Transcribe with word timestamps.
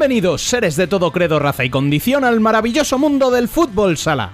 Bienvenidos, 0.00 0.40
seres 0.40 0.76
de 0.76 0.86
todo 0.86 1.12
credo, 1.12 1.38
raza 1.38 1.62
y 1.62 1.68
condición, 1.68 2.24
al 2.24 2.40
maravilloso 2.40 2.98
mundo 2.98 3.30
del 3.30 3.48
fútbol 3.48 3.98
sala. 3.98 4.32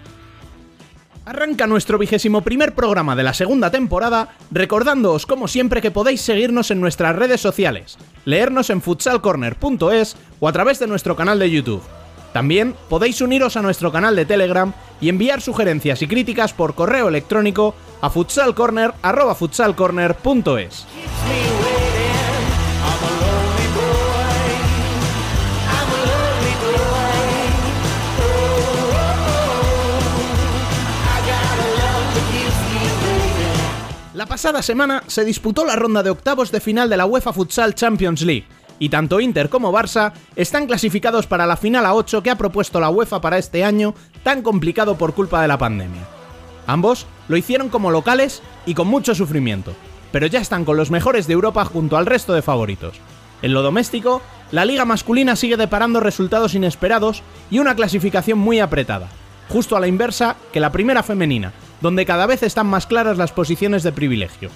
Arranca 1.24 1.66
nuestro 1.66 1.98
vigésimo 1.98 2.42
primer 2.42 2.72
programa 2.72 3.16
de 3.16 3.24
la 3.24 3.34
segunda 3.34 3.72
temporada, 3.72 4.36
recordándoos 4.52 5.26
como 5.26 5.48
siempre 5.48 5.82
que 5.82 5.90
podéis 5.90 6.20
seguirnos 6.20 6.70
en 6.70 6.80
nuestras 6.80 7.16
redes 7.16 7.40
sociales, 7.40 7.98
leernos 8.24 8.70
en 8.70 8.80
futsalcorner.es 8.80 10.16
o 10.38 10.46
a 10.46 10.52
través 10.52 10.78
de 10.78 10.86
nuestro 10.86 11.16
canal 11.16 11.40
de 11.40 11.50
YouTube. 11.50 11.82
También 12.32 12.76
podéis 12.88 13.20
uniros 13.20 13.56
a 13.56 13.62
nuestro 13.62 13.90
canal 13.90 14.14
de 14.14 14.24
Telegram 14.24 14.72
y 15.00 15.08
enviar 15.08 15.40
sugerencias 15.40 16.00
y 16.00 16.06
críticas 16.06 16.52
por 16.52 16.76
correo 16.76 17.08
electrónico 17.08 17.74
a 18.00 18.08
futsalcorner.futsalcorner.es. 18.08 20.86
La 34.26 34.30
pasada 34.30 34.60
semana 34.60 35.04
se 35.06 35.24
disputó 35.24 35.64
la 35.64 35.76
ronda 35.76 36.02
de 36.02 36.10
octavos 36.10 36.50
de 36.50 36.58
final 36.58 36.90
de 36.90 36.96
la 36.96 37.06
UEFA 37.06 37.32
Futsal 37.32 37.76
Champions 37.76 38.22
League, 38.22 38.48
y 38.80 38.88
tanto 38.88 39.20
Inter 39.20 39.48
como 39.48 39.72
Barça 39.72 40.14
están 40.34 40.66
clasificados 40.66 41.28
para 41.28 41.46
la 41.46 41.56
final 41.56 41.86
a 41.86 41.94
8 41.94 42.24
que 42.24 42.30
ha 42.30 42.36
propuesto 42.36 42.80
la 42.80 42.90
UEFA 42.90 43.20
para 43.20 43.38
este 43.38 43.62
año 43.62 43.94
tan 44.24 44.42
complicado 44.42 44.98
por 44.98 45.14
culpa 45.14 45.40
de 45.42 45.46
la 45.46 45.58
pandemia. 45.58 46.02
Ambos 46.66 47.06
lo 47.28 47.36
hicieron 47.36 47.68
como 47.68 47.92
locales 47.92 48.42
y 48.66 48.74
con 48.74 48.88
mucho 48.88 49.14
sufrimiento, 49.14 49.74
pero 50.10 50.26
ya 50.26 50.40
están 50.40 50.64
con 50.64 50.76
los 50.76 50.90
mejores 50.90 51.28
de 51.28 51.34
Europa 51.34 51.64
junto 51.64 51.96
al 51.96 52.04
resto 52.04 52.34
de 52.34 52.42
favoritos. 52.42 52.96
En 53.42 53.54
lo 53.54 53.62
doméstico, 53.62 54.22
la 54.50 54.64
liga 54.64 54.84
masculina 54.84 55.36
sigue 55.36 55.56
deparando 55.56 56.00
resultados 56.00 56.54
inesperados 56.54 57.22
y 57.48 57.60
una 57.60 57.76
clasificación 57.76 58.40
muy 58.40 58.58
apretada, 58.58 59.08
justo 59.48 59.76
a 59.76 59.80
la 59.80 59.86
inversa 59.86 60.34
que 60.52 60.58
la 60.58 60.72
primera 60.72 61.04
femenina, 61.04 61.52
donde 61.80 62.06
cada 62.06 62.26
vez 62.26 62.42
están 62.42 62.66
más 62.66 62.86
claras 62.86 63.18
las 63.18 63.32
posiciones 63.32 63.82
de 63.82 63.92
privilegio. 63.92 64.50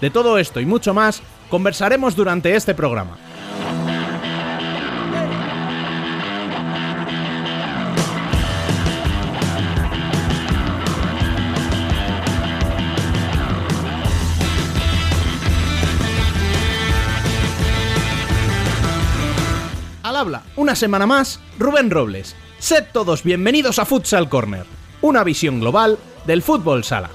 De 0.00 0.10
todo 0.10 0.38
esto 0.38 0.60
y 0.60 0.66
mucho 0.66 0.94
más 0.94 1.22
conversaremos 1.48 2.16
durante 2.16 2.56
este 2.56 2.74
programa. 2.74 3.16
Al 20.02 20.16
habla, 20.16 20.42
una 20.56 20.74
semana 20.74 21.06
más, 21.06 21.38
Rubén 21.58 21.90
Robles. 21.90 22.34
Sed 22.58 22.86
todos 22.92 23.22
bienvenidos 23.22 23.78
a 23.78 23.84
Futsal 23.84 24.28
Corner, 24.28 24.66
una 25.00 25.24
visión 25.24 25.60
global 25.60 25.98
del 26.26 26.42
fútbol 26.42 26.84
sala. 26.84 27.10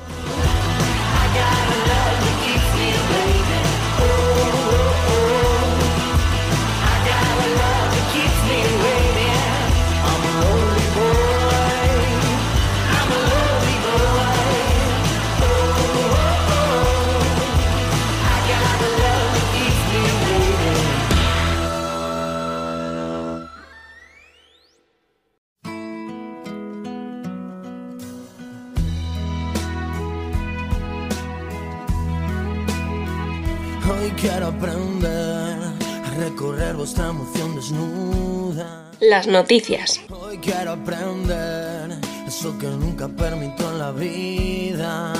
Desnuda. 37.67 38.91
Las 38.99 39.27
noticias. 39.27 40.01
Hoy 40.09 40.37
quiero 40.37 40.71
aprender 40.71 41.91
eso 42.25 42.57
que 42.57 42.67
nunca 42.67 43.07
permito 43.07 43.69
en 43.71 43.79
la 43.79 43.91
vida. 43.91 45.13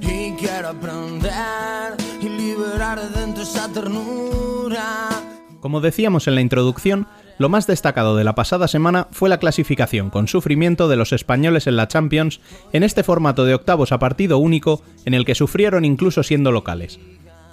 Y 0.00 0.32
quiero 0.32 0.68
aprender 0.68 1.94
y 2.20 2.28
liberar 2.28 3.00
de 3.00 3.20
dentro 3.20 3.42
esa 3.42 3.68
ternura. 3.72 5.08
Como 5.60 5.80
decíamos 5.80 6.26
en 6.26 6.34
la 6.34 6.40
introducción, 6.40 7.06
lo 7.38 7.48
más 7.48 7.66
destacado 7.66 8.16
de 8.16 8.24
la 8.24 8.34
pasada 8.34 8.68
semana 8.68 9.08
fue 9.10 9.28
la 9.28 9.38
clasificación 9.38 10.10
con 10.10 10.28
sufrimiento 10.28 10.88
de 10.88 10.96
los 10.96 11.12
españoles 11.12 11.66
en 11.66 11.76
la 11.76 11.88
Champions 11.88 12.40
en 12.72 12.82
este 12.82 13.02
formato 13.02 13.44
de 13.44 13.54
octavos 13.54 13.92
a 13.92 13.98
partido 13.98 14.38
único 14.38 14.82
en 15.04 15.14
el 15.14 15.24
que 15.24 15.34
sufrieron 15.34 15.84
incluso 15.84 16.22
siendo 16.22 16.52
locales. 16.52 16.98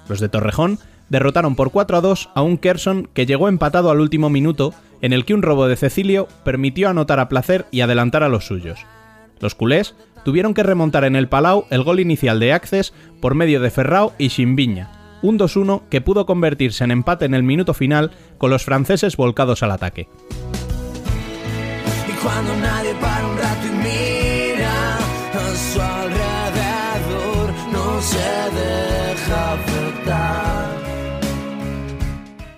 Los 0.07 0.21
de 0.21 0.29
Torrejón 0.29 0.79
derrotaron 1.09 1.55
por 1.55 1.71
4 1.71 1.97
a 1.97 2.01
2 2.01 2.29
a 2.35 2.41
un 2.41 2.57
Kerson 2.57 3.09
que 3.13 3.25
llegó 3.25 3.47
empatado 3.47 3.91
al 3.91 3.99
último 3.99 4.29
minuto, 4.29 4.73
en 5.01 5.13
el 5.13 5.25
que 5.25 5.33
un 5.33 5.41
robo 5.41 5.67
de 5.67 5.75
Cecilio 5.75 6.27
permitió 6.43 6.89
anotar 6.89 7.19
a 7.19 7.29
placer 7.29 7.65
y 7.71 7.81
adelantar 7.81 8.23
a 8.23 8.29
los 8.29 8.45
suyos. 8.45 8.79
Los 9.39 9.55
culés 9.55 9.95
tuvieron 10.25 10.53
que 10.53 10.63
remontar 10.63 11.03
en 11.03 11.15
el 11.15 11.29
Palau 11.29 11.65
el 11.69 11.83
gol 11.83 11.99
inicial 11.99 12.39
de 12.39 12.53
Access 12.53 12.93
por 13.21 13.35
medio 13.35 13.61
de 13.61 13.69
Ferrao 13.69 14.13
y 14.17 14.29
Chimbiña, 14.29 14.91
un 15.21 15.37
2-1 15.37 15.83
que 15.89 16.01
pudo 16.01 16.25
convertirse 16.25 16.83
en 16.83 16.91
empate 16.91 17.25
en 17.25 17.33
el 17.33 17.43
minuto 17.43 17.73
final 17.73 18.11
con 18.37 18.49
los 18.49 18.63
franceses 18.63 19.15
volcados 19.17 19.63
al 19.63 19.71
ataque. 19.71 20.07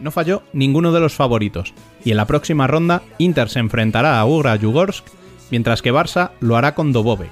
No 0.02 0.12
falló 0.12 0.44
ninguno 0.54 0.92
de 0.92 1.00
los 1.00 1.14
favoritos, 1.14 1.74
y 2.04 2.12
en 2.12 2.18
la 2.18 2.26
próxima 2.26 2.68
ronda 2.68 3.02
Inter 3.18 3.50
se 3.50 3.60
enfrentará 3.60 4.20
a 4.20 4.26
Ugra 4.26 4.56
Yugorsk, 4.56 5.06
mientras 5.52 5.82
que 5.82 5.94
Barça 5.94 6.32
lo 6.40 6.56
hará 6.56 6.76
con 6.76 6.92
Dobovec. 6.94 7.32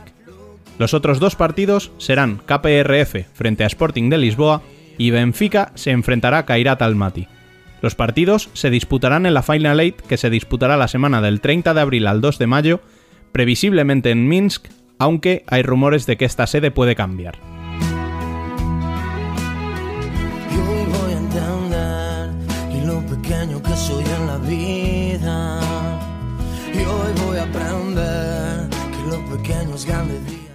Los 0.79 0.93
otros 0.93 1.19
dos 1.19 1.35
partidos 1.35 1.91
serán 1.97 2.37
KPRF 2.45 3.27
frente 3.33 3.63
a 3.63 3.67
Sporting 3.67 4.09
de 4.09 4.17
Lisboa 4.17 4.61
y 4.97 5.09
Benfica 5.09 5.71
se 5.75 5.91
enfrentará 5.91 6.39
a 6.39 6.45
Kairat 6.45 6.81
Almaty. 6.81 7.27
Los 7.81 7.95
partidos 7.95 8.49
se 8.53 8.69
disputarán 8.69 9.25
en 9.25 9.33
la 9.33 9.43
Final 9.43 9.79
Eight 9.79 10.01
que 10.01 10.17
se 10.17 10.29
disputará 10.29 10.77
la 10.77 10.87
semana 10.87 11.21
del 11.21 11.41
30 11.41 11.73
de 11.73 11.81
abril 11.81 12.07
al 12.07 12.21
2 12.21 12.39
de 12.39 12.47
mayo, 12.47 12.81
previsiblemente 13.31 14.11
en 14.11 14.27
Minsk, 14.27 14.67
aunque 14.99 15.43
hay 15.47 15.61
rumores 15.61 16.05
de 16.05 16.17
que 16.17 16.25
esta 16.25 16.47
sede 16.47 16.71
puede 16.71 16.95
cambiar. 16.95 17.56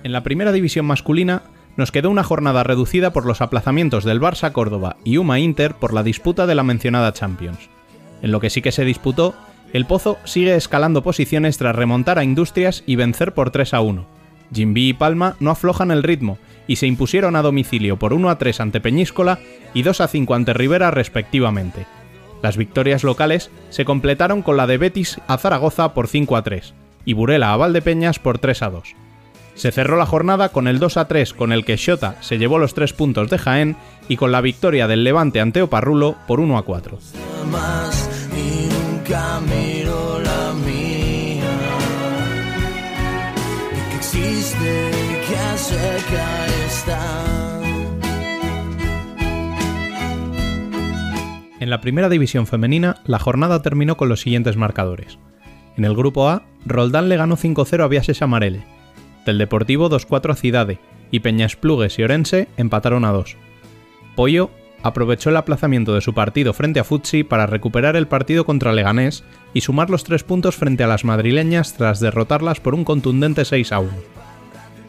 En 0.02 0.12
la 0.12 0.22
primera 0.22 0.50
división 0.50 0.84
masculina 0.84 1.42
nos 1.76 1.92
quedó 1.92 2.10
una 2.10 2.24
jornada 2.24 2.64
reducida 2.64 3.12
por 3.12 3.24
los 3.24 3.40
aplazamientos 3.40 4.04
del 4.04 4.20
Barça 4.20 4.50
Córdoba 4.52 4.96
y 5.04 5.16
Uma 5.16 5.38
Inter 5.38 5.74
por 5.74 5.94
la 5.94 6.02
disputa 6.02 6.46
de 6.46 6.54
la 6.54 6.64
mencionada 6.64 7.12
Champions. 7.12 7.70
En 8.20 8.32
lo 8.32 8.40
que 8.40 8.50
sí 8.50 8.62
que 8.62 8.72
se 8.72 8.84
disputó, 8.84 9.34
el 9.72 9.86
Pozo 9.86 10.18
sigue 10.24 10.54
escalando 10.54 11.02
posiciones 11.02 11.56
tras 11.56 11.76
remontar 11.76 12.18
a 12.18 12.24
Industrias 12.24 12.82
y 12.84 12.96
vencer 12.96 13.32
por 13.32 13.50
3 13.50 13.74
a 13.74 13.80
1. 13.80 14.06
Jimby 14.52 14.88
y 14.88 14.92
Palma 14.92 15.36
no 15.40 15.50
aflojan 15.50 15.90
el 15.90 16.02
ritmo 16.02 16.38
y 16.66 16.76
se 16.76 16.86
impusieron 16.86 17.36
a 17.36 17.42
domicilio 17.42 17.98
por 17.98 18.12
1 18.12 18.28
a 18.28 18.38
3 18.38 18.60
ante 18.60 18.80
Peñíscola 18.80 19.38
y 19.72 19.82
2 19.82 20.00
a 20.00 20.08
5 20.08 20.34
ante 20.34 20.52
Rivera 20.52 20.90
respectivamente. 20.90 21.86
Las 22.42 22.56
victorias 22.56 23.04
locales 23.04 23.50
se 23.70 23.84
completaron 23.84 24.42
con 24.42 24.56
la 24.56 24.66
de 24.66 24.78
Betis 24.78 25.20
a 25.28 25.38
Zaragoza 25.38 25.94
por 25.94 26.08
5 26.08 26.36
a 26.36 26.42
3 26.42 26.74
y 27.04 27.14
Burela 27.14 27.52
a 27.52 27.56
Valdepeñas 27.56 28.18
por 28.18 28.38
3 28.38 28.62
a 28.62 28.70
2. 28.70 28.94
Se 29.54 29.70
cerró 29.70 29.96
la 29.96 30.06
jornada 30.06 30.48
con 30.48 30.66
el 30.66 30.78
2 30.78 30.96
a 30.96 31.08
3 31.08 31.34
con 31.34 31.52
el 31.52 31.64
que 31.64 31.76
Xota 31.76 32.16
se 32.20 32.38
llevó 32.38 32.58
los 32.58 32.74
3 32.74 32.92
puntos 32.94 33.30
de 33.30 33.38
Jaén 33.38 33.76
y 34.08 34.16
con 34.16 34.32
la 34.32 34.40
victoria 34.40 34.88
del 34.88 35.04
Levante 35.04 35.40
ante 35.40 35.62
Oparrulo 35.62 36.16
por 36.26 36.40
1 36.40 36.58
a 36.58 36.62
4. 36.62 36.98
más 37.50 38.28
y 38.36 38.68
nunca 38.72 39.40
miro 39.40 40.18
la 40.20 40.52
mía. 40.64 41.44
Y 43.72 43.90
que 43.90 43.96
existe 43.96 44.90
y 44.90 45.14
que 45.26 45.58
sé 45.58 45.96
que 46.10 46.18
ahí 46.18 46.66
está. 46.66 46.98
En 51.60 51.70
la 51.70 51.80
primera 51.80 52.08
división 52.08 52.48
femenina, 52.48 52.96
la 53.04 53.20
jornada 53.20 53.62
terminó 53.62 53.96
con 53.96 54.08
los 54.08 54.20
siguientes 54.20 54.56
marcadores. 54.56 55.18
En 55.76 55.84
el 55.84 55.94
grupo 55.94 56.28
A, 56.28 56.42
Roldán 56.66 57.08
le 57.08 57.16
ganó 57.16 57.36
5-0 57.36 57.84
a 57.84 57.86
Viases 57.86 58.20
Amarele. 58.20 58.71
Del 59.26 59.38
Deportivo 59.38 59.88
2-4 59.88 60.32
a 60.32 60.36
Cidade 60.36 60.78
y 61.10 61.20
Peñasplugues 61.20 61.98
y 61.98 62.02
Orense 62.02 62.48
empataron 62.56 63.04
a 63.04 63.12
2. 63.12 63.36
Pollo 64.16 64.50
aprovechó 64.82 65.30
el 65.30 65.36
aplazamiento 65.36 65.94
de 65.94 66.00
su 66.00 66.12
partido 66.12 66.52
frente 66.52 66.80
a 66.80 66.84
Futsi 66.84 67.22
para 67.22 67.46
recuperar 67.46 67.96
el 67.96 68.08
partido 68.08 68.44
contra 68.44 68.72
Leganés 68.72 69.24
y 69.54 69.60
sumar 69.60 69.90
los 69.90 70.04
tres 70.04 70.24
puntos 70.24 70.56
frente 70.56 70.82
a 70.82 70.88
las 70.88 71.04
madrileñas 71.04 71.74
tras 71.74 72.00
derrotarlas 72.00 72.60
por 72.60 72.74
un 72.74 72.84
contundente 72.84 73.44
6 73.44 73.72
a 73.72 73.78
1. 73.78 73.90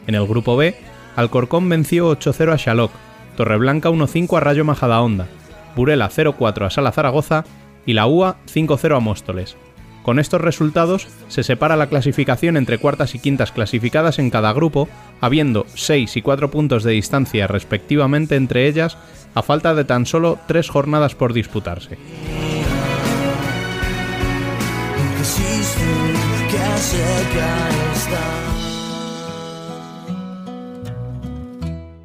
En 0.06 0.14
el 0.14 0.26
grupo 0.26 0.56
B, 0.56 0.74
Alcorcón 1.16 1.68
venció 1.68 2.10
8-0 2.10 2.52
a 2.52 2.58
Xaloc, 2.58 2.90
Torreblanca 3.36 3.90
1-5 3.90 4.36
a 4.36 4.40
Rayo 4.40 4.64
Majadahonda, 4.64 5.28
Burela 5.76 6.10
0-4 6.10 6.66
a 6.66 6.70
Sala 6.70 6.92
Zaragoza 6.92 7.44
y 7.86 7.92
la 7.92 8.06
UA 8.06 8.38
5-0 8.52 8.96
a 8.96 9.00
Móstoles. 9.00 9.56
Con 10.04 10.18
estos 10.18 10.42
resultados 10.42 11.08
se 11.28 11.42
separa 11.42 11.76
la 11.76 11.88
clasificación 11.88 12.58
entre 12.58 12.76
cuartas 12.76 13.14
y 13.14 13.18
quintas 13.18 13.52
clasificadas 13.52 14.18
en 14.18 14.28
cada 14.28 14.52
grupo, 14.52 14.86
habiendo 15.22 15.64
6 15.74 16.18
y 16.18 16.20
4 16.20 16.50
puntos 16.50 16.84
de 16.84 16.92
distancia 16.92 17.46
respectivamente 17.46 18.36
entre 18.36 18.68
ellas, 18.68 18.98
a 19.34 19.40
falta 19.40 19.74
de 19.74 19.86
tan 19.86 20.04
solo 20.04 20.38
3 20.46 20.68
jornadas 20.68 21.14
por 21.14 21.32
disputarse. 21.32 21.96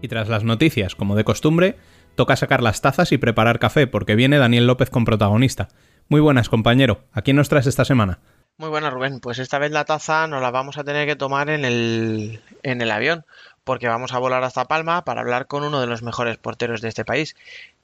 Y 0.02 0.08
tras 0.08 0.30
las 0.30 0.46
noticias, 0.46 0.96
como 0.96 1.18
de 1.18 1.26
costumbre, 1.26 1.76
toca 2.16 2.38
sacar 2.38 2.64
las 2.64 2.80
tazas 2.80 3.12
y 3.12 3.18
preparar 3.18 3.60
café 3.60 3.88
porque 3.88 4.16
viene 4.16 4.38
Daniel 4.38 4.68
López 4.68 4.90
con 4.90 5.04
protagonista. 5.04 5.68
Muy 6.12 6.22
buenas, 6.22 6.50
compañero. 6.50 7.04
¿A 7.14 7.22
quién 7.22 7.38
nos 7.38 7.50
traes 7.50 7.68
esta 7.68 7.86
semana? 7.86 8.18
Muy 8.58 8.70
buenas, 8.70 8.92
Rubén. 8.92 9.20
Pues 9.20 9.38
esta 9.38 9.60
vez 9.60 9.70
la 9.70 9.86
taza 9.86 10.26
nos 10.26 10.42
la 10.42 10.50
vamos 10.50 10.80
a 10.80 10.84
tener 10.84 11.08
que 11.08 11.16
tomar 11.16 11.52
en 11.52 11.64
el, 11.64 12.42
en 12.64 12.82
el 12.82 12.90
avión, 12.90 13.26
porque 13.64 13.88
vamos 13.88 14.12
a 14.12 14.18
volar 14.18 14.44
hasta 14.44 14.66
Palma 14.66 15.06
para 15.06 15.22
hablar 15.22 15.46
con 15.46 15.64
uno 15.64 15.80
de 15.80 15.86
los 15.86 16.02
mejores 16.02 16.38
porteros 16.38 16.82
de 16.82 16.88
este 16.88 17.06
país. 17.06 17.36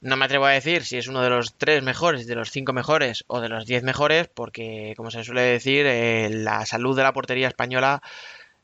No 0.02 0.18
me 0.18 0.26
atrevo 0.26 0.46
a 0.46 0.50
decir 0.50 0.86
si 0.86 0.98
es 0.98 1.08
uno 1.08 1.22
de 1.22 1.30
los 1.30 1.54
tres 1.54 1.84
mejores, 1.84 2.26
de 2.26 2.34
los 2.34 2.50
cinco 2.50 2.74
mejores 2.74 3.26
o 3.28 3.42
de 3.42 3.50
los 3.50 3.68
diez 3.68 3.84
mejores, 3.84 4.28
porque, 4.28 4.96
como 4.98 5.12
se 5.12 5.24
suele 5.24 5.42
decir, 5.42 5.86
eh, 5.86 6.32
la 6.32 6.66
salud 6.66 6.98
de 6.98 7.04
la 7.04 7.14
portería 7.14 7.48
española 7.48 8.02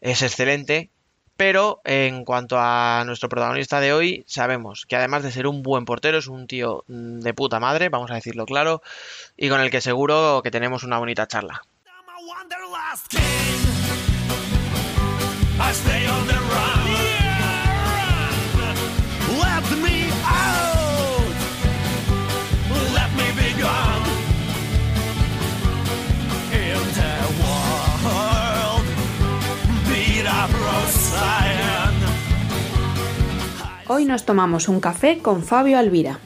es 0.02 0.24
excelente 0.24 0.90
pero 1.38 1.82
en 1.84 2.26
cuanto 2.26 2.58
a 2.60 3.04
nuestro 3.06 3.30
protagonista 3.30 3.80
de 3.80 3.94
hoy, 3.94 4.24
sabemos 4.28 4.86
que 4.86 4.96
además 4.96 5.24
de 5.24 5.32
ser 5.32 5.48
un 5.48 5.64
buen 5.64 5.86
portero, 5.86 6.18
es 6.18 6.28
un 6.28 6.48
tío 6.48 6.84
mm, 6.88 7.20
de 7.20 7.34
puta 7.34 7.60
madre, 7.60 7.90
vamos 7.90 8.12
a 8.12 8.16
decirlo 8.16 8.46
claro, 8.46 8.82
y 9.38 9.50
con 9.50 9.62
el 9.62 9.72
que 9.72 9.82
seguro 9.82 10.42
que 10.44 10.52
tenemos 10.52 10.84
una 10.84 11.00
bonita 11.00 11.28
charla. 11.28 11.62
Hoy 33.94 34.06
nos 34.06 34.24
tomamos 34.24 34.70
un 34.70 34.80
café 34.80 35.18
con 35.18 35.44
Fabio 35.44 35.78
Alvira. 35.78 36.18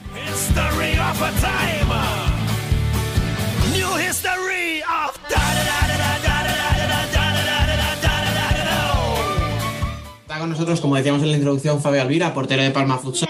Está 10.20 10.38
con 10.38 10.50
nosotros, 10.50 10.80
como 10.80 10.94
decíamos 10.94 11.22
en 11.22 11.30
la 11.32 11.36
introducción, 11.38 11.82
Fabio 11.82 12.02
Alvira, 12.02 12.32
portero 12.32 12.62
de 12.62 12.70
Palma 12.70 12.98
Futsal. 12.98 13.28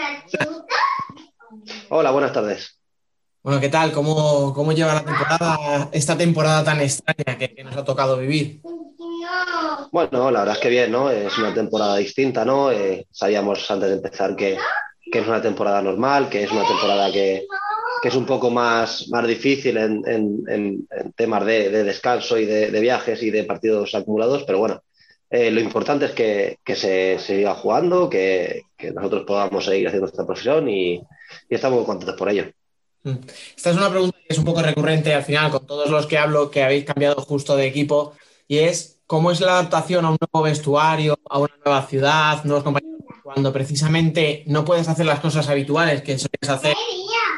Hola, 1.88 2.11
buenas 2.11 2.35
tardes. 2.35 2.79
Bueno, 3.47 3.61
¿qué 3.61 3.69
tal? 3.69 3.93
¿Cómo, 3.93 4.53
cómo 4.53 4.73
lleva 4.73 4.95
la 4.95 5.05
temporada, 5.05 5.89
esta 5.93 6.19
temporada 6.19 6.65
tan 6.65 6.81
extraña 6.81 7.39
que 7.39 7.63
nos 7.63 7.77
ha 7.77 7.85
tocado 7.85 8.19
vivir? 8.19 8.61
Bueno, 9.93 10.33
la 10.33 10.41
verdad 10.41 10.57
es 10.57 10.61
que 10.61 10.69
bien, 10.69 10.91
¿no? 10.91 11.09
Es 11.13 11.39
una 11.39 11.55
temporada 11.55 11.95
distinta, 11.95 12.45
¿no? 12.45 12.73
Eh, 12.73 13.07
sabíamos 13.09 13.71
antes 13.71 13.89
de 13.89 13.95
empezar 13.95 14.35
que, 14.35 14.59
que, 15.13 15.21
es 15.21 15.29
una 15.29 15.41
temporada 15.41 15.81
normal, 15.81 16.29
que 16.29 16.43
es 16.43 16.51
una 16.51 16.67
temporada 16.67 17.13
que, 17.13 17.47
que 18.03 18.09
es 18.09 18.17
un 18.17 18.27
poco 18.27 18.51
más, 18.51 19.07
más 19.11 19.25
difícil 19.29 19.77
en, 19.77 20.03
en, 20.09 20.45
en 20.49 21.13
temas 21.13 21.47
de, 21.47 21.71
de, 21.71 21.85
descanso 21.85 22.39
y 22.39 22.47
de, 22.47 22.81
viajes 22.81 23.23
y 23.23 23.31
de 23.31 23.45
partidos 23.45 23.95
acumulados, 23.95 24.43
pero 24.43 24.59
bueno, 24.59 24.83
eh, 25.31 25.53
lo 25.53 25.61
importante 25.61 26.07
es 26.07 26.11
que, 26.11 26.59
que 26.65 26.75
se, 26.75 27.21
siga 27.21 27.55
jugando, 27.55 28.11
que, 28.11 28.63
nosotros 28.93 29.23
podamos 29.25 29.67
seguir 29.67 29.87
haciendo 29.87 30.09
esta 30.09 30.27
profesión 30.27 30.69
y, 30.69 30.95
y 30.95 31.55
estamos 31.55 31.85
contentos 31.85 32.17
por 32.17 32.29
ello. 32.29 32.47
Mm. 33.06 33.19
Esta 33.56 33.70
es 33.70 33.76
una 33.76 33.91
pregunta 33.91 34.19
que 34.19 34.35
es 34.35 34.38
un 34.38 34.44
poco 34.44 34.62
recurrente 34.62 35.14
al 35.14 35.23
final 35.23 35.50
con 35.50 35.67
todos 35.67 35.88
los 35.91 36.06
que 36.06 36.19
hablo 36.19 36.50
que 36.50 36.62
habéis 36.62 36.85
cambiado 36.85 37.23
justo 37.23 37.56
de 37.56 37.67
equipo 37.67 38.14
y 38.49 38.58
es 38.58 38.97
¿Cómo 39.06 39.31
es 39.31 39.41
la 39.41 39.53
adaptación 39.53 40.05
a 40.05 40.11
un 40.11 40.17
nuevo 40.20 40.44
vestuario, 40.44 41.17
a 41.31 41.38
una 41.38 41.55
nueva 41.64 41.87
ciudad, 41.87 42.43
nuevos 42.43 42.64
compañeros? 42.64 42.97
Cuando 43.23 43.53
precisamente 43.53 44.43
no 44.47 44.64
puedes 44.64 44.88
hacer 44.88 45.06
las 45.06 45.20
cosas 45.20 45.49
habituales 45.49 46.03
que 46.03 46.19
sueles 46.19 46.49
hacer 46.49 46.75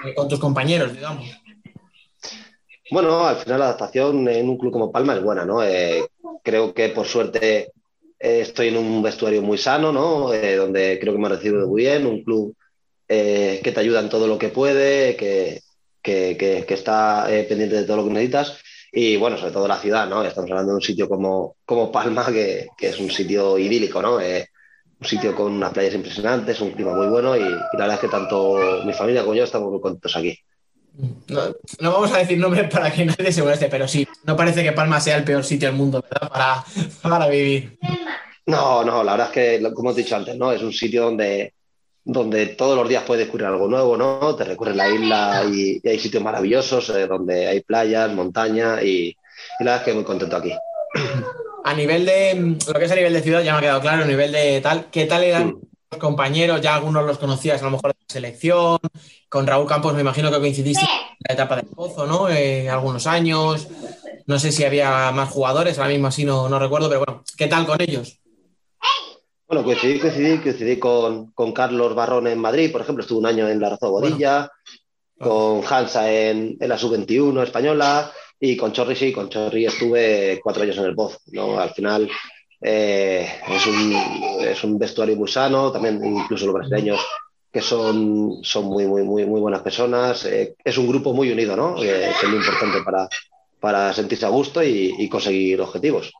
eh, 0.07 0.15
con 0.15 0.29
tus 0.29 0.41
compañeros, 0.41 0.95
digamos. 0.95 1.27
Bueno, 2.91 3.27
al 3.27 3.37
final 3.37 3.59
la 3.59 3.67
adaptación 3.67 4.27
en 4.29 4.49
un 4.49 4.57
club 4.57 4.73
como 4.73 4.91
Palma 4.91 5.15
es 5.15 5.23
buena, 5.23 5.45
¿no? 5.45 5.63
Eh, 5.63 6.09
creo 6.43 6.73
que 6.73 6.89
por 6.89 7.07
suerte 7.07 7.73
eh, 8.19 8.41
estoy 8.41 8.69
en 8.69 8.79
un 8.79 9.03
vestuario 9.03 9.43
muy 9.43 9.59
sano, 9.59 9.93
¿no? 9.93 10.33
Donde 10.33 10.99
creo 10.99 11.13
que 11.13 11.19
me 11.19 11.27
ha 11.27 11.31
recibido 11.31 11.69
muy 11.69 11.83
bien, 11.83 12.07
un 12.07 12.25
club 12.25 12.57
eh, 13.09 13.61
que 13.63 13.73
te 13.73 13.81
ayuda 13.81 14.01
en 14.01 14.09
todo 14.09 14.27
lo 14.27 14.39
que 14.39 14.49
puede, 14.49 15.17
que, 15.17 15.63
que, 16.03 16.37
que, 16.39 16.65
que 16.67 16.75
está 16.75 17.27
pendiente 17.49 17.77
de 17.77 17.85
todo 17.85 17.99
lo 17.99 18.05
que 18.05 18.11
necesitas 18.11 18.59
y 18.93 19.17
bueno, 19.17 19.37
sobre 19.37 19.53
todo 19.53 19.69
la 19.69 19.79
ciudad, 19.79 20.09
¿no? 20.09 20.25
Estamos 20.25 20.51
hablando 20.51 20.73
de 20.73 20.77
un 20.77 20.83
sitio 20.83 21.09
como, 21.09 21.57
como 21.65 21.93
Palma, 21.93 22.27
que, 22.27 22.69
que 22.77 22.89
es 22.89 22.99
un 22.99 23.11
sitio 23.11 23.59
idílico, 23.59 24.01
¿no? 24.01 24.21
Eh, 24.21 24.49
un 25.01 25.07
sitio 25.07 25.35
con 25.35 25.53
unas 25.53 25.73
playas 25.73 25.95
impresionantes, 25.95 26.61
un 26.61 26.73
clima 26.73 26.95
muy 26.95 27.07
bueno 27.07 27.37
y, 27.37 27.41
y, 27.41 27.43
la 27.43 27.79
verdad 27.79 27.95
es 27.95 28.01
que 28.01 28.09
tanto 28.09 28.83
mi 28.85 28.93
familia 28.93 29.23
como 29.23 29.35
yo 29.35 29.45
estamos 29.45 29.71
muy 29.71 29.81
contentos 29.81 30.17
aquí. 30.17 30.39
No, 31.29 31.55
no, 31.81 31.93
vamos 31.93 32.13
a 32.13 32.19
decir 32.19 32.39
nombres 32.39 32.69
para 32.69 32.91
que 32.91 33.05
nadie 33.05 33.31
se 33.31 33.43
moleste, 33.43 33.69
pero 33.69 33.87
sí, 33.87 34.09
no 34.25 34.37
parece 34.37 34.65
que 34.65 34.73
Palma 34.73 35.01
sea 35.01 35.17
el 35.17 35.25
peor 35.25 35.45
sitio 35.45 35.69
del 35.69 35.77
mundo, 35.77 36.03
¿verdad? 36.03 36.29
Para, 36.29 36.65
para 37.03 37.29
vivir. 37.29 37.79
No, 38.47 38.83
no, 38.83 39.05
la 39.05 39.13
verdad 39.13 39.29
es 39.29 39.61
que, 39.61 39.73
como 39.75 39.93
he 39.93 39.95
dicho 39.95 40.17
antes, 40.17 40.35
¿no? 40.37 40.51
Es 40.51 40.63
un 40.63 40.73
sitio 40.73 41.05
donde, 41.05 41.55
donde 42.05 42.47
todos 42.47 42.77
los 42.77 42.89
días 42.89 43.05
puedes 43.07 43.27
descubrir 43.27 43.47
algo 43.47 43.69
nuevo, 43.69 43.97
¿no? 43.97 44.35
Te 44.35 44.45
recorres 44.45 44.77
la 44.77 44.89
isla 44.89 45.45
y, 45.51 45.81
y 45.83 45.89
hay 45.89 45.99
sitios 45.99 46.23
maravillosos 46.23 46.89
eh, 46.91 47.07
donde 47.07 47.47
hay 47.47 47.61
playas, 47.61 48.13
montaña 48.13 48.83
y, 48.83 49.09
y, 49.61 49.65
la 49.65 49.73
verdad 49.73 49.77
es 49.77 49.83
que 49.83 49.95
muy 49.95 50.05
contento 50.05 50.37
aquí. 50.37 50.53
A 51.65 51.75
nivel 51.75 52.07
de, 52.07 52.57
lo 52.67 52.79
que 52.79 52.85
es 52.85 52.93
a 52.93 52.95
nivel 52.95 53.13
de 53.13 53.21
ciudad 53.21 53.43
ya 53.43 53.53
me 53.53 53.59
ha 53.59 53.61
quedado 53.61 53.81
claro, 53.81 54.05
a 54.05 54.07
nivel 54.07 54.33
de 54.33 54.61
tal, 54.63 54.87
¿qué 54.91 55.05
tal 55.05 55.23
eran 55.23 55.51
sí. 55.51 55.69
los 55.91 56.01
compañeros? 56.01 56.63
Ya 56.63 56.75
algunos 56.75 57.05
los 57.05 57.19
conocías 57.19 57.61
a 57.61 57.65
lo 57.67 57.73
mejor 57.73 57.93
de 57.93 57.99
la 58.01 58.13
selección, 58.13 58.79
con 59.29 59.47
Raúl 59.47 59.67
Campos 59.69 59.93
me 59.93 60.01
imagino 60.01 60.31
que 60.31 60.39
coincidiste 60.39 60.85
en 60.85 61.27
la 61.29 61.35
etapa 61.35 61.57
del 61.57 61.67
Pozo, 61.67 62.07
¿no? 62.07 62.31
Eh, 62.31 62.71
algunos 62.71 63.07
años, 63.07 63.69
no 64.27 64.39
sé 64.39 64.51
si 64.51 64.65
había 64.65 65.11
más 65.11 65.29
jugadores, 65.29 65.79
ahora 65.79 65.91
mismo 65.91 66.07
así 66.07 66.25
no, 66.25 66.49
no 66.49 66.59
recuerdo, 66.59 66.89
pero 66.89 67.05
bueno, 67.05 67.25
¿qué 67.37 67.49
tal 67.49 67.67
con 67.67 67.83
ellos? 67.83 68.19
Bueno, 69.49 69.65
coincidí, 69.65 69.99
coincidí, 69.99 70.39
coincidí 70.39 70.79
con, 70.79 71.33
con, 71.33 71.53
Carlos 71.53 71.95
Barrón 71.95 72.27
en 72.27 72.39
Madrid, 72.39 72.71
por 72.71 72.83
ejemplo, 72.83 73.01
estuvo 73.01 73.19
un 73.19 73.27
año 73.27 73.49
en 73.49 73.59
la 73.59 73.71
Razo 73.71 73.91
Bodilla, 73.91 74.53
bueno. 75.19 75.63
con 75.63 75.73
Hansa 75.73 76.13
en, 76.13 76.59
en 76.61 76.69
la 76.69 76.77
Sub-21 76.77 77.45
española 77.45 78.13
y 78.39 78.59
con 78.59 78.73
Chorri, 78.73 78.95
sí, 78.95 79.11
con 79.11 79.31
Chorri 79.31 79.65
estuve 79.65 80.39
cuatro 80.43 80.65
años 80.65 80.77
en 80.77 80.85
el 80.85 80.95
Poz. 80.95 81.21
¿no? 81.29 81.59
Al 81.59 81.71
final 81.71 82.11
eh, 82.61 83.27
es, 83.49 83.67
un, 83.67 83.93
es 84.43 84.63
un 84.65 84.79
vestuario 84.79 85.17
muy 85.17 85.29
sano, 85.29 85.73
también 85.73 86.05
incluso 86.05 86.45
los 86.45 86.55
brasileños 86.55 87.01
que 87.51 87.63
son, 87.63 88.41
son 88.43 88.67
muy, 88.67 88.87
muy, 88.87 89.03
muy, 89.03 89.25
muy 89.25 89.41
buenas 89.41 89.63
personas. 89.63 90.27
Eh, 90.27 90.57
es 90.63 90.77
un 90.77 90.89
grupo 90.89 91.15
muy 91.15 91.33
unido, 91.33 91.57
¿no? 91.57 91.83
Eh, 91.83 92.13
que 92.21 92.27
es 92.27 92.29
muy 92.29 92.39
importante 92.39 92.83
para, 92.83 93.09
para 93.59 93.95
sentirse 93.95 94.27
a 94.27 94.29
gusto 94.29 94.63
y, 94.63 94.95
y 94.99 95.09
conseguir 95.09 95.59
objetivos. 95.63 96.13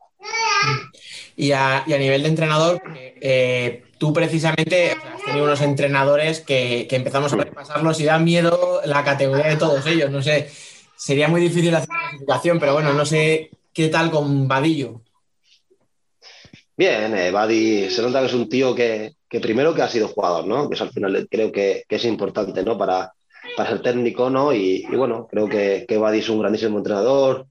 Y 1.39 1.53
a, 1.53 1.85
nivel 1.87 2.25
de 2.25 2.29
entrenador, 2.29 2.83
eh, 2.97 3.85
tú 3.97 4.13
precisamente 4.13 4.91
has 4.91 5.23
tenido 5.25 5.45
unos 5.45 5.61
entrenadores 5.61 6.41
que, 6.41 6.89
que, 6.91 6.97
empezamos 6.97 7.33
a 7.33 7.37
repasarlos 7.37 8.01
y 8.01 8.05
da 8.05 8.19
miedo 8.19 8.81
la 8.85 9.05
categoría 9.05 9.47
de 9.47 9.57
todos 9.57 9.87
ellos. 9.87 10.11
No 10.11 10.21
sé, 10.21 10.51
sería 10.97 11.29
muy 11.29 11.41
difícil 11.41 11.73
hacer 11.77 11.89
la 11.91 12.01
clasificación, 12.01 12.59
pero 12.59 12.73
bueno, 12.73 12.93
no 12.93 13.07
sé 13.07 13.51
qué 13.73 13.87
tal 13.87 14.11
con 14.11 14.49
Vadillo. 14.49 15.01
Bien, 16.77 17.17
eh, 17.17 17.31
Badi 17.31 17.89
se 17.89 18.03
nota 18.03 18.19
que 18.19 18.27
es 18.27 18.35
un 18.35 18.49
tío 18.49 18.75
que, 18.75 19.15
que, 19.29 19.39
primero 19.39 19.73
que 19.73 19.83
ha 19.83 19.89
sido 19.89 20.09
jugador, 20.09 20.45
¿no? 20.45 20.69
Que 20.69 20.83
al 20.83 20.91
final 20.91 21.29
creo 21.31 21.53
que, 21.53 21.85
que 21.89 21.97
es 21.97 22.05
importante, 22.05 22.65
¿no? 22.65 22.77
Para, 22.77 23.13
para 23.57 23.69
ser 23.69 23.83
técnico, 23.83 24.29
¿no? 24.29 24.53
Y, 24.53 24.85
y 24.91 24.97
bueno, 24.97 25.29
creo 25.31 25.49
que, 25.49 25.87
que 25.89 25.99
Badi 25.99 26.19
es 26.19 26.29
un 26.29 26.41
grandísimo 26.41 26.79
entrenador. 26.79 27.47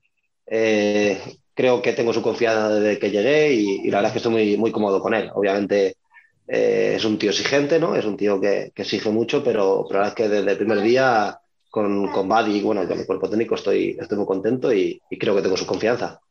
Eh, 0.45 1.21
creo 1.57 1.81
que 1.81 1.91
tengo 1.91 2.13
su 2.13 2.21
confianza 2.21 2.69
desde 2.69 2.99
que 2.99 3.11
llegué 3.11 3.53
y, 3.53 3.89
la 3.89 3.97
verdad 3.97 4.09
es 4.09 4.11
que 4.13 4.19
estoy 4.19 4.31
muy, 4.31 4.57
muy 4.57 4.71
cómodo 4.71 5.01
con 5.01 5.13
él. 5.13 5.29
Obviamente 5.33 5.97
Eh, 6.47 6.93
es 6.95 7.03
un 7.03 7.17
tío 7.17 7.31
exigente, 7.31 7.77
¿no? 7.77 7.95
Es 7.95 8.05
un 8.05 8.15
tío 8.15 8.39
que, 8.39 8.71
exige 8.73 9.09
mucho, 9.09 9.43
pero, 9.43 9.85
pero 9.87 9.99
la 9.99 10.05
verdad 10.05 10.07
es 10.07 10.15
que 10.15 10.29
desde 10.29 10.51
el 10.51 10.57
primer 10.57 10.81
día 10.81 11.39
con, 11.69 12.07
con 12.07 12.29
Buddy, 12.29 12.61
bueno, 12.61 12.87
con 12.87 12.97
el 12.97 13.05
cuerpo 13.05 13.29
técnico 13.29 13.55
estoy, 13.55 13.97
estoy 13.99 14.17
muy 14.17 14.25
contento 14.25 14.73
y, 14.73 15.01
creo 15.19 15.35
que 15.35 15.41
tengo 15.41 15.57
su 15.57 15.65
confianza. 15.65 16.21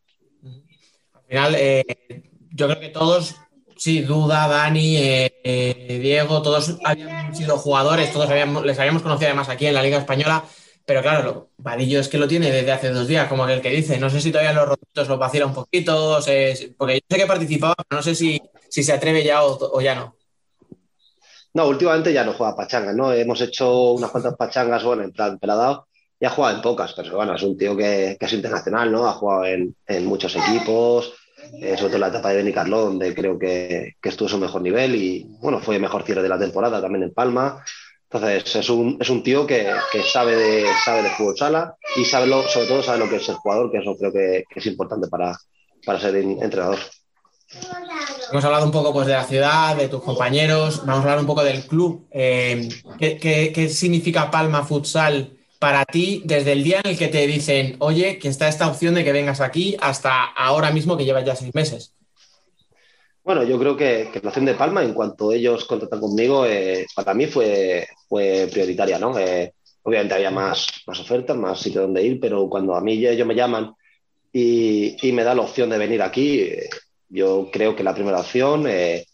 Al 1.13 1.23
final, 1.29 1.55
eh, 1.59 1.85
yo 2.51 2.67
creo 2.67 2.81
que 2.81 2.89
todos, 2.89 3.37
sí, 3.77 4.01
Duda, 4.01 4.49
Dani, 4.49 4.97
eh, 4.97 5.99
Diego, 6.01 6.41
todos 6.41 6.79
habían 6.83 7.37
sido 7.37 7.59
jugadores, 7.59 8.11
todos 8.11 8.31
habíamos, 8.31 8.65
les 8.65 8.79
habíamos 8.79 9.03
conocido 9.03 9.29
además 9.29 9.51
aquí 9.51 9.67
en 9.67 9.75
la 9.75 9.83
Liga 9.83 9.99
Española, 9.99 10.45
pero 10.87 11.03
claro, 11.03 11.25
lo, 11.25 11.49
Vadillo 11.59 12.01
es 12.01 12.09
que 12.09 12.17
lo 12.17 12.29
tiene 12.29 12.51
desde 12.51 12.73
hace 12.73 12.91
dos 12.91 13.09
días, 13.09 13.29
como 13.29 13.45
aquel 13.45 13.61
que 13.61 13.71
dice, 13.71 13.99
no 13.99 14.09
sé 14.09 14.21
si 14.21 14.31
todavía 14.31 14.53
los 14.53 14.69
rotitos 14.69 15.09
lo 15.09 15.19
vacila 15.19 15.47
un 15.47 15.55
poquito, 15.55 16.23
sé, 16.23 16.75
porque 16.79 16.95
yo 16.95 17.01
sé 17.11 17.19
que 17.19 17.27
participaba, 17.27 17.75
pero 17.77 17.99
no 17.99 18.03
sé 18.03 18.15
si, 18.15 18.41
si 18.71 18.85
se 18.85 18.93
atreve 18.93 19.25
ya 19.25 19.45
o, 19.45 19.77
o 19.77 19.81
ya 19.81 19.97
no. 19.97 20.17
No, 21.55 21.67
últimamente 21.69 22.13
ya 22.13 22.25
no 22.25 22.35
juega 22.35 22.55
pachangas, 22.55 22.95
¿no? 22.95 23.13
Hemos 23.13 23.41
hecho 23.41 23.93
unas 23.93 24.11
cuantas 24.11 24.37
pachangas, 24.37 24.85
bueno, 24.85 25.03
en 25.03 25.13
plan 25.13 25.39
peladado, 25.39 25.89
y 26.21 26.25
ha 26.25 26.31
jugado 26.31 26.55
en 26.55 26.63
pocas, 26.63 26.93
pero 26.95 27.17
bueno, 27.17 27.35
es 27.35 27.43
un 27.43 27.59
tío 27.59 27.77
que, 27.77 28.17
que 28.21 28.27
es 28.27 28.33
internacional, 28.33 28.93
¿no? 28.93 29.09
Ha 29.09 29.15
jugado 29.15 29.45
en, 29.47 29.75
en 29.87 30.07
muchos 30.07 30.37
equipos, 30.37 31.15
eh, 31.61 31.77
sobre 31.77 31.89
todo 31.89 31.95
en 31.97 32.01
la 32.01 32.09
etapa 32.09 32.31
de 32.31 32.37
Beni 32.37 32.53
Carlo, 32.53 32.81
donde 32.83 33.15
creo 33.15 33.39
que, 33.39 33.97
que, 34.01 34.09
estuvo 34.09 34.29
a 34.29 34.31
su 34.31 34.39
mejor 34.39 34.63
nivel 34.63 34.95
y, 34.95 35.27
bueno, 35.41 35.61
fue 35.61 35.77
el 35.77 35.83
mejor 35.83 36.05
cierre 36.05 36.23
de 36.23 36.29
la 36.29 36.39
temporada 36.39 36.81
también 36.81 37.05
en 37.05 37.13
Palma. 37.13 37.63
Entonces, 38.11 38.55
es 38.55 38.71
un, 38.71 38.99
es 39.01 39.11
un 39.11 39.23
tío 39.23 39.47
que, 39.47 39.69
que, 39.91 40.03
sabe, 40.03 40.37
de, 40.37 40.67
sabe 40.85 41.03
de 41.03 41.11
fútbol 41.11 41.37
sala 41.37 41.77
y 41.97 42.05
sabe 42.05 42.29
lo, 42.29 42.47
sobre 42.49 42.67
todo 42.67 42.83
sabe 42.83 42.99
lo 42.99 43.09
que 43.09 43.17
es 43.17 43.29
el 43.29 43.35
jugador, 43.35 43.71
que 43.71 43.79
eso 43.79 43.97
creo 43.97 44.13
que, 44.13 44.45
es 44.55 44.67
importante 44.67 45.09
para, 45.09 45.37
para 45.85 45.99
ser 45.99 46.15
entrenador. 46.17 46.79
Hemos 48.31 48.45
hablado 48.45 48.65
un 48.65 48.73
poco 48.73 48.93
pues, 48.93 49.09
de 49.09 49.15
la 49.15 49.25
ciudad, 49.25 49.77
de 49.77 49.89
tus 49.89 50.03
compañeros, 50.03 50.85
vamos 50.87 51.01
a 51.01 51.03
hablar 51.03 51.19
un 51.19 51.27
poco 51.27 51.43
del 51.43 51.67
club. 51.67 52.07
Eh, 52.13 52.69
¿qué, 52.99 53.19
qué, 53.19 53.53
qué, 53.53 53.69
significa 53.69 54.31
Palma 54.31 54.65
Futsal 54.65 55.37
para 55.59 55.85
ti 55.85 56.23
desde 56.25 56.53
el 56.53 56.63
día 56.63 56.81
en 56.85 56.93
el 56.93 56.99
que 56.99 57.09
te 57.09 57.27
dicen, 57.27 57.77
oye, 57.81 58.19
que 58.19 58.29
está 58.29 58.47
esta 58.47 58.69
opción 58.69 58.95
de 58.95 59.05
que 59.05 59.13
vengas 59.13 59.41
aquí 59.41 59.77
hasta 59.81 60.25
ahora 60.25 60.71
mismo 60.71 60.97
que 60.97 61.05
llevas 61.05 61.25
ya 61.25 61.35
seis 61.35 61.55
meses? 61.55 61.96
Bueno, 63.27 63.43
yo 63.43 63.59
creo 63.59 63.77
que, 63.77 64.09
la 64.23 64.29
opción 64.29 64.45
de 64.45 64.55
Palma, 64.55 64.85
en 64.85 64.95
cuanto 64.95 65.33
ellos 65.33 65.65
contactan 65.65 65.99
conmigo, 65.99 66.47
eh, 66.47 66.87
para 66.95 67.13
mí 67.13 67.27
fue, 67.27 67.85
prioritaria, 68.09 69.01
¿no? 69.01 69.19
Eh, 69.19 69.53
obviamente 69.83 70.15
había 70.15 70.31
más, 70.31 70.69
ofertas, 70.87 71.37
más 71.37 71.59
sitio 71.59 71.83
donde 71.83 72.05
ir, 72.05 72.21
pero 72.21 72.49
cuando 72.49 72.77
a 72.77 72.81
mí 72.81 73.05
ellos 73.05 73.27
me 73.27 73.35
llaman 73.35 73.75
y, 74.33 74.97
y 75.09 75.11
me 75.11 75.25
da 75.25 75.35
la 75.35 75.43
opción 75.43 75.69
de 75.71 75.77
venir 75.77 76.03
aquí, 76.03 76.39
eh, 76.43 76.69
yo 77.09 77.49
creo 77.53 77.75
que 77.75 77.83
la 77.83 77.95
primera 77.95 78.21
opción, 78.21 78.67
eh, 78.69 79.07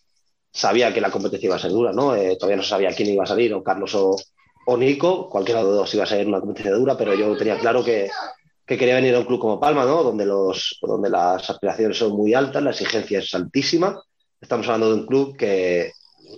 sabía 0.53 0.93
que 0.93 1.01
la 1.01 1.11
competencia 1.11 1.47
iba 1.47 1.57
a 1.57 1.59
ser 1.59 1.71
dura, 1.71 1.93
¿no? 1.95 2.15
Eh, 2.15 2.37
todavía 2.37 2.59
no 2.59 2.63
sabía 2.63 2.95
quién 2.95 3.09
iba 3.09 3.25
a 3.25 3.27
salir, 3.27 3.55
o 3.55 3.63
Carlos 3.63 3.95
o, 3.95 4.15
o, 4.67 4.77
Nico, 4.77 5.31
cualquiera 5.31 5.61
de 5.61 5.69
los 5.69 5.77
dos 5.77 5.95
iba 5.95 6.05
a 6.05 6.07
ser 6.07 6.27
una 6.27 6.41
competencia 6.41 6.75
dura, 6.75 6.99
pero 6.99 7.15
yo 7.15 7.35
tenía 7.35 7.59
claro 7.59 7.83
que, 7.83 8.11
que, 8.67 8.79
quería 8.79 8.95
venir 8.97 9.15
a 9.15 9.21
un 9.21 9.25
club 9.25 9.41
como 9.41 9.61
Palma, 9.61 9.85
¿no? 9.85 10.03
Donde, 10.03 10.27
los, 10.27 10.79
donde 10.83 11.11
las 11.11 11.49
aspiraciones 11.49 11.99
son 11.99 12.13
muy 12.13 12.35
altas, 12.35 12.63
la 12.63 12.71
exigencia 12.71 13.19
es 13.19 13.35
altísima. 13.35 14.01
Estamos 14.41 14.67
hablando 14.67 14.89
de 14.89 15.01
un 15.01 15.07
club 15.07 15.37
que, 15.37 15.93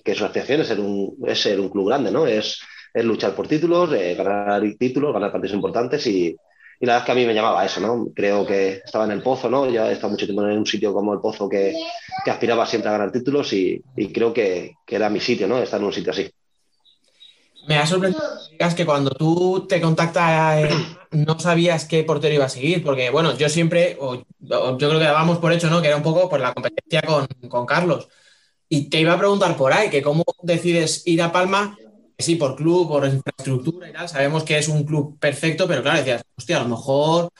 que 0.04 0.14
su 0.14 0.24
aspiración 0.24 0.60
es 0.60 0.68
ser 0.68 0.80
un, 0.80 1.16
es 1.26 1.40
ser 1.40 1.60
un 1.60 1.68
club 1.68 1.88
grande, 1.88 2.10
¿no? 2.10 2.26
Es, 2.26 2.60
es 2.92 3.04
luchar 3.04 3.34
por 3.34 3.48
títulos, 3.48 3.92
eh, 3.92 4.14
ganar 4.14 4.62
títulos, 4.78 5.12
ganar 5.12 5.32
partidos 5.32 5.54
importantes 5.54 6.06
y, 6.06 6.36
y 6.80 6.86
la 6.86 6.94
verdad 6.94 7.02
es 7.02 7.06
que 7.06 7.12
a 7.12 7.14
mí 7.14 7.26
me 7.26 7.34
llamaba 7.34 7.64
eso, 7.64 7.80
¿no? 7.80 8.08
Creo 8.14 8.44
que 8.46 8.82
estaba 8.84 9.04
en 9.04 9.12
el 9.12 9.22
Pozo, 9.22 9.48
¿no? 9.48 9.70
Ya 9.70 9.88
he 9.88 9.92
estado 9.92 10.10
mucho 10.10 10.26
tiempo 10.26 10.42
en 10.42 10.58
un 10.58 10.66
sitio 10.66 10.92
como 10.92 11.12
el 11.12 11.20
Pozo 11.20 11.48
que, 11.48 11.74
aspiraba 12.26 12.66
siempre 12.66 12.88
a 12.88 12.92
ganar 12.92 13.12
títulos 13.12 13.52
y, 13.52 13.82
y 13.96 14.12
creo 14.12 14.32
que, 14.32 14.74
que, 14.86 14.96
era 14.96 15.10
mi 15.10 15.20
sitio, 15.20 15.46
¿no? 15.46 15.58
Estar 15.58 15.80
en 15.80 15.86
un 15.86 15.92
sitio 15.92 16.12
así. 16.12 16.30
Me 17.66 17.78
ha 17.78 17.86
sorprendido 17.86 18.22
que 18.76 18.86
cuando 18.86 19.10
tú 19.10 19.66
te 19.68 19.80
contactas 19.80 20.64
eh, 20.64 20.68
no 21.14 21.38
sabías 21.38 21.86
qué 21.86 22.04
portero 22.04 22.34
iba 22.34 22.44
a 22.46 22.48
seguir, 22.48 22.82
porque 22.84 23.10
bueno, 23.10 23.36
yo 23.36 23.48
siempre, 23.48 23.96
o, 24.00 24.24
yo 24.40 24.76
creo 24.76 24.98
que 24.98 25.04
dábamos 25.04 25.38
por 25.38 25.52
hecho, 25.52 25.70
¿no? 25.70 25.80
Que 25.80 25.88
era 25.88 25.96
un 25.96 26.02
poco 26.02 26.28
por 26.28 26.40
la 26.40 26.52
competencia 26.52 27.02
con, 27.02 27.26
con 27.48 27.66
Carlos. 27.66 28.08
Y 28.68 28.90
te 28.90 29.00
iba 29.00 29.12
a 29.12 29.18
preguntar 29.18 29.56
por 29.56 29.72
ahí, 29.72 29.90
que 29.90 30.02
cómo 30.02 30.24
decides 30.42 31.06
ir 31.06 31.22
a 31.22 31.32
Palma 31.32 31.76
sí, 32.18 32.36
por 32.36 32.56
club, 32.56 32.88
por 32.88 33.06
infraestructura 33.06 33.88
y 33.88 33.92
tal, 33.92 34.08
sabemos 34.08 34.44
que 34.44 34.58
es 34.58 34.68
un 34.68 34.84
club 34.84 35.18
perfecto, 35.18 35.66
pero 35.66 35.82
claro, 35.82 35.98
decías, 35.98 36.24
hostia, 36.36 36.58
a 36.58 36.62
lo 36.62 36.68
mejor 36.68 37.30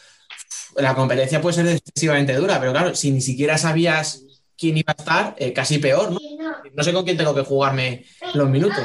la 0.77 0.95
competencia 0.95 1.41
puede 1.41 1.55
ser 1.55 1.67
excesivamente 1.69 2.35
dura, 2.35 2.59
pero 2.59 2.73
claro, 2.73 2.95
si 2.95 3.11
ni 3.11 3.21
siquiera 3.21 3.59
sabías 3.59 4.25
quién 4.57 4.77
iba 4.77 4.93
a 4.97 5.01
estar, 5.01 5.35
eh, 5.39 5.53
casi 5.53 5.79
peor, 5.79 6.13
¿no? 6.13 6.19
No 6.73 6.83
sé 6.83 6.93
con 6.93 7.05
quién 7.05 7.17
tengo 7.17 7.35
que 7.35 7.43
jugarme 7.43 8.05
los 8.35 8.49
minutos. 8.49 8.85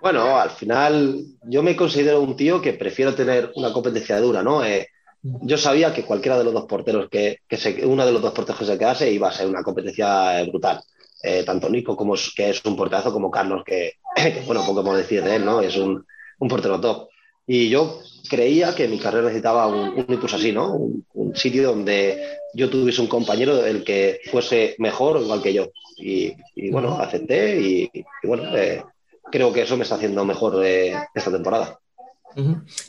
Bueno, 0.00 0.38
al 0.38 0.50
final 0.50 1.24
yo 1.42 1.62
me 1.62 1.76
considero 1.76 2.22
un 2.22 2.34
tío 2.34 2.62
que 2.62 2.72
prefiero 2.72 3.14
tener 3.14 3.52
una 3.54 3.72
competencia 3.72 4.18
dura, 4.18 4.42
¿no? 4.42 4.64
Eh, 4.64 4.88
yo 5.22 5.58
sabía 5.58 5.92
que 5.92 6.04
cualquiera 6.04 6.38
de 6.38 6.44
los 6.44 6.54
dos 6.54 6.64
porteros 6.64 7.08
que, 7.10 7.40
que 7.46 7.58
se, 7.58 7.84
uno 7.84 8.06
de 8.06 8.12
los 8.12 8.22
dos 8.22 8.32
porteros 8.32 8.58
que 8.58 8.64
se 8.64 8.78
quedase 8.78 9.12
iba 9.12 9.28
a 9.28 9.32
ser 9.32 9.46
una 9.46 9.62
competencia 9.62 10.42
brutal. 10.44 10.80
Eh, 11.22 11.42
tanto 11.44 11.68
Nico, 11.68 11.96
como 11.96 12.14
que 12.34 12.48
es 12.50 12.64
un 12.64 12.76
porterazo, 12.76 13.12
como 13.12 13.30
Carlos, 13.30 13.62
que, 13.64 13.92
que 14.16 14.42
bueno, 14.46 14.62
poco 14.62 14.82
podemos 14.82 14.96
decir 14.96 15.22
de 15.22 15.36
él, 15.36 15.44
¿no? 15.44 15.60
Es 15.60 15.76
un, 15.76 16.06
un, 16.38 16.48
portero 16.48 16.80
top. 16.80 17.10
Y 17.46 17.68
yo 17.68 18.00
creía 18.30 18.74
que 18.74 18.88
mi 18.88 18.98
carrera 18.98 19.24
necesitaba 19.24 19.66
un, 19.66 19.90
un 19.90 20.06
impulso 20.08 20.36
así, 20.36 20.52
¿no? 20.52 20.72
Un, 20.72 21.04
un, 21.12 21.36
sitio 21.36 21.68
donde 21.68 22.38
yo 22.54 22.70
tuviese 22.70 23.02
un 23.02 23.06
compañero 23.06 23.64
el 23.66 23.84
que 23.84 24.20
fuese 24.30 24.76
mejor 24.78 25.18
o 25.18 25.22
igual 25.22 25.42
que 25.42 25.52
yo. 25.52 25.68
Y, 25.98 26.32
y 26.54 26.70
bueno, 26.70 26.98
acepté 26.98 27.60
y, 27.60 27.90
y 27.92 28.26
bueno, 28.26 28.56
eh, 28.56 28.82
creo 29.30 29.52
que 29.52 29.62
eso 29.62 29.76
me 29.76 29.84
está 29.84 29.96
haciendo 29.96 30.24
mejor 30.24 30.64
eh, 30.64 30.94
esta 31.14 31.30
temporada. 31.30 31.78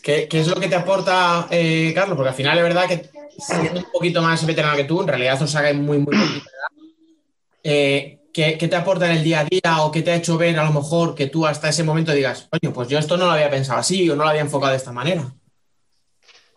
¿Qué, 0.04 0.28
¿Qué, 0.28 0.40
es 0.40 0.48
lo 0.48 0.60
que 0.60 0.68
te 0.68 0.76
aporta, 0.76 1.48
eh, 1.50 1.92
Carlos? 1.96 2.16
Porque 2.16 2.30
al 2.30 2.36
final 2.36 2.58
es 2.58 2.64
verdad 2.64 2.88
que 2.88 3.10
siendo 3.38 3.80
un 3.80 3.92
poquito 3.92 4.22
más 4.22 4.46
veterano 4.46 4.76
que 4.76 4.84
tú, 4.84 5.02
en 5.02 5.08
realidad 5.08 5.42
os 5.42 5.56
haga 5.56 5.74
muy, 5.74 5.98
muy 5.98 6.16
eh, 7.64 8.20
¿qué, 8.34 8.58
¿qué, 8.58 8.68
te 8.68 8.76
aporta 8.76 9.06
en 9.06 9.18
el 9.18 9.24
día 9.24 9.42
a 9.42 9.46
día 9.46 9.84
o 9.84 9.92
qué 9.92 10.02
te 10.02 10.12
ha 10.12 10.16
hecho 10.16 10.38
ver 10.38 10.58
a 10.60 10.66
lo 10.66 10.74
mejor 10.74 11.16
que 11.16 11.28
tú 11.28 11.46
hasta 11.46 11.70
ese 11.70 11.84
momento 11.84 12.12
digas, 12.12 12.48
oye, 12.52 12.72
pues 12.74 12.88
yo 12.88 13.00
esto 13.00 13.18
no 13.18 13.26
lo 13.26 13.32
había 13.32 13.50
pensado 13.50 13.80
así 13.80 14.10
o 14.10 14.16
no 14.16 14.24
lo 14.24 14.30
había 14.30 14.42
enfocado 14.42 14.72
de 14.72 14.78
esta 14.78 14.92
manera? 14.92 15.34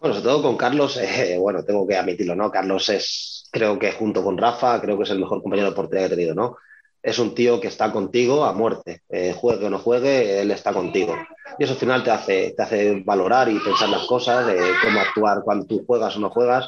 Bueno, 0.00 0.16
sobre 0.16 0.28
todo 0.28 0.42
con 0.42 0.56
Carlos, 0.56 0.98
eh, 0.98 1.36
bueno, 1.40 1.64
tengo 1.64 1.86
que 1.86 1.96
admitirlo, 1.96 2.34
¿no? 2.34 2.50
Carlos 2.50 2.88
es, 2.88 3.48
creo 3.50 3.78
que 3.78 3.92
junto 3.92 4.22
con 4.22 4.36
Rafa, 4.36 4.80
creo 4.80 4.96
que 4.96 5.04
es 5.04 5.10
el 5.10 5.20
mejor 5.20 5.42
compañero 5.42 5.70
de 5.70 5.76
portería 5.76 6.08
que 6.08 6.14
he 6.14 6.16
tenido, 6.16 6.34
¿no? 6.34 6.56
Es 7.04 7.18
un 7.18 7.34
tío 7.34 7.60
que 7.60 7.68
está 7.68 7.92
contigo 7.92 8.44
a 8.44 8.54
muerte, 8.54 9.02
eh, 9.10 9.34
juegue 9.36 9.66
o 9.66 9.70
no 9.70 9.78
juegue, 9.78 10.40
él 10.40 10.50
está 10.50 10.72
contigo. 10.72 11.14
Y 11.58 11.64
eso 11.64 11.74
al 11.74 11.78
final 11.78 12.02
te 12.02 12.10
hace, 12.10 12.54
te 12.56 12.62
hace 12.62 13.02
valorar 13.04 13.50
y 13.50 13.58
pensar 13.58 13.90
las 13.90 14.06
cosas, 14.06 14.48
eh, 14.48 14.58
cómo 14.82 15.00
actuar 15.00 15.42
cuando 15.44 15.66
tú 15.66 15.84
juegas 15.86 16.16
o 16.16 16.20
no 16.20 16.30
juegas. 16.30 16.66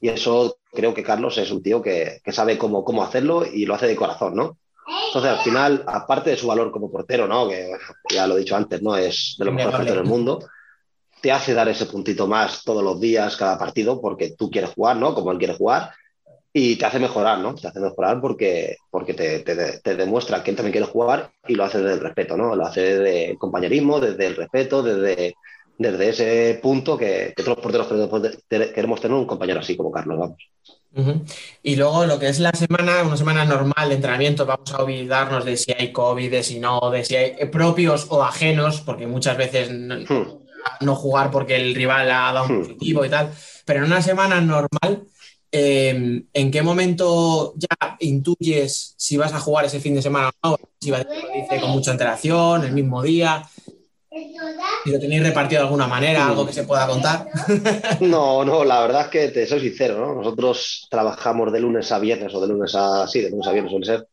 Y 0.00 0.08
eso 0.08 0.58
creo 0.72 0.92
que 0.92 1.04
Carlos 1.04 1.38
es 1.38 1.52
un 1.52 1.62
tío 1.62 1.80
que, 1.80 2.18
que, 2.24 2.32
sabe 2.32 2.58
cómo, 2.58 2.84
cómo 2.84 3.04
hacerlo 3.04 3.44
y 3.46 3.66
lo 3.66 3.74
hace 3.74 3.86
de 3.86 3.94
corazón, 3.94 4.34
¿no? 4.34 4.58
Entonces, 5.06 5.30
al 5.30 5.38
final, 5.38 5.84
aparte 5.86 6.30
de 6.30 6.36
su 6.36 6.46
valor 6.46 6.70
como 6.72 6.90
portero, 6.90 7.28
¿no? 7.28 7.48
Que 7.48 7.70
ya 8.10 8.26
lo 8.26 8.36
he 8.36 8.40
dicho 8.40 8.56
antes, 8.56 8.82
¿no? 8.82 8.96
Es 8.96 9.36
de 9.38 9.44
los 9.44 9.54
mejores 9.54 9.76
porteros 9.76 10.02
del 10.02 10.10
mundo. 10.10 10.40
Te 11.20 11.30
hace 11.30 11.54
dar 11.54 11.68
ese 11.68 11.86
puntito 11.86 12.26
más 12.26 12.64
todos 12.64 12.82
los 12.82 12.98
días, 13.00 13.36
cada 13.36 13.58
partido, 13.58 14.00
porque 14.00 14.34
tú 14.36 14.50
quieres 14.50 14.70
jugar, 14.70 14.96
¿no? 14.96 15.14
Como 15.14 15.30
él 15.30 15.38
quiere 15.38 15.54
jugar. 15.54 15.92
Y 16.60 16.74
te 16.74 16.86
hace 16.86 16.98
mejorar, 16.98 17.38
¿no? 17.38 17.54
Te 17.54 17.68
hace 17.68 17.78
mejorar 17.78 18.20
porque, 18.20 18.78
porque 18.90 19.14
te, 19.14 19.38
te, 19.40 19.78
te 19.78 19.94
demuestra 19.94 20.42
que 20.42 20.50
él 20.50 20.56
también 20.56 20.72
quiere 20.72 20.88
jugar 20.88 21.30
y 21.46 21.54
lo 21.54 21.62
hace 21.62 21.78
desde 21.78 21.94
el 21.94 22.00
respeto, 22.00 22.36
¿no? 22.36 22.56
Lo 22.56 22.66
hace 22.66 22.80
desde 22.80 23.30
el 23.30 23.38
compañerismo, 23.38 24.00
desde 24.00 24.26
el 24.26 24.34
respeto, 24.34 24.82
desde, 24.82 25.36
desde 25.78 26.08
ese 26.08 26.58
punto 26.60 26.98
que, 26.98 27.32
que 27.36 27.44
todos 27.44 27.58
los 27.58 27.86
porteros 27.86 28.42
queremos 28.74 29.00
tener 29.00 29.16
un 29.16 29.26
compañero 29.26 29.60
así 29.60 29.76
como 29.76 29.92
Carlos, 29.92 30.18
vamos. 30.18 30.38
Uh 30.96 31.02
-huh. 31.02 31.32
Y 31.62 31.76
luego 31.76 32.06
lo 32.06 32.18
que 32.18 32.28
es 32.28 32.40
la 32.40 32.50
semana, 32.50 33.04
una 33.04 33.16
semana 33.16 33.44
normal 33.44 33.88
de 33.88 33.94
entrenamiento, 33.94 34.44
vamos 34.44 34.74
a 34.74 34.82
olvidarnos 34.82 35.44
de 35.44 35.56
si 35.56 35.70
hay 35.70 35.92
COVID, 35.92 36.28
de 36.28 36.42
si 36.42 36.58
no, 36.58 36.90
de 36.90 37.04
si 37.04 37.14
hay 37.14 37.46
propios 37.52 38.06
o 38.08 38.24
ajenos, 38.24 38.80
porque 38.80 39.06
muchas 39.06 39.36
veces 39.36 39.70
no, 39.70 39.94
hmm. 39.94 40.38
no 40.80 40.96
jugar 40.96 41.30
porque 41.30 41.54
el 41.54 41.72
rival 41.76 42.10
ha 42.10 42.32
dado 42.32 42.46
un 42.46 42.62
positivo 42.62 43.02
hmm. 43.02 43.06
y 43.06 43.08
tal, 43.10 43.30
pero 43.64 43.78
en 43.78 43.86
una 43.92 44.02
semana 44.02 44.40
normal, 44.40 45.06
eh, 45.50 46.24
¿en 46.32 46.50
qué 46.50 46.62
momento 46.62 47.54
ya 47.56 47.96
intuyes 48.00 48.94
si 48.96 49.16
vas 49.16 49.32
a 49.32 49.40
jugar 49.40 49.64
ese 49.64 49.80
fin 49.80 49.94
de 49.94 50.02
semana 50.02 50.30
o 50.42 50.50
no? 50.50 50.58
Si 50.80 50.90
va 50.90 50.98
a 50.98 51.04
dice 51.04 51.60
con 51.60 51.70
mucha 51.70 51.90
antelación, 51.90 52.64
el 52.64 52.72
mismo 52.72 53.02
día, 53.02 53.48
si 54.84 54.90
lo 54.90 54.98
tenéis 54.98 55.22
repartido 55.22 55.62
de 55.62 55.66
alguna 55.66 55.86
manera, 55.86 56.26
algo 56.26 56.46
que 56.46 56.52
se 56.52 56.64
pueda 56.64 56.86
contar. 56.86 57.26
No, 58.00 58.44
no, 58.44 58.64
la 58.64 58.80
verdad 58.80 59.02
es 59.02 59.08
que 59.08 59.28
te 59.28 59.46
soy 59.46 59.60
sincero, 59.60 59.98
¿no? 59.98 60.14
Nosotros 60.14 60.86
trabajamos 60.90 61.52
de 61.52 61.60
lunes 61.60 61.90
a 61.92 61.98
viernes 61.98 62.34
o 62.34 62.40
de 62.40 62.48
lunes 62.48 62.74
a, 62.74 63.06
sí, 63.06 63.20
de 63.20 63.30
lunes 63.30 63.46
a 63.46 63.52
viernes 63.52 63.70
suele 63.70 63.86
ser, 63.86 64.08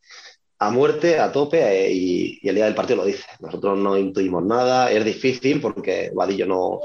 a 0.60 0.72
muerte, 0.72 1.20
a 1.20 1.32
tope 1.32 1.60
eh, 1.62 1.92
y, 1.92 2.40
y, 2.42 2.50
el 2.50 2.56
día 2.56 2.66
del 2.66 2.76
partido 2.76 2.98
lo 2.98 3.06
dice. 3.06 3.26
Nosotros 3.40 3.78
no 3.78 3.98
intuimos 3.98 4.44
nada, 4.44 4.92
es 4.92 5.04
difícil 5.04 5.62
porque 5.62 6.12
Vadillo 6.14 6.46
no, 6.46 6.80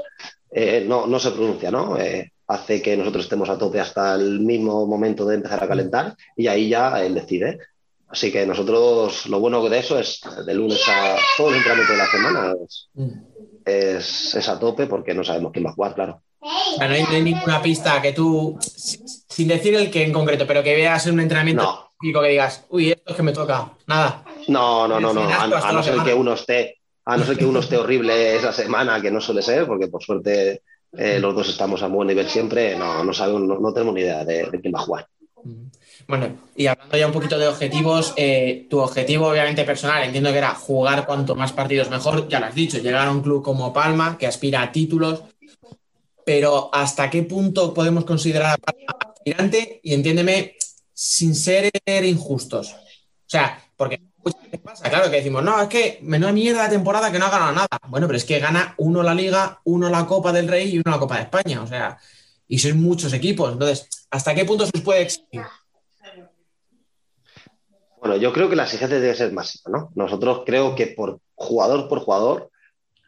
eh, 0.51 0.83
no, 0.85 1.07
no, 1.07 1.19
se 1.19 1.31
pronuncia, 1.31 1.71
¿no? 1.71 1.97
Eh, 1.97 2.33
hace 2.51 2.81
que 2.81 2.97
nosotros 2.97 3.23
estemos 3.23 3.49
a 3.49 3.57
tope 3.57 3.79
hasta 3.79 4.15
el 4.15 4.41
mismo 4.41 4.85
momento 4.85 5.25
de 5.25 5.35
empezar 5.35 5.63
a 5.63 5.67
calentar 5.67 6.15
y 6.35 6.47
ahí 6.47 6.69
ya 6.69 7.01
él 7.03 7.15
decide. 7.15 7.59
Así 8.09 8.29
que 8.29 8.45
nosotros 8.45 9.25
lo 9.27 9.39
bueno 9.39 9.67
de 9.69 9.79
eso 9.79 9.97
es 9.97 10.19
de 10.45 10.53
lunes 10.53 10.81
a 10.89 11.15
todo 11.37 11.49
el 11.49 11.55
entrenamiento 11.55 11.93
de 11.93 11.97
la 11.97 12.11
semana 12.11 12.53
es, 12.65 12.89
es, 13.65 14.35
es 14.35 14.49
a 14.49 14.59
tope 14.59 14.85
porque 14.87 15.13
no 15.13 15.23
sabemos 15.23 15.53
quién 15.53 15.65
va 15.65 15.69
a 15.69 15.73
jugar, 15.73 15.95
claro. 15.95 16.21
no, 16.41 16.85
hay, 16.85 17.03
no 17.03 17.09
hay 17.09 17.21
ninguna 17.21 17.61
pista 17.61 18.01
que 18.01 18.11
tú, 18.11 18.57
sin 18.61 19.47
decir 19.47 19.75
el 19.75 19.89
que 19.89 20.03
en 20.03 20.11
concreto, 20.11 20.45
pero 20.45 20.61
que 20.61 20.75
veas 20.75 21.07
en 21.07 21.13
un 21.13 21.21
entrenamiento 21.21 21.63
No. 21.63 21.91
típico 22.01 22.21
que 22.21 22.29
digas, 22.29 22.65
uy, 22.69 22.91
esto 22.91 23.11
es 23.11 23.15
que 23.15 23.23
me 23.23 23.31
toca. 23.31 23.71
Nada. 23.87 24.25
No, 24.49 24.89
no, 24.89 24.99
no, 24.99 25.13
no. 25.13 25.21
A, 25.21 25.71
no 25.71 25.81
ser 25.81 25.99
que 26.03 26.13
uno 26.13 26.33
esté, 26.33 26.79
a 27.05 27.15
no 27.15 27.23
ser 27.23 27.37
que 27.37 27.45
uno 27.45 27.61
esté 27.61 27.77
horrible 27.77 28.35
esa 28.35 28.51
semana, 28.51 29.01
que 29.01 29.09
no 29.09 29.21
suele 29.21 29.41
ser, 29.41 29.65
porque 29.65 29.87
por 29.87 30.03
suerte 30.03 30.63
eh, 30.97 31.19
los 31.19 31.33
dos 31.33 31.49
estamos 31.49 31.81
a 31.83 31.87
buen 31.87 32.07
nivel 32.07 32.27
siempre, 32.27 32.75
no, 32.75 33.03
no 33.03 33.13
sabemos, 33.13 33.59
no, 33.59 33.73
tenemos 33.73 33.93
ni 33.93 34.01
idea 34.01 34.25
de, 34.25 34.47
quién 34.61 34.73
va 34.73 34.79
a 34.79 34.83
jugar. 34.83 35.07
Bueno, 36.07 36.35
y 36.55 36.67
hablando 36.67 36.97
ya 36.97 37.07
un 37.07 37.13
poquito 37.13 37.39
de 37.39 37.47
objetivos, 37.47 38.13
eh, 38.17 38.67
tu 38.69 38.79
objetivo 38.79 39.27
obviamente 39.27 39.63
personal, 39.63 40.03
entiendo 40.03 40.31
que 40.31 40.37
era 40.37 40.53
jugar 40.53 41.05
cuanto 41.05 41.35
más 41.35 41.53
partidos 41.53 41.89
mejor, 41.89 42.27
ya 42.27 42.39
lo 42.39 42.47
has 42.47 42.55
dicho, 42.55 42.79
llegar 42.79 43.07
a 43.07 43.11
un 43.11 43.21
club 43.21 43.41
como 43.41 43.71
Palma, 43.71 44.17
que 44.17 44.27
aspira 44.27 44.61
a 44.61 44.71
títulos, 44.71 45.23
pero 46.25 46.69
¿hasta 46.73 47.09
qué 47.09 47.23
punto 47.23 47.73
podemos 47.73 48.03
considerar 48.03 48.53
a 48.53 48.57
Palma 48.57 49.13
aspirante? 49.15 49.79
Y 49.83 49.93
entiéndeme, 49.93 50.55
sin 50.93 51.33
ser 51.35 51.71
injustos. 52.03 52.73
O 52.73 53.29
sea, 53.31 53.63
porque 53.77 54.01
pasa, 54.63 54.89
claro, 54.89 55.09
que 55.09 55.17
decimos, 55.17 55.43
no, 55.43 55.61
es 55.61 55.67
que 55.67 55.99
menuda 56.01 56.31
mierda 56.31 56.63
de 56.63 56.69
temporada 56.69 57.11
que 57.11 57.19
no 57.19 57.25
ha 57.25 57.29
ganado 57.29 57.53
nada. 57.53 57.67
Bueno, 57.87 58.07
pero 58.07 58.17
es 58.17 58.25
que 58.25 58.39
gana 58.39 58.75
uno 58.77 59.03
la 59.03 59.13
Liga, 59.13 59.59
uno 59.65 59.89
la 59.89 60.05
Copa 60.05 60.31
del 60.31 60.47
Rey 60.47 60.75
y 60.75 60.77
uno 60.77 60.91
la 60.91 60.99
Copa 60.99 61.15
de 61.15 61.23
España, 61.23 61.61
o 61.61 61.67
sea, 61.67 61.97
y 62.47 62.59
son 62.59 62.81
muchos 62.81 63.13
equipos. 63.13 63.53
Entonces, 63.53 63.87
¿hasta 64.09 64.35
qué 64.35 64.45
punto 64.45 64.65
se 64.65 64.79
puede 64.81 65.01
exigir? 65.01 65.41
Bueno, 67.99 68.17
yo 68.17 68.33
creo 68.33 68.49
que 68.49 68.55
la 68.55 68.63
exigencia 68.63 68.99
debe 68.99 69.15
ser 69.15 69.31
máxima, 69.31 69.77
¿no? 69.77 69.91
Nosotros 69.95 70.41
creo 70.45 70.75
que 70.75 70.87
por 70.87 71.19
jugador 71.35 71.87
por 71.87 71.99
jugador 71.99 72.49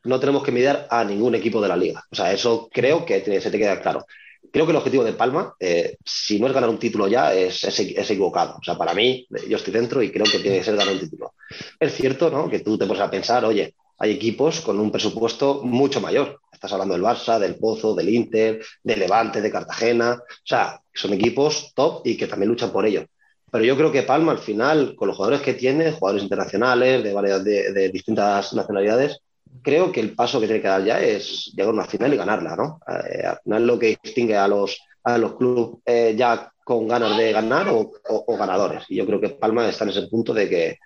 no 0.03 0.19
tenemos 0.19 0.43
que 0.43 0.51
mirar 0.51 0.87
a 0.89 1.03
ningún 1.03 1.33
equipo 1.35 1.61
de 1.61 1.67
la 1.67 1.77
liga. 1.77 2.03
O 2.11 2.15
sea, 2.15 2.31
eso 2.31 2.69
creo 2.71 3.05
que 3.05 3.23
se 3.41 3.51
te 3.51 3.57
queda 3.57 3.81
claro. 3.81 4.05
Creo 4.51 4.65
que 4.65 4.71
el 4.71 4.77
objetivo 4.77 5.03
de 5.03 5.13
Palma, 5.13 5.55
eh, 5.59 5.97
si 6.05 6.39
no 6.39 6.47
es 6.47 6.53
ganar 6.53 6.69
un 6.69 6.77
título 6.77 7.07
ya, 7.07 7.33
es, 7.33 7.63
es, 7.63 7.79
equivocado. 7.79 8.57
O 8.59 8.63
sea, 8.63 8.77
para 8.77 8.93
mí, 8.93 9.25
yo 9.47 9.57
estoy 9.57 9.73
dentro 9.73 10.01
y 10.01 10.11
creo 10.11 10.25
que 10.25 10.39
tiene 10.39 10.59
que 10.59 10.63
ser 10.63 10.75
ganar 10.75 10.93
un 10.93 10.99
título. 10.99 11.33
Es 11.79 11.95
cierto, 11.95 12.29
¿no? 12.29 12.49
Que 12.49 12.59
tú 12.59 12.77
te 12.77 12.85
pones 12.85 13.01
a 13.01 13.09
pensar, 13.09 13.45
oye, 13.45 13.73
hay 13.97 14.11
equipos 14.11 14.61
con 14.61 14.79
un 14.79 14.91
presupuesto 14.91 15.61
mucho 15.63 16.01
mayor. 16.01 16.39
Estás 16.51 16.71
hablando 16.73 16.93
del 16.93 17.03
Barça, 17.03 17.39
del 17.39 17.55
Pozo, 17.55 17.95
del 17.95 18.09
Inter, 18.09 18.63
del 18.83 18.99
Levante, 18.99 19.41
de 19.41 19.51
Cartagena. 19.51 20.13
O 20.13 20.45
sea, 20.45 20.79
son 20.93 21.13
equipos 21.13 21.73
top 21.73 22.01
y 22.05 22.15
que 22.15 22.27
también 22.27 22.49
luchan 22.49 22.71
por 22.71 22.85
ello. 22.85 23.05
Pero 23.51 23.65
yo 23.65 23.75
creo 23.75 23.91
que 23.91 24.03
Palma, 24.03 24.31
al 24.31 24.39
final, 24.39 24.95
con 24.95 25.07
los 25.07 25.17
jugadores 25.17 25.41
que 25.41 25.53
tiene, 25.53 25.91
jugadores 25.91 26.23
internacionales 26.23 27.03
de, 27.03 27.13
varias, 27.13 27.43
de 27.43 27.89
distintas 27.89 28.53
nacionalidades, 28.53 29.19
creo 29.61 29.91
que 29.91 29.99
el 29.99 30.15
paso 30.15 30.39
que 30.39 30.47
tiene 30.47 30.61
que 30.61 30.67
dar 30.67 30.83
ya 30.83 30.99
es 30.99 31.51
llegar 31.55 31.69
a 31.69 31.73
una 31.73 31.85
final 31.85 32.13
y 32.13 32.17
ganarla, 32.17 32.55
¿no? 32.55 32.79
Eh, 32.87 33.25
al 33.25 33.39
final 33.43 33.67
lo 33.67 33.79
que 33.79 33.97
distingue 34.01 34.35
a 34.35 34.47
los, 34.47 34.79
a 35.03 35.17
los 35.17 35.35
clubes 35.35 35.81
eh, 35.85 36.15
ya 36.17 36.51
con 36.63 36.87
ganas 36.87 37.17
de 37.17 37.31
ganar 37.31 37.67
o, 37.69 37.91
ganadores. 38.37 38.85
Y 38.89 38.95
yo 38.95 39.05
creo 39.05 39.19
que 39.19 39.29
Palma 39.29 39.67
está 39.67 39.83
en 39.83 39.91
ese 39.91 40.07
punto 40.07 40.33
de 40.33 40.49
que, 40.49 40.79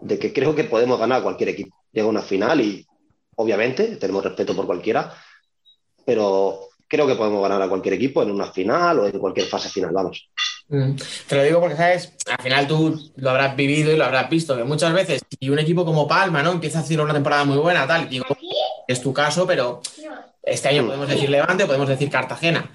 de 0.00 0.18
que 0.18 0.32
creo 0.32 0.54
que 0.54 0.64
podemos 0.64 0.98
ganar 0.98 1.20
a 1.20 1.22
cualquier 1.22 1.50
equipo. 1.50 1.74
Llega 1.92 2.06
una 2.06 2.22
final 2.22 2.60
y, 2.60 2.86
obviamente, 3.36 3.96
tenemos 3.96 4.22
respeto 4.22 4.54
por 4.54 4.66
cualquiera, 4.66 5.14
pero 6.04 6.68
creo 6.86 7.06
que 7.06 7.14
podemos 7.14 7.42
ganar 7.42 7.62
a 7.62 7.68
cualquier 7.68 7.94
equipo 7.94 8.22
en 8.22 8.30
una 8.30 8.46
final 8.52 8.98
o 9.00 9.06
en 9.06 9.18
cualquier 9.18 9.46
fase 9.46 9.68
final, 9.70 9.92
vamos. 9.92 10.28
Mm. 10.68 10.96
Te 11.28 11.36
lo 11.36 11.42
digo 11.42 11.60
porque, 11.60 11.76
¿sabes? 11.76 12.12
Al 12.26 12.42
final 12.42 12.66
tú 12.66 13.12
lo 13.16 13.30
habrás 13.30 13.54
vivido 13.54 13.92
y 13.92 13.96
lo 13.96 14.04
habrás 14.04 14.28
visto, 14.30 14.56
que 14.56 14.64
muchas 14.64 14.92
veces, 14.92 15.22
si 15.38 15.50
un 15.50 15.58
equipo 15.58 15.84
como 15.84 16.08
Palma, 16.08 16.42
¿no? 16.42 16.52
Empieza 16.52 16.78
a 16.78 16.82
hacer 16.82 17.00
una 17.00 17.12
temporada 17.12 17.44
muy 17.44 17.58
buena, 17.58 17.86
tal, 17.86 18.08
digo, 18.08 18.24
es 18.88 19.00
tu 19.00 19.12
caso, 19.12 19.46
pero 19.46 19.82
este 20.42 20.68
año 20.68 20.86
podemos 20.86 21.08
decir 21.08 21.28
Levante, 21.28 21.66
podemos 21.66 21.88
decir 21.88 22.10
Cartagena. 22.10 22.70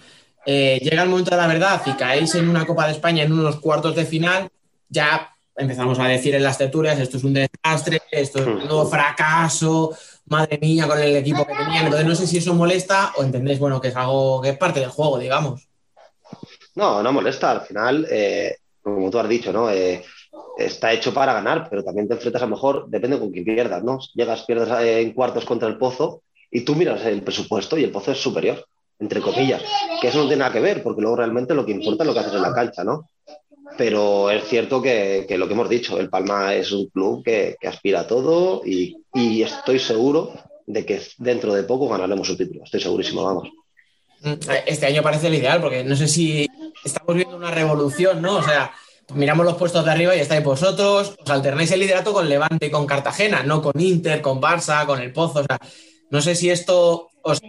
Eh, 0.46 0.80
llega 0.82 1.04
el 1.04 1.10
momento 1.10 1.32
de 1.32 1.38
la 1.38 1.48
verdad 1.48 1.82
y 1.86 1.92
caéis 1.94 2.34
en 2.36 2.48
una 2.48 2.66
Copa 2.66 2.86
de 2.86 2.94
España 2.94 3.24
en 3.24 3.32
unos 3.32 3.60
cuartos 3.60 3.96
de 3.96 4.06
final, 4.06 4.50
ya 4.88 5.36
empezamos 5.56 6.00
a 6.00 6.08
decir 6.08 6.34
en 6.36 6.44
las 6.44 6.58
tertulias, 6.58 7.00
esto 7.00 7.18
es 7.18 7.24
un 7.24 7.34
desastre, 7.34 8.02
esto 8.12 8.40
es 8.40 8.48
un 8.48 8.60
nuevo 8.60 8.86
fracaso, 8.88 9.96
madre 10.26 10.58
mía, 10.62 10.88
con 10.88 11.00
el 11.00 11.16
equipo 11.18 11.46
que 11.46 11.54
tenían. 11.54 11.86
Entonces 11.86 12.08
no 12.08 12.16
sé 12.16 12.28
si 12.28 12.38
eso 12.38 12.54
molesta 12.54 13.14
o 13.18 13.24
entendéis, 13.24 13.60
bueno, 13.60 13.82
que 13.82 13.90
es 13.90 13.96
algo 13.96 14.42
que 14.42 14.50
es 14.50 14.58
parte 14.58 14.80
del 14.80 14.90
juego, 14.90 15.20
digamos. 15.20 15.69
No, 16.76 17.04
no 17.04 17.12
molesta. 17.14 17.52
Al 17.52 17.62
final, 17.62 18.08
eh, 18.10 18.58
como 18.82 19.10
tú 19.10 19.20
has 19.20 19.30
dicho, 19.30 19.52
¿no? 19.52 19.70
Eh, 19.70 20.04
está 20.58 20.92
hecho 20.94 21.14
para 21.14 21.34
ganar, 21.34 21.68
pero 21.70 21.84
también 21.84 22.08
te 22.08 22.14
enfrentas 22.16 22.42
a 22.42 22.46
lo 22.46 22.52
mejor, 22.52 22.90
depende 22.90 23.20
con 23.20 23.32
quién 23.32 23.46
pierdas, 23.46 23.84
¿no? 23.84 24.00
Llegas, 24.14 24.44
pierdes 24.44 24.70
en 24.82 25.14
cuartos 25.14 25.46
contra 25.46 25.68
el 25.68 25.78
Pozo 25.78 26.22
y 26.52 26.62
tú 26.62 26.76
miras 26.76 27.06
el 27.06 27.22
presupuesto 27.22 27.78
y 27.78 27.84
el 27.84 27.92
Pozo 27.92 28.12
es 28.12 28.22
superior, 28.22 28.66
entre 29.00 29.22
comillas. 29.22 29.64
Que 30.02 30.10
eso 30.10 30.20
no 30.20 30.28
tiene 30.28 30.40
nada 30.40 30.54
que 30.54 30.60
ver, 30.60 30.84
porque 30.84 31.02
luego 31.02 31.18
realmente 31.18 31.54
lo 31.54 31.66
que 31.66 31.72
importa 31.72 32.04
es 32.04 32.08
lo 32.08 32.14
que 32.14 32.20
haces 32.20 32.34
en 32.34 32.42
la 32.42 32.54
cancha, 32.54 32.84
¿no? 32.84 33.10
Pero 33.78 34.30
es 34.30 34.44
cierto 34.46 34.82
que, 34.82 35.26
lo 35.38 35.48
que 35.48 35.54
hemos 35.54 35.70
dicho, 35.70 36.00
el 36.00 36.10
Palma 36.10 36.54
es 36.54 36.72
un 36.72 36.88
club 36.88 37.24
que, 37.24 37.56
aspira 37.66 38.02
a 38.02 38.08
todo 38.08 38.62
y, 38.66 38.98
y 39.14 39.42
estoy 39.42 39.80
seguro 39.80 40.34
de 40.66 40.86
que 40.86 41.02
dentro 41.18 41.54
de 41.54 41.64
poco 41.64 41.88
ganaremos 41.88 42.30
un 42.30 42.38
título. 42.38 42.64
Estoy 42.64 42.82
segurísimo, 42.82 43.24
vamos. 43.24 43.50
Este 44.66 44.86
año 44.86 45.02
parece 45.02 45.28
el 45.28 45.36
ideal, 45.36 45.62
porque 45.62 45.84
no 45.84 45.96
sé 45.96 46.08
si 46.08 46.48
estamos 46.84 47.16
viendo 47.16 47.36
una 47.36 47.52
revolución, 47.52 48.22
¿no? 48.22 48.38
O 48.38 48.44
sea, 48.44 48.72
miramos 49.14 49.46
los 49.46 49.56
puestos 49.56 49.86
de 49.86 49.92
arriba 49.92 50.16
y 50.16 50.20
estáis 50.20 50.44
vosotros, 50.44 51.16
os 51.18 51.30
alternáis 51.30 51.72
el 51.72 51.80
liderato 51.80 52.14
con 52.14 52.30
Levante 52.30 52.68
y 52.68 52.72
con 52.72 52.86
Cartagena, 52.86 53.44
no 53.44 53.62
con 53.62 53.80
Inter, 53.80 54.22
con 54.22 54.42
Barça, 54.42 54.86
con 54.86 55.02
el 55.02 55.12
Pozo. 55.12 55.40
O 55.40 55.44
sea, 55.44 55.60
no 56.10 56.22
sé 56.22 56.36
si 56.36 56.50
esto 56.50 57.10
os 57.22 57.40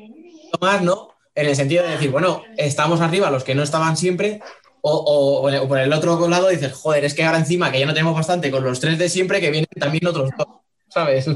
más, 0.61 0.83
¿no? 0.83 1.15
En 1.35 1.47
el 1.47 1.57
sentido 1.57 1.85
de 1.85 1.91
decir, 1.91 2.11
bueno, 2.11 2.43
estamos 2.57 3.01
arriba 3.01 3.31
los 3.31 3.45
que 3.45 3.55
no 3.55 3.63
estaban 3.63 3.97
siempre, 3.97 4.41
o, 4.83 4.93
o, 4.93 5.63
o, 5.63 5.69
por 5.69 5.79
el 5.79 5.93
otro 5.93 6.29
lado 6.29 6.49
dices, 6.49 6.73
joder, 6.73 7.05
es 7.05 7.15
que 7.15 7.25
ahora 7.25 7.39
encima 7.39 7.71
que 7.71 7.81
ya 7.81 7.87
no 7.87 7.95
tenemos 7.95 8.15
bastante 8.15 8.51
con 8.51 8.65
los 8.65 8.81
tres 8.81 8.99
de 8.99 9.09
siempre, 9.09 9.41
que 9.41 9.51
vienen 9.51 9.69
también 9.79 10.07
otros 10.07 10.31
dos, 10.37 10.47
¿sabes? 10.89 11.27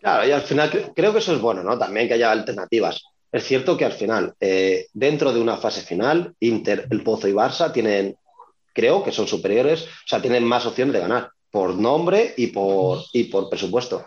Claro, 0.00 0.26
y 0.26 0.32
al 0.32 0.42
final 0.42 0.92
creo 0.94 1.12
que 1.12 1.18
eso 1.18 1.34
es 1.34 1.40
bueno, 1.40 1.62
¿no? 1.62 1.78
También 1.78 2.08
que 2.08 2.14
haya 2.14 2.30
alternativas. 2.30 3.02
Es 3.32 3.44
cierto 3.44 3.76
que 3.76 3.84
al 3.84 3.92
final, 3.92 4.34
eh, 4.40 4.86
dentro 4.92 5.32
de 5.32 5.40
una 5.40 5.56
fase 5.56 5.82
final, 5.82 6.34
Inter, 6.40 6.86
El 6.90 7.02
Pozo 7.02 7.28
y 7.28 7.32
Barça 7.32 7.72
tienen, 7.72 8.16
creo 8.72 9.04
que 9.04 9.12
son 9.12 9.28
superiores, 9.28 9.84
o 9.84 10.08
sea, 10.08 10.20
tienen 10.20 10.44
más 10.44 10.66
opciones 10.66 10.94
de 10.94 11.00
ganar 11.00 11.30
por 11.50 11.74
nombre 11.74 12.34
y 12.36 12.48
por, 12.48 13.04
y 13.12 13.24
por 13.24 13.48
presupuesto. 13.48 14.04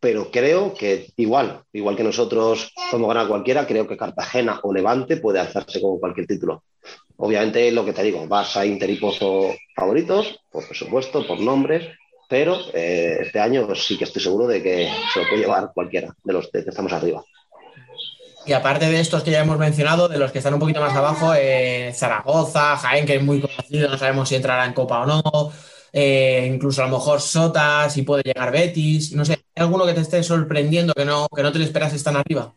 Pero 0.00 0.30
creo 0.30 0.74
que 0.74 1.12
igual, 1.16 1.62
igual 1.72 1.96
que 1.96 2.02
nosotros 2.02 2.72
podemos 2.90 3.08
ganar 3.08 3.28
cualquiera, 3.28 3.66
creo 3.66 3.86
que 3.86 3.96
Cartagena 3.96 4.60
o 4.62 4.72
Levante 4.72 5.18
puede 5.18 5.38
alzarse 5.40 5.80
con 5.80 5.98
cualquier 5.98 6.26
título. 6.26 6.64
Obviamente, 7.16 7.70
lo 7.70 7.84
que 7.84 7.92
te 7.92 8.02
digo, 8.02 8.26
Barça, 8.26 8.66
Inter 8.66 8.90
y 8.90 8.96
Pozo 8.96 9.54
favoritos, 9.74 10.40
por 10.50 10.66
presupuesto, 10.66 11.26
por 11.26 11.40
nombres, 11.40 11.86
pero 12.28 12.58
eh, 12.72 13.18
este 13.20 13.38
año 13.38 13.72
sí 13.76 13.96
que 13.96 14.04
estoy 14.04 14.20
seguro 14.20 14.46
de 14.48 14.62
que 14.62 14.90
se 15.12 15.20
lo 15.20 15.28
puede 15.28 15.42
llevar 15.42 15.70
cualquiera 15.72 16.14
de 16.24 16.32
los 16.32 16.50
que 16.50 16.58
estamos 16.58 16.92
arriba. 16.92 17.24
Y 18.46 18.52
aparte 18.52 18.90
de 18.90 19.00
estos 19.00 19.22
que 19.22 19.30
ya 19.30 19.40
hemos 19.40 19.58
mencionado, 19.58 20.08
de 20.08 20.18
los 20.18 20.30
que 20.30 20.38
están 20.38 20.54
un 20.54 20.60
poquito 20.60 20.80
más 20.80 20.94
abajo, 20.94 21.32
eh, 21.34 21.92
Zaragoza, 21.94 22.76
Jaén, 22.76 23.06
que 23.06 23.16
es 23.16 23.22
muy 23.22 23.40
conocido, 23.40 23.88
no 23.88 23.96
sabemos 23.96 24.28
si 24.28 24.34
entrará 24.34 24.66
en 24.66 24.74
Copa 24.74 25.00
o 25.00 25.06
no, 25.06 25.22
eh, 25.92 26.50
incluso 26.52 26.82
a 26.82 26.86
lo 26.86 26.98
mejor 26.98 27.20
Sota, 27.20 27.88
si 27.88 28.02
puede 28.02 28.22
llegar 28.22 28.52
Betis, 28.52 29.12
no 29.12 29.24
sé, 29.24 29.32
¿hay 29.54 29.62
alguno 29.62 29.86
que 29.86 29.94
te 29.94 30.02
esté 30.02 30.22
sorprendiendo, 30.22 30.92
que 30.92 31.06
no, 31.06 31.26
que 31.34 31.42
no 31.42 31.52
te 31.52 31.58
lo 31.58 31.64
esperas 31.64 32.02
tan 32.02 32.16
arriba? 32.16 32.54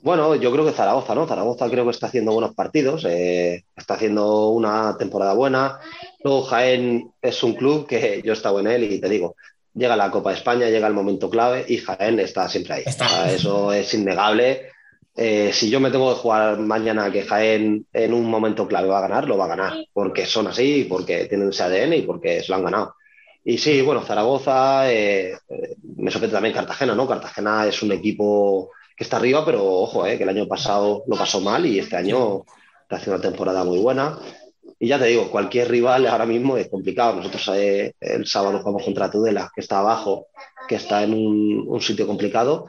Bueno, 0.00 0.34
yo 0.36 0.52
creo 0.52 0.64
que 0.64 0.72
Zaragoza, 0.72 1.14
¿no? 1.14 1.26
Zaragoza 1.26 1.68
creo 1.70 1.84
que 1.84 1.90
está 1.90 2.06
haciendo 2.06 2.32
buenos 2.32 2.54
partidos, 2.54 3.04
eh, 3.04 3.64
está 3.76 3.94
haciendo 3.94 4.48
una 4.48 4.96
temporada 4.98 5.34
buena. 5.34 5.80
Luego 6.22 6.42
Jaén 6.42 7.12
es 7.20 7.42
un 7.42 7.54
club 7.54 7.86
que 7.86 8.22
yo 8.24 8.32
he 8.32 8.36
estado 8.36 8.60
en 8.60 8.68
él 8.68 8.92
y 8.92 9.00
te 9.00 9.08
digo, 9.08 9.34
llega 9.78 9.96
la 9.96 10.10
Copa 10.10 10.30
de 10.30 10.36
España, 10.36 10.68
llega 10.68 10.86
el 10.86 10.94
momento 10.94 11.30
clave 11.30 11.64
y 11.68 11.78
Jaén 11.78 12.20
está 12.20 12.48
siempre 12.48 12.74
ahí. 12.74 12.82
Está. 12.86 13.06
O 13.06 13.08
sea, 13.08 13.32
eso 13.32 13.72
es 13.72 13.92
innegable. 13.94 14.70
Eh, 15.16 15.50
si 15.52 15.68
yo 15.68 15.80
me 15.80 15.90
tengo 15.90 16.14
que 16.14 16.20
jugar 16.20 16.58
mañana 16.58 17.10
que 17.10 17.22
Jaén 17.22 17.86
en 17.92 18.12
un 18.12 18.30
momento 18.30 18.68
clave 18.68 18.88
va 18.88 18.98
a 18.98 19.08
ganar, 19.08 19.26
lo 19.26 19.36
va 19.36 19.46
a 19.46 19.48
ganar, 19.56 19.74
porque 19.92 20.26
son 20.26 20.46
así, 20.46 20.86
porque 20.88 21.24
tienen 21.24 21.48
ese 21.48 21.64
ADN 21.64 21.94
y 21.94 22.02
porque 22.02 22.40
se 22.40 22.48
lo 22.48 22.56
han 22.56 22.64
ganado. 22.64 22.94
Y 23.44 23.58
sí, 23.58 23.82
bueno, 23.82 24.02
Zaragoza, 24.02 24.92
eh, 24.92 25.36
me 25.96 26.10
sorprende 26.10 26.34
también 26.34 26.54
Cartagena, 26.54 26.94
¿no? 26.94 27.08
Cartagena 27.08 27.66
es 27.66 27.82
un 27.82 27.92
equipo 27.92 28.70
que 28.96 29.04
está 29.04 29.16
arriba, 29.16 29.44
pero 29.44 29.64
ojo, 29.64 30.06
eh, 30.06 30.16
que 30.18 30.24
el 30.24 30.28
año 30.28 30.46
pasado 30.46 31.04
lo 31.06 31.16
pasó 31.16 31.40
mal 31.40 31.64
y 31.64 31.78
este 31.78 31.96
año 31.96 32.44
está 32.82 32.96
haciendo 32.96 33.16
una 33.16 33.22
temporada 33.22 33.64
muy 33.64 33.78
buena. 33.78 34.18
Y 34.80 34.88
ya 34.88 34.98
te 34.98 35.06
digo, 35.06 35.30
cualquier 35.30 35.68
rival 35.68 36.06
ahora 36.06 36.26
mismo 36.26 36.56
es 36.56 36.68
complicado. 36.68 37.16
Nosotros 37.16 37.50
eh, 37.54 37.94
el 38.00 38.26
sábado 38.26 38.58
jugamos 38.60 38.84
contra 38.84 39.10
Tudela, 39.10 39.50
que 39.52 39.60
está 39.60 39.80
abajo, 39.80 40.28
que 40.68 40.76
está 40.76 41.02
en 41.02 41.14
un, 41.14 41.64
un, 41.66 41.80
sitio 41.80 42.06
complicado. 42.06 42.68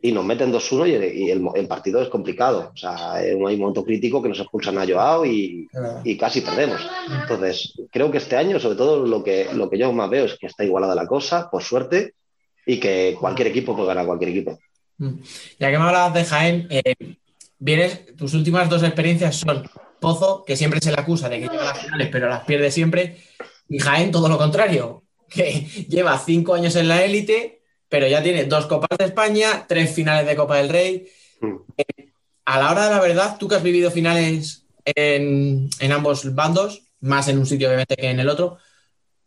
y 0.00 0.12
nos 0.12 0.24
meten 0.24 0.52
2-1 0.52 1.12
y, 1.12 1.30
el, 1.30 1.66
partido 1.66 2.00
es 2.00 2.08
complicado. 2.08 2.70
O 2.72 2.76
sea, 2.76 3.14
hay 3.14 3.32
un 3.32 3.42
momento 3.42 3.84
crítico 3.84 4.22
que 4.22 4.28
nos 4.28 4.38
expulsan 4.38 4.78
a 4.78 4.86
Joao 4.86 5.26
y, 5.26 5.68
y, 6.04 6.16
casi 6.16 6.40
perdemos. 6.40 6.80
Entonces, 7.20 7.74
creo 7.90 8.10
que 8.12 8.18
este 8.18 8.36
año, 8.36 8.60
sobre 8.60 8.76
todo, 8.76 9.04
lo 9.04 9.24
que, 9.24 9.48
lo 9.52 9.68
que 9.68 9.78
yo 9.78 9.92
más 9.92 10.08
veo 10.08 10.26
es 10.26 10.38
que 10.38 10.46
está 10.46 10.64
igualada 10.64 10.94
la 10.94 11.06
cosa, 11.08 11.50
por 11.50 11.62
suerte, 11.64 12.14
y 12.64 12.78
que 12.78 13.16
cualquier 13.18 13.48
equipo 13.48 13.74
puede 13.74 13.88
ganar 13.88 14.06
cualquier 14.06 14.30
equipo. 14.30 14.58
Mm. 14.98 15.14
Ya 15.58 15.70
que 15.70 15.78
me 15.78 15.84
hablabas 15.84 16.14
de 16.14 16.24
Jaén, 16.24 16.66
eh, 16.70 16.94
vienes, 17.58 18.14
tus 18.16 18.34
últimas 18.34 18.68
dos 18.70 18.84
experiencias 18.84 19.36
son 19.36 19.64
Pozo, 20.00 20.44
que 20.44 20.56
siempre 20.56 20.80
se 20.80 20.90
le 20.90 21.00
acusa 21.00 21.28
de 21.28 21.40
que 21.40 21.48
llega 21.48 21.62
a 21.62 21.74
las 21.74 21.78
finales, 21.78 22.08
pero 22.10 22.28
las 22.28 22.44
pierde 22.44 22.70
siempre, 22.70 23.18
y 23.68 23.78
Jaén 23.78 24.10
todo 24.10 24.28
lo 24.28 24.38
contrario, 24.38 25.04
que 25.28 25.66
lleva 25.88 26.18
cinco 26.18 26.54
años 26.54 26.74
en 26.76 26.88
la 26.88 27.04
élite, 27.04 27.62
pero 27.88 28.06
ya 28.06 28.22
tiene 28.22 28.44
dos 28.44 28.66
Copas 28.66 28.98
de 28.98 29.04
España, 29.04 29.66
tres 29.68 29.94
finales 29.94 30.26
de 30.26 30.36
Copa 30.36 30.56
del 30.56 30.68
Rey. 30.68 31.08
Mm. 31.40 31.56
Eh, 31.76 32.12
a 32.44 32.58
la 32.58 32.70
hora 32.70 32.84
de 32.86 32.90
la 32.90 33.00
verdad, 33.00 33.36
tú 33.38 33.46
que 33.46 33.56
has 33.56 33.62
vivido 33.62 33.90
finales 33.90 34.66
en, 34.84 35.70
ambos 35.92 36.34
bandos, 36.34 36.82
más 37.00 37.28
en 37.28 37.38
un 37.38 37.46
sitio 37.46 37.68
obviamente 37.68 37.96
que 37.96 38.10
en 38.10 38.20
el 38.20 38.28
otro, 38.28 38.58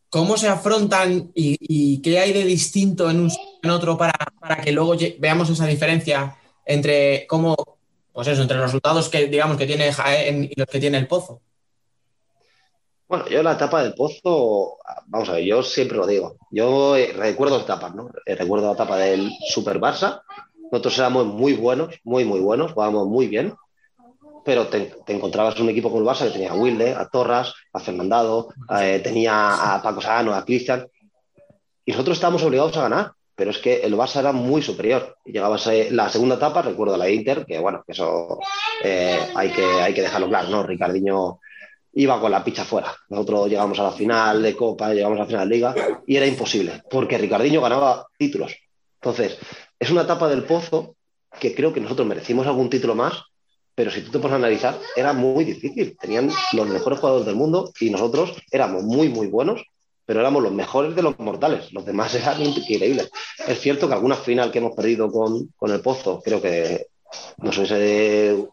¿cómo 0.10 0.38
se 0.38 0.48
afrontan 0.48 1.32
y, 1.34 2.02
qué 2.02 2.20
hay 2.20 2.34
de 2.34 2.44
distinto 2.44 3.10
en 3.10 3.22
un 3.22 3.32
en 3.62 3.70
otro 3.70 3.98
para, 3.98 4.14
para 4.40 4.58
que 4.62 4.72
luego 4.72 4.96
veamos 5.20 5.50
esa 5.50 5.66
diferencia 5.66 6.38
entre 6.66 7.26
cómo, 7.28 7.73
pues 8.14 8.28
eso, 8.28 8.44
entre 8.44 8.58
los 8.58 8.68
resultados 8.68 9.10
que 9.10 9.28
digamos 9.28 9.58
que 9.58 9.66
tiene 9.66 9.92
Jaén 9.92 10.44
y 10.44 10.54
los 10.56 10.68
que 10.68 10.80
tiene 10.80 11.00
el 11.00 11.08
Pozo? 11.08 11.42
Bueno, 13.08 13.28
yo 13.28 13.44
la 13.44 13.54
etapa 13.54 13.84
del 13.84 13.96
Pozo, 13.96 14.78
vamos 15.08 15.30
a 15.30 15.34
ver, 15.34 15.44
yo 15.44 15.64
siempre 15.64 15.98
lo 15.98 16.08
digo. 16.08 16.38
Yo 16.52 16.96
eh, 16.96 17.12
recuerdo 17.16 17.60
etapas, 17.60 17.94
¿no? 17.94 18.10
Eh, 18.26 18.36
recuerdo 18.36 18.68
la 18.68 18.74
etapa 18.74 18.98
del 18.98 19.32
Super 19.50 19.80
Barça. 19.80 20.22
Nosotros 20.72 20.98
éramos 20.98 21.26
muy 21.26 21.54
buenos, 21.54 21.96
muy, 22.04 22.24
muy 22.24 22.40
buenos, 22.40 22.72
jugábamos 22.72 23.08
muy 23.08 23.28
bien. 23.28 23.56
Pero 24.46 24.68
te, 24.68 24.94
encontrabas 25.08 25.60
un 25.60 25.70
equipo 25.70 25.92
con 25.92 26.02
el 26.02 26.08
Barça 26.08 26.26
que 26.26 26.34
tenía 26.34 26.52
a 26.52 26.56
Wilde, 26.56 26.94
a 26.94 27.08
Torras, 27.08 27.54
a 27.72 27.80
Fernandado, 27.80 28.50
eh, 28.80 29.00
tenía 29.04 29.76
a 29.76 29.82
Paco 29.82 30.02
Sano, 30.02 30.34
a 30.34 30.46
Cristian. 30.46 30.88
Y 31.86 31.92
nosotros 31.92 32.18
estábamos 32.18 32.44
obligados 32.44 32.76
a 32.78 32.84
ganar. 32.84 33.12
Pero 33.36 33.52
es 33.52 33.58
que 33.58 33.82
el 33.82 33.96
Barça 33.96 34.20
era 34.20 34.32
muy 34.32 34.62
superior. 34.62 35.18
Llegabas 35.26 35.68
a 35.68 35.74
la 35.90 36.10
segunda 36.10 36.36
etapa, 36.36 36.62
recuerdo 36.62 36.98
la 36.98 37.10
Inter, 37.10 37.46
que 37.46 37.58
bueno, 37.60 37.84
eso 37.88 38.40
hay, 38.84 39.52
que, 39.52 39.66
hay 39.82 39.94
que 39.94 40.02
dejarlo 40.04 40.30
claro, 40.30 40.50
¿no? 40.50 40.64
Ricardiño 40.64 41.40
iba 41.94 42.20
con 42.20 42.32
la 42.32 42.44
picha 42.44 42.66
fuera. 42.66 42.96
Nosotros 43.10 43.50
llegamos 43.50 43.80
a 43.80 43.84
la 43.84 43.92
final 43.92 44.42
de 44.42 44.56
Copa, 44.56 44.94
llegamos 44.94 45.18
a 45.18 45.22
la 45.22 45.28
final 45.28 45.50
de 45.50 45.56
Liga 45.56 45.76
y 46.06 46.16
era 46.16 46.26
imposible, 46.26 46.84
porque 46.90 47.18
Ricardiño 47.18 47.62
ganaba 47.62 48.08
títulos. 48.18 48.56
Entonces, 49.02 49.38
es 49.80 49.92
una 49.92 50.04
etapa 50.04 50.28
del 50.30 50.44
pozo 50.44 50.96
que 51.40 51.54
creo 51.54 51.74
que 51.74 51.82
nosotros 51.82 52.08
merecimos 52.08 52.48
algún 52.48 52.70
título 52.70 52.96
más, 52.96 53.24
pero 53.76 53.92
si 53.92 54.02
tú 54.02 54.12
te 54.12 54.20
pones 54.20 54.34
a 54.34 54.38
analizar, 54.38 54.80
era 54.96 55.14
muy 55.14 55.44
difícil. 55.44 55.98
Tenían 56.00 56.30
los 56.54 56.68
mejores 56.68 57.00
jugadores 57.00 57.26
del 57.26 57.36
mundo 57.36 57.72
y 57.80 57.90
nosotros 57.90 58.34
éramos 58.52 58.84
muy, 58.84 59.10
muy 59.10 59.28
buenos, 59.28 59.64
pero 60.06 60.20
éramos 60.20 60.44
los 60.44 60.52
mejores 60.52 60.96
de 60.96 61.04
los 61.04 61.18
mortales. 61.20 61.72
Los 61.74 61.86
demás 61.86 62.14
eran 62.16 62.42
increíbles. 62.42 63.12
Es 63.48 63.60
cierto 63.60 63.88
que 63.88 63.94
alguna 63.94 64.16
final 64.16 64.52
que 64.52 64.60
hemos 64.60 64.76
perdido 64.76 65.12
con, 65.12 65.48
con 65.56 65.72
el 65.72 65.82
pozo, 65.82 66.22
creo 66.24 66.42
que 66.42 66.88
nos 67.38 67.58
hubiese 67.58 68.48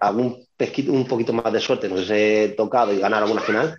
algún 0.00 0.44
un 0.88 1.06
poquito 1.06 1.32
más 1.32 1.52
de 1.52 1.60
suerte, 1.60 1.88
nos 1.88 1.98
hubiese 1.98 2.54
tocado 2.56 2.92
y 2.92 3.00
ganar 3.00 3.22
alguna 3.22 3.40
final, 3.40 3.78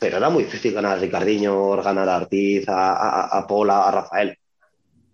pero 0.00 0.16
era 0.16 0.30
muy 0.30 0.44
difícil 0.44 0.74
ganar 0.74 0.96
a 0.98 1.00
Ricardiño, 1.00 1.76
ganar 1.82 2.08
a 2.08 2.16
Artiz, 2.16 2.64
a, 2.68 3.44
Pola, 3.48 3.86
a 3.86 3.90
Rafael. 3.90 4.36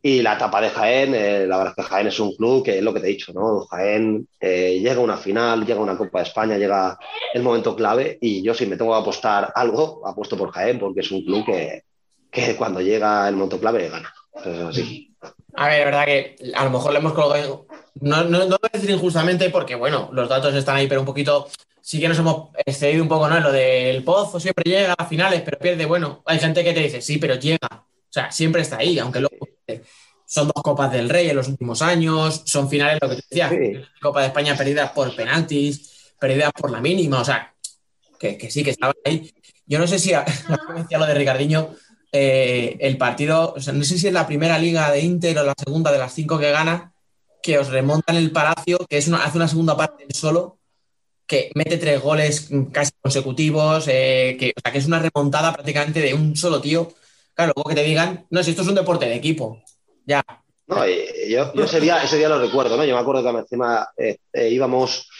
Y 0.06 0.20
la 0.20 0.34
etapa 0.34 0.60
de 0.60 0.68
Jaén, 0.68 1.14
eh, 1.14 1.46
la 1.46 1.56
verdad 1.56 1.74
es 1.74 1.82
que 1.82 1.90
Jaén 1.90 2.08
es 2.08 2.20
un 2.20 2.36
club 2.36 2.62
que 2.62 2.76
es 2.76 2.84
lo 2.84 2.92
que 2.92 3.00
te 3.00 3.06
he 3.06 3.12
dicho, 3.12 3.32
¿no? 3.32 3.60
Jaén 3.60 4.28
eh, 4.38 4.78
llega 4.78 4.96
a 4.96 5.00
una 5.00 5.16
final, 5.16 5.64
llega 5.64 5.80
a 5.80 5.82
una 5.82 5.96
Copa 5.96 6.18
de 6.18 6.24
España, 6.24 6.58
llega 6.58 6.98
el 7.32 7.42
momento 7.42 7.74
clave 7.74 8.18
y 8.20 8.42
yo 8.42 8.52
si 8.52 8.66
me 8.66 8.76
tengo 8.76 8.92
que 8.92 9.00
apostar 9.00 9.50
algo, 9.54 10.06
apuesto 10.06 10.36
por 10.36 10.50
Jaén 10.50 10.78
porque 10.78 11.00
es 11.00 11.10
un 11.10 11.24
club 11.24 11.46
que, 11.46 11.84
que 12.30 12.54
cuando 12.54 12.82
llega 12.82 13.26
el 13.26 13.34
momento 13.34 13.58
clave 13.58 13.88
gana. 13.88 14.12
Es 14.44 14.60
así. 14.60 15.10
A 15.54 15.68
ver, 15.68 15.78
la 15.78 15.84
verdad 15.86 16.04
que 16.04 16.36
a 16.54 16.64
lo 16.64 16.70
mejor 16.70 16.92
le 16.92 16.98
hemos 16.98 17.14
colgado 17.14 17.66
no, 18.02 18.24
no, 18.24 18.40
no 18.40 18.58
voy 18.60 18.70
a 18.70 18.76
decir 18.76 18.90
injustamente 18.90 19.48
porque, 19.48 19.74
bueno, 19.74 20.10
los 20.12 20.28
datos 20.28 20.54
están 20.54 20.76
ahí, 20.76 20.86
pero 20.86 21.00
un 21.00 21.06
poquito, 21.06 21.48
sí 21.80 21.98
que 21.98 22.08
nos 22.08 22.18
hemos 22.18 22.50
excedido 22.66 23.02
un 23.02 23.08
poco, 23.08 23.26
¿no? 23.26 23.38
En 23.38 23.42
lo 23.42 23.52
del 23.52 24.04
Pozo 24.04 24.38
siempre 24.38 24.70
llega 24.70 24.94
a 24.98 25.06
finales, 25.06 25.40
pero 25.42 25.58
pierde. 25.58 25.86
Bueno, 25.86 26.22
hay 26.26 26.38
gente 26.38 26.62
que 26.62 26.74
te 26.74 26.80
dice, 26.80 27.00
sí, 27.00 27.16
pero 27.16 27.36
llega. 27.36 27.68
O 27.70 28.12
sea, 28.14 28.30
siempre 28.30 28.60
está 28.60 28.76
ahí, 28.76 28.98
aunque 28.98 29.20
luego 29.20 29.53
son 30.26 30.48
dos 30.48 30.62
Copas 30.62 30.92
del 30.92 31.08
Rey 31.08 31.28
en 31.28 31.36
los 31.36 31.48
últimos 31.48 31.82
años, 31.82 32.42
son 32.44 32.68
finales, 32.68 32.98
lo 33.00 33.08
que 33.08 33.16
te 33.16 33.22
decía, 33.30 33.86
Copa 34.00 34.22
de 34.22 34.26
España 34.28 34.56
perdidas 34.56 34.90
por 34.90 35.14
penaltis, 35.14 36.12
perdidas 36.18 36.52
por 36.52 36.70
la 36.70 36.80
mínima, 36.80 37.20
o 37.20 37.24
sea, 37.24 37.54
que, 38.18 38.50
sí, 38.50 38.64
que 38.64 38.70
estaban 38.70 38.94
ahí. 39.04 39.32
Yo 39.66 39.78
no 39.78 39.86
sé 39.86 39.98
si, 39.98 40.10
decía 40.76 40.98
lo 40.98 41.06
de 41.06 41.14
Ricardiño, 41.14 41.74
eh, 42.10 42.76
el 42.80 42.96
partido, 42.96 43.54
o 43.56 43.60
sea, 43.60 43.72
no 43.72 43.84
sé 43.84 43.98
si 43.98 44.06
es 44.06 44.12
la 44.12 44.26
primera 44.26 44.58
liga 44.58 44.90
de 44.90 45.00
Inter 45.00 45.38
o 45.38 45.44
la 45.44 45.54
segunda 45.56 45.92
de 45.92 45.98
las 45.98 46.14
cinco 46.14 46.38
que 46.38 46.50
gana, 46.50 46.92
que 47.42 47.58
os 47.58 47.68
remontan 47.68 48.16
el 48.16 48.30
Palacio, 48.30 48.78
que 48.88 48.96
es 48.96 49.08
una, 49.08 49.24
hace 49.24 49.36
una 49.36 49.48
segunda 49.48 49.76
parte 49.76 50.06
solo, 50.10 50.58
que 51.26 51.50
mete 51.54 51.76
tres 51.76 52.00
goles 52.00 52.48
casi 52.72 52.92
consecutivos, 53.00 53.86
eh, 53.88 54.36
que, 54.38 54.52
o 54.56 54.60
sea, 54.62 54.72
que 54.72 54.78
es 54.78 54.86
una 54.86 54.98
remontada 54.98 55.52
prácticamente 55.52 56.00
de 56.00 56.14
un 56.14 56.36
solo 56.36 56.60
tío. 56.60 56.92
Claro, 57.34 57.52
luego 57.56 57.68
que 57.68 57.74
te 57.74 57.82
digan, 57.82 58.26
no, 58.30 58.42
si 58.42 58.50
esto 58.50 58.62
es 58.62 58.68
un 58.68 58.74
deporte 58.74 59.06
de 59.06 59.16
equipo, 59.16 59.62
ya. 60.06 60.24
No, 60.66 60.86
yo, 60.86 61.52
ese, 61.62 61.80
día, 61.80 62.02
ese 62.02 62.16
día 62.16 62.28
lo 62.28 62.38
recuerdo, 62.38 62.76
¿no? 62.76 62.84
Yo 62.84 62.94
me 62.94 63.00
acuerdo 63.00 63.22
que 63.22 63.38
encima 63.38 63.88
eh, 63.96 64.16
eh, 64.32 64.48
íbamos, 64.48 65.10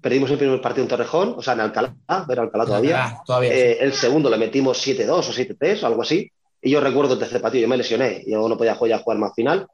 perdimos 0.00 0.30
el 0.30 0.38
primer 0.38 0.60
partido 0.60 0.82
en 0.82 0.88
Torrejón, 0.88 1.34
o 1.38 1.42
sea, 1.42 1.54
en 1.54 1.60
Alcalá, 1.60 1.94
era 2.28 2.42
Alcalá 2.42 2.66
todavía. 2.66 3.22
todavía 3.24 3.52
El 3.52 3.94
segundo 3.94 4.28
le 4.28 4.36
metimos 4.36 4.86
7-2 4.86 5.10
o 5.10 5.22
7-3, 5.22 5.84
algo 5.84 6.02
así. 6.02 6.30
Y 6.62 6.70
yo 6.70 6.80
recuerdo 6.80 7.14
el 7.14 7.18
tercer 7.18 7.40
partido, 7.40 7.62
yo 7.62 7.68
me 7.68 7.76
lesioné, 7.76 8.22
yo 8.26 8.46
no 8.46 8.56
podía 8.56 8.74
jugar, 8.74 9.00
jugar 9.00 9.18
más 9.18 9.34
final. 9.34 9.66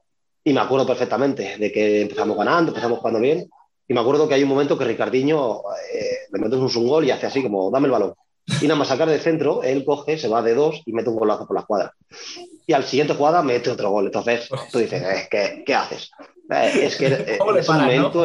Y 0.45 0.53
me 0.53 0.61
acuerdo 0.61 0.87
perfectamente 0.87 1.57
de 1.59 1.73
que 1.73 2.03
empezamos 2.03 2.37
ganando, 2.37 2.71
empezamos 2.71 2.99
jugando 3.01 3.19
bien. 3.19 3.49
Y 3.89 3.95
me 3.95 4.01
acuerdo 4.01 4.29
que 4.29 4.35
hay 4.35 4.43
un 4.45 4.49
momento 4.49 4.79
que 4.79 4.85
Ricardiño 4.85 5.59
eh, 5.93 6.19
le 6.33 6.39
mete 6.39 6.57
un, 6.57 6.89
gol 6.89 7.05
y 7.05 7.11
hace 7.11 7.27
así 7.27 7.43
como, 7.43 7.71
dame 7.71 7.87
el 7.87 7.93
balón. 7.93 8.15
Y 8.61 8.69
nada 8.69 8.79
más 8.79 8.89
sacar 8.89 9.09
de 9.09 9.19
centro, 9.19 9.63
él 9.63 9.85
coge, 9.85 10.19
se 10.19 10.29
va 10.29 10.43
de 10.43 10.55
dos 10.55 10.83
y 10.87 10.93
mete 10.93 11.11
un 11.11 11.17
golazo 11.17 11.47
por 11.47 11.57
la 11.57 11.65
cuadra. 11.65 11.93
Y 12.67 12.73
al 12.73 12.85
siguiente 12.85 13.15
jugada 13.15 13.43
mete 13.43 13.71
otro 13.71 13.91
gol. 13.91 14.07
Entonces 14.07 14.49
tú 14.71 14.79
dices, 14.79 15.03
eh, 15.03 15.29
¿qué, 15.31 15.63
¿qué, 15.67 15.75
haces? 15.75 16.11
Eh, 16.51 16.87
es 16.87 16.97
que 16.97 17.07
en 17.07 17.57
ese 17.57 17.73
momento, 17.73 18.25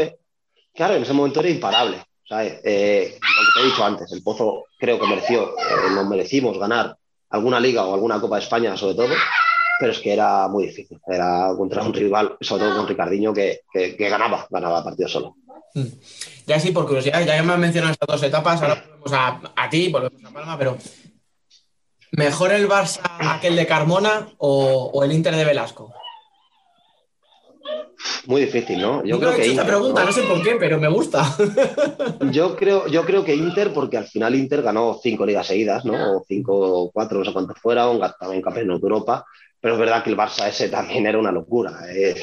claro, 0.73 0.95
en 0.95 1.03
ese 1.03 1.13
momento 1.13 1.39
era 1.39 1.49
imparable. 1.49 1.97
¿sabes? 2.27 2.53
lo 2.53 2.61
que 2.61 3.17
te 3.55 3.61
he 3.61 3.65
dicho 3.65 3.83
antes, 3.83 4.11
el 4.13 4.23
Pozo 4.23 4.65
creo 4.79 4.97
que 4.97 5.07
mereció, 5.07 5.53
nos 5.93 6.07
merecimos 6.07 6.57
ganar 6.57 6.95
alguna 7.29 7.59
liga 7.59 7.85
o 7.85 7.93
alguna 7.93 8.21
Copa 8.21 8.37
de 8.37 8.43
España 8.43 8.77
sobre 8.77 8.95
todo, 8.95 9.13
pero 9.79 9.91
es 9.91 9.99
que 9.99 10.13
era 10.13 10.47
muy 10.47 10.67
difícil. 10.67 10.99
Era 11.07 11.53
contra 11.57 11.83
un 11.83 11.93
rival, 11.93 12.37
sobre 12.39 12.65
todo 12.65 12.77
con 12.77 12.87
Ricardiño, 12.87 13.33
que, 13.33 13.61
que, 13.73 14.09
ganaba, 14.09 14.47
ganaba 14.49 14.83
partido 14.83 15.09
solo. 15.09 15.35
Ya 16.51 16.59
sí, 16.59 16.73
por 16.73 16.85
curiosidad, 16.85 17.25
ya 17.25 17.37
que 17.37 17.43
me 17.43 17.53
has 17.53 17.59
mencionado 17.59 17.93
estas 17.93 18.07
dos 18.09 18.23
etapas, 18.23 18.61
ahora 18.61 18.83
volvemos 18.83 19.13
a, 19.13 19.39
a 19.55 19.69
ti, 19.69 19.87
volvemos 19.87 20.21
a 20.21 20.33
Palma, 20.33 20.57
pero 20.57 20.77
¿mejor 22.11 22.51
el 22.51 22.67
Barça 22.67 22.99
aquel 23.05 23.55
de 23.55 23.65
Carmona 23.65 24.27
o, 24.37 24.91
o 24.93 25.03
el 25.05 25.13
Inter 25.13 25.33
de 25.33 25.45
Velasco? 25.45 25.93
Muy 28.25 28.41
difícil, 28.41 28.81
¿no? 28.81 29.01
Yo, 29.05 29.17
creo 29.17 29.33
que 29.33 29.47
Inter, 29.47 29.65
pregunta, 29.65 30.03
¿no? 30.03 30.11
sé 30.11 30.23
por 30.23 30.43
qué, 30.43 30.57
pero 30.59 30.77
me 30.77 30.89
gusta. 30.89 31.23
yo 32.31 32.57
creo, 32.57 32.85
yo 32.87 33.05
creo 33.05 33.23
que 33.23 33.33
Inter, 33.33 33.71
porque 33.71 33.95
al 33.95 34.07
final 34.07 34.35
Inter 34.35 34.61
ganó 34.61 34.99
cinco 35.01 35.25
ligas 35.25 35.47
seguidas, 35.47 35.85
¿no? 35.85 36.17
O 36.17 36.25
cinco 36.27 36.53
o 36.57 36.91
cuatro, 36.91 37.19
no 37.19 37.23
sé 37.23 37.31
cuántos 37.31 37.59
fueron, 37.59 38.01
también 38.19 38.41
campeón 38.41 38.67
de 38.67 38.73
Europa. 38.73 39.25
Pero 39.61 39.75
es 39.75 39.79
verdad 39.79 40.03
que 40.03 40.09
el 40.09 40.17
Barça 40.17 40.47
ese 40.47 40.69
también 40.69 41.05
era 41.05 41.19
una 41.19 41.31
locura. 41.31 41.71
Es, 41.93 42.21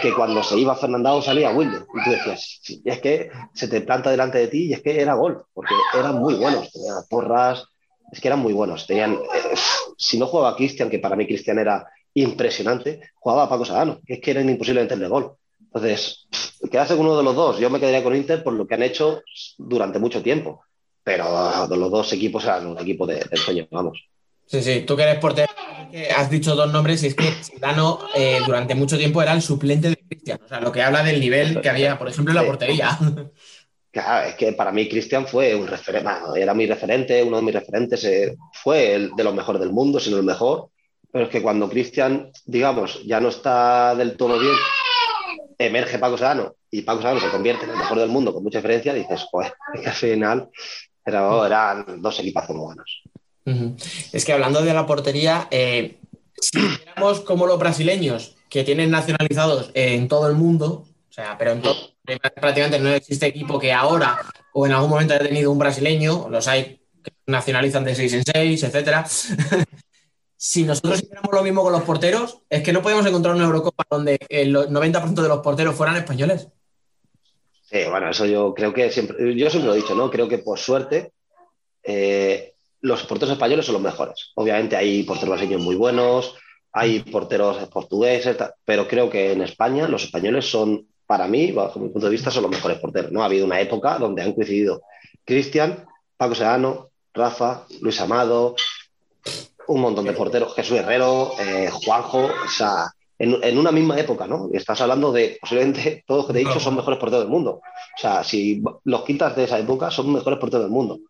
que 0.00 0.12
cuando 0.14 0.42
se 0.42 0.58
iba 0.58 0.74
Fernandao 0.74 1.20
salía 1.20 1.50
Wilde. 1.50 1.80
Y 1.94 2.04
tú 2.04 2.10
decías, 2.10 2.60
es 2.84 3.00
que 3.00 3.30
se 3.52 3.68
te 3.68 3.82
planta 3.82 4.10
delante 4.10 4.38
de 4.38 4.48
ti 4.48 4.64
y 4.64 4.72
es 4.72 4.82
que 4.82 4.98
era 4.98 5.14
gol, 5.14 5.44
porque 5.52 5.74
eran 5.94 6.18
muy 6.18 6.34
buenos. 6.34 6.72
Tenían 6.72 6.96
porras, 7.08 7.64
es 8.10 8.20
que 8.20 8.28
eran 8.28 8.40
muy 8.40 8.54
buenos. 8.54 8.86
Tenían, 8.86 9.12
eh, 9.12 9.54
si 9.98 10.18
no 10.18 10.26
jugaba 10.26 10.56
Cristian, 10.56 10.88
que 10.88 10.98
para 10.98 11.14
mí 11.14 11.26
Cristian 11.26 11.58
era 11.58 11.86
impresionante, 12.14 13.00
jugaba 13.16 13.50
Paco 13.50 13.66
Sadano, 13.66 14.00
es 14.06 14.20
que 14.20 14.30
era 14.30 14.40
imposible 14.40 14.82
meterle 14.82 15.08
gol. 15.08 15.34
Entonces, 15.60 16.26
quedarse 16.70 16.96
con 16.96 17.04
uno 17.04 17.18
de 17.18 17.22
los 17.22 17.36
dos. 17.36 17.58
Yo 17.58 17.68
me 17.68 17.78
quedaría 17.78 18.02
con 18.02 18.16
Inter 18.16 18.42
por 18.42 18.54
lo 18.54 18.66
que 18.66 18.74
han 18.74 18.82
hecho 18.82 19.22
durante 19.58 19.98
mucho 19.98 20.22
tiempo. 20.22 20.62
Pero 21.04 21.26
los 21.68 21.90
dos 21.90 22.12
equipos 22.14 22.44
eran 22.44 22.66
un 22.66 22.78
equipo 22.78 23.06
de, 23.06 23.16
de 23.16 23.36
sueño, 23.36 23.66
vamos. 23.70 24.08
Sí, 24.46 24.62
sí, 24.62 24.80
tú 24.86 24.96
que 24.96 25.02
eres 25.02 25.18
portero, 25.18 25.52
has 26.16 26.30
dicho 26.30 26.54
dos 26.54 26.72
nombres 26.72 27.02
y 27.02 27.08
es 27.08 27.14
que 27.14 27.30
Zidane 27.42 27.82
eh, 28.14 28.40
durante 28.46 28.74
mucho 28.74 28.96
tiempo 28.96 29.22
era 29.22 29.32
el 29.32 29.42
suplente 29.42 29.90
de 29.90 29.96
Cristian, 29.96 30.40
o 30.44 30.48
sea, 30.48 30.60
lo 30.60 30.72
que 30.72 30.82
habla 30.82 31.02
del 31.02 31.20
nivel 31.20 31.60
que 31.60 31.68
había, 31.68 31.98
por 31.98 32.08
ejemplo, 32.08 32.32
en 32.32 32.36
la 32.36 32.46
portería. 32.46 32.98
Claro, 33.90 34.28
es 34.28 34.34
que 34.34 34.52
para 34.52 34.70
mí 34.70 34.86
Cristian 34.86 35.26
fue 35.26 35.54
un 35.54 35.66
referente, 35.66 36.10
era 36.36 36.52
mi 36.52 36.66
referente, 36.66 37.22
uno 37.22 37.38
de 37.38 37.42
mis 37.42 37.54
referentes, 37.54 38.04
eh, 38.04 38.36
fue 38.52 38.94
el 38.94 39.12
de 39.16 39.24
los 39.24 39.34
mejores 39.34 39.60
del 39.60 39.72
mundo, 39.72 39.98
sino 39.98 40.18
el 40.18 40.24
mejor, 40.24 40.68
pero 41.10 41.24
es 41.24 41.30
que 41.30 41.40
cuando 41.40 41.70
Cristian, 41.70 42.30
digamos, 42.44 43.02
ya 43.06 43.18
no 43.18 43.30
está 43.30 43.94
del 43.94 44.18
todo 44.18 44.38
bien, 44.38 44.54
emerge 45.56 45.98
Paco 45.98 46.18
Sedano 46.18 46.54
y 46.70 46.82
Paco 46.82 47.00
Sedano 47.00 47.18
se 47.18 47.30
convierte 47.30 47.64
en 47.64 47.70
el 47.70 47.78
mejor 47.78 47.98
del 47.98 48.10
mundo 48.10 48.34
con 48.34 48.42
mucha 48.42 48.58
diferencia, 48.58 48.92
dices, 48.92 49.26
joder, 49.30 49.54
es 49.74 49.80
que 49.80 49.88
al 49.88 49.94
final 49.94 50.50
pero 51.08 51.46
eran 51.46 52.02
dos 52.02 52.20
equipos 52.20 52.50
muy 52.50 52.58
buenos. 52.58 53.02
Es 54.12 54.24
que 54.24 54.32
hablando 54.32 54.62
de 54.62 54.74
la 54.74 54.86
portería, 54.86 55.48
eh, 55.50 55.98
si 56.40 56.58
miramos 56.58 57.20
como 57.20 57.46
los 57.46 57.58
brasileños 57.58 58.36
que 58.48 58.64
tienen 58.64 58.90
nacionalizados 58.90 59.70
en 59.74 60.08
todo 60.08 60.28
el 60.28 60.34
mundo, 60.34 60.86
o 61.08 61.12
sea, 61.12 61.36
pero 61.38 61.52
en 61.52 61.62
todo, 61.62 61.74
prácticamente 62.40 62.78
no 62.78 62.90
existe 62.90 63.26
equipo 63.26 63.58
que 63.58 63.72
ahora 63.72 64.18
o 64.52 64.66
en 64.66 64.72
algún 64.72 64.90
momento 64.90 65.14
haya 65.14 65.24
tenido 65.24 65.50
un 65.50 65.58
brasileño, 65.58 66.28
los 66.28 66.48
hay 66.48 66.80
que 67.02 67.12
nacionalizan 67.26 67.84
de 67.84 67.94
6 67.94 68.12
en 68.14 68.24
6, 68.24 68.62
etcétera. 68.64 69.06
si 70.36 70.64
nosotros 70.64 71.02
hiciéramos 71.02 71.32
lo 71.32 71.42
mismo 71.42 71.62
con 71.62 71.72
los 71.72 71.82
porteros, 71.82 72.42
es 72.48 72.62
que 72.62 72.72
no 72.72 72.82
podemos 72.82 73.04
encontrar 73.06 73.34
una 73.34 73.44
Eurocopa 73.44 73.84
donde 73.90 74.18
el 74.28 74.54
90% 74.54 75.14
de 75.14 75.28
los 75.28 75.40
porteros 75.40 75.74
fueran 75.74 75.96
españoles. 75.96 76.48
Sí, 77.70 77.78
bueno, 77.90 78.10
eso 78.10 78.24
yo 78.24 78.54
creo 78.54 78.72
que 78.72 78.90
siempre, 78.90 79.34
yo 79.36 79.50
siempre 79.50 79.68
lo 79.68 79.74
he 79.74 79.78
dicho, 79.82 79.94
¿no? 79.94 80.10
Creo 80.10 80.26
que 80.26 80.38
por 80.38 80.58
suerte 80.58 81.12
eh, 81.82 82.54
los 82.80 83.04
porteros 83.04 83.32
españoles 83.32 83.66
son 83.66 83.74
los 83.74 83.82
mejores. 83.82 84.32
Obviamente 84.34 84.76
hay 84.76 85.02
porteros 85.02 85.30
brasileños 85.30 85.62
muy 85.62 85.74
buenos, 85.74 86.34
hay 86.72 87.00
porteros 87.00 87.56
portugueses, 87.68 88.36
pero 88.64 88.86
creo 88.86 89.10
que 89.10 89.32
en 89.32 89.42
España 89.42 89.88
los 89.88 90.04
españoles 90.04 90.48
son, 90.50 90.86
para 91.06 91.26
mí, 91.26 91.52
bajo 91.52 91.80
mi 91.80 91.88
punto 91.88 92.06
de 92.06 92.12
vista, 92.12 92.30
son 92.30 92.42
los 92.42 92.52
mejores 92.52 92.78
porteros. 92.78 93.10
¿no? 93.10 93.22
Ha 93.22 93.26
habido 93.26 93.46
una 93.46 93.60
época 93.60 93.98
donde 93.98 94.22
han 94.22 94.32
coincidido 94.32 94.82
Cristian, 95.24 95.86
Paco 96.16 96.34
Sedano, 96.34 96.90
Rafa, 97.14 97.64
Luis 97.80 98.00
Amado, 98.00 98.54
un 99.66 99.80
montón 99.80 100.04
de 100.04 100.12
porteros, 100.12 100.54
Jesús 100.54 100.78
Herrero, 100.78 101.32
eh, 101.38 101.68
Juanjo, 101.70 102.24
o 102.24 102.48
sea, 102.48 102.86
en, 103.18 103.58
una 103.58 103.72
misma 103.72 103.98
época, 103.98 104.26
¿no? 104.26 104.48
Estás 104.52 104.80
hablando 104.80 105.10
de, 105.12 105.38
posiblemente, 105.40 106.04
todos 106.06 106.20
los 106.20 106.26
que 106.28 106.32
te 106.32 106.40
he 106.40 106.44
dicho 106.44 106.60
son 106.60 106.76
mejores 106.76 106.98
porteros 106.98 107.24
del 107.24 107.32
mundo. 107.32 107.60
O 107.60 108.00
sea, 108.00 108.22
si 108.22 108.62
los 108.84 109.04
quitas 109.04 109.34
de 109.34 109.44
esa 109.44 109.58
época, 109.58 109.90
son 109.90 110.12
mejores 110.12 110.38
porteros 110.38 110.66
del 110.66 110.72
mundo. 110.72 111.00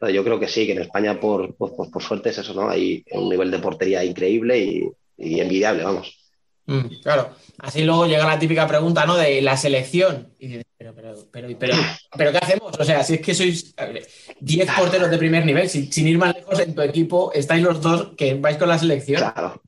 Yo 0.00 0.24
creo 0.24 0.38
que 0.38 0.48
sí, 0.48 0.66
que 0.66 0.72
en 0.72 0.82
España, 0.82 1.18
por, 1.18 1.54
por, 1.56 2.02
suerte, 2.02 2.30
es 2.30 2.38
eso, 2.38 2.54
¿no? 2.54 2.68
Hay 2.68 3.04
un 3.12 3.28
nivel 3.28 3.50
de 3.50 3.58
portería 3.58 4.04
increíble 4.04 4.58
y, 4.58 4.90
y 5.16 5.40
envidiable, 5.40 5.84
vamos. 5.84 6.18
Mm, 6.66 7.02
claro. 7.02 7.30
Así 7.58 7.84
luego 7.84 8.06
llega 8.06 8.26
la 8.26 8.38
típica 8.38 8.66
pregunta, 8.66 9.06
¿no? 9.06 9.16
De 9.16 9.40
la 9.40 9.56
selección. 9.56 10.32
Y 10.38 10.60
pero, 10.76 10.94
pero, 10.94 11.14
pero, 11.30 11.48
pero, 11.58 11.74
pero, 12.16 12.32
¿qué 12.32 12.38
hacemos? 12.38 12.78
O 12.78 12.84
sea, 12.84 13.02
si 13.02 13.14
es 13.14 13.20
que 13.20 13.34
sois 13.34 13.74
10 14.40 14.70
porteros 14.72 15.10
de 15.10 15.18
primer 15.18 15.46
nivel, 15.46 15.68
sin 15.68 16.08
ir 16.08 16.18
más 16.18 16.34
lejos 16.34 16.58
en 16.60 16.74
tu 16.74 16.82
equipo, 16.82 17.32
estáis 17.32 17.62
los 17.62 17.80
dos 17.80 18.12
que 18.16 18.34
vais 18.34 18.56
con 18.56 18.68
la 18.68 18.78
selección. 18.78 19.20
Claro. 19.20 19.62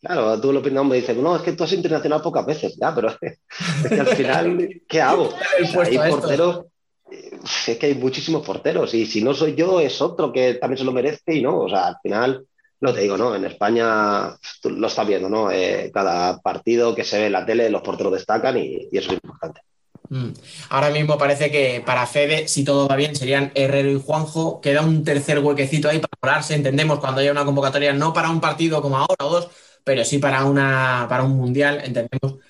Claro, 0.00 0.40
tú 0.40 0.52
lo 0.52 0.60
opinas 0.60 0.84
me 0.84 0.96
dices, 0.96 1.16
no, 1.16 1.34
es 1.34 1.42
que 1.42 1.52
tú 1.52 1.64
has 1.64 1.72
internacional 1.72 2.22
pocas 2.22 2.46
veces, 2.46 2.76
ya, 2.80 2.94
pero 2.94 3.08
es 3.20 3.88
que, 3.88 4.00
al 4.00 4.06
final, 4.08 4.82
¿qué 4.88 5.00
hago? 5.00 5.30
hay 5.82 5.98
porteros, 6.10 6.66
es 7.10 7.78
que 7.78 7.86
hay 7.86 7.94
muchísimos 7.94 8.44
porteros 8.44 8.92
y 8.94 9.06
si 9.06 9.22
no 9.22 9.34
soy 9.34 9.54
yo 9.54 9.80
es 9.80 10.00
otro 10.00 10.32
que 10.32 10.54
también 10.54 10.78
se 10.78 10.84
lo 10.84 10.92
merece 10.92 11.34
y 11.34 11.42
no, 11.42 11.60
o 11.60 11.68
sea, 11.68 11.88
al 11.88 11.96
final 12.02 12.46
no 12.80 12.92
te 12.92 13.00
digo, 13.00 13.16
¿no? 13.16 13.34
En 13.34 13.44
España 13.44 14.36
lo 14.64 14.86
estás 14.86 15.06
viendo, 15.06 15.28
¿no? 15.28 15.50
Eh, 15.50 15.90
cada 15.94 16.38
partido 16.40 16.94
que 16.94 17.04
se 17.04 17.18
ve 17.18 17.26
en 17.26 17.32
la 17.32 17.46
tele, 17.46 17.70
los 17.70 17.82
porteros 17.82 18.12
destacan 18.12 18.58
y, 18.58 18.88
eso 18.92 19.12
es 19.12 19.20
importante. 19.22 19.60
Mm. 20.08 20.28
Ahora 20.68 20.90
mismo 20.90 21.16
parece 21.16 21.50
que 21.50 21.82
para 21.84 22.06
Fede, 22.06 22.48
si 22.48 22.64
todo 22.64 22.86
va 22.86 22.96
bien, 22.96 23.16
serían 23.16 23.50
Herrero 23.54 23.90
y 23.90 24.00
Juanjo. 24.00 24.60
Queda 24.60 24.82
un 24.82 25.04
tercer 25.04 25.38
huequecito 25.38 25.88
ahí 25.88 25.98
para 25.98 26.16
pararse, 26.20 26.54
entendemos, 26.54 27.00
cuando 27.00 27.20
haya 27.20 27.32
una 27.32 27.44
convocatoria, 27.44 27.92
no 27.92 28.12
para 28.12 28.30
un 28.30 28.40
partido 28.40 28.82
como 28.82 28.98
ahora 28.98 29.24
o 29.24 29.30
dos, 29.30 29.48
pero 29.82 30.04
sí 30.04 30.18
para, 30.18 30.44
una, 30.44 31.06
para 31.08 31.24
un 31.24 31.36
mundial, 31.36 31.80
entendemos. 31.82 32.44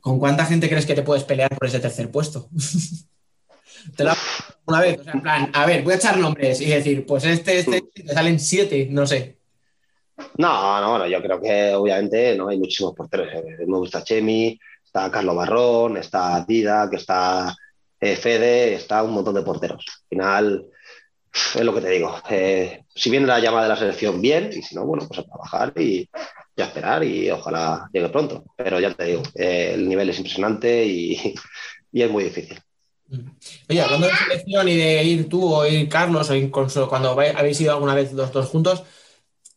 ¿Con 0.00 0.18
cuánta 0.18 0.46
gente 0.46 0.68
crees 0.68 0.86
que 0.86 0.94
te 0.94 1.02
puedes 1.02 1.24
pelear 1.24 1.54
por 1.58 1.66
ese 1.66 1.80
tercer 1.80 2.10
puesto? 2.10 2.48
te 3.96 4.04
lo 4.04 4.12
una 4.68 4.80
vez, 4.80 5.00
o 5.00 5.04
sea, 5.04 5.14
en 5.14 5.22
plan, 5.22 5.50
a 5.54 5.66
ver, 5.66 5.82
voy 5.82 5.94
a 5.94 5.96
echar 5.96 6.18
nombres 6.18 6.60
y 6.60 6.66
decir, 6.66 7.06
pues 7.06 7.24
este, 7.24 7.60
este, 7.60 7.82
te 7.82 8.12
salen 8.12 8.38
siete, 8.38 8.86
no 8.90 9.06
sé. 9.06 9.38
No, 10.36 10.80
no, 10.80 10.90
bueno, 10.90 11.06
yo 11.06 11.22
creo 11.22 11.40
que 11.40 11.74
obviamente 11.74 12.36
no 12.36 12.48
hay 12.48 12.58
muchísimos 12.58 12.94
porteros. 12.94 13.28
Eh, 13.32 13.64
me 13.66 13.78
gusta 13.78 14.04
Chemi, 14.04 14.58
está 14.84 15.10
Carlos 15.10 15.36
Barrón, 15.36 15.96
está 15.96 16.44
Dida, 16.46 16.88
que 16.90 16.96
está 16.96 17.56
eh, 18.00 18.16
Fede, 18.16 18.74
está 18.74 19.02
un 19.02 19.12
montón 19.12 19.34
de 19.34 19.42
porteros. 19.42 19.84
Al 19.88 20.08
final, 20.08 20.66
es 21.32 21.64
lo 21.64 21.74
que 21.74 21.80
te 21.80 21.90
digo. 21.90 22.14
Eh, 22.28 22.84
si 22.94 23.10
viene 23.10 23.26
la 23.26 23.40
llamada 23.40 23.62
de 23.64 23.68
la 23.70 23.76
selección, 23.76 24.20
bien, 24.20 24.50
y 24.52 24.62
si 24.62 24.74
no, 24.74 24.84
bueno, 24.84 25.06
pues 25.08 25.20
a 25.20 25.24
trabajar 25.24 25.72
y, 25.76 26.08
a 26.58 26.64
esperar 26.64 27.04
y 27.04 27.30
ojalá 27.30 27.88
llegue 27.92 28.08
pronto. 28.10 28.44
Pero 28.56 28.80
ya 28.80 28.92
te 28.92 29.04
digo, 29.04 29.22
el 29.34 29.88
nivel 29.88 30.10
es 30.10 30.18
impresionante 30.18 30.84
y 30.84 31.34
es 31.92 32.10
muy 32.10 32.24
difícil. 32.24 32.60
Oye, 33.68 33.80
hablando 33.80 34.06
de 34.06 34.12
selección 34.14 34.68
y 34.68 34.76
de 34.76 35.04
ir 35.04 35.28
tú 35.28 35.54
o 35.54 35.66
ir 35.66 35.88
Carlos 35.88 36.28
o 36.30 36.34
incluso 36.34 36.88
cuando 36.88 37.10
habéis 37.10 37.60
ido 37.60 37.72
alguna 37.72 37.94
vez 37.94 38.12
los 38.12 38.32
dos 38.32 38.48
juntos, 38.48 38.82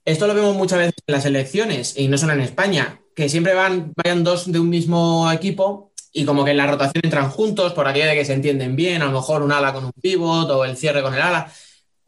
esto 0.05 0.27
lo 0.27 0.33
vemos 0.33 0.55
muchas 0.55 0.79
veces 0.79 0.95
en 1.05 1.13
las 1.13 1.25
elecciones 1.25 1.97
y 1.97 2.07
no 2.07 2.17
solo 2.17 2.33
en 2.33 2.41
España, 2.41 3.01
que 3.15 3.29
siempre 3.29 3.53
van, 3.53 3.93
vayan 3.95 4.23
dos 4.23 4.51
de 4.51 4.59
un 4.59 4.69
mismo 4.69 5.31
equipo 5.31 5.91
y 6.13 6.25
como 6.25 6.43
que 6.43 6.51
en 6.51 6.57
la 6.57 6.67
rotación 6.67 7.01
entran 7.03 7.29
juntos 7.29 7.73
por 7.73 7.87
aquello 7.87 8.07
de 8.07 8.15
que 8.15 8.25
se 8.25 8.33
entienden 8.33 8.75
bien, 8.75 9.01
a 9.01 9.05
lo 9.05 9.11
mejor 9.11 9.43
un 9.43 9.51
ala 9.51 9.73
con 9.73 9.85
un 9.85 9.91
pivot 9.91 10.49
o 10.49 10.65
el 10.65 10.77
cierre 10.77 11.01
con 11.01 11.13
el 11.13 11.21
ala. 11.21 11.51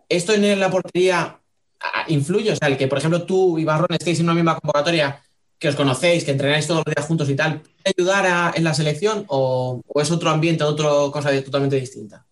¿Esto 0.10 0.34
en 0.34 0.60
la 0.60 0.70
portería 0.70 1.40
influye? 2.08 2.52
O 2.52 2.56
sea, 2.56 2.68
el 2.68 2.78
que, 2.78 2.88
por 2.88 2.98
ejemplo, 2.98 3.24
tú 3.24 3.58
y 3.58 3.64
Barrón 3.64 3.88
estéis 3.92 4.20
en 4.20 4.26
una 4.26 4.34
misma 4.34 4.60
convocatoria, 4.60 5.23
que 5.64 5.70
os 5.70 5.78
conocéis, 5.78 6.26
que 6.26 6.36
entrenáis 6.36 6.68
todos 6.68 6.84
los 6.84 6.94
días 6.94 7.08
juntos 7.08 7.30
y 7.30 7.38
tal, 7.38 7.62
¿puede 7.62 7.96
ayudar 7.98 8.54
en 8.54 8.66
la 8.66 8.74
selección 8.74 9.24
o, 9.28 9.82
es 9.96 10.12
otro 10.12 10.30
ambiente, 10.30 10.66
otra 10.66 10.90
cosa 11.10 11.32
totalmente 11.42 11.80
distinta? 11.80 12.26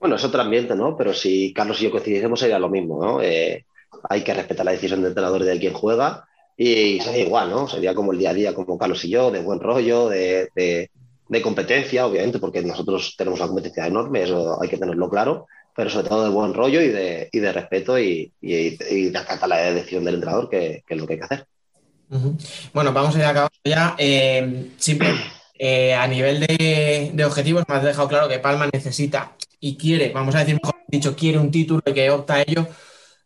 Bueno, 0.00 0.16
es 0.16 0.24
otro 0.24 0.42
ambiente, 0.42 0.74
¿no? 0.74 0.96
Pero 0.96 1.14
si 1.14 1.54
Carlos 1.54 1.80
y 1.80 1.84
yo 1.84 1.92
coincidiésemos 1.92 2.40
sería 2.40 2.58
lo 2.58 2.68
mismo, 2.68 3.00
¿no? 3.00 3.22
Eh, 3.22 3.64
hay 4.10 4.24
que 4.24 4.34
respetar 4.34 4.66
la 4.66 4.72
decisión 4.72 5.02
del 5.02 5.10
entrenador 5.10 5.42
y 5.42 5.44
de 5.44 5.60
quien 5.60 5.72
juega 5.72 6.26
y 6.56 6.98
sería 6.98 7.22
igual, 7.22 7.48
¿no? 7.48 7.68
Sería 7.68 7.94
como 7.94 8.10
el 8.10 8.18
día 8.18 8.30
a 8.30 8.34
día, 8.34 8.54
como 8.54 8.76
Carlos 8.76 9.04
y 9.04 9.10
yo, 9.10 9.30
de 9.30 9.42
buen 9.42 9.60
rollo, 9.60 10.08
de, 10.08 10.90
competencia, 11.44 12.08
obviamente, 12.08 12.40
porque 12.40 12.60
nosotros 12.60 13.14
tenemos 13.16 13.38
una 13.38 13.46
competencia 13.46 13.86
enorme, 13.86 14.24
eso 14.24 14.60
hay 14.60 14.68
que 14.68 14.78
tenerlo 14.78 15.08
claro, 15.08 15.46
pero 15.76 15.90
sobre 15.90 16.08
todo 16.08 16.24
de 16.24 16.30
buen 16.30 16.54
rollo 16.54 16.80
y 16.82 16.88
de, 16.88 17.52
respeto 17.52 17.96
y, 18.00 18.32
de 18.40 19.12
acatar 19.14 19.48
la 19.48 19.58
decisión 19.58 20.04
del 20.04 20.16
entrenador, 20.16 20.50
que, 20.50 20.82
es 20.88 20.98
lo 20.98 21.06
que 21.06 21.12
hay 21.12 21.18
que 21.20 21.24
hacer. 21.24 21.46
Bueno, 22.72 22.92
vamos 22.92 23.14
a 23.16 23.18
ir 23.18 23.24
acabando 23.24 23.56
ya. 23.64 23.94
Eh, 23.98 24.70
eh, 25.58 25.94
a 25.94 26.06
nivel 26.06 26.40
de, 26.40 27.24
objetivos, 27.24 27.64
me 27.68 27.74
has 27.74 27.82
dejado 27.82 28.08
claro 28.08 28.28
que 28.28 28.38
Palma 28.38 28.68
necesita 28.72 29.32
y 29.58 29.76
quiere, 29.76 30.10
vamos 30.10 30.34
a 30.34 30.40
decir 30.40 30.58
mejor 30.62 30.76
dicho, 30.88 31.16
quiere 31.16 31.38
un 31.38 31.50
título 31.50 31.82
y 31.86 31.92
que 31.92 32.10
opta 32.10 32.34
a 32.34 32.42
ello. 32.42 32.66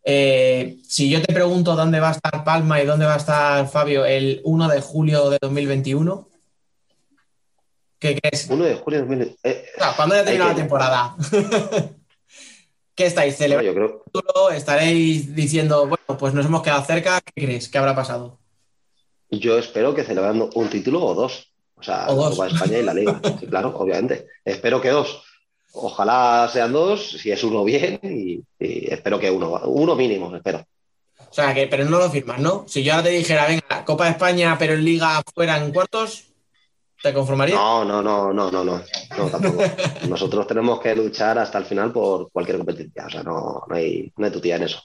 Eh, 0.03 0.77
si 0.87 1.09
yo 1.09 1.21
te 1.21 1.33
pregunto 1.33 1.75
dónde 1.75 1.99
va 1.99 2.09
a 2.09 2.13
estar 2.13 2.43
Palma 2.43 2.81
y 2.81 2.85
dónde 2.85 3.05
va 3.05 3.13
a 3.15 3.17
estar 3.17 3.67
Fabio 3.69 4.05
el 4.05 4.41
1 4.43 4.67
de 4.69 4.81
julio 4.81 5.29
de 5.29 5.37
2021, 5.41 6.27
¿qué 7.99 8.19
crees? 8.19 8.47
1 8.49 8.63
de 8.63 8.75
julio 8.75 8.99
de 9.01 9.05
2021. 9.05 9.95
¿Cuándo 9.95 10.15
ya 10.15 10.23
termina 10.23 10.47
la 10.47 10.55
temporada? 10.55 11.15
¿Qué 12.95 13.05
estáis 13.05 13.35
celebrando? 13.37 13.71
yo 13.73 14.03
creo... 14.13 14.49
¿Estaréis 14.51 15.35
diciendo, 15.35 15.87
bueno, 15.87 16.17
pues 16.17 16.33
nos 16.33 16.45
hemos 16.45 16.61
quedado 16.61 16.83
cerca? 16.83 17.21
¿Qué 17.21 17.45
crees? 17.45 17.69
¿Qué 17.69 17.77
habrá 17.77 17.95
pasado? 17.95 18.40
Yo 19.31 19.57
espero 19.57 19.95
que 19.95 20.03
celebrando 20.03 20.49
un 20.55 20.69
título 20.69 21.03
o 21.03 21.15
dos. 21.15 21.47
O 21.75 21.83
sea, 21.83 22.05
la 22.07 22.29
Copa 22.29 22.45
de 22.45 22.51
España 22.51 22.77
y 22.77 22.83
la 22.83 22.93
Liga. 22.93 23.21
Sí, 23.39 23.47
claro, 23.47 23.73
obviamente. 23.75 24.27
Espero 24.43 24.81
que 24.81 24.89
dos. 24.89 25.23
Ojalá 25.73 26.49
sean 26.51 26.73
dos, 26.73 27.11
si 27.11 27.31
es 27.31 27.43
uno 27.43 27.63
bien, 27.63 27.99
y, 28.03 28.43
espero 28.59 29.17
que 29.17 29.31
uno, 29.31 29.61
uno 29.65 29.95
mínimo, 29.95 30.35
espero. 30.35 30.65
O 31.17 31.33
sea, 31.33 31.53
que, 31.53 31.67
pero 31.67 31.85
no 31.85 31.97
lo 31.97 32.09
firmas, 32.09 32.41
¿no? 32.41 32.65
Si 32.67 32.83
yo 32.83 32.91
ahora 32.91 33.05
te 33.05 33.11
dijera, 33.11 33.47
venga, 33.47 33.85
Copa 33.85 34.03
de 34.03 34.11
España, 34.11 34.57
pero 34.59 34.73
en 34.73 34.83
Liga 34.83 35.21
fuera 35.33 35.57
en 35.57 35.71
cuartos, 35.71 36.25
¿te 37.01 37.13
conformaría? 37.13 37.55
No, 37.55 37.85
no, 37.85 38.01
no, 38.01 38.33
no, 38.33 38.51
no, 38.51 38.65
no, 38.65 38.83
no 39.17 39.25
tampoco. 39.27 39.63
Nosotros 40.09 40.45
tenemos 40.45 40.81
que 40.81 40.93
luchar 40.93 41.39
hasta 41.39 41.57
el 41.57 41.65
final 41.65 41.93
por 41.93 42.29
cualquier 42.31 42.57
competencia. 42.57 43.05
O 43.05 43.09
sea, 43.09 43.23
no, 43.23 43.63
no 43.65 43.75
hay, 43.75 44.11
no 44.17 44.25
hay 44.25 44.31
tutía 44.31 44.57
en 44.57 44.63
eso. 44.63 44.83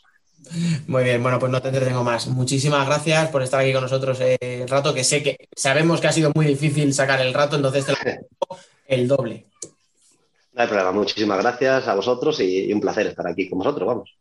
Muy 0.87 1.05
bien, 1.05 1.23
bueno, 1.23 1.39
pues 1.39 1.51
no 1.51 1.61
te 1.61 1.69
entretengo 1.69 2.05
más. 2.05 2.27
Muchísimas 2.29 2.87
gracias 2.87 3.29
por 3.31 3.43
estar 3.43 3.61
aquí 3.61 3.73
con 3.73 3.83
nosotros 3.83 4.21
el 4.21 4.37
eh, 4.41 4.67
rato, 4.69 4.95
que 4.95 5.05
sé 5.05 5.23
que 5.23 5.49
sabemos 5.55 6.01
que 6.01 6.07
ha 6.07 6.13
sido 6.13 6.33
muy 6.35 6.47
difícil 6.47 6.93
sacar 6.95 7.21
el 7.21 7.35
rato, 7.35 7.57
entonces 7.57 7.87
te 7.87 7.93
lo 7.93 7.99
el 8.87 9.09
doble. 9.09 9.47
No 10.53 10.63
hay 10.63 10.69
problema, 10.69 10.93
muchísimas 10.93 11.39
gracias 11.43 11.87
a 11.87 11.95
vosotros 11.95 12.41
y 12.41 12.73
un 12.73 12.81
placer 12.81 13.07
estar 13.09 13.27
aquí 13.27 13.49
con 13.49 13.59
vosotros, 13.59 13.87
vamos. 13.87 14.17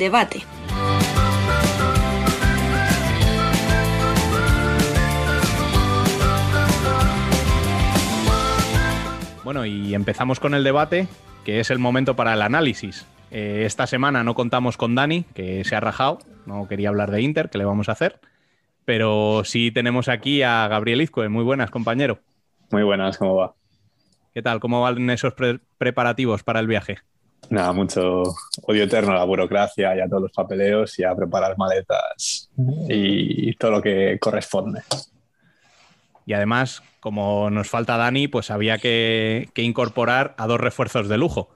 Debate. 0.00 0.42
Bueno, 9.44 9.66
y 9.66 9.94
empezamos 9.94 10.40
con 10.40 10.54
el 10.54 10.64
debate, 10.64 11.08
que 11.44 11.60
es 11.60 11.70
el 11.70 11.78
momento 11.78 12.14
para 12.16 12.34
el 12.34 12.42
análisis. 12.42 13.06
Eh, 13.30 13.64
esta 13.66 13.86
semana 13.86 14.22
no 14.24 14.34
contamos 14.34 14.76
con 14.76 14.94
Dani, 14.94 15.24
que 15.34 15.64
se 15.64 15.76
ha 15.76 15.80
rajado, 15.80 16.18
no 16.46 16.66
quería 16.68 16.88
hablar 16.88 17.10
de 17.10 17.22
Inter, 17.22 17.50
que 17.50 17.58
le 17.58 17.64
vamos 17.64 17.88
a 17.88 17.92
hacer, 17.92 18.20
pero 18.84 19.42
sí 19.44 19.70
tenemos 19.70 20.08
aquí 20.08 20.42
a 20.42 20.66
Gabriel 20.68 21.02
Izcue. 21.02 21.28
Muy 21.28 21.44
buenas, 21.44 21.70
compañero. 21.70 22.20
Muy 22.70 22.84
buenas, 22.84 23.18
¿cómo 23.18 23.36
va? 23.36 23.54
¿Qué 24.32 24.42
tal? 24.42 24.60
¿Cómo 24.60 24.82
van 24.82 25.10
esos 25.10 25.34
pre- 25.34 25.58
preparativos 25.78 26.44
para 26.44 26.60
el 26.60 26.68
viaje? 26.68 26.98
Nada, 27.48 27.72
mucho 27.72 28.22
odio 28.62 28.84
eterno 28.84 29.12
a 29.12 29.16
la 29.16 29.24
burocracia 29.24 29.96
y 29.96 30.00
a 30.00 30.08
todos 30.08 30.22
los 30.22 30.32
papeleos 30.32 30.98
y 30.98 31.04
a 31.04 31.14
preparar 31.14 31.56
maletas 31.58 32.50
y 32.88 33.54
todo 33.56 33.72
lo 33.72 33.82
que 33.82 34.18
corresponde. 34.20 34.82
Y 36.26 36.32
además, 36.32 36.82
como 37.00 37.50
nos 37.50 37.68
falta 37.68 37.96
Dani, 37.96 38.28
pues 38.28 38.50
había 38.52 38.78
que, 38.78 39.48
que 39.52 39.62
incorporar 39.62 40.34
a 40.38 40.46
dos 40.46 40.60
refuerzos 40.60 41.08
de 41.08 41.18
lujo. 41.18 41.50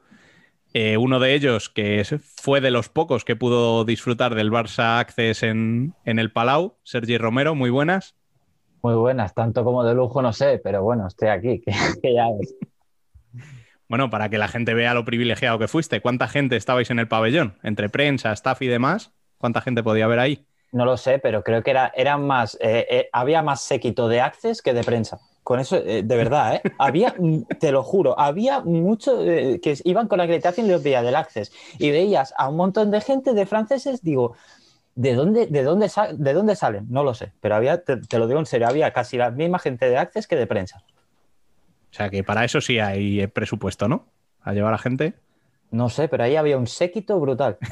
Eh, 0.73 0.97
uno 0.97 1.21
de 1.21 1.35
ellos, 1.35 1.69
que 1.69 2.05
fue 2.21 2.61
de 2.61 2.73
los 2.73 2.89
pocos 2.89 3.25
que 3.25 3.37
pudo 3.37 3.85
disfrutar 3.85 4.35
del 4.35 4.51
Barça 4.51 4.99
Access 4.99 5.45
en, 5.45 5.95
en 6.05 6.19
el 6.19 6.33
Palau, 6.33 6.75
Sergi 6.83 7.17
Romero, 7.17 7.55
muy 7.55 7.71
buenas. 7.71 8.17
Muy 8.83 8.95
buenas, 8.95 9.33
tanto 9.33 9.63
como 9.63 9.85
de 9.85 9.95
lujo 9.95 10.21
no 10.21 10.33
sé, 10.33 10.61
pero 10.63 10.83
bueno, 10.83 11.07
estoy 11.07 11.29
aquí, 11.29 11.61
que, 11.65 11.73
que 12.03 12.15
ya 12.15 12.27
ves. 12.37 12.57
Bueno, 13.89 14.11
para 14.11 14.29
que 14.29 14.39
la 14.39 14.49
gente 14.49 14.75
vea 14.75 14.95
lo 14.95 15.05
privilegiado 15.05 15.59
que 15.59 15.69
fuiste, 15.69 16.01
¿cuánta 16.01 16.29
gente 16.29 16.57
estabais 16.57 16.91
en 16.91 16.99
el 16.99 17.09
pabellón? 17.09 17.59
Entre 17.63 17.89
prensa, 17.89 18.33
staff 18.33 18.63
y 18.63 18.67
demás, 18.67 19.13
¿cuánta 19.39 19.61
gente 19.61 19.83
podía 19.83 20.07
haber 20.07 20.19
ahí? 20.19 20.47
No 20.73 20.85
lo 20.85 20.97
sé, 20.97 21.19
pero 21.19 21.45
creo 21.45 21.63
que 21.63 21.71
era, 21.71 21.93
eran 21.95 22.27
más, 22.27 22.57
eh, 22.61 22.87
eh, 22.91 23.09
había 23.13 23.43
más 23.43 23.61
séquito 23.61 24.09
de 24.09 24.21
Access 24.21 24.63
que 24.63 24.75
de 24.75 24.83
prensa. 24.83 25.21
Con 25.45 25.61
eso, 25.61 25.77
eh, 25.77 26.03
de 26.03 26.17
verdad, 26.17 26.55
¿eh? 26.55 26.63
Había, 26.79 27.15
mm, 27.19 27.43
te 27.61 27.71
lo 27.71 27.83
juro, 27.83 28.19
había 28.19 28.61
mucho 28.61 29.23
eh, 29.23 29.61
que 29.63 29.77
iban 29.85 30.09
con 30.09 30.17
la 30.17 30.25
acreditación 30.25 30.67
y 30.67 30.71
los 30.71 30.83
veía 30.83 31.03
del 31.03 31.15
Access. 31.15 31.53
Y 31.79 31.91
veías 31.91 32.33
a 32.39 32.49
un 32.49 32.57
montón 32.57 32.91
de 32.91 33.03
gente 33.03 33.35
de 33.35 33.45
franceses, 33.45 34.03
digo, 34.03 34.35
¿de 34.95 35.15
dónde, 35.15 35.47
de 35.47 35.63
dónde, 35.63 35.91
de 36.15 36.33
dónde 36.33 36.57
salen? 36.57 36.87
No 36.89 37.05
lo 37.05 37.13
sé, 37.13 37.33
pero 37.43 37.57
había, 37.57 37.85
te, 37.85 37.99
te 37.99 38.19
lo 38.19 38.27
digo 38.27 38.41
en 38.41 38.47
serio, 38.47 38.69
había 38.69 38.91
casi 38.93 39.19
la 39.19 39.31
misma 39.31 39.59
gente 39.59 39.89
de 39.89 39.99
Access 39.99 40.27
que 40.27 40.37
de 40.37 40.47
prensa. 40.47 40.83
O 41.95 41.97
sea 41.97 42.11
que 42.11 42.25
para 42.25 42.45
eso 42.45 42.61
sí 42.61 42.81
hay 42.81 43.21
eh, 43.21 43.29
presupuesto, 43.29 43.87
¿no? 43.87 44.09
A 44.43 44.53
llevar 44.53 44.75
a 44.75 44.79
gente. 44.79 45.15
No 45.71 45.89
sé, 45.89 46.09
pero 46.09 46.25
ahí 46.25 46.35
había 46.35 46.59
un 46.59 46.67
séquito 46.67 47.21
brutal. 47.21 47.57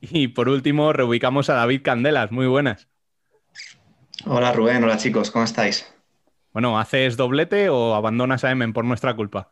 Y 0.00 0.28
por 0.28 0.48
último, 0.48 0.92
reubicamos 0.92 1.50
a 1.50 1.54
David 1.54 1.82
Candelas, 1.82 2.30
muy 2.30 2.46
buenas. 2.46 2.86
Hola 4.26 4.52
Rubén, 4.52 4.84
hola 4.84 4.96
chicos, 4.96 5.32
¿cómo 5.32 5.44
estáis? 5.44 5.92
Bueno, 6.52 6.78
¿haces 6.78 7.16
doblete 7.16 7.68
o 7.68 7.96
abandonas 7.96 8.44
a 8.44 8.52
Emen 8.52 8.72
por 8.72 8.84
nuestra 8.84 9.16
culpa? 9.16 9.50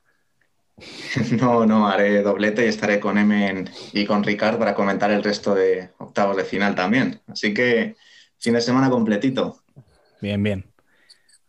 No, 1.32 1.66
no, 1.66 1.88
haré 1.88 2.22
doblete 2.22 2.64
y 2.64 2.68
estaré 2.68 3.00
con 3.00 3.18
Emen 3.18 3.68
y 3.92 4.06
con 4.06 4.22
Ricard 4.22 4.56
para 4.56 4.74
comentar 4.76 5.10
el 5.10 5.24
resto 5.24 5.52
de 5.52 5.90
octavos 5.98 6.36
de 6.36 6.44
final 6.44 6.76
también. 6.76 7.20
Así 7.26 7.52
que 7.52 7.96
fin 8.38 8.54
de 8.54 8.60
semana 8.60 8.88
completito. 8.88 9.64
Bien, 10.20 10.40
bien. 10.40 10.75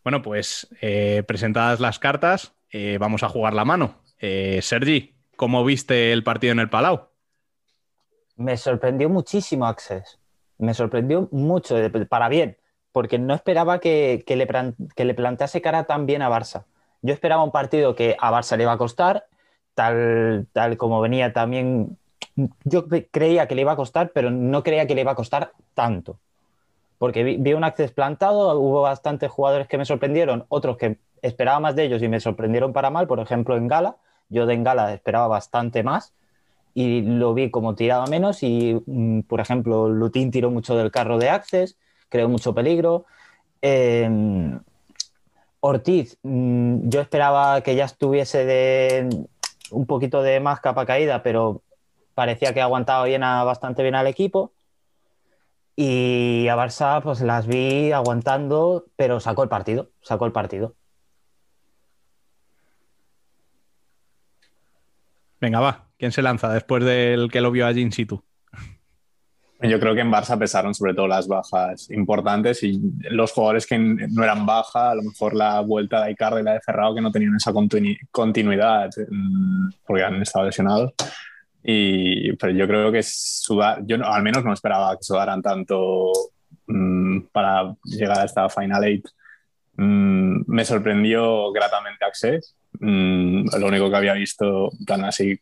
Bueno, 0.08 0.22
pues 0.22 0.70
eh, 0.80 1.22
presentadas 1.28 1.82
las 1.82 2.00
cartas, 2.00 2.54
eh, 2.72 2.98
vamos 2.98 3.24
a 3.24 3.28
jugar 3.28 3.54
la 3.54 3.66
mano. 3.66 3.96
Eh, 4.22 4.62
Sergi, 4.62 5.14
¿cómo 5.36 5.66
viste 5.66 6.14
el 6.14 6.24
partido 6.24 6.54
en 6.54 6.60
el 6.60 6.70
Palau? 6.70 7.10
Me 8.38 8.56
sorprendió 8.56 9.10
muchísimo 9.10 9.66
Access. 9.66 10.18
Me 10.60 10.74
sorprendió 10.74 11.28
mucho, 11.34 11.76
para 12.08 12.30
bien, 12.30 12.56
porque 12.94 13.20
no 13.20 13.34
esperaba 13.34 13.82
que, 13.82 14.24
le, 14.26 14.48
que 14.96 15.04
le 15.04 15.14
plantease 15.14 15.62
cara 15.62 15.84
tan 15.84 16.06
bien 16.06 16.22
a 16.22 16.30
Barça. 16.30 16.64
Yo 17.02 17.14
esperaba 17.14 17.44
un 17.44 17.52
partido 17.52 17.94
que 17.94 18.16
a 18.18 18.32
Barça 18.32 18.56
le 18.56 18.64
iba 18.64 18.72
a 18.72 18.78
costar, 18.78 19.26
tal, 19.74 20.48
tal 20.54 20.78
como 20.78 21.02
venía 21.02 21.34
también. 21.34 21.98
Yo 22.64 22.88
cre- 22.88 23.10
creía 23.12 23.50
que 23.50 23.56
le 23.56 23.62
iba 23.64 23.74
a 23.74 23.76
costar, 23.76 24.12
pero 24.14 24.32
no 24.32 24.64
creía 24.64 24.88
que 24.88 24.96
le 24.96 25.02
iba 25.02 25.12
a 25.12 25.16
costar 25.16 25.52
tanto. 25.74 26.18
Porque 26.98 27.24
vi, 27.24 27.38
vi 27.38 27.54
un 27.54 27.64
Access 27.64 27.92
plantado, 27.92 28.60
hubo 28.60 28.82
bastantes 28.82 29.30
jugadores 29.32 29.68
que 29.68 29.78
me 29.78 29.86
sorprendieron, 29.86 30.46
otros 30.50 30.78
que 30.78 30.98
esperaba 31.22 31.60
más 31.60 31.76
de 31.76 31.86
ellos 31.86 32.02
y 32.02 32.08
me 32.08 32.20
sorprendieron 32.20 32.74
para 32.74 32.90
mal, 32.90 33.08
por 33.08 33.20
ejemplo 33.20 33.56
en 33.56 33.68
Gala. 33.68 33.98
Yo 34.30 34.46
de 34.46 34.54
en 34.56 34.64
Gala 34.64 34.94
esperaba 34.94 35.28
bastante 35.28 35.84
más 35.84 36.14
y 36.74 37.02
lo 37.02 37.34
vi 37.34 37.50
como 37.52 37.76
tiraba 37.76 38.06
menos 38.08 38.44
y, 38.44 38.82
mm, 38.86 39.22
por 39.22 39.40
ejemplo, 39.40 39.90
Lutín 39.90 40.32
tiró 40.32 40.52
mucho 40.52 40.76
del 40.76 40.92
carro 40.92 41.18
de 41.18 41.30
Access, 41.30 41.78
creó 42.10 42.30
mucho 42.30 42.54
peligro. 42.54 43.06
Eh, 43.62 44.10
Ortiz, 45.60 46.18
mm, 46.24 46.90
yo 46.90 47.02
esperaba 47.02 47.62
que 47.62 47.76
ya 47.76 47.86
estuviese 47.86 48.46
de 48.46 49.10
un 49.72 49.86
poquito 49.86 50.22
de 50.22 50.40
más 50.40 50.60
capa 50.62 50.86
caída, 50.86 51.24
pero 51.24 51.62
parecía 52.14 52.54
que 52.54 52.62
aguantaba 52.62 53.06
bien 53.06 53.24
a- 53.24 53.44
bastante 53.44 53.82
bien 53.84 53.96
al 53.96 54.08
equipo. 54.08 54.52
Y 55.80 56.48
a 56.48 56.56
Barça, 56.56 57.04
pues 57.04 57.22
las 57.22 57.46
vi 57.46 57.92
aguantando, 57.92 58.88
pero 58.96 59.20
sacó 59.20 59.44
el 59.44 59.50
partido, 59.50 59.92
sacó 60.02 60.26
el 60.26 60.32
partido. 60.32 60.74
Venga, 65.40 65.60
va. 65.60 65.86
¿Quién 66.00 66.12
se 66.12 66.24
lanza 66.24 66.52
después 66.52 66.84
del 66.84 67.30
que 67.32 67.42
lo 67.42 67.52
vio 67.52 67.68
allí 67.68 67.82
in 67.82 67.92
situ? 67.92 68.24
Yo 69.62 69.80
creo 69.80 69.94
que 69.94 70.02
en 70.02 70.12
Barça 70.12 70.38
pesaron 70.38 70.74
sobre 70.74 70.96
todo 70.96 71.08
las 71.08 71.28
bajas 71.28 71.92
importantes 71.92 72.64
y 72.64 72.80
los 73.12 73.32
jugadores 73.32 73.68
que 73.68 73.78
no 73.78 74.24
eran 74.24 74.48
baja, 74.48 74.92
a 74.92 74.96
lo 74.96 75.04
mejor 75.04 75.36
la 75.36 75.62
vuelta 75.62 76.04
de 76.06 76.12
Icardi 76.12 76.42
y 76.42 76.44
la 76.44 76.54
de 76.54 76.62
Ferrao 76.62 76.96
que 76.96 77.02
no 77.02 77.12
tenían 77.12 77.36
esa 77.36 77.52
continu- 77.52 77.98
continuidad 78.10 78.90
mm, 79.10 79.70
porque 79.86 80.04
han 80.04 80.22
estado 80.24 80.46
lesionados. 80.46 80.94
Y, 81.70 82.32
pero 82.38 82.54
yo 82.54 82.66
creo 82.66 82.94
que 82.94 83.04
sudar, 83.04 83.82
yo 83.86 83.98
no- 83.98 84.08
al 84.08 84.24
menos 84.24 84.46
no 84.46 84.54
esperaba 84.54 84.96
que 84.96 85.04
sudaran 85.04 85.42
tanto 85.42 86.14
mm, 86.66 87.24
para 87.34 87.76
llegar 87.84 88.20
a 88.20 88.24
esta 88.24 88.48
Final 88.48 88.86
Eight. 88.86 89.06
Mm, 89.76 90.44
me 90.48 90.64
sorprendió 90.64 91.52
gratamente 91.52 92.06
Access. 92.06 92.56
Mm, 92.80 93.48
lo 93.60 93.68
único 93.68 93.90
que 93.90 93.96
había 93.98 94.14
visto 94.14 94.70
tan 94.86 95.04
así, 95.04 95.38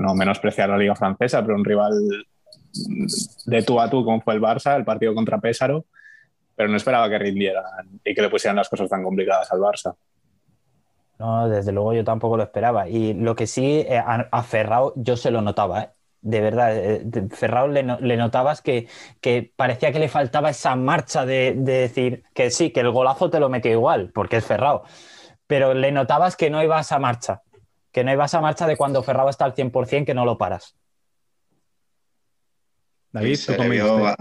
no 0.00 0.14
menospreciar 0.16 0.70
la 0.70 0.76
liga 0.76 0.96
francesa, 0.96 1.40
pero 1.42 1.54
un 1.56 1.64
rival 1.64 1.92
de 3.46 3.62
tú 3.62 3.80
a 3.80 3.88
tú 3.88 4.04
como 4.04 4.20
fue 4.20 4.34
el 4.34 4.40
Barça, 4.40 4.76
el 4.76 4.84
partido 4.84 5.14
contra 5.14 5.38
Pésaro, 5.38 5.86
pero 6.56 6.68
no 6.68 6.76
esperaba 6.76 7.08
que 7.08 7.18
rindieran 7.18 7.64
y 8.04 8.12
que 8.12 8.22
le 8.22 8.28
pusieran 8.28 8.56
las 8.56 8.68
cosas 8.68 8.90
tan 8.90 9.04
complicadas 9.04 9.52
al 9.52 9.60
Barça. 9.60 9.94
No, 11.18 11.48
desde 11.48 11.72
luego 11.72 11.92
yo 11.94 12.04
tampoco 12.04 12.36
lo 12.36 12.44
esperaba. 12.44 12.88
Y 12.88 13.12
lo 13.14 13.34
que 13.34 13.46
sí, 13.46 13.80
eh, 13.88 13.98
a, 13.98 14.28
a 14.30 14.42
Ferrao 14.42 14.92
yo 14.96 15.16
se 15.16 15.30
lo 15.30 15.40
notaba, 15.42 15.82
¿eh? 15.82 15.90
De 16.20 16.40
verdad, 16.40 16.76
eh, 16.76 17.00
de- 17.04 17.28
Ferrao 17.34 17.68
le, 17.68 17.82
no- 17.82 17.98
le 18.00 18.16
notabas 18.16 18.60
que, 18.62 18.88
que 19.20 19.52
parecía 19.56 19.92
que 19.92 19.98
le 19.98 20.08
faltaba 20.08 20.50
esa 20.50 20.74
marcha 20.76 21.24
de, 21.26 21.54
de 21.56 21.72
decir 21.72 22.24
que 22.34 22.50
sí, 22.50 22.70
que 22.70 22.80
el 22.80 22.90
golazo 22.90 23.30
te 23.30 23.40
lo 23.40 23.48
metió 23.48 23.70
igual, 23.72 24.10
porque 24.12 24.36
es 24.36 24.44
Ferrao. 24.44 24.84
Pero 25.46 25.74
le 25.74 25.90
notabas 25.92 26.36
que 26.36 26.50
no 26.50 26.62
iba 26.62 26.78
a 26.78 26.82
esa 26.82 26.98
marcha, 26.98 27.42
que 27.92 28.04
no 28.04 28.12
iba 28.12 28.24
a 28.24 28.26
esa 28.26 28.40
marcha 28.40 28.66
de 28.66 28.76
cuando 28.76 29.02
Ferrao 29.02 29.28
está 29.28 29.44
al 29.44 29.54
100% 29.54 30.06
que 30.06 30.14
no 30.14 30.24
lo 30.24 30.38
paras. 30.38 30.76
David, 33.12 33.34
se 33.36 33.54
¿tú 33.56 33.62
le 33.62 33.68
vio 33.70 34.14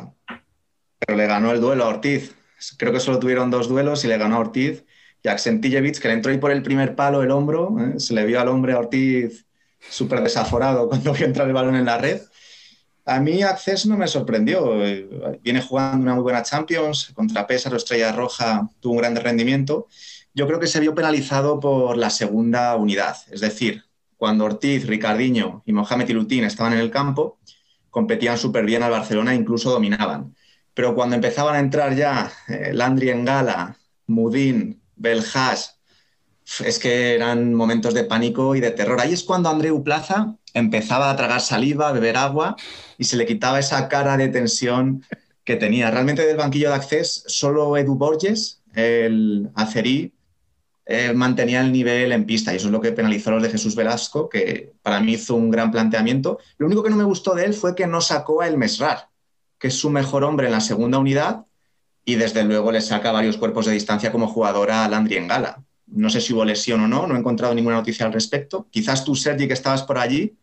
pero 1.00 1.17
le 1.17 1.28
ganó 1.28 1.52
el 1.52 1.62
duelo 1.62 1.84
a 1.84 1.88
Ortiz. 1.90 2.36
Creo 2.78 2.92
que 2.92 3.00
solo 3.00 3.19
tuvieron 3.19 3.52
dos 3.52 3.69
duelos 3.69 4.04
y 4.04 4.08
le 4.08 4.17
ganó 4.17 4.38
a 4.38 4.40
Ortiz. 4.40 4.84
Y 5.24 5.28
Aksentijevich, 5.28 6.00
que 6.00 6.08
le 6.08 6.15
entró 6.15 6.32
ahí 6.32 6.38
por 6.38 6.52
el 6.52 6.63
primer 6.63 6.96
palo 6.96 7.24
el 7.24 7.32
hombro, 7.32 7.76
¿eh? 7.80 8.00
se 8.00 8.13
le 8.13 8.26
vio 8.26 8.40
al 8.40 8.48
hombre 8.48 8.74
a 8.74 8.80
Ortiz 8.80 9.46
súper 9.80 10.22
desaforado 10.22 10.88
cuando 10.90 11.13
vio 11.13 11.26
entrar 11.26 11.48
el 11.48 11.54
balón 11.54 11.76
en 11.76 11.86
la 11.86 11.98
red. 11.98 12.22
A 13.06 13.20
mí 13.22 13.42
Access 13.42 13.86
no 13.86 13.98
me 13.98 14.08
sorprendió. 14.08 14.80
Viene 15.42 15.62
jugando 15.62 16.04
una 16.04 16.13
muy 16.13 16.24
buena 16.24 16.44
Champions, 16.44 17.12
contra 17.13 17.48
Pésaro, 17.48 17.78
Estrella 17.78 18.12
Roja, 18.12 18.70
tuvo 18.82 18.94
un 18.94 19.00
gran 19.00 19.15
rendimiento. 19.15 19.88
Yo 20.34 20.46
creo 20.46 20.60
que 20.60 20.68
se 20.68 20.82
vio 20.82 20.94
penalizado 20.94 21.60
por 21.60 21.96
la 21.96 22.10
segunda 22.10 22.76
unidad. 22.76 23.15
Es 23.32 23.40
decir, 23.40 23.86
cuando 24.18 24.44
Ortiz, 24.44 24.86
Ricardinho 24.86 25.63
y 25.65 25.72
Mohamed 25.72 26.10
Ilutín 26.10 26.44
estaban 26.44 26.74
en 26.74 26.80
el 26.80 26.92
campo, 26.92 27.40
competían 27.90 28.38
súper 28.38 28.65
bien 28.65 28.84
al 28.84 28.92
Barcelona 28.92 29.32
e 29.32 29.38
incluso 29.38 29.72
dominaban. 29.72 30.36
Pero 30.74 30.94
cuando 30.94 31.15
empezaban 31.15 31.56
a 31.56 31.60
entrar 31.60 31.96
ya 31.96 32.32
eh, 32.50 32.72
Landry 32.74 33.10
en 33.10 33.26
gala, 33.26 33.78
Mudín, 34.06 34.82
Beljas, 34.98 35.77
es 36.63 36.79
que 36.79 37.15
eran 37.15 37.54
momentos 37.54 37.93
de 37.93 38.04
pánico 38.04 38.56
y 38.56 38.60
de 38.60 38.71
terror. 38.71 39.00
Ahí 39.00 39.13
es 39.13 39.23
cuando 39.23 39.50
Andreu 39.50 39.83
Plaza 39.83 40.35
empezaba 40.54 41.12
a 41.12 41.15
tragar 41.15 41.41
saliva, 41.41 41.89
a 41.89 41.91
beber 41.91 42.17
agua 42.17 42.56
y 42.98 43.04
se 43.04 43.17
le 43.17 43.25
quitaba 43.25 43.60
esa 43.60 43.87
cara 43.89 44.17
de 44.17 44.29
tensión 44.29 45.04
que 45.43 45.56
tenía. 45.56 45.91
Realmente 45.91 46.25
del 46.25 46.37
banquillo 46.37 46.69
de 46.69 46.75
Access, 46.75 47.23
solo 47.27 47.77
Edu 47.77 47.95
Borges, 47.95 48.62
el 48.73 49.50
azerí, 49.56 50.13
eh, 50.85 51.12
mantenía 51.13 51.60
el 51.60 51.73
nivel 51.73 52.13
en 52.13 52.25
pista 52.25 52.54
y 52.54 52.58
eso 52.58 52.67
es 52.67 52.71
lo 52.71 52.79
que 52.79 52.93
penalizó 52.93 53.29
a 53.29 53.33
los 53.33 53.43
de 53.43 53.50
Jesús 53.50 53.75
Velasco, 53.75 54.29
que 54.29 54.71
para 54.81 55.02
mí 55.02 55.13
hizo 55.13 55.35
un 55.35 55.52
gran 55.52 55.69
planteamiento. 55.69 56.39
Lo 56.58 56.67
único 56.67 56.81
que 56.81 56.89
no 56.89 56.95
me 56.95 57.04
gustó 57.04 57.35
de 57.35 57.43
él 57.43 57.54
fue 57.54 57.75
que 57.75 57.87
no 57.87 58.00
sacó 58.00 58.41
a 58.41 58.48
El 58.48 58.58
Mesrar, 58.58 59.10
que 59.60 59.67
es 59.67 59.73
su 59.73 59.89
mejor 59.89 60.23
hombre 60.23 60.48
en 60.48 60.54
la 60.54 60.62
segunda 60.62 60.98
unidad 60.98 61.46
y 62.08 62.16
desde 62.16 62.46
luego 62.46 62.72
le 62.72 62.80
saca 62.80 63.12
varios 63.12 63.36
cuerpos 63.36 63.66
de 63.66 63.74
distancia 63.74 64.14
como 64.14 64.28
jugadora 64.28 64.86
a 64.86 64.88
Landry 64.88 65.18
en 65.18 65.28
Gala. 65.28 65.62
No 65.88 66.10
sé 66.10 66.22
si 66.22 66.34
hubo 66.34 66.46
lesión 66.46 66.80
o 66.80 66.88
no, 66.88 67.06
no 67.06 67.16
he 67.16 67.20
encontrado 67.20 67.54
ninguna 67.54 67.76
noticia 67.76 68.06
al 68.06 68.14
respecto. 68.14 68.66
Quizás 68.72 69.04
tú, 69.04 69.14
Sergi, 69.14 69.46
que 69.46 69.54
estabas 69.54 69.84
por 69.84 69.98
allí, 69.98 70.38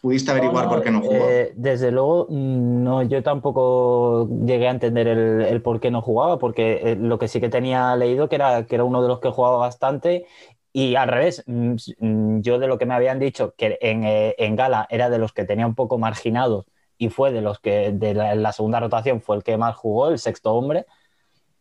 pudiste 0.00 0.30
averiguar 0.30 0.66
por 0.70 0.82
qué 0.82 0.90
no 0.90 1.02
jugó. 1.02 1.28
Eh, 1.28 1.52
desde 1.54 1.90
luego, 1.90 2.26
mm, 2.30 2.82
no, 2.82 3.02
yo 3.02 3.22
tampoco 3.22 4.30
llegué 4.46 4.68
a 4.68 4.70
entender 4.70 5.08
el, 5.08 5.42
el 5.42 5.60
por 5.60 5.78
qué 5.78 5.90
no 5.90 6.00
jugaba, 6.00 6.38
porque 6.38 6.80
eh, 6.82 6.96
lo 6.96 7.18
que 7.18 7.28
sí 7.28 7.38
que 7.38 7.50
tenía 7.50 7.94
leído 7.96 8.30
que 8.30 8.36
era, 8.36 8.64
que 8.64 8.76
era 8.76 8.84
uno 8.84 9.02
de 9.02 9.08
los 9.08 9.20
que 9.20 9.28
jugaba 9.28 9.58
bastante. 9.58 10.24
Y 10.72 10.94
al 10.94 11.08
revés, 11.08 11.44
mm, 11.46 11.74
mm, 11.98 12.40
yo 12.40 12.58
de 12.58 12.66
lo 12.66 12.78
que 12.78 12.86
me 12.86 12.94
habían 12.94 13.18
dicho, 13.18 13.52
que 13.58 13.76
en, 13.82 14.04
eh, 14.04 14.36
en 14.38 14.56
Gala 14.56 14.86
era 14.88 15.10
de 15.10 15.18
los 15.18 15.34
que 15.34 15.44
tenía 15.44 15.66
un 15.66 15.74
poco 15.74 15.98
marginados 15.98 16.64
y 16.96 17.10
fue 17.10 17.30
de 17.30 17.42
los 17.42 17.60
que 17.60 17.92
de 17.92 18.14
la, 18.14 18.34
la 18.34 18.52
segunda 18.52 18.80
rotación 18.80 19.20
fue 19.20 19.36
el 19.36 19.42
que 19.42 19.58
más 19.58 19.76
jugó, 19.76 20.08
el 20.08 20.18
sexto 20.18 20.54
hombre, 20.54 20.86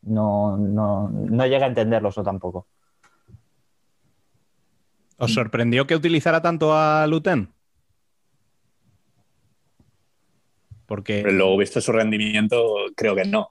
no, 0.03 0.57
no, 0.57 1.09
no 1.09 1.45
llegué 1.45 1.63
a 1.63 1.67
entenderlo 1.67 2.09
eso 2.09 2.23
tampoco. 2.23 2.67
¿Os 5.17 5.33
sorprendió 5.33 5.85
que 5.85 5.95
utilizara 5.95 6.41
tanto 6.41 6.73
a 6.73 7.05
Luten? 7.07 7.49
Porque. 10.85 11.21
Pero 11.23 11.35
luego, 11.35 11.57
visto 11.57 11.81
su 11.81 11.91
rendimiento, 11.91 12.63
creo 12.95 13.15
que 13.15 13.25
no. 13.25 13.49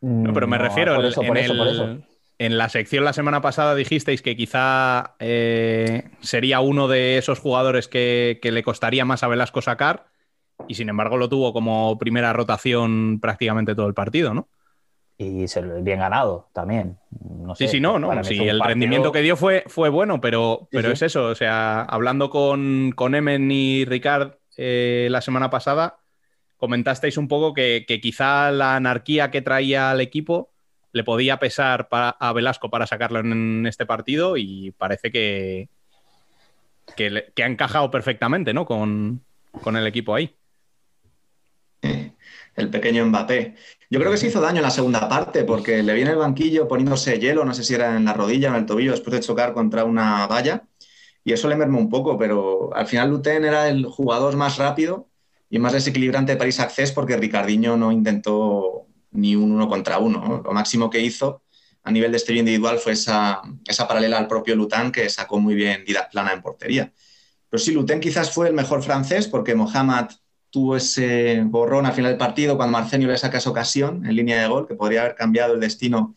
No, 0.00 0.32
pero 0.32 0.46
me 0.46 0.56
No, 0.56 0.64
refiero, 0.64 0.94
por 0.96 1.04
eso, 1.04 1.20
en, 1.20 1.28
por 1.28 1.38
eso, 1.38 1.52
el- 1.52 1.58
por 1.58 1.68
eso. 1.68 1.98
en 2.38 2.58
la 2.58 2.68
sección 2.70 3.04
la 3.04 3.12
semana 3.12 3.42
pasada 3.42 3.74
dijisteis 3.74 4.22
que 4.22 4.34
quizá 4.34 5.14
eh, 5.18 6.10
sería 6.20 6.60
uno 6.60 6.88
de 6.88 7.18
esos 7.18 7.38
jugadores 7.38 7.86
que, 7.86 8.38
que 8.40 8.50
le 8.50 8.62
costaría 8.62 9.04
más 9.04 9.22
a 9.22 9.28
Velasco 9.28 9.60
sacar 9.60 10.06
y 10.68 10.74
sin 10.74 10.88
embargo 10.88 11.18
lo 11.18 11.28
tuvo 11.28 11.52
como 11.52 11.98
primera 11.98 12.32
rotación 12.32 13.18
prácticamente 13.20 13.74
todo 13.74 13.86
el 13.88 13.94
partido, 13.94 14.32
¿no? 14.32 14.48
Y 15.22 15.48
se 15.48 15.60
lo 15.60 15.82
bien 15.82 15.98
ganado 15.98 16.48
también. 16.54 16.96
No 17.20 17.54
Sí, 17.54 17.66
sé, 17.66 17.72
sí, 17.72 17.80
no, 17.80 17.98
no. 17.98 18.08
para 18.08 18.22
mí 18.22 18.28
Sí, 18.28 18.34
el 18.38 18.56
partido- 18.56 18.64
rendimiento 18.68 19.12
que 19.12 19.20
dio 19.20 19.36
fue, 19.36 19.64
fue 19.66 19.90
bueno, 19.90 20.18
pero, 20.18 20.60
Sí, 20.62 20.68
pero 20.78 20.88
sí. 20.88 20.92
es 20.94 21.02
eso. 21.02 21.26
O 21.26 21.34
sea, 21.34 21.82
hablando 21.82 22.30
con, 22.30 22.92
con 22.96 23.14
Emen 23.14 23.50
y 23.50 23.84
Ricard 23.84 24.32
eh, 24.56 25.08
la 25.10 25.20
semana 25.20 25.50
pasada, 25.50 25.98
comentasteis 26.56 27.18
un 27.18 27.28
poco 27.28 27.52
que, 27.52 27.84
que 27.86 28.00
quizá 28.00 28.50
la 28.50 28.76
anarquía 28.76 29.30
que 29.30 29.42
traía 29.42 29.90
al 29.90 30.00
equipo 30.00 30.48
le 30.92 31.04
podía 31.04 31.38
pesar 31.38 31.88
pa- 31.88 32.16
a 32.18 32.32
Velasco 32.32 32.70
para 32.70 32.86
sacarlo 32.86 33.20
en 33.20 33.66
este 33.66 33.84
partido 33.84 34.38
y 34.38 34.70
parece 34.72 35.10
que, 35.12 35.68
que, 36.96 37.10
le- 37.10 37.32
que 37.34 37.44
ha 37.44 37.46
encajado 37.46 37.90
perfectamente 37.90 38.54
¿no? 38.54 38.64
con, 38.64 39.22
con 39.62 39.76
el 39.76 39.86
equipo 39.86 40.14
ahí. 40.14 40.34
el 41.82 42.70
pequeño 42.70 43.04
Mbappé. 43.06 43.54
Yo 43.90 43.98
creo 43.98 44.12
que 44.12 44.18
se 44.18 44.28
hizo 44.28 44.40
daño 44.40 44.58
en 44.58 44.62
la 44.62 44.70
segunda 44.70 45.08
parte 45.08 45.42
porque 45.42 45.82
le 45.82 45.94
viene 45.94 46.12
el 46.12 46.16
banquillo 46.16 46.68
poniéndose 46.68 47.18
hielo, 47.18 47.44
no 47.44 47.52
sé 47.52 47.64
si 47.64 47.74
era 47.74 47.96
en 47.96 48.04
la 48.04 48.12
rodilla 48.12 48.48
o 48.48 48.54
en 48.54 48.60
el 48.60 48.66
tobillo, 48.66 48.92
después 48.92 49.12
de 49.14 49.20
chocar 49.20 49.52
contra 49.52 49.84
una 49.84 50.28
valla, 50.28 50.64
y 51.24 51.32
eso 51.32 51.48
le 51.48 51.56
mermó 51.56 51.80
un 51.80 51.90
poco, 51.90 52.16
pero 52.16 52.70
al 52.74 52.86
final 52.86 53.10
Luten 53.10 53.44
era 53.44 53.68
el 53.68 53.84
jugador 53.86 54.36
más 54.36 54.58
rápido 54.58 55.08
y 55.50 55.58
más 55.58 55.72
desequilibrante 55.72 56.32
de 56.32 56.38
París 56.38 56.60
Access 56.60 56.92
porque 56.92 57.16
Ricardiño 57.16 57.76
no 57.76 57.90
intentó 57.90 58.86
ni 59.10 59.34
un 59.34 59.50
uno 59.52 59.68
contra 59.68 59.98
uno. 59.98 60.20
¿no? 60.26 60.42
Lo 60.42 60.52
máximo 60.52 60.88
que 60.88 61.00
hizo 61.00 61.42
a 61.82 61.90
nivel 61.90 62.12
de 62.12 62.18
estilo 62.18 62.38
individual 62.38 62.78
fue 62.78 62.92
esa, 62.92 63.42
esa 63.66 63.88
paralela 63.88 64.18
al 64.18 64.28
propio 64.28 64.54
Lutan 64.54 64.92
que 64.92 65.08
sacó 65.08 65.40
muy 65.40 65.54
bien 65.54 65.84
Didac 65.84 66.10
Plana 66.12 66.32
en 66.32 66.42
portería. 66.42 66.92
Pero 67.48 67.60
sí, 67.60 67.72
Luten 67.72 68.00
quizás 68.00 68.30
fue 68.30 68.48
el 68.48 68.54
mejor 68.54 68.82
francés 68.82 69.26
porque 69.26 69.54
Mohamed 69.54 70.06
tuvo 70.50 70.76
ese 70.76 71.42
borrón 71.44 71.86
al 71.86 71.92
final 71.92 72.12
del 72.12 72.18
partido 72.18 72.56
cuando 72.56 72.72
Marcenio 72.72 73.08
le 73.08 73.16
saca 73.16 73.38
esa 73.38 73.50
ocasión 73.50 74.04
en 74.04 74.16
línea 74.16 74.40
de 74.42 74.48
gol 74.48 74.66
que 74.66 74.74
podría 74.74 75.02
haber 75.02 75.14
cambiado 75.14 75.54
el 75.54 75.60
destino 75.60 76.14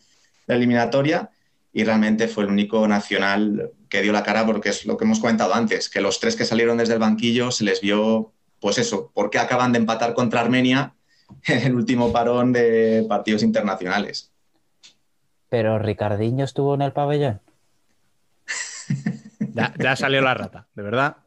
de 0.48 0.54
la 0.54 0.58
eliminatoria 0.58 1.30
y 1.72 1.84
realmente 1.84 2.28
fue 2.28 2.44
el 2.44 2.50
único 2.50 2.88
nacional 2.88 3.72
que 3.90 4.02
dio 4.02 4.12
la 4.12 4.24
cara 4.24 4.46
porque 4.46 4.70
es 4.70 4.86
lo 4.86 4.98
que 4.98 5.06
hemos 5.06 5.20
comentado 5.20 5.54
antes, 5.54 5.90
que 5.90 6.02
los 6.02 6.20
tres 6.20 6.36
que 6.36 6.46
salieron 6.46 6.78
desde 6.78 6.94
el 6.94 7.00
banquillo 7.00 7.52
se 7.52 7.64
les 7.64 7.82
vio, 7.82 8.32
pues 8.60 8.78
eso, 8.78 9.12
porque 9.14 9.40
acaban 9.40 9.72
de 9.72 9.80
empatar 9.80 10.14
contra 10.14 10.42
Armenia 10.42 10.94
en 11.48 11.60
el 11.60 11.76
último 11.76 12.12
parón 12.12 12.54
de 12.54 13.06
partidos 13.08 13.44
internacionales. 13.44 14.32
Pero 15.50 15.78
Ricardiño 15.78 16.46
estuvo 16.46 16.74
en 16.76 16.82
el 16.82 16.94
pabellón. 16.94 17.42
Ya, 19.54 19.72
ya 19.78 19.96
salió 19.96 20.22
la 20.22 20.34
rata, 20.34 20.66
de 20.74 20.82
verdad. 20.82 21.18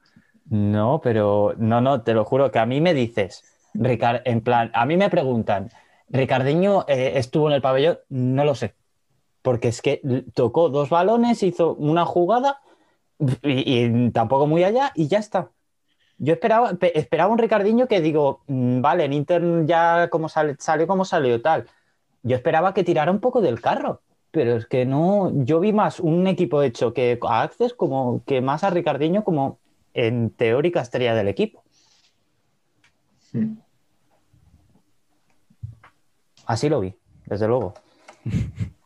No, 0.49 1.01
pero 1.03 1.55
no, 1.59 1.81
no, 1.81 2.03
te 2.03 2.15
lo 2.15 2.25
juro 2.25 2.51
que 2.53 2.59
a 2.61 2.67
mí 2.67 2.81
me 2.81 2.95
dices, 2.95 3.45
Ricard, 3.75 4.23
en 4.25 4.41
plan, 4.43 4.71
a 4.75 4.87
mí 4.87 4.97
me 4.97 5.11
preguntan, 5.11 5.71
¿Ricardiño 6.09 6.85
eh, 6.89 7.15
estuvo 7.17 7.49
en 7.49 7.55
el 7.55 7.63
pabellón? 7.63 7.99
No 8.11 8.45
lo 8.45 8.55
sé, 8.55 8.77
porque 9.43 9.69
es 9.69 9.83
que 9.83 10.03
tocó 10.35 10.71
dos 10.71 10.91
balones, 10.91 11.43
hizo 11.43 11.75
una 11.75 12.07
jugada 12.07 12.61
y, 13.43 14.11
tampoco 14.13 14.47
muy 14.47 14.65
allá 14.65 14.93
y 14.95 15.09
ya 15.09 15.19
está. 15.19 15.51
Yo 16.19 16.35
esperaba, 16.35 16.75
pe- 16.75 16.99
esperaba 16.99 17.33
un 17.33 17.39
Ricardiño 17.39 17.89
que 17.89 18.01
digo, 18.01 18.43
mm, 18.49 18.81
vale, 18.83 19.05
en 19.07 19.13
Inter 19.15 19.43
ya 19.67 20.09
como 20.11 20.29
salió 20.29 20.57
como 20.87 21.05
salió 21.05 21.43
tal. 21.43 21.67
Yo 22.23 22.37
esperaba 22.37 22.75
que 22.75 22.85
tirara 22.85 23.11
un 23.13 23.21
poco 23.21 23.41
del 23.41 23.61
carro, 23.61 24.03
pero 24.31 24.57
es 24.57 24.67
que 24.67 24.87
no, 24.87 25.33
yo 25.45 25.61
vi 25.61 25.73
más 25.73 26.01
un 26.01 26.27
equipo 26.27 26.63
hecho 26.63 26.93
que 26.95 27.19
a 27.23 27.43
Access 27.43 27.75
como 27.75 28.23
que 28.27 28.41
más 28.41 28.65
a 28.65 28.71
Ricardiño 28.71 29.25
como 29.25 29.59
en 29.97 30.29
teórica 30.29 30.83
estrella 30.83 31.15
del 31.15 31.29
equipo. 31.29 31.65
Así 36.45 36.69
lo 36.69 36.81
vi, 36.81 36.95
desde 37.25 37.49
luego. 37.49 37.75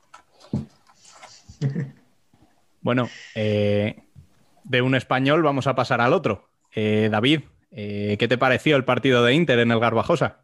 Bueno, 2.83 3.11
eh, 3.35 4.05
de 4.65 4.81
un 4.81 4.95
español 4.95 5.43
vamos 5.43 5.67
a 5.67 5.75
pasar 5.75 6.01
al 6.01 6.15
otro. 6.15 6.49
Eh, 6.75 7.11
David, 7.13 7.41
eh, 7.71 8.17
¿qué 8.19 8.27
te 8.27 8.39
pareció 8.39 8.75
el 8.77 8.87
partido 8.87 9.23
de 9.23 9.35
Inter 9.35 9.59
en 9.59 9.71
el 9.71 9.79
Garbajosa? 9.79 10.39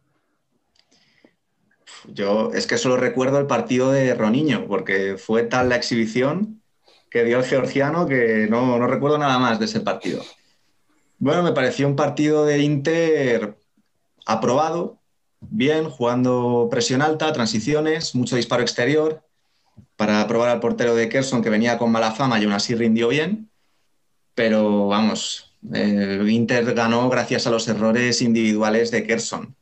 Yo 2.12 2.50
es 2.52 2.66
que 2.66 2.76
solo 2.76 2.98
recuerdo 2.98 3.38
el 3.38 3.46
partido 3.46 3.90
de 3.90 4.14
Roniño, 4.14 4.66
porque 4.66 5.16
fue 5.16 5.44
tal 5.44 5.70
la 5.70 5.76
exhibición 5.76 6.60
que 7.08 7.24
dio 7.24 7.38
el 7.38 7.44
georgiano 7.44 8.06
que 8.06 8.46
no, 8.50 8.78
no 8.78 8.86
recuerdo 8.86 9.16
nada 9.16 9.38
más 9.38 9.58
de 9.58 9.64
ese 9.64 9.80
partido. 9.80 10.22
Bueno, 11.18 11.42
me 11.42 11.52
pareció 11.52 11.86
un 11.86 11.96
partido 11.96 12.44
de 12.44 12.58
Inter 12.58 13.56
aprobado, 14.26 14.98
bien, 15.40 15.88
jugando 15.88 16.68
presión 16.70 17.00
alta, 17.00 17.32
transiciones, 17.32 18.14
mucho 18.14 18.36
disparo 18.36 18.62
exterior, 18.62 19.22
para 19.96 20.26
probar 20.26 20.50
al 20.50 20.60
portero 20.60 20.94
de 20.94 21.08
Kerson 21.08 21.42
que 21.42 21.48
venía 21.48 21.78
con 21.78 21.90
mala 21.90 22.12
fama 22.12 22.38
y 22.38 22.44
aún 22.44 22.52
así 22.52 22.74
rindió 22.74 23.08
bien. 23.08 23.50
Pero 24.34 24.88
vamos, 24.88 25.56
eh, 25.72 26.22
Inter 26.28 26.74
ganó 26.74 27.08
gracias 27.08 27.46
a 27.46 27.50
los 27.50 27.66
errores 27.66 28.20
individuales 28.20 28.90
de 28.90 29.06
Kerson. 29.06 29.56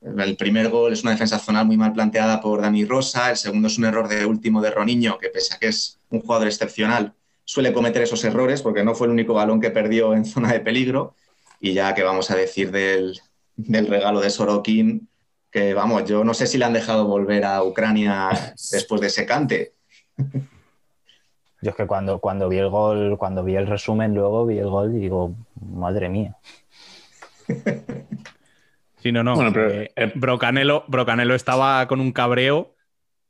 El 0.00 0.36
primer 0.36 0.70
gol 0.70 0.92
es 0.92 1.02
una 1.02 1.10
defensa 1.10 1.38
zonal 1.38 1.66
muy 1.66 1.76
mal 1.76 1.92
planteada 1.92 2.40
por 2.40 2.62
Dani 2.62 2.86
Rosa, 2.86 3.30
el 3.30 3.36
segundo 3.36 3.68
es 3.68 3.76
un 3.76 3.84
error 3.84 4.08
de 4.08 4.24
último 4.24 4.62
de 4.62 4.70
Roniño, 4.70 5.18
que 5.18 5.28
pese 5.28 5.54
a 5.54 5.58
que 5.58 5.68
es 5.68 5.98
un 6.08 6.20
jugador 6.20 6.46
excepcional, 6.46 7.14
suele 7.48 7.72
cometer 7.72 8.02
esos 8.02 8.22
errores 8.24 8.60
porque 8.60 8.84
no 8.84 8.94
fue 8.94 9.06
el 9.06 9.12
único 9.14 9.32
balón 9.32 9.58
que 9.58 9.70
perdió 9.70 10.12
en 10.12 10.26
zona 10.26 10.52
de 10.52 10.60
peligro. 10.60 11.14
Y 11.60 11.72
ya 11.72 11.94
que 11.94 12.02
vamos 12.02 12.30
a 12.30 12.36
decir 12.36 12.70
del, 12.70 13.18
del 13.56 13.86
regalo 13.86 14.20
de 14.20 14.28
Sorokin, 14.28 15.08
que 15.50 15.72
vamos, 15.72 16.04
yo 16.04 16.24
no 16.24 16.34
sé 16.34 16.46
si 16.46 16.58
le 16.58 16.66
han 16.66 16.74
dejado 16.74 17.06
volver 17.06 17.46
a 17.46 17.62
Ucrania 17.64 18.28
después 18.70 19.00
de 19.00 19.06
ese 19.06 19.24
cante. 19.24 19.72
Yo 21.62 21.70
es 21.70 21.74
que 21.74 21.86
cuando, 21.86 22.18
cuando 22.18 22.50
vi 22.50 22.58
el 22.58 22.68
gol, 22.68 23.16
cuando 23.16 23.42
vi 23.42 23.56
el 23.56 23.66
resumen, 23.66 24.14
luego 24.14 24.44
vi 24.44 24.58
el 24.58 24.68
gol 24.68 24.94
y 24.94 24.98
digo, 25.00 25.34
madre 25.60 26.10
mía. 26.10 26.36
Sí, 29.00 29.12
no, 29.12 29.22
no. 29.22 29.36
Bueno, 29.36 29.52
pero- 29.52 29.70
eh, 29.94 30.12
Brocanelo, 30.16 30.82
Brocanelo 30.88 31.36
estaba 31.36 31.86
con 31.86 32.00
un 32.00 32.10
cabreo 32.10 32.74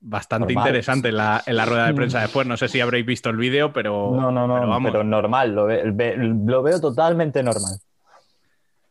bastante 0.00 0.52
Normal. 0.54 0.66
interesante 0.68 1.08
en 1.08 1.16
la, 1.16 1.42
en 1.46 1.56
la 1.56 1.64
rueda 1.66 1.86
de 1.86 1.94
prensa 1.94 2.20
después. 2.20 2.46
No 2.46 2.56
sé 2.56 2.68
si 2.68 2.80
habréis 2.80 3.04
visto 3.06 3.30
el 3.30 3.36
vídeo, 3.36 3.72
pero. 3.72 4.12
No, 4.14 4.30
no, 4.30 4.46
no, 4.46 4.78
pero 4.82 5.02
normal, 5.04 5.54
lo, 5.54 5.66
ve- 5.66 6.16
lo 6.16 6.62
veo 6.62 6.80
totalmente 6.80 7.42
normal. 7.42 7.78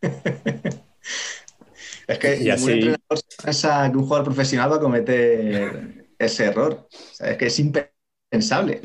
Es 2.07 2.19
que 2.19 2.37
Y 2.41 2.49
así- 2.49 2.71
entrenador 2.71 3.17
se 3.17 3.43
piensa 3.43 3.91
que 3.91 3.97
un 3.97 4.03
jugador 4.03 4.23
profesional 4.25 4.71
va 4.71 4.75
a 4.77 4.79
cometer 4.79 6.05
ese 6.19 6.45
error. 6.45 6.87
O 6.89 7.13
sea, 7.13 7.31
es 7.31 7.37
que 7.37 7.47
es 7.47 7.59
impensable. 7.59 8.81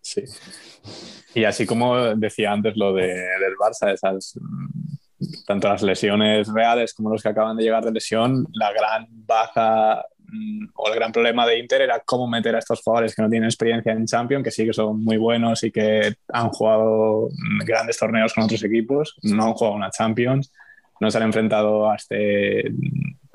Sí. 0.00 0.24
Y 1.34 1.44
así 1.44 1.66
como 1.66 1.96
decía 2.16 2.52
antes 2.52 2.76
lo 2.76 2.94
de, 2.94 3.06
del 3.08 3.56
Barça, 3.60 3.92
esas 3.92 4.38
tanto 5.46 5.68
las 5.68 5.82
lesiones 5.82 6.48
reales 6.52 6.94
como 6.94 7.10
los 7.10 7.22
que 7.22 7.28
acaban 7.28 7.56
de 7.56 7.62
llegar 7.64 7.84
de 7.84 7.92
lesión, 7.92 8.46
la 8.52 8.72
gran 8.72 9.06
baja 9.10 10.04
mm, 10.18 10.66
o 10.74 10.88
el 10.88 10.94
gran 10.94 11.12
problema 11.12 11.46
de 11.46 11.58
Inter 11.58 11.82
era 11.82 12.00
cómo 12.00 12.26
meter 12.28 12.54
a 12.56 12.58
estos 12.60 12.80
jugadores 12.82 13.14
que 13.14 13.22
no 13.22 13.28
tienen 13.28 13.48
experiencia 13.48 13.92
en 13.92 14.06
Champions, 14.06 14.44
que 14.44 14.50
sí 14.50 14.64
que 14.64 14.72
son 14.72 15.02
muy 15.04 15.16
buenos 15.16 15.62
y 15.64 15.70
que 15.70 16.14
han 16.28 16.48
jugado 16.48 17.28
mm, 17.30 17.64
grandes 17.64 17.98
torneos 17.98 18.32
con 18.34 18.44
otros 18.44 18.62
equipos, 18.64 19.16
no 19.22 19.44
han 19.46 19.52
jugado 19.52 19.76
una 19.76 19.90
Champions, 19.90 20.52
no 21.00 21.10
se 21.10 21.18
han 21.18 21.24
enfrentado 21.24 21.90
a, 21.90 21.96
este, 21.96 22.70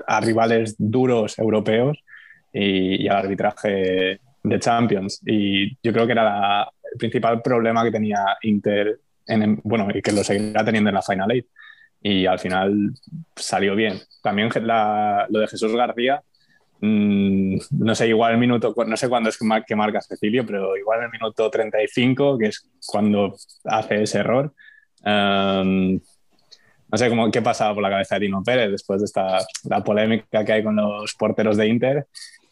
a 0.08 0.20
rivales 0.22 0.76
duros 0.78 1.38
europeos 1.40 1.98
y, 2.54 3.04
y 3.04 3.08
al 3.08 3.18
arbitraje 3.18 4.20
de 4.44 4.60
Champions. 4.60 5.22
Y 5.26 5.76
yo 5.84 5.92
creo 5.92 6.06
que 6.06 6.12
era 6.12 6.24
la- 6.24 6.72
el 6.92 6.98
principal 7.00 7.42
problema 7.42 7.84
que 7.84 7.92
tenía 7.92 8.20
Inter, 8.44 9.00
en, 9.28 9.60
bueno, 9.64 9.88
y 9.94 10.02
que 10.02 10.12
lo 10.14 10.24
seguirá 10.24 10.64
teniendo 10.64 10.90
en 10.92 10.94
la 10.96 11.02
Final 11.02 11.32
Eight. 11.32 11.48
Y 12.08 12.28
al 12.28 12.38
final 12.38 12.92
salió 13.36 13.76
bien. 13.76 14.00
También 14.22 14.50
la- 14.62 15.26
lo 15.28 15.40
de 15.40 15.48
Jesús 15.48 15.74
García, 15.76 16.22
mm, 16.80 17.58
no 17.80 17.96
sé, 17.96 18.08
igual 18.10 18.34
el 18.34 18.38
minuto, 18.38 18.76
no 18.86 18.96
sé 18.96 19.10
cuándo 19.10 19.30
es 19.30 19.38
que, 19.40 19.46
mar- 19.46 19.66
que 19.66 19.76
marca 19.76 20.02
Cecilio, 20.02 20.46
pero 20.46 20.78
igual 20.78 21.02
el 21.02 21.10
minuto 21.10 21.50
35, 21.50 22.38
que 22.38 22.48
es 22.48 22.70
cuando 22.86 23.36
hace 23.64 24.04
ese 24.04 24.20
error. 24.20 24.54
em, 25.08 26.00
no 26.92 26.98
sé 26.98 27.10
cómo, 27.10 27.30
qué 27.32 27.42
pasaba 27.42 27.74
por 27.74 27.84
la 27.84 27.90
cabeza 27.90 28.16
de 28.16 28.26
Tino 28.26 28.42
Pérez 28.44 28.72
después 28.72 29.02
de 29.02 29.06
esta 29.06 29.38
la 29.70 29.84
polémica 29.84 30.44
que 30.46 30.52
hay 30.54 30.64
con 30.64 30.76
los 30.76 31.14
porteros 31.16 31.58
de 31.58 31.68
Inter 31.68 32.08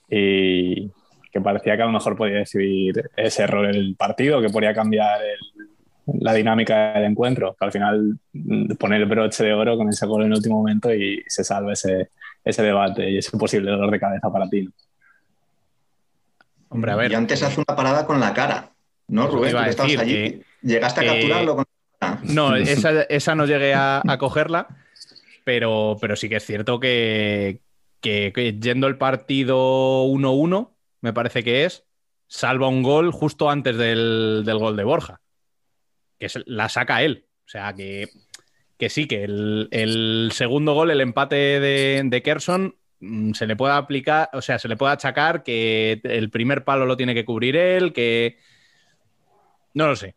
y 0.10 0.90
que 1.32 1.42
parecía 1.42 1.76
que 1.76 1.82
a 1.84 1.86
lo 1.88 1.92
mejor 1.92 2.16
podía 2.16 2.38
decidir 2.38 3.10
ese 3.16 3.44
error 3.44 3.66
el 3.66 3.96
partido, 3.96 4.42
que 4.42 4.50
podía 4.50 4.74
cambiar 4.74 5.20
el- 5.24 5.70
la 6.06 6.34
dinámica 6.34 6.94
del 6.94 7.06
encuentro, 7.06 7.56
que 7.58 7.66
al 7.66 7.72
final 7.72 8.18
mm, 8.34 8.74
pone 8.76 8.98
el 8.98 9.06
broche 9.06 9.44
de 9.46 9.54
oro 9.54 9.78
con 9.78 9.90
ese 9.90 10.06
gol 10.06 10.22
en 10.24 10.28
el 10.32 10.38
último 10.38 10.58
momento 10.58 10.94
y 10.94 11.24
se 11.28 11.44
salva 11.44 11.74
ese, 11.74 12.10
ese 12.44 12.62
debate 12.64 13.10
y 13.10 13.18
ese 13.20 13.38
posible 13.38 13.72
dolor 13.72 13.90
de 13.92 14.00
cabeza 14.00 14.32
para 14.32 14.50
ti. 14.50 14.68
Hombre, 16.70 16.92
a 16.92 16.96
ver. 16.96 17.12
Y 17.12 17.16
antes 17.16 17.42
eh, 17.42 17.46
hace 17.46 17.60
una 17.68 17.76
parada 17.76 18.06
con 18.06 18.20
la 18.20 18.34
cara, 18.34 18.72
¿no, 19.08 19.28
Rubén? 19.28 19.52
Tú 19.52 19.58
estabas 19.60 19.92
decir, 19.92 20.00
allí. 20.00 20.14
que- 20.14 20.44
Llegaste 20.64 21.02
a 21.02 21.04
que- 21.04 21.10
capturarlo 21.10 21.56
con 21.58 21.66
la 21.68 22.08
cara. 22.08 22.20
No, 22.24 22.56
esa, 22.56 23.02
esa 23.04 23.36
no 23.36 23.46
llegué 23.46 23.74
a, 23.74 24.02
a 24.08 24.18
cogerla, 24.18 24.68
pero, 25.44 25.98
pero 26.02 26.16
sí 26.16 26.30
que 26.30 26.38
es 26.38 26.46
cierto 26.46 26.80
que, 26.80 27.60
que- 28.02 28.32
que 28.34 28.54
yendo 28.60 28.88
el 28.88 28.98
partido 28.98 30.06
1-1, 30.06 30.70
me 31.02 31.14
parece 31.14 31.44
que 31.44 31.66
es, 31.66 31.84
salva 32.28 32.68
un 32.68 32.82
gol 32.82 33.12
justo 33.12 33.50
antes 33.50 33.78
del, 33.78 34.44
del 34.46 34.58
gol 34.58 34.76
de 34.76 34.84
Borja, 34.84 35.20
que 36.28 36.44
la 36.46 36.70
saca 36.70 37.04
él. 37.04 37.26
O 37.46 37.50
sea, 37.50 37.74
que, 37.74 38.10
que 38.78 38.90
sí, 38.90 39.08
que 39.08 39.24
el, 39.24 39.68
el 39.72 40.30
segundo 40.34 40.74
gol, 40.74 40.92
el 40.92 41.02
empate 41.02 41.36
de, 41.36 42.02
de 42.06 42.22
Kerson, 42.22 42.76
mm, 43.00 43.34
se 43.34 43.48
le 43.48 43.56
puede 43.56 43.74
aplicar, 43.74 44.30
o 44.34 44.42
sea, 44.42 44.60
se 44.60 44.68
le 44.68 44.78
puede 44.78 44.94
achacar 44.94 45.44
que 45.44 46.02
el 46.04 46.30
primer 46.30 46.64
palo 46.64 46.86
lo 46.86 46.98
tiene 46.98 47.14
que 47.14 47.26
cubrir 47.26 47.56
él, 47.56 47.94
que... 47.94 48.38
No 49.74 49.88
lo 49.88 49.96
sé. 49.96 50.16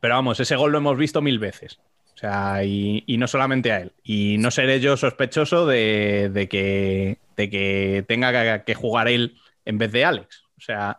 Pero 0.00 0.14
vamos, 0.14 0.38
ese 0.40 0.56
gol 0.56 0.72
lo 0.72 0.78
hemos 0.78 0.96
visto 0.96 1.20
mil 1.20 1.38
veces. 1.38 1.80
O 2.14 2.18
sea, 2.18 2.64
y, 2.64 3.02
y 3.06 3.18
no 3.18 3.26
solamente 3.26 3.72
a 3.72 3.80
él. 3.80 3.92
Y 4.02 4.38
no 4.38 4.50
seré 4.50 4.80
yo 4.80 4.96
sospechoso 4.96 5.66
de, 5.66 6.30
de 6.32 6.48
que, 6.48 7.18
de 7.36 7.50
que 7.50 8.04
tenga 8.08 8.64
que 8.64 8.74
jugar 8.74 9.08
él 9.08 9.36
en 9.64 9.78
vez 9.78 9.92
de 9.92 10.04
Alex. 10.04 10.44
O 10.56 10.60
sea, 10.60 10.98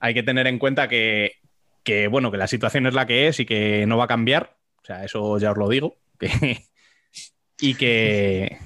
hay 0.00 0.14
que 0.14 0.22
tener 0.22 0.46
en 0.46 0.58
cuenta 0.58 0.88
que, 0.88 1.39
que, 1.82 2.08
bueno, 2.08 2.30
que 2.30 2.36
la 2.38 2.46
situación 2.46 2.86
es 2.86 2.94
la 2.94 3.06
que 3.06 3.28
es 3.28 3.40
y 3.40 3.46
que 3.46 3.84
no 3.86 3.96
va 3.96 4.04
a 4.04 4.08
cambiar. 4.08 4.56
O 4.82 4.84
sea, 4.84 5.04
eso 5.04 5.38
ya 5.38 5.52
os 5.52 5.58
lo 5.58 5.68
digo. 5.68 5.96
que- 6.18 6.64
y 7.60 7.74
que... 7.74 8.58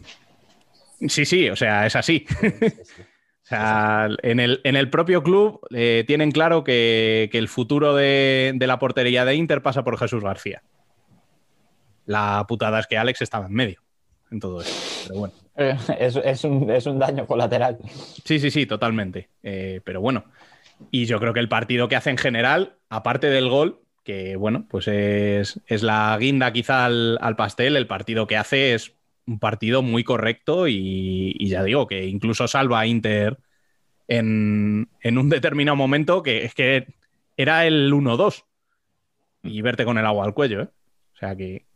Sí, 1.09 1.25
sí, 1.27 1.49
o 1.51 1.57
sea, 1.57 1.87
es 1.87 1.97
así. 1.97 2.27
O 3.45 3.47
sea, 3.47 4.09
en 4.23 4.41
el, 4.41 4.63
en 4.65 4.75
el 4.75 4.89
propio 4.89 5.23
club 5.23 5.61
eh, 5.71 6.05
tienen 6.07 6.31
claro 6.33 6.65
que, 6.65 7.29
que 7.31 7.37
el 7.37 7.49
futuro 7.49 7.95
de, 7.95 8.53
de 8.55 8.67
la 8.67 8.79
portería 8.79 9.27
de 9.27 9.35
Inter 9.35 9.61
pasa 9.61 9.85
por 9.85 9.99
Jesús 9.99 10.23
García. 10.25 10.63
La 12.07 12.45
putada 12.49 12.81
es 12.81 12.87
que 12.87 12.97
Alex 12.97 13.21
estaba 13.21 13.45
en 13.47 13.53
medio 13.53 13.83
en 14.31 14.41
todo 14.41 14.63
esto. 14.63 14.75
Pero 15.09 15.19
bueno. 15.21 15.35
Eh, 15.57 15.77
Es, 16.01 16.17
es 16.17 16.45
un, 16.45 16.71
es 16.71 16.87
un 16.87 16.99
daño 16.99 17.27
colateral. 17.27 17.77
Sí, 18.25 18.39
sí, 18.39 18.51
sí, 18.51 18.65
totalmente. 18.65 19.29
Eh, 19.43 19.83
pero 19.85 20.01
bueno. 20.01 20.25
Y 20.91 21.07
yo 21.07 21.19
creo 21.21 21.33
que 21.33 21.41
el 21.41 21.49
partido 21.49 21.89
que 21.89 21.97
hace 21.97 22.11
en 22.11 22.19
general, 22.19 22.79
aparte 22.89 23.29
del 23.29 23.49
gol, 23.49 23.81
que 24.05 24.37
bueno, 24.37 24.67
pues 24.69 24.89
es, 24.89 25.61
es 25.67 25.83
la 25.83 26.17
guinda 26.19 26.53
quizá 26.53 26.85
al, 26.85 27.19
al 27.21 27.37
pastel, 27.37 27.77
el 27.77 27.87
partido 27.87 28.27
que 28.27 28.37
hace 28.37 28.75
es 28.75 28.95
un 29.27 29.39
partido 29.39 29.83
muy 29.83 30.05
correcto 30.05 30.69
y, 30.69 31.35
y 31.39 31.49
ya 31.49 31.63
digo 31.63 31.87
que 31.87 32.07
incluso 32.07 32.47
salva 32.47 32.81
a 32.81 32.87
Inter 32.87 33.39
en, 34.09 34.91
en 35.01 35.19
un 35.19 35.29
determinado 35.31 35.77
momento 35.77 36.23
que 36.23 36.45
es 36.45 36.55
que 36.55 36.95
era 37.37 37.67
el 37.67 37.93
1-2 37.93 38.45
y 39.43 39.63
verte 39.63 39.85
con 39.85 39.99
el 39.99 40.07
agua 40.07 40.25
al 40.25 40.35
cuello, 40.35 40.63
¿eh? 40.63 40.69
O 41.15 41.17
sea 41.17 41.37
que, 41.37 41.67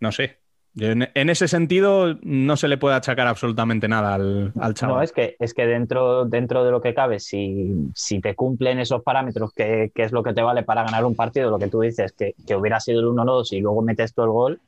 no 0.00 0.12
sé. 0.12 0.43
En 0.76 1.30
ese 1.30 1.46
sentido 1.46 2.16
no 2.22 2.56
se 2.56 2.66
le 2.66 2.78
puede 2.78 2.96
achacar 2.96 3.28
absolutamente 3.28 3.86
nada 3.86 4.14
al, 4.14 4.52
al 4.58 4.74
chaval. 4.74 4.96
No, 4.96 5.02
es 5.02 5.12
que, 5.12 5.36
es 5.38 5.54
que 5.54 5.66
dentro, 5.66 6.24
dentro 6.24 6.64
de 6.64 6.72
lo 6.72 6.80
que 6.80 6.94
cabe, 6.94 7.20
si, 7.20 7.90
si 7.94 8.20
te 8.20 8.34
cumplen 8.34 8.80
esos 8.80 9.02
parámetros, 9.02 9.52
que, 9.52 9.92
que 9.94 10.02
es 10.02 10.10
lo 10.10 10.24
que 10.24 10.32
te 10.34 10.42
vale 10.42 10.64
para 10.64 10.82
ganar 10.82 11.04
un 11.04 11.14
partido, 11.14 11.50
lo 11.50 11.60
que 11.60 11.68
tú 11.68 11.80
dices, 11.80 12.12
que, 12.12 12.34
que 12.44 12.56
hubiera 12.56 12.80
sido 12.80 13.00
el 13.00 13.06
1-2 13.06 13.52
y 13.52 13.60
luego 13.60 13.82
metes 13.82 14.14
tú 14.14 14.24
el 14.24 14.30
gol, 14.30 14.60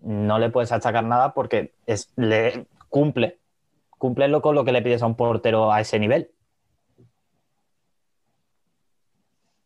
no 0.00 0.38
le 0.38 0.50
puedes 0.50 0.70
achacar 0.70 1.04
nada 1.04 1.34
porque 1.34 1.72
es, 1.86 2.12
le 2.16 2.66
cumple. 2.88 3.38
Cúmplelo 3.98 4.42
con 4.42 4.54
lo 4.54 4.64
que 4.64 4.72
le 4.72 4.82
pides 4.82 5.02
a 5.02 5.06
un 5.06 5.16
portero 5.16 5.72
a 5.72 5.80
ese 5.80 5.98
nivel. 5.98 6.30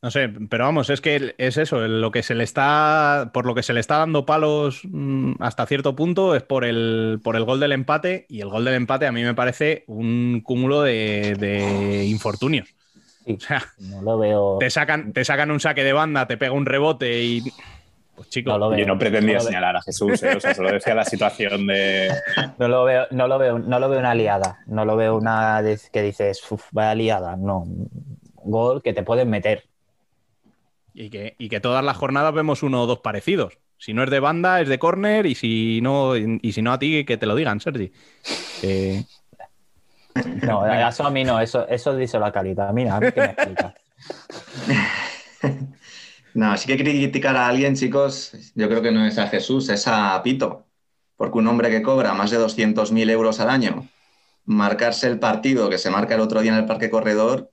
No 0.02 0.10
sé, 0.10 0.30
pero 0.48 0.64
vamos, 0.64 0.88
es 0.88 1.02
que 1.02 1.34
es 1.36 1.58
eso, 1.58 1.86
lo 1.86 2.10
que 2.10 2.22
se 2.22 2.34
le 2.34 2.42
está, 2.42 3.30
por 3.34 3.44
lo 3.44 3.54
que 3.54 3.62
se 3.62 3.74
le 3.74 3.80
está 3.80 3.98
dando 3.98 4.24
palos 4.24 4.80
mm, 4.84 5.32
hasta 5.40 5.66
cierto 5.66 5.94
punto 5.94 6.34
es 6.34 6.42
por 6.42 6.64
el, 6.64 7.20
por 7.22 7.36
el 7.36 7.44
gol 7.44 7.60
del 7.60 7.72
empate 7.72 8.24
y 8.30 8.40
el 8.40 8.48
gol 8.48 8.64
del 8.64 8.74
empate 8.74 9.06
a 9.06 9.12
mí 9.12 9.22
me 9.22 9.34
parece 9.34 9.84
un 9.88 10.40
cúmulo 10.42 10.80
de, 10.80 11.34
de 11.38 12.06
infortunios. 12.06 12.74
Sí, 13.26 13.34
O 13.34 13.40
sea, 13.40 13.62
no 13.78 14.00
lo 14.00 14.18
veo. 14.18 14.56
te 14.58 14.70
sacan, 14.70 15.12
te 15.12 15.22
sacan 15.22 15.50
un 15.50 15.60
saque 15.60 15.84
de 15.84 15.92
banda, 15.92 16.26
te 16.26 16.38
pega 16.38 16.52
un 16.52 16.64
rebote 16.64 17.22
y... 17.22 17.42
Pues 18.16 18.30
chico, 18.30 18.50
No 18.52 18.58
lo 18.58 18.68
veo. 18.70 18.78
Yo 18.80 18.86
no 18.86 18.98
pretendía 18.98 19.34
No 19.34 19.40
señalar 19.40 19.76
a 19.76 19.82
Jesús, 19.82 20.22
¿eh? 20.22 20.34
o 20.36 20.40
sea, 20.40 20.54
solo 20.54 20.72
decía 20.72 20.94
la 20.94 21.04
situación 21.04 21.66
de... 21.66 22.10
No 22.58 22.68
lo 22.68 22.84
veo, 22.84 23.06
no 23.10 23.28
lo 23.28 23.38
veo, 23.38 23.58
no 23.58 23.78
lo 23.78 23.88
veo 23.90 23.98
una 24.00 24.14
liada. 24.14 24.60
No 24.66 24.86
lo 24.86 24.96
veo 24.96 25.16
una 25.18 25.62
que 25.92 26.00
dices, 26.02 26.40
"Uf, 26.50 26.64
vaya 26.72 26.94
liada. 26.94 27.36
No. 27.36 27.64
Gol 28.44 28.82
que 28.82 28.94
te 28.94 29.02
pueden 29.02 29.28
meter. 29.28 29.64
Y, 30.94 31.10
que, 31.10 31.34
y 31.38 31.48
que 31.48 31.60
todas 31.60 31.84
las 31.84 31.96
jornadas 31.96 32.34
vemos 32.34 32.62
uno 32.62 32.82
o 32.82 32.86
dos 32.86 33.00
parecidos. 33.00 33.58
Si 33.78 33.94
no 33.94 34.02
es 34.02 34.10
de 34.10 34.20
banda, 34.20 34.60
es 34.60 34.68
de 34.68 34.78
córner 34.78 35.26
y 35.26 35.34
si 35.34 35.80
no, 35.80 36.16
y 36.16 36.52
si 36.52 36.60
no 36.62 36.72
a 36.72 36.78
ti, 36.78 37.04
que 37.04 37.16
te 37.16 37.26
lo 37.26 37.34
digan, 37.34 37.60
Sergi. 37.60 37.92
Eh, 38.62 39.04
No, 40.42 40.66
eso 40.66 41.04
a 41.04 41.10
mí 41.10 41.24
no, 41.24 41.40
eso, 41.40 41.66
eso 41.68 41.96
díselo 41.96 42.26
a 42.26 42.32
Calita. 42.32 42.72
Mira, 42.72 42.96
a 42.96 43.00
mí 43.00 43.12
que 43.12 43.20
me 43.20 43.26
explica. 43.26 43.74
No, 46.32 46.56
si 46.56 46.70
hay 46.70 46.78
que 46.78 46.84
criticar 46.84 47.36
a 47.36 47.48
alguien, 47.48 47.74
chicos, 47.74 48.52
yo 48.54 48.68
creo 48.68 48.80
que 48.82 48.92
no 48.92 49.04
es 49.04 49.18
a 49.18 49.26
Jesús, 49.26 49.68
es 49.68 49.88
a 49.88 50.22
Pito. 50.22 50.64
Porque 51.16 51.38
un 51.38 51.48
hombre 51.48 51.70
que 51.70 51.82
cobra 51.82 52.14
más 52.14 52.30
de 52.30 52.38
200.000 52.38 53.10
euros 53.10 53.40
al 53.40 53.50
año, 53.50 53.88
marcarse 54.44 55.08
el 55.08 55.18
partido 55.18 55.68
que 55.68 55.78
se 55.78 55.90
marca 55.90 56.14
el 56.14 56.20
otro 56.20 56.40
día 56.40 56.52
en 56.52 56.58
el 56.58 56.66
Parque 56.66 56.88
Corredor, 56.88 57.50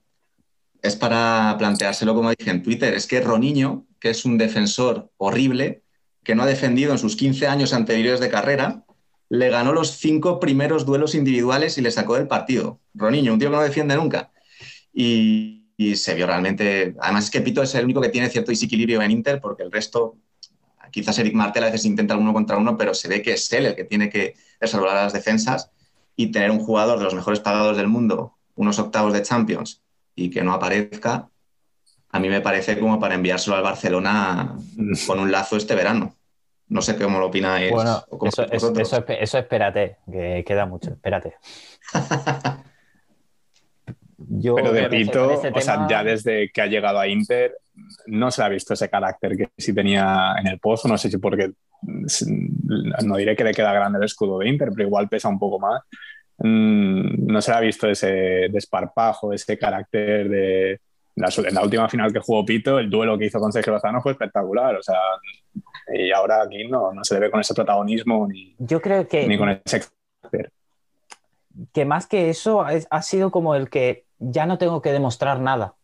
es 0.82 0.96
para 0.96 1.56
planteárselo 1.58 2.14
como 2.14 2.30
dije 2.30 2.50
en 2.50 2.62
Twitter. 2.62 2.94
Es 2.94 3.06
que 3.06 3.20
Roniño, 3.20 3.86
que 4.00 4.10
es 4.10 4.24
un 4.24 4.38
defensor 4.38 5.10
horrible, 5.16 5.82
que 6.22 6.34
no 6.34 6.42
ha 6.42 6.46
defendido 6.46 6.92
en 6.92 6.98
sus 6.98 7.16
15 7.16 7.46
años 7.46 7.72
anteriores 7.72 8.20
de 8.20 8.28
carrera, 8.28 8.84
le 9.28 9.50
ganó 9.50 9.72
los 9.72 9.98
cinco 9.98 10.40
primeros 10.40 10.86
duelos 10.86 11.14
individuales 11.14 11.76
y 11.78 11.82
le 11.82 11.90
sacó 11.90 12.14
del 12.14 12.28
partido. 12.28 12.80
Roniño, 12.94 13.32
un 13.32 13.38
tío 13.38 13.50
que 13.50 13.56
no 13.56 13.62
defiende 13.62 13.96
nunca. 13.96 14.30
Y, 14.92 15.66
y 15.76 15.96
se 15.96 16.14
vio 16.14 16.26
realmente. 16.26 16.94
Además, 17.00 17.24
es 17.24 17.30
que 17.30 17.40
Pito 17.40 17.62
es 17.62 17.74
el 17.74 17.84
único 17.84 18.00
que 18.00 18.08
tiene 18.08 18.30
cierto 18.30 18.50
desequilibrio 18.50 19.02
en 19.02 19.10
Inter, 19.10 19.40
porque 19.40 19.62
el 19.62 19.72
resto, 19.72 20.16
quizás 20.90 21.18
Eric 21.18 21.34
Martel 21.34 21.64
a 21.64 21.66
veces 21.66 21.84
intenta 21.84 22.16
uno 22.16 22.32
contra 22.32 22.56
uno, 22.56 22.76
pero 22.76 22.94
se 22.94 23.08
ve 23.08 23.22
que 23.22 23.32
es 23.32 23.52
él 23.52 23.66
el 23.66 23.76
que 23.76 23.84
tiene 23.84 24.08
que 24.08 24.34
resolver 24.60 24.92
las 24.92 25.12
defensas 25.12 25.70
y 26.16 26.32
tener 26.32 26.50
un 26.50 26.58
jugador 26.58 26.98
de 26.98 27.04
los 27.04 27.14
mejores 27.14 27.40
pagados 27.40 27.76
del 27.76 27.86
mundo, 27.86 28.34
unos 28.56 28.78
octavos 28.78 29.12
de 29.12 29.22
Champions, 29.22 29.82
y 30.18 30.30
que 30.30 30.42
no 30.42 30.52
aparezca, 30.52 31.28
a 32.10 32.18
mí 32.18 32.28
me 32.28 32.40
parece 32.40 32.78
como 32.78 32.98
para 32.98 33.14
enviárselo 33.14 33.56
al 33.56 33.62
Barcelona 33.62 34.56
con 35.06 35.20
un 35.20 35.30
lazo 35.30 35.56
este 35.56 35.76
verano. 35.76 36.16
No 36.68 36.82
sé 36.82 36.96
cómo 36.96 37.18
lo 37.20 37.26
opináis. 37.26 37.70
Bueno, 37.70 38.02
o 38.10 38.18
cómo 38.18 38.28
eso, 38.28 38.42
eso, 38.50 38.72
eso 39.08 39.38
espérate, 39.38 39.98
que 40.10 40.44
queda 40.46 40.66
mucho, 40.66 40.90
espérate. 40.90 41.34
Yo 44.30 44.56
Pero 44.56 44.72
de 44.72 44.88
Pito, 44.88 45.40
o 45.54 45.60
sea, 45.60 45.74
tema- 45.74 45.86
ya 45.88 46.02
desde 46.02 46.50
que 46.50 46.60
ha 46.60 46.66
llegado 46.66 46.98
a 46.98 47.06
Inter, 47.06 47.56
no 48.06 48.32
se 48.32 48.42
le 48.42 48.46
ha 48.46 48.48
visto 48.48 48.74
ese 48.74 48.90
carácter 48.90 49.36
que 49.36 49.50
sí 49.56 49.72
tenía 49.72 50.34
en 50.40 50.48
el 50.48 50.58
pozo. 50.58 50.88
No 50.88 50.98
sé 50.98 51.08
si 51.08 51.18
porque, 51.18 51.52
no 53.04 53.16
diré 53.16 53.36
que 53.36 53.44
le 53.44 53.54
queda 53.54 53.72
grande 53.72 53.98
el 53.98 54.04
escudo 54.04 54.40
de 54.40 54.48
Inter, 54.48 54.70
pero 54.74 54.88
igual 54.88 55.08
pesa 55.08 55.28
un 55.28 55.38
poco 55.38 55.60
más. 55.60 55.82
Mm, 56.38 57.26
no 57.26 57.40
se 57.42 57.50
le 57.50 57.56
ha 57.56 57.60
visto 57.60 57.88
ese 57.88 58.48
desparpajo, 58.50 59.32
ese 59.32 59.58
carácter 59.58 60.28
de... 60.28 60.80
La, 61.16 61.28
en 61.36 61.54
la 61.54 61.62
última 61.64 61.88
final 61.88 62.12
que 62.12 62.20
jugó 62.20 62.44
Pito, 62.44 62.78
el 62.78 62.88
duelo 62.88 63.18
que 63.18 63.26
hizo 63.26 63.40
con 63.40 63.50
Sergio 63.52 63.72
Lozano 63.72 64.00
fue 64.00 64.12
espectacular. 64.12 64.76
O 64.76 64.82
sea, 64.84 65.00
y 65.92 66.12
ahora 66.12 66.42
aquí 66.42 66.68
no, 66.68 66.92
no 66.92 67.02
se 67.02 67.14
le 67.14 67.20
ve 67.20 67.30
con 67.30 67.40
ese 67.40 67.54
protagonismo 67.54 68.28
ni, 68.28 68.54
Yo 68.58 68.80
creo 68.80 69.08
que, 69.08 69.26
ni 69.26 69.36
con 69.36 69.48
ese 69.48 69.82
carácter. 70.22 70.52
que 71.72 71.84
más 71.84 72.06
que 72.06 72.30
eso 72.30 72.68
es- 72.68 72.86
ha 72.90 73.02
sido 73.02 73.32
como 73.32 73.56
el 73.56 73.68
que 73.68 74.04
ya 74.20 74.46
no 74.46 74.58
tengo 74.58 74.80
que 74.80 74.92
demostrar 74.92 75.40
nada. 75.40 75.74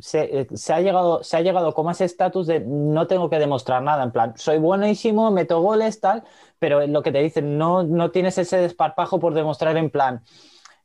Se, 0.00 0.40
eh, 0.40 0.46
se 0.54 0.72
ha 0.72 0.80
llegado, 0.80 1.24
se 1.24 1.36
ha 1.36 1.40
llegado 1.40 1.72
como 1.72 1.88
a 1.88 1.92
ese 1.92 2.04
estatus 2.04 2.46
de 2.46 2.60
no 2.60 3.06
tengo 3.06 3.30
que 3.30 3.38
demostrar 3.38 3.82
nada, 3.82 4.04
en 4.04 4.12
plan, 4.12 4.34
soy 4.36 4.58
buenísimo, 4.58 5.30
meto 5.30 5.60
goles, 5.60 6.00
tal, 6.00 6.24
pero 6.58 6.86
lo 6.86 7.02
que 7.02 7.10
te 7.10 7.22
dicen, 7.22 7.56
no, 7.56 7.82
no 7.82 8.10
tienes 8.10 8.36
ese 8.38 8.58
desparpajo 8.58 9.18
por 9.18 9.34
demostrar 9.34 9.76
en 9.76 9.90
plan 9.90 10.22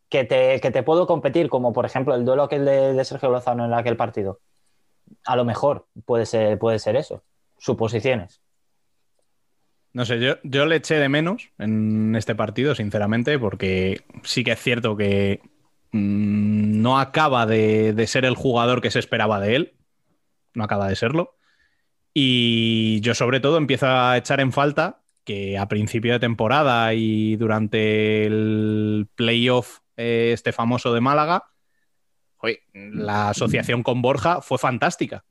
que 0.10 0.24
te, 0.24 0.62
que 0.62 0.72
te 0.72 0.84
puedo 0.84 1.06
competir, 1.06 1.50
como 1.50 1.74
por 1.74 1.86
ejemplo 1.86 2.16
el 2.16 2.24
duelo 2.24 2.44
aquel 2.44 2.66
de, 2.66 2.94
de 2.94 3.06
Sergio 3.06 3.30
Lozano 3.30 3.66
en 3.66 3.74
aquel 3.74 3.98
partido. 3.98 4.40
A 5.26 5.36
lo 5.36 5.44
mejor 5.44 5.88
puede 6.06 6.26
ser, 6.26 6.58
puede 6.58 6.80
ser 6.80 6.96
eso, 6.96 7.24
suposiciones. 7.58 8.42
No 9.92 10.06
sé, 10.06 10.20
yo, 10.20 10.36
yo 10.44 10.66
le 10.66 10.78
eché 10.78 10.96
de 10.96 11.08
menos 11.08 11.50
en 11.60 12.16
este 12.16 12.34
partido, 12.34 12.74
sinceramente, 12.74 13.38
porque 13.38 14.02
sí 14.24 14.44
que 14.44 14.54
es 14.54 14.60
cierto 14.60 14.98
que 14.98 15.42
mm, 15.94 16.82
no 16.82 17.00
acaba 17.00 17.46
de, 17.46 18.06
ser 18.08 18.26
el 18.26 18.36
jugador 18.36 18.82
que 18.82 18.92
se 18.92 19.00
esperaba 19.00 19.40
de 19.40 19.56
él. 19.56 19.74
No 20.54 20.66
acaba 20.66 20.90
de 20.90 20.96
serlo. 20.96 21.38
Y 22.14 23.00
yo, 23.02 23.16
sobre 23.16 23.40
todo, 23.40 23.58
empiezo 23.58 23.88
a 23.88 24.18
echar 24.18 24.40
en 24.40 24.52
falta 24.52 25.02
que 25.24 25.58
a 25.58 25.68
principio 25.68 26.14
de 26.14 26.20
temporada 26.20 26.94
y 26.94 27.38
durante 27.38 28.26
el 28.26 29.08
playoff 29.16 29.80
eh, 29.96 30.32
este 30.34 30.52
famoso 30.52 30.94
de 30.94 31.02
Málaga, 31.02 31.46
la 32.74 33.30
asociación 33.30 33.84
con 33.84 34.02
Borja 34.02 34.42
fue 34.42 34.58
fantástica. 34.58 35.24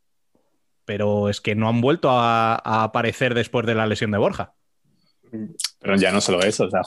Pero 0.84 1.28
es 1.28 1.40
que 1.40 1.54
no 1.54 1.68
han 1.68 1.80
vuelto 1.80 2.10
a, 2.10 2.54
aparecer 2.82 3.34
después 3.34 3.66
de 3.66 3.74
la 3.74 3.86
lesión 3.86 4.10
de 4.10 4.18
Borja. 4.18 4.54
Pero 5.78 5.96
ya 5.96 6.10
no 6.10 6.20
solo 6.20 6.40
eso, 6.40 6.64
o 6.64 6.70
sea, 6.70 6.82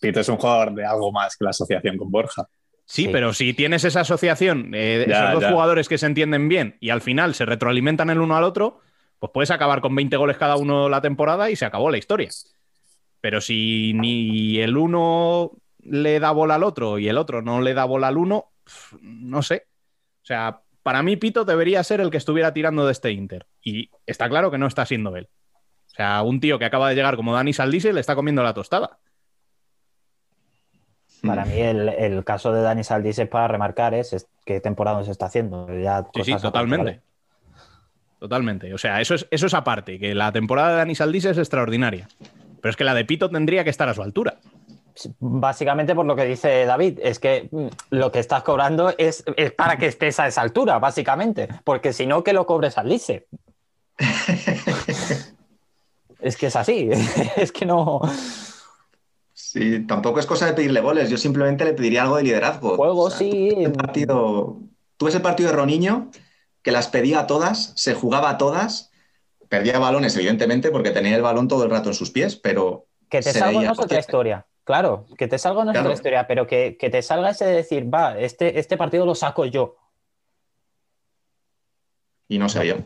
Pito 0.00 0.20
es 0.20 0.28
un 0.28 0.36
jugador 0.36 0.74
de 0.74 0.84
algo 0.84 1.12
más 1.12 1.36
que 1.36 1.44
la 1.44 1.50
asociación 1.50 1.96
con 1.96 2.10
Borja. 2.10 2.48
Sí, 2.88 3.04
Sí. 3.04 3.08
pero 3.12 3.32
si 3.34 3.52
tienes 3.52 3.84
esa 3.84 4.00
asociación, 4.00 4.70
eh, 4.74 5.04
Ya, 5.08 5.18
esos 5.30 5.32
dos 5.34 5.42
ya. 5.42 5.50
jugadores 5.50 5.88
que 5.88 5.98
se 5.98 6.06
entienden 6.06 6.48
bien 6.48 6.76
y 6.80 6.90
al 6.90 7.00
final 7.02 7.34
se 7.34 7.44
retroalimentan 7.44 8.08
el 8.10 8.20
uno 8.20 8.36
al 8.36 8.44
otro, 8.44 8.80
pues 9.18 9.32
puedes 9.34 9.50
acabar 9.50 9.80
con 9.80 9.94
20 9.94 10.16
goles 10.16 10.36
cada 10.38 10.56
uno 10.56 10.88
la 10.88 11.00
temporada 11.00 11.50
y 11.50 11.56
se 11.56 11.64
acabó 11.64 11.90
la 11.90 11.98
historia. 11.98 12.28
Pero 13.20 13.40
si 13.40 13.92
ni 13.94 14.58
el 14.60 14.76
uno 14.76 15.52
le 15.82 16.20
da 16.20 16.30
bola 16.30 16.54
al 16.56 16.62
otro 16.62 16.98
y 16.98 17.08
el 17.08 17.18
otro 17.18 17.42
no 17.42 17.60
le 17.60 17.74
da 17.74 17.84
bola 17.84 18.08
al 18.08 18.16
uno, 18.18 18.52
no 19.00 19.42
sé. 19.42 19.66
O 20.22 20.26
sea, 20.26 20.60
para 20.82 21.02
mí 21.02 21.16
Pito 21.16 21.44
debería 21.44 21.82
ser 21.82 22.00
el 22.00 22.10
que 22.10 22.16
estuviera 22.18 22.52
tirando 22.52 22.86
de 22.86 22.92
este 22.92 23.10
Inter. 23.10 23.46
Y 23.62 23.90
está 24.06 24.28
claro 24.28 24.50
que 24.52 24.58
no 24.58 24.66
está 24.68 24.86
siendo 24.86 25.16
él. 25.16 25.28
O 25.54 25.94
sea, 25.96 26.22
un 26.22 26.38
tío 26.40 26.58
que 26.58 26.64
acaba 26.66 26.88
de 26.88 26.94
llegar 26.94 27.16
como 27.16 27.32
Dani 27.34 27.52
Saldise 27.52 27.92
le 27.92 28.00
está 28.00 28.14
comiendo 28.14 28.42
la 28.44 28.54
tostada. 28.54 28.98
Para 31.26 31.44
mí 31.44 31.58
el, 31.58 31.88
el 31.88 32.24
caso 32.24 32.52
de 32.52 32.62
Dani 32.62 32.84
Saldís 32.84 33.18
es 33.18 33.28
para 33.28 33.48
remarcar 33.48 33.94
es, 33.94 34.12
es 34.12 34.26
qué 34.44 34.60
temporada 34.60 35.02
se 35.04 35.10
está 35.10 35.26
haciendo. 35.26 35.66
Ya 35.78 36.06
Sí, 36.14 36.24
sí, 36.24 36.32
aparte, 36.32 36.46
totalmente. 36.48 36.84
¿vale? 36.84 37.00
Totalmente. 38.18 38.72
O 38.72 38.78
sea, 38.78 39.00
eso 39.00 39.14
es, 39.14 39.26
eso 39.30 39.46
es 39.46 39.54
aparte, 39.54 39.98
que 39.98 40.14
la 40.14 40.32
temporada 40.32 40.70
de 40.70 40.76
Dani 40.76 40.94
Saldís 40.94 41.26
es 41.26 41.38
extraordinaria. 41.38 42.08
Pero 42.60 42.70
es 42.70 42.76
que 42.76 42.84
la 42.84 42.94
de 42.94 43.04
Pito 43.04 43.30
tendría 43.30 43.62
que 43.64 43.70
estar 43.70 43.88
a 43.88 43.94
su 43.94 44.02
altura. 44.02 44.38
Básicamente 45.20 45.94
por 45.94 46.06
lo 46.06 46.16
que 46.16 46.24
dice 46.24 46.64
David, 46.64 46.98
es 47.02 47.18
que 47.18 47.48
mm, 47.50 47.66
lo 47.90 48.10
que 48.10 48.18
estás 48.18 48.42
cobrando 48.42 48.94
es, 48.96 49.24
es 49.36 49.52
para 49.52 49.76
que 49.76 49.86
estés 49.86 50.18
a 50.18 50.26
esa 50.26 50.40
altura, 50.40 50.78
básicamente. 50.78 51.48
Porque 51.64 51.92
si 51.92 52.06
no, 52.06 52.24
que 52.24 52.32
lo 52.32 52.46
cobres 52.46 52.78
al 52.78 52.88
Lice. 52.88 53.26
es 56.20 56.36
que 56.36 56.46
es 56.46 56.56
así. 56.56 56.90
es 57.36 57.52
que 57.52 57.66
no. 57.66 58.00
Sí, 59.46 59.86
tampoco 59.86 60.18
es 60.18 60.26
cosa 60.26 60.44
de 60.46 60.54
pedirle 60.54 60.80
goles, 60.80 61.08
yo 61.08 61.16
simplemente 61.16 61.64
le 61.64 61.72
pediría 61.72 62.02
algo 62.02 62.16
de 62.16 62.24
liderazgo. 62.24 62.74
Juego, 62.74 63.04
O 63.04 63.10
sea, 63.10 63.20
sí. 63.20 63.48
tú 63.50 63.56
ves 63.56 63.66
el 63.66 63.72
partido, 63.72 64.60
tú 64.96 65.04
ves 65.04 65.14
el 65.14 65.22
partido 65.22 65.50
de 65.50 65.56
Roniño, 65.56 66.10
que 66.62 66.72
las 66.72 66.88
pedía 66.88 67.20
a 67.20 67.26
todas, 67.28 67.72
se 67.76 67.94
jugaba 67.94 68.28
a 68.30 68.38
todas, 68.38 68.90
perdía 69.48 69.78
balones, 69.78 70.16
evidentemente, 70.16 70.72
porque 70.72 70.90
tenía 70.90 71.14
el 71.14 71.22
balón 71.22 71.46
todo 71.46 71.62
el 71.62 71.70
rato 71.70 71.90
en 71.90 71.94
sus 71.94 72.10
pies, 72.10 72.34
pero 72.34 72.88
Que 73.08 73.22
te 73.22 73.32
salga 73.32 73.62
no 73.62 73.72
es 73.72 73.78
otra 73.78 74.00
historia. 74.00 74.46
Claro, 74.64 75.06
que 75.16 75.28
te 75.28 75.38
salga 75.38 75.64
no 75.64 75.70
es 75.70 75.74
Claro. 75.74 75.90
otra 75.90 75.94
historia, 75.94 76.26
pero 76.26 76.48
que, 76.48 76.76
que 76.76 76.90
te 76.90 77.00
salga 77.00 77.30
ese 77.30 77.44
de 77.44 77.52
decir, 77.52 77.88
va, 77.94 78.18
este, 78.18 78.58
este 78.58 78.76
partido 78.76 79.06
lo 79.06 79.14
saco 79.14 79.44
yo. 79.44 79.76
Y 82.26 82.38
no 82.38 82.48
se 82.48 82.62
vio. 82.64 82.84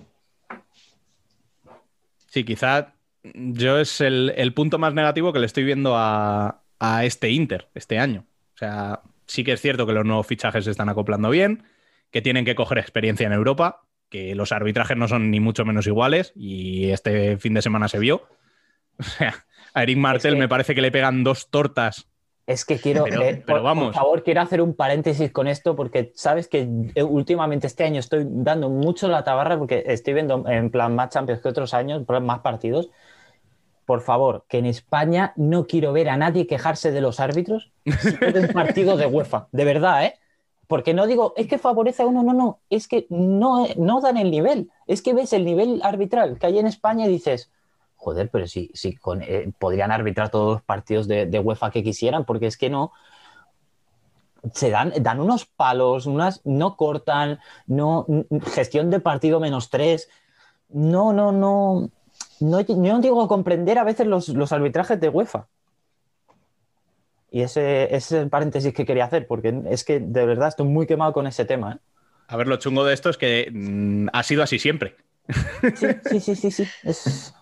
Sí, 2.28 2.44
quizá 2.44 2.92
yo 3.22 3.78
es 3.78 4.00
el, 4.00 4.32
el 4.36 4.54
punto 4.54 4.78
más 4.78 4.94
negativo 4.94 5.32
que 5.32 5.38
le 5.38 5.46
estoy 5.46 5.64
viendo 5.64 5.94
a, 5.96 6.62
a 6.78 7.04
este 7.04 7.30
Inter 7.30 7.68
este 7.74 7.98
año. 7.98 8.24
O 8.54 8.58
sea, 8.58 9.00
sí 9.26 9.44
que 9.44 9.52
es 9.52 9.60
cierto 9.60 9.86
que 9.86 9.92
los 9.92 10.04
nuevos 10.04 10.26
fichajes 10.26 10.64
se 10.64 10.70
están 10.70 10.88
acoplando 10.88 11.30
bien, 11.30 11.64
que 12.10 12.22
tienen 12.22 12.44
que 12.44 12.54
coger 12.54 12.78
experiencia 12.78 13.26
en 13.26 13.32
Europa, 13.32 13.82
que 14.08 14.34
los 14.34 14.52
arbitrajes 14.52 14.96
no 14.96 15.06
son 15.08 15.30
ni 15.30 15.40
mucho 15.40 15.64
menos 15.64 15.86
iguales 15.86 16.32
y 16.34 16.90
este 16.90 17.36
fin 17.38 17.54
de 17.54 17.62
semana 17.62 17.88
se 17.88 17.98
vio. 17.98 18.26
O 18.98 19.02
sea, 19.02 19.34
a 19.72 19.82
Eric 19.82 19.98
Martel 19.98 20.34
que- 20.34 20.40
me 20.40 20.48
parece 20.48 20.74
que 20.74 20.82
le 20.82 20.90
pegan 20.90 21.24
dos 21.24 21.48
tortas. 21.50 22.06
Es 22.46 22.64
que 22.64 22.78
quiero, 22.78 23.04
Pero- 23.04 23.22
eh, 23.22 23.42
pero 23.46 23.58
por, 23.58 23.62
vamos. 23.62 23.84
por 23.86 23.94
favor, 23.94 24.24
quiero 24.24 24.40
hacer 24.40 24.60
un 24.60 24.74
paréntesis 24.74 25.30
con 25.30 25.46
esto 25.46 25.76
porque 25.76 26.10
sabes 26.16 26.48
que 26.48 26.66
últimamente 27.08 27.68
este 27.68 27.84
año 27.84 28.00
estoy 28.00 28.24
dando 28.28 28.68
mucho 28.68 29.06
la 29.06 29.22
tabarra 29.22 29.56
porque 29.56 29.84
estoy 29.86 30.14
viendo 30.14 30.44
en 30.48 30.68
plan 30.70 30.94
más 30.96 31.10
Champions 31.10 31.40
que 31.40 31.48
otros 31.48 31.72
años, 31.74 32.02
más 32.22 32.40
partidos. 32.40 32.90
Por 33.90 34.02
favor, 34.02 34.44
que 34.48 34.58
en 34.58 34.66
España 34.66 35.32
no 35.34 35.66
quiero 35.66 35.92
ver 35.92 36.10
a 36.10 36.16
nadie 36.16 36.46
quejarse 36.46 36.92
de 36.92 37.00
los 37.00 37.18
árbitros 37.18 37.72
si 37.84 38.12
partido 38.54 38.96
de 38.96 39.06
UEFA, 39.06 39.48
de 39.50 39.64
verdad, 39.64 40.04
¿eh? 40.04 40.14
Porque 40.68 40.94
no 40.94 41.08
digo, 41.08 41.34
es 41.36 41.48
que 41.48 41.58
favorece 41.58 42.04
a 42.04 42.06
uno, 42.06 42.22
no, 42.22 42.32
no, 42.32 42.60
es 42.70 42.86
que 42.86 43.08
no, 43.10 43.66
no 43.76 44.00
dan 44.00 44.16
el 44.16 44.30
nivel. 44.30 44.70
Es 44.86 45.02
que 45.02 45.12
ves 45.12 45.32
el 45.32 45.44
nivel 45.44 45.80
arbitral 45.82 46.38
que 46.38 46.46
hay 46.46 46.60
en 46.60 46.68
España 46.68 47.06
y 47.06 47.08
dices, 47.08 47.50
joder, 47.96 48.30
pero 48.30 48.46
si 48.46 48.70
con, 49.00 49.22
eh, 49.22 49.50
podrían 49.58 49.90
arbitrar 49.90 50.30
todos 50.30 50.52
los 50.52 50.62
partidos 50.62 51.08
de, 51.08 51.26
de 51.26 51.40
UEFA 51.40 51.72
que 51.72 51.82
quisieran, 51.82 52.24
porque 52.24 52.46
es 52.46 52.56
que 52.56 52.70
no. 52.70 52.92
Se 54.54 54.70
dan, 54.70 54.92
dan 55.00 55.18
unos 55.18 55.46
palos, 55.46 56.06
unas, 56.06 56.42
no 56.44 56.76
cortan, 56.76 57.40
no, 57.66 58.06
gestión 58.52 58.88
de 58.88 59.00
partido 59.00 59.40
menos 59.40 59.68
tres. 59.68 60.08
No, 60.68 61.12
no, 61.12 61.32
no. 61.32 61.90
No, 62.40 62.60
yo 62.60 62.74
no 62.76 63.22
a 63.22 63.28
comprender 63.28 63.78
a 63.78 63.84
veces 63.84 64.06
los, 64.06 64.28
los 64.30 64.52
arbitrajes 64.52 64.98
de 65.00 65.08
UEFA. 65.08 65.46
Y 67.30 67.42
ese, 67.42 67.84
ese 67.84 67.96
es 67.96 68.12
el 68.22 68.28
paréntesis 68.28 68.74
que 68.74 68.84
quería 68.84 69.04
hacer, 69.04 69.26
porque 69.26 69.62
es 69.70 69.84
que 69.84 70.00
de 70.00 70.26
verdad 70.26 70.48
estoy 70.48 70.66
muy 70.66 70.86
quemado 70.86 71.12
con 71.12 71.26
ese 71.26 71.44
tema. 71.44 71.74
¿eh? 71.74 71.78
A 72.28 72.36
ver, 72.36 72.48
lo 72.48 72.56
chungo 72.56 72.84
de 72.84 72.94
esto 72.94 73.10
es 73.10 73.16
que 73.16 73.50
mm, 73.52 74.08
ha 74.12 74.22
sido 74.22 74.42
así 74.42 74.58
siempre. 74.58 74.96
Sí, 75.76 75.86
sí, 76.08 76.20
sí, 76.20 76.34
sí. 76.34 76.50
sí. 76.50 76.68
Es- 76.82 77.34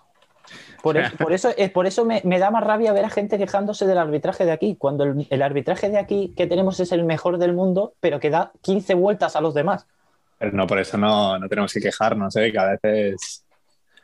Por, 0.83 0.97
por 1.17 1.33
eso, 1.33 1.51
es, 1.57 1.71
por 1.73 1.87
eso 1.87 2.05
me, 2.05 2.23
me 2.25 2.39
da 2.39 2.51
más 2.53 2.63
rabia 2.65 2.93
ver 2.93 3.05
a 3.05 3.11
gente 3.11 3.37
quejándose 3.37 3.85
del 3.87 3.99
arbitraje 3.99 4.45
de 4.45 4.53
aquí, 4.53 4.77
cuando 4.77 5.05
el, 5.05 5.27
el 5.29 5.43
arbitraje 5.43 5.91
de 5.91 5.99
aquí 5.99 6.33
que 6.37 6.47
tenemos 6.47 6.79
es 6.79 6.93
el 6.93 7.05
mejor 7.05 7.39
del 7.39 7.53
mundo, 7.53 7.95
pero 8.01 8.21
que 8.21 8.31
da 8.31 8.53
15 8.63 8.95
vueltas 8.95 9.35
a 9.35 9.41
los 9.41 9.55
demás. 9.55 9.87
Pero 10.39 10.53
no, 10.53 10.67
por 10.69 10.79
eso 10.79 10.97
no, 10.97 11.37
no 11.39 11.49
tenemos 11.49 11.73
que 11.73 11.81
quejarnos, 11.81 12.37
¿eh? 12.37 12.53
que 12.53 12.59
a 12.59 12.71
veces 12.81 13.45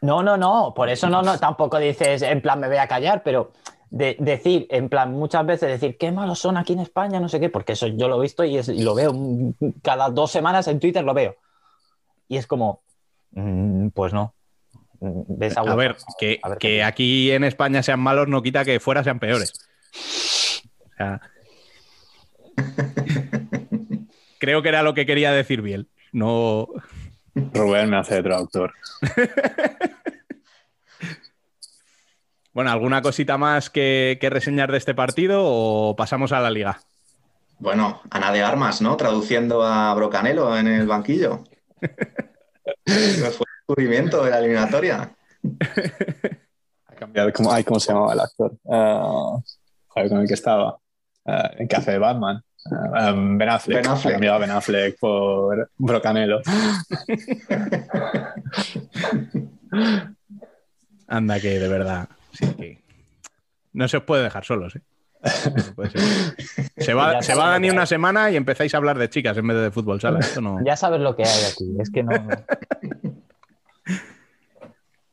No, 0.05 0.23
no, 0.23 0.37
no, 0.37 0.75
por 0.77 0.91
eso 0.91 1.09
no, 1.09 1.23
no, 1.23 1.39
tampoco 1.39 1.79
dices 1.79 2.21
en 2.21 2.43
plan 2.43 2.61
me 2.61 2.69
voy 2.69 2.77
a 2.77 2.87
callar, 2.87 3.23
pero 3.25 3.53
de, 3.89 4.17
decir, 4.19 4.67
en 4.71 4.91
plan, 4.91 5.13
muchas 5.13 5.47
veces 5.47 5.69
decir 5.71 5.97
qué 5.97 6.13
malos 6.13 6.39
son 6.41 6.59
aquí 6.59 6.75
en 6.75 6.81
España, 6.81 7.21
no 7.21 7.29
sé 7.31 7.41
qué, 7.41 7.49
porque 7.49 7.73
eso 7.73 7.87
yo 7.87 8.07
lo 8.09 8.19
he 8.19 8.23
visto 8.23 8.45
y, 8.45 8.59
es- 8.59 8.69
y 8.69 8.83
lo 8.83 8.95
veo 8.95 9.15
mm, 9.15 9.53
cada 9.83 10.11
dos 10.11 10.31
semanas 10.31 10.69
en 10.69 10.79
Twitter, 10.79 11.03
lo 11.03 11.15
veo. 11.15 11.37
Y 12.29 12.37
es 12.37 12.47
como, 12.47 12.83
mm, 13.31 13.89
pues 13.95 14.13
no. 14.13 14.35
Mm, 15.01 15.23
Ves 15.39 15.57
A 15.57 15.75
ver, 15.75 15.97
que, 16.19 16.39
A 16.43 16.51
ver 16.51 16.59
que 16.59 16.83
aquí 16.85 17.31
en 17.31 17.45
España 17.45 17.83
sean 17.83 18.01
malos 18.01 18.29
no 18.29 18.43
quita 18.43 18.63
que 18.65 18.81
fuera 18.81 19.03
sean 19.05 19.19
peores. 19.21 19.55
O 20.87 20.97
sea, 20.99 21.21
creo 24.39 24.61
que 24.63 24.69
era 24.69 24.83
lo 24.83 24.93
que 24.93 25.07
quería 25.07 25.33
decir 25.33 25.63
Biel. 25.63 25.89
No. 26.13 26.69
Rubén 27.35 27.91
me 27.91 27.97
hace 27.97 28.17
de 28.17 28.23
traductor. 28.23 28.73
Bueno, 32.55 32.71
¿alguna 32.71 33.03
cosita 33.03 33.37
más 33.37 33.69
que, 33.69 34.17
que 34.21 34.31
reseñar 34.31 34.71
de 34.73 34.79
este 34.79 34.95
partido 34.95 35.43
o 35.45 35.95
pasamos 35.97 36.31
a 36.33 36.41
la 36.41 36.51
liga? 36.51 36.79
Bueno, 37.59 38.01
Ana 38.11 38.31
de 38.33 38.43
Armas, 38.43 38.81
¿no? 38.81 38.97
Traduciendo 38.97 39.63
a 39.65 39.93
Brocanelo 39.95 40.57
en 40.57 40.69
el 40.69 40.87
banquillo. 40.87 41.43
Fue 41.81 42.95
el 42.97 43.23
descubrimiento 43.23 44.25
de 44.25 44.31
la 44.31 44.39
eliminatoria. 44.39 45.15
Ha 46.87 46.95
cambiado, 46.97 47.33
¿cómo, 47.33 47.53
ay, 47.53 47.65
¿cómo 47.65 47.81
se 47.81 47.93
llamaba 47.93 48.13
el 48.13 48.21
actor? 48.21 48.53
Ah, 48.71 49.37
joder, 49.89 50.09
con 50.09 50.21
el 50.21 50.29
que 50.29 50.35
estaba. 50.35 50.79
eh, 51.27 51.67
que 51.69 51.75
hace 51.77 51.91
de 51.91 51.99
Batman. 51.99 52.41
Eh, 52.67 53.11
um, 53.11 53.37
ben 53.37 53.49
Affleck. 53.49 53.83
Ben 53.83 53.91
Affleck. 53.91 54.13
Ha 54.13 54.15
cambiado 54.15 54.37
a 54.37 54.39
Ben 54.39 54.51
Affleck 54.53 54.97
por 55.01 55.71
Brocanelo. 55.77 56.41
Anda, 61.09 61.41
que 61.41 61.59
de 61.59 61.69
verdad. 61.69 62.09
Sí, 62.35 62.47
que 62.55 62.83
No 63.73 63.89
se 63.89 63.99
os 63.99 64.03
puede 64.05 64.23
dejar 64.23 64.45
solos, 64.45 64.77
¿eh? 64.77 64.83
No 65.25 65.75
puede 65.75 65.91
ser. 65.91 66.01
Se 66.77 66.93
va, 66.93 67.23
se 67.23 67.35
va 67.35 67.49
Dani 67.49 67.71
una 67.71 67.87
semana 67.87 68.31
y 68.31 68.37
empezáis 68.37 68.75
a 68.75 68.77
hablar 68.77 68.99
de 68.99 69.09
chicas 69.09 69.39
en 69.39 69.47
vez 69.47 69.57
de 69.57 69.71
fútbol 69.71 70.01
sala. 70.01 70.19
Esto 70.19 70.43
no... 70.43 70.59
Ya 70.67 70.77
sabes 70.77 71.01
lo 71.01 71.17
que 71.17 71.23
hay 71.23 71.45
aquí. 71.51 71.65
Es 71.81 71.91
que 71.91 72.03
no. 72.03 72.13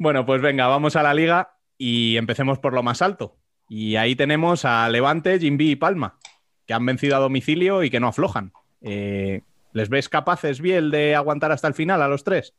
Bueno, 0.01 0.25
pues 0.25 0.41
venga, 0.41 0.65
vamos 0.65 0.95
a 0.95 1.03
la 1.03 1.13
liga 1.13 1.53
y 1.77 2.17
empecemos 2.17 2.57
por 2.57 2.73
lo 2.73 2.81
más 2.81 3.03
alto. 3.03 3.37
Y 3.69 3.97
ahí 3.97 4.15
tenemos 4.15 4.65
a 4.65 4.89
Levante, 4.89 5.37
Jimby 5.37 5.69
y 5.69 5.75
Palma, 5.75 6.17
que 6.65 6.73
han 6.73 6.83
vencido 6.87 7.15
a 7.15 7.19
domicilio 7.19 7.83
y 7.83 7.91
que 7.91 7.99
no 7.99 8.07
aflojan. 8.07 8.51
Eh, 8.81 9.43
¿Les 9.73 9.89
ves 9.89 10.09
capaces, 10.09 10.59
Biel, 10.59 10.89
de 10.89 11.13
aguantar 11.13 11.51
hasta 11.51 11.67
el 11.67 11.75
final 11.75 12.01
a 12.01 12.07
los 12.07 12.23
tres? 12.23 12.55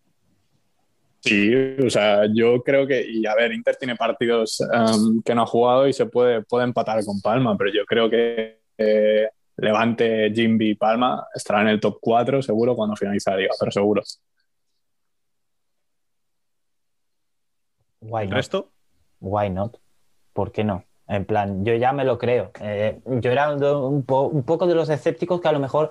Sí, 1.24 1.54
o 1.84 1.88
sea, 1.88 2.26
yo 2.34 2.62
creo 2.64 2.84
que, 2.84 3.06
y 3.08 3.24
a 3.26 3.34
ver, 3.36 3.52
Inter 3.52 3.76
tiene 3.76 3.94
partidos 3.94 4.58
um, 4.60 5.22
que 5.22 5.34
no 5.36 5.42
ha 5.42 5.46
jugado 5.46 5.86
y 5.86 5.92
se 5.92 6.06
puede, 6.06 6.42
puede 6.42 6.64
empatar 6.64 7.04
con 7.04 7.20
Palma, 7.20 7.56
pero 7.56 7.70
yo 7.72 7.84
creo 7.86 8.10
que 8.10 8.60
eh, 8.76 9.28
Levante, 9.56 10.32
Jimby 10.34 10.70
y 10.70 10.74
Palma 10.74 11.24
estarán 11.32 11.68
en 11.68 11.74
el 11.74 11.80
top 11.80 11.98
4 12.00 12.42
seguro 12.42 12.74
cuando 12.74 12.96
finalice 12.96 13.30
la 13.30 13.36
liga, 13.36 13.54
pero 13.58 13.70
seguro. 13.70 14.02
Why 18.00 18.24
¿El 18.24 18.30
not? 18.30 18.36
resto? 18.36 18.72
Why 19.20 19.50
not? 19.50 19.76
¿Por 20.32 20.50
qué 20.50 20.64
no? 20.64 20.84
En 21.06 21.24
plan, 21.24 21.64
yo 21.64 21.74
ya 21.76 21.92
me 21.92 22.04
lo 22.04 22.18
creo. 22.18 22.50
Eh, 22.60 23.00
yo 23.06 23.30
era 23.30 23.52
un, 23.54 23.62
un 23.62 24.02
po- 24.04 24.28
un 24.28 24.42
poco 24.44 24.66
de 24.66 24.74
los 24.74 24.88
escépticos 24.88 25.40
que 25.40 25.48
a 25.48 25.52
lo 25.52 25.60
mejor 25.60 25.90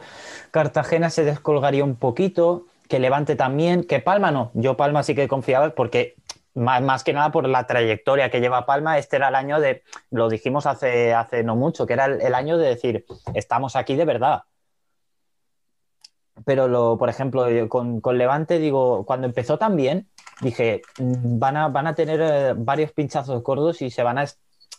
Cartagena 0.52 1.10
se 1.10 1.24
descolgaría 1.24 1.84
un 1.84 1.96
poquito, 1.96 2.66
que 2.92 3.00
Levante 3.00 3.38
también, 3.38 3.86
que 3.86 4.02
Palma 4.02 4.32
no. 4.32 4.52
Yo 4.54 4.76
Palma 4.76 5.02
sí 5.02 5.16
que 5.16 5.30
confiaba 5.30 5.70
porque 5.70 6.18
más, 6.54 6.82
más 6.82 7.06
que 7.06 7.14
nada 7.14 7.32
por 7.32 7.48
la 7.48 7.66
trayectoria 7.66 8.30
que 8.30 8.42
lleva 8.42 8.66
Palma, 8.66 8.98
este 8.98 9.16
era 9.16 9.30
el 9.30 9.36
año 9.36 9.62
de, 9.62 9.84
lo 10.10 10.28
dijimos 10.28 10.66
hace, 10.66 11.14
hace 11.14 11.42
no 11.42 11.56
mucho, 11.56 11.88
que 11.88 11.94
era 11.94 12.08
el, 12.08 12.36
año 12.36 12.58
de 12.58 12.68
decir, 12.68 13.06
estamos 13.34 13.78
aquí 13.78 13.96
de 13.96 14.04
verdad. 14.04 14.44
Pero, 16.46 16.68
lo, 16.68 16.98
por 16.98 17.08
ejemplo, 17.08 17.46
con, 17.70 18.02
con 18.02 18.18
Levante, 18.18 18.60
digo, 18.60 19.06
cuando 19.06 19.26
empezó 19.26 19.58
tan 19.58 19.78
bien, 19.78 20.10
dije, 20.42 20.82
mm, 21.00 21.40
van 21.40 21.56
a, 21.56 21.70
van 21.70 21.88
a 21.88 21.96
tener 21.96 22.20
eh, 22.22 22.54
varios 22.58 22.92
pinchazos 22.92 23.42
gordos 23.42 23.82
y 23.82 23.90
se 23.90 24.04
van 24.04 24.18
a 24.18 24.26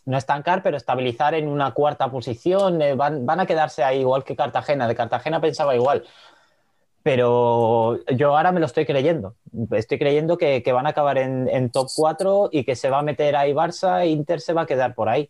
no 0.05 0.19
estancar, 0.19 0.63
pero 0.63 0.77
estabilizar 0.77 1.33
en 1.33 1.49
una 1.49 1.73
cuarta 1.73 2.11
posición, 2.11 2.83
eh, 2.83 2.95
van, 2.95 3.25
van 3.25 3.41
a 3.41 3.47
quedarse 3.47 3.83
ahí 3.83 4.01
igual 4.01 4.23
que 4.23 4.37
Cartagena. 4.37 4.87
De 4.87 4.95
Cartagena 4.95 5.41
pensaba 5.41 5.75
igual. 5.75 6.05
Pero 7.03 7.99
yo 8.15 8.37
ahora 8.37 8.53
me 8.53 8.61
lo 8.61 8.67
estoy 8.67 8.87
creyendo. 8.87 9.35
Estoy 9.73 9.99
creyendo 9.99 10.39
que, 10.39 10.63
que 10.63 10.73
van 10.73 10.87
a 10.87 10.91
acabar 10.91 11.19
en, 11.19 11.49
en 11.49 11.71
top 11.71 11.89
4 11.95 12.51
y 12.53 12.65
que 12.65 12.77
se 12.77 12.91
va 12.91 13.01
a 13.01 13.03
meter 13.03 13.35
ahí 13.35 13.53
Barça 13.53 14.03
e 14.03 14.09
Inter 14.09 14.41
se 14.41 14.53
va 14.53 14.63
a 14.63 14.67
quedar 14.67 14.95
por 14.95 15.09
ahí. 15.09 15.29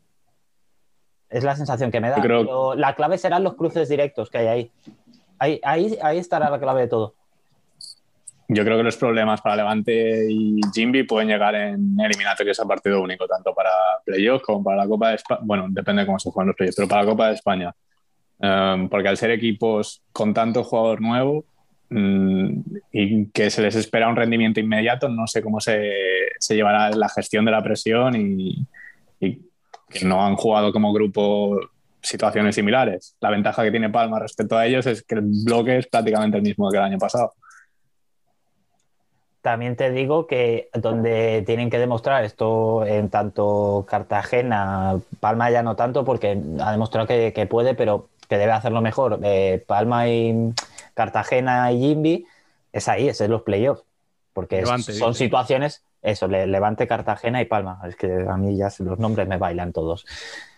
Es 1.30 1.44
la 1.44 1.56
sensación 1.56 1.90
que 1.90 2.00
me 2.00 2.10
da. 2.10 2.20
Creo- 2.20 2.42
Pero 2.42 2.74
la 2.74 2.94
clave 2.94 3.16
serán 3.16 3.42
los 3.42 3.54
cruces 3.54 3.88
directos 3.88 4.28
que 4.28 4.38
hay 4.38 4.46
ahí. 4.48 4.70
Ahí, 5.38 5.60
ahí, 5.64 5.98
ahí 6.02 6.18
estará 6.18 6.50
la 6.50 6.60
clave 6.60 6.82
de 6.82 6.88
todo. 6.88 7.14
Yo 8.48 8.64
creo 8.64 8.76
que 8.76 8.82
los 8.82 8.98
problemas 8.98 9.40
para 9.40 9.56
Levante 9.56 10.26
y 10.30 10.60
Jimby 10.74 11.04
pueden 11.04 11.28
llegar 11.28 11.54
en 11.54 11.98
eliminatorios 11.98 12.60
a 12.60 12.66
partido 12.66 13.00
único, 13.00 13.26
tanto 13.26 13.54
para 13.54 13.70
playoffs 14.04 14.44
como 14.44 14.62
para 14.62 14.76
la 14.78 14.86
Copa 14.86 15.08
de 15.08 15.14
España. 15.14 15.40
Bueno, 15.42 15.66
depende 15.70 16.02
de 16.02 16.06
cómo 16.06 16.18
se 16.18 16.30
juegan 16.30 16.48
los 16.48 16.56
playoffs, 16.56 16.76
pero 16.76 16.88
para 16.88 17.02
la 17.02 17.08
Copa 17.10 17.28
de 17.28 17.34
España. 17.34 17.74
Um, 18.38 18.88
porque 18.90 19.08
al 19.08 19.16
ser 19.16 19.30
equipos 19.30 20.02
con 20.12 20.34
tanto 20.34 20.64
jugador 20.64 21.00
nuevo 21.00 21.44
y 21.94 23.26
que 23.26 23.50
se 23.50 23.62
les 23.62 23.74
espera 23.74 24.08
un 24.08 24.16
rendimiento 24.16 24.60
inmediato, 24.60 25.08
no 25.08 25.26
sé 25.26 25.42
cómo 25.42 25.60
se, 25.60 25.92
se 26.38 26.54
llevará 26.54 26.90
la 26.90 27.08
gestión 27.08 27.44
de 27.44 27.50
la 27.50 27.62
presión 27.62 28.16
y, 28.16 28.66
y 29.20 29.40
que 29.88 30.04
no 30.04 30.24
han 30.24 30.36
jugado 30.36 30.72
como 30.72 30.92
grupo 30.92 31.60
situaciones 32.00 32.54
similares. 32.54 33.16
La 33.20 33.30
ventaja 33.30 33.62
que 33.62 33.70
tiene 33.70 33.90
Palma 33.90 34.18
respecto 34.18 34.56
a 34.56 34.66
ellos 34.66 34.86
es 34.86 35.02
que 35.02 35.16
el 35.16 35.22
bloque 35.44 35.78
es 35.78 35.86
prácticamente 35.86 36.38
el 36.38 36.42
mismo 36.42 36.70
que 36.70 36.78
el 36.78 36.84
año 36.84 36.98
pasado. 36.98 37.32
También 39.42 39.74
te 39.74 39.90
digo 39.90 40.26
que 40.28 40.68
donde 40.72 41.42
tienen 41.44 41.68
que 41.68 41.78
demostrar 41.78 42.24
esto 42.24 42.86
en 42.86 43.10
tanto 43.10 43.84
Cartagena, 43.88 44.98
Palma 45.18 45.50
ya 45.50 45.64
no 45.64 45.74
tanto 45.74 46.04
porque 46.04 46.40
ha 46.60 46.70
demostrado 46.72 47.08
que, 47.08 47.32
que 47.32 47.46
puede, 47.46 47.74
pero 47.74 48.08
que 48.28 48.38
debe 48.38 48.52
hacerlo 48.52 48.80
mejor. 48.80 49.18
eh, 49.24 49.62
Palma 49.66 50.08
y 50.08 50.52
Cartagena 50.94 51.70
y 51.72 51.80
Jimby 51.80 52.26
es 52.72 52.88
ahí, 52.88 53.08
es 53.08 53.20
en 53.20 53.30
los 53.30 53.42
playoffs. 53.42 53.84
Porque 54.32 54.60
es- 54.60 54.68
son 54.68 54.78
dice. 54.78 55.12
situaciones, 55.12 55.84
eso, 56.00 56.26
Le- 56.26 56.46
Levante, 56.46 56.86
Cartagena 56.86 57.40
y 57.42 57.44
Palma. 57.44 57.80
Es 57.86 57.96
que 57.96 58.26
a 58.28 58.36
mí 58.36 58.56
ya 58.56 58.68
los 58.78 58.98
nombres 58.98 59.28
me 59.28 59.36
bailan 59.38 59.72
todos. 59.72 60.06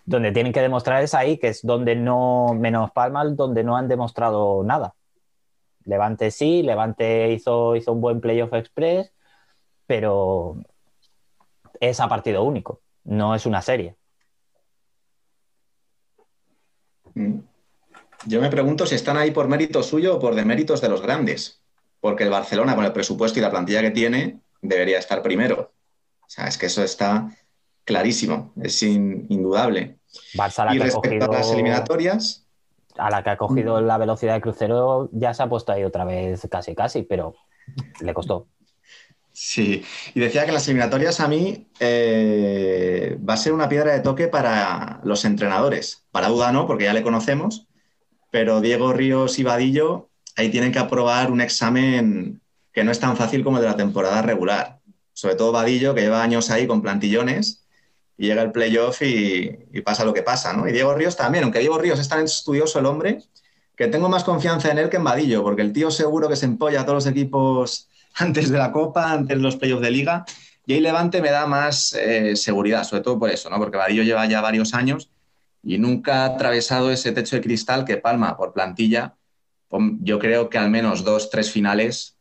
Donde 0.06 0.32
tienen 0.32 0.52
que 0.52 0.60
demostrar 0.60 1.02
es 1.02 1.14
ahí, 1.14 1.38
que 1.38 1.48
es 1.48 1.62
donde 1.64 1.96
no, 1.96 2.54
menos 2.54 2.90
Palma, 2.92 3.24
donde 3.24 3.64
no 3.64 3.76
han 3.76 3.88
demostrado 3.88 4.62
nada. 4.62 4.94
Levante 5.86 6.30
sí, 6.30 6.62
Levante 6.62 7.32
hizo, 7.32 7.74
hizo 7.76 7.92
un 7.92 8.00
buen 8.00 8.20
playoff 8.20 8.52
express, 8.54 9.12
pero 9.86 10.56
es 11.80 12.00
a 12.00 12.08
partido 12.08 12.42
único, 12.44 12.80
no 13.04 13.34
es 13.34 13.44
una 13.44 13.60
serie. 13.60 13.96
Mm. 17.14 17.38
Yo 18.26 18.40
me 18.40 18.50
pregunto 18.50 18.86
si 18.86 18.94
están 18.94 19.16
ahí 19.16 19.30
por 19.30 19.48
mérito 19.48 19.82
suyo 19.82 20.16
o 20.16 20.18
por 20.18 20.34
deméritos 20.34 20.80
de 20.80 20.88
los 20.88 21.02
grandes. 21.02 21.60
Porque 22.00 22.24
el 22.24 22.30
Barcelona, 22.30 22.74
con 22.74 22.84
el 22.84 22.92
presupuesto 22.92 23.38
y 23.38 23.42
la 23.42 23.50
plantilla 23.50 23.80
que 23.80 23.90
tiene, 23.90 24.40
debería 24.60 24.98
estar 24.98 25.22
primero. 25.22 25.72
O 26.20 26.28
sea, 26.28 26.46
es 26.48 26.58
que 26.58 26.66
eso 26.66 26.82
está 26.82 27.28
clarísimo, 27.84 28.52
es 28.62 28.82
in- 28.82 29.26
indudable. 29.28 29.98
Barça, 30.34 30.64
la 30.64 30.74
Y 30.74 30.76
que 30.78 30.82
ha 30.82 30.86
respecto 30.86 31.26
cogido, 31.26 31.32
a 31.32 31.38
las 31.38 31.50
eliminatorias, 31.52 32.46
a 32.96 33.10
la 33.10 33.22
que 33.22 33.30
ha 33.30 33.36
cogido 33.36 33.80
la 33.80 33.98
velocidad 33.98 34.34
de 34.34 34.40
crucero, 34.40 35.08
ya 35.12 35.34
se 35.34 35.42
ha 35.42 35.48
puesto 35.48 35.72
ahí 35.72 35.84
otra 35.84 36.04
vez 36.04 36.46
casi, 36.50 36.74
casi, 36.74 37.02
pero 37.02 37.34
le 38.00 38.14
costó. 38.14 38.46
sí. 39.32 39.84
Y 40.14 40.20
decía 40.20 40.46
que 40.46 40.52
las 40.52 40.66
eliminatorias 40.68 41.20
a 41.20 41.28
mí 41.28 41.68
eh, 41.80 43.18
va 43.28 43.34
a 43.34 43.38
ser 43.38 43.52
una 43.52 43.68
piedra 43.68 43.92
de 43.92 44.00
toque 44.00 44.28
para 44.28 45.00
los 45.04 45.24
entrenadores. 45.24 46.06
Para 46.10 46.28
Duda 46.28 46.52
no, 46.52 46.66
porque 46.66 46.84
ya 46.84 46.92
le 46.94 47.02
conocemos, 47.02 47.66
pero 48.34 48.60
Diego 48.60 48.92
Ríos 48.92 49.38
y 49.38 49.44
Vadillo 49.44 50.10
ahí 50.34 50.50
tienen 50.50 50.72
que 50.72 50.80
aprobar 50.80 51.30
un 51.30 51.40
examen 51.40 52.40
que 52.72 52.82
no 52.82 52.90
es 52.90 52.98
tan 52.98 53.16
fácil 53.16 53.44
como 53.44 53.58
el 53.58 53.62
de 53.62 53.68
la 53.68 53.76
temporada 53.76 54.22
regular. 54.22 54.80
Sobre 55.12 55.36
todo 55.36 55.52
Vadillo, 55.52 55.94
que 55.94 56.00
lleva 56.00 56.20
años 56.20 56.50
ahí 56.50 56.66
con 56.66 56.82
plantillones 56.82 57.64
y 58.18 58.26
llega 58.26 58.42
el 58.42 58.50
playoff 58.50 59.02
y, 59.02 59.56
pasa 59.84 60.04
lo 60.04 60.12
que 60.12 60.22
pasa, 60.22 60.52
¿no? 60.52 60.66
Y 60.66 60.72
Diego 60.72 60.96
Ríos 60.96 61.16
también, 61.16 61.44
aunque 61.44 61.60
Diego 61.60 61.78
Ríos 61.78 62.00
es 62.00 62.08
tan 62.08 62.24
estudioso 62.24 62.80
el 62.80 62.86
hombre, 62.86 63.22
que 63.76 63.86
tengo 63.86 64.08
más 64.08 64.24
confianza 64.24 64.68
en 64.72 64.78
él 64.78 64.88
que 64.88 64.96
en 64.96 65.04
Vadillo, 65.04 65.44
porque 65.44 65.62
el 65.62 65.72
tío 65.72 65.92
seguro 65.92 66.28
que 66.28 66.34
se 66.34 66.46
empolla 66.46 66.80
a 66.80 66.84
todos 66.84 67.04
los 67.04 67.06
equipos 67.06 67.88
antes 68.16 68.50
de 68.50 68.58
la 68.58 68.72
Copa, 68.72 69.12
antes 69.12 69.36
de 69.36 69.42
los 69.44 69.54
playoffs 69.54 69.82
de 69.84 69.92
Liga, 69.92 70.24
y 70.66 70.72
ahí 70.72 70.80
Levante 70.80 71.22
me 71.22 71.30
da 71.30 71.46
más 71.46 71.92
eh, 71.92 72.34
seguridad, 72.34 72.82
sobre 72.82 73.02
todo 73.02 73.16
por 73.16 73.30
eso, 73.30 73.48
¿no? 73.48 73.58
Porque 73.58 73.76
Vadillo 73.76 74.02
lleva 74.02 74.26
ya 74.26 74.40
varios 74.40 74.74
años 74.74 75.08
y 75.64 75.78
nunca 75.78 76.22
ha 76.22 76.26
atravesado 76.26 76.90
ese 76.90 77.12
techo 77.12 77.36
de 77.36 77.42
cristal 77.42 77.84
que 77.84 77.96
Palma, 77.96 78.36
por 78.36 78.52
plantilla, 78.52 79.16
yo 80.00 80.18
creo 80.18 80.48
que 80.48 80.58
al 80.58 80.70
menos 80.70 81.04
dos, 81.04 81.30
tres 81.30 81.50
finales 81.50 82.16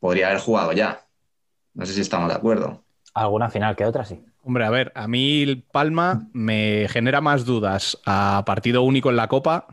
podría 0.00 0.28
haber 0.28 0.40
jugado 0.40 0.72
ya. 0.72 1.02
No 1.74 1.86
sé 1.86 1.92
si 1.92 2.00
estamos 2.00 2.28
de 2.28 2.34
acuerdo. 2.34 2.84
Alguna 3.14 3.48
final 3.50 3.76
que 3.76 3.84
otra, 3.84 4.04
sí. 4.04 4.20
Hombre, 4.42 4.64
a 4.64 4.70
ver, 4.70 4.92
a 4.94 5.08
mí 5.08 5.64
Palma 5.72 6.28
me 6.32 6.86
genera 6.88 7.20
más 7.20 7.44
dudas 7.44 7.98
a 8.06 8.42
partido 8.46 8.82
único 8.82 9.10
en 9.10 9.16
la 9.16 9.28
Copa 9.28 9.66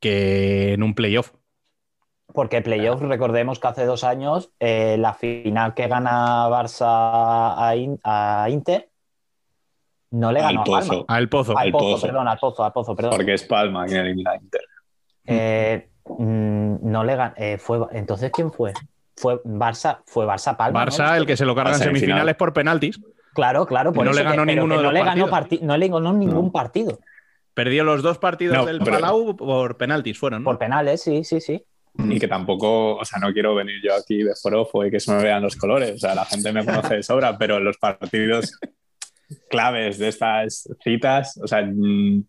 que 0.00 0.74
en 0.74 0.82
un 0.82 0.94
playoff. 0.94 1.32
Porque 2.34 2.60
playoff, 2.60 3.00
recordemos 3.00 3.58
que 3.58 3.68
hace 3.68 3.84
dos 3.84 4.04
años, 4.04 4.52
eh, 4.60 4.96
la 4.98 5.14
final 5.14 5.74
que 5.74 5.88
gana 5.88 6.48
Barça 6.48 6.84
a, 7.56 7.74
In- 7.76 7.98
a 8.04 8.46
Inter, 8.50 8.87
no 10.10 10.32
le 10.32 10.40
Al 10.40 10.46
ganó 10.46 10.60
a 10.60 10.64
Palma. 10.64 10.80
Pozo. 10.80 11.04
Al 11.08 11.28
Pozo. 11.28 11.58
Al 11.58 11.66
al 11.66 11.72
Pozo, 11.72 11.84
Pozo. 11.92 12.06
perdón, 12.06 12.28
al 12.28 12.38
Pozo, 12.38 12.64
al 12.64 12.72
Pozo, 12.72 12.96
perdón. 12.96 13.12
Porque 13.16 13.34
es 13.34 13.42
Palma 13.44 13.86
quien 13.86 14.00
elimina 14.06 14.30
a 14.32 14.36
Inter. 14.36 14.60
Eh, 15.26 15.88
mm, 16.06 16.76
no 16.82 17.04
le 17.04 17.16
gan- 17.16 17.34
eh, 17.36 17.58
fue 17.58 17.80
entonces 17.92 18.30
quién 18.32 18.50
fue 18.52 18.72
fue 19.16 19.42
Barça 19.42 19.98
fue 20.06 20.24
Barça 20.24 20.56
Palma 20.56 20.84
¿no? 20.84 20.90
Barça, 20.90 21.16
el 21.16 21.26
que 21.26 21.36
se 21.36 21.44
lo 21.44 21.54
carga 21.54 21.72
en 21.72 21.78
semifinales 21.78 22.22
final. 22.22 22.36
por 22.36 22.52
penaltis. 22.52 23.00
claro 23.34 23.66
claro 23.66 23.92
por 23.92 24.06
no 24.06 24.12
le 24.12 24.20
eso 24.20 24.30
ganó 24.30 24.44
ninguno 24.46 24.74
que 24.76 24.78
de 24.78 24.82
no 24.84 24.90
los 24.90 24.92
le 24.94 25.04
ganó 25.04 25.28
partidos. 25.28 25.58
parti- 25.60 25.66
no 25.66 25.76
le 25.76 25.88
ganó 25.88 26.12
ningún 26.12 26.46
No. 26.46 26.52
partido 26.52 26.98
Perdió 27.52 27.82
los 27.82 28.02
dos 28.04 28.18
partidos 28.18 28.56
No, 28.56 28.64
del 28.66 28.78
pero- 28.78 28.92
Palau 28.92 29.36
por 29.36 29.76
penaltis, 29.76 30.16
fueron. 30.16 30.42
¿no? 30.42 30.44
por 30.44 30.58
penales 30.58 31.02
sí 31.02 31.24
sí 31.24 31.40
sí 31.40 31.62
Y 31.98 32.20
que 32.20 32.28
tampoco, 32.28 32.94
o 32.96 33.04
sea, 33.04 33.18
no 33.18 33.32
quiero 33.32 33.56
venir 33.56 33.80
yo 33.82 33.92
aquí 33.96 34.22
de 34.22 34.32
forofo 34.40 34.84
y 34.86 34.90
que 34.92 35.00
se 35.00 35.12
me 35.12 35.20
vean 35.20 35.42
los 35.42 35.56
colores. 35.56 35.96
O 35.96 35.98
sea, 35.98 36.14
la 36.14 36.24
gente 36.24 36.52
me 36.52 36.64
conoce 36.64 36.94
de 36.96 37.02
sobra, 37.02 37.36
pero 37.36 37.58
los 37.58 37.76
partidos 37.76 38.52
claves 39.48 39.98
de 39.98 40.08
estas 40.08 40.68
citas, 40.82 41.38
o 41.42 41.46
sea, 41.46 41.62
mm, 41.62 42.24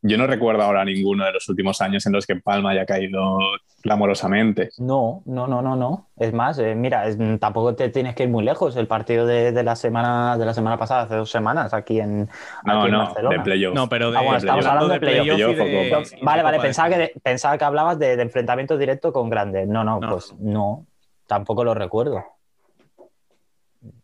Yo 0.00 0.16
no 0.16 0.28
recuerdo 0.28 0.62
ahora 0.62 0.84
ninguno 0.84 1.24
de 1.24 1.32
los 1.32 1.48
últimos 1.48 1.80
años 1.82 2.06
en 2.06 2.12
los 2.12 2.24
que 2.24 2.36
Palma 2.36 2.70
haya 2.70 2.86
caído 2.86 3.36
clamorosamente. 3.82 4.70
No, 4.78 5.22
no, 5.26 5.48
no, 5.48 5.60
no, 5.60 5.74
no. 5.74 6.06
Es 6.16 6.32
más, 6.32 6.56
eh, 6.60 6.76
mira, 6.76 7.08
es- 7.08 7.18
tampoco 7.40 7.74
te 7.74 7.88
tienes 7.88 8.14
que 8.14 8.22
ir 8.22 8.28
muy 8.28 8.44
lejos. 8.44 8.76
El 8.76 8.86
partido 8.86 9.26
de, 9.26 9.50
de 9.50 9.62
la 9.64 9.74
semana 9.74 10.38
de 10.38 10.46
la 10.46 10.54
semana 10.54 10.78
pasada, 10.78 11.02
hace 11.02 11.16
dos 11.16 11.30
semanas, 11.30 11.74
aquí 11.74 11.98
en, 11.98 12.28
No, 12.64 12.78
aquí 12.78 12.86
en 12.86 12.92
no, 12.92 12.98
Barcelona. 12.98 13.36
de 13.38 13.42
playoff. 13.42 13.74
No, 13.74 13.88
pero 13.88 14.12
de, 14.12 14.18
Ah, 14.18 14.22
bueno, 14.22 14.36
estamos 14.38 14.66
hablando 14.66 14.94
de 14.94 15.00
playoff. 15.00 16.12
Vale, 16.22 16.42
vale, 16.44 16.60
pensaba 16.60 16.88
de- 16.90 17.10
que, 17.12 17.20
pensaba 17.20 17.58
que 17.58 17.64
hablabas 17.64 17.98
de, 17.98 18.14
de 18.16 18.22
enfrentamiento 18.22 18.78
directo 18.78 19.12
con 19.12 19.28
grandes. 19.28 19.66
No, 19.66 19.82
no, 19.82 19.98
No. 19.98 20.10
pues 20.10 20.32
no, 20.38 20.86
tampoco 21.26 21.64
lo 21.64 21.74
recuerdo. 21.74 22.22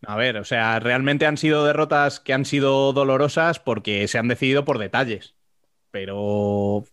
A 0.07 0.17
ver, 0.17 0.37
o 0.37 0.45
sea, 0.45 0.79
realmente 0.81 1.27
han 1.27 1.37
sido 1.37 1.65
derrotas 1.65 2.21
que 2.21 2.33
han 2.33 2.45
sido 2.45 2.93
dolorosas 2.93 3.59
porque 3.59 4.07
se 4.09 4.19
han 4.19 4.29
decidido 4.29 4.65
por 4.65 4.79
detalles. 4.79 5.35
Pero. 5.91 6.85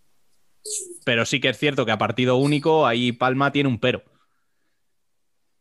Pero 1.05 1.25
sí 1.25 1.39
que 1.39 1.49
es 1.49 1.57
cierto 1.57 1.85
que 1.85 1.91
a 1.91 1.97
partido 1.97 2.37
único 2.37 2.85
ahí 2.85 3.11
Palma 3.11 3.51
tiene 3.51 3.69
un 3.69 3.79
pero. 3.79 4.03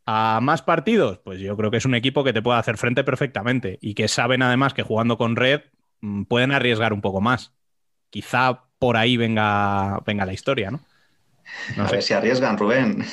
A 0.07 0.41
más 0.43 0.63
partidos, 0.63 1.19
pues 1.19 1.39
yo 1.41 1.57
creo 1.57 1.71
que 1.71 1.77
es 1.77 1.85
un 1.85 1.95
equipo 1.95 2.25
que 2.25 2.33
te 2.33 2.43
puede 2.43 2.59
hacer 2.59 2.77
frente 2.79 3.05
perfectamente 3.05 3.79
y 3.81 3.95
que 3.95 4.09
saben 4.09 4.43
además 4.43 4.75
que 4.75 4.83
jugando 4.83 5.17
con 5.17 5.37
red 5.37 5.63
mm, 6.01 6.25
pueden 6.25 6.53
arriesgar 6.53 6.93
un 6.93 7.01
poco 7.01 7.21
más. 7.21 7.55
Quizá 8.11 8.65
por 8.79 8.97
ahí 8.97 9.17
venga, 9.17 10.01
venga 10.07 10.27
la 10.27 10.33
historia, 10.33 10.71
¿no? 10.71 10.81
No 11.77 11.85
a 11.85 11.89
sé. 11.89 11.97
ver 11.97 12.03
si 12.03 12.15
arriesgan, 12.15 12.59
Rubén. 12.59 13.05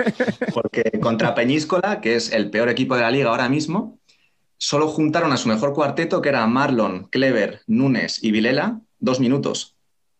Porque 0.54 0.98
contra 1.00 1.34
Peñíscola, 1.34 2.00
que 2.00 2.16
es 2.16 2.32
el 2.32 2.50
peor 2.50 2.68
equipo 2.68 2.94
de 2.94 3.02
la 3.02 3.10
liga 3.10 3.30
ahora 3.30 3.48
mismo, 3.48 3.98
solo 4.56 4.88
juntaron 4.88 5.32
a 5.32 5.36
su 5.36 5.48
mejor 5.48 5.74
cuarteto, 5.74 6.22
que 6.22 6.28
era 6.28 6.46
Marlon, 6.46 7.08
Clever, 7.10 7.62
Nunes 7.66 8.22
y 8.22 8.30
Vilela, 8.30 8.80
dos 8.98 9.20
minutos. 9.20 9.76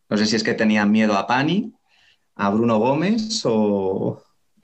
No 0.08 0.16
sé 0.16 0.26
si 0.26 0.36
es 0.36 0.42
que 0.42 0.54
tenían 0.54 0.90
miedo 0.90 1.16
a 1.16 1.26
Pani, 1.26 1.72
a 2.36 2.50
Bruno 2.50 2.78
Gómez, 2.78 3.42
o... 3.44 4.22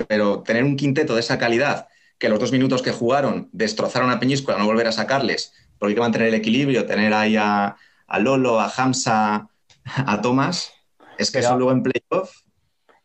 pero 0.08 0.42
tener 0.42 0.64
un 0.64 0.76
quinteto 0.76 1.14
de 1.14 1.20
esa 1.20 1.38
calidad, 1.38 1.88
que 2.18 2.28
los 2.28 2.38
dos 2.38 2.52
minutos 2.52 2.82
que 2.82 2.92
jugaron 2.92 3.48
destrozaron 3.52 4.10
a 4.10 4.20
Peñíscola, 4.20 4.58
no 4.58 4.66
volver 4.66 4.88
a 4.88 4.92
sacarles, 4.92 5.54
porque 5.78 5.92
hay 5.92 5.94
que 5.94 6.00
mantener 6.00 6.28
el 6.28 6.34
equilibrio, 6.34 6.84
tener 6.84 7.14
ahí 7.14 7.36
a, 7.36 7.76
a 8.06 8.18
Lolo, 8.18 8.60
a 8.60 8.70
Hamza, 8.76 9.48
a 9.84 10.20
Tomás, 10.20 10.72
es 11.16 11.30
que 11.30 11.38
eso 11.38 11.56
luego 11.56 11.72
en 11.72 11.82
playoff 11.82 12.30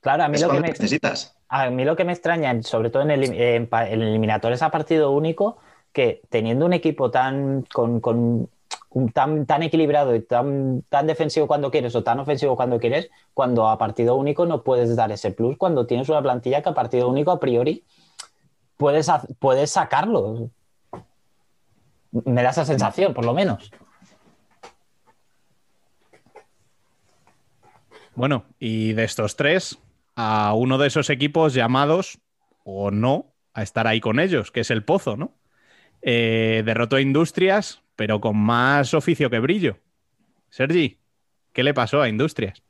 Claro, 0.06 0.22
a 0.24 0.28
mí 0.28 0.36
es 0.36 0.41
lo 0.43 0.49
que 0.51 0.60
me, 0.60 0.68
necesitas. 0.68 1.36
A 1.49 1.72
mí 1.72 1.84
lo 1.84 1.95
que 1.95 2.06
me 2.06 2.14
extraña, 2.14 2.62
sobre 2.62 2.91
todo 2.91 3.01
en 3.01 3.10
el, 3.10 3.24
en 3.24 3.68
en 3.72 4.01
eliminatorias 4.03 4.62
a 4.62 4.70
partido 4.70 5.10
único, 5.10 5.58
que 5.91 6.22
teniendo 6.30 6.64
un 6.68 6.74
equipo 6.74 7.10
tan, 7.10 7.64
con, 7.74 7.99
con 8.01 8.47
un- 8.89 9.12
tan, 9.12 9.47
tan 9.47 9.64
equilibrado 9.64 10.14
y 10.16 10.22
tan, 10.22 10.84
tan 10.89 11.08
defensivo 11.08 11.47
cuando 11.47 11.72
quieres 11.72 11.95
o 11.95 12.03
tan 12.03 12.20
ofensivo 12.20 12.56
cuando 12.56 12.80
quieres, 12.80 13.10
cuando 13.34 13.68
a 13.68 13.80
partido 13.80 14.16
único 14.16 14.45
no 14.45 14.62
puedes 14.62 14.95
dar 14.95 15.12
ese 15.12 15.32
plus, 15.32 15.58
cuando 15.58 15.88
tienes 15.88 16.08
una 16.08 16.22
plantilla 16.22 16.62
que 16.62 16.70
a 16.70 16.76
partido 16.76 17.10
único 17.10 17.32
a 17.32 17.39
priori 17.39 17.84
puedes, 18.78 19.10
puedes 19.39 19.72
sacarlo. 19.72 20.51
Me 22.12 22.43
da 22.43 22.51
esa 22.51 22.64
sensación, 22.64 23.16
por 23.16 23.26
lo 23.26 23.34
menos. 23.34 23.72
Bueno, 28.14 28.45
y 28.60 28.93
de 28.93 29.03
estos 29.03 29.36
tres, 29.36 29.80
a 30.16 30.53
uno 30.53 30.78
de 30.78 30.88
esos 30.88 31.09
equipos 31.09 31.53
llamados, 31.53 32.20
o 32.63 32.91
no, 32.91 33.34
a 33.53 33.63
estar 33.63 33.88
ahí 33.88 33.99
con 33.99 34.20
ellos, 34.20 34.51
que 34.51 34.61
es 34.61 34.72
el 34.72 34.84
Pozo, 34.84 35.18
¿no? 35.18 35.38
Eh, 36.01 36.63
derrotó 36.66 36.95
a 36.97 37.01
Industrias, 37.01 37.82
pero 37.95 38.20
con 38.22 38.38
más 38.38 38.93
oficio 38.93 39.30
que 39.30 39.39
brillo. 39.39 39.78
Sergi, 40.49 40.99
¿qué 41.53 41.63
le 41.63 41.74
pasó 41.74 42.01
a 42.01 42.09
Industrias? 42.09 42.61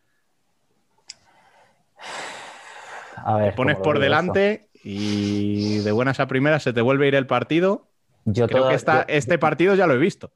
A 3.17 3.37
ver, 3.37 3.51
Te 3.51 3.55
pones 3.55 3.75
¿cómo 3.75 3.79
lo 3.79 3.83
por 3.93 3.99
delante 3.99 4.69
y 4.83 5.79
de 5.79 5.91
buenas 5.91 6.19
a 6.19 6.27
primeras 6.27 6.61
se 6.63 6.73
te 6.73 6.81
vuelve 6.81 7.05
a 7.05 7.07
ir 7.09 7.15
el 7.15 7.25
partido. 7.27 7.89
Yo, 8.25 8.47
Creo 8.47 8.67
que 8.67 8.75
esta- 8.75 8.99
yo- 9.07 9.13
este 9.15 9.37
partido 9.37 9.75
ya 9.75 9.87
lo 9.87 9.93
he 9.93 9.97
visto. 9.97 10.31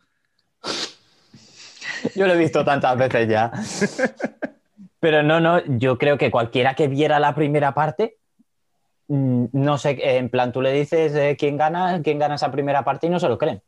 Yo 2.16 2.26
lo 2.28 2.34
he 2.34 2.38
visto 2.38 2.64
tantas 2.64 2.98
veces 2.98 3.28
ya. 3.28 3.52
Pero 5.00 5.24
no, 5.24 5.40
no, 5.40 5.62
yo 5.66 5.98
creo 5.98 6.18
que 6.18 6.30
cualquiera 6.32 6.74
que 6.76 6.88
viera 6.88 7.20
la 7.20 7.34
primera 7.36 7.74
parte, 7.74 8.18
mm, 9.08 9.46
no 9.54 9.78
sé, 9.78 9.98
en 10.18 10.30
plan, 10.30 10.52
tú 10.52 10.62
le 10.62 10.72
dices 10.74 11.16
eh, 11.16 11.38
quién 11.40 11.58
gana, 11.58 12.02
quién 12.04 12.20
gana 12.20 12.36
esa 12.36 12.52
primera 12.52 12.84
parte 12.84 13.08
y 13.08 13.10
no 13.10 13.20
se 13.20 13.30
lo 13.30 13.38
creen. 13.38 13.62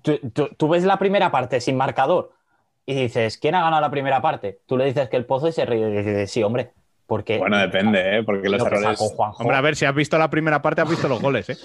Tú, 0.00 0.18
tú- 0.32 0.48
tú 0.56 0.68
ves 0.68 0.84
la 0.84 0.98
primera 0.98 1.30
parte 1.30 1.60
sin 1.60 1.76
marcador 1.76 2.32
y 2.86 2.94
dices, 2.94 3.36
¿quién 3.38 3.54
ha 3.54 3.62
ganado 3.62 3.82
la 3.82 3.90
primera 3.90 4.22
parte? 4.22 4.60
Tú 4.66 4.76
le 4.76 4.86
dices 4.86 5.08
que 5.08 5.16
el 5.16 5.26
pozo 5.26 5.48
y 5.48 5.52
se 5.52 5.64
ríe 5.66 5.88
y 5.88 5.92
dices, 5.96 6.30
sí, 6.30 6.42
hombre, 6.42 6.72
porque 7.06 7.38
Bueno, 7.38 7.58
depende, 7.58 8.18
¿eh? 8.18 8.22
Porque 8.24 8.48
los 8.48 8.60
lo 8.62 8.66
errores. 8.66 9.14
Hombre, 9.38 9.56
a 9.56 9.60
ver, 9.60 9.76
si 9.76 9.84
has 9.84 9.94
visto 9.94 10.16
la 10.18 10.30
primera 10.30 10.62
parte, 10.62 10.80
has 10.80 10.88
visto 10.88 11.06
los 11.08 11.20
goles, 11.20 11.50
¿eh? 11.50 11.56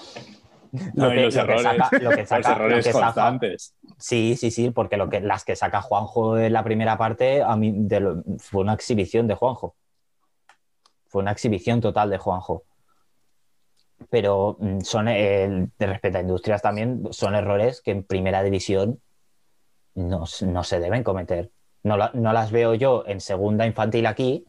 No, 0.94 1.06
lo 1.06 1.12
y 1.12 1.16
que- 1.16 1.22
los 1.22 1.34
lo 1.34 1.46
que 1.46 1.52
errores. 1.52 1.62
saca- 1.78 1.98
lo 1.98 2.10
que 2.10 2.16
los 2.20 2.28
saca- 2.28 2.58
lo 2.68 2.76
que 2.76 2.82
saca- 2.82 3.02
constantes. 3.04 3.74
Sí, 3.98 4.36
sí, 4.36 4.50
sí, 4.52 4.70
porque 4.70 4.96
lo 4.96 5.08
que, 5.10 5.20
las 5.20 5.44
que 5.44 5.56
saca 5.56 5.82
Juanjo 5.82 6.38
en 6.38 6.52
la 6.52 6.62
primera 6.64 6.96
parte 6.98 7.42
a 7.42 7.56
mí 7.56 7.72
lo- 7.90 8.22
fue 8.38 8.62
una 8.62 8.74
exhibición 8.74 9.26
de 9.26 9.34
Juanjo. 9.34 9.76
Fue 11.08 11.22
una 11.22 11.32
exhibición 11.32 11.80
total 11.80 12.08
de 12.08 12.18
Juanjo. 12.18 12.64
Pero 14.10 14.56
mm, 14.60 14.80
son, 14.80 15.08
eh, 15.08 15.68
de 15.78 15.86
respecto 15.86 16.18
a 16.18 16.20
Industrias 16.20 16.62
también, 16.62 17.02
son 17.10 17.34
errores 17.34 17.80
que 17.82 17.90
en 17.90 18.04
primera 18.04 18.42
división 18.42 19.00
no, 19.94 20.24
no 20.46 20.64
se 20.64 20.80
deben 20.80 21.04
cometer. 21.04 21.52
No, 21.82 21.96
no 22.14 22.32
las 22.32 22.52
veo 22.52 22.74
yo 22.74 23.04
en 23.06 23.20
segunda 23.20 23.66
infantil 23.66 24.06
aquí, 24.06 24.46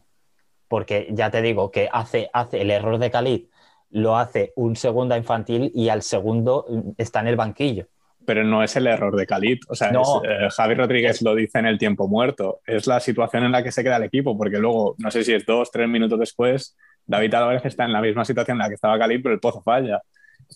porque 0.68 1.08
ya 1.12 1.30
te 1.30 1.42
digo 1.42 1.70
que 1.72 1.88
hace, 1.92 2.30
hace 2.32 2.62
el 2.62 2.70
error 2.70 2.98
de 2.98 3.10
Khalid, 3.10 3.46
lo 3.90 4.16
hace 4.18 4.52
un 4.56 4.76
segunda 4.76 5.18
infantil 5.18 5.72
y 5.74 5.90
al 5.90 6.02
segundo 6.02 6.66
mm, 6.68 6.90
está 6.98 7.20
en 7.20 7.28
el 7.28 7.36
banquillo. 7.36 7.88
Pero 8.30 8.44
no 8.44 8.62
es 8.62 8.76
el 8.76 8.86
error 8.86 9.16
de 9.16 9.26
Khalid. 9.26 9.58
O 9.68 9.74
sea, 9.74 9.90
No. 9.90 10.02
es, 10.22 10.30
eh, 10.30 10.48
Javi 10.56 10.74
Rodríguez 10.74 11.20
lo 11.20 11.34
dice 11.34 11.58
en 11.58 11.66
el 11.66 11.78
tiempo 11.78 12.06
muerto. 12.06 12.60
Es 12.64 12.86
la 12.86 13.00
situación 13.00 13.42
en 13.42 13.50
la 13.50 13.64
que 13.64 13.72
se 13.72 13.82
queda 13.82 13.96
el 13.96 14.04
equipo, 14.04 14.38
porque 14.38 14.58
luego, 14.58 14.94
no 14.98 15.10
sé 15.10 15.24
si 15.24 15.32
es 15.32 15.44
dos, 15.44 15.68
tres 15.72 15.88
minutos 15.88 16.16
después, 16.20 16.76
David 17.06 17.34
Álvarez 17.34 17.64
está 17.64 17.86
en 17.86 17.92
la 17.92 18.00
misma 18.00 18.24
situación 18.24 18.54
en 18.54 18.60
la 18.62 18.68
que 18.68 18.76
estaba 18.76 18.96
Khalid, 19.00 19.20
pero 19.20 19.34
el 19.34 19.40
pozo 19.40 19.60
falla. 19.62 20.00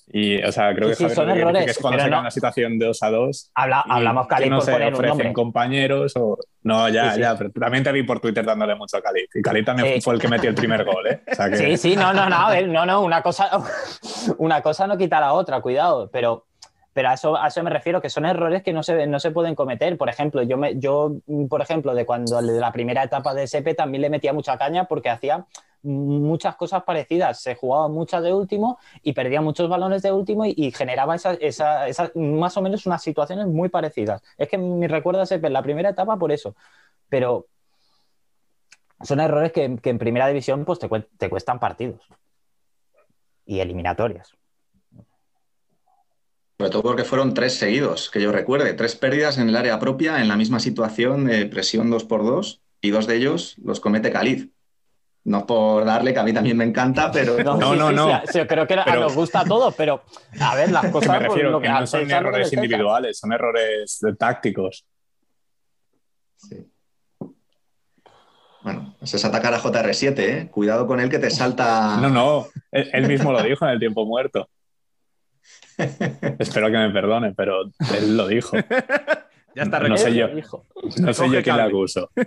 Y, 0.08 0.42
o 0.42 0.50
sea, 0.52 0.72
creo 0.74 0.92
Sí, 0.94 1.04
que 1.04 1.10
sí, 1.10 1.14
son 1.16 1.30
errores, 1.30 1.64
que 1.64 1.70
es 1.72 1.78
cuando 1.78 2.02
se 2.02 2.10
no- 2.10 2.20
una 2.20 2.30
situación 2.30 2.78
de 2.78 2.86
2 2.86 3.02
a 3.02 3.10
2. 3.10 3.50
Habla- 3.54 3.84
hablamos 3.88 4.26
que 4.28 4.46
no 4.50 4.56
por 4.58 4.64
se 4.64 4.72
poner 4.72 4.88
un 4.88 4.94
ofrecen 4.94 5.08
nombre. 5.18 5.32
compañeros 5.32 6.12
o... 6.16 6.38
No, 6.62 6.88
ya, 6.88 7.12
Sí, 7.14 7.20
ya, 7.20 7.36
pero 7.36 7.50
también 7.50 7.82
te 7.84 7.92
vi 7.92 8.02
por 8.04 8.18
Twitter 8.20 8.44
dándole 8.44 8.74
mucho 8.76 8.96
a 8.96 9.02
Khalid. 9.02 9.26
Y 9.34 9.42
Khalid 9.42 9.64
también 9.64 10.00
fue 10.02 10.14
el 10.14 10.20
que 10.20 10.28
metió 10.28 10.48
el 10.50 10.54
primer 10.56 10.84
gol, 10.84 11.06
¿eh? 11.08 11.22
O 11.30 11.34
sea 11.34 11.50
que- 11.50 11.56
Sí, 11.56 11.76
sí, 11.76 11.96
no, 11.96 12.12
no, 12.12 12.28
no, 12.28 12.36
a 12.36 12.50
ver, 12.50 12.68
no, 12.68 12.86
no, 12.86 13.02
una 13.02 13.20
cosa, 13.22 13.48
una 14.38 14.62
cosa 14.62 14.86
no 14.86 14.96
quita 14.96 15.18
la 15.20 15.32
otra, 15.32 15.60
cuidado, 15.60 16.08
pero, 16.12 16.44
pero 16.94 17.08
a, 17.10 17.14
eso, 17.14 17.36
a 17.36 17.48
eso 17.48 17.62
me 17.62 17.70
refiero, 17.70 18.00
que 18.00 18.08
son 18.08 18.24
errores 18.24 18.62
que 18.62 18.72
no 18.72 18.82
se, 18.84 19.06
no 19.08 19.18
se 19.18 19.32
pueden 19.32 19.56
cometer. 19.56 19.98
Por 19.98 20.08
ejemplo, 20.08 20.42
yo, 20.42 20.56
me, 20.56 20.78
yo, 20.78 21.12
por 21.50 21.60
ejemplo, 21.60 21.92
de 21.94 22.06
cuando 22.06 22.40
de 22.40 22.60
la 22.60 22.72
primera 22.72 23.02
etapa 23.02 23.34
de 23.34 23.42
SP 23.50 23.74
también 23.74 24.02
le 24.02 24.10
metía 24.10 24.32
mucha 24.32 24.56
caña 24.56 24.84
porque 24.84 25.10
hacía 25.10 25.44
muchas 25.82 26.56
cosas 26.56 26.84
parecidas, 26.84 27.42
se 27.42 27.56
jugaba 27.56 27.88
muchas 27.88 28.22
de 28.22 28.32
último 28.32 28.78
y 29.02 29.12
perdía 29.12 29.42
muchos 29.42 29.68
balones 29.68 30.02
de 30.02 30.12
último 30.12 30.46
y, 30.46 30.70
generaba 30.70 31.16
esa, 31.16 31.34
esa, 31.34 32.10
más 32.14 32.56
o 32.56 32.62
menos 32.62 32.86
unas 32.86 33.02
situaciones 33.02 33.48
muy 33.48 33.68
parecidas. 33.68 34.22
Es 34.38 34.48
que 34.48 34.56
mi 34.56 34.86
recuerdo 34.86 35.20
a 35.20 35.24
SP 35.26 35.48
en 35.48 35.52
la 35.52 35.62
primera 35.62 35.90
etapa 35.90 36.16
por 36.16 36.32
eso, 36.32 36.54
pero 37.08 37.48
son 39.02 39.20
errores 39.20 39.52
que, 39.52 39.76
que 39.82 39.90
en 39.90 39.98
primera 39.98 40.28
división 40.28 40.64
pues, 40.64 40.78
te 40.78 41.28
cuestan 41.28 41.58
partidos 41.58 42.00
y 43.44 43.60
eliminatorias. 43.60 44.34
Sobre 46.56 46.70
todo 46.70 46.82
porque 46.82 47.04
fueron 47.04 47.34
tres 47.34 47.54
seguidos, 47.58 48.10
que 48.10 48.20
yo 48.22 48.30
recuerde, 48.30 48.74
tres 48.74 48.94
pérdidas 48.94 49.38
en 49.38 49.48
el 49.48 49.56
área 49.56 49.78
propia 49.80 50.20
en 50.20 50.28
la 50.28 50.36
misma 50.36 50.60
situación 50.60 51.24
de 51.24 51.46
presión 51.46 51.90
2 51.90 52.04
por 52.04 52.24
2 52.24 52.60
y 52.80 52.90
dos 52.90 53.06
de 53.06 53.16
ellos 53.16 53.56
los 53.64 53.80
comete 53.80 54.12
Khalid. 54.12 54.48
No 55.24 55.46
por 55.46 55.86
darle, 55.86 56.12
que 56.12 56.20
a 56.20 56.22
mí 56.22 56.34
también 56.34 56.56
me 56.56 56.64
encanta, 56.64 57.10
pero 57.10 57.36
No, 57.42 57.72
sí, 57.72 57.78
no, 57.78 57.88
sí, 57.88 57.94
no. 57.94 58.20
sí, 58.26 58.26
sí, 58.32 58.40
creo 58.46 58.66
que 58.66 58.74
a- 58.74 58.84
Pero- 58.84 59.00
nos 59.00 59.14
gusta 59.14 59.40
a 59.40 59.44
todos, 59.44 59.74
pero 59.74 60.02
a 60.38 60.54
ver, 60.54 60.70
las 60.70 60.82
que 60.86 60.90
cosas 60.92 61.08
me 61.12 61.16
pues, 61.18 61.28
refiero 61.28 61.50
lo 61.50 61.60
que 61.60 61.66
que 61.66 61.72
no 61.72 61.86
son 61.86 62.10
errores 62.10 62.52
individuales, 62.52 63.18
son 63.18 63.32
errores 63.32 63.98
de 64.02 64.14
tácticos. 64.14 64.84
Sí. 66.36 66.70
Bueno, 68.62 68.96
eso 69.02 69.16
es 69.16 69.24
atacar 69.24 69.54
a 69.54 69.60
JR7, 69.60 70.18
¿eh? 70.20 70.48
Cuidado 70.50 70.86
con 70.86 71.00
él 71.00 71.08
que 71.10 71.18
te 71.18 71.30
salta. 71.30 71.96
No, 72.00 72.08
no, 72.10 72.46
él, 72.70 72.90
él 72.92 73.08
mismo 73.08 73.32
lo 73.32 73.42
dijo 73.42 73.64
en 73.66 73.72
el 73.72 73.78
tiempo 73.78 74.06
muerto. 74.06 74.48
Espero 76.38 76.66
que 76.66 76.78
me 76.78 76.90
perdone, 76.90 77.32
pero 77.34 77.62
él 77.96 78.16
lo 78.16 78.26
dijo. 78.28 78.56
Ya 79.56 79.62
está 79.62 79.78
No 79.78 79.96
sé 79.96 80.10
recogido. 80.10 80.28
yo. 80.40 80.62
No 81.00 81.12
sé 81.14 81.30
yo 81.30 81.40
quién 81.40 81.56
le 81.56 81.62
acuso. 81.62 82.10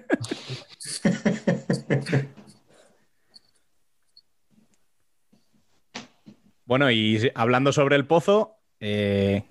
Bueno, 6.66 6.92
y 6.92 7.32
hablando 7.36 7.72
sobre 7.72 7.96
el 7.96 8.06
pozo, 8.06 8.58
eh, 8.80 9.44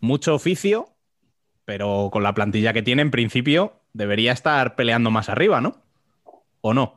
mucho 0.00 0.34
oficio, 0.34 0.88
pero 1.64 2.10
con 2.12 2.22
la 2.22 2.34
plantilla 2.34 2.72
que 2.72 2.82
tiene, 2.82 3.02
en 3.02 3.10
principio, 3.10 3.72
debería 3.92 4.32
estar 4.32 4.76
peleando 4.76 5.10
más 5.10 5.28
arriba, 5.28 5.60
¿no? 5.60 5.76
¿O 6.60 6.74
no? 6.74 6.96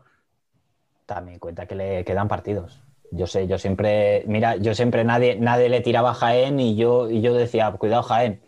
También 1.06 1.40
cuenta 1.40 1.66
que 1.66 1.76
le 1.76 2.04
quedan 2.04 2.28
partidos. 2.28 2.83
Yo 3.16 3.28
sé, 3.28 3.48
yo 3.48 3.58
siempre, 3.60 4.24
mira, 4.28 4.56
yo 4.56 4.74
siempre 4.74 5.04
nadie, 5.04 5.36
nadie 5.36 5.70
le 5.70 5.82
tiraba 5.82 6.12
a 6.12 6.14
Jaén 6.16 6.60
y 6.60 6.76
yo, 6.76 7.10
y 7.12 7.22
yo 7.22 7.34
decía, 7.34 7.72
cuidado 7.74 8.02
Jaén. 8.04 8.42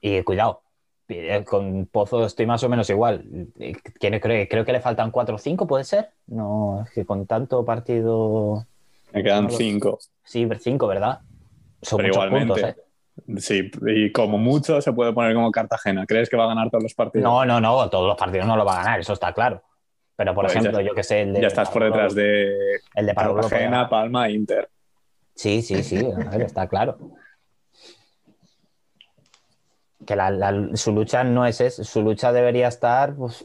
Y 0.00 0.22
cuidado, 0.22 0.62
eh, 1.08 1.44
con 1.44 1.86
Pozo 1.86 2.24
estoy 2.26 2.46
más 2.46 2.62
o 2.64 2.68
menos 2.68 2.90
igual. 2.90 3.24
Creo, 4.00 4.20
creo, 4.20 4.46
creo 4.48 4.64
que 4.64 4.72
le 4.72 4.80
faltan 4.80 5.10
4 5.10 5.36
o 5.36 5.38
5, 5.38 5.66
¿puede 5.66 5.84
ser? 5.84 6.10
No, 6.26 6.82
es 6.84 6.90
que 6.90 7.04
con 7.04 7.26
tanto 7.26 7.64
partido... 7.64 8.66
Me 9.12 9.22
quedan 9.22 9.44
No 9.44 9.50
lo- 9.50 9.56
5. 9.56 9.98
Sí, 10.24 10.48
5, 10.58 10.86
¿verdad? 10.88 11.20
Son 11.80 11.98
Pero 11.98 12.08
muchos 12.08 12.24
igualmente. 12.26 12.60
puntos, 12.62 12.70
¿eh? 12.70 13.40
Sí, 13.40 13.70
y 13.86 14.12
como 14.12 14.36
mucho 14.36 14.80
se 14.82 14.92
puede 14.92 15.12
poner 15.12 15.32
como 15.34 15.50
Cartagena. 15.50 16.04
¿Crees 16.06 16.28
que 16.28 16.36
va 16.36 16.44
a 16.44 16.48
ganar 16.48 16.70
todos 16.70 16.82
los 16.82 16.94
partidos? 16.94 17.22
No, 17.24 17.44
no, 17.46 17.60
no, 17.60 17.88
todos 17.88 18.08
los 18.08 18.16
partidos 18.16 18.46
no 18.46 18.56
lo 18.56 18.64
va 18.64 18.74
a 18.74 18.82
ganar, 18.84 19.00
eso 19.00 19.12
está 19.14 19.32
claro. 19.32 19.62
Pero, 20.16 20.34
por 20.34 20.44
Pues 20.46 20.54
ya- 20.54 20.60
ejemplo, 20.60 20.80
yo 20.80 20.94
que 20.94 21.02
sé, 21.02 21.22
el 21.22 21.34
de... 21.34 21.42
ya 21.42 21.46
estás 21.48 21.68
por 21.70 21.84
detrás 21.84 22.14
de 22.14 22.80
El 22.94 23.06
de 23.06 23.12
ganar. 23.76 23.90
Palma 23.90 24.28
e 24.28 24.32
Inter. 24.32 24.68
Sí, 25.34 25.60
sí, 25.60 25.82
sí, 25.82 26.02
ver, 26.30 26.40
está 26.42 26.66
claro. 26.66 26.96
Que 30.06 30.16
la- 30.16 30.30
la- 30.30 30.70
su 30.76 30.92
lucha 30.92 31.24
no 31.24 31.44
es 31.46 31.60
eso, 31.60 31.84
su 31.84 32.00
lucha 32.02 32.32
debería 32.32 32.68
estar, 32.68 33.14
pues, 33.14 33.44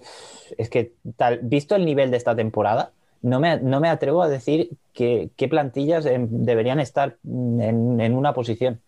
es 0.58 0.70
que 0.70 0.94
tal, 1.18 1.40
visto 1.44 1.76
el 1.76 1.86
nivel 1.86 2.12
de 2.12 2.18
esta 2.18 2.36
temporada, 2.36 2.92
no 3.22 3.40
me, 3.40 3.60
no 3.60 3.80
me 3.82 3.90
atrevo 3.90 4.24
a 4.24 4.30
decir 4.30 4.70
que, 4.94 5.30
qué 5.36 5.48
plantillas 5.50 6.06
deberían 6.06 6.80
estar 6.80 7.18
en, 7.26 8.00
en 8.00 8.16
una 8.16 8.34
posición. 8.34 8.82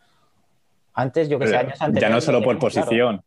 Antes, 0.94 1.28
yo 1.30 1.38
que 1.40 1.48
sé, 1.48 1.58
años 1.58 1.80
ya 1.80 1.86
anteriores. 1.86 2.16
no 2.16 2.22
solo 2.22 2.42
por 2.42 2.58
claro. 2.60 3.24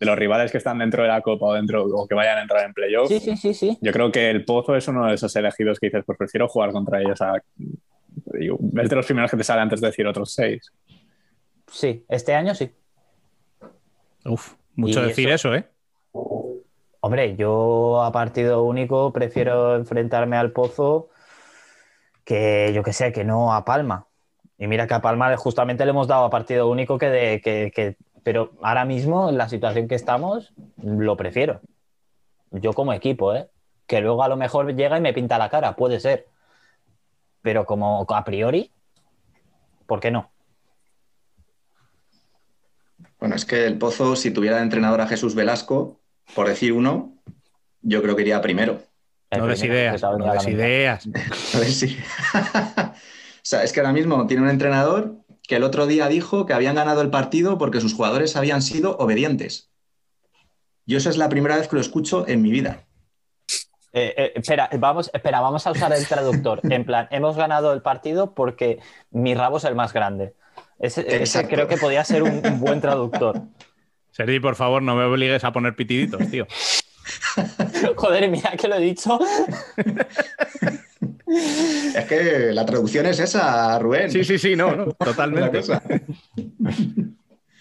De 0.00 0.06
los 0.06 0.16
rivales 0.18 0.50
que 0.50 0.58
están 0.58 0.78
dentro 0.78 1.02
de 1.02 1.08
la 1.10 1.20
Copa 1.20 1.46
o 1.46 1.52
dentro 1.54 1.84
o 1.84 2.08
que 2.08 2.14
vayan 2.14 2.38
a 2.38 2.42
entrar 2.42 2.64
en 2.64 2.72
playoffs. 2.72 3.08
Sí, 3.10 3.20
sí, 3.20 3.36
sí, 3.36 3.52
sí. 3.54 3.78
Yo 3.82 3.92
creo 3.92 4.10
que 4.10 4.30
el 4.30 4.44
Pozo 4.46 4.74
es 4.74 4.88
uno 4.88 5.06
de 5.06 5.14
esos 5.14 5.36
elegidos 5.36 5.78
que 5.78 5.88
dices, 5.88 6.02
pues 6.06 6.16
prefiero 6.16 6.48
jugar 6.48 6.72
contra 6.72 7.00
ellos. 7.02 7.20
A, 7.20 7.34
digo, 8.32 8.58
es 8.82 8.88
de 8.88 8.96
los 8.96 9.04
primeros 9.06 9.30
que 9.30 9.36
te 9.36 9.44
sale 9.44 9.60
antes 9.60 9.80
de 9.80 9.88
decir 9.88 10.06
otros 10.06 10.32
seis. 10.32 10.72
Sí, 11.70 12.04
este 12.08 12.34
año 12.34 12.54
sí. 12.54 12.72
Uf, 14.24 14.54
mucho 14.74 15.02
decir 15.02 15.28
eso, 15.28 15.54
¿eh? 15.54 15.68
Hombre, 17.02 17.36
yo 17.36 18.02
a 18.02 18.10
partido 18.10 18.62
único 18.64 19.12
prefiero 19.12 19.76
enfrentarme 19.76 20.36
al 20.36 20.52
Pozo 20.52 21.08
que 22.24 22.72
yo 22.74 22.82
que 22.82 22.92
sé, 22.92 23.12
que 23.12 23.24
no 23.24 23.52
a 23.54 23.64
Palma. 23.64 24.06
Y 24.58 24.66
mira 24.66 24.86
que 24.86 24.94
a 24.94 25.00
Palma 25.00 25.34
justamente 25.36 25.84
le 25.84 25.90
hemos 25.90 26.06
dado 26.06 26.24
a 26.24 26.30
partido 26.30 26.68
único 26.68 26.98
que 26.98 27.08
de 27.08 27.40
que, 27.40 27.72
que- 27.74 27.96
pero 28.22 28.52
ahora 28.62 28.84
mismo 28.84 29.28
en 29.28 29.38
la 29.38 29.48
situación 29.48 29.88
que 29.88 29.94
estamos 29.94 30.52
lo 30.82 31.16
prefiero. 31.16 31.60
Yo 32.50 32.72
como 32.72 32.92
equipo, 32.92 33.34
¿eh? 33.34 33.48
Que 33.86 34.00
luego 34.00 34.22
a 34.22 34.28
lo 34.28 34.36
mejor 34.36 34.74
llega 34.74 34.98
y 34.98 35.00
me 35.00 35.12
pinta 35.12 35.38
la 35.38 35.50
cara, 35.50 35.76
puede 35.76 36.00
ser. 36.00 36.28
Pero 37.42 37.64
como 37.64 38.06
a 38.08 38.24
priori, 38.24 38.70
¿por 39.86 40.00
qué 40.00 40.10
no? 40.10 40.30
Bueno, 43.18 43.34
es 43.34 43.44
que 43.44 43.66
el 43.66 43.78
Pozo, 43.78 44.16
si 44.16 44.30
tuviera 44.30 44.56
de 44.56 44.62
entrenador 44.62 45.00
a 45.00 45.06
Jesús 45.06 45.34
Velasco, 45.34 46.00
por 46.34 46.48
decir 46.48 46.72
uno, 46.72 47.14
yo 47.82 48.02
creo 48.02 48.16
que 48.16 48.22
iría 48.22 48.40
primero. 48.40 48.82
No 49.36 49.46
des 49.46 49.62
ideas, 49.62 50.02
no 50.02 50.32
des 50.32 50.48
ideas. 50.48 51.06
A 51.54 51.58
ver 51.58 51.70
si. 51.70 51.96
o 52.36 52.94
sea, 53.42 53.62
es 53.62 53.72
que 53.72 53.80
ahora 53.80 53.92
mismo 53.92 54.26
tiene 54.26 54.42
un 54.42 54.48
entrenador 54.48 55.14
que 55.50 55.56
el 55.56 55.64
otro 55.64 55.88
día 55.88 56.06
dijo 56.06 56.46
que 56.46 56.52
habían 56.52 56.76
ganado 56.76 57.00
el 57.02 57.10
partido 57.10 57.58
porque 57.58 57.80
sus 57.80 57.92
jugadores 57.92 58.36
habían 58.36 58.62
sido 58.62 58.96
obedientes. 58.98 59.68
Yo 60.86 60.96
esa 60.96 61.10
es 61.10 61.16
la 61.16 61.28
primera 61.28 61.56
vez 61.56 61.66
que 61.66 61.74
lo 61.74 61.80
escucho 61.80 62.24
en 62.28 62.40
mi 62.40 62.52
vida. 62.52 62.86
Eh, 63.92 64.14
eh, 64.16 64.32
espera, 64.36 64.70
vamos, 64.78 65.10
espera, 65.12 65.40
vamos 65.40 65.66
a 65.66 65.72
usar 65.72 65.92
el 65.92 66.06
traductor. 66.06 66.60
En 66.70 66.84
plan, 66.84 67.08
hemos 67.10 67.36
ganado 67.36 67.72
el 67.72 67.82
partido 67.82 68.32
porque 68.32 68.78
mi 69.10 69.34
rabo 69.34 69.56
es 69.56 69.64
el 69.64 69.74
más 69.74 69.92
grande. 69.92 70.34
Ese, 70.78 71.04
creo 71.48 71.66
que 71.66 71.78
podía 71.78 72.04
ser 72.04 72.22
un, 72.22 72.46
un 72.46 72.60
buen 72.60 72.80
traductor. 72.80 73.42
Sergi, 74.12 74.38
por 74.38 74.54
favor, 74.54 74.82
no 74.82 74.94
me 74.94 75.02
obligues 75.02 75.42
a 75.42 75.52
poner 75.52 75.74
pitiditos, 75.74 76.30
tío. 76.30 76.46
Joder, 77.96 78.30
mira 78.30 78.52
que 78.52 78.68
lo 78.68 78.76
he 78.76 78.80
dicho. 78.80 79.18
Es 81.32 82.04
que 82.06 82.52
la 82.52 82.66
traducción 82.66 83.06
es 83.06 83.20
esa, 83.20 83.78
Rubén. 83.78 84.10
Sí, 84.10 84.24
sí, 84.24 84.38
sí, 84.38 84.56
no, 84.56 84.74
no, 84.74 84.84
totalmente. 84.98 85.58
cosa. 85.58 85.82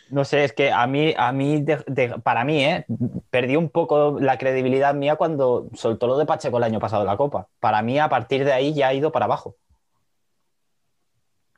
No 0.09 0.25
sé, 0.25 0.43
es 0.43 0.53
que 0.53 0.71
a 0.71 0.87
mí, 0.87 1.13
a 1.15 1.31
mí 1.31 1.61
de- 1.61 1.83
de- 1.85 2.09
para 2.23 2.43
mí, 2.43 2.63
¿eh? 2.65 2.85
perdí 3.29 3.55
un 3.55 3.69
poco 3.69 4.17
la 4.19 4.37
credibilidad 4.39 4.95
mía 4.95 5.17
cuando 5.17 5.69
soltó 5.75 6.07
lo 6.07 6.17
de 6.17 6.25
Pacheco 6.25 6.57
el 6.57 6.63
año 6.63 6.79
pasado 6.79 7.03
en 7.03 7.07
la 7.07 7.17
Copa. 7.17 7.47
Para 7.59 7.81
mí, 7.83 7.99
a 7.99 8.09
partir 8.09 8.43
de 8.43 8.51
ahí 8.53 8.73
ya 8.73 8.87
ha 8.87 8.93
ido 8.95 9.11
para 9.11 9.25
abajo. 9.25 9.55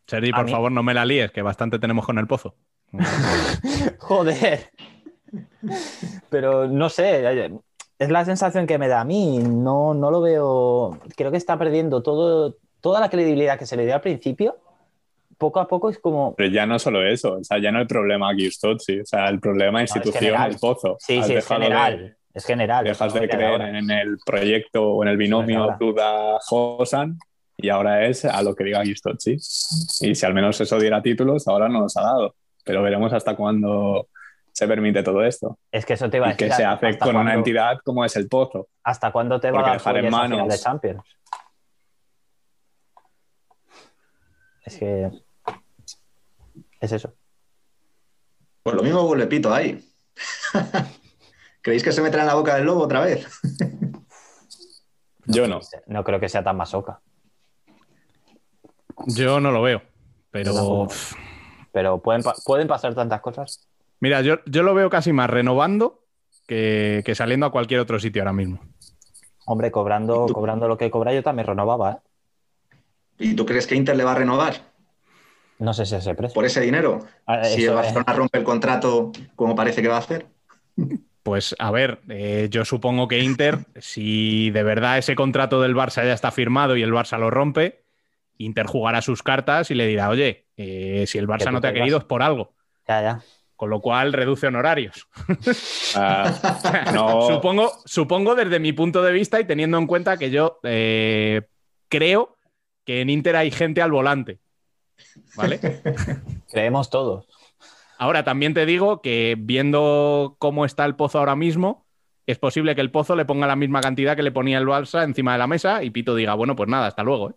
Sergi, 0.07 0.33
por 0.33 0.45
mí- 0.45 0.51
favor, 0.51 0.71
no 0.71 0.83
me 0.83 0.93
la 0.93 1.05
líes, 1.05 1.31
que 1.31 1.41
bastante 1.41 1.79
tenemos 1.79 2.05
con 2.05 2.17
el 2.17 2.27
pozo. 2.27 2.55
Joder. 3.99 4.69
Pero 6.29 6.67
no 6.67 6.89
sé, 6.89 7.25
es 8.01 8.09
la 8.09 8.25
sensación 8.25 8.65
que 8.67 8.77
me 8.77 8.87
da 8.87 9.01
a 9.01 9.05
mí. 9.05 9.37
No, 9.39 9.93
no 9.93 10.09
lo 10.11 10.21
veo. 10.21 10.97
Creo 11.15 11.31
que 11.31 11.37
está 11.37 11.57
perdiendo 11.57 12.01
todo, 12.01 12.55
toda 12.81 12.99
la 12.99 13.09
credibilidad 13.09 13.57
que 13.59 13.65
se 13.65 13.77
le 13.77 13.85
dio 13.85 13.93
al 13.95 14.01
principio. 14.01 14.57
Poco 15.37 15.59
a 15.59 15.67
poco 15.67 15.89
es 15.89 15.97
como. 15.99 16.35
Pero 16.35 16.49
ya 16.49 16.65
no 16.65 16.77
solo 16.79 17.03
eso, 17.05 17.33
o 17.39 17.43
sea, 17.43 17.59
ya 17.59 17.71
no 17.71 17.79
el 17.79 17.87
problema 17.87 18.29
Totsi, 18.61 18.99
o 18.99 19.05
sea, 19.05 19.27
el 19.29 19.39
problema 19.39 19.81
institución, 19.81 20.23
general. 20.23 20.51
el 20.51 20.57
Pozo. 20.59 20.97
Sí, 20.99 21.17
Has 21.19 21.27
sí, 21.27 21.33
es 21.33 21.47
general. 21.47 21.97
de- 21.99 22.15
Es 22.33 22.45
general. 22.45 22.83
dejas 22.85 23.13
de 23.13 23.21
No, 23.21 23.27
creer 23.27 23.51
ahora. 23.51 23.77
en 23.77 23.89
el 23.91 24.17
proyecto 24.25 24.83
o 24.93 25.03
en 25.03 25.09
el 25.09 25.17
binomio 25.17 25.63
ahora. 25.63 25.77
Duda-Josan 25.79 27.17
y 27.57 27.69
ahora 27.69 28.05
es 28.07 28.23
a 28.25 28.41
lo 28.41 28.55
que 28.55 28.63
diga 28.63 28.83
Gistotsi. 28.83 29.33
Y 29.33 30.15
si 30.15 30.25
al 30.25 30.33
menos 30.33 30.59
eso 30.61 30.79
diera 30.79 31.01
títulos, 31.01 31.47
ahora 31.47 31.67
no 31.69 31.81
los 31.81 31.95
ha 31.97 32.01
dado. 32.03 32.35
Pero 32.63 32.81
veremos 32.83 33.11
hasta 33.13 33.35
cuándo 33.35 34.07
se 34.51 34.67
permite 34.67 35.01
todo 35.03 35.23
esto. 35.23 35.57
Es 35.71 35.85
que 35.85 35.93
eso 35.93 36.09
te 36.09 36.17
iba 36.17 36.27
a 36.27 36.29
decir. 36.29 36.49
que 36.49 36.53
se 36.55 36.65
hace 36.65 36.87
¿hasta 36.87 37.05
con 37.05 37.15
una 37.15 37.33
entidad 37.33 37.77
como 37.83 38.03
es 38.05 38.15
el 38.15 38.27
Pozo. 38.27 38.67
¿Hasta 38.83 39.11
cuándo 39.11 39.39
te 39.39 39.49
va 39.51 39.69
a 39.69 39.73
dejar 39.73 39.97
en 39.97 40.05
final 40.05 40.29
manos- 40.29 40.47
de 40.49 40.57
Champions? 40.59 41.03
Es 44.63 44.77
que. 44.77 45.11
Es 46.79 46.91
eso. 46.91 47.13
Pues 48.63 48.75
lo 48.75 48.83
mismo 48.83 49.05
vuelve 49.05 49.27
pito 49.27 49.53
ahí. 49.53 49.83
¿Creéis 51.61 51.83
que 51.83 51.91
se 51.91 52.01
meterá 52.01 52.23
en 52.23 52.27
la 52.27 52.35
boca 52.35 52.55
del 52.55 52.65
lobo 52.65 52.81
otra 52.83 53.01
vez? 53.01 53.27
Yo 55.25 55.47
no. 55.47 55.59
No 55.87 56.03
creo 56.03 56.19
que 56.19 56.29
sea 56.29 56.43
tan 56.43 56.57
masoca. 56.57 57.01
Yo 59.07 59.39
no 59.39 59.51
lo 59.51 59.61
veo. 59.61 59.81
Pero. 60.31 60.87
Pero 61.71 62.01
pueden, 62.01 62.21
pa- 62.23 62.35
pueden 62.45 62.67
pasar 62.67 62.93
tantas 62.93 63.21
cosas. 63.21 63.67
Mira, 64.01 64.21
yo, 64.21 64.39
yo 64.45 64.63
lo 64.63 64.73
veo 64.73 64.89
casi 64.89 65.13
más 65.13 65.29
renovando 65.29 66.03
que, 66.47 67.01
que 67.05 67.15
saliendo 67.15 67.45
a 67.45 67.51
cualquier 67.51 67.79
otro 67.79 67.99
sitio 67.99 68.21
ahora 68.21 68.33
mismo. 68.33 68.59
Hombre, 69.45 69.71
cobrando, 69.71 70.27
cobrando 70.27 70.67
lo 70.67 70.77
que 70.77 70.91
cobra, 70.91 71.13
yo 71.13 71.23
también 71.23 71.47
renovaba, 71.47 71.91
¿eh? 71.91 71.97
¿Y 73.19 73.35
tú 73.35 73.45
crees 73.45 73.67
que 73.67 73.75
Inter 73.75 73.95
le 73.95 74.03
va 74.03 74.13
a 74.13 74.15
renovar 74.15 74.55
No 75.59 75.73
sé 75.73 75.85
si 75.85 75.95
ese 75.95 76.15
precio. 76.15 76.33
por 76.33 76.45
ese 76.45 76.61
dinero? 76.61 76.99
Ah, 77.27 77.43
Si 77.43 77.61
el 77.63 77.69
eso, 77.69 77.75
Barcelona 77.75 78.13
rompe 78.13 78.37
el 78.39 78.43
contrato 78.43 79.11
como 79.35 79.55
parece 79.55 79.81
que 79.81 79.87
va 79.87 79.95
a 79.97 79.99
hacer. 79.99 80.25
Pues 81.23 81.55
a 81.59 81.69
ver, 81.69 81.99
eh, 82.09 82.47
yo 82.49 82.65
supongo 82.65 83.07
que 83.07 83.19
Inter, 83.19 83.59
si 83.79 84.49
de 84.49 84.63
verdad 84.63 84.97
ese 84.97 85.15
contrato 85.15 85.61
del 85.61 85.75
Barça 85.75 86.03
ya 86.03 86.13
está 86.13 86.31
firmado 86.31 86.75
y 86.75 86.81
el 86.81 86.91
Barça 86.91 87.19
lo 87.19 87.29
rompe, 87.29 87.83
Inter 88.37 88.65
jugará 88.65 89.03
sus 89.03 89.21
cartas 89.21 89.69
y 89.69 89.75
le 89.75 89.85
dirá, 89.85 90.09
oye, 90.09 90.47
eh, 90.57 91.05
si 91.05 91.19
el 91.19 91.27
Barça 91.27 91.51
no 91.51 91.61
te 91.61 91.67
ha 91.67 91.73
querido 91.73 91.99
es 91.99 92.05
por 92.05 92.23
algo. 92.23 92.55
Ya, 92.87 93.01
ya. 93.01 93.21
Con 93.61 93.69
lo 93.69 93.79
cual 93.79 94.11
reduce 94.11 94.47
honorarios. 94.47 95.07
Ah, 95.95 96.91
no, 96.93 97.21
Supongo, 97.27 97.71
supongo 97.85 98.33
desde 98.33 98.59
mi 98.59 98.73
punto 98.73 99.03
de 99.03 99.11
vista 99.11 99.39
y 99.39 99.45
teniendo 99.45 99.77
en 99.77 99.85
cuenta 99.85 100.17
que 100.17 100.31
yo 100.31 100.59
eh, 100.63 101.43
creo 101.87 102.37
que 102.85 103.01
en 103.01 103.11
Inter 103.11 103.35
hay 103.35 103.51
gente 103.51 103.83
al 103.83 103.91
volante. 103.91 104.39
¿Vale? 105.35 105.59
Creemos 106.51 106.89
todos. 106.89 107.27
Ahora 107.99 108.23
también 108.23 108.55
te 108.55 108.65
digo 108.65 109.03
que 109.03 109.35
viendo 109.37 110.37
cómo 110.39 110.65
está 110.65 110.85
el 110.85 110.95
pozo 110.95 111.19
ahora 111.19 111.35
mismo, 111.35 111.85
es 112.25 112.39
posible 112.39 112.73
que 112.73 112.81
el 112.81 112.89
pozo 112.89 113.15
le 113.15 113.25
ponga 113.25 113.45
la 113.45 113.55
misma 113.55 113.81
cantidad 113.81 114.15
que 114.15 114.23
le 114.23 114.31
ponía 114.31 114.57
el 114.57 114.65
Balsa 114.65 115.03
encima 115.03 115.33
de 115.33 115.37
la 115.37 115.45
mesa 115.45 115.83
y 115.83 115.91
Pito 115.91 116.15
diga, 116.15 116.33
bueno, 116.33 116.55
pues 116.55 116.67
nada, 116.67 116.87
hasta 116.87 117.03
luego. 117.03 117.29
¿eh? 117.29 117.33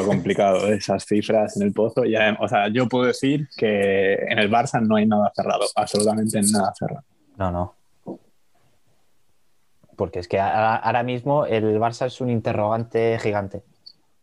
Lo 0.00 0.06
complicado 0.06 0.66
de 0.66 0.76
esas 0.76 1.04
cifras 1.04 1.56
en 1.56 1.62
el 1.66 1.72
Pozo. 1.72 2.04
Ya, 2.04 2.36
o 2.40 2.48
sea, 2.48 2.68
yo 2.68 2.88
puedo 2.88 3.04
decir 3.06 3.48
que 3.56 4.14
en 4.14 4.38
el 4.38 4.50
Barça 4.50 4.80
no 4.80 4.96
hay 4.96 5.06
nada 5.06 5.32
cerrado, 5.34 5.64
absolutamente 5.74 6.40
nada 6.52 6.72
cerrado. 6.78 7.04
No, 7.36 7.50
no. 7.50 7.74
Porque 9.96 10.18
es 10.18 10.28
que 10.28 10.38
ahora 10.38 11.02
mismo 11.02 11.46
el 11.46 11.64
Barça 11.78 12.06
es 12.06 12.20
un 12.20 12.28
interrogante 12.30 13.18
gigante. 13.18 13.62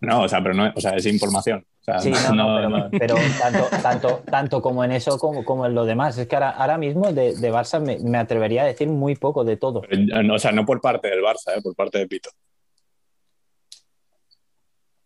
No, 0.02 0.24
o 0.24 0.28
sea, 0.30 0.42
pero 0.44 0.54
no, 0.54 0.72
o 0.76 0.80
sea, 0.82 0.92
es 0.96 1.06
información. 1.06 1.66
O 1.82 1.84
sea, 1.84 2.00
Sí, 2.00 2.12
no, 2.12 2.36
no, 2.36 2.56
pero, 2.58 2.70
no- 2.70 2.90
pero 2.92 3.16
tanto, 3.42 3.68
tanto, 3.82 4.22
tanto 4.30 4.62
como 4.62 4.84
en 4.84 4.92
eso 4.92 5.18
como, 5.18 5.44
como 5.44 5.66
en 5.66 5.74
lo 5.74 5.86
demás. 5.86 6.18
Es 6.18 6.28
que 6.28 6.36
ahora, 6.36 6.52
ahora 6.52 6.78
mismo 6.78 7.12
de, 7.12 7.36
de 7.36 7.52
Barça 7.52 7.80
me, 7.80 7.98
me 8.00 8.18
atrevería 8.18 8.64
a 8.64 8.66
decir 8.66 8.88
muy 8.88 9.16
poco 9.16 9.44
de 9.44 9.58
todo. 9.58 9.82
o 9.82 10.40
sea, 10.40 10.52
no 10.52 10.66
por 10.66 10.80
parte 10.82 11.08
del 11.10 11.22
Barça, 11.22 11.58
¿eh? 11.58 11.62
por 11.64 11.74
parte 11.76 11.98
de 12.00 12.08
Pito. 12.08 12.30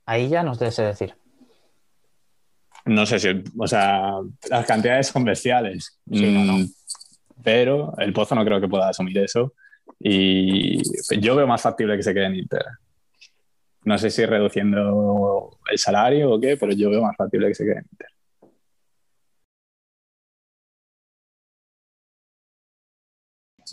Ahí 0.07 0.29
ya 0.29 0.41
nos 0.41 0.57
sé 0.57 0.81
decir. 0.81 1.13
No 2.85 3.05
sé 3.05 3.19
si, 3.19 3.27
o 3.59 3.67
sea, 3.67 4.13
las 4.49 4.65
cantidades 4.65 5.07
son 5.07 5.25
bestiales. 5.25 5.99
Sí, 6.09 6.31
no, 6.31 6.45
no. 6.45 6.53
Mm, 6.59 6.67
Pero 7.43 7.93
el 7.97 8.13
Pozo 8.13 8.33
no 8.33 8.45
creo 8.45 8.61
que 8.61 8.69
pueda 8.69 8.87
asumir 8.87 9.17
eso. 9.17 9.53
Y 9.99 10.81
yo 11.19 11.35
veo 11.35 11.45
más 11.45 11.61
factible 11.61 11.97
que 11.97 12.03
se 12.03 12.13
quede 12.13 12.27
en 12.27 12.35
Inter. 12.35 12.63
No 13.83 13.97
sé 13.97 14.09
si 14.09 14.25
reduciendo 14.25 15.57
el 15.69 15.77
salario 15.77 16.31
o 16.31 16.39
qué, 16.39 16.55
pero 16.55 16.71
yo 16.71 16.89
veo 16.89 17.01
más 17.01 17.17
factible 17.17 17.49
que 17.49 17.55
se 17.55 17.65
quede 17.65 17.79
en 17.79 17.87
Inter. 17.91 18.07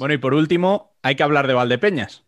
Bueno, 0.01 0.15
y 0.15 0.19
por 0.19 0.35
último, 0.35 0.97
hay 1.03 1.15
que 1.15 1.23
hablar 1.23 1.47
de 1.47 1.55
Valdepeñas. 1.55 2.24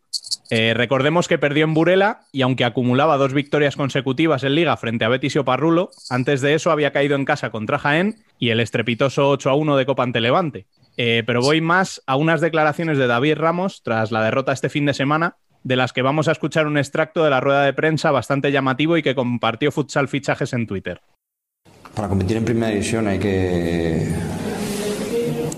Eh, 0.51 0.75
recordemos 0.75 1.27
que 1.27 1.39
perdió 1.39 1.65
en 1.65 1.75
Burela 1.75 2.21
y 2.33 2.43
aunque 2.43 2.65
acumulaba 2.65 3.17
dos 3.17 3.33
victorias 3.33 3.77
consecutivas 3.77 4.45
en 4.45 4.55
Liga 4.55 4.77
frente 4.77 5.05
a 5.05 5.09
Betis 5.09 5.35
y 5.35 5.39
Oparrulo, 5.39 5.91
antes 6.09 6.41
de 6.41 6.55
eso 6.55 6.71
había 6.71 6.93
caído 6.93 7.17
en 7.17 7.25
casa 7.25 7.51
contra 7.51 7.79
Jaén 7.79 8.17
y 8.39 8.51
el 8.51 8.61
estrepitoso 8.61 9.29
8 9.31 9.51
a 9.51 9.55
1 9.55 9.77
de 9.77 9.87
Copa 9.87 10.05
ante 10.05 10.21
Levante. 10.21 10.67
Eh, 10.97 11.25
pero 11.27 11.41
voy 11.41 11.61
más 11.61 12.03
a 12.07 12.17
unas 12.17 12.41
declaraciones 12.41 12.97
de 12.97 13.07
David 13.07 13.37
Ramos 13.37 13.83
tras 13.83 14.13
la 14.13 14.23
derrota 14.23 14.53
este 14.53 14.69
fin 14.69 14.87
de 14.87 14.95
semana, 14.95 15.37
de 15.65 15.77
las 15.77 15.93
que 15.93 16.03
vamos 16.03 16.29
a 16.29 16.33
escuchar 16.33 16.67
un 16.67 16.79
extracto 16.79 17.25
de 17.25 17.31
la 17.31 17.41
rueda 17.41 17.65
de 17.65 17.73
prensa 17.73 18.13
bastante 18.13 18.53
llamativo 18.53 18.97
y 18.97 19.03
que 19.03 19.15
compartió 19.15 19.73
Futsal 19.73 20.09
Fichajes 20.09 20.53
en 20.53 20.67
Twitter. 20.67 21.01
Para 21.95 22.09
competir 22.09 22.37
en 22.37 22.45
primera 22.45 22.69
división 22.69 23.09
hay 23.09 23.19
que 23.19 24.15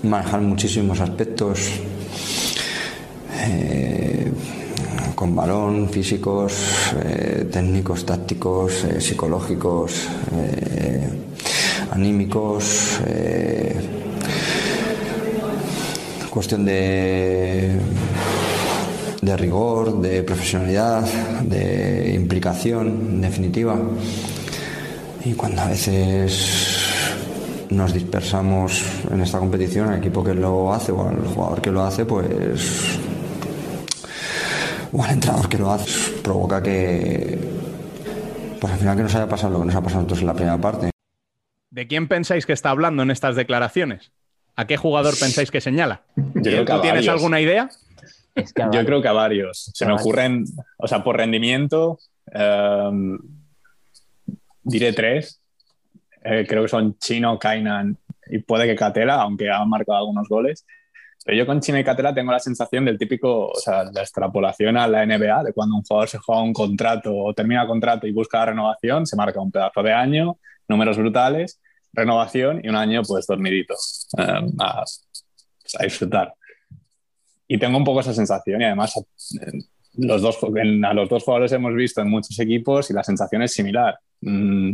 manejar 0.03 0.41
muchísimos 0.41 0.99
aspectos 0.99 1.79
eh, 3.33 4.31
con 5.19 5.35
balón, 5.35 5.89
físicos, 5.89 6.93
eh, 7.03 7.49
técnicos, 7.51 8.05
tácticos, 8.05 8.85
eh, 8.85 9.01
psicológicos, 9.01 10.07
eh, 10.31 11.09
anímicos, 11.91 13.01
cuestión 16.29 16.63
de, 16.63 17.69
de 19.21 19.35
rigor, 19.35 19.99
de 19.99 20.23
profesionalidad, 20.23 21.03
de 21.41 22.13
implicación, 22.15 22.87
en 22.87 23.19
definitiva. 23.19 23.75
Y 25.25 25.33
cuando 25.33 25.63
a 25.63 25.67
veces 25.67 26.79
nos 27.71 27.93
dispersamos 27.93 28.81
en 29.11 29.19
esta 29.19 29.37
competición, 29.37 29.91
el 29.91 29.99
equipo 29.99 30.23
que 30.23 30.33
lo 30.33 30.73
hace 30.73 30.93
o 30.93 31.09
al 31.09 31.17
jugador 31.27 31.61
que 31.61 31.71
lo 31.71 31.83
hace, 31.83 32.05
pues. 32.05 32.88
O 34.91 35.03
al 35.03 35.11
entrenador 35.11 35.49
que 35.49 35.57
lo 35.57 35.71
hace, 35.71 36.21
provoca 36.21 36.61
que. 36.61 37.37
Pues 38.59 38.73
al 38.73 38.79
final 38.79 38.97
que 38.97 39.03
nos 39.03 39.15
haya 39.15 39.27
pasado 39.27 39.53
lo 39.53 39.59
que 39.59 39.67
nos 39.67 39.75
ha 39.75 39.81
pasado 39.81 39.99
a 39.99 40.03
nosotros 40.03 40.21
en 40.21 40.27
la 40.27 40.33
primera 40.33 40.57
parte. 40.57 40.91
¿De 41.69 41.87
quién 41.87 42.07
pensáis 42.07 42.45
que 42.45 42.53
está 42.53 42.71
hablando 42.71 43.03
en 43.03 43.11
estas 43.11 43.35
declaraciones? 43.35 44.11
¿A 44.55 44.67
qué 44.67 44.75
jugador 44.75 45.13
pensáis 45.17 45.51
que 45.51 45.61
señala? 45.61 46.01
Yo 46.15 46.41
creo 46.41 46.65
que 46.65 46.71
a 46.71 46.75
¿Tú 46.75 46.81
tienes 46.81 47.05
varios. 47.05 47.13
alguna 47.15 47.39
idea? 47.39 47.69
Es 48.35 48.51
que 48.53 48.63
Yo 48.71 48.85
creo 48.85 49.01
que 49.01 49.07
a 49.07 49.13
varios. 49.13 49.71
Se 49.73 49.85
me 49.85 49.93
ocurren, 49.93 50.43
o 50.77 50.87
sea, 50.87 51.03
por 51.03 51.15
rendimiento, 51.15 51.99
em, 52.31 53.17
diré 54.63 54.93
tres. 54.93 55.41
Eh, 56.23 56.45
creo 56.47 56.63
que 56.63 56.69
son 56.69 56.97
Chino, 56.97 57.39
Kainan 57.39 57.97
y 58.29 58.39
puede 58.39 58.67
que 58.67 58.75
Catela, 58.75 59.21
aunque 59.21 59.49
han 59.49 59.69
marcado 59.69 59.99
algunos 59.99 60.27
goles. 60.27 60.65
Pero 61.25 61.37
yo 61.37 61.45
con 61.45 61.59
Chino 61.59 61.77
y 61.77 61.83
Catela 61.83 62.13
tengo 62.13 62.31
la 62.31 62.39
sensación 62.39 62.85
del 62.85 62.97
típico, 62.97 63.49
o 63.49 63.55
sea, 63.55 63.83
la 63.83 64.01
extrapolación 64.01 64.77
a 64.77 64.87
la 64.87 65.05
NBA, 65.05 65.43
de 65.43 65.53
cuando 65.53 65.75
un 65.75 65.83
jugador 65.83 66.07
se 66.09 66.17
juega 66.17 66.41
un 66.41 66.53
contrato 66.53 67.13
o 67.15 67.33
termina 67.33 67.67
contrato 67.67 68.07
y 68.07 68.11
busca 68.13 68.39
la 68.39 68.45
renovación, 68.47 69.05
se 69.05 69.15
marca 69.15 69.39
un 69.41 69.51
pedazo 69.51 69.83
de 69.83 69.91
año, 69.93 70.37
números 70.67 70.97
brutales, 70.97 71.59
renovación 71.93 72.61
y 72.63 72.69
un 72.69 72.75
año 72.75 73.01
pues 73.03 73.27
dormidito, 73.27 73.75
em, 74.17 74.49
a, 74.59 74.83
pues, 75.61 75.75
a 75.77 75.83
disfrutar. 75.83 76.33
Y 77.47 77.57
tengo 77.57 77.77
un 77.77 77.83
poco 77.83 77.99
esa 77.99 78.13
sensación 78.13 78.61
y 78.61 78.65
además 78.65 78.95
eh, 78.97 79.59
los 79.95 80.21
dos, 80.21 80.37
en- 80.55 80.85
a 80.85 80.93
los 80.93 81.09
dos 81.09 81.23
jugadores 81.23 81.51
hemos 81.51 81.73
visto 81.73 81.99
en 82.01 82.09
muchos 82.09 82.39
equipos 82.39 82.89
y 82.89 82.93
la 82.93 83.03
sensación 83.03 83.41
es 83.41 83.51
similar. 83.53 83.99
Mm, 84.21 84.71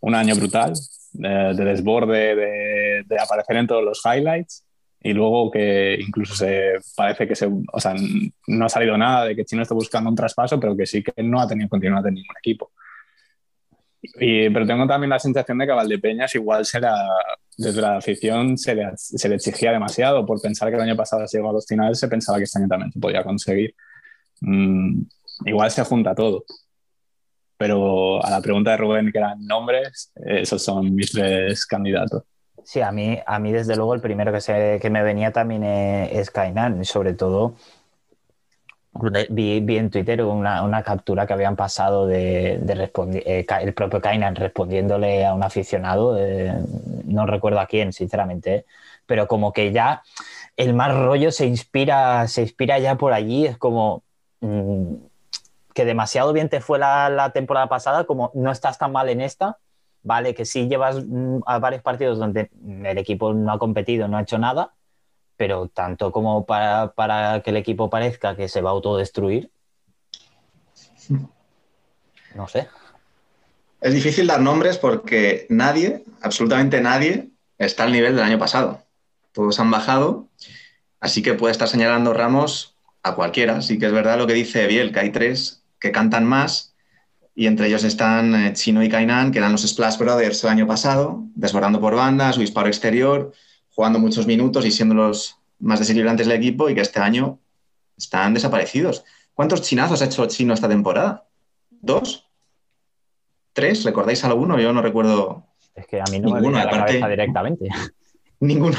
un 0.00 0.14
año 0.14 0.34
brutal, 0.36 0.72
de, 1.12 1.28
de 1.54 1.64
desborde, 1.64 2.34
de, 2.36 3.02
de 3.06 3.18
aparecer 3.18 3.56
en 3.56 3.66
todos 3.66 3.84
los 3.84 4.00
highlights 4.04 4.64
y 5.04 5.12
luego 5.12 5.50
que 5.50 5.98
incluso 6.00 6.34
se 6.34 6.78
parece 6.96 7.28
que 7.28 7.36
se, 7.36 7.46
o 7.46 7.78
sea, 7.78 7.94
no 8.46 8.64
ha 8.64 8.68
salido 8.70 8.96
nada 8.96 9.26
de 9.26 9.36
que 9.36 9.44
Chino 9.44 9.60
esté 9.60 9.74
buscando 9.74 10.08
un 10.08 10.16
traspaso, 10.16 10.58
pero 10.58 10.74
que 10.74 10.86
sí 10.86 11.02
que 11.02 11.22
no 11.22 11.42
ha 11.42 11.46
tenido 11.46 11.68
continuidad 11.68 12.06
en 12.06 12.14
ningún 12.14 12.34
equipo. 12.38 12.72
Y, 14.02 14.48
pero 14.48 14.66
tengo 14.66 14.86
también 14.86 15.10
la 15.10 15.18
sensación 15.18 15.58
de 15.58 15.66
que 15.66 15.72
a 15.72 15.74
Valdepeñas 15.74 16.34
igual 16.34 16.64
se 16.64 16.80
la, 16.80 16.96
desde 17.58 17.82
la 17.82 17.98
afición 17.98 18.56
se 18.56 18.74
le, 18.74 18.92
se 18.96 19.28
le 19.28 19.34
exigía 19.34 19.72
demasiado 19.72 20.24
por 20.24 20.40
pensar 20.40 20.70
que 20.70 20.76
el 20.76 20.80
año 20.82 20.96
pasado 20.96 21.28
se 21.28 21.36
llegó 21.36 21.50
a 21.50 21.54
los 21.54 21.66
finales, 21.66 21.98
se 21.98 22.08
pensaba 22.08 22.38
que 22.38 22.44
este 22.44 22.58
año 22.58 22.68
también 22.68 22.90
se 22.90 22.98
podía 22.98 23.22
conseguir. 23.22 23.74
Mm, 24.40 25.02
igual 25.44 25.70
se 25.70 25.84
junta 25.84 26.14
todo. 26.14 26.44
Pero 27.58 28.24
a 28.24 28.30
la 28.30 28.40
pregunta 28.40 28.70
de 28.70 28.78
Rubén, 28.78 29.12
que 29.12 29.18
eran 29.18 29.44
nombres, 29.44 30.12
eh, 30.16 30.40
esos 30.40 30.62
son 30.62 30.94
mis 30.94 31.12
tres 31.12 31.66
candidatos. 31.66 32.22
Sí, 32.64 32.80
a 32.80 32.90
mí, 32.92 33.18
a 33.26 33.38
mí 33.38 33.52
desde 33.52 33.76
luego 33.76 33.94
el 33.94 34.00
primero 34.00 34.32
que, 34.32 34.40
se, 34.40 34.78
que 34.80 34.90
me 34.90 35.02
venía 35.02 35.32
también 35.32 35.64
eh, 35.64 36.18
es 36.18 36.30
Kainan, 36.30 36.84
sobre 36.84 37.12
todo 37.12 37.54
vi, 39.30 39.60
vi 39.60 39.76
en 39.78 39.90
Twitter 39.90 40.22
una, 40.22 40.62
una 40.62 40.82
captura 40.82 41.26
que 41.26 41.32
habían 41.32 41.56
pasado 41.56 42.06
de, 42.06 42.58
de 42.60 42.90
eh, 43.26 43.46
el 43.62 43.74
propio 43.74 44.00
Kainan 44.00 44.36
respondiéndole 44.36 45.26
a 45.26 45.34
un 45.34 45.42
aficionado, 45.42 46.16
eh, 46.18 46.54
no 47.04 47.26
recuerdo 47.26 47.60
a 47.60 47.66
quién, 47.66 47.92
sinceramente, 47.92 48.54
eh, 48.54 48.66
pero 49.06 49.26
como 49.26 49.52
que 49.52 49.72
ya 49.72 50.02
el 50.56 50.74
más 50.74 50.94
rollo 50.94 51.32
se 51.32 51.46
inspira, 51.46 52.26
se 52.28 52.42
inspira 52.42 52.78
ya 52.78 52.96
por 52.96 53.12
allí, 53.12 53.46
es 53.46 53.58
como 53.58 54.02
mm, 54.40 54.94
que 55.74 55.84
demasiado 55.84 56.32
bien 56.32 56.48
te 56.48 56.60
fue 56.60 56.78
la, 56.78 57.08
la 57.10 57.30
temporada 57.30 57.68
pasada, 57.68 58.04
como 58.04 58.30
no 58.34 58.52
estás 58.52 58.78
tan 58.78 58.92
mal 58.92 59.08
en 59.08 59.20
esta, 59.20 59.58
vale, 60.04 60.34
que 60.34 60.44
sí 60.44 60.68
llevas 60.68 61.04
mm, 61.04 61.40
a 61.46 61.58
varios 61.58 61.82
partidos 61.82 62.18
donde 62.18 62.50
el 62.84 62.98
equipo 62.98 63.34
no 63.34 63.52
ha 63.52 63.58
competido, 63.58 64.06
no 64.06 64.16
ha 64.16 64.22
hecho 64.22 64.38
nada, 64.38 64.74
pero 65.36 65.68
tanto 65.68 66.12
como 66.12 66.46
para, 66.46 66.92
para 66.92 67.42
que 67.42 67.50
el 67.50 67.56
equipo 67.56 67.90
parezca 67.90 68.36
que 68.36 68.48
se 68.48 68.60
va 68.60 68.70
a 68.70 68.74
autodestruir, 68.74 69.50
no 72.34 72.46
sé. 72.46 72.68
Es 73.80 73.92
difícil 73.92 74.26
dar 74.26 74.40
nombres 74.40 74.78
porque 74.78 75.46
nadie, 75.50 76.04
absolutamente 76.22 76.80
nadie, 76.80 77.30
está 77.58 77.84
al 77.84 77.92
nivel 77.92 78.16
del 78.16 78.24
año 78.24 78.38
pasado. 78.38 78.82
Todos 79.32 79.60
han 79.60 79.70
bajado, 79.70 80.28
así 81.00 81.22
que 81.22 81.34
puede 81.34 81.52
estar 81.52 81.68
señalando 81.68 82.14
Ramos 82.14 82.78
a 83.02 83.14
cualquiera. 83.14 83.60
Sí 83.60 83.78
que 83.78 83.86
es 83.86 83.92
verdad 83.92 84.16
lo 84.16 84.26
que 84.26 84.32
dice 84.32 84.66
Biel, 84.66 84.92
que 84.92 85.00
hay 85.00 85.10
tres 85.10 85.64
que 85.78 85.92
cantan 85.92 86.24
más 86.24 86.73
y 87.34 87.46
entre 87.46 87.66
ellos 87.66 87.82
están 87.84 88.34
eh, 88.34 88.52
Chino 88.52 88.82
y 88.82 88.88
Kainan, 88.88 89.30
que 89.32 89.38
eran 89.38 89.52
los 89.52 89.62
Splash 89.62 89.98
Brothers 89.98 90.42
el 90.44 90.50
año 90.50 90.66
pasado, 90.66 91.24
desbordando 91.34 91.80
por 91.80 91.94
banda, 91.94 92.32
su 92.32 92.40
disparo 92.40 92.68
exterior, 92.68 93.32
jugando 93.70 93.98
muchos 93.98 94.26
minutos 94.26 94.64
y 94.66 94.70
siendo 94.70 94.94
los 94.94 95.36
más 95.58 95.78
desequilibrantes 95.80 96.26
del 96.26 96.36
equipo 96.36 96.68
y 96.70 96.74
que 96.74 96.80
este 96.82 97.00
año 97.00 97.38
están 97.96 98.34
desaparecidos. 98.34 99.04
¿Cuántos 99.34 99.62
chinazos 99.62 100.00
ha 100.00 100.04
hecho 100.04 100.26
Chino 100.26 100.54
esta 100.54 100.68
temporada? 100.68 101.26
¿Dos? 101.70 102.28
¿Tres? 103.52 103.84
¿Recordáis 103.84 104.24
alguno? 104.24 104.58
Yo 104.60 104.72
no 104.72 104.82
recuerdo 104.82 105.46
Es 105.74 105.86
que 105.86 106.00
a 106.00 106.04
mí 106.10 106.18
no 106.20 106.28
me 106.30 106.34
Ninguno, 106.40 106.40
viene 106.40 106.60
a 106.60 106.64
la 106.64 106.70
aparte- 106.70 106.86
cabeza 107.00 107.08
directamente. 107.08 107.68
ninguno. 108.40 108.76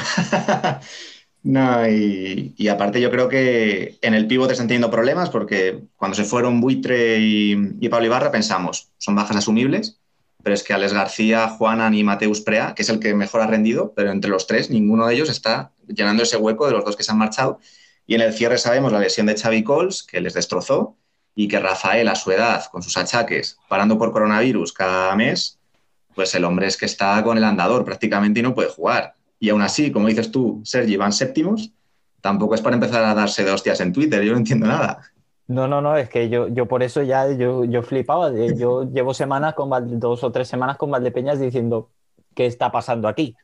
No, 1.45 1.88
y, 1.88 2.67
aparte 2.69 2.99
yo 2.99 3.11
creo 3.11 3.30
que 3.30 3.99
en 4.01 4.15
el 4.15 4.26
pivote 4.26 4.53
están 4.53 4.67
teniendo 4.67 4.89
problemas 4.89 5.30
porque 5.30 5.84
cuando 5.95 6.15
se 6.15 6.23
fueron 6.23 6.59
Buitre 6.59 7.19
y, 7.19 7.55
y 7.80 7.88
Pablo 7.89 8.07
Ibarra 8.07 8.31
pensamos, 8.31 8.89
son 8.97 9.13
bajas 9.13 9.38
asumibles, 9.38 9.99
pero 10.41 10.55
es 10.55 10.63
que 10.63 10.73
Alex 10.73 10.93
García, 10.93 11.47
Juanan 11.49 11.93
y 11.93 12.03
Mateus 12.03 12.41
Prea, 12.41 12.73
que 12.73 12.81
es 12.81 12.89
el 12.89 12.99
que 12.99 13.13
mejor 13.13 13.41
ha 13.41 13.47
rendido, 13.47 13.93
pero 13.95 14.11
entre 14.11 14.31
los 14.31 14.47
tres 14.47 14.72
ninguno 14.72 15.05
de 15.05 15.13
ellos 15.13 15.30
está 15.30 15.72
llenando 15.88 16.23
ese 16.23 16.38
hueco 16.38 16.65
de 16.65 16.72
los 16.72 16.84
dos 16.84 16.95
que 16.95 17.03
se 17.03 17.11
han 17.11 17.19
marchado. 17.19 17.59
Y 18.07 18.15
en 18.15 18.22
el 18.22 18.34
cierre 18.34 18.57
sabemos 18.57 18.91
la 18.91 18.99
lesión 18.99 19.27
de 19.27 19.38
Xavi 19.38 19.63
Coles, 19.63 20.01
que 20.01 20.22
les 20.22 20.34
destrozó, 20.34 20.97
y 21.35 21.47
que 21.47 21.59
Rafael, 21.59 22.07
a 22.07 22.15
su 22.15 22.31
edad, 22.31 22.65
con 22.72 22.81
sus 22.81 22.97
achaques, 22.97 23.59
parando 23.69 23.99
por 23.99 24.11
coronavirus 24.11 24.73
cada 24.73 25.15
mes, 25.15 25.59
pues 26.15 26.34
el 26.34 26.43
hombre 26.43 26.65
es 26.65 26.77
que 26.77 26.85
está 26.85 27.22
con 27.23 27.38
el 27.38 27.43
andador 27.43 27.85
prácticamente 27.85 28.39
y 28.39 28.43
no 28.43 28.55
puede 28.55 28.69
jugar. 28.69 29.14
Y 29.40 29.49
aún 29.49 29.62
así, 29.62 29.91
como 29.91 30.07
dices 30.07 30.32
tú, 30.32 30.62
Sergi, 30.64 30.98
van 30.98 31.12
séptimos, 31.12 31.72
tampoco 32.22 32.56
es 32.56 32.62
para 32.62 32.76
empezar 32.76 33.03
a 33.03 33.14
darse 33.14 33.44
de 33.44 33.52
hostias 33.52 33.80
en 33.82 33.94
Twitter, 33.94 34.22
yo 34.24 34.32
no 34.32 34.38
entiendo 34.40 34.66
nada. 34.68 35.02
No, 35.48 35.68
no, 35.68 35.80
no, 35.82 35.95
es 35.95 36.10
que 36.10 36.28
yo, 36.30 36.48
yo 36.48 36.66
por 36.68 36.82
eso 36.82 37.03
ya 37.03 37.32
yo, 37.32 37.66
yo 37.66 37.84
flipaba. 37.84 38.32
Yo 38.34 38.84
llevo 38.91 39.14
semanas 39.14 39.53
con 39.53 39.70
Valde- 39.70 39.98
dos 39.99 40.24
o 40.24 40.32
tres 40.32 40.48
semanas 40.48 40.78
con 40.78 40.90
Valdepeñas 40.90 41.40
diciendo 41.40 41.90
qué 42.34 42.48
está 42.48 42.72
pasando 42.72 43.07
aquí. 43.07 43.36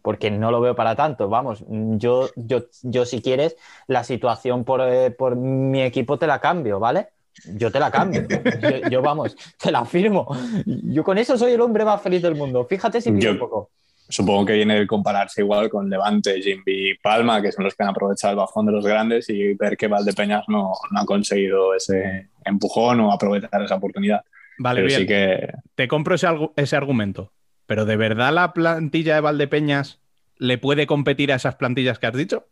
Porque 0.00 0.30
no 0.30 0.50
lo 0.50 0.60
veo 0.60 0.74
para 0.74 0.94
tanto. 0.94 1.28
Vamos, 1.28 1.64
yo, 1.68 2.30
yo, 2.36 2.62
yo 2.82 3.04
si 3.04 3.20
quieres, 3.20 3.56
la 3.88 4.04
situación 4.04 4.64
por, 4.64 4.80
eh, 4.82 5.10
por 5.10 5.36
mi 5.36 5.82
equipo 5.82 6.18
te 6.18 6.26
la 6.26 6.40
cambio, 6.40 6.78
¿vale? 6.78 7.08
Yo 7.56 7.70
te 7.70 7.78
la 7.80 7.90
cambio. 7.90 8.22
Yo, 8.62 8.88
yo, 8.88 9.02
vamos, 9.02 9.36
te 9.60 9.70
la 9.70 9.84
firmo. 9.84 10.28
Yo 10.64 11.04
con 11.04 11.18
eso 11.18 11.36
soy 11.36 11.52
el 11.52 11.60
hombre 11.60 11.84
más 11.84 12.00
feliz 12.00 12.22
del 12.22 12.36
mundo. 12.36 12.64
Fíjate 12.64 13.00
si 13.02 13.10
pido 13.10 13.20
Yo- 13.22 13.30
un 13.32 13.38
poco. 13.38 13.70
Supongo 14.08 14.46
que 14.46 14.52
viene 14.52 14.78
de 14.78 14.86
compararse 14.86 15.40
igual 15.40 15.68
con 15.68 15.90
Levante, 15.90 16.40
Jimby 16.40 16.90
y 16.90 16.94
Palma, 16.94 17.42
que 17.42 17.50
son 17.50 17.64
los 17.64 17.74
que 17.74 17.82
han 17.82 17.88
aprovechado 17.90 18.32
el 18.32 18.38
bajón 18.38 18.66
de 18.66 18.72
los 18.72 18.84
grandes 18.86 19.28
y 19.28 19.54
ver 19.54 19.76
que 19.76 19.88
Valdepeñas 19.88 20.44
no, 20.48 20.72
no 20.90 21.00
ha 21.00 21.04
conseguido 21.04 21.74
ese 21.74 22.28
empujón 22.44 23.00
o 23.00 23.12
aprovechar 23.12 23.62
esa 23.62 23.74
oportunidad. 23.74 24.22
Vale, 24.58 24.82
Pero 24.82 24.88
bien. 24.88 25.00
sí 25.00 25.06
que 25.06 25.52
Te 25.74 25.88
compro 25.88 26.14
ese, 26.14 26.28
ese 26.56 26.76
argumento. 26.76 27.32
Pero 27.66 27.84
¿de 27.84 27.96
verdad 27.96 28.32
la 28.32 28.52
plantilla 28.52 29.16
de 29.16 29.20
Valdepeñas 29.20 30.00
le 30.38 30.58
puede 30.58 30.86
competir 30.86 31.32
a 31.32 31.36
esas 31.36 31.56
plantillas 31.56 31.98
que 31.98 32.06
has 32.06 32.14
dicho? 32.14 32.46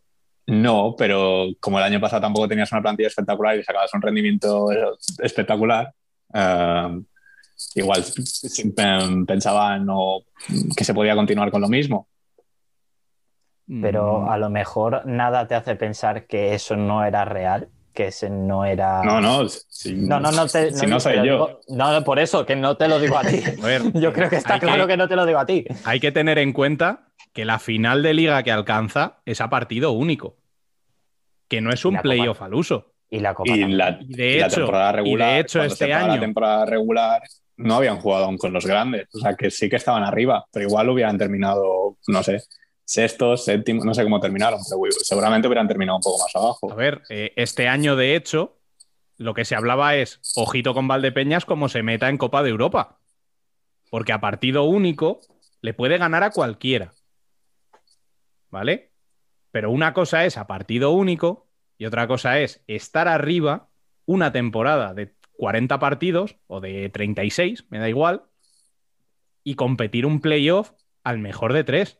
no, 0.47 0.93
pero 0.95 1.47
como 1.59 1.79
el 1.79 1.85
año 1.85 1.99
pasado 1.99 2.21
tampoco 2.21 2.47
tenías 2.47 2.71
una 2.71 2.81
plantilla 2.81 3.07
espectacular 3.07 3.57
y 3.57 3.63
sacabas 3.63 3.91
un 3.95 4.01
rendimiento 4.01 4.67
espectacular, 5.17 5.91
eh, 6.33 7.01
igual 7.75 8.03
em, 8.77 9.25
pensaba 9.25 9.77
no, 9.77 10.19
que 10.75 10.83
se 10.83 10.93
podía 10.93 11.15
continuar 11.15 11.51
con 11.51 11.61
lo 11.61 11.67
mismo. 11.67 12.07
Pero 13.81 14.21
Mm, 14.21 14.29
a 14.29 14.37
lo 14.37 14.49
mejor 14.49 15.05
nada 15.05 15.47
te 15.47 15.55
hace 15.55 15.75
pensar 15.75 16.27
que 16.27 16.53
eso 16.53 16.75
no 16.75 17.03
era 17.03 17.25
real, 17.25 17.69
que 17.93 18.07
ese 18.07 18.29
no 18.29 18.63
era. 18.63 19.01
No, 19.03 19.19
no, 19.19 19.47
si, 19.49 19.93
No, 19.95 20.19
no, 20.19 20.31
no 20.31 20.45
te. 20.47 20.71
si 20.71 20.85
no 20.85 20.99
soy 20.99 21.15
yo. 21.17 21.21
digo- 21.23 21.59
no, 21.69 21.91
no, 21.91 22.03
por 22.03 22.19
eso, 22.19 22.45
que 22.45 22.55
no 22.55 22.77
te 22.77 22.87
lo 22.87 22.99
digo 22.99 23.17
a 23.17 23.23
ti. 23.23 23.41
a 23.63 23.65
ver, 23.65 23.81
Yo 23.99 24.13
creo 24.13 24.29
que 24.29 24.35
está 24.35 24.59
claro 24.59 24.85
que... 24.87 24.97
no 24.97 25.07
te 25.07 25.15
lo 25.15 25.25
digo 25.25 25.39
a 25.39 25.45
ti. 25.45 25.65
hay 25.83 25.99
que 25.99 26.11
tener 26.11 26.37
en 26.37 26.53
cuenta 26.53 27.07
que 27.33 27.43
la 27.43 27.57
final 27.59 28.03
de 28.03 28.13
liga 28.13 28.43
que 28.43 28.51
alcanza 28.51 29.21
es 29.25 29.41
a 29.41 29.49
partido 29.49 29.91
único. 29.93 30.37
Que 31.47 31.59
no 31.61 31.71
es 31.71 31.85
un 31.85 31.95
la 31.95 32.01
playoff 32.01 32.41
al 32.43 32.53
uso. 32.53 32.93
Y 33.09 33.19
la 33.19 33.33
Copa. 33.33 33.51
Y 33.55 33.65
la, 33.71 33.99
Y 34.01 34.13
de 34.13 34.31
y 34.35 34.39
la 34.39 34.47
hecho- 34.47 34.55
temporada 34.57 34.89
y 34.89 34.91
de 34.91 34.97
regular, 34.97 35.39
hecho 35.39 35.63
este 35.63 35.91
año- 35.93 36.13
la 36.15 36.19
temporada 36.19 36.65
regular 36.65 37.21
no 37.57 37.75
habían 37.75 37.97
jugado 37.99 38.25
aún 38.25 38.37
con 38.37 38.53
los 38.53 38.65
grandes, 38.65 39.07
o 39.13 39.19
sea 39.19 39.35
que 39.35 39.49
sí 39.49 39.69
que 39.69 39.75
estaban 39.77 40.03
arriba, 40.03 40.45
pero 40.51 40.67
igual 40.67 40.89
hubieran 40.89 41.17
terminado, 41.17 41.97
no 42.07 42.23
sé, 42.23 42.41
sextos, 42.83 43.45
séptimos, 43.45 43.85
no 43.85 43.93
sé 43.93 44.03
cómo 44.03 44.19
terminaron, 44.19 44.59
pero 44.69 44.81
seguramente 44.91 45.47
hubieran 45.47 45.67
terminado 45.67 45.97
un 45.97 46.03
poco 46.03 46.23
más 46.23 46.35
A 46.35 46.39
abajo. 46.39 46.75
ver, 46.75 47.01
eh, 47.09 47.33
este 47.35 47.67
año 47.67 47.95
de 47.95 48.15
hecho, 48.15 48.57
lo 49.17 49.33
que 49.33 49.45
se 49.45 49.55
hablaba 49.55 49.95
es, 49.95 50.19
ojito 50.35 50.73
con 50.73 50.87
Valdepeñas 50.87 51.45
como 51.45 51.69
se 51.69 51.83
meta 51.83 52.09
en 52.09 52.17
Copa 52.17 52.43
de 52.43 52.49
Europa. 52.49 52.99
Porque 53.89 54.11
a 54.13 54.19
partido 54.19 54.63
único 54.63 55.21
le 55.61 55.73
puede 55.73 55.97
ganar 55.97 56.23
a 56.23 56.31
cualquiera. 56.31 56.93
¿Vale? 58.49 58.91
Pero 59.51 59.71
una 59.71 59.93
cosa 59.93 60.25
es 60.25 60.37
a 60.37 60.47
partido 60.47 60.91
único 60.91 61.47
y 61.77 61.85
otra 61.85 62.07
cosa 62.07 62.39
es 62.39 62.61
estar 62.67 63.07
arriba 63.07 63.69
una 64.05 64.31
temporada 64.31 64.93
de 64.93 65.13
40 65.37 65.79
partidos 65.79 66.37
o 66.47 66.59
de 66.61 66.89
36, 66.89 67.65
me 67.69 67.79
da 67.79 67.89
igual, 67.89 68.23
y 69.43 69.55
competir 69.55 70.05
un 70.05 70.21
playoff 70.21 70.71
al 71.03 71.19
mejor 71.19 71.53
de 71.53 71.63
tres. 71.63 71.99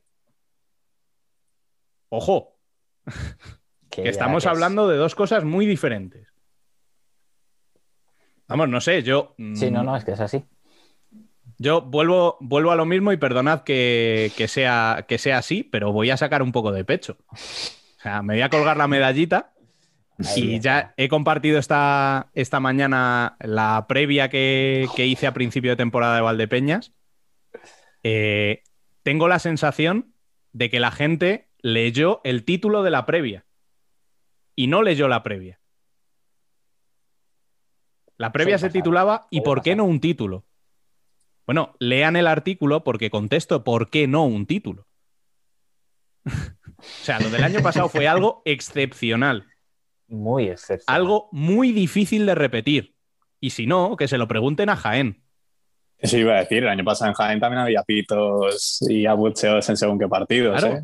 Ojo, 2.09 2.57
que 3.89 4.07
estamos 4.09 4.43
es- 4.43 4.47
hablando 4.49 4.87
de 4.87 4.97
dos 4.97 5.15
cosas 5.15 5.43
muy 5.43 5.65
diferentes. 5.65 6.27
Vamos, 8.47 8.69
no 8.69 8.79
sé, 8.79 9.01
yo. 9.01 9.33
Sí, 9.37 9.69
mm, 9.69 9.73
no, 9.73 9.83
no, 9.83 9.95
es 9.97 10.05
que 10.05 10.11
es 10.11 10.19
así. 10.19 10.43
Yo 11.57 11.81
vuelvo, 11.81 12.37
vuelvo 12.41 12.71
a 12.71 12.75
lo 12.75 12.85
mismo 12.85 13.11
y 13.11 13.17
perdonad 13.17 13.63
que, 13.63 14.31
que 14.37 14.47
sea, 14.47 15.05
que 15.07 15.17
sea 15.17 15.37
así, 15.39 15.63
pero 15.63 15.91
voy 15.91 16.09
a 16.11 16.17
sacar 16.17 16.43
un 16.43 16.51
poco 16.51 16.71
de 16.71 16.83
pecho. 16.85 17.17
O 17.31 18.01
sea, 18.01 18.21
me 18.21 18.33
voy 18.35 18.41
a 18.43 18.49
colgar 18.49 18.77
la 18.77 18.87
medallita 18.87 19.54
y 20.35 20.59
ya 20.59 20.93
he 20.97 21.09
compartido 21.09 21.59
esta, 21.59 22.29
esta 22.33 22.59
mañana 22.59 23.35
la 23.39 23.85
previa 23.87 24.29
que, 24.29 24.87
que 24.95 25.05
hice 25.05 25.27
a 25.27 25.33
principio 25.33 25.71
de 25.71 25.77
temporada 25.77 26.15
de 26.15 26.21
Valdepeñas. 26.21 26.93
Eh, 28.03 28.63
tengo 29.03 29.27
la 29.27 29.39
sensación 29.39 30.13
de 30.53 30.69
que 30.69 30.79
la 30.79 30.91
gente 30.91 31.49
leyó 31.61 32.21
el 32.23 32.45
título 32.45 32.83
de 32.83 32.91
la 32.91 33.05
previa 33.05 33.45
y 34.55 34.67
no 34.67 34.83
leyó 34.83 35.07
la 35.07 35.23
previa. 35.23 35.59
La 38.17 38.31
previa 38.31 38.57
se 38.57 38.69
titulaba 38.69 39.27
¿Y 39.29 39.37
suele 39.37 39.45
por 39.45 39.61
qué 39.61 39.75
no 39.75 39.83
un 39.83 39.99
título? 39.99 40.45
Bueno, 41.45 41.75
lean 41.79 42.15
el 42.15 42.27
artículo 42.27 42.83
porque 42.83 43.09
contesto 43.09 43.63
¿por 43.63 43.89
qué 43.89 44.07
no 44.07 44.25
un 44.25 44.45
título? 44.45 44.87
o 46.25 46.33
sea, 46.79 47.19
lo 47.19 47.29
del 47.29 47.43
año 47.43 47.61
pasado 47.61 47.89
fue 47.89 48.07
algo 48.07 48.41
excepcional, 48.45 49.45
Muy 50.07 50.47
excepcional. 50.49 51.01
algo 51.01 51.29
muy 51.31 51.71
difícil 51.71 52.25
de 52.25 52.35
repetir. 52.35 52.93
Y 53.39 53.49
si 53.51 53.67
no, 53.67 53.95
que 53.97 54.07
se 54.07 54.17
lo 54.17 54.27
pregunten 54.27 54.69
a 54.69 54.75
Jaén. 54.75 55.21
Eso 55.97 56.17
iba 56.17 56.33
a 56.33 56.39
decir, 56.39 56.63
el 56.63 56.69
año 56.69 56.83
pasado 56.83 57.09
en 57.09 57.15
Jaén 57.15 57.39
también 57.39 57.61
había 57.61 57.81
pitos 57.83 58.79
y 58.89 59.05
abucheos 59.05 59.67
en 59.69 59.77
según 59.77 59.97
qué 59.97 60.07
partidos. 60.07 60.59
Claro. 60.61 60.77
¿eh? 60.77 60.83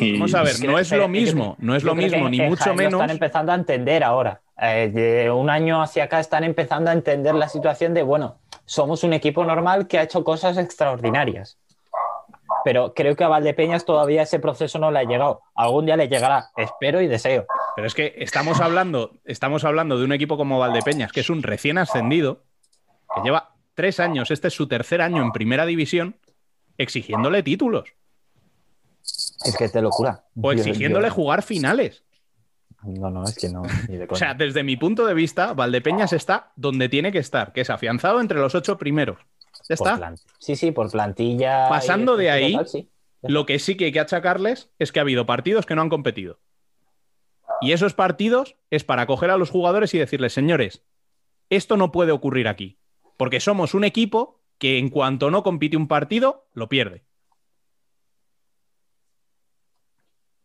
Y- 0.00 0.12
Vamos 0.14 0.34
a 0.34 0.42
ver, 0.42 0.54
no 0.64 0.78
es 0.78 0.90
lo 0.92 1.08
mismo, 1.08 1.56
no 1.58 1.74
es 1.76 1.84
lo 1.84 1.94
mismo, 1.94 2.28
ni 2.28 2.40
mucho 2.40 2.70
lo 2.70 2.74
menos. 2.74 2.94
están 2.94 3.10
empezando 3.10 3.52
a 3.52 3.54
entender 3.54 4.02
ahora. 4.04 4.40
Eh, 4.60 4.90
de 4.92 5.30
un 5.30 5.48
año 5.48 5.80
hacia 5.80 6.04
acá 6.04 6.20
están 6.20 6.44
empezando 6.44 6.90
a 6.90 6.92
entender 6.92 7.34
la 7.34 7.48
situación 7.48 7.94
de, 7.94 8.02
bueno, 8.02 8.36
somos 8.66 9.04
un 9.04 9.12
equipo 9.14 9.44
normal 9.44 9.86
que 9.86 9.98
ha 9.98 10.02
hecho 10.02 10.22
cosas 10.24 10.58
extraordinarias. 10.58 11.58
Pero 12.64 12.92
creo 12.92 13.16
que 13.16 13.24
a 13.24 13.28
Valdepeñas 13.28 13.86
todavía 13.86 14.22
ese 14.22 14.38
proceso 14.38 14.78
no 14.78 14.90
le 14.90 14.98
ha 14.98 15.04
llegado. 15.04 15.40
Algún 15.54 15.86
día 15.86 15.96
le 15.96 16.08
llegará, 16.08 16.50
espero 16.56 17.00
y 17.00 17.06
deseo. 17.06 17.46
Pero 17.76 17.86
es 17.86 17.94
que 17.94 18.14
estamos 18.18 18.60
hablando, 18.60 19.18
estamos 19.24 19.64
hablando 19.64 19.98
de 19.98 20.04
un 20.04 20.12
equipo 20.12 20.36
como 20.36 20.58
Valdepeñas, 20.58 21.12
que 21.12 21.20
es 21.20 21.30
un 21.30 21.42
recién 21.42 21.78
ascendido, 21.78 22.44
que 23.14 23.22
lleva 23.22 23.54
tres 23.74 24.00
años, 24.00 24.30
este 24.30 24.48
es 24.48 24.54
su 24.54 24.66
tercer 24.68 25.00
año 25.00 25.22
en 25.22 25.32
primera 25.32 25.66
división, 25.66 26.16
exigiéndole 26.78 27.42
títulos 27.42 27.94
Es 29.44 29.56
que 29.56 29.68
te 29.68 29.80
locura. 29.82 30.24
o 30.40 30.52
exigiéndole 30.52 31.08
yo- 31.08 31.14
jugar 31.14 31.42
finales. 31.42 32.04
No, 32.82 33.10
no, 33.10 33.24
es 33.24 33.36
que 33.36 33.48
no. 33.50 33.62
ni 33.88 33.96
de 33.98 34.06
O 34.10 34.14
sea, 34.16 34.32
desde 34.34 34.62
mi 34.62 34.76
punto 34.76 35.06
de 35.06 35.12
vista, 35.14 35.52
Valdepeñas 35.52 36.12
está 36.14 36.52
donde 36.56 36.88
tiene 36.88 37.12
que 37.12 37.18
estar, 37.18 37.52
que 37.52 37.60
es 37.60 37.70
afianzado 37.70 38.20
entre 38.20 38.38
los 38.38 38.54
ocho 38.54 38.78
primeros. 38.78 39.18
Ya 39.68 39.74
está. 39.74 39.96
plan- 39.96 40.16
Sí, 40.38 40.56
sí, 40.56 40.70
por 40.72 40.90
plantilla. 40.90 41.68
Pasando 41.68 42.16
de 42.16 42.30
ahí, 42.30 42.54
tal, 42.54 42.66
sí. 42.68 42.88
Lo 43.22 43.44
que 43.44 43.58
sí 43.58 43.76
que 43.76 43.86
hay 43.86 43.92
que 43.92 44.00
achacarles 44.00 44.70
es 44.78 44.92
que 44.92 44.98
ha 44.98 45.02
habido 45.02 45.26
partidos 45.26 45.66
que 45.66 45.74
no 45.74 45.82
han 45.82 45.90
competido. 45.90 46.38
Y 47.60 47.72
esos 47.72 47.94
partidos 47.94 48.56
es 48.70 48.84
para 48.84 49.06
coger 49.06 49.30
a 49.30 49.36
los 49.36 49.50
jugadores 49.50 49.94
y 49.94 49.98
decirles, 49.98 50.32
señores, 50.32 50.82
esto 51.50 51.76
no 51.76 51.92
puede 51.92 52.12
ocurrir 52.12 52.48
aquí. 52.48 52.78
Porque 53.16 53.40
somos 53.40 53.74
un 53.74 53.84
equipo 53.84 54.40
que 54.58 54.78
en 54.78 54.88
cuanto 54.88 55.30
no 55.30 55.42
compite 55.42 55.76
un 55.76 55.88
partido, 55.88 56.46
lo 56.54 56.68
pierde. 56.68 57.04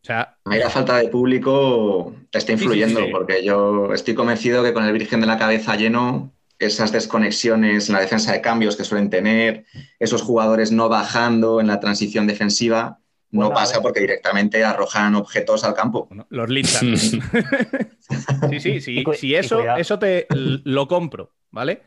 O 0.02 0.06
sea, 0.06 0.38
Ahí 0.46 0.60
la 0.60 0.70
falta 0.70 0.98
de 0.98 1.10
público 1.10 2.14
está 2.32 2.52
influyendo, 2.52 3.00
sí, 3.00 3.06
sí. 3.08 3.12
porque 3.12 3.44
yo 3.44 3.92
estoy 3.92 4.14
convencido 4.14 4.64
que 4.64 4.72
con 4.72 4.86
el 4.86 4.94
Virgen 4.94 5.20
de 5.20 5.26
la 5.26 5.40
Cabeza 5.40 5.76
lleno, 5.76 6.32
esas 6.60 6.92
desconexiones 6.92 7.90
en 7.90 7.96
la 7.96 8.02
defensa 8.02 8.32
de 8.32 8.42
cambios 8.42 8.76
que 8.76 8.84
suelen 8.84 9.10
tener, 9.10 9.66
esos 10.00 10.22
jugadores 10.22 10.72
no 10.72 10.90
bajando 10.90 11.60
en 11.60 11.68
la 11.68 11.80
transición 11.80 12.28
defensiva, 12.28 13.00
no 13.31 13.39
Bueno, 13.41 13.53
pasa 13.56 13.81
porque 13.81 13.99
directamente 13.99 14.64
arrojan 14.64 15.15
objetos 15.15 15.64
al 15.64 15.73
campo. 15.73 16.06
bueno, 16.07 16.26
los 16.30 16.49
linchan. 16.49 16.95
sí, 16.97 18.60
sí, 18.60 18.81
sí. 18.81 19.03
Y 19.06 19.14
Si 19.15 19.35
eso, 19.35 19.60
eso 19.76 19.99
te 19.99 20.27
lo 20.30 20.88
compro, 20.88 21.34
¿vale? 21.52 21.81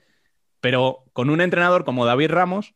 Pero 0.60 1.05
con 1.12 1.31
un 1.31 1.40
entrenador 1.40 1.85
como 1.85 2.05
David 2.05 2.31
Ramos, 2.31 2.74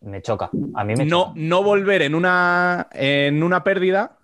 Me 0.00 0.22
choca. 0.22 0.50
A 0.74 0.84
mí 0.84 0.94
me 0.94 1.04
no, 1.04 1.26
choca. 1.28 1.32
no 1.36 1.62
volver 1.62 2.02
en 2.02 2.14
una, 2.14 2.88
en 2.92 3.42
una 3.42 3.64
pérdida, 3.64 4.18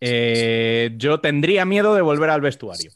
eh, 0.00 0.92
yo 0.96 1.20
tendría 1.20 1.64
miedo 1.64 1.94
de 1.94 2.02
volver 2.02 2.30
al 2.30 2.40
vestuario. 2.42 2.90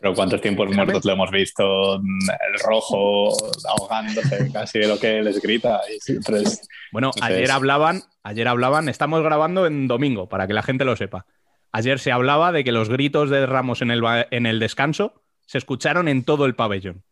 Pero 0.00 0.14
cuántos 0.14 0.40
tiempos 0.40 0.68
muertos 0.74 1.04
lo 1.04 1.12
hemos 1.12 1.30
visto, 1.32 1.96
el 1.96 2.60
rojo 2.64 3.32
ahogándose 3.68 4.50
casi 4.52 4.78
de 4.78 4.86
lo 4.88 4.98
que 4.98 5.20
les 5.22 5.40
grita. 5.42 5.80
Y 5.94 5.98
siempre 6.00 6.42
es- 6.42 6.68
Bueno, 6.92 7.10
Entonces- 7.16 7.36
ayer 7.36 7.50
hablaban, 7.50 8.02
ayer 8.22 8.46
hablaban, 8.46 8.88
estamos 8.88 9.22
grabando 9.22 9.66
en 9.66 9.88
domingo, 9.88 10.28
para 10.28 10.46
que 10.46 10.52
la 10.54 10.62
gente 10.62 10.84
lo 10.84 10.94
sepa. 10.94 11.26
Ayer 11.72 11.98
se 11.98 12.12
hablaba 12.12 12.52
de 12.52 12.62
que 12.64 12.70
los 12.72 12.88
gritos 12.88 13.28
de 13.28 13.44
Ramos 13.44 13.82
en 13.82 13.90
el, 13.90 14.02
en 14.30 14.46
el 14.46 14.58
descanso 14.60 15.20
se 15.46 15.58
escucharon 15.58 16.06
en 16.08 16.22
todo 16.24 16.46
el 16.46 16.54
pabellón. 16.54 17.02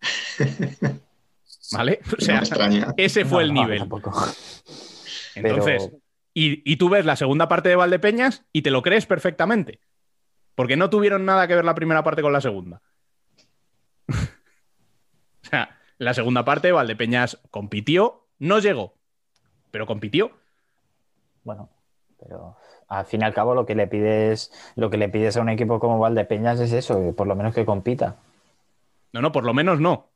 ¿Vale? 1.72 2.00
O 2.18 2.20
sea, 2.20 2.42
ese 2.96 3.24
fue 3.24 3.42
No, 3.44 3.48
el 3.48 3.54
nivel. 3.54 3.82
Entonces, 5.34 5.82
Pero- 5.86 5.98
y, 6.34 6.62
y 6.70 6.76
tú 6.76 6.88
ves 6.88 7.04
la 7.04 7.16
segunda 7.16 7.48
parte 7.48 7.68
de 7.68 7.76
Valdepeñas 7.76 8.44
y 8.52 8.62
te 8.62 8.70
lo 8.70 8.82
crees 8.82 9.06
perfectamente. 9.06 9.80
Porque 10.54 10.76
no 10.76 10.90
tuvieron 10.90 11.24
nada 11.24 11.46
que 11.48 11.54
ver 11.54 11.64
la 11.64 11.74
primera 11.74 12.02
parte 12.02 12.22
con 12.22 12.32
la 12.32 12.40
segunda. 12.40 12.80
o 14.08 14.14
sea, 15.42 15.76
la 15.98 16.14
segunda 16.14 16.44
parte, 16.44 16.72
Valdepeñas 16.72 17.40
compitió, 17.50 18.26
no 18.38 18.58
llegó, 18.58 18.94
pero 19.70 19.86
compitió. 19.86 20.32
Bueno, 21.42 21.70
pero 22.18 22.56
al 22.88 23.04
fin 23.06 23.22
y 23.22 23.24
al 23.24 23.34
cabo 23.34 23.54
lo 23.54 23.66
que 23.66 23.74
le 23.74 23.86
pides, 23.86 24.52
lo 24.76 24.90
que 24.90 24.96
le 24.96 25.08
pides 25.08 25.36
a 25.36 25.40
un 25.40 25.48
equipo 25.48 25.78
como 25.80 25.98
Valdepeñas 25.98 26.60
es 26.60 26.72
eso, 26.72 27.12
por 27.16 27.26
lo 27.26 27.34
menos 27.34 27.54
que 27.54 27.64
compita. 27.64 28.16
No, 29.12 29.20
no, 29.22 29.32
por 29.32 29.44
lo 29.44 29.54
menos 29.54 29.80
no. 29.80 30.08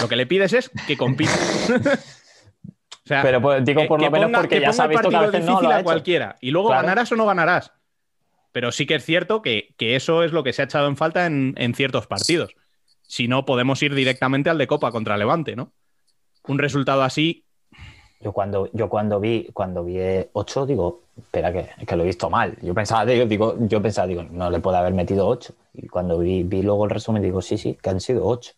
Lo 0.00 0.08
que 0.08 0.16
le 0.16 0.26
pides 0.26 0.52
es 0.52 0.70
que 0.86 0.96
compita. 0.96 1.32
o 3.04 3.06
sea, 3.06 3.22
Pero 3.22 3.40
pues, 3.40 3.64
digo 3.64 3.86
por 3.86 3.98
que 3.98 4.06
lo 4.06 4.10
menos 4.10 4.30
porque 4.42 4.60
que 4.60 4.60
ya 4.62 4.86
visto 4.86 5.08
que 5.08 5.16
a 5.16 5.20
veces 5.22 5.44
no 5.44 5.52
difícil 5.52 5.68
lo 5.68 5.70
ha 5.70 5.76
a 5.76 5.80
hecho. 5.80 5.84
cualquiera. 5.84 6.36
Y 6.40 6.50
luego 6.50 6.68
Claro. 6.68 6.82
ganarás 6.82 7.12
o 7.12 7.16
no 7.16 7.26
ganarás. 7.26 7.72
Pero 8.52 8.72
sí 8.72 8.86
que 8.86 8.96
es 8.96 9.04
cierto 9.04 9.42
que, 9.42 9.74
que 9.76 9.96
eso 9.96 10.22
es 10.24 10.32
lo 10.32 10.42
que 10.42 10.52
se 10.52 10.62
ha 10.62 10.64
echado 10.64 10.88
en 10.88 10.96
falta 10.96 11.26
en, 11.26 11.54
en 11.56 11.74
ciertos 11.74 12.06
partidos. 12.06 12.54
Si 13.06 13.28
no, 13.28 13.44
podemos 13.44 13.82
ir 13.82 13.94
directamente 13.94 14.50
al 14.50 14.58
de 14.58 14.66
Copa 14.66 14.90
contra 14.90 15.16
Levante, 15.16 15.56
¿no? 15.56 15.72
Un 16.46 16.58
resultado 16.58 17.02
así, 17.02 17.44
Yo 18.20 18.32
cuando, 18.32 18.68
yo 18.72 18.88
cuando 18.88 19.18
vi, 19.20 19.48
cuando 19.52 19.84
vi 19.84 19.98
8, 20.32 20.66
digo, 20.66 21.02
espera 21.16 21.52
que, 21.52 21.68
que 21.86 21.96
lo 21.96 22.02
he 22.02 22.06
visto 22.06 22.28
mal. 22.30 22.56
Yo 22.62 22.74
pensaba, 22.74 23.04
digo, 23.06 23.24
digo, 23.26 23.56
yo 23.60 23.80
pensaba, 23.80 24.06
digo, 24.08 24.22
no 24.24 24.50
le 24.50 24.58
puede 24.60 24.78
haber 24.78 24.92
metido 24.94 25.26
8. 25.28 25.54
Y 25.74 25.88
cuando 25.88 26.18
vi, 26.18 26.42
vi 26.42 26.62
luego 26.62 26.84
el 26.84 26.90
resumen, 26.90 27.22
digo, 27.22 27.40
sí, 27.42 27.56
sí, 27.56 27.78
que 27.80 27.90
han 27.90 28.00
sido 28.00 28.26
8. 28.26 28.52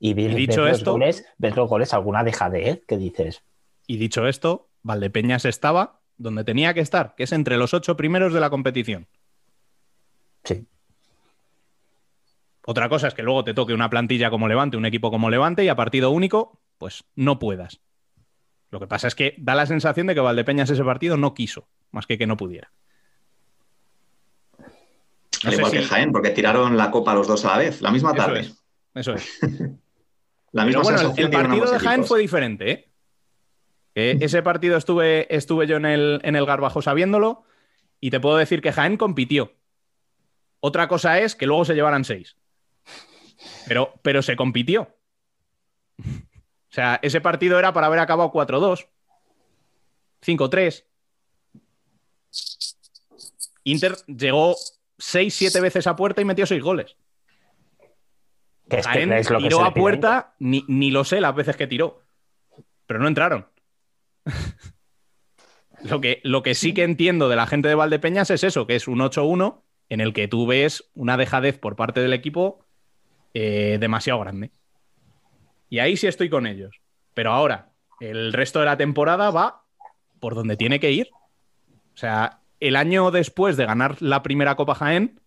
Y 0.00 0.14
vi 0.14 0.24
Y 0.26 0.34
dicho 0.34 0.62
ves 0.62 0.70
los 0.72 0.78
esto- 0.78 0.92
goles, 0.92 1.24
ves 1.38 1.56
los 1.56 1.68
goles, 1.68 1.94
alguna 1.94 2.24
dejadez 2.24 2.82
que 2.86 2.98
dices, 2.98 3.42
y 3.86 3.96
dicho 3.98 4.26
esto, 4.26 4.68
Valdepeñas 4.82 5.44
estaba 5.44 6.00
donde 6.16 6.44
tenía 6.44 6.74
que 6.74 6.80
estar, 6.80 7.14
que 7.16 7.24
es 7.24 7.32
entre 7.32 7.56
los 7.56 7.74
ocho 7.74 7.96
primeros 7.96 8.32
de 8.32 8.40
la 8.40 8.50
competición. 8.50 9.06
sí, 10.44 10.66
Otra 12.66 12.88
cosa 12.88 13.08
es 13.08 13.14
que 13.14 13.22
luego 13.22 13.44
te 13.44 13.52
toque 13.54 13.74
una 13.74 13.90
plantilla 13.90 14.30
como 14.30 14.48
Levante, 14.48 14.76
un 14.76 14.86
equipo 14.86 15.10
como 15.10 15.28
Levante, 15.30 15.64
y 15.64 15.68
a 15.68 15.76
partido 15.76 16.10
único, 16.10 16.60
pues 16.78 17.04
no 17.14 17.38
puedas. 17.38 17.80
Lo 18.70 18.80
que 18.80 18.86
pasa 18.86 19.06
es 19.08 19.14
que 19.14 19.34
da 19.38 19.54
la 19.54 19.66
sensación 19.66 20.06
de 20.06 20.14
que 20.14 20.20
Valdepeñas 20.20 20.70
ese 20.70 20.82
partido 20.82 21.16
no 21.16 21.34
quiso, 21.34 21.68
más 21.90 22.06
que 22.06 22.16
que 22.18 22.26
no 22.26 22.36
pudiera. 22.36 22.72
No 25.44 25.50
Al 25.50 25.54
igual 25.54 25.72
que 25.72 25.82
si- 25.82 25.88
Jaén, 25.88 26.10
porque 26.12 26.30
tiraron 26.30 26.76
la 26.76 26.90
copa 26.90 27.14
los 27.14 27.26
dos 27.28 27.44
a 27.44 27.48
la 27.52 27.58
vez, 27.58 27.82
la 27.82 27.90
misma 27.90 28.10
Eso 28.12 28.16
tarde. 28.16 28.40
es. 28.40 28.64
Eso 28.94 29.12
es. 29.14 29.38
La 30.52 30.64
misma 30.64 30.82
Pero 30.82 30.82
bueno, 30.84 30.98
el, 31.00 31.06
sensación 31.06 31.24
el 31.24 31.30
dieron 31.32 31.50
partido 31.50 31.72
de 31.72 31.78
Jaén 31.80 31.92
equipos. 31.94 32.08
fue 32.08 32.20
diferente, 32.20 32.70
¿eh? 32.70 32.88
Ese 33.94 34.42
partido 34.42 34.76
estuve, 34.76 35.32
estuve 35.34 35.66
yo 35.66 35.76
en 35.76 35.86
el, 35.86 36.20
en 36.24 36.34
el 36.34 36.46
Garbajosa 36.46 36.94
viéndolo 36.94 37.44
y 38.00 38.10
te 38.10 38.20
puedo 38.20 38.36
decir 38.36 38.60
que 38.60 38.72
Jaén 38.72 38.96
compitió. 38.96 39.54
Otra 40.60 40.88
cosa 40.88 41.20
es 41.20 41.36
que 41.36 41.46
luego 41.46 41.64
se 41.64 41.74
llevaran 41.74 42.04
seis. 42.04 42.36
Pero, 43.68 43.94
pero 44.02 44.22
se 44.22 44.34
compitió. 44.34 44.96
O 45.98 46.74
sea, 46.74 46.98
ese 47.02 47.20
partido 47.20 47.58
era 47.58 47.72
para 47.72 47.86
haber 47.86 48.00
acabado 48.00 48.32
4-2, 48.32 48.88
5-3. 50.26 50.84
Inter 53.62 53.96
llegó 54.06 54.56
6-7 54.98 55.60
veces 55.60 55.86
a 55.86 55.94
puerta 55.94 56.20
y 56.20 56.24
metió 56.24 56.46
6 56.46 56.62
goles. 56.62 56.96
que 58.68 58.78
es, 58.78 58.86
que 58.86 58.92
Jaén 58.92 59.12
es 59.12 59.30
lo 59.30 59.38
que 59.38 59.44
tiró 59.44 59.64
a 59.64 59.72
puerta, 59.72 60.34
ni, 60.40 60.64
ni 60.66 60.90
lo 60.90 61.04
sé 61.04 61.20
las 61.20 61.34
veces 61.34 61.56
que 61.56 61.68
tiró. 61.68 62.02
Pero 62.86 62.98
no 62.98 63.06
entraron. 63.06 63.46
lo, 65.82 66.00
que, 66.00 66.20
lo 66.24 66.42
que 66.42 66.54
sí 66.54 66.74
que 66.74 66.84
entiendo 66.84 67.28
de 67.28 67.36
la 67.36 67.46
gente 67.46 67.68
de 67.68 67.74
Valdepeñas 67.74 68.30
es 68.30 68.44
eso, 68.44 68.66
que 68.66 68.76
es 68.76 68.88
un 68.88 68.98
8-1 68.98 69.62
en 69.88 70.00
el 70.00 70.12
que 70.12 70.28
tú 70.28 70.46
ves 70.46 70.90
una 70.94 71.16
dejadez 71.16 71.58
por 71.58 71.76
parte 71.76 72.00
del 72.00 72.12
equipo 72.12 72.64
eh, 73.34 73.78
demasiado 73.80 74.20
grande. 74.20 74.50
Y 75.68 75.78
ahí 75.78 75.96
sí 75.96 76.06
estoy 76.06 76.30
con 76.30 76.46
ellos. 76.46 76.80
Pero 77.14 77.32
ahora, 77.32 77.70
el 78.00 78.32
resto 78.32 78.60
de 78.60 78.66
la 78.66 78.76
temporada 78.76 79.30
va 79.30 79.64
por 80.20 80.34
donde 80.34 80.56
tiene 80.56 80.80
que 80.80 80.90
ir. 80.90 81.10
O 81.94 81.96
sea, 81.96 82.40
el 82.60 82.76
año 82.76 83.10
después 83.10 83.56
de 83.56 83.66
ganar 83.66 84.00
la 84.00 84.22
primera 84.22 84.56
Copa 84.56 84.74
Jaén, 84.74 85.20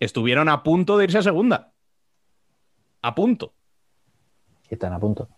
estuvieron 0.00 0.48
a 0.48 0.62
punto 0.62 0.96
de 0.96 1.04
irse 1.04 1.18
a 1.18 1.22
segunda. 1.22 1.72
A 3.02 3.14
punto. 3.14 3.52
Están 4.68 4.92
a 4.92 5.00
punto. 5.00 5.28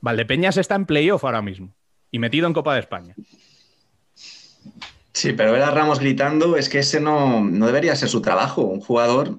Valdepeñas 0.00 0.56
está 0.56 0.76
en 0.76 0.86
playoff 0.86 1.24
ahora 1.24 1.42
mismo 1.42 1.74
y 2.10 2.18
metido 2.18 2.46
en 2.46 2.52
Copa 2.52 2.74
de 2.74 2.80
España. 2.80 3.14
Sí, 5.12 5.32
pero 5.32 5.52
ver 5.52 5.62
a 5.62 5.70
Ramos 5.70 5.98
gritando 6.00 6.56
es 6.56 6.68
que 6.68 6.78
ese 6.78 7.00
no, 7.00 7.42
no 7.44 7.66
debería 7.66 7.96
ser 7.96 8.08
su 8.08 8.22
trabajo. 8.22 8.62
Un 8.62 8.80
jugador 8.80 9.38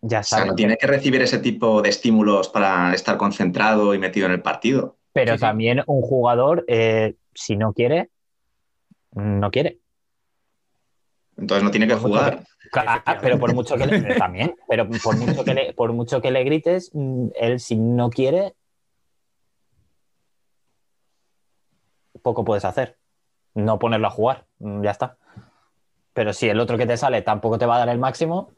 Ya 0.00 0.20
o 0.20 0.22
sea, 0.24 0.54
tiene 0.54 0.76
que 0.76 0.86
recibir 0.86 1.22
ese 1.22 1.38
tipo 1.38 1.82
de 1.82 1.90
estímulos 1.90 2.48
para 2.48 2.94
estar 2.94 3.16
concentrado 3.16 3.94
y 3.94 3.98
metido 3.98 4.26
en 4.26 4.32
el 4.32 4.42
partido. 4.42 4.96
Pero 5.12 5.32
Sí, 5.32 5.38
sí. 5.38 5.40
también 5.42 5.82
un 5.86 6.02
jugador, 6.02 6.64
eh, 6.66 7.14
si 7.34 7.56
no 7.56 7.72
quiere, 7.72 8.10
no 9.12 9.50
quiere. 9.50 9.78
Entonces 11.36 11.62
no 11.62 11.70
tiene 11.70 11.86
que 11.86 11.94
Por 11.94 12.02
jugar. 12.02 12.44
Claro, 12.70 13.02
pero 13.20 13.38
por 13.38 13.54
mucho 13.54 13.76
que 13.76 13.86
le, 13.86 14.14
también, 14.18 14.54
pero 14.68 14.88
por 14.88 15.16
mucho 15.18 15.44
que 15.44 15.54
le, 15.54 15.74
por 15.74 15.92
mucho 15.92 16.22
que 16.22 16.30
le 16.30 16.42
grites, 16.44 16.90
mm, 16.94 17.28
él 17.34 17.60
si 17.60 17.76
no 17.76 18.08
quiere, 18.10 18.54
poco 22.22 22.44
puedes 22.44 22.64
hacer. 22.64 22.96
No 23.54 23.78
ponerlo 23.78 24.06
a 24.06 24.10
jugar, 24.10 24.46
mm, 24.58 24.82
ya 24.82 24.90
está. 24.90 25.16
Pero 26.14 26.32
si 26.32 26.48
el 26.48 26.60
otro 26.60 26.78
que 26.78 26.86
te 26.86 26.96
sale 26.96 27.22
tampoco 27.22 27.58
te 27.58 27.66
va 27.66 27.76
a 27.76 27.78
dar 27.80 27.88
el 27.88 27.98
máximo, 27.98 28.52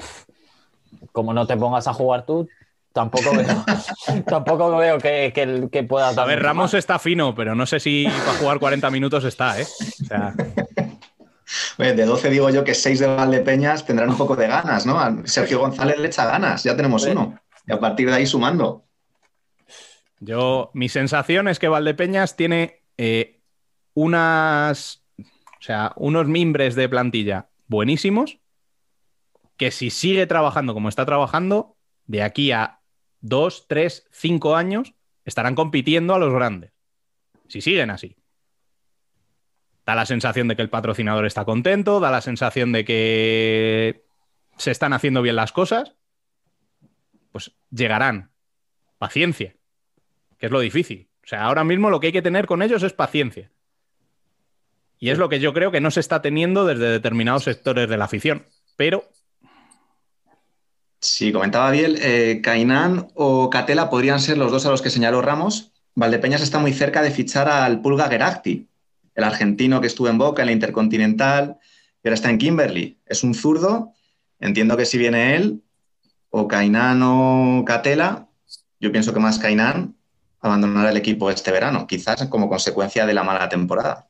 como 1.12 1.32
no 1.32 1.46
te 1.46 1.56
pongas 1.56 1.86
a 1.86 1.94
jugar 1.94 2.26
tú, 2.26 2.48
tampoco 2.92 3.36
veo, 3.36 3.64
tampoco 4.26 4.76
veo 4.76 4.98
que, 4.98 5.32
que, 5.34 5.68
que 5.70 5.82
puedas 5.82 6.16
A 6.16 6.24
ver, 6.24 6.42
Ramos 6.42 6.72
más. 6.72 6.74
está 6.74 6.98
fino, 6.98 7.34
pero 7.34 7.54
no 7.54 7.66
sé 7.66 7.80
si 7.80 8.06
para 8.26 8.38
jugar 8.38 8.58
40 8.58 8.90
minutos 8.90 9.24
está, 9.24 9.60
¿eh? 9.60 9.66
O 10.02 10.04
sea, 10.04 10.34
de 11.78 12.04
12 12.04 12.30
digo 12.30 12.50
yo 12.50 12.64
que 12.64 12.74
6 12.74 13.00
de 13.00 13.06
Valdepeñas 13.06 13.84
tendrán 13.84 14.10
un 14.10 14.16
poco 14.16 14.36
de 14.36 14.46
ganas, 14.48 14.86
¿no? 14.86 14.98
A 14.98 15.14
Sergio 15.24 15.58
González 15.58 15.98
le 15.98 16.08
echa 16.08 16.26
ganas, 16.26 16.62
ya 16.62 16.76
tenemos 16.76 17.04
uno. 17.06 17.38
Y 17.66 17.72
a 17.72 17.80
partir 17.80 18.08
de 18.08 18.14
ahí 18.14 18.26
sumando. 18.26 18.84
yo, 20.20 20.70
mi 20.74 20.88
sensación 20.88 21.48
es 21.48 21.58
que 21.58 21.68
Valdepeñas 21.68 22.36
tiene 22.36 22.82
eh, 22.96 23.33
unas, 23.94 25.04
o 25.18 25.62
sea, 25.62 25.92
unos 25.96 26.26
mimbres 26.26 26.74
de 26.74 26.88
plantilla 26.88 27.48
buenísimos 27.66 28.38
que 29.56 29.70
si 29.70 29.90
sigue 29.90 30.26
trabajando 30.26 30.74
como 30.74 30.88
está 30.88 31.06
trabajando, 31.06 31.76
de 32.06 32.22
aquí 32.22 32.52
a 32.52 32.80
dos, 33.20 33.66
tres, 33.68 34.06
cinco 34.10 34.56
años 34.56 34.94
estarán 35.24 35.54
compitiendo 35.54 36.14
a 36.14 36.18
los 36.18 36.32
grandes. 36.32 36.72
Si 37.48 37.60
siguen 37.60 37.90
así. 37.90 38.16
Da 39.86 39.94
la 39.94 40.06
sensación 40.06 40.48
de 40.48 40.56
que 40.56 40.62
el 40.62 40.70
patrocinador 40.70 41.26
está 41.26 41.44
contento, 41.44 42.00
da 42.00 42.10
la 42.10 42.20
sensación 42.20 42.72
de 42.72 42.84
que 42.84 44.04
se 44.56 44.70
están 44.70 44.92
haciendo 44.92 45.22
bien 45.22 45.36
las 45.36 45.52
cosas. 45.52 45.94
Pues 47.32 47.54
llegarán. 47.70 48.32
Paciencia, 48.98 49.56
que 50.38 50.46
es 50.46 50.52
lo 50.52 50.60
difícil. 50.60 51.10
O 51.22 51.26
sea, 51.26 51.44
ahora 51.44 51.64
mismo 51.64 51.90
lo 51.90 52.00
que 52.00 52.08
hay 52.08 52.12
que 52.12 52.22
tener 52.22 52.46
con 52.46 52.62
ellos 52.62 52.82
es 52.82 52.92
paciencia. 52.92 53.50
Y 55.04 55.10
es 55.10 55.18
lo 55.18 55.28
que 55.28 55.38
yo 55.38 55.52
creo 55.52 55.70
que 55.70 55.82
no 55.82 55.90
se 55.90 56.00
está 56.00 56.22
teniendo 56.22 56.64
desde 56.64 56.88
determinados 56.88 57.44
sectores 57.44 57.90
de 57.90 57.98
la 57.98 58.06
afición. 58.06 58.46
Pero 58.74 59.04
Sí, 60.98 61.30
comentaba 61.30 61.70
bien, 61.70 61.96
eh, 62.00 62.40
Cainán 62.42 63.08
o 63.12 63.50
Catela 63.50 63.90
podrían 63.90 64.18
ser 64.18 64.38
los 64.38 64.50
dos 64.50 64.64
a 64.64 64.70
los 64.70 64.80
que 64.80 64.88
señaló 64.88 65.20
Ramos. 65.20 65.72
Valdepeñas 65.94 66.40
está 66.40 66.58
muy 66.58 66.72
cerca 66.72 67.02
de 67.02 67.10
fichar 67.10 67.50
al 67.50 67.82
Pulga 67.82 68.08
Geragti, 68.08 68.66
el 69.14 69.24
argentino 69.24 69.82
que 69.82 69.88
estuvo 69.88 70.08
en 70.08 70.16
Boca 70.16 70.40
en 70.40 70.46
la 70.46 70.52
Intercontinental 70.52 71.58
y 72.02 72.08
ahora 72.08 72.14
está 72.14 72.30
en 72.30 72.38
Kimberly. 72.38 72.96
Es 73.04 73.22
un 73.24 73.34
zurdo. 73.34 73.92
Entiendo 74.40 74.74
que 74.74 74.86
si 74.86 74.96
viene 74.96 75.36
él, 75.36 75.60
o 76.30 76.48
Cainán 76.48 77.02
o 77.02 77.62
Catela, 77.66 78.26
yo 78.80 78.90
pienso 78.90 79.12
que 79.12 79.20
más 79.20 79.38
Cainán 79.38 79.96
abandonará 80.40 80.88
el 80.88 80.96
equipo 80.96 81.30
este 81.30 81.52
verano, 81.52 81.86
quizás 81.86 82.26
como 82.28 82.48
consecuencia 82.48 83.04
de 83.04 83.12
la 83.12 83.22
mala 83.22 83.50
temporada. 83.50 84.08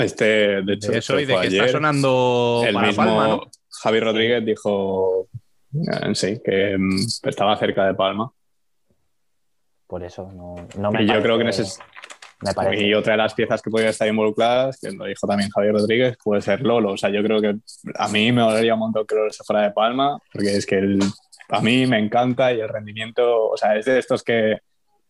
Este, 0.00 0.62
de 0.62 0.72
hecho, 0.74 0.92
de 0.92 0.98
eso 0.98 1.20
y 1.20 1.24
de 1.24 1.34
que 1.34 1.46
está 1.46 1.62
ayer. 1.62 1.70
sonando 1.70 2.64
el 2.66 2.74
para 2.74 2.86
mismo 2.88 3.04
Palma, 3.04 3.28
¿no? 3.28 3.40
Javi 3.82 4.00
Rodríguez 4.00 4.44
dijo 4.44 5.28
eh, 5.74 6.14
sí, 6.14 6.40
que 6.44 6.76
mm, 6.76 7.06
estaba 7.28 7.56
cerca 7.56 7.86
de 7.86 7.94
Palma. 7.94 8.30
Por 9.86 10.02
eso 10.02 10.30
no, 10.32 10.54
no 10.76 10.92
me 10.92 11.02
y 11.02 11.06
yo 11.06 11.22
creo 11.22 11.36
que 11.36 11.42
en 11.44 11.48
ese 11.48 11.64
me 12.40 12.52
parece. 12.54 12.84
y 12.86 12.94
otra 12.94 13.12
de 13.14 13.18
las 13.18 13.34
piezas 13.34 13.62
que 13.62 13.70
podría 13.70 13.90
estar 13.90 14.06
involucradas, 14.06 14.78
que 14.80 14.90
lo 14.92 15.04
dijo 15.06 15.26
también 15.26 15.50
Javier 15.50 15.74
Rodríguez, 15.74 16.16
puede 16.22 16.42
ser 16.42 16.60
Lolo. 16.60 16.92
O 16.92 16.96
sea, 16.96 17.10
yo 17.10 17.22
creo 17.22 17.40
que 17.40 17.56
a 17.96 18.08
mí 18.08 18.30
me 18.32 18.42
dolería 18.42 18.74
un 18.74 18.80
montón 18.80 19.06
que 19.06 19.14
Lolo 19.14 19.32
se 19.32 19.44
fuera 19.44 19.62
de 19.62 19.70
Palma, 19.72 20.18
porque 20.32 20.56
es 20.56 20.66
que 20.66 20.76
el- 20.78 21.00
a 21.48 21.60
mí 21.60 21.86
me 21.86 21.98
encanta 21.98 22.52
y 22.52 22.60
el 22.60 22.68
rendimiento, 22.68 23.48
o 23.48 23.56
sea, 23.56 23.76
es 23.76 23.86
de 23.86 23.98
estos 23.98 24.22
que 24.22 24.58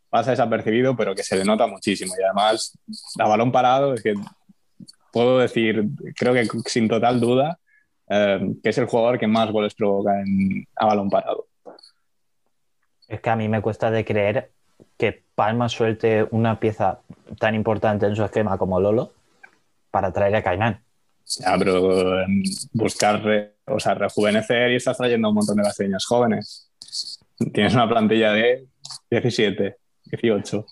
pasa 0.08 0.30
desapercibido, 0.30 0.96
pero 0.96 1.14
que 1.14 1.22
se 1.22 1.36
le 1.36 1.44
nota 1.44 1.66
muchísimo. 1.66 2.14
Y 2.18 2.22
además, 2.22 2.78
a 3.18 3.26
balón 3.28 3.50
parado, 3.52 3.92
es 3.94 4.02
que 4.02 4.14
puedo 5.12 5.38
decir, 5.38 5.84
creo 6.16 6.34
que 6.34 6.46
sin 6.66 6.88
total 6.88 7.20
duda, 7.20 7.58
eh, 8.08 8.54
que 8.62 8.68
es 8.70 8.78
el 8.78 8.86
jugador 8.86 9.18
que 9.18 9.26
más 9.26 9.50
goles 9.50 9.74
provoca 9.74 10.20
en, 10.20 10.66
a 10.76 10.86
balón 10.86 11.10
parado. 11.10 11.46
Es 13.06 13.20
que 13.20 13.30
a 13.30 13.36
mí 13.36 13.48
me 13.48 13.62
cuesta 13.62 13.90
de 13.90 14.04
creer 14.04 14.50
que 14.96 15.22
Palma 15.34 15.68
suelte 15.68 16.26
una 16.30 16.60
pieza 16.60 17.00
tan 17.38 17.54
importante 17.54 18.06
en 18.06 18.14
su 18.16 18.22
esquema 18.24 18.58
como 18.58 18.80
Lolo 18.80 19.12
para 19.90 20.12
traer 20.12 20.36
a 20.36 20.42
Caimán. 20.42 20.82
Ya, 21.40 21.56
pero 21.58 22.20
em, 22.22 22.42
buscar, 22.72 23.22
re- 23.22 23.54
o 23.66 23.78
sea, 23.80 23.94
rejuvenecer 23.94 24.70
y 24.72 24.76
estás 24.76 24.96
trayendo 24.96 25.28
un 25.28 25.34
montón 25.36 25.56
de 25.56 25.62
brasileños 25.62 26.06
jóvenes. 26.06 26.70
Tienes 27.52 27.74
una 27.74 27.88
plantilla 27.88 28.32
de 28.32 28.66
17, 29.10 29.76
18. 30.06 30.66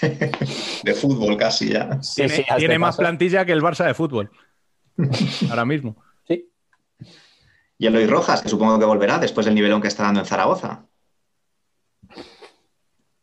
De 0.84 0.94
fútbol 0.94 1.36
casi 1.36 1.70
ya. 1.70 1.98
Tiene, 2.14 2.34
sí, 2.36 2.42
hazte 2.42 2.56
tiene 2.58 2.78
más 2.78 2.96
plantilla 2.96 3.44
que 3.44 3.52
el 3.52 3.62
Barça 3.62 3.84
de 3.86 3.94
fútbol. 3.94 4.30
Ahora 5.50 5.64
mismo. 5.64 5.96
Sí. 6.26 6.50
Y 7.78 7.86
Eloy 7.86 8.06
Rojas, 8.06 8.42
que 8.42 8.48
supongo 8.48 8.78
que 8.78 8.84
volverá 8.84 9.18
después 9.18 9.46
del 9.46 9.54
nivelón 9.54 9.80
que 9.80 9.88
está 9.88 10.04
dando 10.04 10.20
en 10.20 10.26
Zaragoza. 10.26 10.86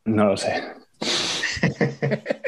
No 0.05 0.25
lo 0.25 0.37
sé. 0.37 0.63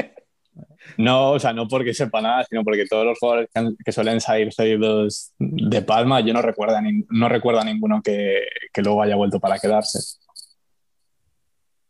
No, 0.97 1.31
o 1.31 1.39
sea, 1.39 1.53
no 1.53 1.65
porque 1.65 1.93
sepa 1.93 2.19
nada, 2.19 2.43
sino 2.49 2.61
porque 2.61 2.84
todos 2.85 3.06
los 3.06 3.18
jugadores 3.19 3.49
que, 3.53 3.60
han- 3.60 3.77
que 3.85 3.91
suelen 3.93 4.19
salir 4.19 4.53
cedidos 4.53 5.31
de 5.39 5.81
Palma, 5.81 6.19
yo 6.19 6.34
no 6.34 6.41
recuerdo 6.41 6.76
no 7.10 7.30
recuerdo 7.30 7.61
a 7.61 7.64
ninguno 7.64 8.01
que, 8.03 8.41
que 8.73 8.81
luego 8.81 9.01
haya 9.01 9.15
vuelto 9.15 9.39
para 9.39 9.57
quedarse. 9.60 9.99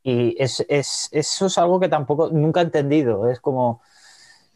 Y 0.04 0.36
es, 0.42 0.66
es- 0.70 1.10
eso 1.12 1.46
es 1.48 1.58
algo 1.58 1.80
que 1.80 1.90
tampoco 1.90 2.30
nunca 2.32 2.62
he 2.62 2.64
entendido. 2.64 3.30
Es 3.30 3.40
como 3.40 3.82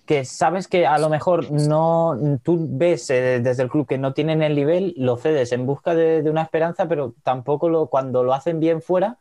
que 0.05 0.25
sabes 0.25 0.67
que 0.67 0.85
a 0.87 0.97
lo 0.99 1.09
mejor 1.09 1.51
no 1.51 2.17
tú 2.43 2.67
ves 2.71 3.09
eh, 3.09 3.39
desde 3.41 3.63
el 3.63 3.69
club 3.69 3.87
que 3.87 3.97
no 3.97 4.13
tienen 4.13 4.41
el 4.43 4.55
nivel, 4.55 4.93
lo 4.97 5.17
cedes 5.17 5.51
en 5.53 5.65
busca 5.65 5.95
de, 5.95 6.29
una 6.29 6.41
esperanza, 6.43 6.87
pero 6.87 7.13
tampoco 7.23 7.69
lo, 7.69 7.87
cuando 7.87 8.23
lo 8.23 8.33
hacen 8.33 8.59
bien 8.59 8.81
fuera, 8.81 9.17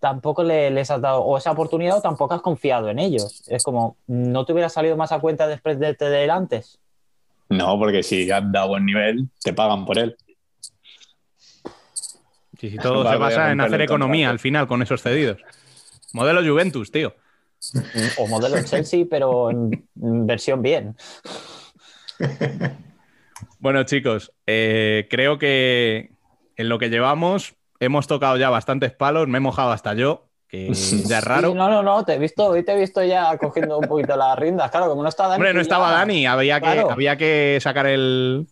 tampoco 0.00 0.42
le- 0.44 0.70
les 0.70 0.90
has 0.90 1.00
dado 1.00 1.22
o 1.22 1.38
esa 1.38 1.52
oportunidad 1.52 1.98
o 1.98 2.02
tampoco 2.02 2.34
has 2.34 2.42
confiado 2.42 2.88
en 2.90 2.98
ellos. 2.98 3.44
Es 3.48 3.62
como, 3.62 3.96
¿no 4.06 4.44
te 4.46 4.52
hubiera 4.52 4.68
salido 4.70 4.96
más 4.96 5.12
a 5.12 5.20
cuenta 5.20 5.46
después 5.46 5.78
de 5.78 5.96
él 6.24 6.30
antes? 6.30 6.78
No, 7.48 7.78
porque 7.78 8.02
si 8.02 8.26
da 8.26 8.64
buen 8.66 8.84
nivel, 8.86 9.28
te 9.42 9.52
pagan 9.52 9.84
por 9.84 9.98
él. 9.98 10.16
Sí, 12.58 12.70
sí, 12.70 12.76
todo 12.82 13.08
se 13.10 13.16
basa 13.16 13.50
en 13.50 13.60
hacer 13.60 13.80
economía 13.80 14.26
contrato. 14.26 14.32
al 14.32 14.38
final 14.38 14.66
con 14.66 14.82
esos 14.82 15.02
cedidos. 15.02 15.40
Modelo 16.12 16.42
Juventus, 16.42 16.90
tío. 16.90 17.14
O 18.18 18.26
modelo 18.28 18.62
Chelsea, 18.62 19.06
pero 19.08 19.50
en, 19.50 19.86
versión 19.94 20.62
bien. 20.62 20.96
Bueno, 23.58 23.82
chicos, 23.84 24.32
eh, 24.46 25.06
creo 25.10 25.38
que 25.38 26.10
en 26.56 26.68
lo 26.68 26.78
que 26.78 26.90
llevamos 26.90 27.54
hemos 27.80 28.06
tocado 28.06 28.36
ya 28.36 28.50
bastantes 28.50 28.92
palos, 28.92 29.26
me 29.26 29.38
he 29.38 29.40
mojado 29.40 29.72
hasta 29.72 29.94
yo, 29.94 30.28
que 30.48 30.72
ya 31.06 31.18
es 31.18 31.24
raro. 31.24 31.48
Sí, 31.48 31.54
no, 31.54 31.68
no, 31.70 31.82
no, 31.82 32.04
te 32.04 32.14
he 32.14 32.18
visto, 32.18 32.46
hoy 32.46 32.62
te 32.62 32.72
he 32.72 32.78
visto 32.78 33.02
ya 33.02 33.36
cogiendo 33.38 33.78
un 33.78 33.88
poquito 33.88 34.16
las 34.16 34.38
riendas. 34.38 34.70
Claro, 34.70 34.88
como 34.88 35.02
no 35.02 35.08
está 35.08 35.24
Dani. 35.24 35.36
Hombre, 35.36 35.54
no 35.54 35.60
estaba 35.60 35.90
ya- 35.90 35.96
Dani, 35.96 36.26
había 36.26 36.60
que, 36.60 36.72
Claro. 36.72 36.90
había 36.90 37.16
que 37.16 37.58
sacar 37.60 37.86
el, 37.86 38.46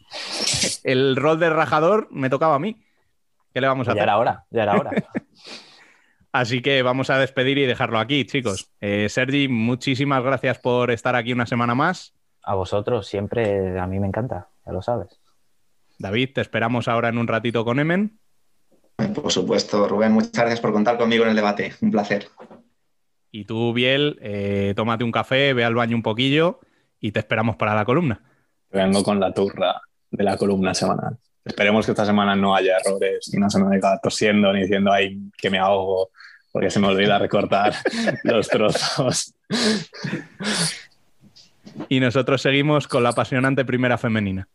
el 0.83 1.17
rol 1.17 1.39
de 1.39 1.51
rajador, 1.51 2.09
me 2.11 2.31
tocaba 2.31 2.55
a 2.55 2.59
mí. 2.59 2.83
¿Qué 3.53 3.61
le 3.61 3.67
vamos 3.69 3.87
a 3.89 3.91
Ya 3.91 3.93
hacer? 3.93 4.03
era 4.05 4.19
hora, 4.19 4.45
ya 4.51 4.63
era 4.63 4.75
hora. 4.79 4.91
Así 6.33 6.63
que 6.63 6.83
vamos 6.83 7.11
a 7.11 7.19
despedir 7.19 7.59
y 7.59 7.67
dejarlo 7.67 7.99
aquí, 7.99 8.25
chicos. 8.25 8.71
Eh, 8.81 9.09
Sergi, 9.11 9.49
muchísimas 9.49 10.23
gracias 10.23 10.59
por 10.59 10.91
estar 10.91 11.15
aquí 11.15 11.33
una 11.33 11.45
semana 11.47 11.75
más. 11.75 12.15
A 12.43 12.55
vosotros 12.55 13.07
siempre, 13.07 13.79
a 13.79 13.87
mí 13.87 14.01
me 14.01 14.07
encanta, 14.07 14.49
ya 14.65 14.73
lo 14.73 14.81
sabes. 14.81 15.21
David, 15.99 16.31
te 16.35 16.41
esperamos 16.41 16.89
ahora 16.89 17.11
en 17.11 17.19
un 17.19 17.29
ratito 17.29 17.65
con 17.65 17.79
Emen. 17.79 18.19
Por 19.15 19.31
supuesto, 19.31 19.87
Rubén, 19.89 20.13
muchas 20.13 20.33
gracias 20.33 20.61
por 20.61 20.73
contar 20.73 20.97
conmigo 20.97 21.25
en 21.25 21.31
el 21.31 21.37
debate. 21.37 21.75
Un 21.83 21.91
placer. 21.91 22.29
Y 23.31 23.45
tú, 23.45 23.73
Biel, 23.73 24.19
eh, 24.23 24.73
tómate 24.75 25.05
un 25.05 25.13
café, 25.13 25.53
ve 25.55 25.65
al 25.65 25.75
baño 25.75 25.97
un 25.97 26.03
poquillo 26.03 26.61
y 27.01 27.13
te 27.13 27.19
esperamos 27.21 27.57
para 27.57 27.75
la 27.75 27.85
columna. 27.85 28.23
Vengo 28.71 29.03
con 29.03 29.21
la 29.21 29.33
turra 29.33 29.81
de 30.11 30.25
la 30.25 30.37
columna 30.37 30.75
semanal. 30.75 31.19
Esperemos 31.45 31.85
que 31.85 31.93
esta 31.93 32.07
semana 32.07 32.37
no 32.37 32.55
haya 32.55 32.77
errores 32.79 33.29
y 33.33 33.39
no 33.39 33.51
se 33.51 33.59
me 33.59 33.69
venga 33.69 33.99
tosiendo 34.01 34.53
ni 34.53 34.63
diciendo, 34.63 34.93
ay, 34.93 35.19
que 35.37 35.51
me 35.51 35.59
ahogo, 35.59 36.11
porque 36.53 36.71
se 36.71 36.79
me 36.79 36.87
olvida 36.89 37.19
recortar 37.19 37.75
los 38.25 38.49
trozos. 38.49 39.35
Y 41.89 42.01
nosotros 42.01 42.41
seguimos 42.43 42.87
con 42.87 43.03
la 43.03 43.11
apasionante 43.11 43.65
primera 43.65 43.99
femenina. 43.99 44.49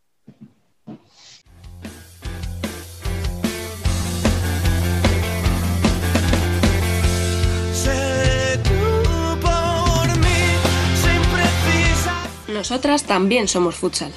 Nosotras 12.57 13.03
también 13.03 13.47
somos 13.47 13.75
futsal. 13.75 14.11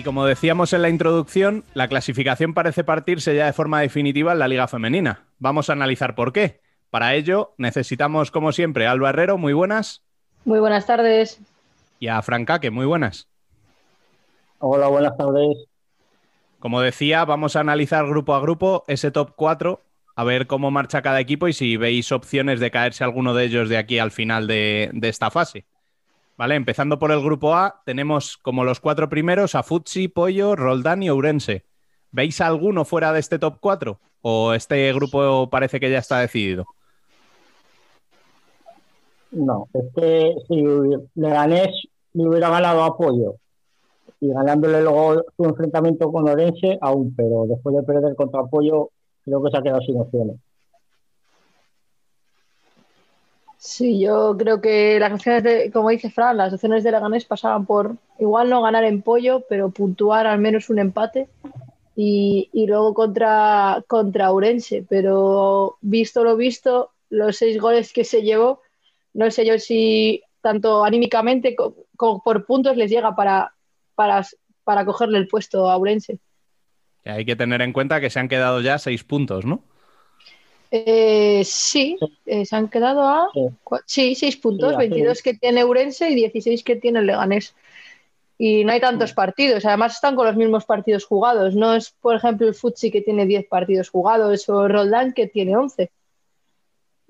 Y 0.00 0.02
como 0.02 0.24
decíamos 0.24 0.72
en 0.72 0.80
la 0.80 0.88
introducción, 0.88 1.62
la 1.74 1.86
clasificación 1.86 2.54
parece 2.54 2.84
partirse 2.84 3.36
ya 3.36 3.44
de 3.44 3.52
forma 3.52 3.82
definitiva 3.82 4.32
en 4.32 4.38
la 4.38 4.48
Liga 4.48 4.66
Femenina. 4.66 5.28
Vamos 5.38 5.68
a 5.68 5.74
analizar 5.74 6.14
por 6.14 6.32
qué. 6.32 6.62
Para 6.88 7.14
ello, 7.16 7.52
necesitamos, 7.58 8.30
como 8.30 8.50
siempre, 8.52 8.86
a 8.86 8.92
Alba 8.92 9.10
Herrero, 9.10 9.36
muy 9.36 9.52
buenas, 9.52 10.02
Muy 10.44 10.60
buenas 10.60 10.86
tardes. 10.86 11.40
y 12.00 12.08
a 12.08 12.20
Francaque, 12.22 12.70
muy 12.70 12.86
buenas. 12.86 13.28
Hola, 14.58 14.88
buenas 14.88 15.16
tardes. 15.16 15.66
Como 16.58 16.80
decía, 16.82 17.24
vamos 17.24 17.56
a 17.56 17.60
analizar 17.60 18.06
grupo 18.06 18.34
a 18.34 18.40
grupo 18.40 18.84
ese 18.86 19.10
top 19.10 19.32
4, 19.36 19.86
a 20.14 20.24
ver 20.24 20.46
cómo 20.46 20.70
marcha 20.70 21.02
cada 21.02 21.20
equipo 21.20 21.48
y 21.48 21.52
si 21.54 21.76
veis 21.76 22.12
opciones 22.12 22.60
de 22.60 22.70
caerse 22.70 23.02
alguno 23.04 23.34
de 23.34 23.44
ellos 23.46 23.68
de 23.68 23.78
aquí 23.78 23.98
al 23.98 24.10
final 24.10 24.46
de, 24.46 24.90
de 24.92 25.08
esta 25.08 25.30
fase. 25.30 25.66
Vale, 26.40 26.54
empezando 26.54 26.98
por 26.98 27.12
el 27.12 27.22
grupo 27.22 27.54
A, 27.54 27.82
tenemos 27.84 28.38
como 28.38 28.64
los 28.64 28.80
cuatro 28.80 29.10
primeros 29.10 29.54
a 29.54 29.62
Futsi, 29.62 30.08
Pollo, 30.08 30.56
Roldán 30.56 31.02
y 31.02 31.10
Ourense. 31.10 31.66
¿Veis 32.12 32.40
alguno 32.40 32.86
fuera 32.86 33.12
de 33.12 33.20
este 33.20 33.38
top 33.38 33.58
4? 33.60 34.00
¿O 34.22 34.54
este 34.54 34.90
grupo 34.94 35.50
parece 35.50 35.78
que 35.78 35.90
ya 35.90 35.98
está 35.98 36.20
decidido? 36.20 36.64
No, 39.32 39.68
es 39.74 39.84
que 39.94 40.34
si 40.48 40.64
Leganés 41.14 41.68
le 42.14 42.26
hubiera 42.26 42.48
ganado 42.48 42.84
apoyo 42.84 43.34
y 44.18 44.32
ganándole 44.32 44.80
luego 44.80 45.22
su 45.36 45.44
enfrentamiento 45.44 46.10
con 46.10 46.26
Orense, 46.26 46.78
aún, 46.80 47.14
pero 47.14 47.44
después 47.48 47.76
de 47.76 47.82
perder 47.82 48.14
contra 48.14 48.40
apoyo, 48.40 48.88
creo 49.26 49.42
que 49.42 49.50
se 49.50 49.58
ha 49.58 49.62
quedado 49.62 49.82
sin 49.82 50.00
opciones. 50.00 50.36
Sí, 53.62 54.00
yo 54.00 54.34
creo 54.38 54.62
que 54.62 54.98
las 54.98 55.12
opciones 55.12 55.42
de, 55.42 55.70
como 55.70 55.90
dice 55.90 56.08
Fran, 56.10 56.38
las 56.38 56.50
opciones 56.54 56.82
de 56.82 56.92
Leganés 56.92 57.26
pasaban 57.26 57.66
por 57.66 57.96
igual 58.18 58.48
no 58.48 58.62
ganar 58.62 58.84
en 58.84 59.02
pollo, 59.02 59.44
pero 59.50 59.68
puntuar 59.68 60.26
al 60.26 60.38
menos 60.38 60.70
un 60.70 60.78
empate 60.78 61.28
y, 61.94 62.48
y 62.54 62.66
luego 62.66 62.94
contra, 62.94 63.84
contra 63.86 64.32
Urense. 64.32 64.86
Pero 64.88 65.76
visto 65.82 66.24
lo 66.24 66.36
visto, 66.36 66.92
los 67.10 67.36
seis 67.36 67.60
goles 67.60 67.92
que 67.92 68.04
se 68.04 68.22
llevó, 68.22 68.62
no 69.12 69.30
sé 69.30 69.44
yo 69.44 69.58
si 69.58 70.22
tanto 70.40 70.82
anímicamente 70.82 71.54
co- 71.54 71.74
como 71.96 72.22
por 72.22 72.46
puntos 72.46 72.78
les 72.78 72.90
llega 72.90 73.14
para, 73.14 73.52
para, 73.94 74.26
para 74.64 74.86
cogerle 74.86 75.18
el 75.18 75.28
puesto 75.28 75.68
a 75.68 75.76
Urense. 75.76 76.18
Hay 77.04 77.26
que 77.26 77.36
tener 77.36 77.60
en 77.60 77.74
cuenta 77.74 78.00
que 78.00 78.08
se 78.08 78.20
han 78.20 78.28
quedado 78.28 78.62
ya 78.62 78.78
seis 78.78 79.04
puntos, 79.04 79.44
¿no? 79.44 79.64
Eh, 80.70 81.42
sí, 81.44 81.98
eh, 82.26 82.44
se 82.46 82.54
han 82.56 82.68
quedado 82.68 83.00
a 83.02 83.28
Sí. 83.34 83.40
cua- 83.64 83.82
sí, 83.86 84.14
seis 84.14 84.36
puntos, 84.36 84.70
Sí, 84.70 84.74
así 84.76 84.88
22 84.88 85.22
que 85.22 85.34
tiene 85.34 85.64
Urense 85.64 86.08
y 86.10 86.14
16 86.14 86.62
que 86.62 86.76
tiene 86.76 87.00
el 87.00 87.06
Leganés. 87.06 87.54
Y 88.38 88.64
no 88.64 88.72
hay 88.72 88.80
tantos 88.80 89.12
partidos, 89.12 89.64
además 89.66 89.94
están 89.96 90.16
con 90.16 90.26
los 90.26 90.36
mismos 90.36 90.64
partidos 90.64 91.04
jugados. 91.04 91.54
No 91.54 91.74
es, 91.74 91.90
por 92.00 92.14
ejemplo, 92.14 92.46
el 92.48 92.54
Futsi 92.54 92.90
que 92.90 93.02
tiene 93.02 93.26
10 93.26 93.46
partidos 93.48 93.90
jugados 93.90 94.48
o 94.48 94.64
el 94.64 94.72
Roldán 94.72 95.12
que 95.12 95.26
tiene 95.26 95.56
11, 95.56 95.90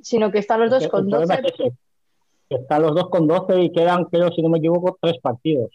sino 0.00 0.32
que 0.32 0.38
están 0.38 0.60
los 0.60 0.70
dos 0.70 0.82
El 0.84 0.90
con 0.90 1.08
problema 1.08 1.36
12. 1.36 1.46
es 1.48 1.54
ese, 1.60 1.72
que 2.48 2.54
están 2.56 2.82
los 2.82 2.94
dos 2.94 3.10
con 3.10 3.26
12 3.28 3.60
y 3.62 3.70
quedan, 3.70 4.06
creo, 4.06 4.32
si 4.32 4.42
no 4.42 4.48
me 4.48 4.58
equivoco, 4.58 4.98
tres 5.00 5.18
partidos. 5.20 5.70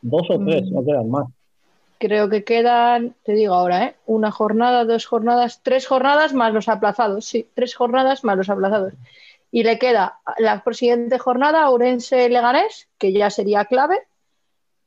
Dos 0.00 0.22
o 0.30 0.38
tres, 0.44 0.68
Mm. 0.70 0.74
no 0.74 0.84
quedan 0.84 1.10
más. 1.10 1.26
Creo 2.06 2.28
que 2.28 2.44
quedan, 2.44 3.14
te 3.24 3.32
digo 3.34 3.54
ahora, 3.54 3.84
¿eh? 3.86 3.96
una 4.06 4.30
jornada, 4.30 4.84
dos 4.84 5.06
jornadas, 5.06 5.60
tres 5.62 5.86
jornadas 5.86 6.34
más 6.34 6.52
los 6.52 6.68
aplazados. 6.68 7.24
Sí, 7.24 7.48
tres 7.54 7.74
jornadas 7.74 8.24
más 8.24 8.36
los 8.36 8.50
aplazados. 8.50 8.92
Y 9.50 9.62
le 9.64 9.78
queda 9.78 10.20
la 10.38 10.62
siguiente 10.72 11.18
jornada 11.18 11.68
Ourense-Leganés, 11.70 12.88
que 12.98 13.12
ya 13.12 13.30
sería 13.30 13.64
clave. 13.66 13.96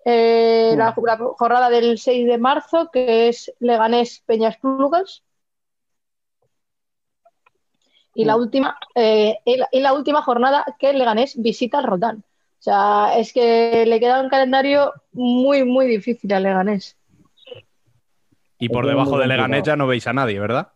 Eh, 0.06 0.76
la, 0.78 0.94
la 1.06 1.18
jornada 1.38 1.70
del 1.70 1.98
6 1.98 2.28
de 2.28 2.38
marzo, 2.38 2.90
que 2.92 3.30
es 3.30 3.54
Leganés-Peñas 3.60 4.58
Plugas. 4.60 5.24
y 8.14 8.26
la 8.26 8.36
última, 8.36 8.78
eh, 8.96 9.38
y 9.46 9.58
la- 9.58 9.70
y 9.72 9.80
la 9.82 9.94
última 9.94 10.22
jornada 10.24 10.66
que 10.80 10.90
el 10.90 10.98
Leganés 10.98 11.36
visita 11.42 11.78
al 11.78 11.84
Roldán. 11.86 12.24
O 12.60 12.62
sea, 12.64 13.18
es 13.18 13.32
que 13.34 13.86
le 13.86 14.00
queda 14.00 14.22
un 14.22 14.30
calendario 14.30 14.92
muy, 15.12 15.64
muy 15.64 15.86
difícil 15.88 16.34
al 16.34 16.44
Leganés. 16.44 16.97
Y 18.60 18.70
por 18.70 18.86
Es 18.86 18.90
debajo 18.90 19.18
de 19.18 19.28
Leganés 19.28 19.64
ya 19.64 19.76
no 19.76 19.88
veis 19.88 20.08
a 20.08 20.14
nadie, 20.14 20.40
¿verdad? 20.40 20.70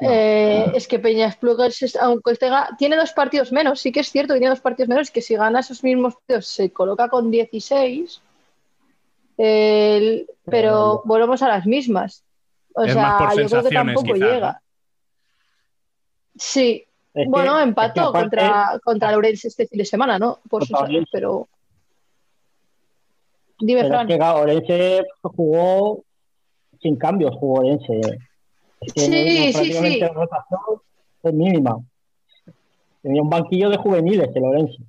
Eh, 0.00 0.72
es 0.74 0.88
que 0.88 0.98
Peñas 0.98 1.36
Plugas, 1.36 1.80
es- 1.82 1.96
aunque 1.96 2.34
tenga, 2.34 2.70
tiene 2.78 2.96
dos 2.96 3.12
partidos 3.12 3.52
menos, 3.52 3.80
sí 3.80 3.92
que 3.92 4.00
es 4.00 4.10
cierto 4.10 4.34
que 4.34 4.40
tiene 4.40 4.50
dos 4.54 4.60
partidos 4.60 4.88
menos, 4.88 5.10
que 5.10 5.20
si 5.22 5.36
gana 5.36 5.60
esos 5.60 5.84
mismos 5.84 6.14
partidos 6.14 6.46
se 6.48 6.72
coloca 6.72 7.08
con 7.08 7.30
16, 7.30 8.20
el- 9.36 10.26
pero 10.44 11.02
volvemos 11.04 11.42
a 11.42 11.48
las 11.48 11.66
mismas. 11.66 12.24
O 12.74 12.82
Es 12.82 12.92
sea, 12.92 13.02
más 13.02 13.22
por 13.34 13.42
yo 13.42 13.48
creo 13.48 13.62
que 13.62 13.74
tampoco 13.74 14.14
llega. 14.14 14.60
Sí, 16.36 16.84
Es 17.14 17.24
que- 17.24 17.28
bueno, 17.30 17.52
es 17.58 17.62
que 17.62 17.68
empató 17.68 18.00
aparte- 18.08 18.20
contra, 18.36 18.80
contra 18.82 19.12
Lorenz 19.12 19.44
este 19.44 19.68
fin 19.68 19.78
de 19.78 19.84
semana, 19.84 20.18
¿no? 20.18 20.40
Por 20.50 20.62
Contra 20.66 20.78
su- 20.78 20.84
Orense. 20.84 21.08
pero. 21.12 21.48
Dime, 23.60 23.82
Pero 23.82 23.94
es 23.94 23.98
Fran. 23.98 24.08
que 24.08 24.16
claro, 24.16 24.40
Orense 24.40 25.04
jugó 25.22 26.02
sin 26.84 26.96
cambios, 26.96 27.34
jugó 27.36 27.60
Orense. 27.60 27.98
Sí, 28.94 29.52
sí, 29.52 29.72
sí. 29.72 30.00
rotación 30.06 30.60
es 31.22 31.32
mínima. 31.32 31.78
Tenía 33.02 33.22
un 33.22 33.30
banquillo 33.30 33.70
de 33.70 33.78
juveniles 33.78 34.28
el 34.34 34.44
Orense. 34.44 34.82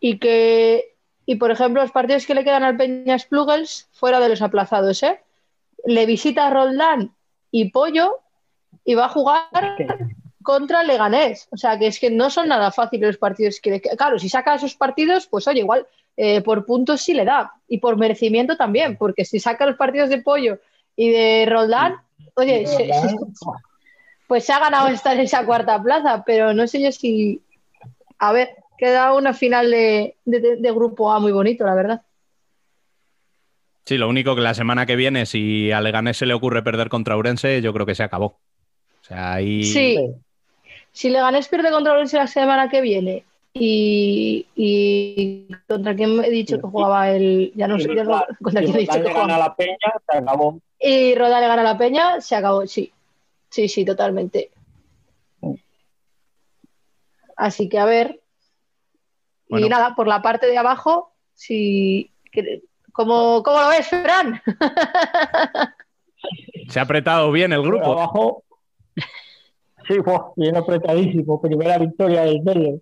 Y 0.00 0.18
que, 0.18 0.94
y 1.26 1.36
por 1.36 1.50
ejemplo, 1.50 1.82
los 1.82 1.92
partidos 1.92 2.24
que 2.26 2.34
le 2.34 2.42
quedan 2.42 2.62
al 2.62 2.78
Peñas 2.78 3.26
Plugels, 3.26 3.88
fuera 3.92 4.18
de 4.18 4.30
los 4.30 4.40
aplazados, 4.40 5.02
¿eh? 5.02 5.20
Le 5.84 6.06
visita 6.06 6.46
a 6.46 6.50
Roldán 6.50 7.14
y 7.50 7.70
Pollo 7.70 8.20
y 8.82 8.94
va 8.94 9.04
a 9.04 9.10
jugar 9.10 9.76
contra 10.42 10.84
Leganés. 10.84 11.48
O 11.50 11.58
sea, 11.58 11.78
que 11.78 11.88
es 11.88 12.00
que 12.00 12.10
no 12.10 12.30
son 12.30 12.48
nada 12.48 12.70
fáciles 12.70 13.08
los 13.08 13.18
partidos 13.18 13.60
que 13.60 13.70
le. 13.70 13.80
Claro, 13.82 14.18
si 14.18 14.30
saca 14.30 14.54
esos 14.54 14.74
partidos, 14.74 15.26
pues 15.26 15.46
oye, 15.46 15.60
igual 15.60 15.86
eh, 16.16 16.40
por 16.42 16.64
puntos 16.66 17.00
sí 17.02 17.14
le 17.14 17.24
da. 17.24 17.52
Y 17.68 17.78
por 17.78 17.96
merecimiento 17.96 18.56
también, 18.56 18.96
porque 18.96 19.24
si 19.24 19.40
saca 19.40 19.66
los 19.66 19.76
partidos 19.76 20.08
de 20.10 20.22
Pollo 20.22 20.58
y 20.96 21.10
de 21.10 21.46
Roldán, 21.48 21.96
oye, 22.34 22.66
se- 22.66 22.92
se- 22.92 23.16
pues 24.28 24.44
se 24.44 24.52
ha 24.52 24.58
ganado 24.58 24.88
estar 24.88 25.14
en 25.16 25.22
esa 25.22 25.44
cuarta 25.44 25.82
plaza, 25.82 26.22
pero 26.24 26.52
no 26.54 26.66
sé 26.66 26.82
yo 26.82 26.92
si. 26.92 27.40
A 28.18 28.32
ver, 28.32 28.50
queda 28.78 29.12
una 29.14 29.34
final 29.34 29.70
de, 29.70 30.16
de- 30.24 30.56
de 30.56 30.70
grupo 30.72 31.12
A 31.12 31.18
muy 31.20 31.32
bonito, 31.32 31.64
la 31.64 31.74
verdad. 31.74 32.02
Sí, 33.86 33.98
lo 33.98 34.08
único 34.08 34.34
que 34.34 34.40
la 34.40 34.54
semana 34.54 34.86
que 34.86 34.96
viene, 34.96 35.26
si 35.26 35.70
a 35.70 35.80
Leganés 35.80 36.16
se 36.16 36.24
le 36.26 36.32
ocurre 36.32 36.62
perder 36.62 36.88
contra 36.88 37.16
Urense, 37.18 37.60
yo 37.60 37.72
creo 37.74 37.84
que 37.84 37.94
se 37.94 38.02
acabó. 38.02 38.26
O 38.26 39.04
sea, 39.04 39.34
ahí. 39.34 39.62
Sí. 39.64 39.98
Si 40.90 41.10
Leganés 41.10 41.48
pierde 41.48 41.70
contra 41.70 41.92
Orense 41.92 42.16
la 42.16 42.26
semana 42.26 42.70
que 42.70 42.80
viene 42.80 43.24
y, 43.54 44.46
y 44.56 45.46
contra 45.68 45.94
quién 45.94 46.22
he 46.24 46.30
dicho 46.30 46.56
que 46.56 46.62
jugaba 46.66 47.10
el. 47.10 47.52
Ya 47.54 47.68
no 47.68 47.78
sé 47.78 47.94
ya 47.94 48.02
no- 48.04 48.24
contra 48.42 48.62
quién 48.62 48.74
he 48.76 48.80
dicho 48.80 48.92
que 48.94 48.98
le 48.98 49.04
gana 49.04 49.20
a 49.20 49.24
jugaba. 49.24 49.38
la 49.38 49.56
Peña, 49.56 49.76
se 50.10 50.18
acabó. 50.18 50.60
Y 50.80 51.14
Roda 51.14 51.40
le 51.40 51.46
gana 51.46 51.62
a 51.62 51.64
la 51.64 51.78
Peña, 51.78 52.20
se 52.20 52.34
acabó, 52.36 52.66
sí. 52.66 52.92
Sí, 53.48 53.68
sí, 53.68 53.84
totalmente. 53.84 54.50
Así 57.36 57.68
que 57.68 57.78
a 57.78 57.84
ver. 57.84 58.20
Bueno. 59.48 59.66
Y 59.66 59.68
nada, 59.68 59.94
por 59.94 60.06
la 60.08 60.20
parte 60.22 60.46
de 60.46 60.58
abajo, 60.58 61.12
si. 61.34 62.10
¿Cómo, 62.92 63.42
cómo 63.42 63.60
lo 63.60 63.68
ves, 63.68 63.86
Fran? 63.88 64.40
Se 66.68 66.78
ha 66.78 66.82
apretado 66.82 67.30
bien 67.32 67.52
el 67.52 67.60
Por 67.60 67.68
grupo. 67.68 67.92
abajo. 67.92 68.42
Sí, 69.86 69.94
fue 70.02 70.18
bien 70.36 70.56
apretadísimo. 70.56 71.40
Primera 71.40 71.76
victoria 71.78 72.22
del 72.22 72.40
Vélez. 72.42 72.80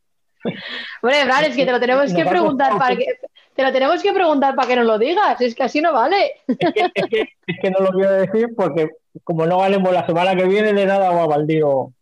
Hombre, 1.02 1.24
Fran, 1.24 1.44
es 1.44 1.56
que 1.56 1.64
te 1.64 1.72
lo 1.72 1.80
tenemos 1.80 2.12
que 2.12 2.24
preguntar 2.24 2.78
para 2.78 2.96
que-. 2.96 3.18
Te 3.54 3.62
lo 3.62 3.72
tenemos 3.72 4.02
que 4.02 4.12
preguntar 4.12 4.54
para 4.54 4.68
que 4.68 4.76
nos 4.76 4.86
lo 4.86 4.98
digas, 4.98 5.40
es 5.40 5.54
que 5.54 5.62
así 5.62 5.80
no 5.80 5.92
vale. 5.92 6.36
Es 6.46 7.58
que 7.60 7.70
no 7.70 7.80
lo 7.80 7.90
quiero 7.90 8.12
decir 8.12 8.48
porque, 8.56 8.88
como 9.24 9.46
no 9.46 9.58
ganemos 9.58 9.92
la 9.92 10.06
semana 10.06 10.34
que 10.34 10.44
viene, 10.44 10.72
de 10.72 10.86
nada 10.86 11.10
va 11.10 11.24
a 11.24 11.26
Baldío 11.26 11.92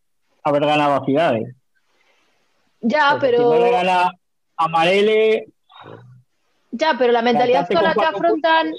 haber 0.44 0.64
ganado 0.64 0.94
a 0.94 1.04
Ciudades. 1.04 1.54
Ya, 2.80 3.10
Porque 3.12 3.26
pero. 3.26 3.52
Si 3.52 3.58
no 3.58 3.64
le 3.64 3.70
gana 3.72 4.12
a 4.56 4.68
Marele, 4.68 5.46
Ya, 6.70 6.94
pero 6.98 7.12
la 7.12 7.22
mentalidad 7.22 7.66
con 7.68 7.82
la 7.82 7.94
que 7.94 8.04
afrontan, 8.04 8.72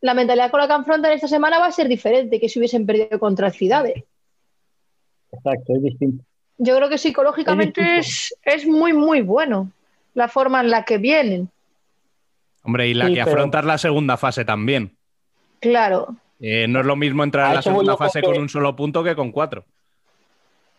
la 0.00 0.14
mentalidad 0.14 0.50
con 0.50 0.60
la 0.60 0.66
que 0.66 0.72
afrontan 0.72 1.12
esta 1.12 1.28
semana 1.28 1.58
va 1.58 1.66
a 1.66 1.72
ser 1.72 1.86
diferente 1.86 2.40
que 2.40 2.48
si 2.48 2.58
hubiesen 2.58 2.86
perdido 2.86 3.18
contra 3.20 3.50
Ciudades. 3.50 4.04
exacto, 5.30 5.74
es 5.76 5.82
distinto. 5.82 6.24
Yo 6.62 6.76
creo 6.76 6.88
que 6.90 6.98
psicológicamente 6.98 7.98
es, 7.98 8.34
es 8.44 8.66
muy, 8.66 8.92
muy 8.92 9.22
bueno 9.22 9.70
la 10.14 10.28
forma 10.28 10.60
en 10.60 10.70
la 10.70 10.84
que 10.84 10.98
vienen. 10.98 11.48
Hombre, 12.62 12.88
y 12.88 12.94
la 12.94 13.06
Sí, 13.06 13.14
que 13.14 13.20
pero- 13.24 13.36
afrontar 13.36 13.64
la 13.64 13.78
segunda 13.78 14.16
fase 14.18 14.44
también. 14.44 14.94
Claro. 15.60 16.16
Eh, 16.38 16.66
no 16.68 16.80
es 16.80 16.86
lo 16.86 16.96
mismo 16.96 17.24
entrar 17.24 17.46
A 17.46 17.48
en 17.50 17.54
la 17.56 17.62
segunda 17.62 17.92
con 17.96 18.06
fase 18.06 18.20
que- 18.20 18.26
con 18.26 18.38
un 18.38 18.48
solo 18.48 18.76
punto 18.76 19.02
que 19.02 19.16
con 19.16 19.32
cuatro. 19.32 19.64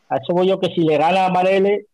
A 0.09 0.17
eso 0.17 0.33
voy 0.33 0.47
yo 0.47 0.59
que 0.59 0.67
si 0.67 0.81
le 0.81 0.97
gana 0.97 1.25
a 1.25 1.29
Marele, 1.31 1.85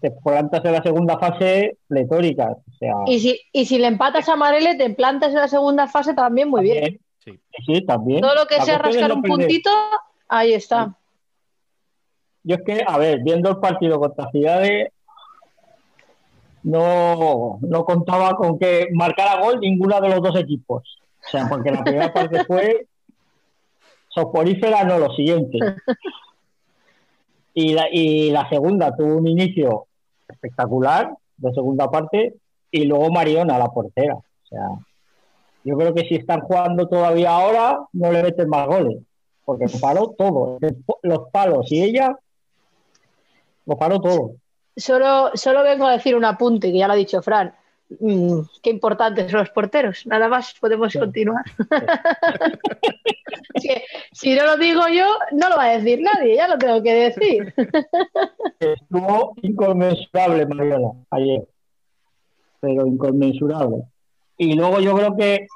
te 0.00 0.10
plantas 0.12 0.64
en 0.64 0.72
la 0.72 0.82
segunda 0.82 1.18
fase 1.18 1.76
pletórica. 1.88 2.50
O 2.50 2.76
sea, 2.78 2.92
Y 3.06 3.18
si, 3.18 3.40
y 3.52 3.66
si 3.66 3.78
le 3.78 3.88
empatas 3.88 4.28
a 4.28 4.36
Marele, 4.36 4.76
te 4.76 4.90
plantas 4.90 5.30
en 5.30 5.36
la 5.40 5.48
segunda 5.48 5.88
fase 5.88 6.14
también 6.14 6.48
muy 6.50 6.62
bien. 6.62 7.00
sí, 7.24 7.38
sí, 7.66 7.84
también. 7.84 8.20
Todo 8.20 8.34
lo 8.36 8.46
que 8.46 8.58
La 8.58 8.64
sea 8.64 8.78
rascar 8.78 9.12
un 9.12 9.22
puntito, 9.22 9.70
ahí 10.28 10.52
está. 10.52 10.94
Yo 12.44 12.56
es 12.56 12.62
que, 12.62 12.84
a 12.86 12.98
ver, 12.98 13.20
viendo 13.22 13.50
el 13.50 13.58
partido 13.58 13.98
contra 13.98 14.30
Ciudades, 14.30 14.90
no, 16.62 17.58
no 17.60 17.84
contaba 17.84 18.36
con 18.36 18.58
que 18.58 18.88
marcara 18.92 19.42
gol 19.42 19.60
ninguna 19.60 20.00
de 20.00 20.08
los 20.08 20.22
dos 20.22 20.38
equipos. 20.38 20.98
O 21.26 21.30
sea, 21.30 21.48
porque 21.48 21.70
la 21.70 21.82
primera 21.82 22.12
parte 22.12 22.44
fue 22.46 22.86
soporífera, 24.08 24.84
no, 24.84 24.98
lo 24.98 25.12
siguiente. 25.14 25.58
Y 27.54 27.74
la, 27.74 27.86
y 27.90 28.30
la 28.30 28.48
segunda 28.48 28.94
tuvo 28.94 29.16
un 29.16 29.26
inicio 29.26 29.86
espectacular, 30.28 31.14
de 31.36 31.52
segunda 31.52 31.90
parte, 31.90 32.34
y 32.70 32.84
luego 32.84 33.10
Mariona, 33.10 33.58
la 33.58 33.68
portera. 33.68 34.14
O 34.14 34.46
sea, 34.48 34.68
yo 35.64 35.76
creo 35.76 35.94
que 35.94 36.04
si 36.04 36.16
están 36.16 36.40
jugando 36.40 36.88
todavía 36.88 37.30
ahora, 37.30 37.80
no 37.92 38.12
le 38.12 38.22
meten 38.22 38.48
más 38.48 38.66
goles, 38.66 38.98
porque 39.44 39.66
paró 39.80 40.14
todo, 40.16 40.58
los 41.02 41.30
palos 41.30 41.70
y 41.70 41.82
ella 41.82 42.16
lo 43.68 43.76
paró 43.76 44.00
todo. 44.00 44.32
Solo, 44.74 45.30
solo 45.34 45.62
vengo 45.62 45.86
a 45.86 45.92
decir 45.92 46.16
un 46.16 46.24
apunte, 46.24 46.72
que 46.72 46.78
ya 46.78 46.86
lo 46.86 46.94
ha 46.94 46.96
dicho 46.96 47.20
Fran. 47.22 47.54
Mm, 48.00 48.40
qué 48.62 48.70
importantes 48.70 49.30
son 49.30 49.40
los 49.40 49.50
porteros. 49.50 50.06
Nada 50.06 50.28
más 50.28 50.54
podemos 50.58 50.92
continuar. 50.92 51.44
Si 54.12 54.34
no 54.34 54.44
lo 54.44 54.56
digo 54.56 54.82
yo, 54.88 55.04
no 55.32 55.48
lo 55.48 55.56
va 55.56 55.64
a 55.64 55.78
decir 55.78 56.00
nadie, 56.00 56.36
ya 56.36 56.48
lo 56.48 56.56
tengo 56.56 56.82
que 56.82 56.94
decir. 56.94 57.54
Estuvo 58.60 59.34
inconmensurable 59.42 60.46
Mariana 60.46 60.92
ayer, 61.10 61.46
pero 62.60 62.86
inconmensurable. 62.86 63.82
Y 64.38 64.54
luego 64.54 64.80
yo 64.80 64.96
creo 64.96 65.16
que 65.16 65.46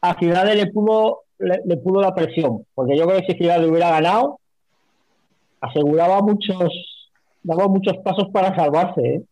a 0.00 0.18
Ciudades 0.18 0.56
le 0.56 0.66
pudo, 0.66 1.22
le, 1.38 1.60
le 1.64 1.76
pudo 1.78 2.02
la 2.02 2.14
presión, 2.14 2.66
porque 2.74 2.96
yo 2.96 3.06
creo 3.06 3.20
que 3.20 3.26
si 3.26 3.38
Ciudades 3.38 3.68
hubiera 3.68 3.90
ganado, 3.90 4.38
aseguraba 5.60 6.20
muchos, 6.20 6.93
daba 7.44 7.68
muchos 7.68 7.96
pasos 7.98 8.28
para 8.32 8.54
salvarse, 8.56 9.00
¿eh? 9.00 9.22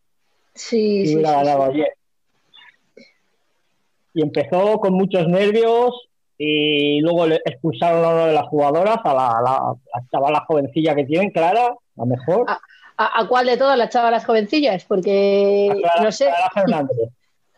Sí, 0.55 1.06
sí. 1.06 1.22
Y 4.14 4.22
empezó 4.22 4.78
con 4.78 4.93
muchos 4.93 5.26
nervios 5.26 6.09
y 6.36 7.01
luego 7.01 7.26
le 7.26 7.36
expulsaron 7.44 8.05
a 8.05 8.09
una 8.10 8.26
de 8.26 8.34
las 8.34 8.47
jugadoras, 8.48 8.98
a 9.02 9.14
la, 9.14 9.28
a 9.28 9.43
la, 9.43 9.56
a 9.56 9.74
la 9.94 10.09
chavala 10.10 10.44
jovencilla 10.47 10.94
que 10.94 11.05
tienen, 11.05 11.30
Clara, 11.30 11.74
la 11.97 12.05
mejor. 12.05 12.44
¿A, 12.48 12.60
a 13.20 13.26
cuál 13.26 13.47
de 13.47 13.56
todas 13.56 13.78
las 13.78 13.89
chavalas 13.89 14.26
jovencillas? 14.26 14.84
Porque 14.84 15.70
Clara, 15.78 16.02
no 16.02 16.12
sé. 16.12 16.26
Clara 16.26 16.51
Fernández. 16.55 16.97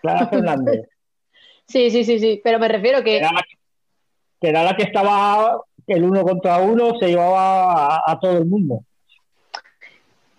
Clara 0.00 0.26
Fernández. 0.30 0.88
Sí, 1.66 1.90
sí, 1.90 2.04
sí, 2.04 2.20
sí, 2.20 2.40
pero 2.44 2.58
me 2.60 2.68
refiero 2.68 3.02
que. 3.02 3.16
Era 3.16 3.32
la 3.32 3.42
que, 3.42 4.48
era 4.48 4.62
la 4.62 4.76
que 4.76 4.84
estaba 4.84 5.60
el 5.86 6.04
uno 6.04 6.22
contra 6.22 6.58
uno, 6.58 6.96
se 7.00 7.08
llevaba 7.08 8.02
a 8.06 8.18
todo 8.20 8.38
el 8.38 8.46
mundo. 8.46 8.84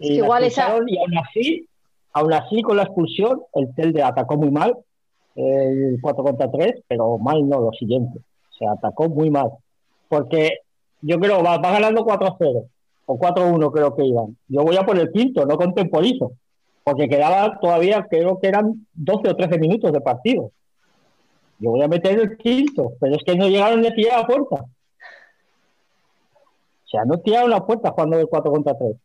Y, 0.05 0.13
igual 0.17 0.43
esa- 0.43 0.77
y 0.87 0.97
aún 0.97 1.17
así, 1.17 1.67
aún 2.13 2.33
así 2.33 2.61
con 2.61 2.77
la 2.77 2.83
expulsión, 2.83 3.41
el 3.53 3.73
Telde 3.75 4.03
atacó 4.03 4.37
muy 4.37 4.51
mal, 4.51 4.75
el 5.35 5.99
4 6.01 6.23
contra 6.23 6.49
3, 6.51 6.81
pero 6.87 7.17
mal 7.17 7.47
no, 7.47 7.59
lo 7.59 7.71
siguiente. 7.71 8.19
Se 8.57 8.65
atacó 8.65 9.09
muy 9.09 9.29
mal. 9.29 9.51
Porque 10.07 10.59
yo 11.01 11.19
creo, 11.19 11.43
va, 11.43 11.57
va 11.57 11.71
ganando 11.71 12.05
4-0 12.05 12.67
o 13.05 13.19
4-1 13.19 13.71
creo 13.71 13.95
que 13.95 14.05
iban. 14.05 14.37
Yo 14.47 14.63
voy 14.63 14.77
a 14.77 14.85
por 14.85 14.97
el 14.97 15.11
quinto, 15.11 15.45
no 15.45 15.57
contemporizo. 15.57 16.31
Porque 16.83 17.09
quedaba 17.09 17.59
todavía, 17.59 18.05
creo 18.09 18.39
que 18.39 18.47
eran 18.47 18.85
12 18.93 19.29
o 19.29 19.35
13 19.35 19.57
minutos 19.57 19.91
de 19.91 20.01
partido. 20.01 20.51
Yo 21.59 21.71
voy 21.71 21.81
a 21.81 21.87
meter 21.87 22.19
el 22.19 22.37
quinto, 22.37 22.93
pero 22.99 23.15
es 23.15 23.23
que 23.23 23.35
no 23.35 23.47
llegaron 23.47 23.81
ni 23.81 23.87
a 23.87 24.17
la 24.19 24.27
puerta. 24.27 24.65
O 26.85 26.87
sea, 26.87 27.05
no 27.05 27.17
tiraron 27.19 27.49
la 27.49 27.65
puerta 27.65 27.91
jugando 27.91 28.17
de 28.17 28.25
4 28.25 28.51
contra 28.51 28.77
3. 28.77 28.95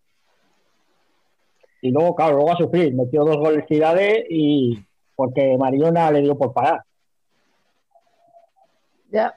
Y 1.83 1.91
luego, 1.91 2.15
claro, 2.15 2.37
luego 2.37 2.53
a 2.53 2.57
sufrir. 2.57 2.95
Metió 2.95 3.25
dos 3.25 3.37
goles 3.39 3.65
Cidade 3.69 4.27
y 4.29 4.79
porque 5.17 5.57
Mariona 5.59 6.11
le 6.11 6.23
dio 6.23 6.37
por 6.37 6.53
parar. 6.53 6.83
Ya. 9.11 9.37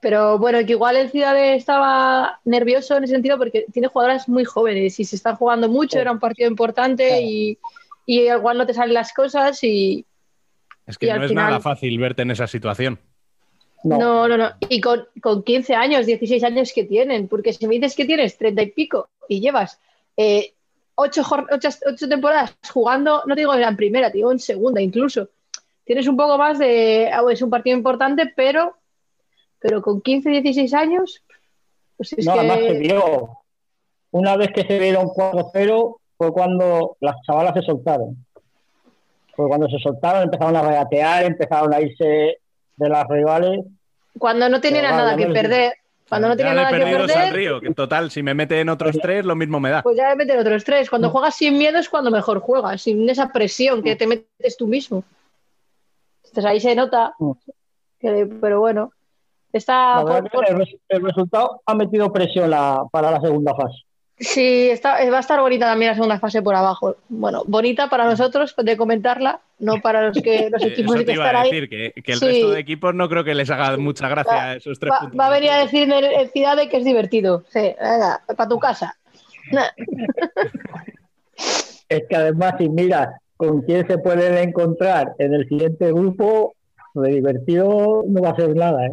Pero 0.00 0.38
bueno, 0.38 0.58
que 0.66 0.72
igual 0.72 0.96
el 0.96 1.10
Ciudad 1.10 1.38
estaba 1.54 2.40
nervioso 2.44 2.96
en 2.96 3.04
ese 3.04 3.12
sentido 3.12 3.38
porque 3.38 3.66
tiene 3.72 3.86
jugadoras 3.88 4.28
muy 4.28 4.44
jóvenes 4.44 4.98
y 4.98 5.04
se 5.04 5.14
están 5.14 5.36
jugando 5.36 5.68
mucho, 5.68 6.00
era 6.00 6.10
un 6.10 6.18
partido 6.18 6.50
importante 6.50 7.22
y, 7.22 7.56
y 8.04 8.22
igual 8.28 8.58
no 8.58 8.66
te 8.66 8.74
salen 8.74 8.94
las 8.94 9.12
cosas 9.12 9.62
y... 9.62 10.04
Es 10.86 10.98
que 10.98 11.06
y 11.06 11.08
no 11.10 11.14
al 11.14 11.22
es 11.22 11.28
final- 11.28 11.44
nada 11.46 11.60
fácil 11.60 11.96
verte 12.00 12.22
en 12.22 12.32
esa 12.32 12.48
situación. 12.48 12.98
No, 13.84 14.26
no, 14.28 14.36
no. 14.36 14.50
Y 14.68 14.80
con, 14.80 15.06
con 15.20 15.42
15 15.44 15.74
años, 15.74 16.06
16 16.06 16.42
años 16.44 16.72
que 16.74 16.84
tienen, 16.84 17.28
porque 17.28 17.52
si 17.52 17.66
me 17.66 17.74
dices 17.74 17.94
que 17.96 18.04
tienes 18.04 18.36
30 18.38 18.62
y 18.62 18.70
pico 18.72 19.08
y 19.28 19.40
llevas 19.40 19.80
eh, 20.16 20.54
ocho, 20.94 21.22
ocho, 21.50 21.68
ocho 21.86 22.08
temporadas 22.08 22.56
jugando, 22.72 23.22
no 23.26 23.34
te 23.34 23.40
digo 23.40 23.54
en 23.54 23.76
primera, 23.76 24.10
te 24.10 24.18
digo 24.18 24.32
en 24.32 24.38
segunda 24.38 24.80
incluso, 24.80 25.28
tienes 25.84 26.06
un 26.06 26.16
poco 26.16 26.38
más 26.38 26.58
de, 26.58 27.10
ah, 27.12 27.22
es 27.30 27.42
un 27.42 27.50
partido 27.50 27.76
importante, 27.76 28.32
pero, 28.34 28.76
pero 29.58 29.82
con 29.82 30.00
15, 30.00 30.30
16 30.30 30.74
años, 30.74 31.22
pues 31.96 32.12
es 32.14 32.26
no, 32.26 32.32
además 32.32 32.58
se 32.58 32.66
que... 32.68 32.78
vio. 32.78 33.38
Una 34.10 34.36
vez 34.36 34.50
que 34.52 34.64
se 34.64 34.78
vieron 34.78 35.06
4-0 35.06 35.96
fue 36.18 36.32
cuando 36.32 36.96
las 37.00 37.16
chavalas 37.26 37.54
se 37.54 37.62
soltaron. 37.62 38.16
Fue 39.34 39.48
cuando 39.48 39.68
se 39.68 39.78
soltaron, 39.78 40.24
empezaron 40.24 40.54
a 40.56 40.62
regatear, 40.62 41.24
empezaron 41.24 41.72
a 41.72 41.80
irse 41.80 42.38
de 42.76 42.88
las 42.88 43.08
rivales. 43.08 43.64
Cuando 44.18 44.50
no 44.50 44.60
tenían 44.60 44.84
nada 44.84 45.16
que 45.16 45.28
perder, 45.28 45.72
cuando 46.12 46.28
no 46.28 46.36
de 46.36 46.44
nada 46.44 46.68
que 46.68 46.76
perdidos 46.78 47.00
al 47.02 47.06
perder, 47.08 47.34
río, 47.34 47.60
que 47.60 47.66
en 47.68 47.74
total, 47.74 48.10
si 48.10 48.22
me 48.22 48.34
meten 48.34 48.68
otros 48.68 48.96
tres, 49.00 49.24
lo 49.24 49.34
mismo 49.34 49.58
me 49.60 49.70
da. 49.70 49.82
pues 49.82 49.96
ya 49.96 50.10
le 50.10 50.16
meten 50.16 50.38
otros 50.38 50.62
tres. 50.64 50.88
Cuando 50.90 51.10
juegas 51.10 51.34
sin 51.34 51.56
miedo 51.58 51.78
es 51.78 51.88
cuando 51.88 52.10
mejor 52.10 52.40
juegas, 52.40 52.82
sin 52.82 53.08
esa 53.08 53.32
presión 53.32 53.82
que 53.82 53.96
te 53.96 54.06
metes 54.06 54.56
tú 54.56 54.66
mismo. 54.66 55.04
Entonces 56.24 56.44
ahí 56.44 56.60
se 56.60 56.74
nota, 56.74 57.14
que- 58.00 58.26
pero 58.40 58.60
bueno, 58.60 58.92
está 59.52 60.02
por- 60.02 60.48
el, 60.48 60.56
res- 60.56 60.76
el 60.88 61.02
resultado 61.02 61.60
ha 61.66 61.74
metido 61.74 62.12
presión 62.12 62.48
la- 62.50 62.84
para 62.90 63.10
la 63.10 63.20
segunda 63.20 63.54
fase. 63.54 63.76
Sí, 64.18 64.68
está, 64.70 64.92
va 65.10 65.16
a 65.16 65.20
estar 65.20 65.40
bonita 65.40 65.66
también 65.66 65.90
la 65.90 65.94
segunda 65.94 66.18
fase 66.20 66.42
por 66.42 66.54
abajo. 66.54 66.96
Bueno, 67.08 67.42
bonita 67.46 67.88
para 67.88 68.04
nosotros 68.04 68.54
de 68.56 68.76
comentarla, 68.76 69.40
no 69.58 69.80
para 69.80 70.06
los 70.08 70.22
que 70.22 70.48
los 70.52 70.62
Eh, 70.62 70.68
equipos 70.68 70.92
Eso 70.94 70.98
que 71.00 71.04
te 71.06 71.12
iba 71.14 71.24
están 71.24 71.36
a 71.36 71.40
ahí. 71.42 71.50
decir, 71.50 71.68
que, 71.68 71.92
que 72.02 72.12
el 72.12 72.18
Sí. 72.18 72.26
resto 72.26 72.50
de 72.50 72.60
equipos 72.60 72.94
no 72.94 73.08
creo 73.08 73.24
que 73.24 73.34
les 73.34 73.50
haga 73.50 73.76
mucha 73.78 74.08
gracia 74.08 74.54
esos 74.54 74.78
tres 74.78 74.92
Va, 74.92 75.00
puntos. 75.00 75.18
va 75.18 75.26
a 75.26 75.30
venir 75.30 75.50
a 75.50 75.56
decirme 75.58 75.98
el, 75.98 76.04
el 76.04 76.30
Cidade 76.30 76.68
que 76.68 76.76
es 76.76 76.84
divertido. 76.84 77.44
Sí, 77.48 77.60
venga, 77.80 78.22
para 78.36 78.48
tu 78.48 78.58
casa. 78.58 78.96
Es 81.88 82.04
que 82.08 82.16
además, 82.16 82.54
si 82.58 82.68
miras 82.68 83.08
con 83.36 83.62
quién 83.62 83.86
se 83.86 83.98
pueden 83.98 84.38
encontrar 84.48 85.12
en 85.18 85.34
el 85.34 85.46
siguiente 85.48 85.92
grupo, 85.92 86.54
de 86.94 87.10
divertido 87.10 88.02
no 88.06 88.22
va 88.22 88.30
a 88.30 88.36
ser 88.36 88.54
nada, 88.56 88.86
¿eh? 88.86 88.92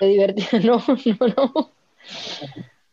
De 0.00 0.06
divertido, 0.08 0.82
no, 0.86 1.26
no, 1.36 1.52
no. 1.54 1.70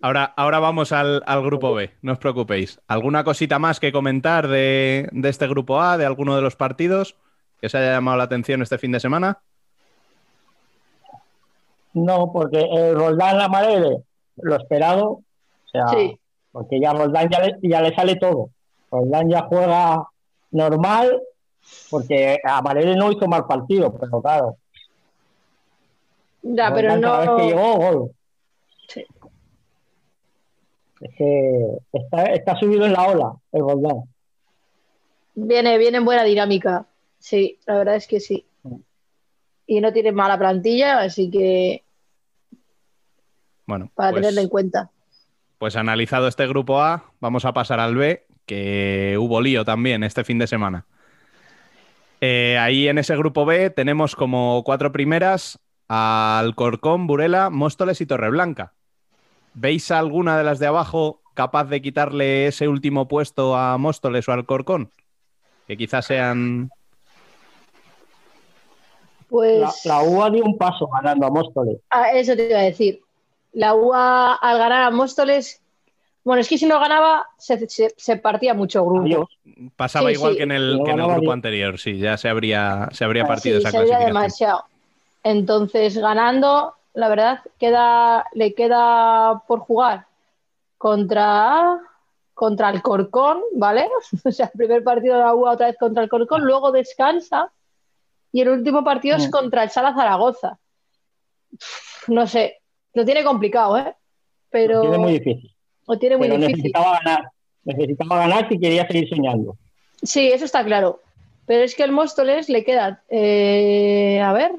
Ahora, 0.02 0.34
ahora 0.36 0.60
vamos 0.60 0.92
al, 0.92 1.22
al 1.26 1.44
grupo 1.44 1.74
B, 1.74 1.92
no 2.02 2.14
os 2.14 2.18
preocupéis. 2.18 2.80
¿Alguna 2.88 3.24
cosita 3.24 3.60
más 3.60 3.80
que 3.80 3.92
comentar 3.92 4.48
de, 4.48 5.08
de 5.12 5.30
este 5.30 5.48
grupo 5.48 5.80
A, 5.80 5.98
de 5.98 6.06
alguno 6.06 6.36
de 6.36 6.42
los 6.42 6.56
partidos 6.56 7.16
que 7.60 7.68
os 7.68 7.76
haya 7.76 7.92
llamado 7.94 8.18
la 8.18 8.24
atención 8.24 8.62
este 8.64 8.80
fin 8.80 8.92
de 8.92 9.00
semana? 9.00 9.40
No, 11.94 12.32
porque 12.32 12.60
el 12.60 12.96
Roldán 12.96 13.38
la 13.38 13.48
Marele, 13.50 13.98
lo 14.38 14.56
esperado, 14.56 15.06
o 15.10 15.24
sea, 15.72 15.88
Sí. 15.90 16.18
porque 16.52 16.80
ya 16.80 16.94
Roldán 16.94 17.30
ya 17.30 17.40
le, 17.42 17.58
ya 17.62 17.82
le 17.82 17.94
sale 17.94 18.16
todo. 18.16 18.50
Roldán 18.90 19.30
ya 19.30 19.42
juega 19.44 20.08
normal, 20.52 21.22
porque 21.90 22.40
a 22.44 22.62
Marele 22.62 22.96
no 22.96 23.12
hizo 23.12 23.28
mal 23.28 23.46
partido, 23.46 23.94
pero 23.98 24.22
claro. 24.22 24.56
Ya, 26.44 26.74
pero 26.74 26.90
Roldán 26.96 27.02
cada 27.02 27.20
vez 27.20 27.30
que 27.30 27.36
no. 27.36 27.48
llegó, 27.50 27.76
gol. 27.76 28.12
Es 31.02 31.16
que 31.18 31.78
está, 31.94 32.24
está 32.26 32.56
subido 32.58 32.86
en 32.86 32.94
la 32.94 33.08
ola 33.08 33.34
el 33.52 33.62
Roldán. 33.62 34.04
Viene, 35.36 35.78
viene 35.78 35.98
en 35.98 36.06
buena 36.06 36.24
dinámica. 36.24 36.86
Sí, 37.20 37.60
la 37.66 37.78
verdad 37.78 37.96
es 37.96 38.08
que 38.08 38.20
sí. 38.20 38.46
Y 39.66 39.82
no 39.82 39.94
tiene 39.94 40.12
mala 40.12 40.38
plantilla, 40.38 41.00
así 41.00 41.30
que 41.30 41.84
Bueno, 43.66 43.92
para 43.96 44.12
pues, 44.12 44.22
tenerlo 44.22 44.42
en 44.42 44.50
cuenta. 44.50 44.92
pues 45.58 45.76
analizado 45.76 46.28
este 46.28 46.48
grupo 46.48 46.82
A, 46.82 47.12
vamos 47.20 47.46
a 47.46 47.54
pasar 47.54 47.80
al 47.80 47.96
B, 47.96 48.26
que 48.46 49.18
hubo 49.20 49.42
lío 49.42 49.64
también 49.64 50.04
este 50.04 50.24
fin 50.24 50.40
de 50.40 50.48
semana. 50.48 50.86
Eh, 52.20 52.58
ahí 52.60 52.88
en 52.88 52.98
ese 52.98 53.16
grupo 53.16 53.46
B 53.46 53.70
tenemos 53.70 54.16
como 54.16 54.64
cuatro 54.64 54.92
primeras 54.92 55.60
al 55.88 56.54
Corcón, 56.56 57.08
Burela, 57.08 57.50
Móstoles 57.50 58.02
y 58.02 58.06
Torreblanca. 58.06 58.74
¿Veis 59.54 59.92
alguna 59.92 60.38
de 60.38 60.44
las 60.44 60.60
de 60.60 60.68
abajo 60.68 61.22
capaz 61.34 61.66
de 61.66 61.82
quitarle 61.82 62.48
ese 62.48 62.68
último 62.68 63.08
puesto 63.08 63.56
a 63.56 63.78
Móstoles 63.78 64.28
o 64.28 64.32
al 64.34 64.46
Corcón? 64.46 64.92
Que 65.68 65.78
quizás 65.78 66.06
sean... 66.06 66.72
Pues 69.30 69.62
La, 69.86 70.02
la 70.02 70.04
UA 70.04 70.30
dio 70.30 70.44
un 70.44 70.58
paso 70.58 70.88
ganando 70.88 71.26
a 71.26 71.30
Móstoles. 71.30 71.78
ah, 71.90 72.12
eso 72.12 72.36
te 72.36 72.50
iba 72.50 72.60
a 72.60 72.64
decir. 72.64 73.02
La 73.54 73.74
UA 73.76 74.36
al 74.36 74.58
ganar 74.58 74.84
a 74.84 74.92
Móstoles, 74.92 75.62
bueno, 76.24 76.42
es 76.42 76.50
que 76.50 76.58
si 76.58 76.66
no 76.66 76.80
ganaba 76.80 77.28
se, 77.38 77.68
se- 77.70 77.94
se 77.98 78.18
partía 78.18 78.54
mucho 78.54 78.84
grupo. 78.86 79.04
Adiós. 79.06 79.28
Pasaba 79.76 80.10
Sí, 80.10 80.16
igual 80.16 80.34
sí. 80.34 80.38
que 80.38 80.44
en 80.44 80.52
el, 80.52 80.78
No 80.78 80.84
que 80.84 80.92
en 80.92 81.00
el 81.00 81.06
ganaba 81.06 81.16
grupo 81.16 81.32
anterior, 81.32 81.80
sí, 81.80 81.98
ya 81.98 82.18
se 82.18 82.28
habría, 82.30 82.90
se 82.92 83.06
habría 83.06 83.26
partido 83.26 83.58
Sí, 83.58 83.60
esa 83.60 83.72
sería 83.72 83.98
clasificación. 83.98 84.08
demasiado. 84.08 84.64
Entonces, 85.24 85.98
ganando, 85.98 86.76
la 86.94 87.10
verdad, 87.10 87.40
queda, 87.60 88.26
le 88.34 88.54
queda 88.54 89.44
por 89.48 89.60
jugar 89.60 90.06
contra, 90.78 91.80
contra 92.34 92.70
el 92.70 92.82
Corcón, 92.82 93.42
¿vale? 93.56 93.88
O 94.26 94.32
sea, 94.32 94.48
el 94.48 94.58
primer 94.58 94.84
partido 94.84 95.16
de 95.16 95.22
la 95.22 95.34
UA 95.36 95.52
otra 95.54 95.68
vez 95.68 95.78
contra 95.78 96.04
el 96.04 96.10
Corcón, 96.10 96.42
luego 96.44 96.72
descansa 96.72 97.52
y 98.32 98.42
el 98.42 98.50
último 98.50 98.84
partido 98.84 99.18
es 99.18 99.28
Mm. 99.28 99.32
contra 99.32 99.64
el 99.64 99.70
Sala 99.70 99.94
Zaragoza. 99.94 100.58
No 102.08 102.28
sé, 102.28 102.62
lo 102.94 103.06
tiene 103.06 103.24
complicado, 103.24 103.78
¿eh? 103.78 103.96
Pero 104.50 104.76
Lo 104.76 104.82
tiene 104.82 104.98
muy 104.98 105.12
difícil. 105.14 105.52
lo 105.88 105.98
tiene 106.00 106.18
muy 106.18 106.28
Pero 106.28 106.40
difícil. 106.40 106.58
necesitaba 106.64 107.00
ganar. 107.00 107.32
Necesitaba 107.64 108.18
ganar 108.18 108.50
si 108.50 108.60
quería 108.60 108.88
seguir 108.88 109.08
soñando. 109.10 109.56
Sí, 110.02 110.32
eso 110.32 110.46
está 110.46 110.64
claro. 110.66 111.00
Pero 111.46 111.64
es 111.64 111.76
que 111.76 111.84
el 111.84 111.92
Móstoles 111.92 112.50
le 112.50 112.64
queda, 112.64 113.04
eh, 113.10 114.20
a 114.22 114.32
ver, 114.34 114.52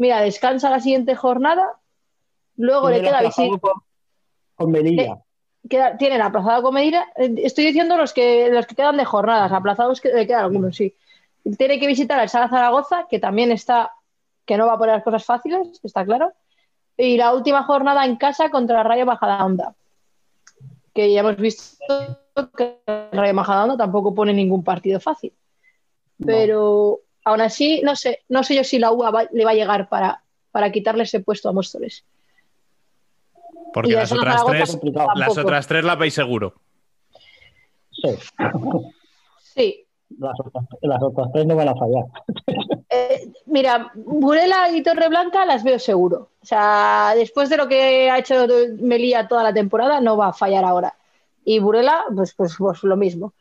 mira, 0.00 0.20
descansa 0.22 0.70
la 0.70 0.80
siguiente 0.80 1.14
jornada, 1.14 1.78
luego 2.56 2.88
le 2.90 3.02
queda, 3.02 3.18
aplazado 3.18 3.48
visi- 3.48 3.60
con, 3.60 3.72
con 4.56 4.70
Melilla. 4.70 5.18
queda 5.68 5.96
tienen 5.96 6.22
aplazado 6.22 6.62
con 6.62 6.74
Medina. 6.74 7.04
eh, 7.16 7.34
Estoy 7.38 7.66
diciendo 7.66 7.96
los 7.96 8.12
que 8.12 8.48
los 8.50 8.66
que 8.66 8.74
quedan 8.74 8.96
de 8.96 9.04
jornadas, 9.04 9.52
aplazados 9.52 10.00
que 10.00 10.08
le 10.12 10.26
quedan 10.26 10.44
algunos, 10.44 10.74
sí. 10.76 10.94
Tiene 11.58 11.78
que 11.78 11.86
visitar 11.86 12.18
al 12.18 12.28
Sala 12.28 12.48
Zaragoza, 12.48 13.06
que 13.08 13.18
también 13.18 13.52
está, 13.52 13.92
que 14.44 14.56
no 14.56 14.66
va 14.66 14.74
a 14.74 14.78
poner 14.78 14.94
las 14.96 15.04
cosas 15.04 15.24
fáciles, 15.24 15.80
está 15.82 16.04
claro. 16.04 16.32
Y 16.96 17.16
la 17.16 17.32
última 17.34 17.62
jornada 17.64 18.04
en 18.04 18.16
casa 18.16 18.50
contra 18.50 18.80
el 18.80 18.86
Rayo 18.86 19.06
Majadahonda. 19.06 19.74
Que 20.92 21.12
ya 21.12 21.20
hemos 21.20 21.36
visto 21.36 21.84
que 22.56 22.78
el 22.86 23.18
Rayo 23.18 23.32
Majadahonda 23.34 23.76
tampoco 23.76 24.14
pone 24.14 24.32
ningún 24.34 24.62
partido 24.64 25.00
fácil. 25.00 25.32
Pero 26.26 27.00
aún 27.24 27.40
así, 27.40 27.80
no 27.82 27.96
sé, 27.96 28.20
no 28.28 28.42
sé 28.42 28.54
yo 28.54 28.64
si 28.64 28.78
la 28.78 28.90
UA 28.92 29.10
va- 29.10 29.28
le 29.32 29.44
va 29.44 29.50
a 29.52 29.54
llegar 29.54 29.88
para, 29.88 30.22
para 30.50 30.70
quitarle 30.72 31.04
ese 31.04 31.20
puesto 31.20 31.48
a 31.48 31.52
Móstoles. 31.52 32.04
Porque 33.72 33.92
las 33.92 34.10
otras, 34.12 34.44
tres, 34.46 34.78
las 35.14 35.38
otras 35.38 35.66
tres 35.66 35.84
las 35.84 35.98
veis 35.98 36.14
seguro. 36.14 36.54
Sí. 37.90 38.08
Sí, 39.54 39.84
Las 40.18 40.38
otras, 40.40 40.64
las 40.80 41.02
otras 41.02 41.28
tres 41.32 41.46
no 41.46 41.56
van 41.56 41.68
a 41.68 41.74
fallar. 41.74 42.04
Eh, 42.92 43.30
mira, 43.46 43.92
Burela 43.94 44.68
y 44.72 44.82
Torreblanca 44.82 45.46
las 45.46 45.62
veo 45.62 45.78
seguro. 45.78 46.30
O 46.42 46.44
sea, 46.44 47.12
después 47.14 47.48
de 47.48 47.56
lo 47.56 47.68
que 47.68 48.10
ha 48.10 48.18
hecho 48.18 48.34
Melilla 48.80 49.28
toda 49.28 49.44
la 49.44 49.52
temporada, 49.54 50.00
no 50.00 50.16
va 50.16 50.26
a 50.26 50.32
fallar 50.32 50.64
ahora. 50.64 50.96
Y 51.44 51.60
Burela, 51.60 52.02
pues, 52.16 52.34
pues, 52.34 52.56
pues 52.58 52.82
lo 52.82 52.96
mismo. 52.96 53.32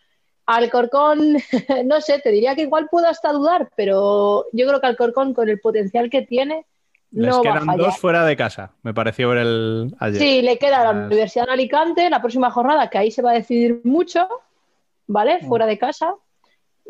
Alcorcón, 0.55 1.37
no 1.85 2.01
sé, 2.01 2.19
te 2.19 2.31
diría 2.31 2.55
que 2.55 2.63
igual 2.63 2.87
puedo 2.89 3.07
hasta 3.07 3.31
dudar, 3.31 3.69
pero 3.75 4.45
yo 4.51 4.67
creo 4.67 4.79
que 4.81 4.87
Alcorcón, 4.87 5.33
con 5.33 5.47
el 5.49 5.59
potencial 5.59 6.09
que 6.09 6.21
tiene, 6.23 6.65
Les 7.11 7.27
no 7.27 7.35
va 7.35 7.39
a 7.39 7.53
quedan 7.53 7.65
fallar. 7.65 7.85
dos 7.85 7.97
fuera 7.97 8.25
de 8.25 8.35
casa, 8.35 8.71
me 8.83 8.93
pareció 8.93 9.29
ver 9.29 9.39
el 9.39 9.95
ayer. 9.99 10.19
Sí, 10.21 10.41
le 10.41 10.57
queda 10.57 10.83
la 10.83 10.93
Las- 10.93 11.07
Universidad 11.07 11.45
de 11.45 11.53
Alicante, 11.53 12.09
la 12.09 12.19
próxima 12.21 12.49
jornada, 12.51 12.89
que 12.89 12.97
ahí 12.97 13.11
se 13.11 13.21
va 13.21 13.31
a 13.31 13.35
decidir 13.35 13.81
mucho, 13.83 14.27
¿vale? 15.07 15.39
Fuera 15.41 15.65
de 15.65 15.77
casa. 15.77 16.15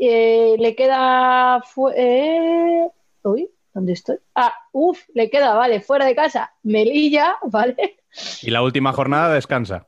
Eh, 0.02 0.56
le 0.57 0.76
queda. 0.76 1.61
fu- 1.61 1.90
eh, 1.90 2.88
Uy, 3.23 3.49
¿dónde 3.73 3.91
estoy? 3.94 4.15
Ah, 4.36 4.53
uff, 4.72 5.02
le 5.14 5.30
queda, 5.30 5.53
vale, 5.56 5.81
fuera 5.81 6.06
de 6.06 6.15
casa, 6.15 6.53
Melilla, 6.64 7.36
¿vale? 7.44 7.98
Y 8.41 8.49
la 8.52 8.64
última 8.64 8.94
jornada 8.94 9.34
descansa. 9.34 9.86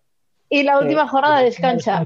Y 0.49 0.64
la 0.64 0.80
última 0.80 1.07
jornada 1.07 1.39
descansa. 1.41 2.06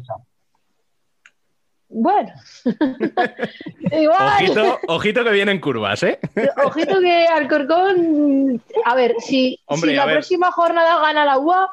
Bueno, 1.88 2.34
igual. 3.92 4.34
Ojito, 4.44 4.80
ojito 4.88 5.24
que 5.24 5.32
vienen 5.32 5.60
curvas, 5.60 6.04
¿eh? 6.04 6.20
Ojito 6.66 7.00
que 7.00 7.26
Alcorcón. 7.28 8.62
A 8.86 8.96
ver, 8.96 9.16
si, 9.20 9.60
Hombre, 9.66 9.92
si 9.92 9.98
a 9.98 10.00
la 10.02 10.06
ver. 10.08 10.16
próxima 10.16 10.52
jornada 10.52 11.00
gana 11.02 11.26
la 11.26 11.38
UA, 11.38 11.70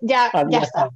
ya, 0.00 0.30
Ah, 0.32 0.44
ya 0.50 0.58
está. 0.58 0.90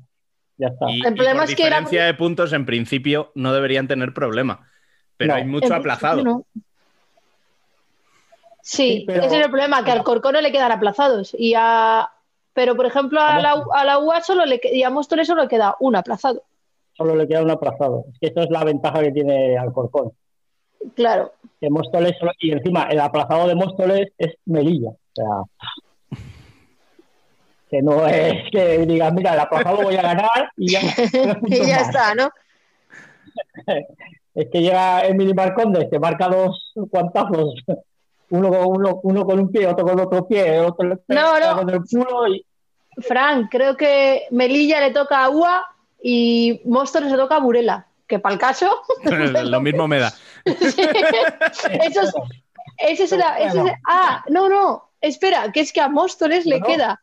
Ya 0.58 0.68
está. 0.68 0.90
Y, 0.90 1.00
El 1.06 1.12
y 1.12 1.16
problema 1.16 1.40
por 1.42 1.50
es 1.50 1.56
que 1.56 1.62
era- 1.66 1.76
diferencia 1.78 2.04
de 2.06 2.14
puntos, 2.14 2.52
en 2.52 2.66
principio, 2.66 3.30
no 3.34 3.52
deberían 3.52 3.86
tener 3.88 4.12
problema. 4.12 4.68
Pero 5.16 5.32
No. 5.32 5.36
hay 5.36 5.44
mucho 5.44 5.74
aplazado. 5.74 6.22
no. 6.22 6.44
Sí, 8.62 8.98
Sí, 8.98 9.04
pero- 9.06 9.22
ese 9.24 9.38
es 9.38 9.44
el 9.44 9.50
problema, 9.50 9.84
que 9.84 9.92
al 9.92 9.98
Alcorcón 9.98 10.32
no 10.32 10.40
le 10.40 10.50
quedan 10.52 10.72
aplazados. 10.72 11.34
Y 11.38 11.54
a... 11.56 12.10
Pero, 12.52 12.74
por 12.74 12.86
ejemplo, 12.86 13.20
a 13.20 13.38
la, 13.38 13.62
a 13.74 13.84
la 13.84 13.98
UA 13.98 14.22
solo 14.22 14.44
le, 14.46 14.58
y 14.72 14.82
a 14.82 14.88
Móstoles 14.90 15.26
solo 15.28 15.42
le 15.42 15.48
queda 15.48 15.76
un 15.78 15.94
aplazado. 15.94 16.42
Solo 16.96 17.14
le 17.14 17.28
queda 17.28 17.42
un 17.42 17.50
aplazado. 17.50 18.04
Es 18.12 18.18
que 18.20 18.26
esa 18.28 18.42
es 18.44 18.50
la 18.50 18.64
ventaja 18.64 19.00
que 19.00 19.12
tiene 19.12 19.56
Alcorcón. 19.58 20.12
Claro. 20.94 21.32
Que 21.60 21.68
Móstoles 21.70 22.16
solo- 22.18 22.32
y 22.38 22.52
encima 22.52 22.84
el 22.84 23.00
aplazado 23.00 23.48
de 23.48 23.54
Móstoles 23.54 24.08
es 24.18 24.34
Melilla. 24.46 24.90
O 24.90 24.96
sea, 25.14 26.16
que 27.70 27.82
no 27.82 28.06
es 28.06 28.48
que 28.52 28.78
digas, 28.86 29.12
mira, 29.12 29.34
el 29.34 29.40
aplazado 29.40 29.82
voy 29.82 29.96
a 29.96 30.02
ganar 30.02 30.50
y 30.56 30.70
ya, 30.72 30.80
y 31.46 31.66
ya 31.66 31.78
está, 31.80 32.14
¿no? 32.14 32.30
Es 34.34 34.46
que 34.52 34.60
llega 34.62 35.04
Emily 35.06 35.34
Marcondes, 35.34 35.88
que 35.90 35.98
marca 35.98 36.28
dos 36.28 36.72
cuantazos, 36.90 37.54
uno 38.30 38.48
con, 38.50 38.66
uno, 38.68 39.00
uno 39.02 39.24
con 39.26 39.40
un 39.40 39.50
pie, 39.50 39.66
otro 39.66 39.84
con 39.84 39.98
otro 39.98 40.26
pie, 40.28 40.60
otro 40.60 40.98
No, 41.08 41.40
no. 41.40 41.56
con 41.56 41.70
el 41.70 41.80
culo 41.90 42.28
y 42.28 42.44
Frank, 42.98 43.48
creo 43.50 43.76
que 43.76 44.22
Melilla 44.30 44.80
le 44.80 44.92
toca 44.92 45.24
a 45.24 45.30
UA 45.30 45.64
y 46.02 46.60
Móstoles 46.64 47.10
le 47.10 47.18
toca 47.18 47.36
a 47.36 47.40
Burela. 47.40 47.86
Que 48.06 48.18
para 48.20 48.34
el 48.34 48.38
caso, 48.40 48.82
Lo 49.44 49.60
mismo 49.60 49.88
me 49.88 49.98
da. 49.98 50.12
eso 50.44 52.00
es, 52.02 52.14
ese 52.78 53.04
es 53.04 53.12
la- 53.12 53.38
ese 53.40 53.58
es- 53.60 53.72
ah, 53.88 54.24
no, 54.28 54.48
no, 54.48 54.90
espera, 55.00 55.50
que 55.52 55.60
es 55.60 55.72
que 55.72 55.80
a 55.80 55.88
Móstoles 55.88 56.46
le 56.46 56.60
No. 56.60 56.66
queda, 56.66 57.02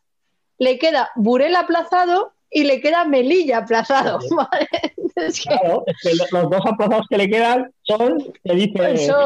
le 0.58 0.78
queda 0.78 1.10
Burela 1.14 1.60
aplazado 1.60 2.32
y 2.50 2.64
le 2.64 2.80
queda 2.80 3.04
Melilla 3.04 3.58
aplazado. 3.58 4.18
¿vale? 4.30 4.68
Es 5.16 5.40
que 5.40 5.48
claro, 5.50 5.84
es 5.86 5.96
que 6.02 6.14
los 6.16 6.50
dos 6.50 6.60
aplazados 6.66 7.06
que 7.08 7.18
le 7.18 7.30
quedan 7.30 7.72
son, 7.84 8.18
que 8.42 8.52
dice, 8.54 8.96
son, 9.06 9.16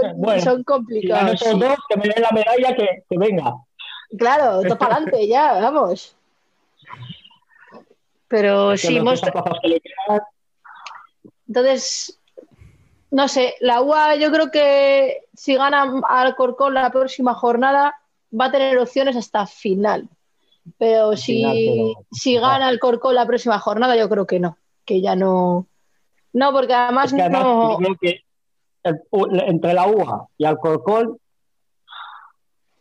bueno, 0.16 0.42
son 0.42 0.56
si 0.56 0.62
gano 0.62 0.64
complicados. 0.64 1.34
esos 1.34 1.52
sí. 1.52 1.58
dos, 1.60 1.76
que 1.88 1.96
me 1.96 2.02
den 2.08 2.22
la 2.22 2.30
medalla, 2.32 2.74
que, 2.74 3.04
que 3.08 3.18
venga. 3.18 3.54
Claro, 4.18 4.62
todo 4.62 4.76
para 4.76 4.96
adelante 4.96 5.28
ya, 5.28 5.52
vamos. 5.60 6.16
Pero 8.28 8.72
Es 8.72 8.82
que 8.82 8.88
sí, 8.88 8.94
quedan, 8.94 10.20
Entonces, 11.48 12.20
no 13.10 13.26
sé, 13.28 13.54
la 13.60 13.80
UA 13.80 14.16
yo 14.16 14.30
creo 14.30 14.50
que 14.50 15.22
si 15.34 15.54
gana 15.56 16.00
Alcorcón 16.08 16.74
la 16.74 16.90
próxima 16.90 17.34
jornada 17.34 17.94
va 18.38 18.46
a 18.46 18.50
tener 18.52 18.78
opciones 18.78 19.16
hasta 19.16 19.46
final. 19.46 20.08
Pero 20.76 21.16
si, 21.16 21.36
final, 21.38 21.56
pero- 21.56 22.06
si 22.12 22.36
gana 22.38 22.68
Alcorcón 22.68 23.14
la 23.14 23.26
próxima 23.26 23.58
jornada, 23.58 23.96
yo 23.96 24.08
creo 24.10 24.26
que 24.26 24.38
no, 24.38 24.58
que 24.84 25.00
ya 25.00 25.16
no. 25.16 25.66
No, 26.34 26.52
porque 26.52 26.74
además, 26.74 27.06
es 27.06 27.14
que 27.16 27.22
además 27.22 27.42
no. 27.44 27.70
yo 27.72 27.76
creo 27.78 27.96
que 27.98 28.20
el- 28.82 29.00
u- 29.10 29.28
entre 29.46 29.72
la 29.72 29.86
UA 29.88 30.26
y 30.36 30.44
Alcorcón, 30.44 31.18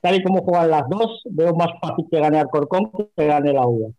tal 0.02 0.16
y 0.16 0.24
como 0.24 0.42
juegan 0.42 0.70
las 0.72 0.90
dos, 0.90 1.22
veo 1.26 1.56
más 1.56 1.70
fácil 1.82 2.06
que 2.12 2.20
gane 2.20 2.38
Alcorcón 2.40 2.92
que 3.16 3.26
gane 3.26 3.54
la 3.54 3.66
UA. 3.66 3.92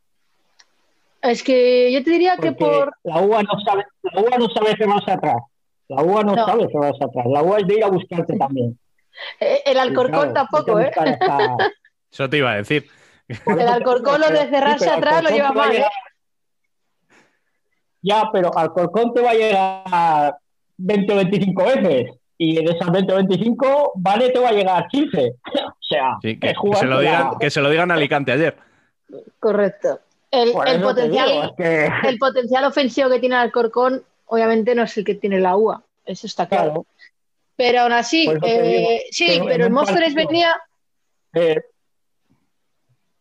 Es 1.23 1.43
que 1.43 1.93
yo 1.93 2.03
te 2.05 2.11
diría 2.11 2.37
que 2.37 2.53
por. 2.53 2.93
la 3.03 3.21
UA 3.21 3.43
no 3.43 3.61
sabe, 3.65 3.85
la 4.03 4.21
UA 4.23 4.39
no 4.39 4.49
sabe 4.51 4.77
cerrarse 4.77 5.11
atrás. 5.13 5.37
La 5.89 6.03
UA 6.03 6.23
no, 6.25 6.35
No. 6.37 6.47
sabe 6.47 6.69
cerrarse 6.71 7.05
atrás. 7.05 7.27
La 7.29 7.43
UA 7.43 7.59
es 7.59 7.67
de 7.67 7.75
ir 7.75 7.85
a 7.85 7.89
buscarte 7.89 8.37
también. 8.39 8.79
eh, 9.41 9.63
El 9.67 9.79
Alcorcón 9.79 10.31
Claro, 10.31 10.33
tampoco, 10.33 10.79
¿eh? 10.81 10.91
que 10.93 11.01
hasta- 11.01 11.57
Eso 12.13 12.29
te 12.31 12.39
iba 12.39 12.53
a 12.53 12.57
decir. 12.57 12.87
El 13.29 13.69
Alcorcón 13.69 14.21
lo 14.21 14.29
de 14.31 14.49
cerrarse 14.49 14.85
sí, 14.87 14.91
atrás 14.91 15.23
lo 15.23 15.31
lleva 15.31 15.53
mal, 15.53 15.75
¿eh? 15.75 15.85
Ya, 18.01 18.25
pero 18.33 18.57
Alcorcón 18.57 19.13
te 19.13 19.21
va 19.21 19.31
a 19.31 19.35
llegar 19.35 20.37
20 20.77 21.13
o 21.13 21.17
25 21.17 21.65
veces. 21.65 22.11
Y 22.41 22.55
de 22.65 22.73
esas 22.73 22.91
20 22.93 23.13
o 23.13 23.17
25, 23.17 23.93
Vale 23.97 24.31
te 24.31 24.39
va 24.39 24.51
a 24.51 24.53
llegar 24.53 24.87
15. 24.89 25.33
O 25.81 25.95
sea, 25.95 26.17
Sí, 26.21 26.39
que, 26.39 26.53
que 26.53 26.77
se 26.77 26.85
lo 26.87 27.01
digan, 27.01 27.39
que 27.41 27.49
se 27.51 27.63
lo 27.63 27.71
digan 27.71 27.91
a 27.91 27.95
Alicante 27.95 28.31
ayer. 28.31 28.55
Correcto. 29.41 30.01
El, 30.31 30.53
potencial, 30.83 31.29
digo, 31.29 31.43
es 31.45 31.51
que- 31.57 32.09
el 32.09 32.19
potencial 32.19 32.65
ofensivo 32.65 33.09
que 33.11 33.19
tiene 33.21 33.35
el 33.37 33.43
Alcorcón, 33.43 34.03
obviamente 34.27 34.75
no 34.75 34.83
es 34.83 34.97
el 34.99 35.05
que 35.05 35.15
tiene 35.15 35.41
la 35.41 35.57
UA. 35.57 35.83
Eso 36.05 36.27
está 36.27 36.47
claro. 36.49 36.65
Claro. 36.71 36.87
Pero 37.57 37.81
aún 37.81 37.93
así, 37.93 38.29
eh, 38.45 39.05
sí, 39.11 39.41
pero 39.45 39.67
el 39.67 39.73
Móstoles 39.73 40.15
venía, 40.15 40.55
Eh, 41.35 41.61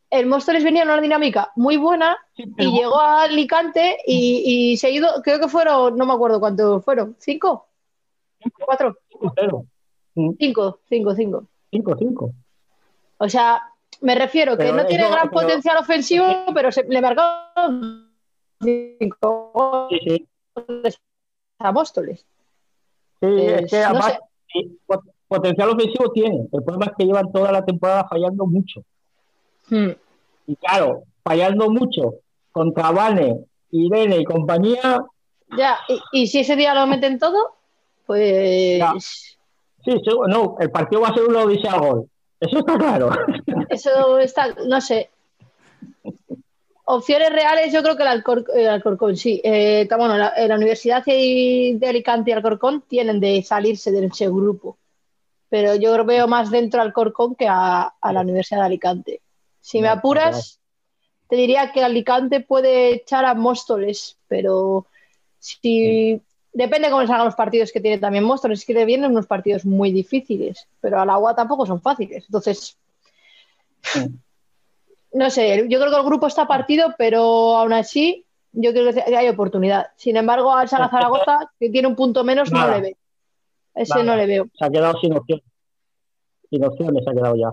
el 0.09 0.25
Móstoles 0.27 0.63
venía 0.63 0.83
en 0.83 0.89
una 0.89 1.01
dinámica 1.01 1.51
muy 1.55 1.75
buena 1.77 2.17
sí, 2.35 2.45
pero- 2.55 2.69
y 2.69 2.73
llegó 2.73 2.99
a 2.99 3.23
Alicante 3.23 3.97
y, 4.05 4.71
y 4.73 4.77
se 4.77 4.87
ha 4.87 4.89
ido, 4.89 5.09
creo 5.23 5.39
que 5.39 5.47
fueron, 5.47 5.97
no 5.97 6.05
me 6.05 6.13
acuerdo 6.13 6.39
cuántos 6.39 6.83
fueron, 6.85 7.15
cinco, 7.19 7.67
cuatro. 8.65 8.97
Mm, 10.15 10.31
cinco, 10.39 10.79
cinco, 10.87 11.15
cinco. 11.15 11.45
5-5. 11.71 12.31
O 13.17 13.27
sea, 13.29 13.61
me 14.01 14.15
refiero 14.15 14.57
que 14.57 14.71
no 14.71 14.85
tiene 14.85 15.09
gran 15.09 15.29
pero- 15.29 15.41
potencial 15.41 15.77
ofensivo, 15.77 16.25
pero 16.53 16.71
se, 16.71 16.83
le 16.83 17.01
marcaron 17.01 18.11
cinco 18.61 19.87
Sí, 19.89 19.99
sí. 20.05 20.27
goles 20.55 20.99
a 21.59 21.71
Móstoles. 21.71 22.19
Sí, 23.19 23.25
Eh, 23.27 23.59
es 23.63 23.71
que 23.71 23.79
no 23.79 23.85
además 23.85 24.19
sé. 24.53 24.69
potencial 25.27 25.69
ofensivo 25.69 26.11
tiene. 26.11 26.47
El 26.51 26.63
problema 26.63 26.85
es 26.85 26.91
que 26.97 27.05
llevan 27.05 27.31
toda 27.31 27.51
la 27.51 27.65
temporada 27.65 28.07
fallando 28.07 28.45
mucho. 28.45 28.81
Hmm. 29.69 29.89
Y 30.47 30.55
claro, 30.55 31.03
fallando 31.23 31.69
mucho 31.69 32.15
contra 32.51 32.91
Vane, 32.91 33.45
Irene 33.71 34.17
y 34.17 34.23
compañía, 34.23 34.99
Ya, 35.57 35.77
y, 35.87 35.99
y 36.11 36.27
si 36.27 36.39
ese 36.39 36.55
día 36.55 36.73
lo 36.73 36.87
meten 36.87 37.19
todo, 37.19 37.55
pues 38.05 38.79
Ya. 38.79 38.93
sí, 38.99 40.01
no, 40.27 40.55
el 40.59 40.71
partido 40.71 41.01
va 41.01 41.09
a 41.09 41.13
ser 41.13 41.23
una 41.25 41.43
odisea 41.43 41.77
gol. 41.77 42.09
Eso 42.39 42.59
está 42.59 42.77
claro. 42.77 43.09
eso 43.69 44.19
está, 44.19 44.55
no 44.67 44.79
sé. 44.81 45.09
Opciones 46.85 47.31
reales, 47.31 47.73
yo 47.73 47.83
creo 47.83 47.97
que 47.97 48.03
el, 48.03 48.09
Alcor- 48.09 48.49
el 48.53 48.67
Alcorcón, 48.69 49.17
sí. 49.17 49.41
Eh, 49.43 49.87
bueno, 49.97 50.17
la, 50.17 50.33
la 50.37 50.55
Universidad 50.55 51.03
de 51.03 51.77
Alicante 51.87 52.31
y 52.31 52.33
Alcorcón 52.33 52.83
tienen 52.87 53.19
de 53.19 53.43
salirse 53.43 53.91
de 53.91 54.05
ese 54.05 54.27
grupo. 54.27 54.77
Pero 55.49 55.75
yo 55.75 56.05
veo 56.05 56.27
más 56.27 56.49
dentro 56.49 56.81
al 56.81 56.87
Alcorcón 56.87 57.35
que 57.35 57.47
a, 57.49 57.93
a 57.99 58.13
la 58.13 58.21
Universidad 58.21 58.59
de 58.61 58.65
Alicante. 58.67 59.21
Si 59.59 59.81
me 59.81 59.89
apuras, 59.89 60.61
te 61.27 61.35
diría 61.35 61.73
que 61.73 61.83
Alicante 61.83 62.39
puede 62.39 62.93
echar 62.93 63.25
a 63.25 63.33
Móstoles, 63.33 64.17
pero 64.29 64.85
si 65.39 66.21
depende 66.57 66.89
cómo 66.89 67.01
les 67.01 67.09
hagan 67.11 67.25
los 67.25 67.35
partidos 67.35 67.71
que 67.71 67.79
tiene 67.79 67.99
también 67.99 68.23
Móstoles, 68.23 68.59
es 68.59 68.65
que 68.65 68.73
le 68.73 68.85
vienen 68.85 69.11
unos 69.11 69.27
partidos 69.27 69.63
muy 69.63 69.91
difíciles, 69.91 70.67
pero 70.81 70.99
al 70.99 71.09
agua 71.09 71.35
tampoco 71.35 71.67
son 71.67 71.81
fáciles. 71.81 72.25
Entonces, 72.25 72.77
no 75.13 75.29
sé, 75.29 75.67
yo 75.69 75.79
creo 75.79 75.91
que 75.91 75.97
el 75.97 76.05
grupo 76.05 76.25
está 76.25 76.47
partido, 76.47 76.95
pero 76.97 77.57
aún 77.57 77.73
así 77.73 78.25
yo 78.53 78.71
creo 78.71 78.91
que 78.91 79.15
hay 79.15 79.29
oportunidad. 79.29 79.91
Sin 79.97 80.17
embargo, 80.17 80.51
al 80.51 80.67
Sala 80.67 80.89
Zaragoza, 80.89 81.51
que 81.59 81.69
tiene 81.69 81.87
un 81.87 81.95
punto 81.95 82.23
menos, 82.23 82.51
no 82.51 82.67
le 82.67 82.81
veo. 82.81 82.95
Ese 83.75 83.93
Nada. 83.93 84.05
no 84.05 84.15
le 84.15 84.25
veo. 84.25 84.47
Se 84.57 84.65
ha 84.65 84.69
quedado 84.71 84.99
sin 84.99 85.15
opciones. 85.15 85.45
Sin 86.49 86.65
opciones 86.65 87.03
se 87.03 87.11
ha 87.11 87.13
quedado 87.13 87.35
ya. 87.35 87.51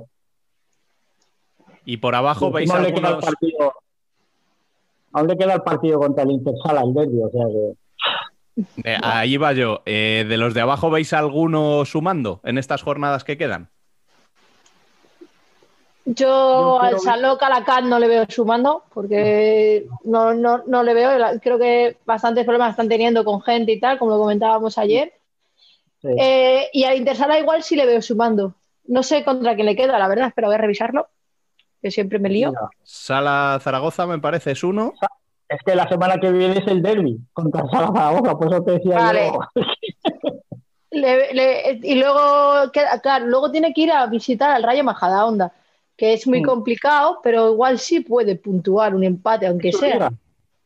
Y 1.85 1.99
por 1.99 2.15
abajo 2.15 2.51
veis 2.51 2.71
algunos. 2.71 3.23
partido. 3.23 3.75
Aún 5.13 5.29
le 5.29 5.37
queda 5.37 5.53
el 5.53 5.63
partido 5.63 5.99
contra 5.99 6.23
el 6.23 6.31
Intersala, 6.31 6.81
el 6.81 6.95
derbi, 6.95 7.21
o 7.21 7.29
sea 7.29 7.45
que. 7.47 7.84
Eh, 8.85 8.99
ahí 9.03 9.37
va 9.37 9.53
yo. 9.53 9.83
Eh, 9.87 10.25
de 10.29 10.37
los 10.37 10.55
de 10.55 10.61
abajo 10.61 10.91
veis 10.91 11.13
alguno 11.13 11.85
sumando 11.85 12.41
en 12.45 12.59
estas 12.59 12.83
jornadas 12.83 13.25
que 13.25 13.37
quedan. 13.37 13.71
Yo 16.07 16.81
al 16.83 17.01
Saló 17.01 17.39
Calacán 17.39 17.89
no 17.89 17.99
le 17.99 18.09
veo 18.09 18.27
sumando, 18.29 18.85
porque 18.93 19.87
no, 20.05 20.35
no, 20.35 20.63
no 20.67 20.83
le 20.83 20.93
veo. 20.93 21.41
Creo 21.41 21.59
que 21.59 21.97
bastantes 22.05 22.45
problemas 22.45 22.71
están 22.71 22.89
teniendo 22.89 23.25
con 23.25 23.41
gente 23.41 23.73
y 23.73 23.81
tal, 23.81 23.99
como 23.99 24.13
lo 24.13 24.19
comentábamos 24.19 24.77
ayer. 24.77 25.15
Sí. 26.03 26.09
Eh, 26.19 26.69
y 26.75 26.85
al 26.85 26.99
Intersala 26.99 27.39
igual 27.39 27.63
sí 27.63 27.75
le 27.75 27.87
veo 27.87 28.03
sumando. 28.03 28.55
No 28.87 29.03
sé 29.03 29.25
contra 29.25 29.55
quién 29.55 29.65
le 29.65 29.77
queda, 29.77 29.99
la 29.99 30.09
verdad, 30.09 30.33
pero 30.37 30.49
voy 30.49 30.57
a 30.57 30.59
revisarlo, 30.59 31.09
que 31.81 31.91
siempre 31.91 32.19
me 32.19 32.29
lío. 32.29 32.51
Mira, 32.51 32.69
Sala 32.83 33.59
Zaragoza 33.63 34.07
me 34.07 34.19
parece 34.19 34.51
es 34.51 34.63
uno. 34.63 34.93
Es 35.55 35.63
que 35.65 35.75
la 35.75 35.89
semana 35.89 36.19
que 36.19 36.31
viene 36.33 36.59
es 36.59 36.67
el 36.67 36.83
derby 36.83 37.19
contra 37.33 37.65
Zaragoza, 37.71 38.37
por 38.39 38.53
eso 38.53 38.63
te 38.65 38.73
decía 38.73 38.97
Vale. 38.97 39.33
yo. 39.33 39.63
Le- 40.91 41.33
le- 41.35 41.81
y 41.83 41.95
luego, 41.97 42.71
claro, 43.03 43.27
luego 43.27 43.51
tiene 43.51 43.73
que 43.75 43.81
ir 43.83 43.93
a 43.93 44.07
visitar 44.07 44.51
al 44.51 44.63
Rayo 44.63 44.85
Majadahonda. 44.85 45.53
que 45.97 46.13
es 46.15 46.27
muy 46.27 46.41
Mm. 46.43 46.47
complicado, 46.47 47.21
pero 47.23 47.53
igual 47.53 47.79
sí 47.79 48.01
puede 48.01 48.35
puntuar 48.35 48.97
un 48.97 49.05
empate, 49.05 49.47
aunque 49.47 49.69
Es 49.69 49.79
sea. 49.79 49.95
liga. 49.95 50.13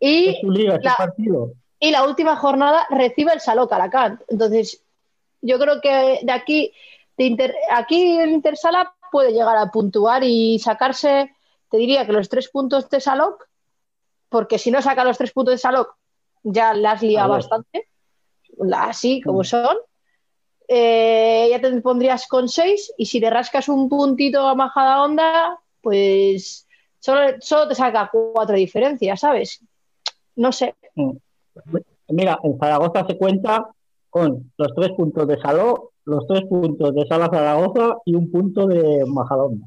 Y 0.01 0.29
Es 0.31 0.43
liga, 0.43 0.79
la- 0.83 0.95
partido. 0.97 1.53
y 1.79 1.91
la 1.91 2.03
última 2.05 2.35
jornada 2.37 2.87
recibe 2.89 3.35
el 3.35 3.41
Saló 3.41 3.69
Calacant. 3.69 4.23
Entonces, 4.29 4.83
yo 5.43 5.59
creo 5.59 5.83
que 5.83 6.21
de 6.23 6.33
aquí, 6.33 6.73
de 7.19 7.25
Inter- 7.27 7.55
aquí 7.71 8.17
el 8.19 8.31
Intersala 8.31 8.91
puede 9.13 9.33
llegar 9.33 9.59
a 9.59 9.71
puntuar 9.71 10.25
y 10.25 10.59
sacarse, 10.61 11.31
te 11.71 11.77
diría 11.77 12.07
que 12.07 12.13
los 12.15 12.31
tres 12.31 12.49
puntos 12.49 12.89
de 12.89 12.99
Salok, 12.99 13.48
porque 14.29 14.59
si 14.59 14.71
no 14.71 14.83
saca 14.83 15.05
los 15.05 15.19
tres 15.19 15.33
puntos 15.33 15.55
de 15.55 15.59
Salok, 15.59 15.97
ya 16.43 16.75
las 16.75 17.03
lía 17.03 17.27
bastante, 17.27 17.89
así 18.75 19.21
como 19.21 19.45
son. 19.45 19.77
Eh, 20.71 21.49
ya 21.51 21.61
te 21.61 21.81
pondrías 21.81 22.27
con 22.27 22.49
seis 22.49 22.93
y 22.99 23.07
si 23.07 23.21
le 23.21 23.31
rascas 23.31 23.71
un 23.71 23.89
puntito 23.89 24.47
a 24.47 24.55
Majada 24.55 25.03
Onda, 25.03 25.59
pues 25.81 26.69
solo, 26.99 27.37
solo 27.41 27.69
te 27.69 27.75
saca 27.75 28.11
cuatro 28.13 28.55
diferencias, 28.55 29.21
¿sabes? 29.21 29.65
No 30.37 30.53
sé. 30.53 30.75
Mm. 30.95 31.17
Mira, 32.09 32.39
en 32.43 32.59
Zaragoza 32.59 33.07
se 33.07 33.17
cuenta 33.17 33.71
con 34.11 34.53
los 34.57 34.75
tres 34.75 34.91
puntos 34.93 35.27
de 35.27 35.39
Saló, 35.41 35.93
los 36.05 36.27
tres 36.27 36.45
puntos 36.47 36.95
de 36.95 37.07
Sala 37.07 37.29
Zaragoza 37.31 37.99
y 38.05 38.15
un 38.15 38.31
punto 38.31 38.67
de 38.67 39.05
Majadonda. 39.07 39.67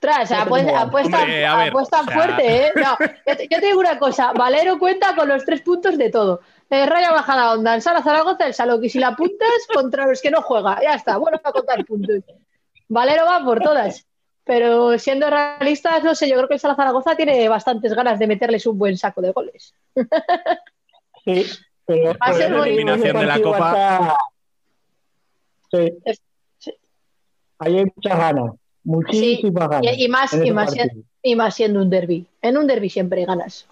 Tras, 0.00 0.32
apuesta, 0.32 0.80
apuesta, 0.80 1.18
Hombre, 1.18 1.46
a 1.46 1.56
ver, 1.56 1.68
apuesta 1.68 2.00
o 2.00 2.04
sea- 2.04 2.14
fuerte, 2.14 2.66
¿eh? 2.66 2.72
No, 2.76 2.96
yo 3.26 3.36
te, 3.36 3.48
yo 3.48 3.60
te 3.60 3.66
digo 3.66 3.78
una 3.80 3.98
cosa, 3.98 4.32
Valero 4.32 4.78
cuenta 4.78 5.14
con 5.14 5.28
los 5.28 5.44
tres 5.44 5.60
puntos 5.60 5.96
de 5.98 6.10
todo. 6.10 6.40
Eh, 6.70 6.86
Raya 6.86 7.12
Bajada 7.12 7.52
Onda, 7.52 7.74
el 7.74 7.82
Sala 7.82 8.02
Zaragoza, 8.02 8.46
el 8.46 8.54
Salok. 8.54 8.82
Y 8.84 8.88
si 8.88 8.98
la 8.98 9.08
apuntas, 9.08 9.48
contra 9.74 10.06
los 10.06 10.20
que 10.22 10.30
no 10.30 10.40
juega. 10.42 10.80
Ya 10.82 10.94
está, 10.94 11.16
bueno, 11.18 11.38
a 11.44 11.52
contar 11.52 11.84
puntos. 11.84 12.16
Valero 12.88 13.26
va 13.26 13.44
por 13.44 13.60
todas. 13.60 14.06
Pero 14.44 14.98
siendo 14.98 15.28
realistas, 15.28 16.02
no 16.02 16.14
sé, 16.14 16.28
yo 16.28 16.36
creo 16.36 16.48
que 16.48 16.54
el 16.54 16.60
Sala 16.60 16.74
Zaragoza 16.74 17.14
tiene 17.14 17.46
bastantes 17.48 17.92
ganas 17.94 18.18
de 18.18 18.26
meterles 18.26 18.66
un 18.66 18.78
buen 18.78 18.96
saco 18.96 19.20
de 19.20 19.32
goles. 19.32 19.74
Sí, 21.24 21.46
pero 21.84 22.12
Va 22.12 22.16
a 22.20 22.32
ser. 22.32 22.50
Eliminación 22.52 23.18
de 23.18 23.26
la 23.26 23.42
Copa. 23.42 23.68
está- 23.68 24.16
Sí. 25.70 25.98
Es- 26.04 26.22
sí. 26.58 26.74
Ahí 27.58 27.76
hay 27.78 27.84
muchas 27.94 28.18
ganas, 28.18 28.52
muchísimas 28.84 29.68
ganas. 29.68 29.96
Y, 29.96 30.04
y 30.04 30.08
más, 30.08 30.32
y, 30.32 30.50
más, 30.50 30.74
y 31.22 31.36
más 31.36 31.54
siendo 31.54 31.80
un 31.80 31.90
derby. 31.90 32.26
En 32.42 32.56
un 32.56 32.66
derby 32.66 32.88
siempre 32.88 33.20
hay 33.20 33.26
ganas. 33.26 33.66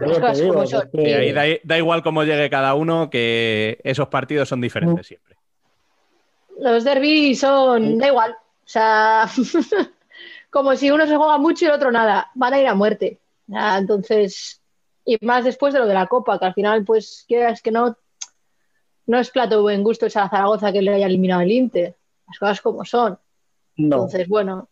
Las 0.00 0.38
digo, 0.38 0.54
como 0.54 0.66
son. 0.66 0.90
Y 0.92 1.12
ahí 1.12 1.32
da, 1.32 1.44
da 1.62 1.78
igual 1.78 2.02
cómo 2.02 2.24
llegue 2.24 2.50
cada 2.50 2.74
uno, 2.74 3.10
que 3.10 3.78
esos 3.84 4.08
partidos 4.08 4.48
son 4.48 4.60
diferentes 4.60 5.06
siempre. 5.06 5.36
Los 6.58 6.84
derbis 6.84 7.40
son, 7.40 7.98
da 7.98 8.08
igual. 8.08 8.32
O 8.32 8.68
sea, 8.68 9.28
como 10.50 10.74
si 10.76 10.90
uno 10.90 11.06
se 11.06 11.16
juega 11.16 11.38
mucho 11.38 11.64
y 11.64 11.68
el 11.68 11.74
otro 11.74 11.90
nada. 11.90 12.30
Van 12.34 12.54
a 12.54 12.60
ir 12.60 12.66
a 12.66 12.74
muerte. 12.74 13.18
Ah, 13.52 13.76
entonces, 13.78 14.60
y 15.04 15.18
más 15.24 15.44
después 15.44 15.74
de 15.74 15.80
lo 15.80 15.86
de 15.86 15.94
la 15.94 16.06
Copa, 16.06 16.38
que 16.38 16.46
al 16.46 16.54
final, 16.54 16.84
pues, 16.84 17.24
quieras 17.28 17.60
que 17.60 17.70
no, 17.70 17.96
no 19.06 19.18
es 19.18 19.30
plato 19.30 19.56
de 19.56 19.62
buen 19.62 19.82
gusto 19.84 20.06
esa 20.06 20.28
Zaragoza 20.28 20.72
que 20.72 20.82
le 20.82 20.94
haya 20.94 21.06
eliminado 21.06 21.42
el 21.42 21.52
Inter. 21.52 21.94
Las 22.26 22.38
cosas 22.38 22.60
como 22.60 22.84
son. 22.84 23.18
No, 23.76 23.96
Entonces, 23.96 24.28
bueno. 24.28 24.68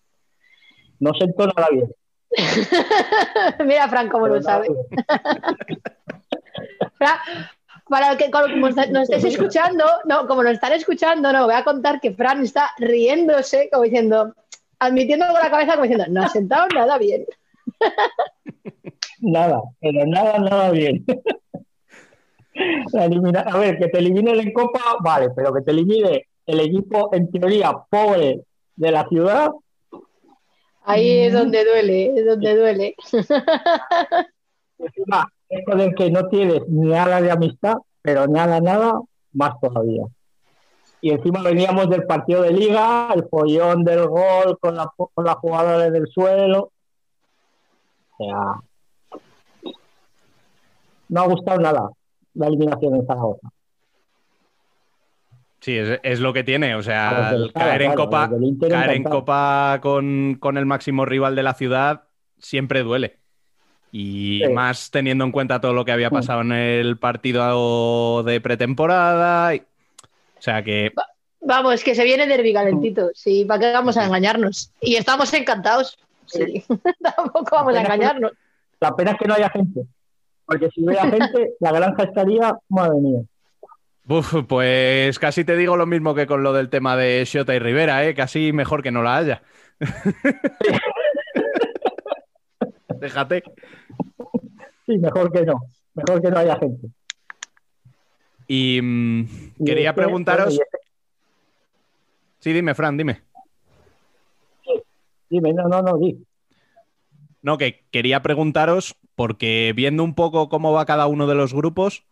no 1.00 1.12
sentó 1.14 1.46
nada 1.46 1.68
bien. 1.70 1.92
Mira, 3.64 3.88
Fran, 3.88 4.08
cómo 4.08 4.24
Pero 4.24 4.36
lo 4.36 4.42
sabe. 4.42 4.68
Fran, 6.94 7.18
para 7.88 8.16
que 8.16 8.30
como 8.30 8.46
nos 8.48 8.76
estéis 8.78 9.24
escuchando, 9.24 9.84
no, 10.06 10.26
como 10.26 10.42
nos 10.42 10.52
están 10.52 10.72
escuchando, 10.72 11.32
no, 11.32 11.44
voy 11.44 11.54
a 11.54 11.64
contar 11.64 12.00
que 12.00 12.12
Fran 12.14 12.42
está 12.42 12.70
riéndose, 12.78 13.68
como 13.70 13.84
diciendo, 13.84 14.34
admitiendo 14.78 15.26
con 15.26 15.34
la 15.34 15.50
cabeza, 15.50 15.72
como 15.72 15.82
diciendo, 15.84 16.06
no 16.08 16.22
ha 16.22 16.28
sentado 16.28 16.68
nada 16.74 16.96
bien. 16.98 17.24
Nada, 19.24 19.60
pero 19.80 20.04
nada, 20.04 20.36
nada 20.38 20.70
bien. 20.72 21.04
Elimina- 22.92 23.44
A 23.46 23.56
ver, 23.56 23.78
que 23.78 23.86
te 23.88 23.98
eliminen 23.98 24.40
en 24.40 24.52
Copa, 24.52 24.80
vale, 25.00 25.30
pero 25.30 25.54
que 25.54 25.62
te 25.62 25.70
elimine 25.70 26.26
el 26.46 26.58
equipo, 26.60 27.08
en 27.14 27.30
teoría, 27.30 27.72
pobre 27.88 28.42
de 28.82 28.90
la 28.90 29.08
ciudad, 29.08 29.52
Ahí 30.84 31.18
es 31.20 31.32
donde 31.32 31.64
duele, 31.64 32.18
es 32.18 32.26
donde 32.26 32.56
duele. 32.56 32.96
encima 34.78 35.28
es 35.48 35.64
con 35.64 35.80
el 35.80 35.94
que 35.94 36.10
no 36.10 36.28
tienes 36.28 36.68
ni 36.68 36.88
nada 36.88 37.20
de 37.20 37.30
amistad, 37.30 37.76
pero 38.00 38.26
nada, 38.26 38.60
nada, 38.60 39.00
más 39.32 39.54
todavía. 39.60 40.04
Y 41.00 41.10
encima 41.10 41.42
veníamos 41.42 41.88
del 41.88 42.04
partido 42.04 42.42
de 42.42 42.52
liga, 42.52 43.10
el 43.14 43.28
follón 43.28 43.84
del 43.84 44.08
gol 44.08 44.58
con 44.60 44.76
la, 44.76 44.90
con 44.96 45.24
la 45.24 45.34
jugadora 45.34 45.90
del 45.90 46.08
suelo. 46.08 46.72
O 48.10 48.24
sea, 48.24 49.72
no 51.08 51.20
ha 51.20 51.26
gustado 51.26 51.60
nada 51.60 51.90
la 52.34 52.46
eliminación 52.46 52.96
en 52.96 53.06
Zaragoza. 53.06 53.48
Sí, 55.62 55.78
es, 55.78 56.00
es 56.02 56.20
lo 56.20 56.32
que 56.32 56.42
tiene. 56.44 56.74
O 56.74 56.82
sea, 56.82 57.30
del 57.32 57.44
el 57.44 57.52
caer 57.52 57.82
en 57.82 57.92
claro, 57.92 58.04
copa, 58.04 58.30
caer 58.68 58.90
en 58.90 59.04
copa 59.04 59.78
con, 59.80 60.36
con 60.40 60.58
el 60.58 60.66
máximo 60.66 61.04
rival 61.06 61.34
de 61.36 61.42
la 61.44 61.54
ciudad 61.54 62.02
siempre 62.38 62.82
duele. 62.82 63.18
Y 63.92 64.42
Sí. 64.44 64.52
más 64.52 64.90
teniendo 64.90 65.24
en 65.24 65.32
cuenta 65.32 65.60
todo 65.60 65.72
lo 65.72 65.84
que 65.84 65.92
había 65.92 66.10
pasado 66.10 66.40
en 66.40 66.52
el 66.52 66.96
partido 66.98 68.22
de 68.24 68.40
pretemporada. 68.40 69.54
y- 69.54 69.60
O 69.60 70.42
sea 70.42 70.62
que 70.64 70.92
Vamos, 71.44 71.82
que 71.84 71.94
se 71.94 72.04
viene 72.04 72.26
derbi 72.26 72.52
calentito, 72.52 73.10
sí, 73.14 73.44
¿para 73.44 73.60
qué 73.60 73.72
vamos 73.72 73.96
a 73.96 74.04
engañarnos? 74.06 74.70
Y 74.80 74.94
estamos 74.96 75.32
encantados, 75.34 75.98
sí, 76.26 76.64
tampoco 77.02 77.48
vamos 77.56 77.74
a 77.74 77.78
que- 77.80 77.84
engañarnos. 77.84 78.32
La 78.80 78.94
pena 78.96 79.12
es 79.12 79.18
que 79.18 79.26
no 79.28 79.34
haya 79.34 79.50
gente. 79.50 79.82
Porque 80.44 80.68
si 80.70 80.84
hubiera 80.84 81.02
gente, 81.08 81.52
la 81.60 81.70
granja 81.72 82.02
estaría, 82.04 82.52
madre 82.68 83.00
mía. 83.00 83.20
Uf, 84.12 84.34
pues 84.46 85.18
casi 85.18 85.42
te 85.42 85.56
digo 85.56 85.74
lo 85.78 85.86
mismo 85.86 86.14
que 86.14 86.26
con 86.26 86.42
lo 86.42 86.52
del 86.52 86.68
tema 86.68 86.98
de 86.98 87.24
Shota 87.24 87.54
y 87.54 87.58
Rivera, 87.58 88.06
¿eh? 88.06 88.14
Casi 88.14 88.52
mejor 88.52 88.82
que 88.82 88.90
no 88.90 89.02
la 89.02 89.16
haya. 89.16 89.42
Déjate. 93.00 93.42
Sí, 94.84 94.98
mejor 94.98 95.32
que 95.32 95.46
no. 95.46 95.62
Mejor 95.94 96.20
que 96.20 96.30
no 96.30 96.38
haya 96.38 96.58
gente. 96.58 96.88
Y 98.48 98.80
mm, 98.82 99.64
quería 99.64 99.90
este, 99.90 100.02
preguntaros. 100.02 100.52
este- 100.52 100.78
Sí, 102.40 102.52
dime, 102.52 102.74
Fran, 102.74 102.98
dime. 102.98 103.22
Dime, 105.30 105.54
no, 105.54 105.68
no, 105.68 105.80
no, 105.80 105.96
di. 105.96 106.22
No, 107.40 107.56
que 107.56 107.86
quería 107.90 108.20
preguntaros, 108.20 108.94
porque 109.14 109.72
viendo 109.74 110.04
un 110.04 110.14
poco 110.14 110.50
cómo 110.50 110.72
va 110.72 110.84
cada 110.84 111.06
uno 111.06 111.26
de 111.26 111.34
los 111.34 111.54
grupos, 111.54 112.04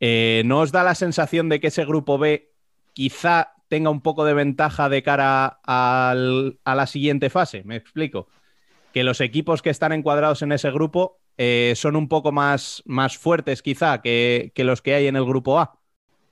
eh, 0.00 0.42
¿no 0.44 0.60
os 0.60 0.72
da 0.72 0.82
la 0.82 0.94
sensación 0.94 1.48
de 1.48 1.60
que 1.60 1.68
ese 1.68 1.84
grupo 1.84 2.18
B 2.18 2.50
quizá 2.92 3.54
tenga 3.68 3.90
un 3.90 4.00
poco 4.00 4.24
de 4.24 4.34
ventaja 4.34 4.88
de 4.88 5.02
cara 5.02 5.60
a 5.64 6.14
la 6.14 6.86
siguiente 6.86 7.30
fase? 7.30 7.62
Me 7.64 7.76
explico. 7.76 8.28
Que 8.92 9.04
los 9.04 9.20
equipos 9.20 9.62
que 9.62 9.70
están 9.70 9.92
encuadrados 9.92 10.42
en 10.42 10.52
ese 10.52 10.70
grupo 10.70 11.18
eh, 11.40 11.74
son 11.76 11.94
un 11.94 12.08
poco 12.08 12.32
más, 12.32 12.82
más 12.84 13.16
fuertes 13.16 13.62
quizá 13.62 14.02
que, 14.02 14.52
los 14.56 14.82
que 14.82 14.94
hay 14.94 15.06
en 15.06 15.14
el 15.14 15.24
grupo 15.24 15.58
A. 15.58 15.72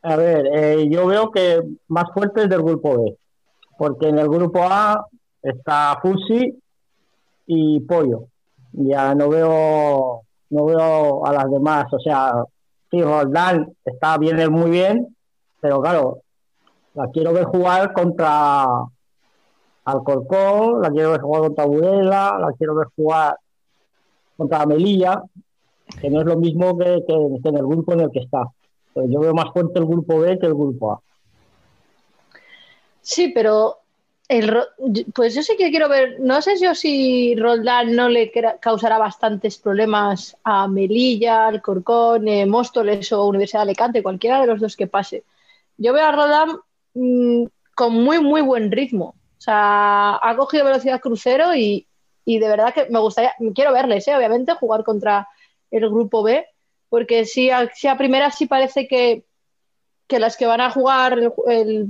A 0.03 0.17
ver, 0.17 0.47
eh, 0.53 0.89
yo 0.91 1.07
veo 1.07 1.31
que 1.31 1.63
más 1.89 2.07
fuerte 2.13 2.43
es 2.43 2.49
del 2.49 2.63
grupo 2.63 3.03
B. 3.03 3.17
Porque 3.79 4.09
en 4.09 4.19
el 4.19 4.29
grupo 4.29 4.63
A 4.63 5.07
está 5.43 5.99
Fusi 6.03 6.59
y 7.47 7.81
Pollo. 7.81 8.25
Ya 8.73 9.15
no 9.15 9.29
veo, 9.29 10.23
no 10.51 10.65
veo 10.65 11.25
a 11.25 11.33
las 11.33 11.51
demás. 11.51 11.87
O 11.93 12.01
sea, 12.01 12.33
sí, 12.91 13.03
Roldán 13.03 13.75
está 13.85 14.19
bien, 14.19 14.53
muy 14.53 14.71
bien, 14.71 15.17
pero 15.61 15.81
claro, 15.81 16.23
la 16.95 17.11
quiero 17.11 17.33
ver 17.33 17.45
jugar 17.45 17.93
contra 17.93 18.67
Alcorcón, 19.85 20.83
la 20.83 20.91
quiero 20.91 21.13
ver 21.13 21.21
jugar 21.21 21.43
contra 21.43 21.65
Burela, 21.67 22.39
la 22.39 22.53
quiero 22.53 22.75
ver 22.75 22.89
jugar 22.97 23.37
contra 24.37 24.67
Melilla, 24.67 25.23
que 26.01 26.11
no 26.11 26.21
es 26.21 26.27
lo 26.27 26.37
mismo 26.37 26.77
que, 26.79 27.05
en 27.09 27.57
el 27.57 27.67
grupo 27.67 27.93
en 27.93 28.01
el 28.01 28.11
que 28.11 28.21
está. 28.21 28.45
Yo 28.95 29.21
veo 29.21 29.35
más 29.35 29.53
fuerte 29.53 29.79
el 29.79 29.87
grupo 29.87 30.21
B 30.21 30.39
que 30.39 30.47
el 30.47 30.55
grupo 30.55 30.93
A. 30.93 31.01
Sí, 33.03 33.29
pero 33.29 33.77
el, 34.29 34.59
pues 35.15 35.35
yo 35.35 35.43
sí 35.43 35.57
que 35.57 35.71
quiero 35.71 35.89
ver, 35.89 36.19
no 36.19 36.43
sé 36.43 36.59
yo 36.59 36.75
si 36.75 37.37
Roldán 37.37 37.95
no 37.95 38.09
le 38.09 38.33
causará 38.61 38.99
bastantes 38.99 39.59
problemas 39.59 40.37
a 40.43 40.67
Melilla, 40.67 41.47
Alcorcón, 41.47 42.27
eh, 42.27 42.45
Móstoles 42.45 43.13
o 43.13 43.27
Universidad 43.27 43.61
de 43.61 43.71
Alicante, 43.71 44.03
cualquiera 44.03 44.41
de 44.41 44.49
los 44.49 44.61
dos 44.61 44.77
que 44.77 44.89
pase. 44.89 45.25
Yo 45.77 45.93
veo 45.93 46.05
a 46.05 46.13
Roldán 46.13 46.59
mm, 46.95 47.45
con 47.75 47.93
muy, 47.95 48.19
muy 48.21 48.41
buen 48.43 48.73
ritmo. 48.73 49.15
O 49.39 49.41
sea, 49.41 50.19
ha 50.21 50.37
cogido 50.37 50.65
velocidad 50.65 51.01
crucero 51.01 51.55
y, 51.55 51.87
de 52.25 52.49
verdad 52.49 52.75
que 52.75 52.89
me 52.91 52.99
gustaría, 52.99 53.33
quiero 53.55 53.73
verles, 53.73 54.09
¿eh? 54.09 54.17
obviamente, 54.17 54.55
jugar 54.55 54.83
contra 54.83 55.29
el 55.71 55.89
grupo 55.89 56.25
B, 56.25 56.45
porque 56.89 57.27
sí, 57.27 57.51
a, 57.51 57.71
primera 57.97 58.33
sí 58.33 58.47
parece 58.47 58.89
que, 58.89 59.25
que 60.09 60.19
las 60.19 60.37
que 60.37 60.47
van 60.47 60.61
a 60.61 60.71
jugar 60.71 61.33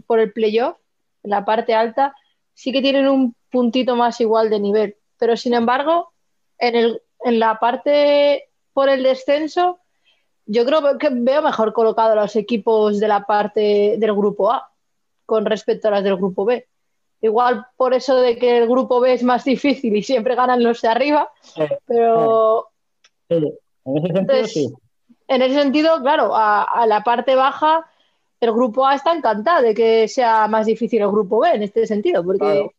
por 0.06 0.20
el 0.20 0.32
playoff, 0.32 0.76
la 1.22 1.44
parte 1.44 1.74
alta, 1.74 2.14
sí 2.57 2.73
que 2.73 2.81
tienen 2.81 3.07
un 3.07 3.37
puntito 3.51 3.95
más 3.97 4.20
igual 4.20 4.49
de 4.51 4.59
nivel. 4.59 4.97
Pero 5.19 5.37
sin 5.37 5.55
embargo, 5.55 6.12
en, 6.59 6.74
el, 6.74 7.03
en 7.20 7.39
la 7.39 7.59
parte 7.59 8.49
por 8.73 8.89
el 8.89 9.03
descenso, 9.03 9.78
yo 10.47 10.65
creo 10.65 10.99
que 10.99 11.11
veo 11.12 11.43
mejor 11.43 11.73
colocados 11.73 12.16
los 12.16 12.35
equipos 12.35 12.99
de 12.99 13.09
la 13.09 13.20
parte 13.27 13.97
del 13.99 14.15
grupo 14.15 14.51
A 14.51 14.70
con 15.27 15.45
respecto 15.45 15.89
a 15.89 15.93
las 15.93 16.05
del 16.05 16.16
grupo 16.16 16.45
B. 16.45 16.66
Igual 17.20 17.66
por 17.77 17.93
eso 17.95 18.16
de 18.16 18.39
que 18.39 18.59
el 18.59 18.69
grupo 18.69 19.01
B 19.01 19.12
es 19.12 19.23
más 19.23 19.45
difícil 19.45 19.95
y 19.95 20.03
siempre 20.03 20.35
ganan 20.35 20.62
los 20.62 20.81
de 20.81 20.89
arriba, 20.89 21.31
pero 21.87 22.69
Sí, 23.28 23.35
en 23.85 23.99
ese 23.99 24.07
sentido 24.07 24.20
Entonces, 24.20 24.53
sí. 24.53 24.74
en 25.28 25.43
ese 25.43 25.55
sentido, 25.61 26.01
claro, 26.01 26.35
a, 26.35 26.62
a 26.62 26.87
la 26.87 27.03
parte 27.03 27.35
baja, 27.35 27.85
el 28.47 28.52
grupo 28.52 28.86
A 28.86 28.94
está 28.94 29.12
encantado 29.14 29.62
de 29.62 29.74
que 29.74 30.09
sea 30.09 30.47
más 30.48 30.66
difícil 30.66 31.02
el 31.02 31.09
grupo 31.10 31.40
B 31.40 31.51
en 31.51 31.62
este 31.62 31.86
sentido, 31.86 32.24
porque, 32.24 32.70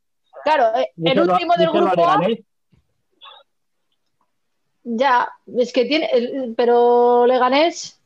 claro, 0.44 0.78
eh, 0.78 0.90
el 1.04 1.20
último 1.20 1.54
del 1.58 1.70
grupo 1.72 2.08
A, 2.08 2.18
Leganés. 2.18 2.40
ya, 4.84 5.28
es 5.58 5.74
que 5.74 5.86
tiene, 5.86 6.06
el- 6.14 6.54
pero 6.56 7.26
Leganés, 7.26 8.00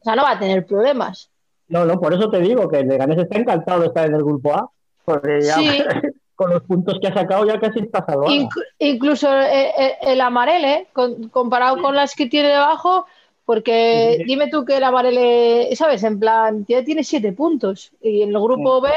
o 0.00 0.04
sea, 0.04 0.16
no 0.16 0.22
va 0.22 0.32
a 0.32 0.38
tener 0.38 0.66
problemas. 0.66 1.30
No, 1.68 1.84
no, 1.84 2.00
por 2.00 2.14
eso 2.14 2.30
te 2.30 2.40
digo 2.40 2.68
que 2.68 2.80
el 2.80 2.88
Leganés 2.88 3.18
está 3.18 3.38
encantado 3.38 3.80
de 3.80 3.86
estar 3.88 4.06
en 4.06 4.14
el 4.14 4.24
grupo 4.24 4.54
A, 4.54 4.70
porque 5.04 5.40
ya 5.42 5.54
Sí. 5.56 5.68
con 6.34 6.50
los 6.52 6.62
puntos 6.62 6.98
que 7.00 7.08
ha 7.08 7.14
sacado 7.14 7.44
ya 7.46 7.58
casi 7.58 7.80
está 7.80 8.04
salvado. 8.06 8.28
Inc- 8.32 8.64
incluso 8.78 9.28
eh, 9.38 9.72
eh, 9.76 9.96
el 10.02 10.20
Amarele, 10.20 10.86
con- 10.92 11.28
comparado 11.30 11.80
con 11.82 11.94
las 11.96 12.14
que 12.14 12.26
tiene 12.26 12.48
debajo, 12.50 13.06
porque 13.48 14.22
dime 14.26 14.50
tú 14.50 14.66
que 14.66 14.76
el 14.76 14.84
Amarele, 14.84 15.74
¿sabes? 15.74 16.04
En 16.04 16.20
plan, 16.20 16.66
ya 16.68 16.84
tiene 16.84 17.02
siete 17.02 17.32
puntos 17.32 17.90
y 18.02 18.20
en 18.20 18.28
el 18.28 18.38
grupo 18.42 18.82
B, 18.82 18.90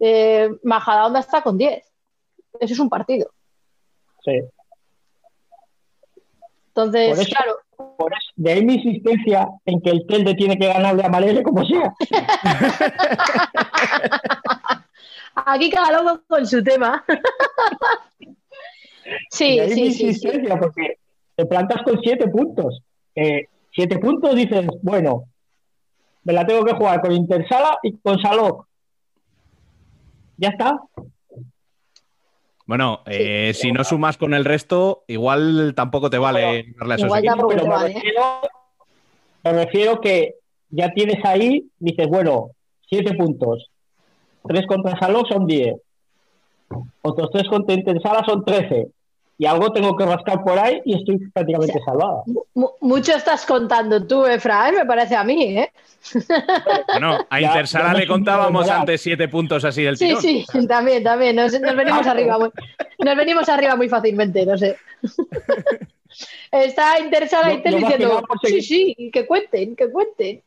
eh, 0.00 0.48
Majadahonda 0.62 1.20
está 1.20 1.42
con 1.42 1.58
10. 1.58 1.84
Eso 2.60 2.72
es 2.72 2.78
un 2.78 2.88
partido. 2.88 3.30
Sí. 4.24 4.40
Entonces, 6.68 7.10
Por 7.10 7.20
eso- 7.20 7.30
claro, 7.36 7.56
Por 7.98 8.12
eso, 8.14 8.32
de 8.36 8.52
ahí 8.52 8.64
mi 8.64 8.76
insistencia 8.76 9.48
en 9.66 9.82
que 9.82 9.90
el 9.90 10.06
Telde 10.06 10.34
tiene 10.34 10.58
que 10.58 10.68
ganarle 10.68 11.04
a 11.04 11.10
Marele 11.10 11.42
como 11.42 11.62
sea. 11.66 11.92
aquí 15.34 15.68
cada 15.68 16.02
loco 16.02 16.22
con 16.26 16.46
su 16.46 16.64
tema. 16.64 17.04
sí, 19.28 19.56
de 19.56 19.60
ahí 19.60 19.68
mi 19.68 19.74
sí, 19.74 19.92
sí, 19.92 19.94
sí. 19.98 20.06
insistencia, 20.06 20.58
porque 20.58 20.96
te 21.36 21.44
plantas 21.44 21.82
con 21.82 22.00
siete 22.00 22.28
puntos. 22.28 22.80
Eh, 23.14 23.44
siete 23.74 23.98
puntos 23.98 24.34
dices, 24.34 24.66
bueno, 24.82 25.24
me 26.22 26.32
la 26.32 26.46
tengo 26.46 26.64
que 26.64 26.74
jugar 26.74 27.00
con 27.00 27.12
Intersala 27.12 27.78
y 27.82 27.96
con 27.98 28.18
Salok. 28.20 28.66
Ya 30.36 30.48
está. 30.48 30.80
Bueno, 32.66 33.02
eh, 33.06 33.52
si 33.54 33.72
no 33.72 33.84
sumas 33.84 34.16
con 34.16 34.32
el 34.32 34.44
resto, 34.44 35.04
igual 35.06 35.74
tampoco 35.76 36.08
te 36.08 36.16
vale 36.18 36.60
esos 36.60 37.00
igual 37.04 37.24
equipos. 37.24 37.36
tampoco 37.36 37.48
te 37.50 37.56
Pero 37.56 37.66
me 37.68 37.74
vale. 37.74 37.92
refiero, 37.94 38.22
me 39.44 39.52
refiero 39.52 40.00
que 40.00 40.34
ya 40.70 40.90
tienes 40.92 41.22
ahí, 41.24 41.68
dices, 41.78 42.08
bueno, 42.08 42.50
siete 42.88 43.14
puntos. 43.14 43.70
Tres 44.46 44.66
contra 44.66 44.98
Salok 44.98 45.28
son 45.28 45.46
diez. 45.46 45.76
Otros 47.02 47.30
tres 47.32 47.48
contra 47.48 47.74
Intersala 47.74 48.24
son 48.26 48.44
trece. 48.44 48.88
Y 49.36 49.46
algo 49.46 49.72
tengo 49.72 49.96
que 49.96 50.06
rascar 50.06 50.44
por 50.44 50.58
ahí 50.58 50.80
y 50.84 50.94
estoy 50.96 51.18
prácticamente 51.30 51.80
salvada. 51.84 52.22
Mu- 52.54 52.70
mucho 52.80 53.12
estás 53.16 53.44
contando 53.44 54.06
tú, 54.06 54.24
Efraín, 54.26 54.76
me 54.76 54.86
parece 54.86 55.16
a 55.16 55.24
mí, 55.24 55.58
¿eh? 55.58 55.72
Bueno, 56.88 57.26
a 57.30 57.38
me 57.92 57.98
le 57.98 58.06
contábamos 58.06 58.68
antes 58.68 59.00
siete 59.00 59.26
puntos 59.28 59.64
así 59.64 59.82
del 59.82 59.96
Sí, 59.96 60.06
tirón. 60.06 60.22
sí, 60.22 60.44
también, 60.68 61.02
también. 61.02 61.34
Nos, 61.36 61.58
nos 61.60 61.74
venimos 61.76 62.06
arriba 62.06 62.38
muy, 62.38 62.50
nos 63.04 63.16
venimos 63.16 63.48
arriba 63.48 63.74
muy 63.76 63.88
fácilmente, 63.88 64.46
no 64.46 64.56
sé. 64.56 64.76
Está 66.52 67.00
interesada 67.00 67.52
y 67.52 67.60
que 67.60 67.70
diciendo, 67.70 68.22
sí, 68.44 68.62
sí, 68.62 69.10
que 69.12 69.26
cuenten, 69.26 69.74
que 69.74 69.90
cuenten. 69.90 70.42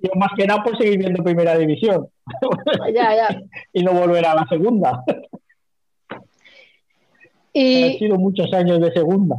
Yo 0.00 0.10
más 0.16 0.30
que 0.36 0.46
nada 0.46 0.62
por 0.62 0.78
seguir 0.78 0.98
viendo 0.98 1.22
primera 1.22 1.56
división 1.58 2.08
Ya, 2.94 3.14
ya. 3.14 3.42
y 3.74 3.82
no 3.82 3.92
volver 3.92 4.24
a 4.24 4.34
la 4.34 4.46
segunda. 4.48 5.02
Han 7.56 7.62
Y, 7.62 7.98
sido 7.98 8.16
muchos 8.18 8.52
años 8.52 8.80
de 8.80 8.92
segunda. 8.92 9.36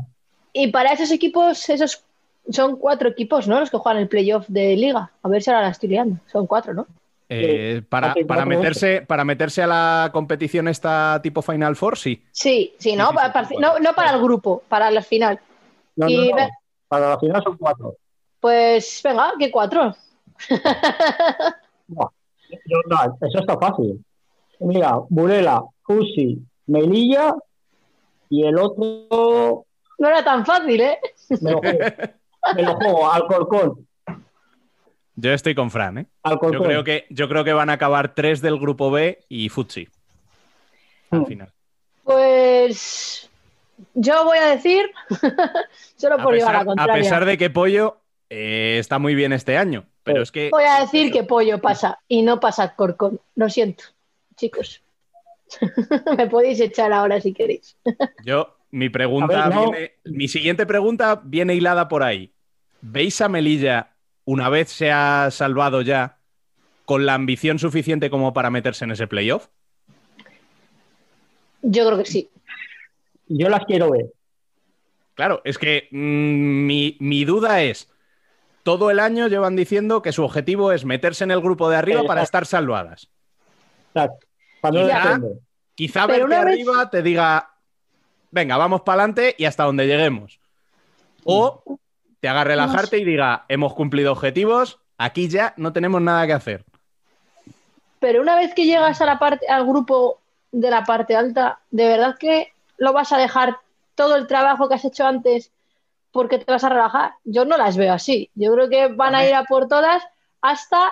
y 0.54 0.68
para 0.68 0.94
esos 0.94 1.12
equipos, 1.12 1.68
esos 1.70 2.04
son 2.50 2.78
cuatro 2.78 3.10
equipos, 3.10 3.48
¿no? 3.48 3.60
Los 3.60 3.70
que 3.70 3.78
juegan 3.78 4.02
el 4.02 4.08
playoff 4.08 4.46
de 4.48 4.76
liga. 4.78 5.12
A 5.22 5.28
ver 5.30 5.42
si 5.44 5.50
ahora 5.50 5.64
la 5.64 5.70
estoy 5.70 5.90
liando. 5.90 6.18
Son 6.32 6.48
cuatro, 6.48 6.74
¿no? 6.74 6.88
Eh, 7.28 7.82
para, 7.90 8.14
para, 8.28 8.46
meterse, 8.46 9.02
para 9.02 9.26
meterse 9.26 9.64
a 9.64 9.68
la 9.68 10.10
competición 10.14 10.68
esta 10.68 11.20
tipo 11.24 11.42
Final 11.42 11.76
Four, 11.76 11.98
sí. 11.98 12.22
Sí, 12.32 12.74
sí, 12.78 12.96
¿no? 12.96 13.10
sí, 13.10 13.16
para, 13.16 13.28
sí, 13.28 13.34
para- 13.34 13.74
son 13.74 13.84
no, 13.84 13.94
para 13.96 14.12
el 14.16 14.22
grupo, 14.22 14.62
para 14.70 14.92
la 14.92 15.02
final. 15.02 15.40
No, 15.96 16.08
Y 16.08 16.16
no, 16.18 16.26
no. 16.26 16.36
ve- 16.36 16.50
Para 16.88 17.10
la 17.10 17.20
final 17.20 17.44
son 17.44 17.58
cuatro. 17.58 17.96
Pues 18.40 19.02
venga, 19.04 19.34
¿qué 19.40 19.50
cuatro? 19.52 19.96
No, 21.88 22.12
yo- 22.66 22.82
no, 22.88 22.98
eso 23.28 23.40
está 23.40 23.58
fácil. 23.58 24.04
Mira, 24.60 25.00
Burela, 25.10 25.64
Fusi, 25.84 26.40
Melilla 26.68 27.34
y 28.40 28.46
el 28.48 28.58
otro 28.58 29.66
No 29.98 30.08
era 30.08 30.24
tan 30.24 30.46
fácil, 30.46 30.82
¿eh? 30.82 31.00
me 31.42 31.52
lo 31.52 31.60
juego, 31.60 31.80
me 32.56 32.64
lo 32.64 32.76
juego 32.76 33.12
Alcorcón. 33.12 33.88
Yo 35.18 35.32
estoy 35.32 35.56
con 35.56 35.72
Fran, 35.72 36.00
¿eh? 36.00 36.06
Alcorcón. 36.24 36.54
Yo 36.60 36.64
creo, 36.64 36.84
que, 36.84 37.06
yo 37.10 37.30
creo 37.30 37.44
que 37.46 37.54
van 37.54 37.70
a 37.70 37.74
acabar 37.74 38.14
tres 38.14 38.42
del 38.42 38.60
grupo 38.60 38.92
B 38.92 39.24
y 39.30 39.48
Futsi. 39.50 39.88
Al 41.12 41.22
Mm. 41.22 41.26
final. 41.26 41.52
Pues 42.04 43.30
yo 43.94 44.26
voy 44.26 44.38
a 44.38 44.48
decir, 44.48 44.92
solo 45.96 46.16
A 46.16 46.24
por 46.24 46.34
llevar 46.34 46.52
pesar, 46.52 46.54
la 46.54 46.60
a 46.62 46.66
contraria, 46.66 46.94
pesar 47.02 47.26
de 47.26 47.38
que 47.38 47.50
Pollo 47.50 47.98
eh, 48.30 48.78
está 48.80 49.00
muy 49.00 49.16
bien 49.16 49.32
este 49.34 49.58
año. 49.58 49.86
Pero 50.04 50.22
es 50.22 50.32
que 50.32 50.50
voy 50.52 50.66
a 50.66 50.82
decir 50.82 51.12
que 51.12 51.24
Pollo 51.24 51.60
pasa 51.62 52.00
y 52.08 52.22
no 52.22 52.40
pasa 52.40 52.76
Corcón. 52.76 53.20
Lo 53.36 53.50
siento, 53.50 53.86
chicos. 54.36 54.82
Me 56.18 56.28
podéis 56.28 56.60
echar 56.60 56.92
ahora 56.94 57.22
si 57.22 57.34
queréis. 57.34 57.78
yo, 58.24 58.58
mi 58.72 58.90
pregunta 58.90 59.46
A 59.46 59.50
ver, 59.50 59.56
no. 59.56 59.72
viene- 59.72 59.92
mi 60.06 60.28
siguiente 60.28 60.66
pregunta 60.66 61.22
viene 61.24 61.56
hilada 61.56 61.88
por 61.88 62.04
ahí. 62.04 62.34
¿Veis 62.82 63.22
a 63.22 63.30
Melilla, 63.30 63.96
una 64.26 64.50
vez 64.50 64.70
se 64.70 64.92
ha 64.92 65.30
salvado 65.32 65.82
ya, 65.82 66.20
con 66.86 67.06
la 67.06 67.14
ambición 67.16 67.58
suficiente 67.60 68.10
como 68.10 68.34
para 68.34 68.50
meterse 68.52 68.86
en 68.86 68.92
ese 68.92 69.08
playoff? 69.08 69.48
Yo 71.62 71.86
creo 71.86 71.98
que 71.98 72.06
sí. 72.06 72.30
Yo 73.28 73.50
las 73.50 73.66
quiero 73.66 73.92
ver. 73.92 74.06
Claro, 75.16 75.42
es 75.46 75.58
que 75.58 75.88
mm, 75.92 76.66
mi, 76.66 76.98
mi 77.00 77.26
duda 77.26 77.64
es, 77.64 77.90
todo 78.64 78.92
el 78.92 79.00
año 79.00 79.28
llevan 79.28 79.56
diciendo 79.56 80.02
que 80.02 80.12
su 80.12 80.24
objetivo 80.24 80.72
es 80.72 80.86
meterse 80.86 81.24
en 81.24 81.32
el 81.32 81.42
grupo 81.42 81.70
de 81.70 81.78
arriba 81.78 82.04
para 82.04 82.22
estar 82.22 82.46
salvadas. 82.46 83.10
Exacto. 83.88 84.28
Quizá- 85.76 86.08
Pero 86.08 86.28
verte 86.28 86.46
vez- 86.46 86.54
arriba 86.68 86.90
te 86.90 87.02
diga, 87.02 87.50
venga, 88.32 88.58
vamos 88.58 88.82
para 88.82 89.02
adelante 89.04 89.36
y 89.38 89.46
hasta 89.46 89.64
donde 89.64 89.88
lleguemos. 89.88 90.40
O 91.26 91.64
te 92.20 92.28
haga 92.30 92.44
relajarte 92.44 92.98
y 92.98 93.04
diga, 93.06 93.46
hemos 93.50 93.74
cumplido 93.74 94.12
objetivos, 94.12 94.80
aquí 94.98 95.28
ya 95.28 95.54
no 95.58 95.74
tenemos 95.74 96.02
nada 96.02 96.26
que 96.28 96.34
hacer. 96.34 96.66
Pero 98.00 98.22
una 98.22 98.36
vez 98.36 98.54
que 98.54 98.66
llegas 98.66 99.02
a 99.02 99.06
la 99.06 99.20
parte, 99.20 99.48
al 99.48 99.66
grupo 99.66 100.20
de 100.52 100.70
la 100.70 100.84
parte 100.84 101.16
alta, 101.16 101.60
¿de 101.72 101.88
verdad 101.88 102.16
que 102.18 102.54
lo 102.78 102.94
vas 102.94 103.12
a 103.12 103.18
dejar 103.18 103.58
todo 103.96 104.16
el 104.16 104.28
trabajo 104.28 104.68
que 104.70 104.76
has 104.76 104.86
hecho 104.86 105.06
antes 105.06 105.52
porque 106.12 106.38
te 106.38 106.52
vas 106.52 106.64
a 106.64 106.70
relajar? 106.70 107.14
Yo 107.24 107.46
no 107.46 107.58
las 107.58 107.78
veo 107.78 107.94
así. 107.94 108.30
Yo 108.36 108.54
creo 108.54 108.70
que 108.70 108.88
van 108.88 109.16
a 109.16 109.26
ir 109.28 109.34
a 109.34 109.44
por 109.44 109.68
todas 109.68 110.04
hasta, 110.42 110.92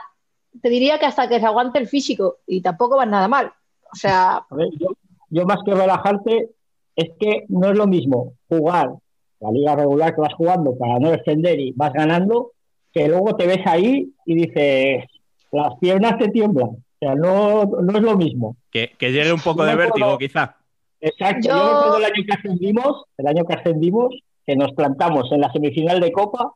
te 0.62 0.70
diría 0.70 1.00
que 1.00 1.06
hasta 1.06 1.28
que 1.30 1.40
se 1.40 1.45
aguante 1.45 1.80
el 1.80 1.88
físico 1.88 2.38
y 2.48 2.62
tampoco 2.62 2.98
van 2.98 3.12
nada 3.12 3.28
mal. 3.28 3.54
O 3.94 3.95
sea, 3.95 4.38
A 4.49 4.56
ver, 4.56 4.70
yo, 4.80 4.88
yo 5.30 5.45
más 5.45 5.60
que 5.65 5.74
relajarte, 5.74 6.49
es 6.95 7.10
que 7.20 7.45
no 7.49 7.72
es 7.72 7.78
lo 7.78 7.88
mismo 7.88 8.34
jugar 8.49 8.91
la 9.40 9.52
liga 9.52 9.76
regular 9.76 10.14
que 10.15 10.22
vas 10.22 10.34
jugando 10.36 10.76
para 10.78 10.99
no 10.99 11.10
descender 11.11 11.60
y 11.60 11.72
vas 11.74 11.91
ganando, 11.94 12.52
que 12.94 13.07
luego 13.07 13.36
te 13.36 13.45
ves 13.48 13.65
ahí 13.65 14.14
y 14.26 14.36
dices, 14.36 15.03
las 15.52 15.74
piernas 15.80 16.18
te 16.18 16.30
tiemblan. 16.30 16.70
O 16.70 16.78
sea, 16.99 17.15
no, 17.15 17.65
no 17.65 17.98
es 17.98 18.03
lo 18.03 18.15
mismo. 18.15 18.56
Que, 18.72 18.91
que 18.98 19.11
llegue 19.11 19.34
un 19.34 19.41
poco 19.41 19.60
Yo 19.60 19.65
de 19.65 19.72
acuerdo- 19.72 19.94
vértigo, 19.95 20.18
quizá. 20.18 20.56
Exacto. 21.02 21.49
Yo- 21.49 21.56
Yo, 21.56 21.74
recuerdo 21.74 21.98
el 21.98 22.03
año 22.06 22.24
que 22.26 22.34
ascendimos, 22.34 23.03
el 23.18 23.28
año 23.28 23.44
que 23.45 23.53
ascendimos, 23.53 24.15
que 24.45 24.56
nos 24.56 24.72
plantamos 24.74 25.30
en 25.34 25.41
la 25.41 25.52
semifinal 25.52 25.99
de 25.99 26.11
Copa, 26.14 26.53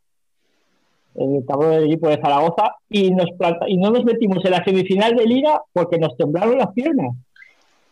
en 1.15 1.35
el 1.35 1.45
tablero 1.45 1.73
del 1.73 1.85
equipo 1.85 2.07
de 2.09 2.21
Zaragoza, 2.21 2.75
y, 2.89 3.11
nos 3.11 3.29
planta- 3.37 3.67
y 3.67 3.75
no 3.77 3.89
nos 3.89 4.05
metimos 4.05 4.45
en 4.45 4.51
la 4.51 4.63
semifinal 4.63 5.15
de 5.15 5.25
Liga 5.25 5.61
porque 5.73 5.97
nos 5.97 6.15
temblaron 6.15 6.57
las 6.57 6.71
piernas. 6.73 7.15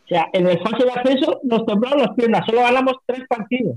O 0.05 0.07
sea, 0.07 0.29
en 0.33 0.47
el 0.47 0.59
fase 0.59 0.83
de 0.85 0.91
ascenso 0.91 1.39
nos 1.43 1.65
temblaron 1.65 1.99
las 2.01 2.13
piernas, 2.15 2.45
solo 2.45 2.61
ganamos 2.61 2.93
tres 3.05 3.23
partidos. 3.27 3.75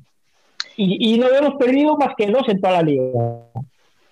Y, 0.76 1.14
y 1.14 1.18
no 1.18 1.26
hemos 1.28 1.54
perdido 1.54 1.96
más 1.96 2.14
que 2.16 2.26
dos 2.26 2.46
en 2.48 2.60
toda 2.60 2.74
la 2.74 2.82
liga. 2.82 3.02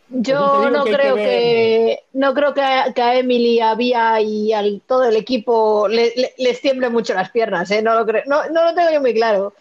Yo 0.09 0.61
digo 0.61 0.71
no 0.71 0.85
que 0.85 0.91
creo 0.93 1.15
que 1.17 1.23
que, 1.23 1.99
no 2.15 2.33
creo 2.33 2.55
que 2.55 2.61
a, 2.63 2.93
que 2.95 3.03
a 3.03 3.19
Emily, 3.19 3.61
a 3.61 3.75
Vía 3.75 4.21
y 4.21 4.53
al 4.53 4.81
todo 4.87 5.05
el 5.05 5.17
equipo 5.17 5.89
le- 5.89 6.13
le- 6.17 6.33
les 6.39 6.61
tiemble 6.61 6.89
mucho 6.91 7.13
las 7.13 7.31
piernas, 7.31 7.71
¿eh? 7.71 7.83
No 7.83 7.95
lo 7.95 8.07
creo, 8.07 8.23
no, 8.27 8.49
no 8.51 8.65
lo 8.65 8.75
tengo 8.75 8.91
yo 8.93 9.01
muy 9.01 9.13
claro. 9.15 9.53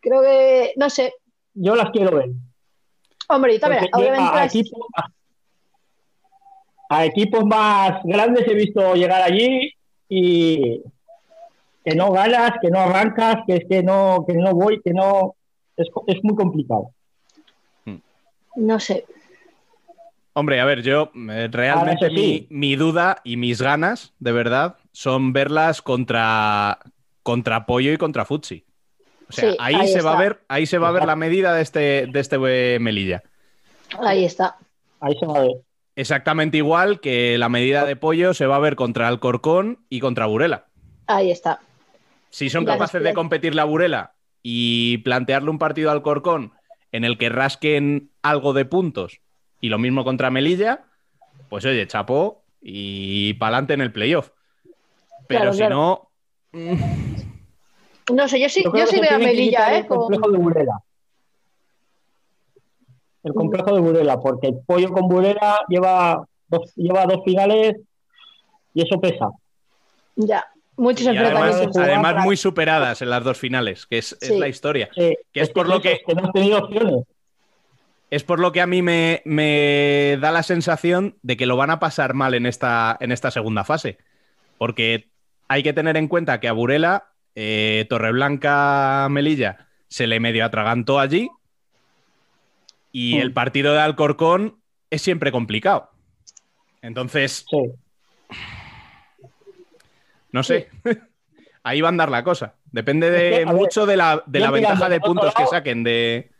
Creo 0.00 0.22
que, 0.22 0.72
no 0.76 0.90
sé, 0.90 1.14
Yo 1.54 1.74
las 1.76 1.90
quiero 1.90 2.16
ver. 2.16 2.30
hombre, 3.28 3.54
y 3.54 3.58
también, 3.58 3.88
obviamente 3.92 4.22
a, 4.22 5.08
a 6.88 7.04
equipos 7.06 7.44
más 7.44 8.00
grandes 8.04 8.46
he 8.46 8.54
visto 8.54 8.94
llegar 8.94 9.22
allí 9.22 9.72
y 10.08 10.82
que 11.86 11.94
no 11.94 12.10
ganas, 12.10 12.54
que 12.60 12.68
no 12.68 12.80
arrancas, 12.80 13.44
que 13.46 13.58
es 13.58 13.64
que 13.68 13.80
no, 13.80 14.24
que 14.26 14.34
no 14.34 14.52
voy, 14.54 14.82
que 14.82 14.92
no. 14.92 15.36
Es, 15.76 15.86
es 16.08 16.24
muy 16.24 16.34
complicado. 16.34 16.90
no 18.56 18.80
sé. 18.80 19.04
Hombre, 20.32 20.60
a 20.60 20.64
ver, 20.64 20.82
yo 20.82 21.12
eh, 21.30 21.48
realmente 21.50 22.08
sí. 22.08 22.48
mi, 22.50 22.58
mi 22.58 22.76
duda 22.76 23.20
y 23.22 23.36
mis 23.36 23.62
ganas, 23.62 24.14
de 24.18 24.32
verdad, 24.32 24.76
son 24.90 25.32
verlas 25.32 25.80
contra, 25.80 26.80
contra 27.22 27.66
Pollo 27.66 27.92
y 27.92 27.98
contra 27.98 28.24
Futsi. 28.24 28.64
O 29.28 29.32
sea, 29.32 29.52
Sí, 29.52 29.56
ahí, 29.60 29.76
ahí 29.76 29.88
se 29.88 30.02
va 30.02 30.14
a 30.14 30.20
ver, 30.20 30.40
ahí 30.48 30.66
se 30.66 30.78
va 30.78 30.88
a 30.88 30.92
ver 30.92 31.06
la 31.06 31.16
medida 31.16 31.54
de 31.54 31.62
este, 31.62 32.06
de 32.08 32.20
este 32.20 32.36
eh, 32.74 32.78
Melilla. 32.80 33.22
Ahí 34.00 34.24
está. 34.24 34.56
Ahí 35.00 35.16
se 35.18 35.26
va 35.26 35.38
a 35.38 35.42
ver. 35.42 35.52
Exactamente 35.94 36.56
igual 36.56 37.00
que 37.00 37.38
la 37.38 37.48
medida 37.48 37.84
de 37.84 37.94
Pollo 37.96 38.34
se 38.34 38.46
va 38.46 38.56
a 38.56 38.60
ver 38.60 38.74
contra 38.74 39.06
Alcorcón 39.06 39.78
y 39.88 40.00
contra 40.00 40.26
Burela. 40.26 40.66
Ahí 41.06 41.30
está. 41.30 41.60
Si 42.36 42.50
son 42.50 42.66
capaces 42.66 43.02
de 43.02 43.14
competir 43.14 43.54
la 43.54 43.64
Burela 43.64 44.12
y 44.42 44.98
plantearle 44.98 45.48
un 45.48 45.58
partido 45.58 45.90
al 45.90 46.02
Corcón 46.02 46.52
en 46.92 47.04
el 47.04 47.16
que 47.16 47.30
rasquen 47.30 48.10
algo 48.20 48.52
de 48.52 48.66
puntos 48.66 49.20
y 49.62 49.70
lo 49.70 49.78
mismo 49.78 50.04
contra 50.04 50.28
Melilla, 50.30 50.84
pues 51.48 51.64
oye, 51.64 51.86
chapó 51.86 52.42
y 52.60 53.32
pa'lante 53.34 53.72
en 53.72 53.80
el 53.80 53.90
playoff. 53.90 54.32
Pero 55.26 55.40
Claro, 55.40 55.52
si 55.54 55.58
claro. 55.60 55.74
no, 55.76 56.10
No 58.14 58.28
sé, 58.28 58.38
yo 58.38 58.50
sí, 58.50 58.62
Yo 58.64 58.86
sí 58.86 59.00
veo 59.00 59.14
a 59.14 59.18
Melilla, 59.18 59.70
el 59.78 59.84
¿eh? 59.84 59.86
Como- 59.86 60.02
complejo 60.02 60.30
de 60.30 60.36
Burela. 60.38 60.78
El 63.22 63.32
complejo 63.32 63.74
de 63.74 63.80
Burela, 63.80 64.20
porque 64.20 64.48
el 64.48 64.58
pollo 64.66 64.90
con 64.90 65.08
Burela 65.08 65.60
lleva 65.70 66.22
dos, 66.48 66.70
lleva 66.76 67.06
dos 67.06 67.22
finales 67.24 67.76
y 68.74 68.82
eso 68.86 69.00
pesa. 69.00 69.30
Ya, 70.16 70.44
muchos 70.76 71.02
y 71.06 71.08
además, 71.16 71.56
enfrentamientos. 71.56 71.76
además 71.82 72.24
muy 72.24 72.36
superadas 72.36 73.02
en 73.02 73.10
las 73.10 73.24
dos 73.24 73.38
finales, 73.38 73.86
que 73.86 73.98
es, 73.98 74.16
la 74.30 74.48
historia. 74.48 74.88
Sí, 74.94 75.16
Que 75.32 75.40
es 75.40 75.50
por 75.50 75.68
lo 75.68 75.80
que 75.80 76.00
que 76.06 76.14
no 76.14 76.24
has 76.24 76.32
tenido 76.32 76.58
opciones. 76.58 77.04
Es 78.10 78.22
por 78.22 78.38
lo 78.38 78.52
que 78.52 78.60
a 78.60 78.66
mí 78.68 78.82
me, 78.82 79.20
me 79.24 80.16
da 80.20 80.30
la 80.30 80.42
sensación 80.44 81.16
de 81.22 81.36
que 81.36 81.46
lo 81.46 81.56
van 81.56 81.70
a 81.70 81.80
pasar 81.80 82.14
mal 82.14 82.34
en 82.34 82.46
esta, 82.46 82.96
en 83.00 83.10
esta 83.10 83.30
segunda 83.32 83.64
fase. 83.64 83.98
Porque 84.58 85.08
hay 85.48 85.62
que 85.64 85.72
tener 85.72 85.96
en 85.96 86.06
cuenta 86.06 86.38
que 86.38 86.46
a 86.48 86.52
Burela, 86.52 87.08
eh, 87.34 87.84
Torreblanca, 87.88 89.08
Melilla, 89.10 89.66
se 89.88 90.06
le 90.06 90.20
medio 90.20 90.44
atragantó 90.44 91.00
allí. 91.00 91.28
Y 92.92 93.16
Mm. 93.16 93.20
el 93.22 93.32
partido 93.32 93.72
de 93.74 93.80
Alcorcón 93.80 94.60
es 94.88 95.02
siempre 95.02 95.32
complicado. 95.32 95.90
Entonces, 96.82 97.44
Sí. 97.50 97.58
No 100.32 100.42
sé. 100.42 100.68
Ahí 101.62 101.80
va 101.80 101.88
a 101.88 101.90
andar 101.90 102.10
la 102.10 102.22
cosa. 102.22 102.54
Depende 102.70 103.10
de 103.10 103.28
Es 103.28 103.34
que, 103.38 103.42
a 103.42 103.46
ver, 103.52 103.54
mucho 103.56 103.86
de 103.86 103.96
la, 103.96 104.22
de 104.26 104.40
la 104.40 104.50
ventaja 104.52 104.88
de 104.88 105.00
puntos 105.00 105.34
que 105.34 105.46
saquen 105.46 105.82
de. 105.82 106.30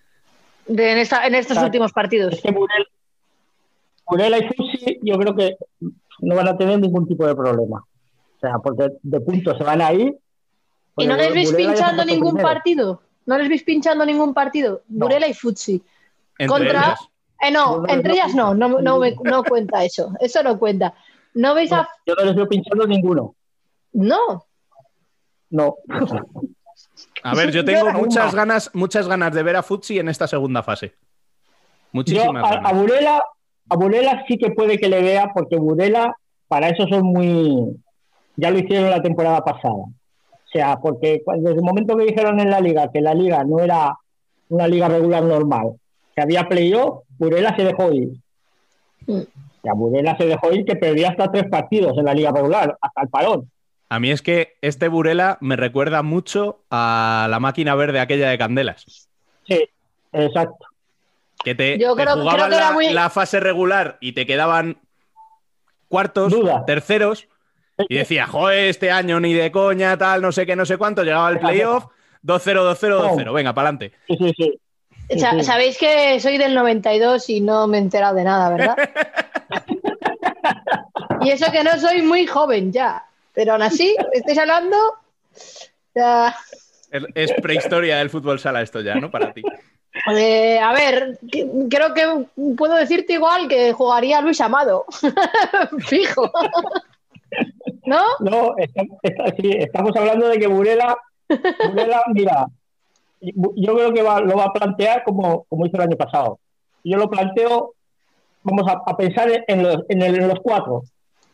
de- 0.66 0.92
en, 0.92 0.98
esta- 0.98 1.26
en 1.26 1.34
estos 1.34 1.54
Claro. 1.54 1.66
últimos 1.66 1.92
partidos. 1.92 2.34
Es 2.34 2.42
que 2.42 2.50
y 4.38 4.54
Fusi 4.56 4.98
yo 5.02 5.18
creo 5.18 5.34
que 5.34 5.56
no 6.20 6.36
van 6.36 6.48
a 6.48 6.56
tener 6.56 6.78
ningún 6.78 7.06
tipo 7.08 7.26
de 7.26 7.34
problema. 7.34 7.78
O 7.80 8.40
sea, 8.40 8.58
porque 8.62 8.88
de 9.02 9.20
puntos 9.20 9.56
se 9.58 9.64
van 9.64 9.80
a 9.80 9.92
ir. 9.92 10.14
¿Y 10.96 11.06
no 11.06 11.16
les 11.16 11.32
veis 11.34 11.50
Burela 11.50 11.72
pinchando 11.72 12.04
ningún 12.04 12.34
primero. 12.34 12.48
partido? 12.48 13.02
¿No 13.26 13.38
les 13.38 13.48
veis 13.48 13.62
pinchando 13.64 14.06
ningún 14.06 14.32
partido? 14.32 14.82
Burela 14.86 15.26
y 15.26 15.34
Futsi. 15.34 15.82
Entre 16.38 16.46
Contra. 16.46 16.80
ellas. 16.80 17.00
Eh, 17.42 17.50
no, 17.50 17.80
no 17.82 17.88
entre 17.92 18.12
ellas 18.14 18.34
no, 18.34 18.54
no, 18.54 18.80
no, 18.80 18.98
me- 18.98 19.14
no 19.24 19.42
cuenta 19.44 19.84
eso. 19.84 20.12
Eso 20.20 20.42
no 20.42 20.58
cuenta. 20.58 20.94
¿No 21.34 21.54
veis 21.54 21.72
a.? 21.72 21.88
Yo 22.06 22.14
no 22.14 22.24
les 22.24 22.34
veo 22.34 22.48
pinchando 22.48 22.86
ninguno. 22.86 23.34
No. 23.96 24.44
No. 25.50 25.76
A 27.22 27.34
ver, 27.34 27.50
yo 27.50 27.62
Yo 27.62 27.64
tengo 27.64 27.92
muchas 27.92 28.34
ganas, 28.34 28.70
muchas 28.74 29.08
ganas 29.08 29.32
de 29.34 29.42
ver 29.42 29.56
a 29.56 29.62
Futsi 29.62 29.98
en 29.98 30.08
esta 30.08 30.26
segunda 30.26 30.62
fase. 30.62 30.88
Yo 30.88 30.94
Muchísimas 31.92 32.44
a, 32.44 32.54
ganas. 32.56 32.72
a 32.72 32.74
Burela, 32.74 33.22
a 33.70 33.76
Burela 33.76 34.24
sí 34.28 34.36
que 34.36 34.50
puede 34.50 34.78
que 34.78 34.88
le 34.88 35.00
vea, 35.00 35.30
porque 35.34 35.56
Burela, 35.56 36.14
para 36.46 36.68
eso 36.68 36.86
son 36.88 37.04
muy. 37.06 37.76
Ya 38.36 38.50
lo 38.50 38.58
hicieron 38.58 38.90
la 38.90 39.00
temporada 39.02 39.42
pasada. 39.42 39.74
O 39.74 40.48
sea, 40.52 40.78
porque 40.78 41.22
cuando- 41.24 41.48
desde 41.48 41.60
el 41.60 41.64
momento 41.64 41.96
que 41.96 42.04
dijeron 42.04 42.38
en 42.38 42.50
la 42.50 42.60
liga 42.60 42.90
que 42.92 43.00
la 43.00 43.14
liga 43.14 43.42
no 43.44 43.60
era 43.60 43.96
una 44.50 44.68
liga 44.68 44.88
regular 44.88 45.22
normal, 45.22 45.72
que 46.14 46.22
había 46.22 46.48
playoff, 46.48 47.04
Burela 47.18 47.56
se 47.56 47.64
dejó 47.64 47.90
ir. 47.92 48.10
Mm. 49.06 49.20
O 49.20 49.62
sea, 49.62 49.72
Burela 49.72 50.16
se 50.18 50.26
dejó 50.26 50.52
ir 50.52 50.64
que 50.66 50.76
perdía 50.76 51.08
hasta 51.08 51.32
tres 51.32 51.48
partidos 51.50 51.96
en 51.96 52.04
la 52.04 52.14
liga 52.14 52.30
regular, 52.30 52.76
hasta 52.80 53.02
el 53.02 53.08
parón. 53.08 53.50
A 53.88 54.00
mí 54.00 54.10
es 54.10 54.22
que 54.22 54.56
este 54.62 54.88
Burela 54.88 55.38
me 55.40 55.56
recuerda 55.56 56.02
mucho 56.02 56.62
a 56.70 57.26
la 57.30 57.38
máquina 57.40 57.74
verde 57.74 58.00
aquella 58.00 58.28
de 58.30 58.38
Candelas. 58.38 59.08
Sí, 59.46 59.68
exacto. 60.12 60.66
Que 61.44 61.54
te, 61.54 61.78
Yo 61.78 61.94
te 61.94 62.02
creo- 62.02 62.14
jugaban 62.16 62.34
creo 62.36 62.48
que 62.48 62.56
era 62.56 62.64
la, 62.66 62.72
muy- 62.72 62.90
la 62.92 63.10
fase 63.10 63.38
regular 63.38 63.98
y 64.00 64.12
te 64.12 64.26
quedaban 64.26 64.78
cuartos, 65.88 66.32
Duda. 66.32 66.64
terceros, 66.66 67.28
y 67.88 67.96
decía, 67.96 68.26
joder, 68.26 68.68
este 68.70 68.90
año 68.90 69.20
ni 69.20 69.34
de 69.34 69.52
coña, 69.52 69.96
tal, 69.96 70.20
no 70.22 70.32
sé 70.32 70.46
qué, 70.46 70.56
no 70.56 70.66
sé 70.66 70.78
cuánto, 70.78 71.04
llegaba 71.04 71.30
el 71.30 71.38
playoff, 71.38 71.84
2-0, 72.24 72.64
2-0, 72.64 72.98
2-0, 73.16 73.32
venga, 73.32 73.54
para 73.54 73.68
adelante. 73.68 73.92
Sí, 74.08 74.16
sí, 74.18 74.32
sí. 74.36 74.60
Sí, 75.10 75.18
Sa- 75.20 75.30
sí. 75.32 75.44
Sabéis 75.44 75.78
que 75.78 76.18
soy 76.18 76.38
del 76.38 76.54
92 76.54 77.28
y 77.30 77.40
no 77.40 77.68
me 77.68 77.76
he 77.76 77.80
enterado 77.80 78.16
de 78.16 78.24
nada, 78.24 78.50
¿verdad? 78.50 78.76
y 81.20 81.30
eso 81.30 81.52
que 81.52 81.62
no 81.62 81.78
soy 81.78 82.02
muy 82.02 82.26
joven 82.26 82.72
ya. 82.72 83.04
Pero 83.36 83.52
aún 83.52 83.62
así, 83.62 83.94
estáis 84.12 84.38
hablando. 84.38 84.76
ya, 85.94 86.34
Es, 87.14 87.32
prehistoria 87.34 87.98
del 87.98 88.08
fútbol 88.10 88.38
sala 88.40 88.62
esto 88.62 88.80
ya, 88.80 88.94
¿no? 88.96 89.10
Para 89.10 89.32
ti. 89.34 89.42
eh, 90.16 90.58
a 90.58 90.72
ver, 90.72 91.18
que- 91.30 91.46
creo 91.70 91.92
que 91.94 92.26
puedo 92.56 92.74
decirte 92.74 93.12
igual 93.12 93.46
que 93.46 93.72
jugaría 93.74 94.20
Luis 94.22 94.40
Amado. 94.40 94.86
Fijo. 95.86 96.30
¿No? 97.84 98.02
No, 98.20 98.54
está- 98.56 98.82
está- 99.02 99.36
sí, 99.36 99.50
estamos 99.58 99.92
hablando 99.96 100.28
de 100.28 100.38
que 100.38 100.46
Burela, 100.46 100.96
Burela, 101.68 102.02
mira, 102.14 102.46
yo 103.20 103.74
creo 103.76 103.92
que 103.92 104.02
va- 104.02 104.20
lo 104.20 104.36
va 104.36 104.44
a 104.44 104.52
plantear 104.52 105.04
como, 105.04 105.44
como 105.44 105.66
hizo 105.66 105.76
el 105.76 105.82
año 105.82 105.96
pasado. 105.96 106.38
Yo 106.84 106.96
lo 106.96 107.10
planteo, 107.10 107.74
vamos 108.42 108.66
a, 108.68 108.80
a 108.90 108.96
pensar 108.96 109.28
en 109.46 109.62
los, 109.62 109.84
en, 109.88 110.02
el- 110.02 110.16
en 110.22 110.28
los 110.28 110.40
cuatro. 110.40 110.82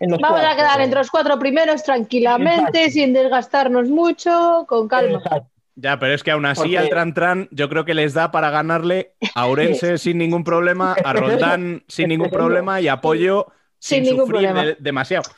En 0.03 0.11
los 0.11 0.21
Vamos 0.21 0.41
a 0.45 0.57
quedar 0.57 0.81
entre 0.81 0.99
los 0.99 1.11
cuatro 1.13 1.39
primeros 1.39 1.85
tranquilamente, 1.85 2.79
Exacto. 2.79 2.91
sin 2.91 3.13
desgastarnos 3.13 3.89
mucho, 3.89 4.65
con 4.69 4.89
calma. 4.89 5.19
Exacto. 5.19 5.49
Ya, 5.77 5.97
pero 5.99 6.13
es 6.13 6.23
que 6.25 6.33
aún 6.33 6.45
así 6.45 6.61
Porque- 6.63 6.79
al 6.79 6.89
Tran 6.89 7.15
Tran 7.15 7.49
yo 7.53 7.69
creo 7.69 7.85
que 7.85 7.95
les 7.95 8.13
da 8.13 8.33
para 8.33 8.51
ganarle 8.51 9.15
a 9.37 9.47
Orense 9.47 9.99
sin 9.99 10.19
ningún 10.19 10.43
problema, 10.43 10.95
a 11.05 11.13
Roldán 11.53 11.85
sin 11.87 12.09
ningún 12.09 12.31
problema 12.31 12.81
y 12.81 12.89
a 12.89 13.01
Pollo 13.01 13.47
sin, 13.79 13.99
Sin 13.99 14.05
ningún 14.13 14.27
sufrir 14.27 14.49
problema. 14.49 14.67
de- 14.67 14.77
demasiado. 14.81 15.31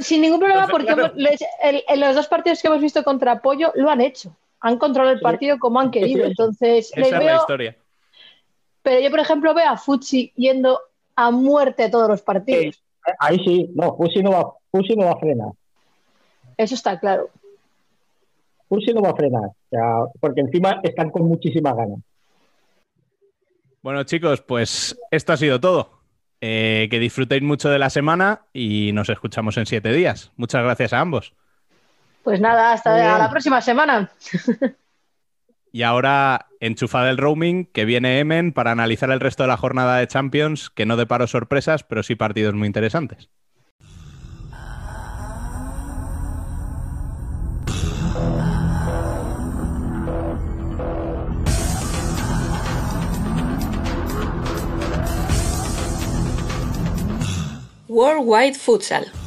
Sin 0.00 0.20
ningún 0.20 0.38
problema, 0.38 0.66
porque 0.68 0.86
Claro. 0.92 1.06
hemos- 1.06 1.16
les- 1.16 1.44
el- 1.62 1.82
en 1.88 2.00
los 2.00 2.14
dos 2.14 2.28
partidos 2.28 2.60
que 2.60 2.68
hemos 2.68 2.80
visto 2.82 3.02
contra 3.04 3.32
Apoyo 3.32 3.72
lo 3.74 3.88
han 3.90 4.00
hecho. 4.02 4.36
Han 4.60 4.76
controlado 4.78 5.14
el 5.14 5.20
partido 5.20 5.58
como 5.58 5.80
han 5.80 5.90
querido. 5.90 6.24
Entonces, 6.26 6.92
les 6.94 7.06
Esa 7.08 7.18
es 7.18 7.24
la 7.24 7.36
historia. 7.36 7.76
pero 8.82 9.00
yo, 9.00 9.10
por 9.10 9.20
ejemplo, 9.20 9.54
veo 9.54 9.68
a 9.68 9.76
Futsi 9.78 10.30
yendo 10.36 10.78
a 11.16 11.30
muerte 11.30 11.84
a 11.84 11.90
todos 11.90 12.08
los 12.08 12.20
partidos. 12.22 12.82
Ahí 13.18 13.38
sí, 13.44 13.70
no, 13.74 13.96
Fusi 13.96 14.22
no 14.22 14.30
va, 14.30 14.52
Fusi 14.70 14.96
no 14.96 15.06
va 15.06 15.12
a 15.12 15.18
frenar. 15.18 15.52
Eso 16.56 16.74
está 16.74 16.98
claro. 16.98 17.28
Fusi 18.68 18.92
no 18.92 19.02
va 19.02 19.10
a 19.10 19.16
frenar. 19.16 19.44
O 19.44 19.68
sea, 19.70 20.04
porque 20.20 20.40
encima 20.40 20.80
están 20.82 21.10
con 21.10 21.26
muchísimas 21.26 21.76
ganas. 21.76 21.98
Bueno, 23.82 24.02
chicos, 24.04 24.40
pues 24.40 24.98
esto 25.10 25.32
ha 25.32 25.36
sido 25.36 25.60
todo. 25.60 25.90
Eh, 26.40 26.88
que 26.90 26.98
disfrutéis 26.98 27.42
mucho 27.42 27.70
de 27.70 27.78
la 27.78 27.90
semana 27.90 28.42
y 28.52 28.92
nos 28.92 29.08
escuchamos 29.08 29.56
en 29.56 29.66
siete 29.66 29.92
días. 29.92 30.32
Muchas 30.36 30.62
gracias 30.62 30.92
a 30.92 31.00
ambos. 31.00 31.32
Pues 32.22 32.40
nada, 32.40 32.72
hasta 32.72 33.18
la 33.18 33.30
próxima 33.30 33.60
semana. 33.60 34.10
Y 35.74 35.82
ahora 35.82 36.46
enchufad 36.60 37.10
el 37.10 37.18
roaming, 37.18 37.64
que 37.64 37.84
viene 37.84 38.20
Emen 38.20 38.52
para 38.52 38.70
analizar 38.70 39.10
el 39.10 39.18
resto 39.18 39.42
de 39.42 39.48
la 39.48 39.56
jornada 39.56 39.96
de 39.96 40.06
Champions, 40.06 40.70
que 40.70 40.86
no 40.86 40.96
deparo 40.96 41.26
sorpresas, 41.26 41.82
pero 41.82 42.04
sí 42.04 42.14
partidos 42.14 42.54
muy 42.54 42.68
interesantes. 42.68 43.28
Worldwide 57.88 58.54
Futsal. 58.54 59.23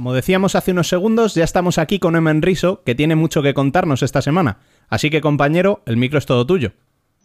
Como 0.00 0.14
decíamos 0.14 0.54
hace 0.54 0.72
unos 0.72 0.88
segundos, 0.88 1.34
ya 1.34 1.44
estamos 1.44 1.76
aquí 1.76 1.98
con 1.98 2.16
Emen 2.16 2.40
Riso, 2.40 2.80
que 2.86 2.94
tiene 2.94 3.16
mucho 3.16 3.42
que 3.42 3.52
contarnos 3.52 4.02
esta 4.02 4.22
semana. 4.22 4.56
Así 4.88 5.10
que 5.10 5.20
compañero, 5.20 5.82
el 5.84 5.98
micro 5.98 6.18
es 6.18 6.24
todo 6.24 6.46
tuyo. 6.46 6.72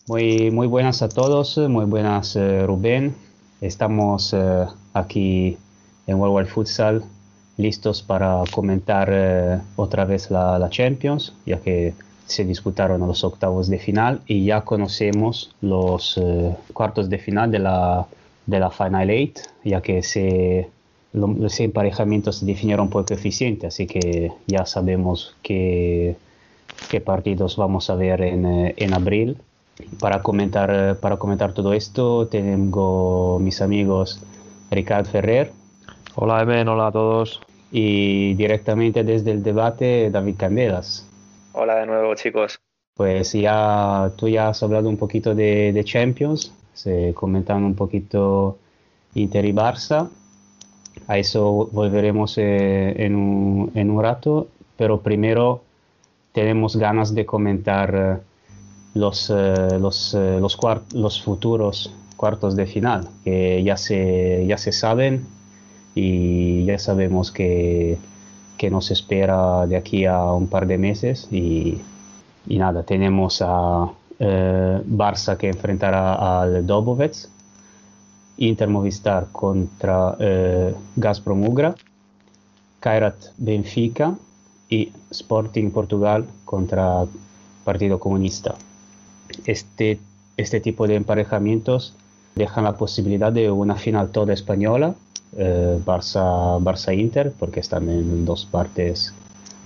Muy, 0.10 0.52
muy 0.52 0.68
buenas 0.68 1.02
a 1.02 1.08
todos, 1.08 1.58
muy 1.58 1.86
buenas 1.86 2.36
eh, 2.36 2.68
Rubén. 2.68 3.16
Estamos 3.62 4.34
eh, 4.34 4.66
aquí 4.94 5.58
en 6.06 6.18
World 6.18 6.36
Wide 6.36 6.48
Futsal 6.48 7.06
listos 7.56 8.04
para 8.04 8.44
comentar 8.52 9.08
eh, 9.10 9.58
otra 9.78 10.04
vez 10.04 10.30
la, 10.30 10.60
la, 10.60 10.70
Champions, 10.70 11.34
ya 11.46 11.62
que 11.62 11.94
se 12.26 12.44
disputaron 12.44 13.00
los 13.08 13.24
octavos 13.24 13.70
de 13.70 13.80
final 13.80 14.20
y 14.28 14.44
ya 14.44 14.66
conocemos 14.66 15.56
los 15.62 16.20
cuartos 16.74 17.10
de 17.10 17.20
final 17.20 17.52
de 17.52 17.60
la, 17.60 18.06
de 18.46 18.60
la 18.60 18.70
Final 18.70 19.10
Eight, 19.10 19.40
ya 19.64 19.80
que 19.80 20.04
se 20.04 20.75
los 21.16 21.60
emparejamientos 21.60 22.38
se 22.38 22.46
definieron 22.46 22.90
por 22.90 23.06
coeficiente, 23.06 23.68
así 23.68 23.88
que 23.88 24.32
ya 24.48 24.66
sabemos 24.66 25.36
qué, 25.42 26.16
qué 26.90 27.02
partidos 27.02 27.56
vamos 27.56 27.90
a 27.90 27.96
ver 27.96 28.22
en, 28.22 28.46
eh, 28.46 28.74
en, 28.78 28.94
abril. 28.94 29.38
Para 30.00 30.22
comentar, 30.22 30.98
para 31.00 31.18
comentar 31.18 31.54
todo 31.54 31.74
esto 31.74 32.28
tengo 32.28 33.40
mis 33.40 33.62
amigos 33.62 34.22
Ricardo 34.72 35.10
Ferrer. 35.10 35.52
Hola 36.16 36.42
Emen, 36.42 36.68
hola 36.68 36.88
a 36.88 36.92
todos. 36.92 37.42
Y 37.72 38.36
directamente 38.36 39.04
desde 39.04 39.32
el 39.32 39.44
debate 39.44 40.10
David 40.12 40.36
Candelas. 40.38 41.08
Hola 41.54 41.76
de 41.76 41.88
nuevo 41.88 42.16
chicos. 42.16 42.58
Pues 42.96 43.34
ya 43.34 44.12
tú 44.16 44.30
ya 44.30 44.50
has 44.50 44.64
hablado 44.64 44.88
un 44.88 44.96
poquito 44.96 45.36
de, 45.36 45.74
de 45.74 45.84
Champions, 45.84 46.54
se 46.74 47.14
comentan 47.14 47.64
un 47.66 47.76
poquito 47.76 48.58
Inter 49.14 49.46
y 49.46 49.52
Barça 49.52 50.10
a 51.08 51.18
eso 51.18 51.70
volveremos 51.72 52.38
eh, 52.38 53.06
en, 53.06 53.16
un, 53.16 53.72
en, 53.76 53.92
un, 53.92 54.02
rato, 54.02 54.48
pero 54.78 55.02
primero 55.02 55.62
tenemos 56.32 56.76
ganas 56.76 57.14
de 57.14 57.26
comentar 57.26 57.96
eh, 57.96 58.18
los, 58.96 59.30
eh, 59.30 59.78
los, 59.80 60.14
los, 60.14 60.58
los, 60.94 61.22
futuros 61.22 61.94
cuartos 62.18 62.56
de 62.56 62.66
final, 62.66 63.08
que 63.24 63.64
ya 63.64 63.78
se, 63.78 64.46
ya 64.48 64.58
se 64.58 64.72
saben 64.72 65.26
y 65.94 66.66
ya 66.66 66.80
sabemos 66.80 67.32
que, 67.32 67.98
que 68.58 68.70
nos 68.70 68.90
espera 68.90 69.68
de 69.68 69.78
aquí 69.78 70.06
a 70.06 70.24
un 70.32 70.48
par 70.48 70.66
de 70.66 70.78
meses 70.78 71.28
y, 71.32 71.82
y 72.48 72.58
nada, 72.58 72.84
tenemos 72.84 73.42
a 73.42 73.92
Barça 74.18 75.36
que 75.38 75.50
enfrentará 75.50 76.42
al 76.42 76.66
Dobovec 76.66 77.28
Inter 78.38 78.68
Movistar 78.68 79.28
contra 79.32 80.16
eh, 80.20 80.74
Gazprom 80.96 81.44
Ugra, 81.48 81.76
Kairat 82.80 83.16
Benfica 83.38 84.16
y 84.70 84.92
Sporting 85.10 85.72
Portugal 85.72 86.26
contra 86.44 87.06
Partido 87.64 88.00
Comunista. 88.00 88.56
Este, 89.46 90.00
este 90.38 90.60
tipo 90.60 90.88
de 90.88 90.96
emparejamientos 90.96 91.94
dejan 92.36 92.66
la 92.66 92.78
posibilidad 92.78 93.32
de 93.32 93.50
una 93.50 93.76
final 93.76 94.10
toda 94.10 94.34
española, 94.34 94.96
eh, 95.38 95.80
Barça, 95.86 96.60
Barça 96.62 96.98
Inter, 96.98 97.34
porque 97.40 97.62
están 97.62 97.90
en 97.90 98.26
dos 98.26 98.46
partes, 98.46 99.14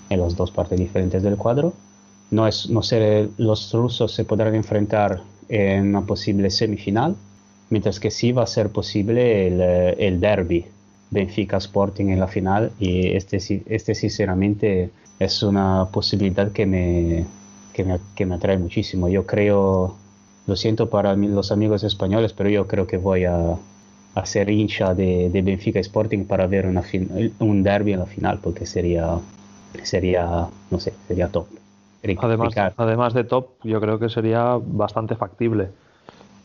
en 0.09 0.21
las 0.21 0.35
dos 0.35 0.51
partes 0.51 0.79
diferentes 0.79 1.23
del 1.23 1.37
cuadro. 1.37 1.73
No 2.31 2.47
es, 2.47 2.69
no 2.69 2.83
sé, 2.83 3.29
los 3.37 3.73
rusos 3.73 4.13
se 4.13 4.23
podrán 4.23 4.53
enfrentar 4.53 5.23
en 5.49 5.89
una 5.89 6.01
posible 6.01 6.51
semifinal 6.51 7.15
mientras 7.69 7.99
que 7.99 8.11
sí 8.11 8.31
va 8.31 8.43
a 8.43 8.47
ser 8.47 8.69
posible 8.69 9.47
el, 9.47 9.61
eh, 9.61 9.95
el 10.07 10.19
derby 10.19 10.65
Benfica 11.11 11.57
Sporting 11.57 12.09
en 12.09 12.19
la 12.19 12.27
final 12.27 12.71
y 12.79 13.07
este, 13.09 13.37
este 13.67 13.95
sinceramente 13.95 14.91
es 15.19 15.43
una 15.43 15.87
posibilidad 15.91 16.51
que 16.51 16.65
me, 16.65 17.25
que 17.73 17.83
me, 17.83 17.99
que 18.15 18.25
me 18.25 18.35
atrae 18.35 18.57
muchísimo. 18.57 19.09
Yo 19.09 19.25
creo, 19.25 19.95
lo 20.47 20.55
siento 20.55 20.89
para 20.89 21.15
los 21.15 21.51
amigos 21.51 21.83
españoles, 21.83 22.33
pero 22.33 22.49
yo 22.49 22.67
creo 22.67 22.87
que 22.87 22.97
voy 22.97 23.25
a, 23.25 23.55
a 24.15 24.25
ser 24.25 24.49
hincha 24.49 24.93
de, 24.93 25.29
de, 25.29 25.41
Benfica 25.41 25.79
Sporting 25.79 26.25
para 26.25 26.47
ver 26.47 26.67
una 26.67 26.83
un 27.39 27.63
derby 27.63 27.93
en 27.93 27.99
la 27.99 28.05
final 28.05 28.39
porque 28.41 28.65
sería, 28.65 29.19
sería 29.83 30.47
no 30.69 30.79
sé, 30.79 30.93
sería 31.07 31.27
top. 31.29 31.47
Además, 32.21 32.53
además 32.77 33.13
de 33.13 33.25
top, 33.25 33.47
yo 33.63 33.81
creo 33.81 33.99
que 33.99 34.07
sería 34.07 34.57
bastante 34.61 35.15
factible 35.15 35.69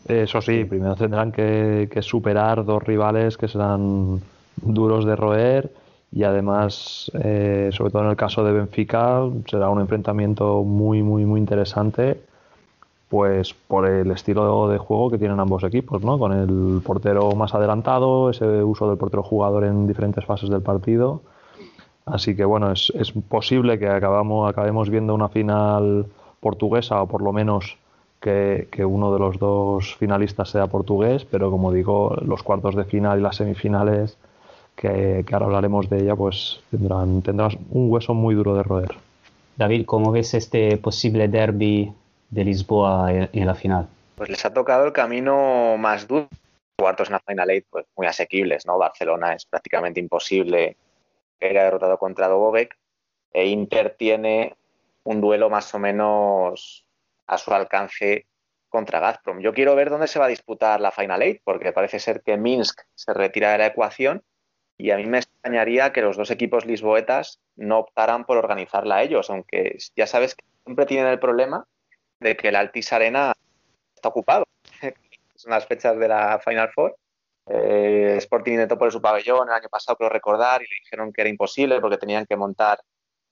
eso 0.05 0.41
sí, 0.41 0.65
primero 0.65 0.95
tendrán 0.95 1.31
que, 1.31 1.89
superar 2.01 2.63
dos 2.63 2.83
rivales 2.83 3.37
que 3.37 3.47
serán 3.47 4.21
duros 4.57 5.05
de 5.05 5.15
roer 5.15 5.71
y 6.11 6.23
además, 6.23 7.11
eh, 7.15 7.69
sobre 7.73 7.91
todo 7.91 8.03
en 8.03 8.09
el 8.11 8.15
caso 8.15 8.43
de 8.43 8.53
Benfica, 8.53 9.21
será 9.49 9.69
un 9.69 9.81
enfrentamiento 9.81 10.63
muy, 10.63 11.01
muy, 11.01 11.25
muy 11.25 11.39
interesante, 11.39 12.21
pues 13.09 13.53
por 13.53 13.87
el 13.87 14.11
estilo 14.11 14.69
de 14.69 14.77
juego 14.77 15.09
que 15.09 15.17
tienen 15.17 15.39
ambos 15.39 15.63
equipos, 15.63 16.03
¿no? 16.03 16.19
Con 16.19 16.33
el 16.33 16.81
portero 16.83 17.31
más 17.31 17.55
adelantado, 17.55 18.29
ese 18.29 18.45
uso 18.63 18.87
del 18.87 18.97
portero 18.97 19.23
jugador 19.23 19.65
en 19.65 19.87
diferentes 19.87 20.23
fases 20.23 20.49
del 20.49 20.61
partido. 20.61 21.21
Así 22.05 22.35
que 22.35 22.45
bueno, 22.45 22.71
es, 22.71 22.93
es 22.95 23.11
posible 23.11 23.79
que 23.79 23.87
acabamos, 23.87 24.47
acabemos 24.49 24.89
viendo 24.89 25.15
una 25.15 25.29
final 25.29 26.05
portuguesa 26.39 27.01
o 27.01 27.07
por 27.07 27.23
lo 27.23 27.33
menos 27.33 27.77
que, 28.25 28.83
uno 28.83 29.13
de 29.13 29.19
los 29.19 29.37
dos 29.37 29.95
finalistas 29.97 30.49
sea 30.49 30.65
portugués, 30.65 31.25
pero 31.25 31.51
como 31.51 31.71
digo, 31.71 32.15
los 32.25 32.41
cuartos 32.41 32.75
de 32.75 32.85
final 32.85 33.19
y 33.19 33.21
las 33.21 33.35
semifinales, 33.35 34.17
que, 34.75 35.23
ahora 35.31 35.45
hablaremos 35.45 35.89
de 35.89 36.01
ella, 36.01 36.15
pues 36.15 36.59
tendrán, 36.71 37.21
tendrán 37.21 37.51
un 37.69 37.91
hueso 37.91 38.15
muy 38.15 38.33
duro 38.33 38.55
de 38.55 38.63
roer. 38.63 38.95
David, 39.57 39.85
¿cómo 39.85 40.11
ves 40.11 40.33
este 40.33 40.77
posible 40.77 41.27
derby 41.27 41.93
de 42.31 42.43
Lisboa 42.43 43.13
en, 43.13 43.45
la 43.45 43.53
final? 43.53 43.87
Pues 44.15 44.29
les 44.29 44.43
ha 44.43 44.53
tocado 44.53 44.85
el 44.85 44.91
camino 44.91 45.77
más 45.77 46.07
duro. 46.07 46.27
Cuartos 46.77 47.07
en 47.07 47.13
la 47.13 47.21
Final 47.21 47.51
Eight, 47.51 47.65
pues 47.69 47.85
muy 47.95 48.07
asequibles, 48.07 48.65
¿no? 48.65 48.77
Barcelona 48.77 49.33
es 49.33 49.45
prácticamente 49.45 50.01
imposible 50.01 50.75
que 51.39 51.47
haya 51.47 51.63
derrotado 51.63 51.97
contra 51.97 52.27
Dobovec 52.27 52.75
e 53.31 53.47
Inter 53.47 53.95
tiene 53.97 54.55
un 55.05 55.21
duelo 55.21 55.49
más 55.49 55.73
o 55.73 55.79
menos 55.79 56.84
a 57.27 57.37
su 57.37 57.53
alcance 57.53 58.27
contra 58.69 58.99
Gazprom. 58.99 59.39
Yo 59.39 59.53
quiero 59.53 59.75
ver 59.75 59.89
dónde 59.89 60.07
se 60.07 60.19
va 60.19 60.25
a 60.25 60.29
disputar 60.29 60.81
la 60.81 60.91
Final 60.91 61.21
Eight, 61.21 61.41
porque 61.43 61.71
parece 61.71 61.99
ser 61.99 62.21
que 62.21 62.37
Minsk 62.37 62.81
se 62.93 63.13
retira 63.13 63.51
de 63.51 63.59
la 63.59 63.67
ecuación 63.67 64.23
y 64.77 64.91
a 64.91 64.97
mí 64.97 65.05
me 65.05 65.19
extrañaría 65.19 65.93
que 65.93 66.01
los 66.01 66.17
dos 66.17 66.31
equipos 66.31 66.65
lisboetas 66.65 67.39
no 67.55 67.79
optaran 67.79 68.25
por 68.25 68.37
organizarla 68.37 69.03
ellos, 69.03 69.29
aunque 69.29 69.77
ya 69.95 70.07
sabes 70.07 70.35
que 70.35 70.43
siempre 70.65 70.85
tienen 70.85 71.07
el 71.07 71.19
problema 71.19 71.65
de 72.19 72.35
que 72.35 72.49
el 72.49 72.55
Altis 72.55 72.91
Arena 72.91 73.33
está 73.95 74.09
ocupado. 74.09 74.45
Son 75.35 75.51
las 75.51 75.65
fechas 75.65 75.97
de 75.97 76.07
la 76.07 76.39
Final 76.43 76.71
Four. 76.73 76.95
Eh, 77.47 78.15
Sporting 78.17 78.53
intentó 78.53 78.77
poner 78.77 78.91
su 78.91 79.01
pabellón 79.01 79.47
el 79.47 79.53
año 79.53 79.69
pasado, 79.69 79.95
creo 79.97 80.09
recordar, 80.09 80.61
y 80.61 80.65
le 80.65 80.75
dijeron 80.83 81.13
que 81.13 81.21
era 81.21 81.29
imposible 81.29 81.79
porque 81.79 81.97
tenían 81.97 82.25
que 82.25 82.35
montar 82.35 82.79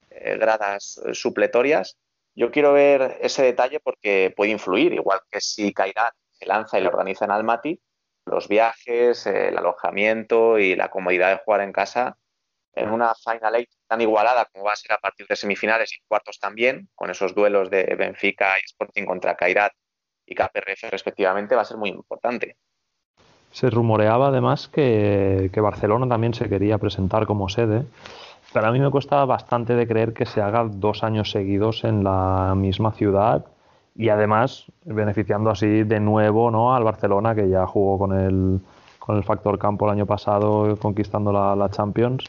eh, 0.10 0.38
gradas 0.38 1.02
eh, 1.06 1.14
supletorias. 1.14 1.98
Yo 2.36 2.52
quiero 2.52 2.74
ver 2.74 3.18
ese 3.22 3.44
detalle 3.44 3.80
porque 3.80 4.34
puede 4.36 4.52
influir, 4.52 4.94
igual 4.94 5.20
que 5.30 5.40
si 5.40 5.72
Kairat 5.74 6.14
se 6.32 6.46
lanza 6.46 6.80
y 6.80 6.82
lo 6.82 6.90
organiza 6.90 7.26
en 7.26 7.32
Almaty, 7.32 7.80
los 8.26 8.48
viajes, 8.48 9.28
el 9.28 9.58
alojamiento 9.58 10.58
y 10.58 10.76
la 10.76 10.90
comodidad 10.90 11.30
de 11.30 11.42
jugar 11.44 11.62
en 11.62 11.72
casa 11.72 12.18
en 12.76 12.90
una 12.90 13.14
Final 13.14 13.56
Eight 13.56 13.70
tan 13.88 14.02
igualada 14.02 14.46
como 14.52 14.66
va 14.66 14.74
a 14.74 14.76
ser 14.76 14.94
a 14.94 14.98
partir 14.98 15.28
de 15.28 15.36
semifinales 15.36 15.94
y 15.94 16.02
cuartos 16.08 16.40
también, 16.40 16.90
con 16.96 17.12
esos 17.12 17.36
duelos 17.36 17.70
de 17.70 17.84
Benfica 17.96 18.58
y 18.60 18.66
Sporting 18.66 19.06
contra 19.06 19.36
Kairat 19.36 19.74
y 20.26 20.34
KPRF 20.34 20.90
respectivamente, 20.90 21.56
va 21.56 21.62
a 21.62 21.66
ser 21.66 21.78
muy 21.78 21.90
importante. 21.90 22.58
Se 23.52 23.70
rumoreaba 23.70 24.30
además 24.30 24.68
que, 24.68 25.52
que 25.54 25.62
Barcelona 25.62 26.08
también 26.10 26.34
se 26.34 26.50
quería 26.50 26.80
presentar 26.80 27.28
como 27.28 27.50
sede 27.50 27.86
para 28.54 28.72
mí 28.72 28.80
me 28.80 28.90
cuesta 28.90 29.26
bastante 29.26 29.76
de 29.76 29.88
creer 29.88 30.14
que 30.14 30.26
se 30.26 30.42
haga 30.42 30.64
dos 30.64 31.04
años 31.04 31.32
seguidos 31.32 31.84
en 31.84 32.04
la 32.04 32.54
misma 32.56 32.92
ciudad 32.94 33.46
y 33.96 34.10
además 34.10 34.66
beneficiando 34.86 35.50
así 35.50 35.84
de 35.84 36.00
nuevo 36.00 36.52
¿no? 36.52 36.76
al 36.76 36.84
Barcelona 36.84 37.36
que 37.36 37.50
ya 37.50 37.66
jugó 37.66 37.98
con 37.98 38.18
el, 38.18 38.62
con 39.00 39.18
el 39.18 39.24
factor 39.24 39.58
campo 39.60 39.86
el 39.86 39.92
año 39.92 40.06
pasado 40.06 40.78
conquistando 40.78 41.32
la, 41.32 41.70
Champions. 41.70 42.26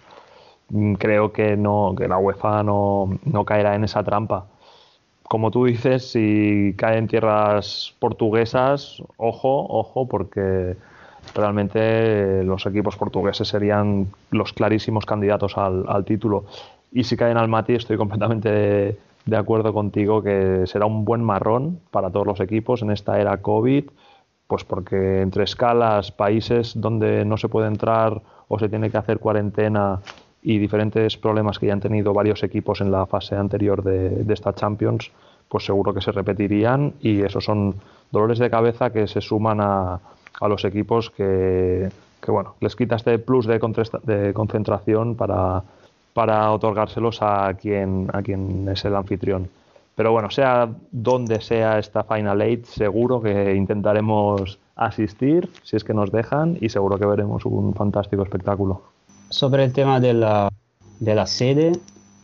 Mm, 0.70 0.94
creo 0.94 1.32
que, 1.32 1.56
no, 1.56 1.94
que 1.96 2.09
la 2.09 2.18
UEFA 2.18 2.62
no, 2.62 3.18
no 3.24 3.44
caerá 3.44 3.74
en 3.74 3.84
esa 3.84 4.02
trampa. 4.02 4.46
Como 5.24 5.51
tú 5.51 5.66
dices, 5.66 6.10
si 6.10 6.74
cae 6.76 6.98
en 6.98 7.09
tierras 7.09 7.94
portuguesas, 7.98 9.02
ojo, 9.16 9.66
ojo, 9.68 10.06
porque 10.06 10.76
realmente 11.34 12.44
los 12.44 12.66
equipos 12.66 12.96
portugueses 12.96 13.48
serían 13.48 14.09
los 14.30 14.52
clarísimos 14.52 15.06
candidatos 15.06 15.56
al, 15.56 15.84
al 15.88 16.05
título. 16.05 16.44
Y 16.92 17.05
si 17.05 17.16
caen 17.16 17.36
al 17.36 17.48
Mati, 17.48 17.74
estoy 17.74 17.96
completamente 17.96 18.51
de, 18.51 18.98
de 19.26 19.36
acuerdo 19.36 19.72
contigo 19.72 20.22
que 20.22 20.66
será 20.66 20.86
un 20.86 21.05
buen 21.05 21.22
marrón 21.22 21.80
para 21.90 22.10
todos 22.10 22.26
los 22.26 22.40
equipos 22.40 22.82
en 22.82 22.90
esta 22.90 23.20
era 23.20 23.38
COVID, 23.38 23.84
pues 24.46 24.64
porque 24.64 25.22
entre 25.22 25.44
escalas, 25.44 26.12
países 26.12 26.72
donde 26.76 27.24
no 27.24 27.36
se 27.36 27.48
puede 27.48 27.68
entrar 27.68 28.20
o 28.48 28.59
se 28.59 28.68
tiene 28.68 28.90
que 28.90 28.98
hacer 28.98 29.18
cuarentena 29.18 30.01
y 30.42 30.59
diferentes 30.59 31.16
problemas 31.16 31.59
que 31.59 31.66
ya 31.66 31.72
han 31.72 31.80
tenido 31.80 32.12
varios 32.12 32.42
equipos 32.42 32.82
en 32.82 32.92
la 32.92 33.06
fase 33.06 33.34
anterior 33.34 33.82
de, 33.82 34.10
de 34.10 34.34
esta 34.34 34.52
Champions, 34.52 35.10
pues 35.48 35.64
seguro 35.64 35.94
que 35.94 36.02
se 36.02 36.12
repetirían 36.12 36.92
y 37.01 37.22
esos 37.22 37.44
son 37.44 37.76
dolores 38.12 38.38
de 38.38 38.51
cabeza 38.51 38.92
que 38.92 39.09
se 39.09 39.22
suman 39.22 39.60
a, 39.62 40.01
a 40.40 40.48
los 40.48 40.65
equipos 40.65 41.11
que, 41.11 41.89
que, 42.20 42.31
bueno, 42.31 42.55
les 42.61 42.77
quita 42.77 42.97
este 42.97 43.19
plus 43.19 43.47
de, 43.47 43.61
concentración 44.35 45.15
para, 45.15 45.62
para 46.12 46.52
otorgárselos 46.52 47.23
a 47.23 47.55
quien, 47.55 48.09
a 48.12 48.23
quien 48.23 48.69
es 48.69 48.85
el 48.85 48.97
anfitrión. 48.97 49.48
Pero 49.94 50.11
bueno, 50.11 50.31
sea 50.31 50.69
donde 50.90 51.40
sea 51.40 51.78
esta 51.78 52.02
Final 52.02 52.43
Eight, 52.43 52.65
seguro 52.65 53.23
que 53.23 53.55
intentaremos 53.55 54.59
asistir, 54.74 55.48
si 55.62 55.77
es 55.77 55.85
que 55.85 55.94
nos 55.94 56.11
dejan, 56.11 56.59
y 56.61 56.69
seguro 56.69 56.98
que 56.98 57.06
veremos 57.06 57.44
un 57.44 57.74
fantástico 57.74 58.24
espectáculo. 58.24 58.82
Sobre 59.28 59.65
el 59.65 59.73
tema 59.73 60.01
de 60.01 60.15
la, 60.15 60.51
de 60.98 61.15
la 61.15 61.27
sede, 61.27 61.73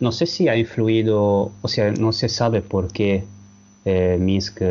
no 0.00 0.10
sé 0.12 0.26
si 0.26 0.48
ha 0.48 0.56
influido, 0.56 1.52
o 1.62 1.68
sea, 1.68 1.92
no 1.92 2.12
se 2.12 2.28
sabe 2.28 2.60
por 2.60 2.88
qué 2.88 3.24
eh, 3.84 4.16
Minsk 4.18 4.62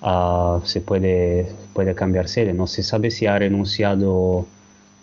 uh, 0.00 0.60
se 0.64 0.80
puede, 0.80 1.52
puede 1.78 1.94
cambiar 1.94 2.26
sede, 2.28 2.52
no 2.54 2.66
se 2.66 2.82
sabe 2.82 3.12
si 3.12 3.26
ha 3.26 3.38
renunciado 3.38 4.48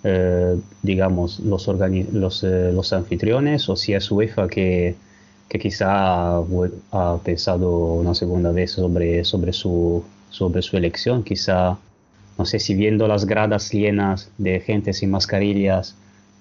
eh, 0.04 0.60
digamos, 0.82 1.40
los, 1.40 1.66
los, 1.68 2.44
eh, 2.44 2.72
los, 2.74 2.92
anfitriones 2.92 3.70
o 3.70 3.78
si 3.78 3.94
es 3.94 4.12
UEFA 4.12 4.50
que, 4.50 4.94
que 5.48 5.58
quizá 5.58 6.36
ha, 6.92 7.18
pensado 7.24 7.94
una 7.94 8.14
segunda 8.14 8.52
vez 8.52 8.72
sobre, 8.72 9.24
sobre, 9.24 9.54
su, 9.54 10.04
sobre 10.30 10.62
su 10.62 10.76
elección. 10.76 11.24
Quizá, 11.24 11.78
no 12.38 12.46
sé 12.46 12.60
si 12.60 12.76
viendo 12.76 13.08
las 13.08 13.26
gradas 13.26 13.72
llenas 13.72 14.30
de 14.38 14.60
gente 14.60 14.92
sin 14.92 15.12
mascarillas 15.12 15.96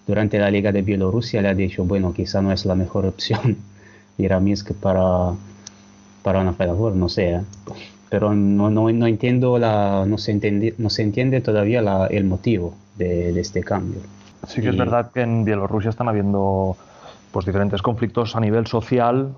durante 0.04 0.40
la 0.40 0.50
Liga 0.50 0.72
de 0.72 0.82
Bielorrusia 0.82 1.42
le 1.42 1.48
ha 1.48 1.54
dicho, 1.54 1.84
bueno, 1.84 2.12
quizá 2.12 2.42
no 2.42 2.50
es 2.50 2.66
la 2.66 2.74
mejor 2.74 3.06
opción 3.06 3.56
ir 4.18 4.32
a 4.32 4.40
Minsk 4.40 4.72
para, 4.72 5.32
para 6.24 6.40
una 6.40 6.54
Final 6.54 6.98
no 6.98 7.08
sé. 7.08 7.34
¿eh? 7.34 7.40
Pero 8.14 8.32
no, 8.32 8.70
no, 8.70 8.92
no, 8.92 9.06
entiendo 9.08 9.58
la, 9.58 10.04
no 10.06 10.18
se 10.18 10.30
entiende, 10.30 10.72
no 10.78 10.88
se 10.88 11.02
entiende 11.02 11.40
todavía 11.40 11.82
la, 11.82 12.06
el 12.06 12.22
motivo 12.22 12.76
de, 12.96 13.40
este 13.40 13.64
cambio. 13.64 14.02
Sí 14.46 14.60
que 14.60 14.68
es 14.68 14.76
verdad 14.76 15.10
que 15.10 15.22
en 15.22 15.44
Bielorrusia 15.44 15.90
están 15.90 16.08
habiendo 16.08 16.76
pues 17.32 17.44
diferentes 17.44 17.82
conflictos 17.82 18.36
a 18.36 18.40
nivel 18.40 18.68
social 18.68 19.34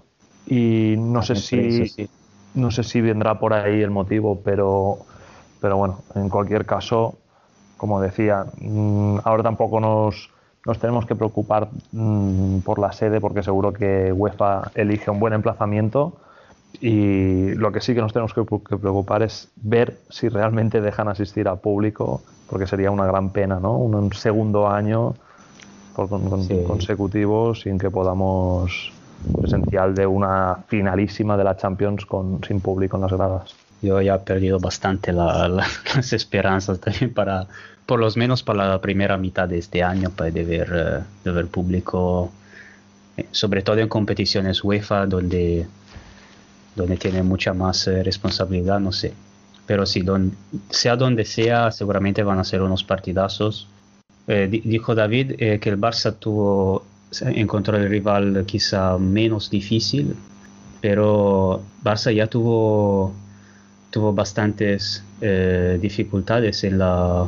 y 0.46 0.94
no 0.98 1.22
sé 1.22 1.36
si 1.36 2.08
no 2.52 2.70
sé 2.70 2.82
si 2.82 3.00
vendrá 3.00 3.38
por 3.38 3.54
ahí 3.54 3.80
el 3.80 3.90
motivo, 3.90 4.42
pero 4.44 4.98
pero 5.62 5.78
bueno, 5.78 6.00
en 6.14 6.28
cualquier 6.28 6.66
caso, 6.66 7.14
como 7.78 7.98
decía, 7.98 8.44
mm, 8.60 9.20
ahora 9.24 9.42
tampoco 9.42 9.80
nos, 9.80 10.28
nos 10.66 10.78
tenemos 10.78 11.06
que 11.06 11.14
preocupar 11.14 11.68
mm, 11.92 12.58
por 12.58 12.78
la 12.78 12.92
sede 12.92 13.22
porque 13.22 13.42
seguro 13.42 13.72
que 13.72 14.12
UEFA 14.12 14.70
elige 14.74 15.10
un 15.10 15.18
buen 15.18 15.32
emplazamiento 15.32 16.18
y 16.80 17.54
lo 17.54 17.72
que 17.72 17.80
sí 17.80 17.94
que 17.94 18.00
nos 18.00 18.12
tenemos 18.12 18.34
que 18.34 18.44
preocupar 18.44 19.22
es 19.22 19.48
ver 19.56 19.98
si 20.10 20.28
realmente 20.28 20.80
dejan 20.80 21.08
asistir 21.08 21.48
a 21.48 21.56
público, 21.56 22.22
porque 22.48 22.66
sería 22.66 22.90
una 22.90 23.06
gran 23.06 23.30
pena, 23.30 23.58
¿no? 23.60 23.76
Un, 23.76 24.12
segundo 24.12 24.68
año 24.68 25.14
por, 25.94 26.08
consecutivo 26.66 27.54
sin 27.54 27.78
que 27.78 27.90
podamos 27.90 28.92
presenciar 29.40 29.94
de 29.94 30.06
una 30.06 30.58
finalísima 30.68 31.36
de 31.36 31.44
la 31.44 31.56
Champions 31.56 32.04
con, 32.06 32.40
sin 32.46 32.60
público 32.60 32.96
en 32.96 33.02
las 33.02 33.12
gradas. 33.12 33.54
Yo 33.82 34.00
ya 34.00 34.16
he 34.16 34.18
perdido 34.18 34.58
bastante 34.58 35.12
las 35.12 36.12
esperanzas 36.12 36.80
también 36.80 37.12
para, 37.12 37.46
por 37.86 38.00
lo 38.00 38.08
menos 38.16 38.42
para 38.42 38.68
la 38.68 38.80
primera 38.80 39.16
mitad 39.16 39.48
de 39.48 39.58
este 39.58 39.82
año, 39.82 40.10
para 40.10 40.30
de 40.30 40.44
ver, 40.44 40.72
eh, 40.74 41.02
de 41.24 41.30
ver 41.30 41.46
público, 41.46 42.30
eh, 43.16 43.26
sobre 43.30 43.62
todo 43.62 43.78
en 43.78 43.88
competiciones 43.88 44.62
UEFA, 44.62 45.06
donde 45.06 45.66
donde 46.76 46.96
tiene 46.96 47.22
mucha 47.22 47.54
más 47.54 47.88
eh, 47.88 48.02
responsabilidad, 48.04 48.78
no 48.78 48.92
sé. 48.92 49.14
Pero 49.66 49.84
sí, 49.86 50.04
sea 50.70 50.94
donde 50.94 51.24
sea, 51.24 51.72
seguramente 51.72 52.22
van 52.22 52.38
a 52.38 52.44
ser 52.44 52.62
unos 52.62 52.84
partidazos. 52.84 53.66
Eh, 54.28 54.48
dijo 54.64 54.94
David 54.94 55.32
eh, 55.38 55.58
que 55.58 55.70
el 55.70 55.80
Barça 55.80 56.14
tuvo, 56.16 56.84
encontró 57.20 57.76
el 57.76 57.88
rival 57.88 58.44
quizá 58.46 58.98
menos 58.98 59.50
difícil, 59.50 60.14
pero 60.80 61.62
Barça 61.82 62.14
ya 62.14 62.28
tuvo, 62.28 63.12
tuvo 63.90 64.12
bastantes 64.12 65.02
dificultades 65.80 66.62
en, 66.62 66.78
la, 66.78 67.26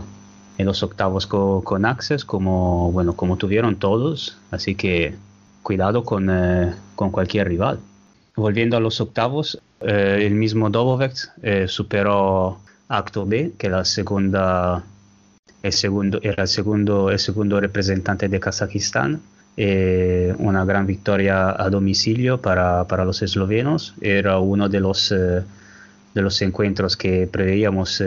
en 0.58 0.66
los 0.66 0.82
octavos 0.82 1.26
con, 1.26 1.62
con 1.62 1.86
Access, 1.86 2.24
como, 2.24 2.92
bueno, 2.92 3.14
como 3.14 3.38
tuvieron 3.38 3.76
todos, 3.76 4.36
así 4.50 4.74
que 4.74 5.14
cuidado 5.62 6.04
con, 6.04 6.30
con 6.94 7.10
cualquier 7.10 7.48
rival. 7.48 7.80
Volviendo 8.38 8.76
a 8.76 8.80
los 8.80 9.00
octavos, 9.00 9.60
eh, 9.80 10.18
el 10.20 10.36
mismo 10.36 10.70
Dobovec 10.70 11.12
eh, 11.42 11.66
superó 11.66 12.60
Acto 12.86 13.26
B, 13.26 13.54
que 13.58 13.68
la 13.68 13.84
segunda, 13.84 14.84
el 15.60 15.72
segundo, 15.72 16.20
era 16.22 16.44
el 16.44 16.48
segundo, 16.48 17.10
el 17.10 17.18
segundo 17.18 17.58
representante 17.58 18.28
de 18.28 18.38
Kazajistán. 18.38 19.20
Eh, 19.56 20.32
una 20.38 20.64
gran 20.64 20.86
victoria 20.86 21.50
a 21.50 21.68
domicilio 21.68 22.40
para, 22.40 22.86
para, 22.86 23.04
los 23.04 23.22
eslovenos. 23.22 23.94
Era 24.00 24.38
uno 24.38 24.68
de 24.68 24.78
los, 24.78 25.08
de 25.08 26.22
los 26.22 26.40
encuentros 26.40 26.96
que 26.96 27.26
preveíamos 27.26 28.00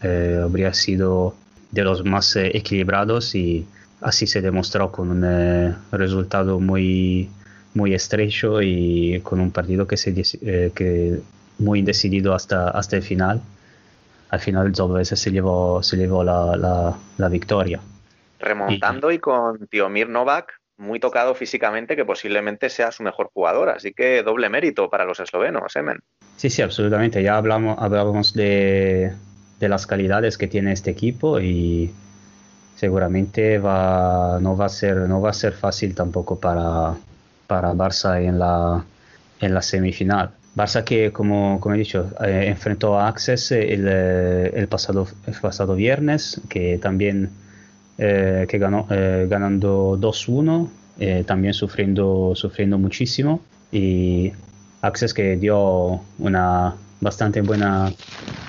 habría 0.00 0.74
sido 0.74 1.36
de 1.70 1.84
los 1.84 2.04
más 2.04 2.34
equilibrados 2.34 3.36
y 3.36 3.68
así 4.00 4.26
se 4.26 4.42
demostró 4.42 4.90
con 4.90 5.10
un 5.12 5.76
resultado 5.92 6.58
muy 6.58 7.30
muy 7.74 7.94
estrecho 7.94 8.62
y 8.62 9.20
con 9.22 9.40
un 9.40 9.50
partido 9.50 9.86
que 9.86 9.96
se 9.96 10.14
eh, 10.42 10.72
que 10.74 11.20
muy 11.58 11.82
decidido 11.82 12.34
hasta, 12.34 12.70
hasta 12.70 12.96
el 12.96 13.02
final. 13.02 13.40
Al 14.30 14.40
final 14.40 14.66
el 14.66 14.74
Zolvese 14.74 15.16
se 15.16 15.30
llevó, 15.30 15.82
se 15.82 15.96
llevó 15.96 16.24
la, 16.24 16.56
la, 16.56 16.96
la 17.18 17.28
victoria. 17.28 17.80
Remontando 18.40 19.10
y, 19.10 19.18
con 19.18 19.66
Tiomir 19.68 20.08
Novak 20.08 20.60
muy 20.76 20.98
tocado 20.98 21.34
físicamente, 21.34 21.94
que 21.94 22.04
posiblemente 22.04 22.68
sea 22.68 22.90
su 22.90 23.02
mejor 23.02 23.30
jugador. 23.32 23.68
Así 23.68 23.92
que 23.92 24.22
doble 24.22 24.48
mérito 24.48 24.90
para 24.90 25.04
los 25.04 25.20
eslovenos, 25.20 25.74
Emen. 25.76 26.00
Sí, 26.36 26.50
sí, 26.50 26.62
absolutamente. 26.62 27.22
Ya 27.22 27.36
hablamos, 27.36 27.76
hablábamos 27.78 28.34
de, 28.34 29.12
de 29.60 29.68
las 29.68 29.86
calidades 29.86 30.36
que 30.36 30.48
tiene 30.48 30.72
este 30.72 30.90
equipo 30.90 31.40
y 31.40 31.92
seguramente 32.74 33.58
va, 33.58 34.38
no, 34.40 34.56
va 34.56 34.66
a 34.66 34.68
ser, 34.68 34.96
no 34.96 35.20
va 35.20 35.30
a 35.30 35.34
ser 35.34 35.52
fácil 35.52 35.94
tampoco 35.94 36.40
para, 36.40 36.96
para 37.46 37.72
Barça 37.74 38.22
en 38.22 38.38
la, 38.38 38.84
en 39.40 39.54
la 39.54 39.62
semifinal. 39.62 40.30
Barça 40.54 40.84
que, 40.84 41.10
como, 41.10 41.58
como 41.60 41.74
he 41.74 41.78
dicho, 41.78 42.10
eh, 42.24 42.44
enfrentó 42.46 42.98
a 42.98 43.08
Access 43.08 43.50
el, 43.52 43.86
eh, 43.88 44.52
el, 44.54 44.68
pasado, 44.68 45.08
el 45.26 45.34
pasado 45.34 45.74
viernes, 45.74 46.40
que 46.48 46.78
también 46.78 47.30
eh, 47.98 48.46
que 48.48 48.58
ganó 48.58 48.86
ganando 48.88 49.98
2-1, 50.00 50.68
también 51.26 51.54
sufriendo, 51.54 52.32
sufriendo 52.36 52.78
muchísimo. 52.78 53.40
Y 53.72 54.32
Access 54.80 55.12
que 55.12 55.36
dio 55.36 56.00
una 56.18 56.74
bastante 57.00 57.40
buena, 57.40 57.92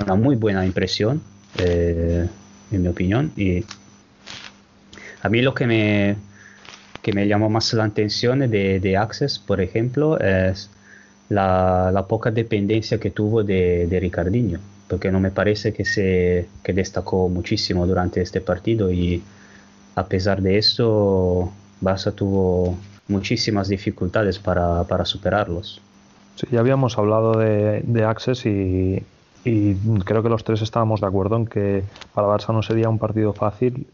una 0.04 0.16
muy 0.16 0.36
buena 0.36 0.64
impresión, 0.64 1.22
en 1.58 2.30
mi 2.72 2.88
opinión. 2.88 3.32
Y 3.36 3.66
a 5.24 5.30
mí 5.30 5.42
lo 5.42 5.56
que 5.56 5.66
me, 5.66 6.16
que 7.06 7.14
me 7.14 7.28
llamó 7.28 7.52
más 7.52 7.72
la 7.74 7.84
atención 7.84 8.40
de, 8.40 8.80
de 8.80 8.98
Access, 8.98 9.38
por 9.38 9.62
ejemplo, 9.62 10.20
es 10.20 10.72
la, 11.30 11.92
la 11.94 12.08
poca 12.08 12.32
dependencia 12.32 13.00
que 13.00 13.12
tuvo 13.12 13.44
de, 13.44 13.86
de, 13.86 14.00
Ricardinho, 14.00 14.58
porque 14.88 15.12
no 15.12 15.20
me 15.20 15.30
parece 15.30 15.72
que 15.72 15.86
se 15.86 16.48
que 16.64 16.74
destacó 16.74 17.30
muchísimo 17.30 17.86
durante 17.86 18.24
este 18.24 18.42
partido 18.42 18.92
y 18.92 19.22
a 19.94 20.08
pesar 20.08 20.42
de 20.42 20.58
eso, 20.58 21.54
Barça 21.80 22.12
tuvo 22.12 22.76
muchísimas 23.08 23.68
dificultades 23.68 24.40
para, 24.40 24.84
para 24.86 25.06
superarlos. 25.06 25.80
Sí, 26.38 26.48
ya 26.50 26.60
habíamos 26.60 26.98
hablado 26.98 27.38
de, 27.38 27.84
de 27.86 28.04
Access 28.04 28.48
y, 28.48 29.04
y 29.44 29.76
creo 30.06 30.24
que 30.24 30.30
los 30.30 30.44
tres 30.44 30.64
estábamos 30.64 31.02
de 31.02 31.08
acuerdo 31.08 31.36
en 31.36 31.46
que 31.46 31.84
para 32.16 32.28
Barça 32.28 32.52
no 32.52 32.64
sería 32.64 32.90
un 32.90 32.98
partido 32.98 33.32
fácil, 33.32 33.86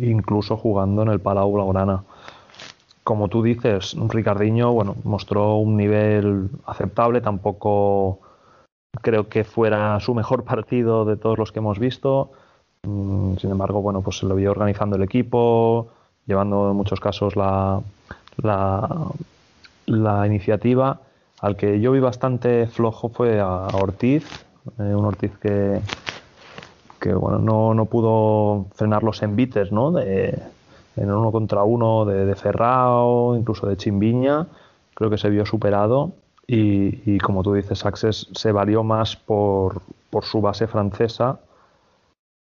incluso 0.00 0.56
jugando 0.56 1.02
en 1.02 1.10
el 1.10 1.20
Palau 1.20 1.52
Blaugrana 1.52 2.02
como 3.06 3.28
tú 3.28 3.40
dices, 3.40 3.94
Ricardiño, 4.08 4.72
bueno, 4.72 4.96
mostró 5.04 5.58
un 5.58 5.76
nivel 5.76 6.50
aceptable, 6.66 7.20
tampoco 7.20 8.18
creo 9.00 9.28
que 9.28 9.44
fuera 9.44 10.00
su 10.00 10.12
mejor 10.12 10.42
partido 10.52 11.04
de 11.04 11.16
todos 11.16 11.38
los 11.38 11.52
que 11.52 11.60
hemos 11.60 11.78
visto. 11.78 12.32
Mm, 12.82 13.36
sin 13.36 13.52
embargo, 13.52 13.80
bueno, 13.80 14.02
pues 14.02 14.18
se 14.18 14.26
lo 14.26 14.34
vio 14.34 14.50
organizando 14.50 14.96
el 14.96 15.04
equipo, 15.04 15.86
llevando 16.26 16.68
en 16.68 16.76
muchos 16.76 16.98
casos 16.98 17.36
la, 17.36 17.80
la, 19.86 20.26
iniciativa. 20.26 20.98
Al 21.40 21.56
que 21.56 21.80
yo 21.80 21.92
vi 21.92 22.00
bastante 22.00 22.66
flojo 22.66 23.08
fue 23.10 23.38
a, 23.38 23.66
a 23.66 23.76
Ortiz, 23.76 24.44
eh, 24.80 24.94
un 24.96 25.04
Ortiz 25.04 25.30
que, 25.38 25.80
que 26.98 27.14
bueno, 27.14 27.38
no, 27.38 27.72
no 27.72 27.84
pudo 27.84 28.66
frenar 28.74 29.04
los 29.04 29.22
envites, 29.22 29.70
¿no? 29.70 29.92
De, 29.92 30.55
en 30.96 31.10
uno 31.10 31.30
contra 31.32 31.62
uno 31.62 32.04
de, 32.04 32.24
de 32.26 32.34
Ferrao, 32.34 33.36
incluso 33.36 33.66
de 33.66 33.76
Chimbiña, 33.76 34.46
creo 34.94 35.10
que 35.10 35.18
se 35.18 35.30
vio 35.30 35.44
superado 35.44 36.12
y, 36.46 37.14
y 37.14 37.18
como 37.18 37.42
tú 37.42 37.54
dices, 37.54 37.84
Access 37.84 38.28
se 38.32 38.52
valió 38.52 38.84
más 38.84 39.16
por, 39.16 39.82
por 40.10 40.24
su 40.24 40.40
base 40.40 40.66
francesa, 40.66 41.40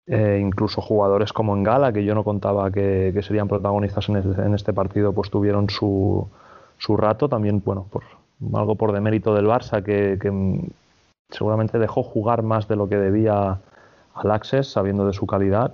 eh, 0.08 0.40
incluso 0.42 0.82
jugadores 0.82 1.32
como 1.32 1.56
Engala, 1.56 1.94
que 1.94 2.04
yo 2.04 2.16
no 2.16 2.24
contaba 2.24 2.72
que, 2.72 3.12
que 3.14 3.22
serían 3.22 3.48
protagonistas 3.48 4.10
en 4.10 4.18
este, 4.18 4.42
en 4.42 4.54
este, 4.54 4.74
partido, 4.74 5.14
pues 5.14 5.30
tuvieron 5.30 5.70
su, 5.70 6.28
su 6.78 6.98
rato, 6.98 7.30
también, 7.30 7.62
bueno, 7.64 7.86
por 7.90 8.04
algo 8.54 8.76
por 8.76 8.92
demérito 8.92 9.34
del 9.34 9.46
Barça, 9.46 9.84
que, 9.84 10.18
que 10.20 10.70
seguramente 11.30 11.80
dejó 11.80 12.04
jugar 12.04 12.42
más 12.42 12.68
de 12.68 12.76
lo 12.76 12.90
que 12.90 12.98
debía 12.98 13.62
al 14.16 14.32
Access, 14.32 14.72
sabiendo 14.72 15.06
de 15.06 15.14
su 15.14 15.26
calidad. 15.28 15.74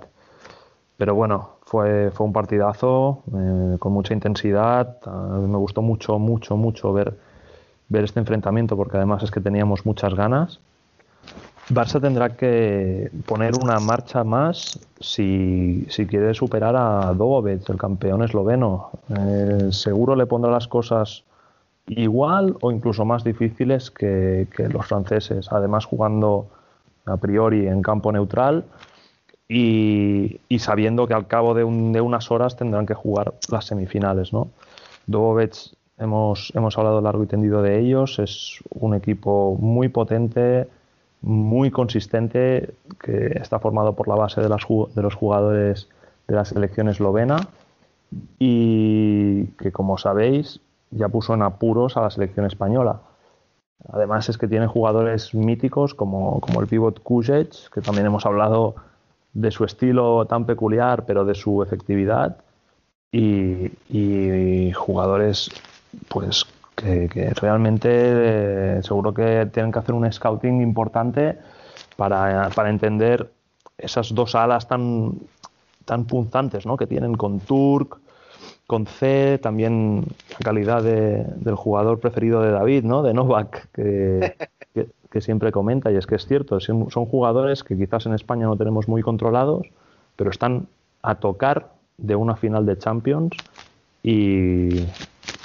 Pero 0.96 1.14
bueno, 1.14 1.56
fue, 1.70 2.10
fue 2.10 2.26
un 2.26 2.32
partidazo 2.32 3.22
eh, 3.32 3.76
con 3.78 3.92
mucha 3.92 4.12
intensidad. 4.12 4.96
Me 5.06 5.56
gustó 5.56 5.82
mucho, 5.82 6.18
mucho, 6.18 6.56
mucho 6.56 6.92
ver, 6.92 7.16
ver 7.88 8.02
este 8.02 8.18
enfrentamiento 8.18 8.76
porque 8.76 8.96
además 8.96 9.22
es 9.22 9.30
que 9.30 9.40
teníamos 9.40 9.86
muchas 9.86 10.12
ganas. 10.14 10.58
Barça 11.68 12.00
tendrá 12.00 12.30
que 12.30 13.12
poner 13.24 13.52
una 13.54 13.78
marcha 13.78 14.24
más 14.24 14.80
si, 14.98 15.86
si 15.88 16.06
quiere 16.06 16.34
superar 16.34 16.74
a 16.74 17.14
Dobovic, 17.14 17.68
el 17.70 17.78
campeón 17.78 18.24
esloveno. 18.24 18.90
Eh, 19.16 19.68
seguro 19.70 20.16
le 20.16 20.26
pondrá 20.26 20.50
las 20.50 20.66
cosas 20.66 21.22
igual 21.86 22.56
o 22.62 22.72
incluso 22.72 23.04
más 23.04 23.22
difíciles 23.22 23.92
que, 23.92 24.48
que 24.56 24.68
los 24.68 24.86
franceses. 24.86 25.46
Además, 25.52 25.84
jugando 25.84 26.48
a 27.06 27.16
priori 27.16 27.68
en 27.68 27.80
campo 27.80 28.10
neutral 28.10 28.64
y, 29.52 30.58
sabiendo 30.60 31.08
que 31.08 31.14
al 31.14 31.26
cabo 31.26 31.54
de, 31.54 31.64
un, 31.64 31.92
de, 31.92 32.00
unas 32.00 32.30
horas 32.30 32.54
tendrán 32.54 32.86
que 32.86 32.94
jugar 32.94 33.34
las 33.50 33.64
semifinales. 33.64 34.32
¿no? 34.32 34.48
Dobovic, 35.08 35.56
hemos, 35.98 36.52
hemos 36.54 36.78
hablado 36.78 37.00
largo 37.00 37.24
y 37.24 37.26
tendido 37.26 37.60
de 37.60 37.80
ellos, 37.80 38.20
es 38.20 38.62
un 38.70 38.94
equipo 38.94 39.56
muy 39.60 39.88
potente, 39.88 40.68
muy 41.20 41.72
consistente, 41.72 42.74
que 43.02 43.32
está 43.40 43.58
formado 43.58 43.96
por 43.96 44.06
la 44.06 44.14
base 44.14 44.40
de, 44.40 44.48
los 44.48 45.14
jugadores 45.16 45.88
de 46.28 46.34
la 46.36 46.44
selección 46.44 46.88
eslovena 46.88 47.40
y 48.38 49.46
que, 49.58 49.72
como 49.72 49.98
sabéis, 49.98 50.60
ya 50.92 51.08
puso 51.08 51.34
en 51.34 51.42
apuros 51.42 51.96
a 51.96 52.02
la 52.02 52.10
selección 52.10 52.46
española. 52.46 53.00
Además 53.92 54.28
es 54.28 54.38
que 54.38 54.46
tiene 54.46 54.68
jugadores 54.68 55.34
míticos 55.34 55.94
como, 55.94 56.40
como 56.40 56.60
el 56.60 56.68
pivot 56.68 57.02
Kujic, 57.02 57.70
que 57.70 57.80
también 57.80 58.06
hemos 58.06 58.26
hablado 58.26 58.76
de 59.32 59.50
su 59.50 59.64
estilo 59.64 60.26
tan 60.26 60.44
peculiar, 60.44 61.04
pero 61.06 61.24
de 61.24 61.34
su 61.34 61.62
efectividad, 61.62 62.36
y, 63.12 63.70
y 63.88 64.72
jugadores 64.72 65.50
pues 66.08 66.46
que, 66.74 67.32
realmente 67.34 67.88
eh, 67.92 68.82
seguro 68.82 69.12
que 69.12 69.48
tienen 69.52 69.72
que 69.72 69.78
hacer 69.78 69.94
un 69.94 70.10
scouting 70.10 70.62
importante 70.62 71.38
para, 71.96 72.48
para 72.50 72.70
entender 72.70 73.30
esas 73.76 74.14
dos 74.14 74.34
alas 74.34 74.66
tan, 74.68 75.12
tan 75.84 76.04
punzantes 76.04 76.66
¿no? 76.66 76.76
que 76.76 76.86
tienen 76.86 77.14
con 77.14 77.40
Turk, 77.40 77.98
con 78.70 78.86
C, 78.86 79.40
también 79.42 80.04
la 80.30 80.38
calidad 80.44 80.80
de, 80.80 81.24
del 81.34 81.56
jugador 81.56 81.98
preferido 81.98 82.40
de 82.40 82.52
David, 82.52 82.84
¿no? 82.84 83.02
de 83.02 83.12
Novak, 83.12 83.66
que, 83.72 84.36
que, 84.74 84.86
que, 85.10 85.20
siempre 85.20 85.50
comenta, 85.50 85.90
y 85.90 85.96
es 85.96 86.06
que 86.06 86.14
es 86.14 86.24
cierto, 86.24 86.60
son 86.60 86.88
jugadores 86.88 87.64
que 87.64 87.76
quizás 87.76 88.06
en 88.06 88.14
España 88.14 88.46
no 88.46 88.56
tenemos 88.56 88.86
muy 88.86 89.02
controlados, 89.02 89.66
pero 90.14 90.30
están 90.30 90.68
a 91.02 91.16
tocar 91.16 91.72
de 91.98 92.14
una 92.14 92.36
final 92.36 92.64
de 92.64 92.78
Champions 92.78 93.32
y 94.04 94.86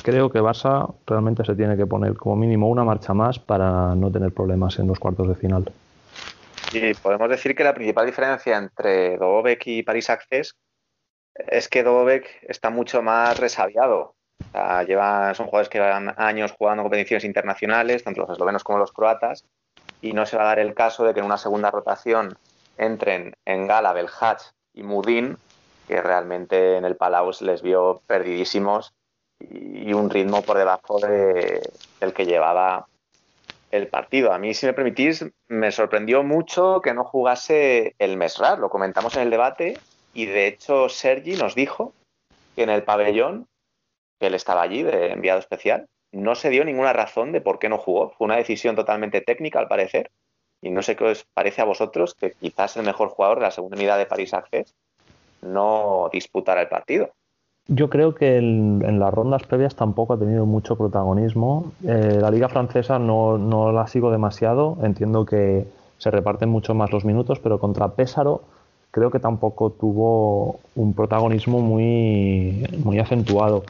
creo 0.03 0.29
que 0.29 0.39
Barça 0.39 0.93
realmente 1.07 1.43
se 1.45 1.55
tiene 1.55 1.75
que 1.75 1.87
poner 1.87 2.13
como 2.17 2.35
mínimo 2.35 2.69
una 2.69 2.83
marcha 2.83 3.15
más 3.15 3.39
para 3.39 3.95
no 3.95 4.11
tener 4.11 4.33
problemas 4.33 4.77
en 4.77 4.85
los 4.85 4.99
cuartos 4.99 5.29
de 5.29 5.33
final. 5.33 5.71
Y 6.71 6.93
podemos 6.93 7.27
decir 7.27 7.55
que 7.55 7.63
la 7.63 7.73
principal 7.73 8.05
diferencia 8.05 8.55
entre 8.55 9.17
Dobovec 9.17 9.65
y 9.65 9.81
Paris 9.81 10.11
Access 10.11 10.55
es 11.35 11.67
que 11.67 11.83
Dobovec 11.83 12.25
está 12.43 12.69
mucho 12.69 13.01
más 13.01 13.39
resabiado. 13.39 14.15
Son 14.53 15.47
jugadores 15.47 15.69
que 15.69 15.79
llevan 15.79 16.13
años 16.17 16.53
jugando 16.57 16.83
competiciones 16.83 17.23
internacionales, 17.23 18.03
tanto 18.03 18.21
los 18.21 18.31
eslovenos 18.31 18.63
como 18.63 18.79
los 18.79 18.91
croatas, 18.91 19.45
y 20.01 20.13
no 20.13 20.25
se 20.25 20.37
va 20.37 20.43
a 20.43 20.47
dar 20.47 20.59
el 20.59 20.73
caso 20.73 21.03
de 21.03 21.13
que 21.13 21.19
en 21.19 21.25
una 21.25 21.37
segunda 21.37 21.71
rotación 21.71 22.37
entren 22.77 23.35
en 23.45 23.67
Gala, 23.67 23.93
Belhach 23.93 24.41
y 24.73 24.83
Mudin, 24.83 25.37
que 25.87 26.01
realmente 26.01 26.77
en 26.77 26.85
el 26.85 26.95
Palau 26.95 27.31
se 27.33 27.45
les 27.45 27.61
vio 27.61 28.01
perdidísimos 28.07 28.93
y 29.39 29.93
un 29.93 30.09
ritmo 30.09 30.41
por 30.41 30.57
debajo 30.57 30.99
de, 30.99 31.61
del 31.99 32.13
que 32.13 32.25
llevaba 32.25 32.87
el 33.71 33.87
partido. 33.87 34.31
A 34.31 34.37
mí, 34.37 34.53
si 34.53 34.65
me 34.65 34.73
permitís, 34.73 35.25
me 35.47 35.71
sorprendió 35.71 36.23
mucho 36.23 36.81
que 36.81 36.93
no 36.93 37.03
jugase 37.03 37.95
el 37.99 38.17
Mesrar. 38.17 38.59
Lo 38.59 38.69
comentamos 38.69 39.15
en 39.15 39.23
el 39.23 39.29
debate 39.29 39.77
y 40.15 40.25
de 40.25 40.47
hecho 40.47 40.89
Sergi 40.89 41.35
nos 41.35 41.53
dijo 41.53 41.93
que 42.55 42.63
en 42.63 42.69
el 42.69 42.83
pabellón, 42.83 43.47
que 44.19 44.27
él 44.27 44.33
estaba 44.33 44.61
allí 44.61 44.81
de 44.81 45.11
enviado 45.11 45.39
especial, 45.39 45.87
no 46.13 46.35
se 46.35 46.49
dio 46.49 46.63
ninguna 46.63 46.93
razón 46.93 47.33
de 47.33 47.41
por 47.41 47.59
qué 47.59 47.67
no 47.67 47.77
jugó. 47.77 48.11
Fue 48.11 48.25
una 48.25 48.37
decisión 48.37 48.75
totalmente 48.75 49.19
técnica, 49.19 49.59
al 49.59 49.67
parecer. 49.67 50.09
Y 50.61 50.71
no 50.71 50.81
sé 50.81 50.95
qué 50.95 51.03
os 51.03 51.25
parece 51.33 51.61
a 51.61 51.65
vosotros 51.65 52.15
que 52.15 52.31
quizás 52.31 52.77
el 52.77 52.85
mejor 52.85 53.09
jugador 53.09 53.39
de 53.39 53.43
la 53.43 53.51
segunda 53.51 53.75
unidad 53.75 53.97
de 53.97 54.05
París 54.05 54.33
Access 54.33 54.73
no 55.41 56.09
disputara 56.11 56.61
el 56.61 56.69
partido. 56.69 57.09
Yo 57.67 57.89
creo 57.89 58.15
que 58.15 58.37
en 58.37 58.99
las 58.99 59.13
rondas 59.13 59.43
previas 59.43 59.75
tampoco 59.75 60.13
ha 60.13 60.19
tenido 60.19 60.45
mucho 60.45 60.77
protagonismo. 60.77 61.73
Eh, 61.83 62.19
la 62.21 62.31
liga 62.31 62.47
francesa 62.47 62.99
no, 62.99 63.37
no, 63.37 63.71
la 63.71 63.87
sigo 63.87 64.11
demasiado. 64.11 64.77
Entiendo 64.81 65.25
que 65.25 65.67
se 65.97 66.11
reparten 66.11 66.47
mucho 66.47 66.73
más 66.73 66.91
los 66.93 67.03
minutos, 67.03 67.39
pero 67.39 67.59
contra 67.59 67.89
Pésaro 67.89 68.43
creo 68.95 69.11
que 69.11 69.19
tampoco 69.19 69.71
tuvo 69.71 70.61
un 70.73 70.93
protagonismo 70.93 71.59
muy, 71.59 72.65
muy 72.81 72.97
acentuado. 72.97 73.65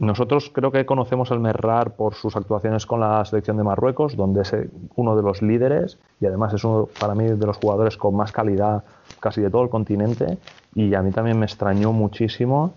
Nosotros 0.00 0.50
creo 0.52 0.72
que 0.72 0.84
conocemos 0.84 1.30
al 1.30 1.38
Merrar 1.38 1.94
por 1.94 2.14
sus 2.14 2.34
actuaciones 2.34 2.84
con 2.84 2.98
la 2.98 3.24
selección 3.24 3.56
de 3.56 3.62
Marruecos, 3.62 4.16
donde 4.16 4.42
es 4.42 4.52
uno 4.96 5.14
de 5.14 5.22
los 5.22 5.42
líderes 5.42 5.96
y 6.20 6.26
además 6.26 6.54
es 6.54 6.64
uno 6.64 6.88
para 6.98 7.14
mí 7.14 7.24
de 7.24 7.46
los 7.46 7.56
jugadores 7.58 7.96
con 7.96 8.16
más 8.16 8.32
calidad 8.32 8.82
casi 9.20 9.40
de 9.40 9.48
todo 9.48 9.62
el 9.62 9.70
continente. 9.70 10.38
Y 10.74 10.92
a 10.94 11.02
mí 11.02 11.12
también 11.12 11.38
me 11.38 11.46
extrañó 11.46 11.92
muchísimo 11.92 12.72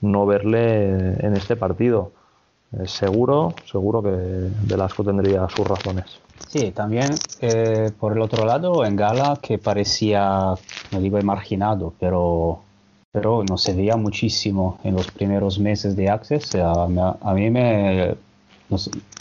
no 0.00 0.26
verle 0.26 1.14
en 1.24 1.34
este 1.34 1.54
partido. 1.54 2.10
Eh, 2.72 2.88
seguro, 2.88 3.54
seguro 3.70 4.02
que 4.02 4.50
Velasco 4.66 5.04
tendría 5.04 5.48
sus 5.48 5.64
razones. 5.64 6.23
Sí, 6.48 6.70
también 6.70 7.14
eh, 7.40 7.90
por 7.98 8.12
el 8.12 8.22
otro 8.22 8.44
lado, 8.44 8.84
en 8.84 8.96
Gala, 8.96 9.38
que 9.42 9.58
parecía, 9.58 10.54
no 10.92 11.00
digo 11.00 11.20
marginado, 11.22 11.92
pero, 11.98 12.60
pero 13.10 13.42
no 13.42 13.58
se 13.58 13.72
veía 13.72 13.96
muchísimo 13.96 14.78
en 14.84 14.94
los 14.94 15.10
primeros 15.10 15.58
meses 15.58 15.96
de 15.96 16.10
Access. 16.10 16.54
A, 16.56 16.84
a 17.20 17.34
mí 17.34 17.50
me, 17.50 18.14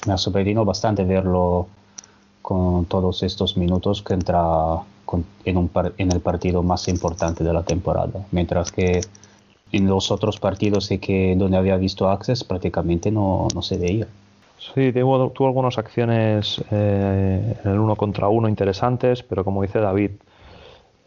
me 0.06 0.14
ha 0.14 0.18
sorprendido 0.18 0.64
bastante 0.66 1.04
verlo 1.04 1.68
con 2.42 2.86
todos 2.86 3.24
estos 3.24 3.58
minutos 3.58 4.04
que 4.04 4.14
entra 4.14 4.44
con, 5.06 5.26
en, 5.46 5.58
un, 5.58 5.72
en 5.98 6.12
el 6.12 6.20
partido 6.20 6.62
más 6.62 6.88
importante 6.88 7.44
de 7.44 7.54
la 7.54 7.64
temporada. 7.64 8.26
Mientras 8.32 8.72
que 8.72 9.02
en 9.72 9.88
los 9.88 10.12
otros 10.12 10.40
partidos 10.40 10.90
que, 11.02 11.36
donde 11.36 11.58
había 11.58 11.78
visto 11.78 12.08
Access 12.10 12.44
prácticamente 12.44 13.10
no, 13.10 13.48
no 13.56 13.62
se 13.62 13.78
veía. 13.78 14.08
Sí, 14.72 14.94
tuvo, 14.94 15.30
tuvo 15.32 15.48
algunas 15.48 15.78
acciones 15.78 16.64
eh, 16.72 17.56
en 17.64 17.72
el 17.72 17.80
uno 17.80 17.96
contra 17.98 18.30
uno 18.30 18.48
interesantes, 18.48 19.22
pero 19.22 19.44
como 19.44 19.62
dice 19.62 19.80
David, 19.80 20.12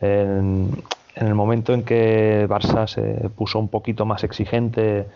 en, 0.01 0.71
el 1.15 1.35
momento 1.35 1.73
en 1.73 1.83
que 1.83 2.47
Barça 2.49 2.87
se 2.87 3.31
puso 3.31 3.59
un 3.59 3.69
poquito 3.69 4.05
más 4.05 4.25
exigente 4.25 5.07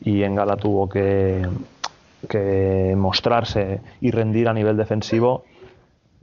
y 0.00 0.22
en 0.22 0.34
Gala 0.34 0.56
tuvo 0.56 0.88
que, 0.88 1.46
que 2.26 2.94
mostrarse 2.96 3.80
y 4.00 4.10
rendir 4.10 4.48
a 4.48 4.54
nivel 4.54 4.78
defensivo, 4.78 5.44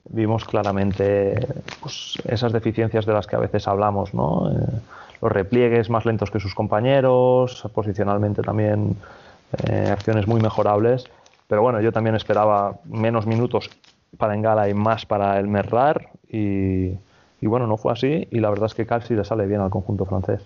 vimos 0.10 0.46
claramente 0.46 1.48
pues, 1.80 2.16
esas 2.28 2.54
deficiencias 2.54 3.06
de 3.06 3.14
las 3.14 3.28
que 3.28 3.36
a 3.36 3.40
veces 3.40 3.68
hablamos, 3.68 4.16
¿no? 4.16 4.52
Eh, 4.52 4.56
los 5.22 5.32
repliegues 5.32 5.90
más 5.92 6.06
lentos 6.06 6.32
que 6.32 6.40
sus 6.40 6.56
compañeros, 6.56 7.68
posicionalmente 7.74 8.42
también 8.42 8.98
eh, 9.68 9.90
acciones 9.92 10.28
muy 10.28 10.42
mejorables. 10.42 11.06
Pero 11.48 11.62
bueno, 11.62 11.82
yo 11.82 11.92
también 11.92 12.16
esperaba 12.16 12.80
menos 12.86 13.26
minutos 13.26 13.70
para 14.18 14.36
Engala 14.36 14.70
y 14.70 14.74
más 14.74 15.06
para 15.06 15.40
el 15.40 15.48
Merrar 15.48 16.10
y, 16.30 16.98
Y 17.40 17.48
bueno, 17.48 17.68
no 17.68 17.78
fue 17.78 17.94
así 17.94 18.28
y 18.32 18.40
la 18.40 18.50
verdad 18.50 18.66
es 18.66 18.74
que 18.74 18.86
casi 18.86 19.14
le 19.14 19.24
sale 19.24 19.46
bien 19.46 19.62
al 19.62 19.70
conjunto 19.70 20.06
francés. 20.06 20.42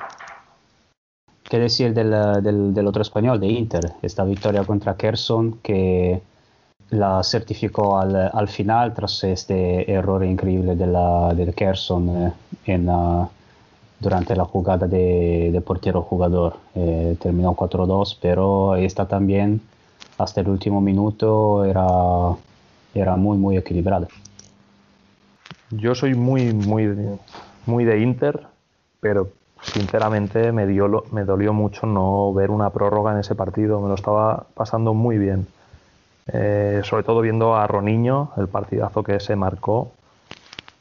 ¿Qué 1.44 1.60
decir 1.60 1.94
del, 1.94 2.12
del, 2.44 2.74
del, 2.74 2.88
otro 2.88 3.02
español, 3.02 3.40
de 3.40 3.48
Inter? 3.48 3.94
Esta 4.02 4.24
victoria 4.24 4.64
contra 4.64 4.96
Kerson 4.96 5.60
que 5.62 6.22
la 6.92 7.24
certificó 7.24 7.98
al, 8.00 8.30
al 8.34 8.48
final 8.48 8.94
tras 8.94 9.24
este 9.24 9.92
error 9.92 10.24
increíble 10.24 10.76
de 10.76 10.88
la, 10.88 11.34
del 11.34 11.54
Kerson 11.54 12.10
eh, 12.10 12.34
en, 12.66 12.90
durante 14.00 14.36
la 14.36 14.46
jugada 14.46 14.88
de, 14.88 15.52
de 15.52 15.62
portero-jugador. 15.62 16.58
Eh, 16.76 17.18
terminó 17.20 17.56
4-2, 17.56 18.18
pero 18.22 18.76
esta 18.76 19.08
también 19.08 19.62
hasta 20.24 20.42
el 20.42 20.50
último 20.50 20.82
minuto 20.82 21.66
era, 21.66 22.36
era 22.94 23.16
muy, 23.16 23.38
muy 23.38 23.58
equilibrada. 23.58 24.08
Yo 25.72 25.96
soy 25.96 26.16
muy, 26.16 26.52
muy, 26.52 27.18
muy 27.66 27.86
de 27.86 28.00
Inter, 28.00 28.48
pero 29.00 29.30
sinceramente 29.62 30.52
me, 30.52 30.68
dio, 30.68 31.06
me 31.12 31.24
dolió 31.24 31.54
mucho 31.54 31.86
no 31.86 32.34
ver 32.34 32.52
una 32.52 32.70
prórroga 32.72 33.14
en 33.14 33.20
ese 33.20 33.36
partido. 33.36 33.80
Me 33.80 33.88
lo 33.88 33.96
estaba 33.96 34.46
pasando 34.54 34.94
muy 34.94 35.18
bien. 35.18 35.48
Eh, 36.34 36.82
sobre 36.84 37.04
todo 37.04 37.22
viendo 37.22 37.56
a 37.56 37.68
Roniño, 37.68 38.32
el 38.38 38.48
partidazo 38.48 39.04
que 39.04 39.20
se 39.20 39.36
marcó. 39.36 39.92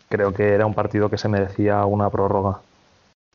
Creo 0.09 0.35
que 0.35 0.55
era 0.55 0.67
un 0.67 0.75
partido 0.75 1.09
que 1.09 1.19
se 1.19 1.29
merecía 1.29 1.85
una 1.85 2.11
prórroga. 2.11 2.61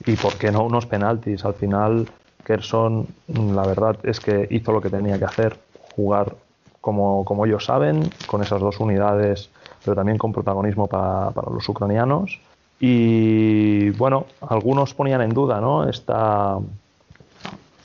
Y 0.06 0.16
por 0.18 0.34
qué 0.38 0.52
no 0.52 0.66
unos 0.66 0.86
penaltis. 0.86 1.46
Al 1.46 1.54
final, 1.54 2.08
Kerson, 2.44 3.08
la 3.28 3.66
verdad 3.66 3.98
es 4.04 4.20
que 4.20 4.48
hizo 4.52 4.72
lo 4.72 4.82
que 4.82 4.90
tenía 4.90 5.18
que 5.18 5.26
hacer. 5.26 5.58
Jugar 5.96 6.36
como, 6.82 7.26
como 7.26 7.46
ellos 7.46 7.66
saben, 7.66 8.10
con 8.28 8.42
esas 8.44 8.62
dos 8.62 8.80
unidades 8.80 9.50
pero 9.86 9.96
también 9.96 10.18
con 10.18 10.34
protagonismo 10.34 10.88
para, 10.88 11.30
para 11.30 11.52
los 11.52 11.70
ucranianos. 11.70 12.42
Y 12.80 13.92
bueno, 13.92 14.26
algunos 14.42 14.94
ponían 14.94 15.22
en 15.22 15.30
duda 15.30 15.62
¿no? 15.62 15.88
Esta, 15.88 16.58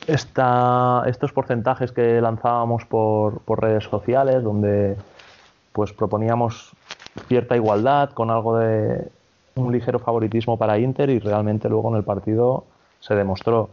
esta, 0.06 1.04
estos 1.06 1.32
porcentajes 1.32 1.92
que 1.92 2.20
lanzábamos 2.20 2.86
por, 2.86 3.40
por, 3.40 3.60
redes 3.60 3.84
sociales, 3.84 4.42
donde 4.42 4.96
pues 5.72 5.92
proponíamos 5.92 6.72
cierta 7.28 7.54
igualdad 7.54 8.10
con 8.10 8.30
algo 8.30 8.56
de 8.56 9.08
un 9.54 9.70
ligero 9.72 9.98
favoritismo 9.98 10.56
para 10.56 10.78
Inter 10.78 11.10
y 11.10 11.18
realmente 11.18 11.68
luego 11.68 11.90
en 11.90 11.96
el 11.96 12.04
partido 12.04 12.64
se 12.98 13.14
demostró. 13.14 13.68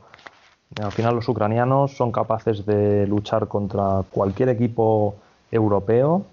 Al 0.82 0.92
final 0.92 1.16
los 1.16 1.28
ucranianos 1.30 1.96
son 1.96 2.12
capaces 2.12 2.66
de 2.66 3.08
luchar 3.08 3.48
contra 3.48 4.04
cualquier 4.12 4.50
equipo 4.50 5.16
europeo 5.52 6.26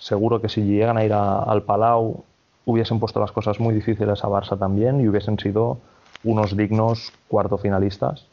seguro 0.00 0.40
que 0.40 0.48
si 0.48 0.62
llegan 0.62 0.96
a 0.96 1.04
ir 1.04 1.12
al 1.12 1.62
Palau 1.62 2.24
hubiesen 2.64 2.98
puesto 2.98 3.20
las 3.20 3.30
cosas 3.30 3.60
muy 3.60 3.74
difíciles 3.74 4.24
a 4.24 4.28
Barça 4.28 4.58
también 4.58 5.00
y 5.00 5.08
hubiesen 5.08 5.38
sido 5.38 5.78
unos 6.24 6.56
dignos 6.56 7.12
cuarto 7.28 7.58
finalistas. 7.58 8.26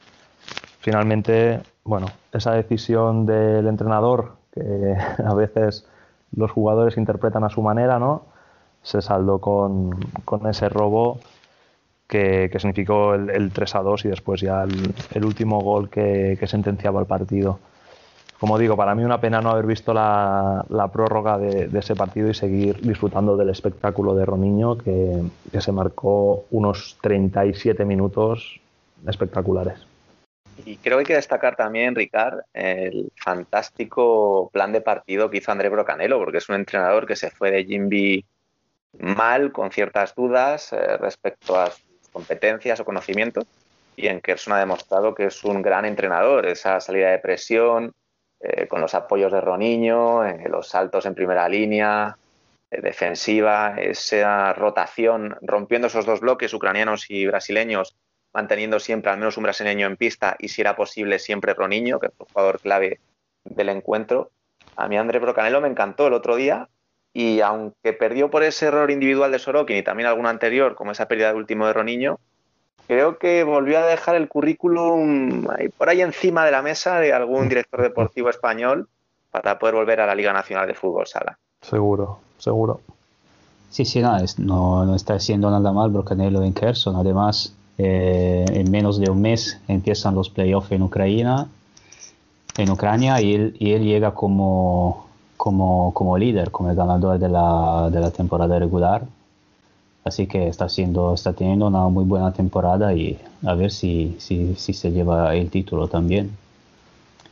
Finalmente, 0.79 1.61
bueno, 1.83 2.07
esa 2.31 2.53
decisión 2.53 3.25
del 3.25 3.67
entrenador, 3.67 4.33
que 4.51 4.95
a 5.25 5.33
veces 5.33 5.85
los 6.35 6.51
jugadores 6.51 6.97
interpretan 6.97 7.43
a 7.43 7.49
su 7.49 7.61
manera, 7.61 7.99
¿no? 7.99 8.23
Se 8.81 9.01
saldó 9.01 9.39
con 9.39 9.99
ese 10.49 10.69
robo 10.69 11.19
que, 12.07 12.49
que 12.51 12.59
significó 12.59 13.15
el, 13.15 13.29
el, 13.29 13.51
3 13.51 13.75
a 13.75 13.79
2 13.79 14.05
y 14.05 14.07
después 14.09 14.41
ya 14.41 14.63
el, 14.63 14.93
el 15.13 15.25
último 15.25 15.59
gol 15.61 15.89
que, 15.89 16.37
que 16.39 16.47
sentenciaba 16.47 16.99
el 17.01 17.07
partido 17.07 17.59
como 18.39 18.59
digo, 18.59 18.77
para 18.77 18.93
mí 18.93 19.03
una 19.03 19.19
pena 19.19 19.41
no 19.41 19.49
haber 19.49 19.65
visto 19.65 19.93
la, 19.93 20.63
la 20.69 20.91
prórroga 20.91 21.39
de, 21.39 21.67
de, 21.67 21.79
ese 21.79 21.95
partido 21.95 22.29
y 22.29 22.35
seguir 22.35 22.79
disfrutando 22.81 23.35
del 23.35 23.49
espectáculo 23.49 24.13
de 24.13 24.25
Roniño, 24.25 24.77
que, 24.77 25.23
que, 25.51 25.59
se 25.59 25.71
marcó 25.71 26.45
unos 26.51 26.97
37 27.01 27.83
minutos 27.83 28.59
espectaculares. 29.07 29.87
Y 30.65 30.77
creo 30.77 30.97
que 30.97 31.01
hay 31.01 31.05
que 31.05 31.15
destacar 31.15 31.55
también, 31.55 31.95
Ricard, 31.95 32.41
el 32.53 33.11
fantástico 33.15 34.49
plan 34.53 34.71
de 34.71 34.81
partido 34.81 35.29
que 35.29 35.37
hizo 35.37 35.51
André 35.51 35.69
Brocanelo, 35.69 36.19
porque 36.19 36.37
es 36.37 36.49
un 36.49 36.55
entrenador 36.55 37.07
que 37.07 37.15
se 37.15 37.31
fue 37.31 37.49
de 37.49 37.65
Jimby 37.65 38.25
mal, 38.99 39.51
con 39.51 39.71
ciertas 39.71 40.13
dudas 40.13 40.73
eh, 40.73 40.97
respecto 40.97 41.59
a 41.59 41.71
competencias 42.11 42.79
o 42.79 42.85
conocimientos, 42.85 43.45
y 43.95 44.07
en 44.07 44.21
Kerson 44.21 44.53
ha 44.53 44.59
demostrado 44.59 45.15
que 45.15 45.25
es 45.25 45.43
un 45.43 45.61
gran 45.61 45.85
entrenador, 45.85 46.45
esa 46.45 46.79
salida 46.79 47.09
de 47.09 47.19
presión, 47.19 47.93
eh, 48.39 48.67
con 48.67 48.81
los 48.81 48.93
apoyos 48.93 49.31
de 49.31 49.41
Roniño, 49.41 50.23
eh, 50.23 50.47
los 50.47 50.69
saltos 50.69 51.07
en 51.07 51.15
primera 51.15 51.49
línea, 51.49 52.15
eh, 52.69 52.81
defensiva, 52.81 53.75
esa 53.79 54.53
rotación, 54.53 55.35
rompiendo 55.41 55.87
esos 55.87 56.05
dos 56.05 56.19
bloques 56.19 56.53
ucranianos 56.53 57.09
y 57.09 57.25
brasileños, 57.25 57.95
manteniendo 58.33 58.79
siempre 58.79 59.11
al 59.11 59.17
menos 59.17 59.37
un 59.37 59.43
brasileño 59.43 59.87
en 59.87 59.97
pista 59.97 60.35
y 60.37 60.49
si 60.49 60.61
era 60.61 60.75
posible 60.75 61.17
siempre 61.17 61.55
Roniño, 61.55 61.99
que 61.99 62.09
fue 62.09 62.25
el 62.27 62.33
jugador 62.33 62.59
clave 62.59 62.99
del 63.43 63.69
encuentro. 63.69 64.29
A 64.75 64.87
mí 64.87 64.97
André 64.97 65.17
Brocanelo 65.17 65.59
me 65.59 65.69
encantó 65.69 66.05
el 66.05 66.13
otro 66.13 66.35
día 66.35 66.69
y 67.17 67.41
aunque 67.41 67.93
perdió 67.93 68.29
por 68.29 68.43
ese 68.43 68.67
error 68.67 68.91
individual 68.91 69.31
de 69.31 69.39
Sorokin 69.39 69.75
y 69.75 69.81
también 69.81 70.07
alguno 70.07 70.29
anterior, 70.29 70.75
como 70.75 70.91
esa 70.91 71.07
pérdida 71.07 71.29
de 71.29 71.39
último 71.39 71.65
de 71.65 71.73
Roniño, 71.73 72.19
creo 72.85 73.17
que 73.17 73.43
volvió 73.43 73.79
a 73.79 73.87
dejar 73.87 74.13
el 74.13 74.29
currículum 74.29 75.49
ahí, 75.49 75.69
por 75.69 75.89
ahí 75.89 76.01
encima 76.01 76.45
de 76.45 76.51
la 76.51 76.61
mesa 76.61 76.99
de 76.99 77.13
algún 77.13 77.49
director 77.49 77.81
deportivo 77.81 78.29
español 78.29 78.87
para 79.31 79.57
poder 79.57 79.73
volver 79.73 79.99
a 79.99 80.05
la 80.05 80.13
Liga 80.13 80.31
Nacional 80.31 80.67
de 80.67 80.75
Fútbol 80.75 81.07
Sala. 81.07 81.39
Seguro, 81.59 82.19
seguro. 82.37 82.81
Sí, 83.71 83.83
sí, 83.83 83.99
no, 83.99 84.15
es, 84.17 84.37
no, 84.37 84.85
no, 84.85 84.93
está 84.93 85.15
haciendo 85.15 85.49
nada 85.49 85.71
mal 85.71 85.89
Brocanello 85.89 86.43
en 86.43 86.53
Kherson. 86.53 86.97
Además, 86.97 87.51
eh, 87.79 88.45
en 88.47 88.69
menos 88.69 88.99
de 88.99 89.09
un 89.09 89.21
mes 89.23 89.59
empiezan 89.67 90.13
los 90.13 90.29
playoffs 90.29 90.71
en 90.71 90.83
Ucrania, 90.83 91.47
en 92.59 92.69
Ucrania 92.69 93.19
y 93.21 93.33
él, 93.33 93.55
y 93.57 93.71
él 93.71 93.85
llega 93.85 94.13
como, 94.13 95.06
como, 95.47 95.93
como 95.93 96.17
líder, 96.17 96.51
como 96.51 96.69
el 96.69 96.75
ganador 96.75 97.17
de 97.17 97.29
la, 97.29 97.89
de 97.89 98.01
la 98.01 98.11
temporada 98.11 98.59
regular 98.59 99.03
Así 100.03 100.25
que 100.25 100.47
está, 100.47 100.65
haciendo, 100.65 101.13
está 101.13 101.33
teniendo 101.33 101.67
una 101.67 101.87
muy 101.89 102.05
buena 102.05 102.31
temporada 102.31 102.93
y 102.93 103.19
a 103.45 103.53
ver 103.55 103.71
si, 103.71 104.15
si, 104.19 104.55
si 104.55 104.73
se 104.73 104.91
lleva 104.91 105.35
el 105.35 105.49
título 105.49 105.87
también. 105.87 106.31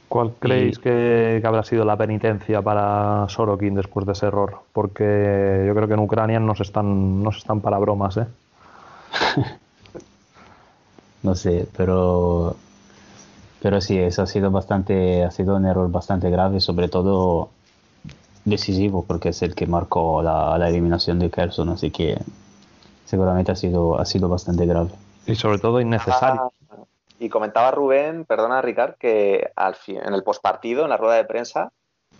¿Cuál 0.09 0.31
creéis 0.39 0.77
y... 0.77 0.81
que, 0.81 1.39
que, 1.41 1.47
habrá 1.47 1.63
sido 1.63 1.83
la 1.83 1.95
penitencia 1.95 2.61
para 2.61 3.27
Sorokin 3.29 3.75
después 3.75 4.05
de 4.05 4.11
ese 4.11 4.27
error? 4.27 4.59
Porque 4.73 5.63
yo 5.67 5.75
creo 5.75 5.87
que 5.87 5.93
en 5.93 5.99
Ucrania 6.01 6.39
no 6.39 6.53
se 6.55 6.63
están, 6.63 7.21
no 7.23 7.31
se 7.31 7.39
están 7.39 7.61
para 7.61 7.77
bromas, 7.79 8.17
¿eh? 8.17 8.27
no 11.23 11.35
sé, 11.35 11.67
pero, 11.77 12.55
pero 13.61 13.79
sí, 13.79 13.97
eso 13.97 14.21
ha 14.21 14.27
sido, 14.27 14.51
bastante, 14.51 15.23
ha 15.23 15.31
sido 15.31 15.55
un 15.55 15.65
error 15.65 15.89
bastante 15.89 16.29
grave, 16.29 16.59
sobre 16.59 16.89
todo 16.89 17.49
decisivo, 18.45 19.03
porque 19.05 19.29
es 19.29 19.41
el 19.41 19.55
que 19.55 19.67
marcó 19.67 20.21
la, 20.21 20.57
la 20.57 20.69
eliminación 20.69 21.19
de 21.19 21.29
Kerson, 21.29 21.69
así 21.69 21.91
que 21.91 22.17
seguramente 23.05 23.51
ha 23.51 23.55
sido, 23.55 23.99
ha 23.99 24.05
sido 24.05 24.29
bastante 24.29 24.65
grave. 24.65 24.89
Y 25.25 25.35
sobre 25.35 25.57
todo 25.57 25.81
innecesario. 25.81 26.51
Ah, 26.69 26.75
y 27.19 27.29
comentaba 27.29 27.71
Rubén, 27.71 28.25
perdona 28.25 28.61
Ricard, 28.61 28.95
que 28.95 29.51
al 29.55 29.75
fin, 29.75 29.97
en 30.03 30.13
el 30.13 30.23
postpartido, 30.23 30.83
en 30.83 30.89
la 30.89 30.97
rueda 30.97 31.15
de 31.15 31.25
prensa, 31.25 31.71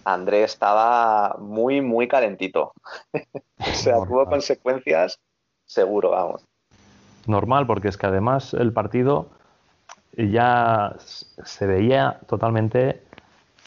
André 0.06 0.44
estaba 0.44 1.36
muy, 1.40 1.82
muy 1.82 2.08
calentito. 2.08 2.74
o 3.60 3.74
sea, 3.74 3.96
tuvo 4.06 4.26
consecuencias 4.26 5.20
seguro, 5.66 6.12
vamos. 6.12 6.46
Normal, 7.28 7.66
porque 7.66 7.88
es 7.88 7.98
que 7.98 8.06
además 8.06 8.54
el 8.54 8.72
partido 8.72 9.28
ya 10.16 10.96
se 11.00 11.66
veía 11.66 12.20
totalmente 12.28 13.04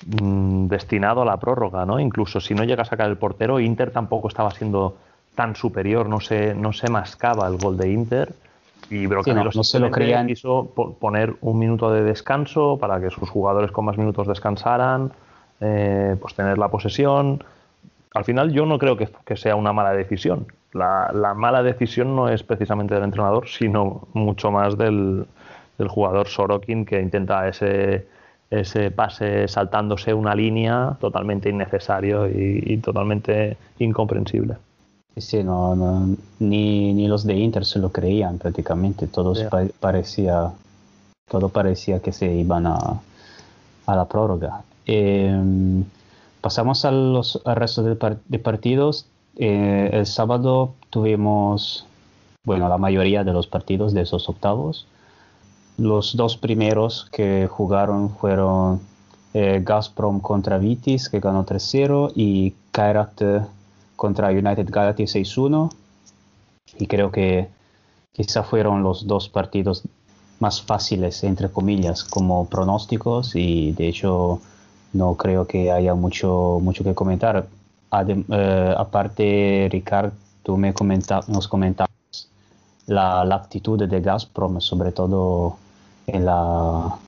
mmm, 0.06 0.66
destinado 0.66 1.22
a 1.22 1.24
la 1.24 1.36
prórroga, 1.38 1.84
¿no? 1.84 2.00
Incluso 2.00 2.40
si 2.40 2.54
no 2.54 2.64
llega 2.64 2.82
a 2.82 2.86
sacar 2.86 3.08
el 3.08 3.16
portero, 3.16 3.60
Inter 3.60 3.90
tampoco 3.90 4.28
estaba 4.28 4.50
siendo 4.50 4.96
tan 5.34 5.54
superior, 5.54 6.08
no 6.08 6.20
se, 6.20 6.54
no 6.54 6.72
se 6.72 6.90
mascaba 6.90 7.46
el 7.46 7.58
gol 7.58 7.76
de 7.76 7.92
Inter. 7.92 8.32
Y 8.90 9.06
Brocanelo 9.06 9.52
sí, 9.52 9.58
no, 9.58 9.60
no 9.60 9.64
se 9.64 9.78
lo 9.78 9.90
creían. 9.90 10.26
quiso 10.26 10.66
poner 10.98 11.34
un 11.42 11.58
minuto 11.58 11.92
de 11.92 12.02
descanso 12.02 12.78
para 12.80 13.00
que 13.00 13.10
sus 13.10 13.28
jugadores 13.28 13.70
con 13.70 13.84
más 13.84 13.98
minutos 13.98 14.26
descansaran, 14.26 15.12
eh, 15.60 16.16
pues 16.20 16.34
tener 16.34 16.58
la 16.58 16.68
posesión. 16.68 17.44
Al 18.14 18.24
final 18.24 18.50
yo 18.50 18.66
no 18.66 18.78
creo 18.78 18.96
que, 18.96 19.08
que 19.24 19.36
sea 19.36 19.56
una 19.56 19.72
mala 19.72 19.92
decisión. 19.92 20.46
La, 20.72 21.10
la, 21.12 21.34
mala 21.34 21.62
decisión 21.62 22.16
no 22.16 22.28
es 22.28 22.42
precisamente 22.42 22.94
del 22.94 23.04
entrenador, 23.04 23.48
sino 23.48 24.08
mucho 24.12 24.50
más 24.50 24.76
del, 24.76 25.26
del 25.78 25.88
jugador 25.88 26.28
Sorokin 26.28 26.84
que 26.84 27.00
intenta 27.00 27.46
ese, 27.48 28.06
ese 28.50 28.90
pase 28.90 29.46
saltándose 29.48 30.14
una 30.14 30.34
línea 30.34 30.96
totalmente 31.00 31.50
innecesario 31.50 32.26
y, 32.26 32.62
y 32.66 32.76
totalmente 32.78 33.56
incomprensible. 33.78 34.56
Sí, 35.16 35.42
no, 35.42 35.74
no, 35.74 36.16
ni, 36.38 36.94
ni 36.94 37.08
los 37.08 37.24
de 37.24 37.34
Inter 37.34 37.64
se 37.64 37.80
lo 37.80 37.90
creían 37.90 38.38
prácticamente, 38.38 39.08
todos 39.08 39.38
yeah. 39.38 39.50
pa 39.50 39.64
parecía, 39.80 40.52
todo 41.28 41.48
parecía 41.48 42.00
que 42.00 42.12
se 42.12 42.32
iban 42.32 42.66
a, 42.66 43.00
a 43.86 43.96
la 43.96 44.04
prórroga. 44.04 44.62
Eh, 44.86 45.82
pasamos 46.40 46.84
a 46.84 46.92
los, 46.92 47.42
al 47.44 47.56
resto 47.56 47.82
de, 47.82 47.96
par 47.96 48.18
de 48.28 48.38
partidos. 48.38 49.06
Eh, 49.36 49.90
el 49.92 50.06
sábado 50.06 50.74
tuvimos 50.90 51.84
bueno, 52.44 52.68
la 52.68 52.78
mayoría 52.78 53.24
de 53.24 53.32
los 53.32 53.46
partidos 53.46 53.92
de 53.92 54.02
esos 54.02 54.28
octavos. 54.28 54.86
Los 55.78 56.16
dos 56.16 56.36
primeros 56.36 57.09
que 57.12 57.46
jugaron 57.46 58.10
fueron 58.10 58.80
eh, 59.32 59.62
Gazprom 59.64 60.20
contra 60.20 60.59
Vitis, 60.59 61.09
que 61.09 61.20
ganó 61.20 61.46
3-0, 61.46 62.10
y 62.16 62.52
Kairat 62.72 63.22
contra 63.94 64.30
United 64.30 64.68
Galaxy 64.68 65.05
6-1. 65.05 65.70
Y 66.80 66.88
creo 66.88 67.12
que 67.12 67.48
quizá 68.12 68.42
fueron 68.42 68.82
los 68.82 69.06
dos 69.06 69.28
partidos 69.28 69.84
más 70.40 70.60
fáciles, 70.60 71.22
entre 71.22 71.48
comillas, 71.48 72.02
como 72.02 72.48
pronósticos, 72.48 73.36
y 73.36 73.70
de 73.70 73.86
hecho 73.86 74.40
no 74.92 75.14
creo 75.14 75.46
que 75.46 75.70
haya 75.70 75.94
mucho, 75.94 76.59
mucho 76.60 76.82
que 76.82 76.94
comentar. 76.94 77.46
Eh, 77.92 78.74
aparte, 78.76 79.68
Ricardo, 79.70 80.10
tú 80.42 80.56
me 80.56 80.74
comenta, 80.74 81.20
nos 81.28 81.46
comentabas 81.46 81.90
la, 82.86 83.24
la, 83.24 83.36
actitud 83.36 83.78
de 83.86 84.00
Gazprom, 84.00 84.60
sobre 84.60 84.90
todo 84.90 85.56
en 86.09 86.24
la, 86.24 86.98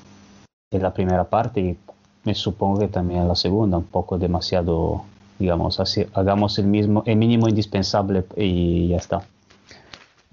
en 0.71 0.83
la 0.83 0.93
primera 0.93 1.25
parte, 1.25 1.61
y 1.61 1.79
me 2.25 2.35
supongo 2.35 2.81
que 2.81 2.89
también 2.89 3.23
en 3.23 3.29
la 3.29 3.35
segunda, 3.35 3.79
un 3.79 3.85
poco 3.85 4.19
demasiado, 4.19 5.05
digamos, 5.39 5.81
así, 5.81 6.07
hagamos 6.15 6.59
el, 6.59 6.67
mismo, 6.67 7.03
el 7.07 7.17
mínimo 7.17 7.49
indispensable 7.49 8.25
y 8.37 8.89
ya 8.89 8.99
está. 8.99 9.23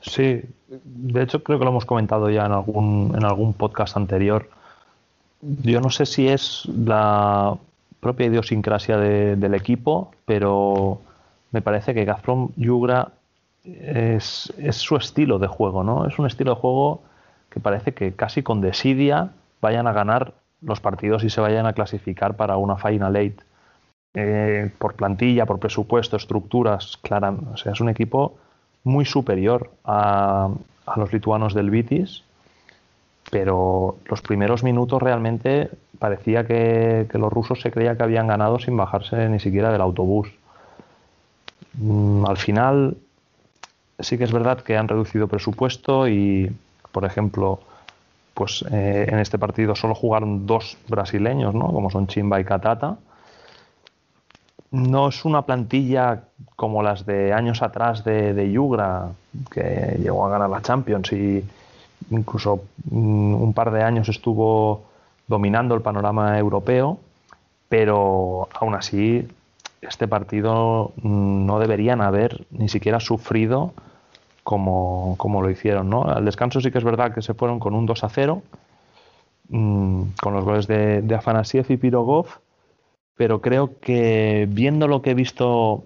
Sí, 0.02 0.41
de 0.68 1.23
hecho 1.23 1.44
creo 1.44 1.57
que 1.57 1.65
lo 1.65 1.72
hemos 1.72 1.85
comentado 1.85 2.30
ya 2.30 2.45
en 2.45 2.52
algún, 2.52 3.14
en 3.15 3.26
algún 3.26 3.53
podcast 3.53 3.98
anterior. 3.98 4.49
Yo 5.41 5.81
no 5.81 5.89
sé 5.89 6.06
si 6.06 6.27
es 6.27 6.65
la 6.65 7.57
propia 7.99 8.27
idiosincrasia 8.27 8.98
del 8.98 9.53
equipo, 9.53 10.11
pero 10.26 10.99
me 11.52 11.61
parece 11.61 11.94
que 11.94 12.06
Gazprom 12.06 12.49
Yugra 12.56 13.11
es, 13.64 14.53
es, 14.57 14.76
su 14.76 14.95
estilo 14.95 15.39
de 15.39 15.48
juego, 15.48 15.84
¿no? 15.84 16.06
Es 16.06 16.19
un 16.19 16.26
estilo 16.26 16.56
de 16.56 16.61
juego 16.61 17.02
que 17.57 17.63
parece 17.63 17.93
que 17.95 18.13
casi 18.13 18.43
con 18.43 18.61
desidia 18.61 19.31
vayan 19.61 19.88
a 19.88 19.91
ganar 19.91 20.34
los 20.61 20.79
partidos 20.79 21.23
y 21.23 21.31
se 21.31 21.41
vayan 21.41 21.65
a 21.65 21.73
clasificar 21.73 22.35
para 22.35 22.57
una 22.57 22.77
Final 22.77 23.15
Eight. 23.15 23.41
Eh, 24.13 24.69
por 24.77 24.93
plantilla, 24.93 25.47
por 25.47 25.57
presupuesto, 25.59 26.17
estructuras, 26.17 26.97
claro, 26.97 27.39
o 27.51 27.57
sea, 27.57 27.71
es 27.71 27.81
un 27.81 27.89
equipo 27.89 28.38
muy 28.84 29.05
superior 29.05 29.71
a, 29.84 30.49
a 30.85 30.99
los 30.99 31.11
lituanos 31.11 31.55
del 31.55 31.71
Vitis, 31.71 32.23
pero 33.31 33.97
los 34.05 34.21
primeros 34.21 34.63
minutos 34.63 35.01
realmente 35.01 35.71
parecía 35.97 36.45
que, 36.45 37.07
los 37.13 37.34
rusos 37.34 37.59
se 37.61 37.71
creía 37.71 37.97
que 37.97 38.03
habían 38.03 38.27
ganado 38.27 38.59
sin 38.59 38.77
bajarse 38.77 39.29
ni 39.29 39.39
siquiera 39.39 39.71
del 39.71 39.81
autobús. 39.81 40.29
Mm, 41.73 42.23
al 42.25 42.38
final 42.38 42.97
sí 43.99 44.17
que 44.19 44.25
es 44.25 44.31
verdad 44.31 44.61
que 44.61 44.77
han 44.77 44.88
reducido 44.88 45.27
presupuesto 45.27 46.07
y, 46.07 46.51
por 46.98 47.06
ejemplo, 47.06 47.60
pues 48.34 48.65
eh, 48.72 49.06
en 49.07 49.19
este 49.19 49.38
partido 49.38 49.76
solo 49.76 49.94
jugaron 49.94 50.48
dos 50.48 50.80
brasileños, 50.88 51.53
¿no? 51.53 51.72
como 51.72 51.91
son 51.91 52.07
Chimba 52.07 52.40
y 52.40 52.44
Katata. 52.44 52.98
No 54.72 55.10
es 55.10 55.24
una 55.24 55.44
plantilla 55.44 56.24
como 56.56 56.82
las 56.82 57.06
de 57.06 57.34
años 57.34 57.61
atrás 57.61 58.03
de, 58.03 58.34
de 58.34 58.52
Yugra, 58.52 59.10
que 59.52 59.99
llegó 60.02 60.26
a 60.26 60.30
ganar 60.32 60.49
la 60.49 60.64
Champions 60.64 61.14
y 61.14 61.45
incluso 62.10 62.64
mm, 62.90 63.36
un 63.36 63.53
par 63.53 63.69
de 63.69 63.84
años 63.84 64.10
estuvo 64.10 64.86
dominando 65.28 65.76
el 65.76 65.82
panorama 65.82 66.40
europeo, 66.40 66.98
pero 67.69 68.49
aún 68.60 68.74
así 68.74 69.28
este 69.82 70.07
partido 70.07 70.94
mm, 71.03 71.45
no 71.45 71.60
deberían 71.60 72.02
haber 72.02 72.48
ni 72.49 72.69
siquiera 72.69 72.99
sufrido 72.99 73.74
como, 74.48 75.15
como, 75.18 75.41
lo 75.41 75.49
hicieron. 75.49 75.90
¿no? 75.90 76.03
Al 76.06 76.24
descanso 76.24 76.61
sí 76.61 76.72
que 76.72 76.78
es 76.78 76.84
verdad 76.86 77.14
que 77.14 77.22
se 77.22 77.34
fueron 77.34 77.60
con 77.60 77.76
un 77.76 77.86
2 77.86 78.06
a 78.06 78.07
0, 78.07 78.41
mm, 79.49 80.02
con 80.22 80.34
los 80.34 80.45
goles 80.45 80.68
de, 80.68 81.02
de 81.02 81.15
Afanasiev 81.15 81.65
y 81.68 81.76
Pirogov, 81.76 82.28
pero 83.18 83.41
creo 83.41 83.78
que 83.82 84.48
viendo 84.49 84.88
lo 84.88 85.02
que 85.02 85.11
he 85.11 85.15
visto 85.15 85.84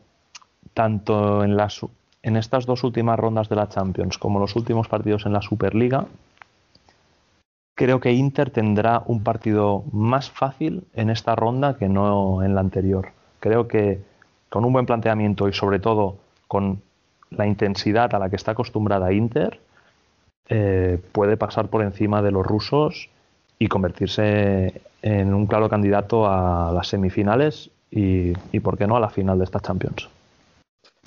tanto 0.76 1.44
en, 1.44 1.58
las, 1.58 1.82
en 2.22 2.38
estas 2.38 2.68
dos 2.68 2.84
últimas 2.84 3.18
rondas 3.18 3.50
de 3.50 3.56
la 3.56 3.68
Champions 3.68 4.20
como 4.20 4.38
los 4.40 4.56
últimos 4.56 4.88
partidos 4.88 5.26
en 5.26 5.34
la 5.34 5.42
Superliga, 5.42 6.06
creo 7.74 8.00
que 8.00 8.14
Inter 8.14 8.52
tendrá 8.52 9.02
un 9.08 9.24
partido 9.24 9.86
más 9.92 10.30
fácil 10.30 10.84
en 10.94 11.10
esta 11.10 11.36
ronda 11.36 11.78
que 11.78 11.90
no 11.90 12.44
en 12.44 12.54
la 12.54 12.62
anterior. 12.62 13.10
Creo 13.40 13.68
que 13.68 14.02
con 14.50 14.66
un 14.66 14.74
buen 14.74 14.86
planteamiento 14.86 15.50
y 15.50 15.54
sobre 15.54 15.80
todo 15.80 16.18
con 16.48 16.84
la 17.32 17.48
intensidad 17.48 18.14
a 18.14 18.20
la 18.20 18.30
que 18.30 18.36
está 18.36 18.52
acostumbrada 18.52 19.12
Inter, 19.12 19.60
eh, 20.50 21.00
puede 21.12 21.38
pasar 21.38 21.68
por 21.70 21.82
encima 21.82 22.22
de 22.22 22.32
los 22.32 22.46
rusos 22.46 23.10
y 23.58 23.68
convertirse 23.68 24.82
en 25.02 25.34
un 25.34 25.48
claro 25.48 25.70
candidato 25.70 26.28
a 26.28 26.72
las 26.74 26.88
semifinales 26.88 27.70
y, 27.90 28.34
y 28.52 28.60
por 28.60 28.78
qué 28.78 28.88
no, 28.88 28.96
a 28.96 29.00
la 29.00 29.10
final 29.10 29.38
de 29.38 29.46
esta 29.46 29.60
Champions. 29.60 30.10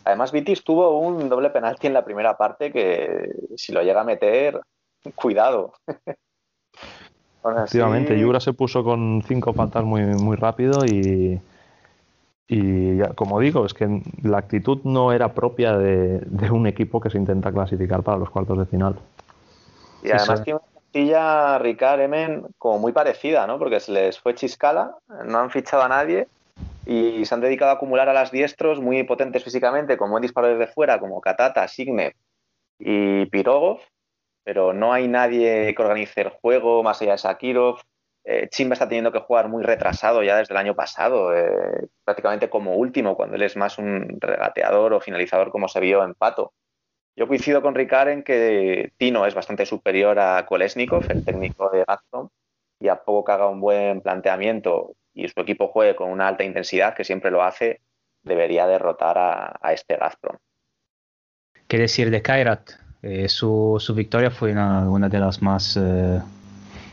Además, 0.04 0.32
Vitis 0.32 0.62
tuvo 0.62 0.98
un 0.98 1.28
doble 1.28 1.50
penalti 1.50 1.86
en 1.86 1.94
la 1.94 2.04
primera 2.04 2.36
parte 2.36 2.70
que 2.70 3.32
si 3.56 3.72
lo 3.72 3.82
llega 3.82 4.02
a 4.02 4.04
meter, 4.04 4.60
cuidado. 5.14 5.72
Efectivamente, 7.44 8.18
Yura 8.18 8.40
se 8.40 8.54
puso 8.54 8.82
con 8.82 9.22
cinco 9.26 9.52
faltas 9.52 9.84
muy, 9.84 10.02
muy 10.02 10.36
rápido 10.36 10.84
y, 10.86 11.38
y 12.46 13.00
como 13.14 13.40
digo, 13.40 13.64
es 13.64 13.72
que 13.72 14.02
la 14.22 14.38
actitud 14.38 14.80
no 14.84 15.12
era 15.12 15.32
propia 15.32 15.78
de, 15.78 16.50
un 16.50 16.66
equipo 16.66 17.00
que 17.00 17.10
se 17.10 17.18
intenta 17.18 17.52
clasificar 17.52 18.02
para 18.02 18.18
los 18.18 18.30
cuartos 18.30 18.58
de 18.58 18.66
final. 18.66 18.96
Y 20.02 20.10
además 20.10 20.42
tiene 20.42 20.58
una 20.58 20.80
plantilla, 20.80 21.58
Ricard, 21.58 22.00
Emen, 22.00 22.46
como 22.58 22.78
muy 22.78 22.92
parecida, 22.92 23.46
¿no? 23.46 23.58
Porque 23.58 23.80
se 23.80 23.92
les 23.92 24.18
fue 24.18 24.34
Chiscala, 24.34 24.94
no 25.24 25.38
han 25.38 25.50
fichado 25.50 25.82
a 25.82 25.88
nadie 25.88 26.28
y 26.86 27.24
se 27.24 27.34
han 27.34 27.40
dedicado 27.40 27.70
a 27.70 27.74
acumular 27.74 28.10
a 28.10 28.12
las 28.12 28.30
diestros 28.30 28.80
muy 28.80 29.02
potentes 29.04 29.42
físicamente, 29.42 29.96
con 29.96 30.10
buen 30.10 30.20
disparo 30.20 30.48
desde 30.48 30.66
fuera, 30.66 31.00
como 31.00 31.22
Katata, 31.22 31.66
Signev 31.66 32.12
y 32.78 33.24
Pirogov, 33.26 33.80
pero 34.44 34.74
no 34.74 34.92
hay 34.92 35.08
nadie 35.08 35.74
que 35.74 35.82
organice 35.82 36.20
el 36.20 36.28
juego 36.28 36.82
más 36.82 37.00
allá 37.00 37.12
de 37.12 37.18
Sakirov. 37.18 37.78
Eh, 38.24 38.48
Chimba 38.48 38.72
está 38.72 38.88
teniendo 38.88 39.12
que 39.12 39.20
jugar 39.20 39.48
muy 39.48 39.62
retrasado 39.62 40.22
ya 40.22 40.38
desde 40.38 40.54
el 40.54 40.58
año 40.58 40.74
pasado, 40.74 41.36
eh, 41.36 41.88
prácticamente 42.04 42.48
como 42.48 42.74
último, 42.74 43.16
cuando 43.16 43.36
él 43.36 43.42
es 43.42 43.54
más 43.56 43.76
un 43.76 44.16
regateador 44.18 44.94
o 44.94 45.00
finalizador 45.00 45.50
como 45.50 45.68
se 45.68 45.80
vio 45.80 46.02
en 46.02 46.14
Pato. 46.14 46.54
Yo 47.16 47.28
coincido 47.28 47.60
con 47.60 47.74
Ricard 47.74 48.08
en 48.08 48.22
que 48.22 48.92
Tino 48.96 49.26
es 49.26 49.34
bastante 49.34 49.66
superior 49.66 50.18
a 50.18 50.46
Kolesnikov, 50.46 51.04
el 51.10 51.24
técnico 51.24 51.70
de 51.70 51.84
Gazprom, 51.86 52.28
y 52.80 52.88
a 52.88 52.96
poco 52.96 53.24
que 53.24 53.32
haga 53.32 53.48
un 53.48 53.60
buen 53.60 54.00
planteamiento 54.00 54.94
y 55.12 55.28
su 55.28 55.38
equipo 55.40 55.68
juegue 55.68 55.94
con 55.94 56.10
una 56.10 56.26
alta 56.26 56.44
intensidad, 56.44 56.94
que 56.94 57.04
siempre 57.04 57.30
lo 57.30 57.42
hace, 57.42 57.80
debería 58.22 58.66
derrotar 58.66 59.16
a, 59.16 59.72
este 59.72 59.96
Gazprom. 59.96 60.38
¿Qué 61.68 61.78
decir 61.78 62.10
de 62.10 62.20
Kairat? 62.20 62.70
Eh, 63.02 63.28
su, 63.28 63.78
victoria 63.94 64.30
fue 64.30 64.52
una, 64.52 65.08
de 65.08 65.18
las 65.18 65.40
más, 65.40 65.78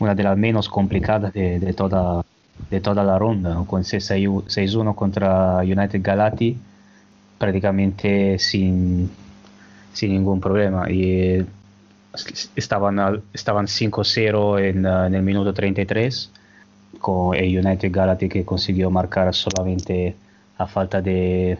una 0.02 0.14
de 0.14 0.22
las 0.24 0.36
menos 0.36 0.68
complicadas 0.68 1.32
de, 1.32 1.72
toda, 1.74 2.24
de 2.70 2.80
toda 2.80 3.04
la 3.04 3.18
ronda, 3.18 3.62
con 3.66 3.82
6-1 3.82 4.94
contra 4.94 5.58
United 5.58 6.00
Galati, 6.02 6.56
prácticamente 7.38 8.38
sin, 8.38 9.08
sin 9.92 10.12
ningún 10.12 10.40
problema. 10.40 10.90
Y 10.90 11.02
eh, 11.04 11.46
estaban, 12.56 13.22
estaban 13.32 13.66
5-0 13.66 14.60
en, 14.60 14.86
en 14.86 15.14
el 15.14 15.22
minuto 15.22 15.54
33 15.54 16.30
con 16.98 17.36
el 17.36 17.64
United 17.64 17.90
Galati 17.92 18.28
que 18.28 18.44
consiguió 18.44 18.90
marcar 18.90 19.32
solamente 19.34 20.16
a 20.58 20.66
falta 20.66 21.00
de 21.00 21.58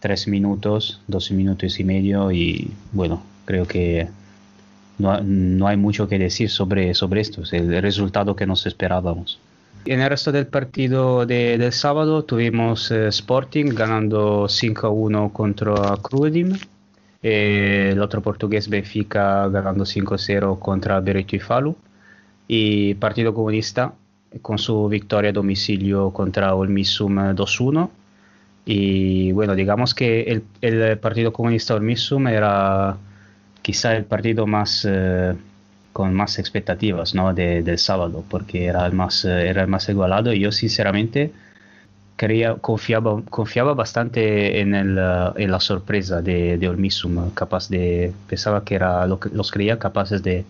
3 0.00 0.28
minutos, 0.28 1.00
12 1.06 1.34
minutos 1.34 1.78
y 1.78 1.84
medio 1.84 2.32
y 2.32 2.72
bueno, 2.92 3.22
creo 3.44 3.66
que 3.66 4.08
no, 4.98 5.20
no 5.22 5.66
hay 5.66 5.76
mucho 5.76 6.08
que 6.08 6.18
decir 6.18 6.50
sobre, 6.50 6.94
sobre 6.94 7.20
esto, 7.20 7.42
es 7.42 7.52
el 7.52 7.80
resultado 7.80 8.36
que 8.36 8.46
nos 8.46 8.66
esperábamos. 8.66 9.38
En 9.84 10.00
el 10.00 10.10
resto 10.10 10.32
del 10.32 10.46
partido 10.46 11.24
de, 11.24 11.56
del 11.56 11.72
sábado 11.72 12.24
tuvimos 12.24 12.90
eh, 12.90 13.08
Sporting 13.08 13.74
ganando 13.74 14.44
5-1 14.44 15.32
contra 15.32 15.96
Crudim, 16.02 16.58
eh, 17.22 17.90
el 17.92 18.02
otro 18.02 18.20
portugués 18.20 18.68
Benfica 18.68 19.48
ganando 19.48 19.84
5-0 19.84 20.58
contra 20.58 21.00
Beretto 21.00 21.36
y 21.36 21.38
Falu 21.38 21.76
y 22.46 22.94
Partido 22.94 23.32
Comunista 23.32 23.94
con 24.42 24.58
su 24.58 24.88
victoria 24.88 25.30
a 25.30 25.32
domicilio 25.32 26.10
contra 26.10 26.54
Olmisum 26.54 27.16
2-1. 27.16 27.88
Y 28.66 29.32
bueno, 29.32 29.54
digamos 29.54 29.94
que 29.94 30.42
el 30.60 30.98
Partido 30.98 31.32
Comunista 31.32 31.74
Olmisum 31.74 32.28
era 32.28 32.98
quizá 33.68 33.94
el 33.94 34.06
partido 34.06 34.46
más 34.46 34.86
eh, 34.88 35.34
con 35.92 36.14
más 36.14 36.38
expectativas 36.38 37.14
¿no? 37.14 37.34
del 37.34 37.78
sábado, 37.78 38.24
porque 38.30 38.64
era 38.64 38.86
el, 38.86 38.94
más, 38.94 39.26
eh, 39.26 39.46
era 39.50 39.60
el 39.60 39.68
más 39.68 39.90
igualado 39.90 40.32
yo 40.32 40.52
sinceramente 40.52 41.32
creía, 42.16 42.54
confiaba, 42.54 43.20
confiaba 43.28 43.74
bastante 43.74 44.60
en, 44.60 44.74
el, 44.74 44.96
uh, 44.96 45.34
en 45.36 45.50
la 45.50 45.60
sorpresa 45.60 46.22
de, 46.22 46.56
de 46.56 46.66
Olmisum, 46.66 47.30
capaz 47.34 47.68
de, 47.68 48.10
pensaba 48.26 48.64
que 48.64 48.76
era, 48.76 49.06
los 49.06 49.50
creía 49.50 49.78
capaces 49.78 50.22
de, 50.22 50.46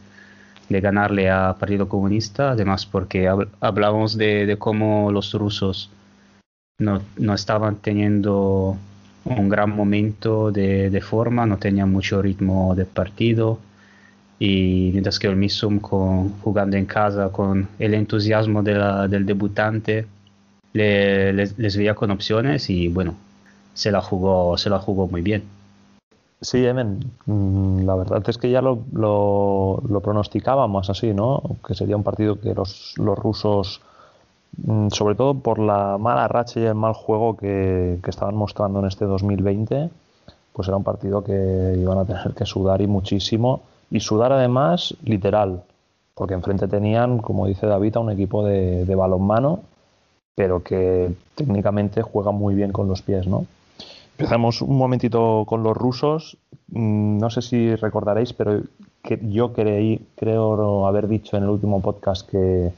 de 0.69 0.81
ganarle 0.81 1.29
a 1.29 1.57
Partido 1.59 1.89
Comunista, 1.89 2.53
además 2.53 2.87
porque 2.87 3.29
hab- 3.29 3.49
hablamos 3.59 4.17
de, 4.17 4.47
de 4.47 4.57
cómo 4.59 5.11
los 5.11 5.33
rusos 5.33 5.91
no, 6.79 7.03
no 7.17 7.35
estaban 7.35 7.75
teniendo 7.79 8.77
un 9.25 9.49
gran 9.49 9.71
momento 9.75 10.51
de, 10.53 10.91
de 10.91 11.01
forma, 11.01 11.47
no 11.47 11.59
tenían 11.59 11.91
mucho 11.93 12.23
ritmo 12.23 12.75
de 12.75 12.85
partido 12.87 13.59
y 14.39 14.91
mientras 14.93 15.19
que 15.19 15.29
Olmisum 15.29 15.81
con, 15.81 16.31
jugando 16.41 16.77
en 16.77 16.87
casa 16.87 17.31
con 17.31 17.69
el 17.79 17.95
entusiasmo 17.95 18.63
de 18.63 18.75
la- 18.75 19.09
del 19.09 19.27
debutante 19.27 20.07
le- 20.75 21.33
les, 21.33 21.59
les 21.59 21.77
veía 21.77 21.95
con 21.95 22.11
opciones 22.13 22.71
y 22.71 22.89
bueno, 22.89 23.15
se 23.75 23.91
la 23.93 24.01
jugó, 24.03 24.59
se 24.59 24.71
la 24.71 24.79
jugó 24.81 25.09
muy 25.09 25.23
bien. 25.23 25.45
Sí, 26.41 26.65
Emen, 26.65 27.01
mm, 27.27 27.85
la 27.85 27.97
verdad 27.97 28.23
es 28.29 28.39
que 28.39 28.51
ya 28.51 28.63
lo, 28.63 28.85
lo- 28.93 29.83
lo 29.89 30.01
pronosticábamos 30.01 30.89
así, 30.89 31.13
¿no? 31.13 31.43
Que 31.67 31.75
sería 31.75 31.97
un 31.97 32.05
partido 32.05 32.41
que 32.41 32.55
los, 32.55 32.95
los 32.97 33.19
rusos, 33.19 33.81
sobre 34.91 35.15
todo 35.15 35.35
por 35.35 35.59
la 35.59 35.99
mala 35.99 36.27
racha 36.29 36.61
y 36.61 36.65
el 36.65 36.75
mal 36.75 36.95
juego 36.95 37.37
que, 37.37 37.99
que 38.03 38.11
estaban 38.11 38.35
mostrando 38.35 38.81
en 38.81 38.87
este 38.87 39.05
2020, 39.05 39.91
pues 40.53 40.69
era 40.69 40.77
un 40.77 40.85
partido 40.85 41.23
que 41.23 41.77
iban 41.79 41.99
a 41.99 42.05
tener 42.05 42.35
que 42.35 42.45
sudar 42.45 42.81
y 42.81 42.87
muchísimo. 42.87 43.61
Y 43.91 44.01
sudar 44.01 44.33
además 44.33 44.95
literal, 45.05 45.63
porque 46.15 46.35
enfrente 46.35 46.69
tenían, 46.69 47.19
como 47.19 47.47
dice 47.47 47.67
David, 47.67 47.97
a 47.97 48.01
un 48.01 48.11
equipo 48.11 48.45
de, 48.45 48.85
de 48.85 48.95
balonmano, 48.95 49.61
pero 50.35 50.63
que 50.63 51.15
técnicamente 51.35 52.03
juega 52.03 52.31
muy 52.33 52.55
bien 52.55 52.73
con 52.73 52.89
los 52.89 53.03
pies, 53.03 53.27
¿no? 53.27 53.47
Empezamos 54.19 54.63
un 54.63 54.77
momentito 54.77 55.45
con 55.47 55.63
los 55.63 55.77
rusos. 55.77 56.37
Mm, 56.69 57.19
No 57.19 57.31
sé 57.31 57.41
si 57.41 57.75
recordaréis, 57.77 58.33
pero 58.33 58.61
yo 59.23 59.53
creí, 59.53 60.05
creo 60.17 60.87
haber 60.87 61.07
dicho 61.07 61.37
en 61.37 61.45
el 61.45 61.51
último 61.51 61.81
podcast 61.81 62.29
que, 62.29 62.73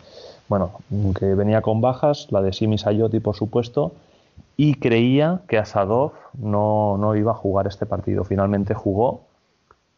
bueno, 0.50 0.72
que 1.16 1.36
venía 1.36 1.62
con 1.62 1.80
bajas, 1.80 2.26
la 2.32 2.42
de 2.42 2.52
Simi 2.52 2.76
Sayoti, 2.76 3.20
por 3.20 3.36
supuesto, 3.36 3.92
y 4.56 4.74
creía 4.74 5.42
que 5.46 5.58
Asadov 5.58 6.10
no, 6.36 6.98
no 6.98 7.14
iba 7.14 7.30
a 7.30 7.34
jugar 7.34 7.68
este 7.68 7.86
partido. 7.86 8.24
Finalmente 8.24 8.74
jugó 8.74 9.20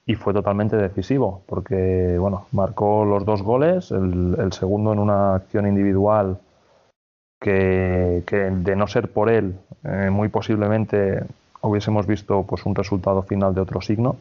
y 0.04 0.14
fue 0.14 0.34
totalmente 0.34 0.76
decisivo, 0.76 1.40
porque, 1.46 2.18
bueno, 2.18 2.44
marcó 2.52 3.06
los 3.06 3.24
dos 3.24 3.42
goles, 3.42 3.92
el, 3.92 4.36
el 4.38 4.52
segundo 4.52 4.92
en 4.92 4.98
una 4.98 5.36
acción 5.36 5.66
individual 5.66 6.36
que, 7.40 8.22
que 8.26 8.36
de 8.36 8.76
no 8.76 8.86
ser 8.86 9.10
por 9.10 9.30
él, 9.30 9.54
eh, 9.84 10.10
muy 10.10 10.28
posiblemente 10.28 11.24
hubiésemos 11.62 12.06
visto 12.06 12.42
pues, 12.42 12.66
un 12.66 12.74
resultado 12.74 13.22
final 13.22 13.54
de 13.54 13.62
otro 13.62 13.80
signo. 13.80 14.16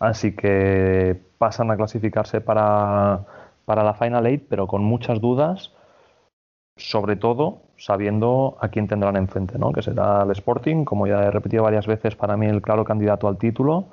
Así 0.00 0.32
que 0.36 1.16
pasan 1.38 1.70
a 1.70 1.76
clasificarse 1.78 2.42
para, 2.42 3.20
para 3.64 3.82
la 3.82 3.94
Final 3.94 4.26
Eight, 4.26 4.46
pero 4.48 4.66
con 4.66 4.84
muchas 4.84 5.20
dudas, 5.20 5.72
sobre 6.76 7.16
todo 7.16 7.58
sabiendo 7.76 8.56
a 8.60 8.68
quién 8.68 8.88
tendrán 8.88 9.16
enfrente, 9.16 9.58
¿no? 9.58 9.72
que 9.72 9.82
será 9.82 10.22
el 10.22 10.30
Sporting, 10.30 10.84
como 10.84 11.06
ya 11.06 11.22
he 11.22 11.30
repetido 11.30 11.62
varias 11.62 11.86
veces, 11.86 12.14
para 12.16 12.36
mí 12.36 12.46
el 12.46 12.62
claro 12.62 12.84
candidato 12.84 13.28
al 13.28 13.36
título. 13.36 13.84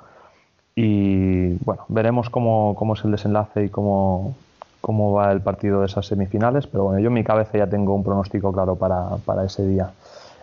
Y 0.74 1.54
bueno, 1.64 1.84
veremos 1.88 2.30
cómo, 2.30 2.74
cómo 2.76 2.94
es 2.94 3.04
el 3.04 3.10
desenlace 3.10 3.64
y 3.64 3.68
cómo, 3.68 4.34
cómo 4.80 5.12
va 5.12 5.30
el 5.32 5.40
partido 5.42 5.80
de 5.80 5.86
esas 5.86 6.06
semifinales, 6.06 6.66
pero 6.66 6.84
bueno, 6.84 7.00
yo 7.00 7.08
en 7.08 7.14
mi 7.14 7.24
cabeza 7.24 7.58
ya 7.58 7.66
tengo 7.66 7.94
un 7.94 8.02
pronóstico 8.02 8.52
claro 8.52 8.76
para, 8.76 9.16
para 9.24 9.44
ese 9.44 9.66
día. 9.66 9.90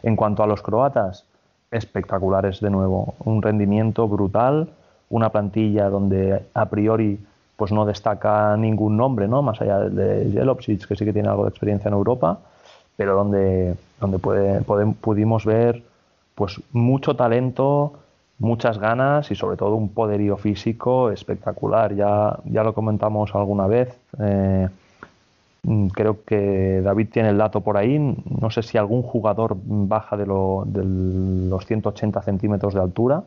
En 0.04 0.16
cuanto 0.16 0.44
a 0.44 0.48
los 0.48 0.62
croatas, 0.62 1.26
espectaculares 1.72 2.60
de 2.62 2.70
nuevo, 2.70 3.16
un 3.26 3.42
rendimiento 3.42 4.08
brutal, 4.08 4.70
una 5.10 5.30
plantilla 5.30 5.90
donde 5.90 6.44
a 6.54 6.66
priori 6.66 7.20
pues 7.60 7.72
no 7.74 7.86
destaca 7.86 8.56
ningún 8.58 8.96
nombre, 8.98 9.28
¿no? 9.28 9.42
Más 9.44 9.60
allá 9.62 9.80
de 9.82 10.32
Jelopsic, 10.32 10.88
que 10.88 10.96
sí 10.96 11.04
que 11.06 11.12
tiene 11.14 11.28
algo 11.28 11.44
de 11.44 11.50
experiencia 11.50 11.90
en 11.90 11.94
Europa, 11.94 12.40
pero 12.96 13.16
donde, 13.16 13.76
donde 14.00 14.18
puede- 14.18 14.62
pudimos 15.02 15.46
ver 15.46 15.84
pues 16.36 16.62
mucho 16.72 17.16
talento, 17.18 17.94
muchas 18.40 18.78
ganas 18.80 19.30
y 19.30 19.36
sobre 19.36 19.58
todo 19.58 19.76
un 19.76 19.90
poderío 19.90 20.38
físico 20.38 21.12
espectacular. 21.12 21.94
Ya, 21.94 22.38
ya 22.46 22.64
lo 22.64 22.74
comentamos 22.74 23.36
alguna 23.36 23.68
vez. 23.68 23.94
eh, 24.22 24.70
creo 25.94 26.24
que 26.24 26.82
David 26.82 27.10
tiene 27.12 27.30
el 27.30 27.38
dato 27.38 27.60
por 27.62 27.76
ahí. 27.76 28.00
No 28.40 28.50
sé 28.50 28.64
si 28.64 28.78
algún 28.78 29.04
jugador 29.04 29.58
baja 29.62 30.16
de, 30.16 30.26
lo- 30.26 30.64
de 30.66 30.84
los 31.50 31.66
180 31.66 32.22
centímetros 32.22 32.74
de 32.74 32.80
altura, 32.80 33.24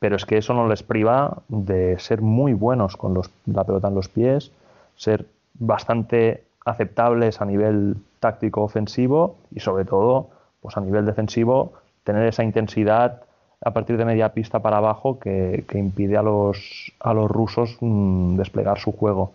pero 0.00 0.16
es 0.16 0.24
que 0.24 0.38
eso 0.38 0.54
no 0.54 0.66
les 0.66 0.82
priva 0.82 1.42
de 1.48 1.98
ser 2.00 2.22
muy 2.22 2.54
buenos 2.54 2.96
con 2.96 3.20
la 3.46 3.64
pelota 3.64 3.88
en 3.88 3.94
los 3.94 4.08
pies, 4.08 4.50
ser 4.96 5.26
bastante 5.54 6.42
aceptables 6.64 7.40
a 7.40 7.44
nivel 7.44 7.96
táctico 8.18 8.62
ofensivo 8.62 9.36
y 9.54 9.60
sobre 9.60 9.84
todo 9.84 10.30
pues 10.62 10.76
a 10.76 10.80
nivel 10.80 11.06
defensivo 11.06 11.74
tener 12.02 12.26
esa 12.26 12.42
intensidad 12.42 13.22
a 13.62 13.70
partir 13.72 13.98
de 13.98 14.06
media 14.06 14.32
pista 14.32 14.60
para 14.60 14.78
abajo 14.78 15.18
que, 15.18 15.64
que 15.68 15.78
impide 15.78 16.16
a 16.16 16.22
los, 16.22 16.92
a 16.98 17.12
los 17.12 17.30
rusos 17.30 17.76
mm, 17.80 18.36
desplegar 18.36 18.78
su 18.78 18.92
juego. 18.92 19.32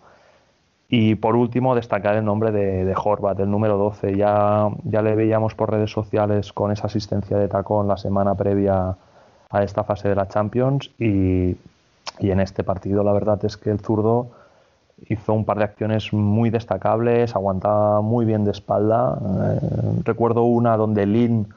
Y 0.88 1.16
por 1.16 1.36
último, 1.36 1.74
destacar 1.74 2.16
el 2.16 2.24
nombre 2.24 2.50
de, 2.52 2.84
de 2.84 2.94
Horvat, 2.96 3.38
el 3.40 3.50
número 3.50 3.76
12. 3.76 4.16
Ya, 4.16 4.68
ya 4.84 5.02
le 5.02 5.14
veíamos 5.14 5.54
por 5.54 5.70
redes 5.70 5.90
sociales 5.90 6.52
con 6.52 6.72
esa 6.72 6.86
asistencia 6.86 7.36
de 7.36 7.48
tacón 7.48 7.88
la 7.88 7.96
semana 7.96 8.34
previa 8.34 8.96
a 9.50 9.62
esta 9.62 9.84
fase 9.84 10.08
de 10.08 10.14
la 10.14 10.28
Champions 10.28 10.90
y, 10.98 11.56
y 12.18 12.30
en 12.30 12.40
este 12.40 12.64
partido 12.64 13.04
la 13.04 13.12
verdad 13.12 13.44
es 13.44 13.56
que 13.56 13.70
el 13.70 13.80
zurdo 13.80 14.30
hizo 15.08 15.34
un 15.34 15.44
par 15.44 15.58
de 15.58 15.64
acciones 15.64 16.12
muy 16.12 16.50
destacables, 16.50 17.34
aguantaba 17.34 18.00
muy 18.00 18.24
bien 18.24 18.44
de 18.44 18.50
espalda. 18.50 19.18
Eh, 19.20 20.00
recuerdo 20.04 20.44
una 20.44 20.76
donde 20.76 21.06
Lin, 21.06 21.48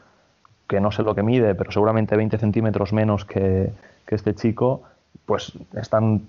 que 0.67 0.81
no 0.81 0.91
sé 0.91 1.03
lo 1.03 1.15
que 1.15 1.23
mide, 1.23 1.55
pero 1.55 1.71
seguramente 1.71 2.15
20 2.15 2.37
centímetros 2.37 2.93
menos 2.93 3.25
que, 3.25 3.71
que 4.05 4.15
este 4.15 4.35
chico, 4.35 4.81
pues 5.25 5.53
están 5.75 6.27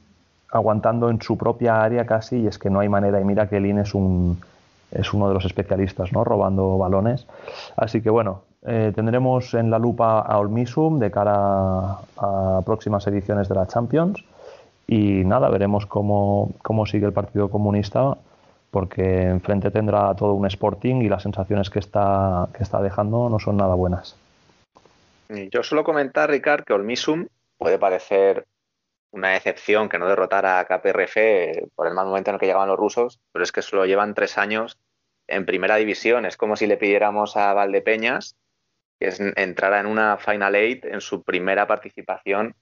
aguantando 0.52 1.10
en 1.10 1.20
su 1.20 1.36
propia 1.36 1.82
área 1.82 2.06
casi 2.06 2.38
y 2.38 2.46
es 2.46 2.58
que 2.58 2.70
no 2.70 2.80
hay 2.80 2.88
manera. 2.88 3.20
Y 3.20 3.24
mira 3.24 3.48
que 3.48 3.60
Lin 3.60 3.78
es 3.78 3.94
un 3.94 4.40
es 4.92 5.12
uno 5.12 5.28
de 5.28 5.34
los 5.34 5.44
especialistas, 5.44 6.12
¿no? 6.12 6.24
Robando 6.24 6.76
balones. 6.76 7.26
Así 7.76 8.02
que 8.02 8.10
bueno, 8.10 8.42
eh, 8.62 8.92
tendremos 8.94 9.54
en 9.54 9.70
la 9.70 9.78
lupa 9.78 10.20
a 10.20 10.38
Olmisum 10.38 10.98
de 10.98 11.10
cara 11.10 11.98
a, 12.16 12.62
próximas 12.64 13.06
ediciones 13.06 13.48
de 13.48 13.54
la 13.54 13.66
Champions. 13.66 14.22
Y 14.86 15.24
nada, 15.24 15.48
veremos 15.48 15.86
cómo, 15.86 16.52
cómo 16.62 16.84
sigue 16.84 17.06
el 17.06 17.12
Partido 17.12 17.48
Comunista, 17.48 18.16
porque 18.70 19.28
enfrente 19.28 19.70
tendrá 19.70 20.14
todo 20.14 20.34
un 20.34 20.46
Sporting 20.46 20.96
y 20.96 21.08
las 21.08 21.22
sensaciones 21.22 21.70
que 21.70 21.78
está, 21.78 22.48
que 22.52 22.62
está 22.62 22.82
dejando 22.82 23.28
no 23.28 23.38
son 23.38 23.56
nada 23.56 23.74
buenas. 23.74 24.16
Y 25.28 25.48
Yo 25.50 25.62
suelo 25.62 25.84
comentar, 25.84 26.28
Ricard, 26.28 26.64
que 26.64 26.72
Olmisum 26.72 27.26
puede 27.56 27.78
parecer 27.78 28.46
una 29.12 29.36
excepción 29.36 29.88
que 29.88 29.98
no 29.98 30.06
derrotara 30.06 30.58
a 30.58 30.64
KPRF 30.64 31.70
por 31.74 31.86
el 31.86 31.94
mal 31.94 32.06
momento 32.06 32.30
en 32.30 32.34
el 32.34 32.40
que 32.40 32.46
llegaban 32.46 32.68
los 32.68 32.78
rusos, 32.78 33.20
pero 33.32 33.42
es 33.42 33.52
que 33.52 33.62
solo 33.62 33.86
llevan 33.86 34.14
tres 34.14 34.38
años 34.38 34.78
en 35.28 35.46
primera 35.46 35.76
división. 35.76 36.26
Es 36.26 36.36
como 36.36 36.56
si 36.56 36.66
le 36.66 36.76
pidiéramos 36.76 37.36
a 37.36 37.54
Valdepeñas 37.54 38.36
que 39.00 39.08
es- 39.08 39.20
entrara 39.20 39.80
en 39.80 39.86
una 39.86 40.18
Final 40.18 40.54
Eight 40.54 40.84
en 40.84 41.00
su 41.00 41.24
primera 41.24 41.66
participación 41.66 42.54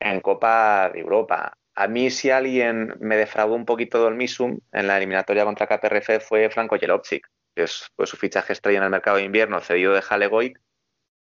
en 0.00 0.20
Copa 0.20 0.90
de 0.92 1.00
Europa. 1.00 1.54
A 1.74 1.88
mí, 1.88 2.10
si 2.10 2.30
alguien 2.30 2.94
me 3.00 3.16
defraudó 3.16 3.54
un 3.54 3.64
poquito 3.64 3.98
de 4.00 4.04
Olmisum 4.06 4.58
en 4.72 4.86
la 4.86 4.98
eliminatoria 4.98 5.44
contra 5.44 5.66
KPRF 5.66 6.20
fue 6.20 6.50
Franco 6.50 6.78
Jelovcic, 6.78 7.26
que 7.54 7.64
es, 7.64 7.90
fue 7.96 8.06
su 8.06 8.16
fichaje 8.16 8.52
estrella 8.52 8.78
en 8.78 8.84
el 8.84 8.90
mercado 8.90 9.16
de 9.16 9.24
invierno, 9.24 9.60
cedido 9.60 9.94
de 9.94 10.02
Halegoic, 10.08 10.60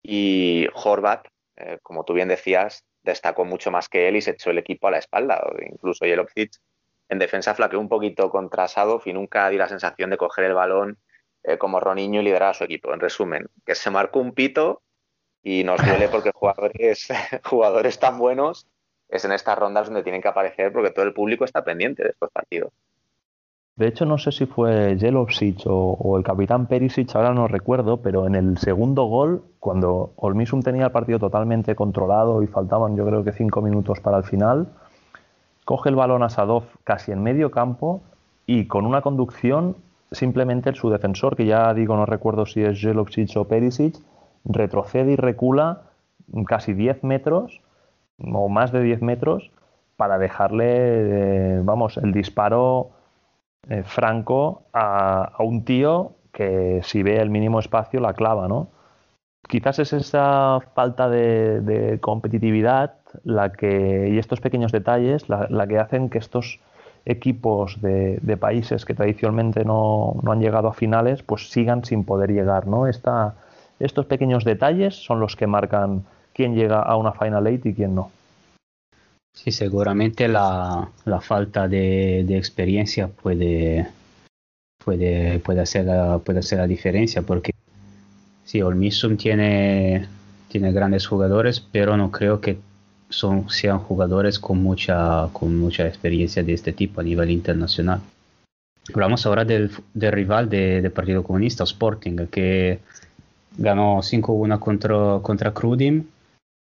y 0.02 0.66
Horvat, 0.74 1.26
eh, 1.56 1.78
como 1.82 2.04
tú 2.04 2.12
bien 2.14 2.28
decías, 2.28 2.84
destacó 3.02 3.44
mucho 3.44 3.70
más 3.70 3.88
que 3.88 4.08
él 4.08 4.16
y 4.16 4.22
se 4.22 4.32
echó 4.32 4.50
el 4.50 4.58
equipo 4.58 4.88
a 4.88 4.90
la 4.90 4.98
espalda. 4.98 5.42
Incluso 5.70 6.04
Jelovcic 6.04 6.52
en 7.08 7.18
defensa 7.18 7.54
flaqueó 7.54 7.78
un 7.80 7.88
poquito 7.88 8.30
contra 8.30 8.68
Sadov 8.68 9.02
y 9.06 9.12
nunca 9.12 9.48
di 9.48 9.58
la 9.58 9.68
sensación 9.68 10.10
de 10.10 10.16
coger 10.16 10.44
el 10.46 10.54
balón 10.54 10.98
eh, 11.44 11.58
como 11.58 11.80
Roniño 11.80 12.20
y 12.20 12.24
liderar 12.24 12.50
a 12.50 12.54
su 12.54 12.64
equipo. 12.64 12.92
En 12.92 13.00
resumen, 13.00 13.46
que 13.66 13.74
se 13.74 13.90
marcó 13.90 14.20
un 14.20 14.32
pito 14.32 14.82
y 15.42 15.64
nos 15.64 15.84
duele 15.84 16.08
porque 16.08 16.30
jugadores, 16.34 17.08
jugadores 17.44 17.98
tan 17.98 18.18
buenos 18.18 18.66
es 19.08 19.24
en 19.24 19.32
estas 19.32 19.58
rondas 19.58 19.86
donde 19.86 20.02
tienen 20.02 20.22
que 20.22 20.28
aparecer 20.28 20.72
porque 20.72 20.90
todo 20.90 21.04
el 21.04 21.12
público 21.12 21.44
está 21.44 21.62
pendiente 21.64 22.02
de 22.02 22.10
estos 22.10 22.30
partidos. 22.30 22.72
De 23.76 23.88
hecho, 23.88 24.04
no 24.04 24.18
sé 24.18 24.32
si 24.32 24.46
fue 24.46 24.96
Jelovsic 24.98 25.66
o, 25.66 25.94
o 25.94 26.18
el 26.18 26.24
capitán 26.24 26.66
Perisic, 26.66 27.14
ahora 27.16 27.32
no 27.32 27.48
recuerdo, 27.48 28.02
pero 28.02 28.26
en 28.26 28.34
el 28.34 28.58
segundo 28.58 29.04
gol, 29.04 29.44
cuando 29.60 30.12
Olmisum 30.16 30.62
tenía 30.62 30.84
el 30.86 30.92
partido 30.92 31.18
totalmente 31.18 31.74
controlado 31.74 32.42
y 32.42 32.46
faltaban 32.46 32.96
yo 32.96 33.06
creo 33.06 33.24
que 33.24 33.32
cinco 33.32 33.62
minutos 33.62 34.00
para 34.00 34.18
el 34.18 34.24
final, 34.24 34.68
coge 35.64 35.88
el 35.88 35.96
balón 35.96 36.22
a 36.22 36.28
Sadov 36.28 36.64
casi 36.84 37.12
en 37.12 37.22
medio 37.22 37.50
campo 37.50 38.02
y 38.46 38.66
con 38.66 38.84
una 38.84 39.00
conducción 39.00 39.76
simplemente 40.12 40.74
su 40.74 40.90
defensor, 40.90 41.36
que 41.36 41.46
ya 41.46 41.72
digo, 41.74 41.96
no 41.96 42.06
recuerdo 42.06 42.46
si 42.46 42.62
es 42.62 42.80
Jelovcic 42.80 43.36
o 43.36 43.48
Perisic, 43.48 43.96
retrocede 44.44 45.12
y 45.12 45.16
recula 45.16 45.82
casi 46.46 46.72
10 46.72 47.04
metros 47.04 47.60
o 48.18 48.48
más 48.48 48.72
de 48.72 48.82
10 48.82 49.02
metros 49.02 49.50
para 49.96 50.18
dejarle, 50.18 50.66
eh, 50.68 51.60
vamos, 51.62 51.96
el 51.96 52.12
disparo 52.12 52.90
eh, 53.68 53.82
franco 53.84 54.64
a, 54.72 55.32
un 55.38 55.64
tío 55.64 56.12
que 56.32 56.80
si 56.82 57.02
ve 57.02 57.20
el 57.20 57.30
mínimo 57.30 57.60
espacio 57.60 58.00
la 58.00 58.14
clava, 58.14 58.48
¿no? 58.48 58.68
Quizás 59.48 59.78
es 59.78 59.92
esa 59.92 60.60
falta 60.74 61.08
de, 61.08 61.98
competitividad 62.00 62.94
la 63.24 63.52
que, 63.52 64.08
y 64.10 64.18
estos 64.18 64.40
pequeños 64.40 64.72
detalles 64.72 65.28
la, 65.28 65.66
que 65.66 65.78
hacen 65.78 66.08
que 66.08 66.18
estos 66.18 66.60
equipos 67.04 67.80
de, 67.80 68.36
países 68.40 68.84
que 68.84 68.94
tradicionalmente 68.94 69.64
no, 69.64 70.20
han 70.26 70.40
llegado 70.40 70.68
a 70.68 70.72
finales, 70.72 71.22
pues 71.22 71.50
sigan 71.50 71.84
sin 71.84 72.04
poder 72.04 72.30
llegar, 72.30 72.66
¿no? 72.66 72.86
estos 72.86 74.06
pequeños 74.06 74.44
detalles 74.44 74.94
son 74.94 75.18
los 75.18 75.34
que 75.34 75.46
marcan 75.46 76.04
quién 76.32 76.54
llega 76.54 76.80
a 76.80 76.96
una 76.96 77.12
Final 77.12 77.46
Eight 77.46 77.66
y 77.66 77.74
quién 77.74 77.94
no. 77.94 78.10
Sí, 79.34 79.50
seguramente 79.50 80.28
la, 80.28 80.88
falta 81.20 81.66
de, 81.66 82.20
experiencia 82.36 83.08
puede, 83.08 83.88
puede, 84.84 85.38
puede, 85.40 85.60
hacer 85.60 85.86
la, 85.86 86.18
puede 86.18 86.40
hacer 86.40 86.58
la 86.58 86.66
diferencia 86.66 87.22
porque 87.22 87.52
sí, 88.44 88.60
Olmisum 88.62 89.16
tiene, 89.16 90.06
tiene 90.48 90.70
grandes 90.72 91.06
jugadores, 91.06 91.60
pero 91.60 91.96
no 91.96 92.10
creo 92.10 92.40
que 92.40 92.58
son, 93.12 93.48
sean 93.50 93.78
jugadores 93.78 94.38
con 94.38 94.62
mucha, 94.62 95.28
con 95.32 95.58
mucha 95.58 95.86
experiencia 95.86 96.42
de 96.42 96.54
este 96.54 96.72
tipo 96.72 97.00
a 97.00 97.04
nivel 97.04 97.30
internacional. 97.30 98.00
Hablamos 98.92 99.24
ahora 99.26 99.44
del, 99.44 99.70
rival 99.94 100.48
del 100.48 100.90
Partido 100.90 101.22
Comunista, 101.22 101.64
Sporting, 101.64 102.26
que 102.26 102.80
ganó 103.56 103.98
5-1 103.98 104.58
contra, 104.58 105.20
contra 105.22 105.52
Crudim. 105.52 106.04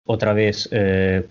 Otra 0.06 0.34
vez 0.34 0.68
eh, 0.72 1.26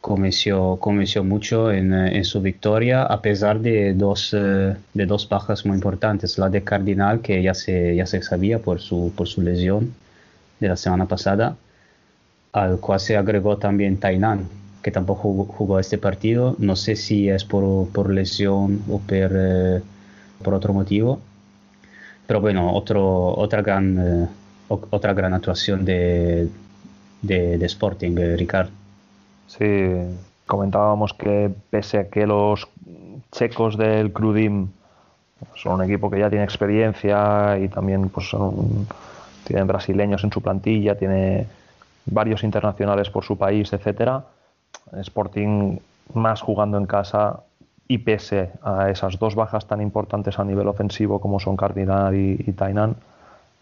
convenció, 0.00 0.78
mucho 1.24 1.72
en, 1.72 1.92
en, 1.92 2.24
su 2.24 2.40
victoria, 2.40 3.02
a 3.02 3.20
pesar 3.20 3.58
de 3.58 3.94
dos, 3.94 4.32
eh, 4.32 4.76
de 4.94 5.06
dos 5.06 5.28
bajas 5.28 5.66
muy 5.66 5.74
importantes. 5.74 6.38
La 6.38 6.48
de 6.48 6.62
Cardinal, 6.62 7.20
que 7.20 7.42
ya 7.42 7.54
se, 7.54 7.96
ya 7.96 8.06
se 8.06 8.22
sabía 8.22 8.60
por 8.60 8.80
su, 8.80 9.12
por 9.16 9.26
su 9.26 9.42
lesión 9.42 9.92
de 10.60 10.68
la 10.68 10.76
semana 10.76 11.06
pasada, 11.06 11.56
al 12.56 12.80
cual 12.80 12.98
se 13.00 13.18
agregó 13.18 13.58
también 13.58 13.98
Tainan, 13.98 14.48
que 14.82 14.90
tampoco 14.90 15.44
jugó, 15.44 15.78
este 15.78 15.98
partido. 15.98 16.56
No 16.58 16.74
sé 16.74 16.96
si 16.96 17.28
es 17.28 17.44
por, 17.44 17.88
por 17.90 18.08
lesión 18.10 18.80
o 18.90 18.98
por, 18.98 19.30
eh, 19.34 19.82
por 20.42 20.54
otro 20.54 20.72
motivo. 20.72 21.20
Pero 22.26 22.40
bueno, 22.40 22.72
otro, 22.72 23.36
otra, 23.36 23.60
gran, 23.60 23.98
eh, 23.98 24.28
otra 24.68 25.12
gran 25.12 25.34
actuación 25.34 25.84
de, 25.84 26.48
de, 27.20 27.58
de 27.58 27.66
Sporting, 27.66 28.16
Ricardo. 28.38 28.70
Sí, 29.46 29.92
comentábamos 30.46 31.12
que 31.12 31.50
pese 31.68 31.98
a 31.98 32.08
que 32.08 32.26
los 32.26 32.66
checos 33.32 33.76
del 33.76 34.14
Crudim 34.14 34.68
son 35.56 35.74
un 35.74 35.82
equipo 35.84 36.10
que 36.10 36.20
ya 36.20 36.30
tiene 36.30 36.44
experiencia 36.44 37.58
y 37.58 37.68
también 37.68 38.08
pues 38.08 38.30
son, 38.30 38.86
tienen 39.44 39.66
brasileños 39.66 40.24
en 40.24 40.32
su 40.32 40.40
plantilla, 40.40 40.96
tiene 40.96 41.46
varios 42.06 42.44
internacionales 42.44 43.10
por 43.10 43.24
su 43.24 43.36
país, 43.36 43.72
etcétera. 43.72 44.24
Sporting 44.92 45.78
más 46.14 46.40
jugando 46.40 46.78
en 46.78 46.86
casa 46.86 47.40
y 47.88 47.98
pese 47.98 48.50
a 48.62 48.90
esas 48.90 49.18
dos 49.18 49.34
bajas 49.34 49.66
tan 49.66 49.80
importantes 49.80 50.38
a 50.38 50.44
nivel 50.44 50.68
ofensivo 50.68 51.20
como 51.20 51.38
son 51.38 51.56
Cardinal 51.56 52.14
y, 52.14 52.52
Tainan, 52.52 52.96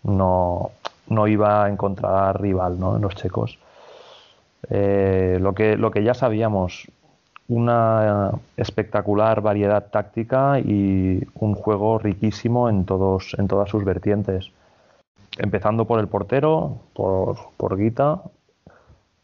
no, 0.02 0.70
no 1.08 1.26
iba 1.26 1.64
a 1.64 1.68
encontrar 1.68 2.40
rival 2.40 2.78
¿no? 2.78 2.97
en 2.97 3.02
los 3.02 3.14
checos. 3.14 3.58
Eh, 4.70 5.39
lo, 5.40 5.55
que, 5.55 5.76
lo 5.76 5.90
que 5.90 6.02
ya 6.02 6.14
sabíamos, 6.14 6.89
una 7.48 8.31
espectacular 8.56 9.42
variedad 9.42 9.90
táctica 9.90 10.58
y 10.58 11.23
un 11.34 11.55
juego 11.55 11.98
riquísimo 11.98 12.70
en, 12.70 12.86
todos, 12.86 13.36
en 13.39 13.48
todas 13.48 13.68
sus 13.68 13.84
vertientes. 13.84 14.50
Empezando 15.38 15.84
por 15.86 16.00
el 16.00 16.08
portero, 16.08 16.78
por, 16.94 17.36
por 17.56 17.76
Guita, 17.76 18.22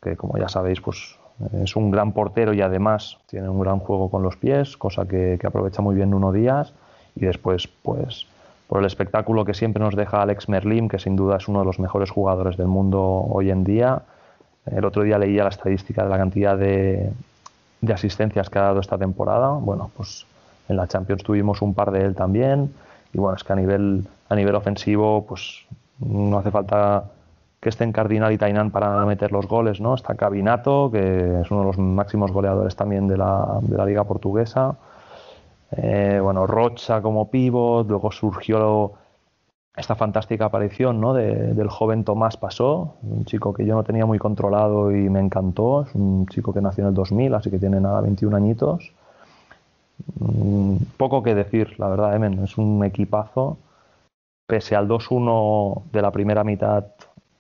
que 0.03 0.17
como 0.17 0.39
ya 0.39 0.49
sabéis, 0.49 0.81
pues 0.81 1.19
es 1.63 1.77
un 1.77 1.91
gran 1.91 2.13
portero 2.13 2.53
y 2.53 2.61
además 2.61 3.19
tiene 3.27 3.49
un 3.49 3.61
gran 3.61 3.79
juego 3.79 4.11
con 4.11 4.23
los 4.23 4.37
pies, 4.37 4.77
cosa 4.77 5.07
que, 5.07 5.39
aprovecha 5.43 5.83
muy 5.83 5.95
bien 5.95 6.13
uno 6.13 6.33
Díaz. 6.33 6.73
Y 7.17 7.27
después, 7.27 7.69
pues, 7.83 8.27
por 8.69 8.81
el 8.81 8.87
espectáculo 8.87 9.45
que 9.45 9.55
siempre 9.55 9.83
nos 9.83 9.97
deja 9.97 10.23
Alex 10.23 10.49
Merlim, 10.49 10.89
que 10.89 10.99
sin 10.99 11.17
duda 11.17 11.37
es 11.37 11.49
uno 11.49 11.61
de 11.61 11.67
los 11.67 11.79
mejores 11.79 12.11
jugadores 12.11 12.57
del 12.57 12.69
mundo 12.69 13.01
hoy 13.03 13.51
en 13.51 13.65
día 13.65 14.03
el 14.67 14.85
otro 14.85 15.03
día 15.03 15.19
leía 15.19 15.45
la 15.45 15.51
estadística 15.51 16.05
de 16.05 16.11
la 16.11 16.19
cantidad 16.19 16.57
de, 16.57 17.11
asistencias 17.93 18.51
que 18.51 18.59
ha 18.59 18.63
dado 18.63 18.81
esta 18.81 18.99
temporada. 18.99 19.51
Bueno, 19.53 19.91
pues 19.97 20.27
en 20.69 20.77
la 20.77 20.87
Champions 20.87 21.23
tuvimos 21.23 21.63
un 21.63 21.75
par 21.75 21.91
de 21.91 22.05
él 22.05 22.15
también. 22.15 22.73
Y 23.13 23.19
bueno, 23.19 23.37
es 23.37 23.45
que 23.45 23.53
a 23.53 23.57
nivel, 23.57 24.07
a 24.29 24.35
nivel 24.37 24.55
ofensivo, 24.55 25.27
pues 25.27 25.67
no 26.01 26.39
hace 26.39 26.51
falta 26.51 27.05
que 27.61 27.69
estén 27.69 27.93
Cardinal 27.93 28.33
y 28.33 28.39
Tainan 28.39 28.71
para 28.71 29.05
meter 29.05 29.33
los 29.33 29.47
goles, 29.47 29.81
¿no? 29.81 29.95
Está 29.95 30.15
Cabinato, 30.15 30.91
que 30.91 31.41
es 31.43 31.51
uno 31.51 31.61
de 31.61 31.67
los 31.67 31.79
máximos 31.79 32.33
goleadores 32.33 32.75
también 32.75 33.07
de 33.07 33.19
la, 33.19 33.59
de 33.61 33.77
la 33.77 33.85
liga 33.85 34.05
portuguesa. 34.05 34.77
Eh, 35.73 36.19
bueno, 36.23 36.47
Rocha 36.47 37.03
como 37.03 37.31
pívot, 37.31 37.87
luego 37.89 38.11
surgió 38.11 38.93
esta 39.77 39.95
fantástica 39.95 40.47
aparición 40.47 41.01
¿no? 41.01 41.15
del 41.15 41.69
joven 41.69 42.05
Tomás 42.05 42.37
Pasó, 42.37 42.97
un 43.03 43.25
chico 43.25 43.55
que 43.55 43.65
yo 43.65 43.75
no 43.75 43.85
tenía 43.85 44.05
muy 44.05 44.19
controlado 44.19 44.91
y 44.91 45.09
me 45.09 45.21
encantó. 45.21 45.83
Es 45.83 45.95
un 45.95 46.27
chico 46.27 46.53
que 46.53 46.61
nació 46.61 46.85
en 46.85 46.89
el 46.89 46.95
2000, 46.95 47.35
así 47.35 47.51
que 47.51 47.59
tiene 47.59 47.81
nada, 47.81 48.01
21 48.01 48.37
añitos. 48.37 48.93
Mm, 50.19 50.77
poco 50.97 51.23
que 51.23 51.35
decir, 51.35 51.79
la 51.79 51.89
verdad, 51.89 52.15
Emen. 52.15 52.43
Es 52.45 52.59
un 52.59 52.85
equipazo. 52.85 53.59
Pese 54.51 54.75
al 54.75 54.89
2-1 54.89 55.85
de 55.93 56.03
la 56.03 56.11
primera 56.11 56.43
mitad, 56.43 56.85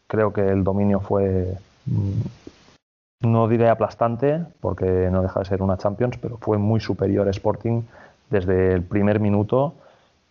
creo 0.06 0.32
que 0.32 0.46
el 0.48 0.62
dominio 0.62 1.00
fue, 1.00 1.56
mm, 1.86 3.26
no 3.28 3.48
diré 3.48 3.68
aplastante, 3.68 4.44
porque 4.60 5.08
no 5.10 5.20
deja 5.20 5.40
de 5.40 5.46
ser 5.46 5.60
una 5.60 5.76
Champions, 5.76 6.18
pero 6.18 6.38
fue 6.38 6.56
muy 6.56 6.78
superior 6.78 7.26
Sporting 7.26 7.82
desde 8.30 8.74
el 8.74 8.84
primer 8.84 9.18
minuto. 9.18 9.74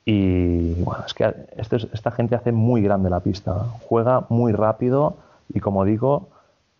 Y 0.05 0.81
bueno, 0.81 1.03
es 1.05 1.13
que 1.13 1.35
este 1.57 1.75
esta 1.75 2.11
gente 2.11 2.35
hace 2.35 2.53
muy 2.53 2.81
grande 2.81 3.09
la 3.09 3.19
pista, 3.19 3.65
juega 3.89 4.25
muy 4.29 4.53
rápido 4.53 5.17
y 5.53 5.59
como 5.59 5.83
digo, 5.83 6.29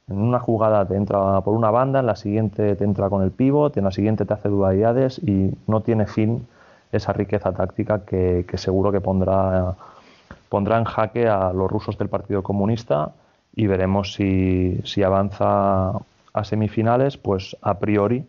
en 0.08 0.22
una 0.22 0.40
jugada 0.40 0.88
te 0.88 0.96
entra 0.96 1.42
por 1.42 1.56
una 1.56 1.72
banda, 1.72 2.00
en 2.00 2.06
la 2.06 2.16
siguiente 2.16 2.78
te 2.78 2.86
entra 2.86 3.10
con 3.10 3.22
el 3.22 3.32
pivot, 3.32 3.76
en 3.76 3.84
la 3.84 3.92
siguiente 3.92 4.24
te 4.24 4.34
hace 4.34 4.48
dualidades 4.48 5.20
y 5.20 5.52
no 5.68 5.82
tiene 5.82 6.06
fin 6.06 6.48
esa 6.92 7.14
riqueza 7.14 7.52
táctica 7.52 8.06
que, 8.06 8.46
seguro 8.56 8.92
que 8.92 9.02
pondrá, 9.02 9.76
pondrá 10.50 10.78
en 10.78 10.86
jaque 10.86 11.28
a 11.28 11.54
los 11.54 11.70
rusos 11.70 11.98
del 11.98 12.10
Partido 12.10 12.44
Comunista 12.44 13.12
y 13.56 13.68
veremos 13.68 14.14
si, 14.14 14.80
si 14.84 15.04
avanza 15.04 15.92
a 16.34 16.44
semifinales, 16.44 17.18
pues 17.18 17.56
a 17.62 17.80
priori 17.80 18.26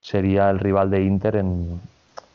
sería 0.00 0.50
el 0.50 0.58
rival 0.58 0.90
de 0.90 1.02
Inter 1.02 1.36
en, 1.36 1.80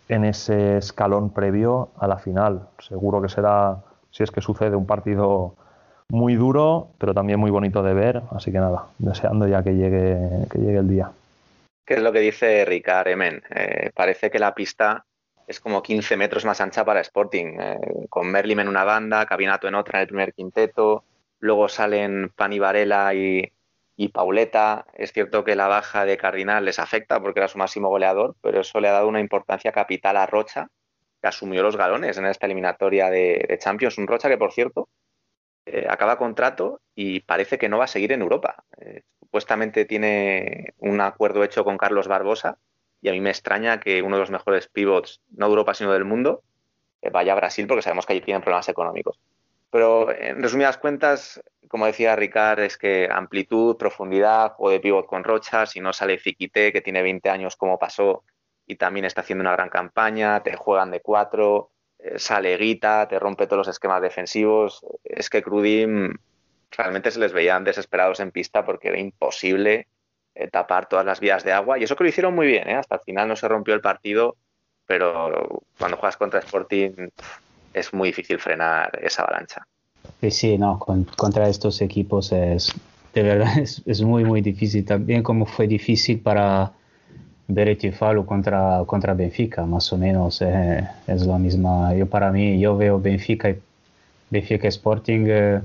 en 0.09 0.25
ese 0.25 0.77
escalón 0.77 1.31
previo 1.31 1.89
a 1.97 2.07
la 2.07 2.17
final. 2.17 2.67
Seguro 2.79 3.21
que 3.21 3.29
será, 3.29 3.77
si 4.11 4.23
es 4.23 4.31
que 4.31 4.41
sucede, 4.41 4.75
un 4.75 4.85
partido 4.85 5.55
muy 6.09 6.35
duro, 6.35 6.89
pero 6.97 7.13
también 7.13 7.39
muy 7.39 7.51
bonito 7.51 7.81
de 7.81 7.93
ver. 7.93 8.21
Así 8.31 8.51
que 8.51 8.59
nada, 8.59 8.85
deseando 8.99 9.47
ya 9.47 9.63
que 9.63 9.75
llegue, 9.75 10.47
que 10.51 10.59
llegue 10.59 10.77
el 10.77 10.87
día. 10.87 11.11
¿Qué 11.85 11.95
es 11.95 12.01
lo 12.01 12.11
que 12.11 12.19
dice 12.19 12.65
Ricard 12.65 13.07
Emen? 13.07 13.41
Eh, 13.55 13.91
parece 13.95 14.31
que 14.31 14.39
la 14.39 14.53
pista 14.55 15.05
es 15.47 15.59
como 15.59 15.83
15 15.83 16.17
metros 16.17 16.45
más 16.45 16.61
ancha 16.61 16.83
para 16.85 17.01
Sporting, 17.01 17.57
eh, 17.59 17.77
con 18.09 18.27
Merlim 18.31 18.59
en 18.59 18.67
una 18.67 18.83
banda, 18.83 19.25
Cabinato 19.25 19.67
en 19.67 19.75
otra 19.75 19.99
en 19.99 20.01
el 20.01 20.07
primer 20.07 20.33
quinteto, 20.33 21.03
luego 21.39 21.69
salen 21.69 22.31
Pani 22.35 22.59
Varela 22.59 23.13
y, 23.13 23.51
y 23.95 24.09
Pauleta. 24.09 24.85
Es 24.93 25.13
cierto 25.13 25.43
que 25.43 25.55
la 25.55 25.67
baja 25.67 26.05
de 26.05 26.17
Cardinal 26.17 26.65
les 26.65 26.79
afecta 26.79 27.19
porque 27.21 27.39
era 27.39 27.47
su 27.47 27.57
máximo 27.57 27.89
goleador, 27.89 28.35
pero 28.41 28.61
eso 28.61 28.79
le 28.79 28.89
ha 28.89 28.93
dado 28.93 29.07
una 29.07 29.19
importancia 29.19 29.71
capital 29.71 30.17
a 30.17 30.25
Rocha, 30.25 30.67
que 31.21 31.27
asumió 31.27 31.63
los 31.63 31.77
galones 31.77 32.17
en 32.17 32.25
esta 32.25 32.45
eliminatoria 32.45 33.09
de, 33.09 33.57
Champions. 33.59 33.97
Un 33.97 34.07
Rocha 34.07 34.29
que, 34.29 34.37
por 34.37 34.51
cierto, 34.51 34.89
eh, 35.65 35.85
acaba 35.89 36.17
contrato 36.17 36.81
y 36.95 37.21
parece 37.21 37.57
que 37.57 37.69
no 37.69 37.77
va 37.77 37.85
a 37.85 37.87
seguir 37.87 38.11
en 38.11 38.21
Europa. 38.21 38.63
Eh, 38.79 39.03
supuestamente 39.19 39.85
tiene 39.85 40.73
un 40.79 41.01
acuerdo 41.01 41.43
hecho 41.43 41.63
con 41.63 41.77
Carlos 41.77 42.07
Barbosa 42.07 42.57
y 43.01 43.09
a 43.09 43.11
mí 43.11 43.21
me 43.21 43.29
extraña 43.29 43.79
que 43.79 44.01
uno 44.01 44.15
de 44.15 44.21
los 44.21 44.31
mejores 44.31 44.67
pivots, 44.67 45.21
no 45.31 45.45
de 45.47 45.51
Europa 45.51 45.73
sino 45.73 45.91
del 45.91 46.05
mundo, 46.05 46.43
eh, 47.01 47.09
vaya 47.09 47.33
a 47.33 47.35
Brasil 47.35 47.67
porque 47.67 47.81
sabemos 47.81 48.05
que 48.05 48.13
allí 48.13 48.21
tienen 48.21 48.41
problemas 48.41 48.69
económicos. 48.69 49.19
Pero 49.69 50.11
en 50.11 50.41
resumidas 50.41 50.77
cuentas, 50.77 51.41
como 51.67 51.85
decía 51.85 52.15
Ricard, 52.15 52.61
es 52.61 52.77
que 52.77 53.09
amplitud, 53.11 53.77
profundidad, 53.77 54.53
juego 54.53 54.71
de 54.71 54.79
pivot 54.79 55.05
con 55.05 55.23
Rocha, 55.23 55.65
si 55.65 55.81
no 55.81 55.91
sale 55.93 56.17
Ziquité, 56.17 56.71
que 56.71 56.81
tiene 56.81 57.01
20 57.01 57.29
años 57.29 57.55
como 57.55 57.77
pasó 57.77 58.23
y 58.65 58.77
también 58.77 59.05
está 59.05 59.21
haciendo 59.21 59.41
una 59.41 59.51
gran 59.51 59.69
campaña, 59.69 60.41
te 60.41 60.55
juegan 60.55 60.91
de 60.91 61.01
cuatro, 61.01 61.71
eh, 61.99 62.17
sale 62.17 62.57
Guita, 62.57 63.07
te 63.07 63.19
rompe 63.19 63.45
todos 63.45 63.67
los 63.67 63.67
esquemas 63.67 64.01
defensivos. 64.01 64.85
Es 65.03 65.29
que 65.29 65.43
Crudim 65.43 66.15
realmente 66.71 67.11
se 67.11 67.19
les 67.19 67.33
veían 67.33 67.63
desesperados 67.63 68.19
en 68.19 68.31
pista 68.31 68.65
porque 68.65 68.87
era 68.89 68.99
imposible 68.99 69.87
eh, 70.35 70.49
tapar 70.49 70.87
todas 70.87 71.05
las 71.05 71.19
vías 71.19 71.43
de 71.43 71.53
agua. 71.53 71.79
Y 71.79 71.83
eso 71.83 71.95
que 71.95 72.03
lo 72.03 72.09
hicieron 72.09 72.35
muy 72.35 72.47
bien, 72.47 72.69
¿eh? 72.69 72.75
hasta 72.75 72.95
el 72.95 73.01
final 73.01 73.27
no 73.27 73.35
se 73.35 73.47
rompió 73.47 73.73
el 73.73 73.81
partido, 73.81 74.35
pero 74.85 75.63
cuando 75.79 75.97
juegas 75.97 76.17
contra 76.17 76.39
Sporting 76.41 76.91
es 77.73 77.93
muy 77.93 78.09
difícil 78.09 78.39
frenar 78.39 78.99
esa 79.01 79.23
avalancha. 79.23 79.65
Sí, 80.29 80.57
no, 80.57 80.79
contra 80.79 81.47
estos 81.47 81.81
equipos 81.81 82.31
es, 82.31 82.73
de 83.13 83.23
verdad, 83.23 83.57
es, 83.85 84.01
muy, 84.01 84.25
muy 84.25 84.41
difícil. 84.41 84.85
También 84.85 85.23
como 85.23 85.45
fue 85.45 85.67
difícil 85.67 86.19
para 86.19 86.71
Falo 87.93 88.25
contra, 88.25 88.83
contra 88.87 89.13
Benfica, 89.13 89.65
más 89.65 89.93
o 89.93 89.97
menos 89.97 90.41
eh, 90.41 90.87
es 91.07 91.25
la 91.25 91.37
misma. 91.37 91.93
Yo 91.95 92.07
para 92.07 92.31
mí, 92.31 92.59
yo 92.59 92.75
veo 92.75 92.99
Benfica 92.99 93.49
y 93.51 93.61
Benfica 94.29 94.67
Sporting 94.67 95.61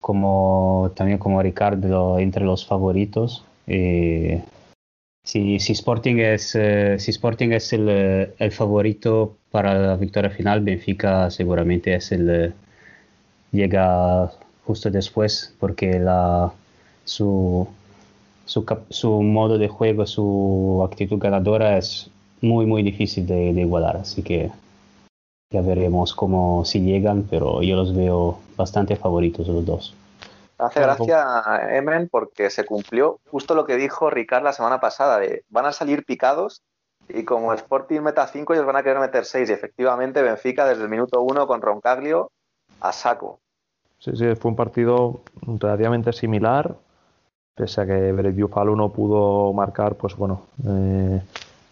como 0.00 0.90
también 0.96 1.18
como 1.18 1.40
Ricardo 1.40 2.18
entre 2.18 2.44
los 2.44 2.66
favoritos. 2.66 3.44
Si, 3.66 5.58
si, 5.60 5.72
Sporting 5.72 6.16
es, 6.16 6.54
eh, 6.54 6.98
si 6.98 7.10
Sporting 7.10 7.50
es 7.52 7.72
el, 7.72 7.88
el, 7.88 8.52
favorito 8.52 9.36
para 9.50 9.74
la 9.74 9.96
victoria 9.96 10.30
final, 10.30 10.60
Benfica 10.62 11.30
seguramente 11.30 11.94
es 11.94 12.12
el 12.12 12.54
llega 13.52 14.32
justo 14.64 14.90
después 14.90 15.54
porque 15.60 15.98
la, 15.98 16.52
su, 17.04 17.68
su, 18.46 18.64
su, 18.90 19.22
modo 19.22 19.58
de 19.58 19.68
juego, 19.68 20.06
su 20.06 20.82
actitud 20.84 21.18
ganadora 21.18 21.78
es 21.78 22.10
muy 22.40 22.66
muy 22.66 22.82
difícil 22.82 23.26
de, 23.26 23.52
de 23.52 23.60
igualar. 23.60 23.98
Así 23.98 24.22
que 24.22 24.50
ya 25.52 25.60
veremos 25.60 26.14
cómo 26.14 26.64
si 26.64 26.80
llegan, 26.80 27.26
pero 27.30 27.62
yo 27.62 27.76
los 27.76 27.94
veo 27.94 28.38
bastante 28.56 28.96
favoritos 28.96 29.46
los 29.48 29.64
dos. 29.64 29.94
Hace 30.62 30.80
gracia, 30.80 31.42
Emren, 31.70 32.08
porque 32.08 32.48
se 32.50 32.64
cumplió 32.64 33.18
justo 33.30 33.54
lo 33.54 33.66
que 33.66 33.76
dijo 33.76 34.10
Ricard 34.10 34.44
la 34.44 34.52
semana 34.52 34.80
pasada, 34.80 35.18
de 35.18 35.44
van 35.48 35.66
a 35.66 35.72
salir 35.72 36.04
picados 36.04 36.62
y 37.08 37.24
como 37.24 37.52
Sporting 37.52 38.00
meta 38.00 38.26
5 38.26 38.54
ellos 38.54 38.66
van 38.66 38.76
a 38.76 38.82
querer 38.82 39.00
meter 39.00 39.24
6 39.24 39.50
y 39.50 39.52
efectivamente 39.52 40.22
Benfica 40.22 40.66
desde 40.66 40.84
el 40.84 40.88
minuto 40.88 41.20
1 41.22 41.46
con 41.46 41.60
Roncaglio 41.60 42.30
a 42.80 42.92
saco. 42.92 43.40
Sí, 43.98 44.12
sí, 44.16 44.34
fue 44.34 44.50
un 44.50 44.56
partido 44.56 45.20
relativamente 45.42 46.12
similar, 46.12 46.74
pese 47.54 47.80
a 47.80 47.86
que 47.86 48.12
Bereviu 48.12 48.48
Falo 48.48 48.74
no 48.76 48.90
pudo 48.90 49.52
marcar, 49.52 49.96
pues 49.96 50.16
bueno, 50.16 50.42
eh, 50.66 51.20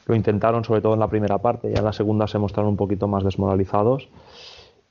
lo 0.07 0.15
intentaron 0.15 0.65
sobre 0.65 0.81
todo 0.81 0.95
en 0.95 1.01
la 1.01 1.09
primera 1.09 1.39
parte, 1.39 1.71
ya 1.71 1.79
en 1.79 1.85
la 1.85 1.93
segunda 1.93 2.27
se 2.27 2.39
mostraron 2.39 2.71
un 2.71 2.77
poquito 2.77 3.09
más 3.09 3.25
desmoralizados 3.25 4.09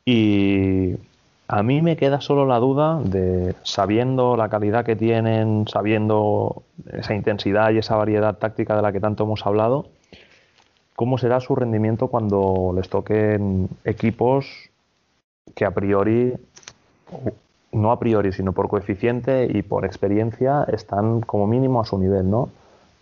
y 0.06 0.96
a 1.52 1.64
mí 1.64 1.82
me 1.82 1.98
queda 1.98 2.22
solo 2.22 2.46
la 2.46 2.60
duda 2.60 3.00
de, 3.04 3.56
sabiendo 3.64 4.38
la 4.38 4.50
calidad 4.50 4.86
que 4.86 4.96
tienen, 4.96 5.68
sabiendo 5.68 6.62
esa 6.94 7.16
intensidad 7.16 7.72
y 7.72 7.80
esa 7.80 7.96
variedad 7.96 8.38
táctica 8.38 8.76
de 8.76 8.84
la 8.84 8.92
que 8.92 9.00
tanto 9.00 9.24
hemos 9.24 9.44
hablado, 9.48 9.88
cómo 10.96 11.18
será 11.18 11.40
su 11.40 11.56
rendimiento 11.56 12.08
cuando 12.08 12.72
les 12.76 12.88
toquen 12.88 13.68
equipos 13.84 14.70
que 15.56 15.66
a 15.66 15.72
priori, 15.72 16.36
no 17.72 17.92
a 17.92 18.00
priori, 18.00 18.32
sino 18.32 18.54
por 18.54 18.70
coeficiente 18.70 19.48
y 19.52 19.64
por 19.64 19.86
experiencia, 19.86 20.68
están 20.72 21.22
como 21.22 21.48
mínimo 21.48 21.82
a 21.82 21.86
su 21.86 21.98
nivel, 21.98 22.30
¿no? 22.30 22.50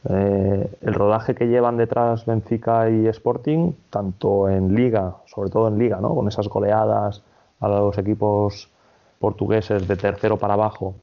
Eh, 0.07 0.71
el 0.83 0.93
rodaje 0.93 1.35
que 1.35 1.49
llevan 1.49 1.75
detrás 1.75 2.25
Benfica 2.25 2.89
y 2.89 3.07
Sporting, 3.07 3.73
tanto 3.89 4.47
en 4.47 4.73
liga, 4.73 5.15
sobre 5.25 5.49
todo 5.49 5.67
en 5.67 5.77
liga, 5.77 5.99
¿no? 5.99 6.15
Con 6.15 6.29
esas 6.29 6.47
goleadas 6.47 7.23
a 7.59 7.67
los 7.67 7.97
equipos 7.97 8.69
portugueses 9.19 9.87
de 9.87 9.95
tercero 9.95 10.37
para 10.37 10.53
abajo, 10.53 10.95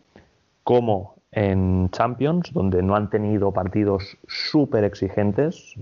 como 0.62 1.14
en 1.34 1.90
Champions, 1.90 2.52
donde 2.52 2.82
no 2.82 2.94
han 2.94 3.10
tenido 3.10 3.50
partidos 3.50 4.16
súper 4.28 4.84
exigentes. 4.84 5.74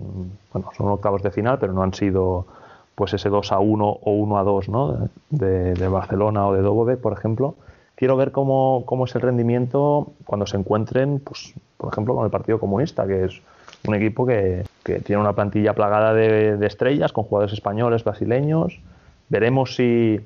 Bueno, 0.52 0.70
son 0.76 0.88
octavos 0.88 1.22
de 1.22 1.30
final, 1.30 1.58
pero 1.58 1.72
no 1.72 1.82
han 1.82 1.92
sido 1.92 2.46
pues 2.94 3.12
ese 3.14 3.28
2 3.28 3.52
a 3.52 3.58
1 3.58 3.84
o 3.84 4.10
1 4.12 4.38
a 4.38 4.42
2 4.42 4.68
¿no? 4.68 5.08
de, 5.30 5.88
Barcelona 5.88 6.46
o 6.46 6.54
de 6.54 6.62
Dovove, 6.62 6.96
por 6.96 7.12
ejemplo. 7.12 7.54
Quiero 7.94 8.16
ver 8.16 8.32
cómo, 8.32 8.84
cómo, 8.86 9.04
es 9.04 9.14
el 9.14 9.20
rendimiento 9.20 10.08
cuando 10.24 10.46
se 10.46 10.56
encuentren, 10.56 11.20
pues, 11.20 11.54
por 11.76 11.92
ejemplo, 11.92 12.14
con 12.14 12.24
el 12.24 12.30
Partido 12.30 12.58
Comunista, 12.58 13.06
que 13.06 13.24
es 13.24 13.40
un 13.86 13.94
equipo 13.94 14.24
que, 14.26 14.64
que 14.82 15.00
tiene 15.00 15.20
una 15.20 15.34
plantilla 15.34 15.74
plagada 15.74 16.14
de 16.14 16.66
estrellas, 16.66 17.12
con 17.12 17.24
jugadores 17.24 17.52
españoles, 17.52 18.04
brasileños. 18.04 18.80
Veremos 19.28 19.76
si, 19.76 20.20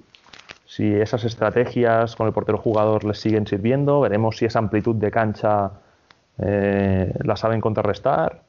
si 0.66 0.92
esas 0.92 1.24
estrategias 1.24 2.16
con 2.16 2.26
el 2.26 2.32
portero 2.32 2.58
jugador 2.58 3.04
les 3.04 3.20
siguen 3.20 3.46
sirviendo, 3.46 4.00
veremos 4.00 4.36
si 4.36 4.44
esa 4.44 4.58
amplitud 4.58 4.96
de 4.96 5.10
cancha 5.12 5.70
eh, 6.38 7.14
la 7.22 7.36
saben 7.36 7.60
contrarrestar 7.60 8.42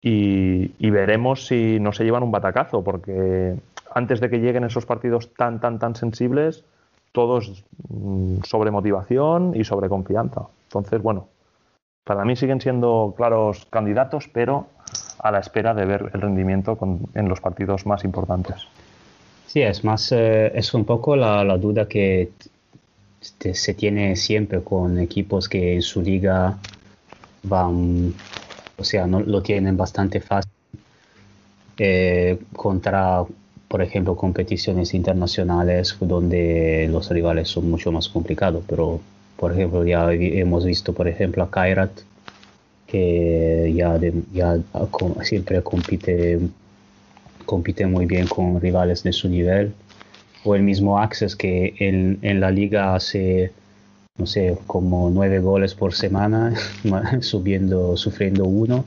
y, 0.00 0.90
veremos 0.90 1.46
si 1.46 1.80
no 1.80 1.92
se 1.92 2.04
llevan 2.04 2.22
un 2.22 2.30
batacazo, 2.30 2.84
porque 2.84 3.56
antes 3.94 4.20
de 4.20 4.28
que 4.28 4.38
lleguen 4.38 4.64
esos 4.64 4.84
partidos 4.84 5.32
tan, 5.34 5.60
tan, 5.60 5.78
tan 5.78 5.94
sensibles, 5.94 6.64
todos 7.12 7.64
mm, 7.88 8.42
sobre 8.42 8.70
motivación 8.70 9.52
y 9.54 9.64
sobre 9.64 9.88
confianza. 9.88 10.42
Entonces, 10.64 11.00
bueno, 11.00 11.28
para 12.04 12.24
mí 12.24 12.36
siguen 12.36 12.60
siendo 12.60 13.14
claros 13.16 13.66
candidatos, 13.70 14.28
pero 14.28 14.66
a 15.20 15.30
la 15.30 15.38
espera 15.38 15.72
de 15.72 15.86
ver 15.86 16.10
el 16.12 16.20
rendimiento 16.20 16.76
en 17.14 17.28
los 17.28 17.40
partidos 17.40 17.86
más 17.86 18.04
importantes. 18.04 18.68
Sí, 19.54 19.62
es 19.62 19.84
más, 19.84 20.10
eh, 20.10 20.50
es 20.52 20.74
un 20.74 20.84
poco 20.84 21.14
la, 21.14 21.44
la 21.44 21.56
duda 21.58 21.86
que 21.86 22.30
se 23.20 23.74
tiene 23.74 24.16
siempre 24.16 24.62
con 24.64 24.98
equipos 24.98 25.48
que 25.48 25.74
en 25.74 25.82
su 25.82 26.02
liga 26.02 26.58
van, 27.44 28.12
o 28.76 28.82
sea, 28.82 29.06
no 29.06 29.20
lo 29.20 29.42
tienen 29.42 29.76
bastante 29.76 30.20
fácil 30.20 30.50
eh, 31.78 32.36
contra, 32.56 33.22
por 33.68 33.80
ejemplo, 33.80 34.16
competiciones 34.16 34.92
internacionales 34.92 35.96
donde 36.00 36.88
los 36.90 37.08
rivales 37.10 37.46
son 37.48 37.70
mucho 37.70 37.92
más 37.92 38.08
complicados. 38.08 38.64
Pero, 38.66 39.00
por 39.36 39.52
ejemplo, 39.52 39.84
ya 39.86 40.12
hemos 40.12 40.64
visto, 40.64 40.92
por 40.92 41.06
ejemplo, 41.06 41.44
a 41.44 41.50
Kairat, 41.52 41.92
que 42.88 43.72
ya, 43.72 44.00
ya 44.32 44.58
siempre 45.22 45.62
compite 45.62 46.40
compite 47.54 47.86
muy 47.86 48.06
bien 48.06 48.26
con 48.26 48.60
rivales 48.60 49.04
de 49.04 49.12
su 49.12 49.28
nivel. 49.28 49.72
O 50.44 50.56
el 50.56 50.62
mismo 50.62 50.98
Access 50.98 51.36
que 51.36 51.74
en, 51.78 52.18
en 52.22 52.40
la 52.40 52.50
liga 52.50 52.96
hace, 52.96 53.52
no 54.18 54.26
sé, 54.26 54.56
como 54.66 55.08
nueve 55.10 55.38
goles 55.38 55.72
por 55.74 55.94
semana, 55.94 56.52
subiendo, 57.20 57.96
sufriendo 57.96 58.44
uno. 58.44 58.84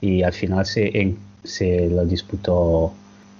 Y 0.00 0.22
al 0.22 0.32
final 0.32 0.64
se, 0.64 1.14
se 1.44 1.90
lo 1.90 2.06
disputó, 2.06 2.92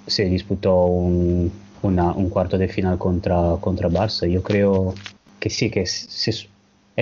se 0.06 0.24
disputó 0.26 0.84
un, 0.84 1.50
un 1.82 2.28
cuarto 2.28 2.58
de 2.58 2.68
final 2.68 2.98
contra, 2.98 3.56
contra 3.62 3.88
Barça. 3.88 4.28
Yo 4.30 4.42
creo 4.42 4.94
que 5.40 5.48
sí, 5.48 5.70
que 5.70 5.80
es, 5.82 6.48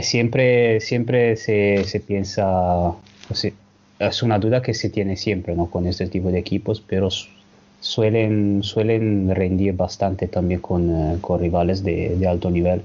siempre, 0.00 0.80
siempre 0.80 1.34
se, 1.34 1.82
se 1.84 1.98
piensa, 1.98 2.94
es 3.98 4.22
una 4.22 4.38
duda 4.38 4.62
que 4.62 4.74
se 4.74 4.90
tiene 4.90 5.16
siempre 5.16 5.56
¿no? 5.56 5.66
con 5.68 5.88
este 5.88 6.06
tipo 6.06 6.30
de 6.30 6.38
equipos, 6.38 6.80
pero 6.80 7.08
suelen, 7.80 8.62
suelen 8.62 9.34
rendir 9.34 9.74
bastante 9.74 10.28
también 10.28 10.60
con, 10.60 10.90
eh, 10.90 11.18
con 11.20 11.40
rivales 11.40 11.82
de, 11.82 12.16
de, 12.16 12.28
alto 12.28 12.50
nivel. 12.50 12.82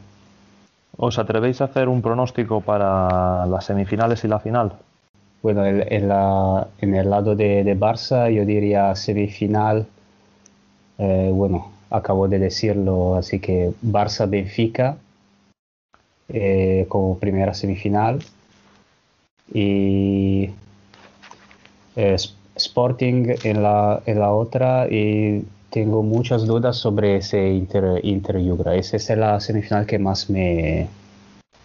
¿Os 0.97 1.17
atrevéis 1.17 1.61
a 1.61 1.65
hacer 1.65 1.87
un 1.89 2.01
pronóstico 2.01 2.61
para 2.61 3.45
las 3.47 3.65
semifinales 3.65 4.23
y 4.23 4.27
la 4.27 4.39
final? 4.39 4.73
Bueno, 5.41 5.65
en, 5.65 5.85
en, 5.91 6.07
la, 6.07 6.67
en 6.79 6.95
el 6.95 7.09
lado 7.09 7.35
de, 7.35 7.63
de, 7.63 7.77
Barça 7.77 8.31
yo 8.31 8.45
diría 8.45 8.95
semifinal, 8.95 9.87
eh, 10.99 11.29
bueno, 11.33 11.71
acabo 11.89 12.27
de 12.27 12.39
decirlo, 12.39 13.15
así 13.15 13.39
que 13.39 13.71
Barça-Benfica 13.83 14.97
eh, 16.29 16.85
como 16.87 17.19
primera 17.19 17.53
semifinal 17.53 18.23
y 19.53 20.49
eh, 21.95 22.15
Sporting 22.65 23.35
en 23.43 23.63
la, 23.63 24.01
en 24.05 24.19
la 24.19 24.31
otra 24.31 24.87
y 24.89 25.45
tengo 25.69 26.03
muchas 26.03 26.45
dudas 26.45 26.77
sobre 26.77 27.17
ese 27.17 27.49
Inter, 27.49 27.99
Inter 28.03 28.39
Yugra. 28.39 28.75
Esa 28.75 28.97
es 28.97 29.09
la 29.09 29.39
semifinal 29.39 29.85
que 29.85 29.99
más 29.99 30.29
me, 30.29 30.87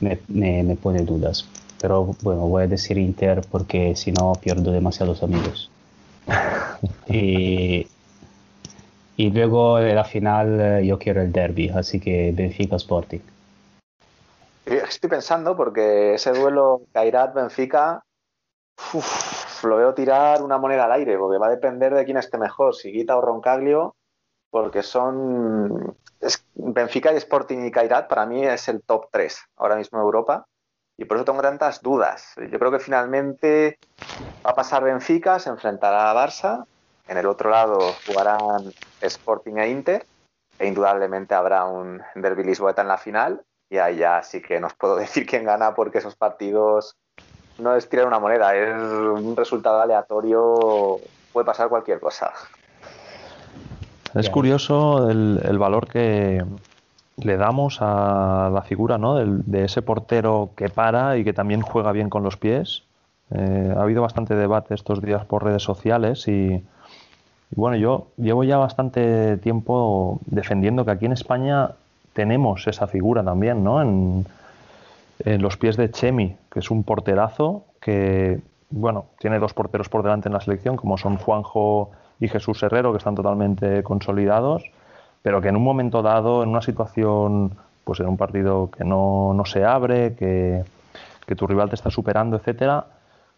me, 0.00 0.18
me, 0.28 0.76
pone 0.76 1.02
dudas. 1.02 1.46
Pero 1.80 2.16
bueno, 2.22 2.48
voy 2.48 2.64
a 2.64 2.66
decir 2.66 2.98
Inter 2.98 3.42
porque 3.50 3.94
si 3.96 4.12
no 4.12 4.32
pierdo 4.40 4.72
demasiados 4.72 5.22
amigos. 5.22 5.70
y, 7.06 7.86
y 9.16 9.30
luego 9.30 9.78
en 9.78 9.94
la 9.94 10.04
final 10.04 10.60
eh, 10.60 10.86
yo 10.86 10.98
quiero 10.98 11.20
el 11.20 11.32
derby, 11.32 11.68
así 11.68 12.00
que 12.00 12.32
Benfica 12.34 12.76
Sporting. 12.76 13.20
Estoy 14.64 15.10
pensando 15.10 15.56
porque 15.56 16.14
ese 16.14 16.32
duelo 16.32 16.82
Kairat-Benfica 16.92 18.02
lo 19.64 19.76
veo 19.76 19.94
tirar 19.94 20.42
una 20.42 20.58
moneda 20.58 20.84
al 20.84 20.92
aire, 20.92 21.18
porque 21.18 21.38
va 21.38 21.48
a 21.48 21.50
depender 21.50 21.94
de 21.94 22.04
quién 22.04 22.16
esté 22.16 22.38
mejor, 22.38 22.74
si 22.74 22.92
Guita 22.92 23.16
o 23.16 23.20
Roncaglio, 23.20 23.96
porque 24.50 24.82
son 24.82 25.96
Benfica 26.54 27.12
y 27.12 27.16
Sporting 27.16 27.64
y 27.64 27.70
Kairat 27.70 28.08
para 28.08 28.26
mí 28.26 28.44
es 28.44 28.68
el 28.68 28.82
top 28.82 29.08
3 29.10 29.40
ahora 29.56 29.76
mismo 29.76 29.98
en 29.98 30.04
Europa 30.04 30.46
y 30.96 31.04
por 31.04 31.16
eso 31.16 31.24
tengo 31.24 31.42
tantas 31.42 31.82
dudas. 31.82 32.34
Yo 32.50 32.58
creo 32.58 32.70
que 32.70 32.80
finalmente 32.80 33.78
va 34.44 34.50
a 34.50 34.54
pasar 34.54 34.82
Benfica, 34.82 35.38
se 35.38 35.50
enfrentará 35.50 36.10
a 36.10 36.14
Barça, 36.14 36.64
en 37.06 37.18
el 37.18 37.26
otro 37.26 37.50
lado 37.50 37.94
jugarán 38.04 38.74
Sporting 39.00 39.56
e 39.58 39.68
Inter 39.68 40.06
e 40.58 40.66
indudablemente 40.66 41.34
habrá 41.34 41.64
un 41.64 42.02
derby 42.16 42.42
lisboeta 42.42 42.82
en 42.82 42.88
la 42.88 42.98
final 42.98 43.44
y 43.70 43.78
ahí 43.78 43.98
ya 43.98 44.22
sí 44.22 44.42
que 44.42 44.60
nos 44.60 44.74
puedo 44.74 44.96
decir 45.04 45.26
quién 45.26 45.44
gana 45.44 45.74
porque 45.74 45.98
esos 45.98 46.16
partidos 46.16 46.96
no 47.58 47.74
es 47.74 47.88
tirar 47.88 48.06
una 48.06 48.18
moneda, 48.18 48.54
es 48.54 48.74
un 48.74 49.36
resultado 49.36 49.80
aleatorio, 49.80 50.98
puede 51.32 51.44
pasar 51.44 51.68
cualquier 51.68 52.00
cosa. 52.00 52.32
Es 54.14 54.30
curioso 54.30 55.10
el, 55.10 55.58
valor 55.58 55.86
que 55.86 56.42
le 57.16 57.36
damos 57.36 57.78
a 57.80 58.50
la 58.52 58.62
figura 58.62 58.96
¿no? 58.96 59.16
de 59.16 59.64
ese 59.64 59.82
portero 59.82 60.50
que 60.56 60.68
para 60.68 61.18
y 61.18 61.24
que 61.24 61.32
también 61.32 61.60
juega 61.60 61.92
bien 61.92 62.08
con 62.08 62.22
los 62.22 62.36
pies. 62.36 62.84
Eh, 63.30 63.74
ha 63.76 63.82
habido 63.82 64.00
bastante 64.00 64.34
debate 64.34 64.74
estos 64.74 65.02
días 65.02 65.24
por 65.26 65.44
redes 65.44 65.62
sociales 65.62 66.26
y, 66.28 66.64
bueno, 67.54 67.76
yo 67.76 68.06
llevo 68.16 68.44
ya 68.44 68.56
bastante 68.56 69.36
tiempo 69.36 70.18
defendiendo 70.24 70.84
que 70.84 70.92
aquí 70.92 71.06
en 71.06 71.12
España 71.12 71.72
tenemos 72.14 72.66
esa 72.66 72.86
figura 72.86 73.22
también, 73.22 73.62
¿no? 73.62 73.82
En, 73.82 74.26
en 75.20 75.42
los 75.42 75.56
pies 75.56 75.76
de 75.76 75.90
Chemi, 75.90 76.36
que 76.50 76.60
es 76.60 76.70
un 76.70 76.84
porterazo 76.84 77.64
que, 77.80 78.40
bueno, 78.70 79.06
tiene 79.18 79.38
dos 79.38 79.54
porteros 79.54 79.88
por 79.88 80.02
delante 80.02 80.28
en 80.28 80.34
la 80.34 80.40
selección, 80.40 80.76
como 80.76 80.98
son 80.98 81.16
Juanjo 81.16 81.90
y 82.20 82.28
Jesús 82.28 82.62
Herrero, 82.62 82.92
que 82.92 82.98
están 82.98 83.14
totalmente 83.14 83.82
consolidados, 83.82 84.64
pero 85.22 85.40
que 85.40 85.48
en 85.48 85.56
un 85.56 85.64
momento 85.64 86.02
dado, 86.02 86.42
en 86.42 86.50
una 86.50 86.62
situación, 86.62 87.52
pues 87.84 88.00
en 88.00 88.08
un 88.08 88.16
partido 88.16 88.70
que 88.70 88.84
no, 88.84 89.32
no 89.34 89.44
se 89.44 89.64
abre, 89.64 90.14
que, 90.14 90.64
que, 91.26 91.34
tu 91.34 91.46
rival 91.46 91.68
te 91.68 91.74
está 91.74 91.90
superando, 91.90 92.36
etcétera, 92.36 92.86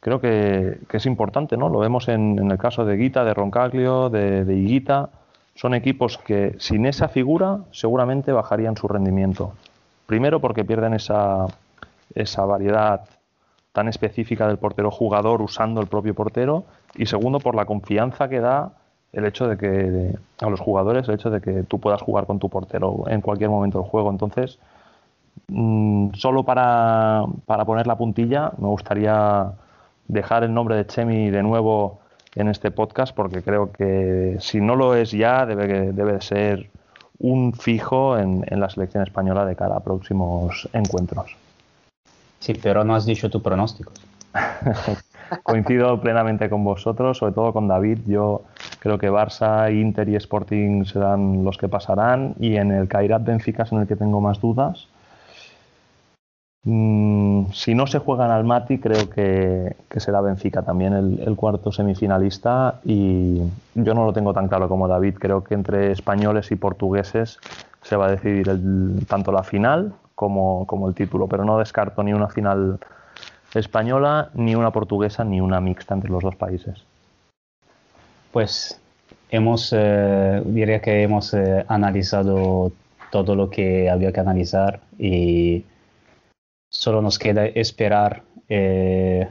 creo 0.01 0.21
que, 0.21 0.79
que, 0.89 0.97
es 0.97 1.07
importante, 1.07 1.57
¿no? 1.57 1.69
Lo 1.69 1.79
vemos 1.79 2.09
en, 2.09 2.39
en, 2.39 2.51
el 2.51 2.59
caso 2.59 2.85
de 2.85 2.97
Guita, 2.97 3.25
de 3.25 3.35
Roncaglio, 3.35 4.11
de, 4.11 4.45
de 4.45 4.57
Higuita. 4.57 5.11
Son 5.55 5.75
equipos 5.75 6.17
que 6.19 6.57
sin 6.59 6.87
esa 6.87 7.09
figura 7.09 7.59
seguramente 7.71 8.33
bajarían 8.33 8.77
su 8.77 8.89
rendimiento. 8.89 9.53
Primero 10.07 10.41
porque 10.41 10.65
pierden 10.65 10.95
esa, 10.95 11.47
esa 12.15 12.45
variedad 12.45 13.05
tan 13.73 13.89
específica 13.89 14.49
del 14.49 14.59
portero 14.59 14.91
jugador 14.91 15.43
usando 15.43 15.81
el 15.81 15.87
propio 15.87 16.15
portero 16.15 16.65
y 16.97 17.07
segundo 17.07 17.39
por 17.39 17.55
la 17.55 17.67
confianza 17.67 18.29
que 18.29 18.41
da 18.41 18.73
el 19.13 19.25
hecho 19.25 19.49
de 19.49 19.57
que 19.57 20.19
a 20.45 20.51
los 20.51 20.61
jugadores 20.61 21.09
el 21.09 21.15
hecho 21.15 21.31
de 21.31 21.41
que 21.41 21.63
tú 21.63 21.79
puedas 21.79 22.03
jugar 22.03 22.27
con 22.27 22.39
tu 22.39 22.49
portero 22.49 23.05
en 23.07 23.21
cualquier 23.21 23.51
momento 23.51 23.81
del 23.81 23.89
juego 23.89 24.11
entonces 24.11 24.59
mmm, 25.49 26.13
solo 26.15 26.43
para, 26.45 27.25
para, 27.47 27.65
poner 27.65 27.87
la 27.87 27.97
puntilla 27.97 28.53
me 28.59 28.69
gustaría 28.69 29.53
dejar 30.09 30.43
el 30.45 30.53
nombre 30.53 30.77
de 30.77 30.87
Chemi 30.87 31.31
de 31.31 31.43
nuevo 31.43 32.01
en 32.35 32.49
este 32.49 32.71
podcast 32.71 33.15
porque 33.15 33.43
creo 33.43 33.71
que 33.73 34.37
si 34.41 34.61
no 34.61 34.75
lo 34.75 34.95
es 34.95 35.13
ya 35.13 35.47
debe, 35.47 35.93
debe 35.93 36.21
ser 36.21 36.71
un 37.19 37.53
fijo 37.53 38.19
en, 38.19 38.45
en 38.49 38.61
la 38.61 38.71
selección 38.71 39.03
española 39.03 39.45
de 39.45 39.55
cara 39.55 39.77
a 39.77 39.81
próximos 39.81 40.69
encuentros. 40.73 41.37
Sí, 42.41 42.55
pero 42.61 42.85
no 42.85 42.95
has 42.95 43.05
dicho 43.05 43.31
tu 43.31 43.43
pronóstico. 43.43 43.93
Coincido 45.45 46.01
plenamente 46.01 46.49
con 46.51 46.65
vosotros, 46.65 47.19
sobre 47.19 47.33
todo 47.33 47.53
con 47.53 47.69
David. 47.69 47.99
Yo 48.07 48.43
creo 48.81 48.99
que 48.99 49.11
Barça, 49.11 49.73
Inter 49.73 50.09
y 50.09 50.17
Sporting 50.17 50.85
serán 50.85 51.45
los 51.45 51.57
que 51.57 51.69
pasarán. 51.69 52.35
Y 52.41 52.57
en 52.57 52.73
el 52.73 52.89
Kairat 52.89 53.25
Benfica 53.25 53.63
es 53.63 53.73
en 53.73 53.81
el 53.81 53.87
que 53.87 53.95
tengo 53.95 54.21
más 54.21 54.41
dudas. 54.41 54.89
Mm, 56.65 57.53
si 57.53 57.75
no 57.75 57.87
se 57.87 58.01
juegan 58.01 58.31
al 58.31 58.45
Mati, 58.45 58.79
creo 58.79 59.09
que, 59.09 59.77
será 59.97 60.21
Benfica 60.21 60.63
también 60.63 60.95
el, 60.95 61.37
cuarto 61.37 61.71
semifinalista. 61.71 62.81
Y 62.85 63.41
yo 63.75 63.95
no 63.95 64.05
lo 64.05 64.13
tengo 64.13 64.33
tan 64.33 64.49
claro 64.49 64.69
como 64.69 64.89
David. 64.89 65.17
Creo 65.19 65.45
que 65.45 65.55
entre 65.55 65.93
españoles 65.93 66.51
y 66.51 66.57
portugueses 66.57 67.39
se 67.83 67.97
va 67.97 68.07
a 68.07 68.11
decidir 68.11 68.49
el, 68.49 69.07
tanto 69.07 69.31
la 69.31 69.43
final 69.43 69.95
como, 70.21 70.67
como 70.67 70.87
el 70.87 70.95
título, 70.95 71.29
pero 71.29 71.47
no 71.47 71.57
descarto 71.57 72.03
ni 72.03 72.13
una 72.13 72.29
final 72.29 72.79
española, 73.55 74.29
ni 74.35 74.55
una 74.55 74.71
portuguesa, 74.71 75.25
ni 75.25 75.41
una 75.41 75.63
mixta 75.63 75.95
entre 75.95 76.11
los 76.11 76.23
dos 76.23 76.37
países. 76.37 76.85
Pues 78.31 78.79
hemos, 79.31 79.73
eh, 79.75 80.43
diría 80.45 80.83
que 80.83 81.05
hemos 81.05 81.33
eh, 81.33 81.65
analizado 81.69 82.71
todo 83.11 83.35
lo 83.35 83.49
que 83.49 83.89
había 83.89 84.13
que 84.13 84.21
analizar 84.21 84.81
y 84.99 85.65
solo 86.71 87.01
nos 87.01 87.19
queda 87.19 87.47
esperar 87.47 88.23
eh, 88.51 89.27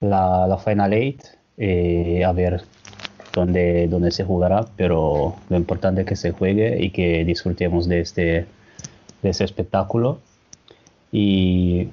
la, 0.00 0.48
la, 0.48 0.58
Final 0.58 0.94
Eight 0.94 1.22
y 1.56 2.22
a 2.24 2.32
ver 2.32 2.62
dónde, 3.32 3.86
dónde 3.86 4.10
se 4.10 4.24
jugará, 4.24 4.64
pero 4.76 5.36
lo 5.48 5.56
importante 5.56 6.00
es 6.00 6.08
que 6.08 6.16
se 6.16 6.32
juegue 6.32 6.76
y 6.84 6.90
que 6.90 7.24
disfrutemos 7.24 7.86
de 7.86 8.00
este 8.00 8.57
de 9.22 9.30
ese 9.30 9.44
espectáculo. 9.44 10.20
Y, 11.12 11.88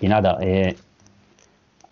y 0.00 0.08
nada, 0.08 0.38
eh, 0.40 0.76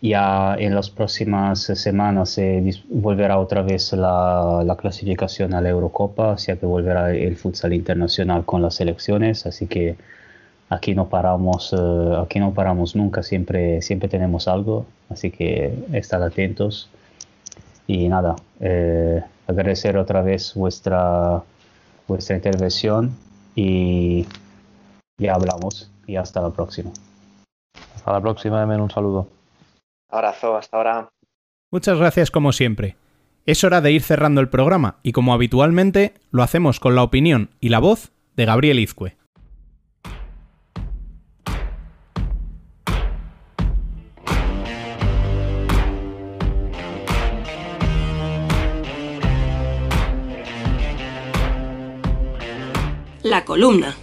ya 0.02 0.56
en 0.58 0.74
las 0.74 0.90
próximas 0.90 1.60
semanas 1.60 2.30
se 2.30 2.82
volverá 2.88 3.38
otra 3.38 3.62
vez 3.62 3.92
la, 3.92 4.62
la, 4.64 4.76
clasificación 4.76 5.54
a 5.54 5.60
la 5.60 5.68
Eurocopa, 5.68 6.28
o 6.28 6.38
sea 6.38 6.56
que 6.56 6.66
volverá 6.66 7.12
el 7.12 7.36
futsal 7.36 7.74
internacional 7.74 8.44
con 8.44 8.62
las 8.62 8.76
selecciones, 8.76 9.46
así 9.46 9.66
que 9.66 9.96
aquí 10.70 10.94
no 10.94 11.08
paramos, 11.08 11.74
eh, 11.74 12.16
aquí 12.22 12.40
no 12.40 12.54
paramos 12.54 12.96
nunca, 12.96 13.22
siempre, 13.22 13.82
siempre 13.82 14.08
tenemos 14.08 14.48
algo, 14.48 14.86
así 15.10 15.30
que 15.30 15.74
estad 15.92 16.22
atentos. 16.22 16.88
Y 17.86 18.08
nada, 18.08 18.36
eh, 18.60 19.22
agradecer 19.48 19.96
otra 19.96 20.22
vez 20.22 20.54
vuestra, 20.54 21.42
vuestra 22.06 22.36
intervención 22.36 23.16
y 23.60 24.26
ya 25.18 25.34
hablamos 25.34 25.90
y 26.06 26.16
hasta 26.16 26.40
la 26.40 26.50
próxima. 26.50 26.90
Hasta 27.94 28.12
la 28.12 28.20
próxima, 28.20 28.62
Emen, 28.62 28.80
un 28.80 28.90
saludo. 28.90 29.28
Abrazo, 30.10 30.56
hasta 30.56 30.76
ahora. 30.76 31.08
Muchas 31.70 31.98
gracias 31.98 32.30
como 32.30 32.52
siempre. 32.52 32.96
Es 33.46 33.62
hora 33.64 33.80
de 33.80 33.92
ir 33.92 34.02
cerrando 34.02 34.40
el 34.40 34.48
programa 34.48 34.96
y 35.02 35.12
como 35.12 35.34
habitualmente 35.34 36.14
lo 36.30 36.42
hacemos 36.42 36.80
con 36.80 36.94
la 36.94 37.02
opinión 37.02 37.50
y 37.60 37.68
la 37.68 37.78
voz 37.78 38.12
de 38.36 38.44
Gabriel 38.46 38.78
Izcue. 38.78 39.16
La 53.30 53.44
columna. 53.44 53.94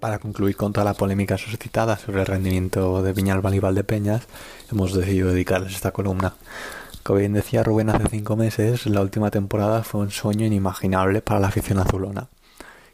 Para 0.00 0.18
concluir 0.18 0.56
con 0.56 0.72
toda 0.72 0.84
la 0.84 0.94
polémica 0.94 1.38
suscitada 1.38 1.96
sobre 1.96 2.22
el 2.22 2.26
rendimiento 2.26 3.04
de 3.04 3.12
Viñalbal 3.12 3.54
y 3.54 3.60
Valdepeñas, 3.60 4.26
hemos 4.72 4.92
decidido 4.92 5.28
dedicarles 5.28 5.76
esta 5.76 5.92
columna. 5.92 6.34
Como 7.04 7.20
bien 7.20 7.34
decía 7.34 7.62
Rubén 7.62 7.90
hace 7.90 8.08
cinco 8.08 8.34
meses, 8.34 8.84
la 8.86 9.00
última 9.00 9.30
temporada 9.30 9.84
fue 9.84 10.00
un 10.00 10.10
sueño 10.10 10.44
inimaginable 10.44 11.20
para 11.22 11.38
la 11.38 11.46
afición 11.46 11.78
azulona, 11.78 12.26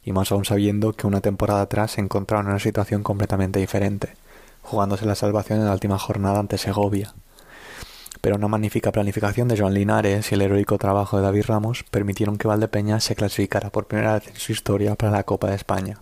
y 0.05 0.13
más 0.13 0.31
aún 0.33 0.45
sabiendo 0.45 0.93
que 0.93 1.07
una 1.07 1.23
temporada 1.23 1.63
atrás 1.63 1.93
se 1.93 2.03
encontraba 2.03 2.43
en 2.43 2.51
una 2.51 2.59
situación 2.59 3.03
completamente 3.03 3.59
diferente 3.59 4.23
jugándose 4.65 5.07
la 5.07 5.15
salvación 5.15 5.61
en 5.61 5.67
la 5.67 5.73
última 5.73 5.99
jornada 5.99 6.41
ante 6.41 6.59
Segovia. 6.59 7.15
Pero 8.21 8.37
una 8.37 8.49
magnífica 8.49 8.91
planificación 8.91 9.49
de 9.49 9.59
Joan 9.59 9.75
Linares 9.75 10.33
y 10.33 10.35
el 10.35 10.43
heroico 10.43 10.79
trabajo 10.79 11.19
de 11.19 11.23
David 11.23 11.45
Ramos 11.47 11.85
permitieron 11.91 12.39
que 12.39 12.49
Valdepeñas 12.49 13.05
se 13.05 13.15
clasificara 13.15 13.71
por 13.71 13.87
primera 13.87 14.15
vez 14.15 14.29
en 14.29 14.37
su 14.37 14.51
historia 14.51 14.95
para 14.95 15.13
la 15.13 15.25
Copa 15.25 15.49
de 15.51 15.57
España. 15.57 15.99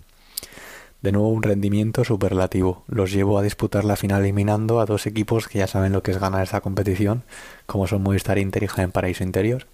De 1.03 1.11
nuevo 1.11 1.31
un 1.31 1.43
rendimiento 1.43 2.05
superlativo. 2.05 2.85
Los 2.87 3.11
llevó 3.11 3.39
a 3.39 3.43
disputar 3.43 3.85
la 3.85 3.97
final 3.97 4.23
eliminando 4.23 4.81
a 4.81 4.87
dos 4.87 5.07
equipos 5.07 5.49
que 5.49 5.59
ya 5.59 5.67
saben 5.67 5.93
lo 5.93 6.05
que 6.05 6.13
es 6.13 6.21
ganar 6.21 6.45
esta 6.45 6.61
competición, 6.61 7.25
como 7.67 7.89
son 7.89 8.05
Movistar 8.05 8.39
Inter 8.39 8.63
y 8.63 8.69
Jaén 8.69 8.93
Paraíso 8.93 9.25
Interior. 9.25 9.67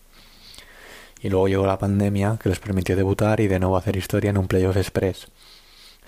Y 1.20 1.28
luego 1.28 1.48
llegó 1.48 1.66
la 1.66 1.78
pandemia 1.78 2.38
que 2.42 2.48
les 2.48 2.60
permitió 2.60 2.96
debutar 2.96 3.40
y 3.40 3.48
de 3.48 3.58
nuevo 3.58 3.76
hacer 3.76 3.96
historia 3.96 4.30
en 4.30 4.38
un 4.38 4.48
playoff 4.48 4.78
express. 4.78 5.28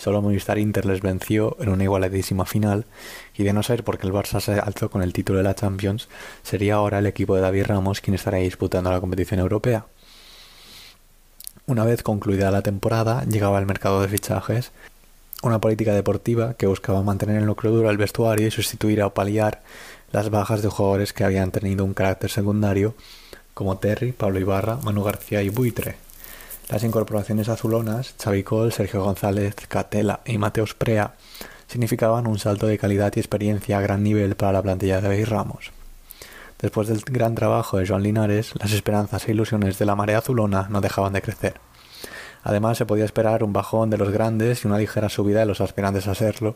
Solo 0.01 0.23
Movistar 0.23 0.59
Inter 0.59 0.87
les 0.87 1.03
venció 1.03 1.59
en 1.61 1.69
una 1.69 1.85
igualadísima 1.85 2.47
final 2.47 2.87
y 3.37 3.43
de 3.43 3.53
no 3.53 3.63
ser 3.63 3.85
porque 3.85 4.07
el 4.07 4.15
Barça 4.15 4.41
se 4.41 4.59
alzó 4.59 4.91
con 4.91 5.03
el 5.03 5.13
título 5.13 5.37
de 5.37 5.45
la 5.45 5.55
Champions, 5.55 6.09
sería 6.43 6.77
ahora 6.77 7.01
el 7.01 7.07
equipo 7.07 7.37
de 7.37 7.43
David 7.43 7.67
Ramos 7.67 8.01
quien 8.01 8.15
estaría 8.15 8.41
disputando 8.41 8.91
la 8.91 9.01
competición 9.01 9.41
europea. 9.41 9.85
Una 11.67 11.85
vez 11.85 12.03
concluida 12.03 12.51
la 12.51 12.63
temporada, 12.63 13.25
llegaba 13.25 13.59
el 13.59 13.67
mercado 13.67 14.01
de 14.01 14.09
fichajes 14.09 14.73
una 15.43 15.61
política 15.61 15.93
deportiva 15.93 16.55
que 16.55 16.67
buscaba 16.67 17.03
mantener 17.03 17.37
el 17.37 17.47
núcleo 17.47 17.73
duro 17.73 17.89
del 17.89 17.99
vestuario 17.99 18.47
y 18.47 18.51
sustituir 18.51 19.03
o 19.03 19.13
paliar 19.13 19.63
las 20.13 20.31
bajas 20.31 20.63
de 20.63 20.71
jugadores 20.71 21.13
que 21.13 21.25
habían 21.25 21.51
tenido 21.51 21.85
un 21.85 21.93
carácter 21.93 22.31
secundario 22.31 22.95
como 23.53 23.77
Terry, 23.77 24.13
Pablo 24.13 24.41
Ibarra, 24.41 24.77
Manu 24.83 25.03
García 25.03 25.43
y 25.43 25.51
Buitre. 25.51 26.10
Las 26.71 26.85
incorporaciones 26.85 27.49
azulonas, 27.49 28.17
Chavicol, 28.17 28.73
Sergio 28.73 29.03
González, 29.03 29.57
Catela 29.67 30.21
y 30.25 30.39
Mateus 30.39 30.75
Prea 30.75 31.15
significaban 31.67 32.29
un 32.29 32.39
salto 32.39 32.69
de 32.69 32.79
calidad 32.79 33.13
y 33.17 33.19
experiencia 33.19 33.77
a 33.77 33.81
gran 33.81 34.05
nivel 34.05 34.37
para 34.37 34.53
la 34.53 34.63
plantilla 34.63 35.01
de 35.01 35.09
David 35.09 35.27
Ramos. 35.27 35.73
Después 36.61 36.87
del 36.87 37.01
gran 37.01 37.35
trabajo 37.35 37.79
de 37.79 37.89
Joan 37.89 38.05
Linares, 38.05 38.53
las 38.57 38.71
esperanzas 38.71 39.27
e 39.27 39.33
ilusiones 39.33 39.81
de 39.81 39.85
la 39.85 39.97
marea 39.97 40.19
azulona 40.19 40.69
no 40.71 40.81
dejaban 40.81 41.13
de 41.13 41.23
crecer. 41.23 41.55
Además, 42.45 42.79
se 42.79 42.87
podía 42.87 43.05
esperar 43.05 43.43
un 43.43 43.53
bajón 43.53 43.91
de 43.91 43.99
los 43.99 44.11
grandes 44.11 44.63
y 44.63 44.69
una 44.69 44.79
ligera 44.79 45.09
subida 45.09 45.41
de 45.41 45.47
los 45.47 45.61
aspirantes 45.61 46.07
a 46.07 46.15
serlo, 46.15 46.55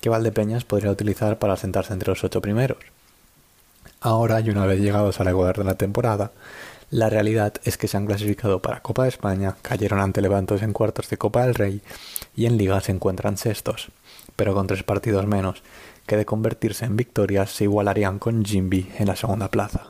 que 0.00 0.08
Valdepeñas 0.08 0.64
podría 0.64 0.90
utilizar 0.90 1.38
para 1.38 1.56
sentarse 1.56 1.92
entre 1.92 2.08
los 2.08 2.24
ocho 2.24 2.42
primeros. 2.42 2.78
Ahora, 4.00 4.40
y 4.40 4.50
una 4.50 4.66
vez 4.66 4.80
llegados 4.80 5.20
al 5.20 5.28
Ecuador 5.28 5.56
de 5.56 5.64
la 5.64 5.76
temporada, 5.76 6.32
la 6.94 7.10
realidad 7.10 7.54
es 7.64 7.76
que 7.76 7.88
se 7.88 7.96
han 7.96 8.06
clasificado 8.06 8.62
para 8.62 8.80
Copa 8.80 9.02
de 9.02 9.08
España, 9.08 9.56
cayeron 9.62 9.98
ante 9.98 10.22
Levantos 10.22 10.62
en 10.62 10.72
cuartos 10.72 11.10
de 11.10 11.18
Copa 11.18 11.44
del 11.44 11.56
Rey 11.56 11.82
y 12.36 12.46
en 12.46 12.56
Liga 12.56 12.80
se 12.80 12.92
encuentran 12.92 13.36
sextos, 13.36 13.88
pero 14.36 14.54
con 14.54 14.68
tres 14.68 14.84
partidos 14.84 15.26
menos, 15.26 15.64
que 16.06 16.16
de 16.16 16.24
convertirse 16.24 16.84
en 16.84 16.96
victorias 16.96 17.50
se 17.50 17.64
igualarían 17.64 18.20
con 18.20 18.44
Jimby 18.44 18.92
en 18.96 19.08
la 19.08 19.16
segunda 19.16 19.48
plaza. 19.48 19.88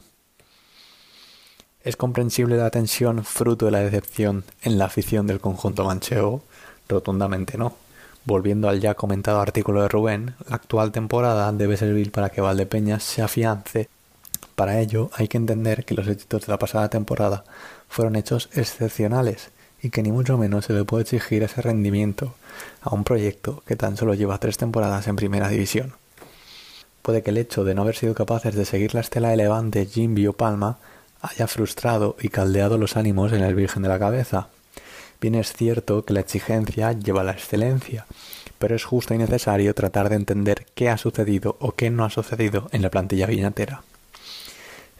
¿Es 1.82 1.96
comprensible 1.96 2.56
la 2.56 2.70
tensión 2.70 3.22
fruto 3.22 3.66
de 3.66 3.72
la 3.72 3.80
decepción 3.80 4.44
en 4.62 4.78
la 4.78 4.86
afición 4.86 5.26
del 5.26 5.40
conjunto 5.40 5.84
manchego? 5.84 6.42
Rotundamente 6.88 7.58
no. 7.58 7.76
Volviendo 8.24 8.70
al 8.70 8.80
ya 8.80 8.94
comentado 8.94 9.40
artículo 9.40 9.82
de 9.82 9.88
Rubén, 9.88 10.36
la 10.48 10.56
actual 10.56 10.90
temporada 10.90 11.52
debe 11.52 11.76
servir 11.76 12.10
para 12.12 12.30
que 12.30 12.40
Valdepeñas 12.40 13.02
se 13.02 13.20
afiance. 13.20 13.90
Para 14.54 14.78
ello 14.80 15.10
hay 15.14 15.28
que 15.28 15.36
entender 15.36 15.84
que 15.84 15.94
los 15.94 16.06
éxitos 16.06 16.46
de 16.46 16.52
la 16.52 16.58
pasada 16.58 16.88
temporada 16.88 17.44
fueron 17.88 18.16
hechos 18.16 18.48
excepcionales 18.54 19.50
y 19.82 19.90
que 19.90 20.02
ni 20.02 20.12
mucho 20.12 20.38
menos 20.38 20.66
se 20.66 20.72
le 20.72 20.84
puede 20.84 21.02
exigir 21.02 21.42
ese 21.42 21.60
rendimiento 21.60 22.34
a 22.80 22.94
un 22.94 23.04
proyecto 23.04 23.62
que 23.66 23.76
tan 23.76 23.96
solo 23.96 24.14
lleva 24.14 24.38
tres 24.38 24.56
temporadas 24.56 25.08
en 25.08 25.16
primera 25.16 25.48
división. 25.48 25.94
Puede 27.02 27.22
que 27.22 27.30
el 27.30 27.38
hecho 27.38 27.64
de 27.64 27.74
no 27.74 27.82
haber 27.82 27.96
sido 27.96 28.14
capaces 28.14 28.54
de 28.54 28.64
seguir 28.64 28.94
la 28.94 29.00
estela 29.00 29.28
de 29.28 29.36
Levante, 29.36 29.84
Jimby 29.84 30.26
o 30.26 30.32
Palma 30.32 30.78
haya 31.20 31.46
frustrado 31.46 32.16
y 32.20 32.28
caldeado 32.28 32.78
los 32.78 32.96
ánimos 32.96 33.32
en 33.32 33.42
el 33.42 33.54
Virgen 33.54 33.82
de 33.82 33.88
la 33.88 33.98
Cabeza. 33.98 34.48
Bien 35.20 35.34
es 35.34 35.52
cierto 35.52 36.04
que 36.04 36.14
la 36.14 36.20
exigencia 36.20 36.92
lleva 36.92 37.20
a 37.20 37.24
la 37.24 37.32
excelencia, 37.32 38.06
pero 38.58 38.76
es 38.76 38.84
justo 38.84 39.14
y 39.14 39.18
necesario 39.18 39.74
tratar 39.74 40.08
de 40.08 40.16
entender 40.16 40.66
qué 40.74 40.88
ha 40.88 40.96
sucedido 40.96 41.56
o 41.60 41.72
qué 41.72 41.90
no 41.90 42.04
ha 42.04 42.10
sucedido 42.10 42.68
en 42.72 42.82
la 42.82 42.90
plantilla 42.90 43.26
viñatera. 43.26 43.82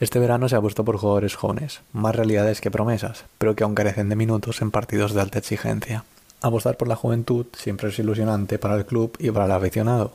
Este 0.00 0.18
verano 0.18 0.48
se 0.48 0.56
ha 0.56 0.60
puesto 0.60 0.84
por 0.84 0.96
jugadores 0.96 1.36
jóvenes, 1.36 1.80
más 1.92 2.16
realidades 2.16 2.60
que 2.60 2.70
promesas, 2.70 3.24
pero 3.38 3.54
que 3.54 3.62
aún 3.62 3.74
carecen 3.74 4.08
de 4.08 4.16
minutos 4.16 4.60
en 4.60 4.70
partidos 4.70 5.14
de 5.14 5.20
alta 5.20 5.38
exigencia. 5.38 6.04
Apostar 6.40 6.76
por 6.76 6.88
la 6.88 6.96
juventud 6.96 7.46
siempre 7.56 7.88
es 7.88 7.98
ilusionante 7.98 8.58
para 8.58 8.74
el 8.74 8.86
club 8.86 9.16
y 9.18 9.30
para 9.30 9.46
el 9.46 9.52
aficionado, 9.52 10.12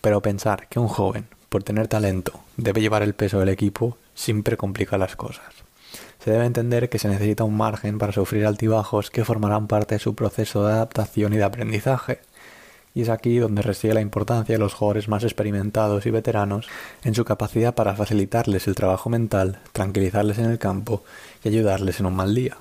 pero 0.00 0.20
pensar 0.20 0.68
que 0.68 0.78
un 0.78 0.88
joven, 0.88 1.28
por 1.48 1.62
tener 1.62 1.88
talento, 1.88 2.40
debe 2.56 2.80
llevar 2.80 3.02
el 3.02 3.14
peso 3.14 3.40
del 3.40 3.48
equipo 3.48 3.96
siempre 4.14 4.56
complica 4.56 4.98
las 4.98 5.16
cosas. 5.16 5.46
Se 6.22 6.30
debe 6.30 6.44
entender 6.44 6.90
que 6.90 6.98
se 6.98 7.08
necesita 7.08 7.44
un 7.44 7.56
margen 7.56 7.98
para 7.98 8.12
sufrir 8.12 8.44
altibajos 8.44 9.10
que 9.10 9.24
formarán 9.24 9.66
parte 9.66 9.94
de 9.94 9.98
su 9.98 10.14
proceso 10.14 10.66
de 10.66 10.74
adaptación 10.74 11.32
y 11.32 11.38
de 11.38 11.44
aprendizaje. 11.44 12.20
Y 12.94 13.02
es 13.02 13.08
aquí 13.08 13.38
donde 13.38 13.62
reside 13.62 13.94
la 13.94 14.00
importancia 14.00 14.54
de 14.54 14.58
los 14.58 14.74
jugadores 14.74 15.08
más 15.08 15.22
experimentados 15.22 16.06
y 16.06 16.10
veteranos 16.10 16.66
en 17.04 17.14
su 17.14 17.24
capacidad 17.24 17.74
para 17.74 17.94
facilitarles 17.94 18.66
el 18.66 18.74
trabajo 18.74 19.10
mental, 19.10 19.60
tranquilizarles 19.72 20.38
en 20.38 20.46
el 20.46 20.58
campo 20.58 21.04
y 21.44 21.48
ayudarles 21.48 22.00
en 22.00 22.06
un 22.06 22.16
mal 22.16 22.34
día. 22.34 22.56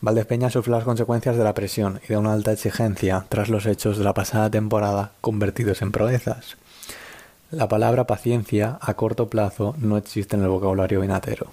Valdepeña 0.00 0.50
sufre 0.50 0.72
las 0.72 0.84
consecuencias 0.84 1.36
de 1.36 1.44
la 1.44 1.54
presión 1.54 2.00
y 2.04 2.08
de 2.08 2.16
una 2.16 2.32
alta 2.32 2.52
exigencia 2.52 3.24
tras 3.28 3.48
los 3.48 3.66
hechos 3.66 3.98
de 3.98 4.04
la 4.04 4.14
pasada 4.14 4.50
temporada 4.50 5.12
convertidos 5.20 5.80
en 5.80 5.92
proezas. 5.92 6.56
La 7.52 7.68
palabra 7.68 8.06
paciencia 8.06 8.78
a 8.80 8.94
corto 8.94 9.28
plazo 9.28 9.76
no 9.78 9.96
existe 9.96 10.36
en 10.36 10.42
el 10.42 10.48
vocabulario 10.48 11.02
vinatero, 11.02 11.52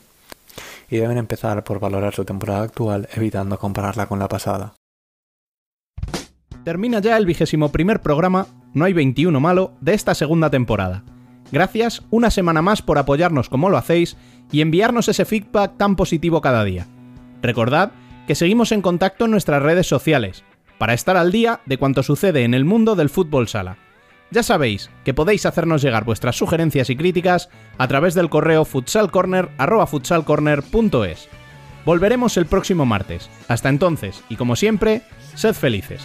y 0.90 0.98
deben 0.98 1.18
empezar 1.18 1.64
por 1.64 1.80
valorar 1.80 2.16
su 2.16 2.26
temporada 2.26 2.64
actual 2.64 3.08
evitando 3.14 3.60
compararla 3.60 4.08
con 4.08 4.20
la 4.20 4.28
pasada. 4.28 4.79
Termina 6.70 7.00
ya 7.00 7.18
el 7.18 7.26
vigésimo 7.26 7.72
primer 7.72 8.00
programa, 8.00 8.46
no 8.76 8.86
hay 8.86 8.94
21 8.94 9.40
malo, 9.40 9.74
de 9.82 9.96
esta 9.96 10.14
segunda 10.14 10.52
temporada. 10.52 11.04
Gracias 11.52 12.04
una 12.12 12.30
semana 12.30 12.62
más 12.62 12.84
por 12.84 13.00
apoyarnos 13.00 13.50
como 13.50 13.72
lo 13.72 13.78
hacéis 13.78 14.18
y 14.52 14.62
enviarnos 14.62 15.08
ese 15.08 15.26
feedback 15.26 15.78
tan 15.78 15.96
positivo 15.96 16.42
cada 16.42 16.64
día. 16.64 16.86
Recordad 17.42 17.90
que 18.28 18.36
seguimos 18.36 18.72
en 18.72 18.84
contacto 18.84 19.26
en 19.26 19.32
nuestras 19.32 19.64
redes 19.64 19.88
sociales, 19.88 20.44
para 20.78 20.94
estar 20.94 21.18
al 21.18 21.32
día 21.32 21.62
de 21.66 21.80
cuanto 21.80 22.04
sucede 22.04 22.44
en 22.44 22.54
el 22.54 22.66
mundo 22.66 22.96
del 22.96 23.10
fútbol 23.10 23.48
sala. 23.48 23.80
Ya 24.30 24.44
sabéis 24.44 24.92
que 25.04 25.16
podéis 25.16 25.48
hacernos 25.48 25.82
llegar 25.82 26.06
vuestras 26.06 26.36
sugerencias 26.36 26.92
y 26.92 26.96
críticas 26.96 27.50
a 27.80 27.88
través 27.88 28.14
del 28.14 28.30
correo 28.30 28.64
futsalcorner.futsalcorner.es. 28.64 31.30
Volveremos 31.86 32.38
el 32.38 32.46
próximo 32.46 32.86
martes. 32.86 33.30
Hasta 33.48 33.70
entonces, 33.70 34.24
y 34.30 34.36
como 34.36 34.56
siempre, 34.56 35.02
sed 35.36 35.54
felices. 35.54 36.02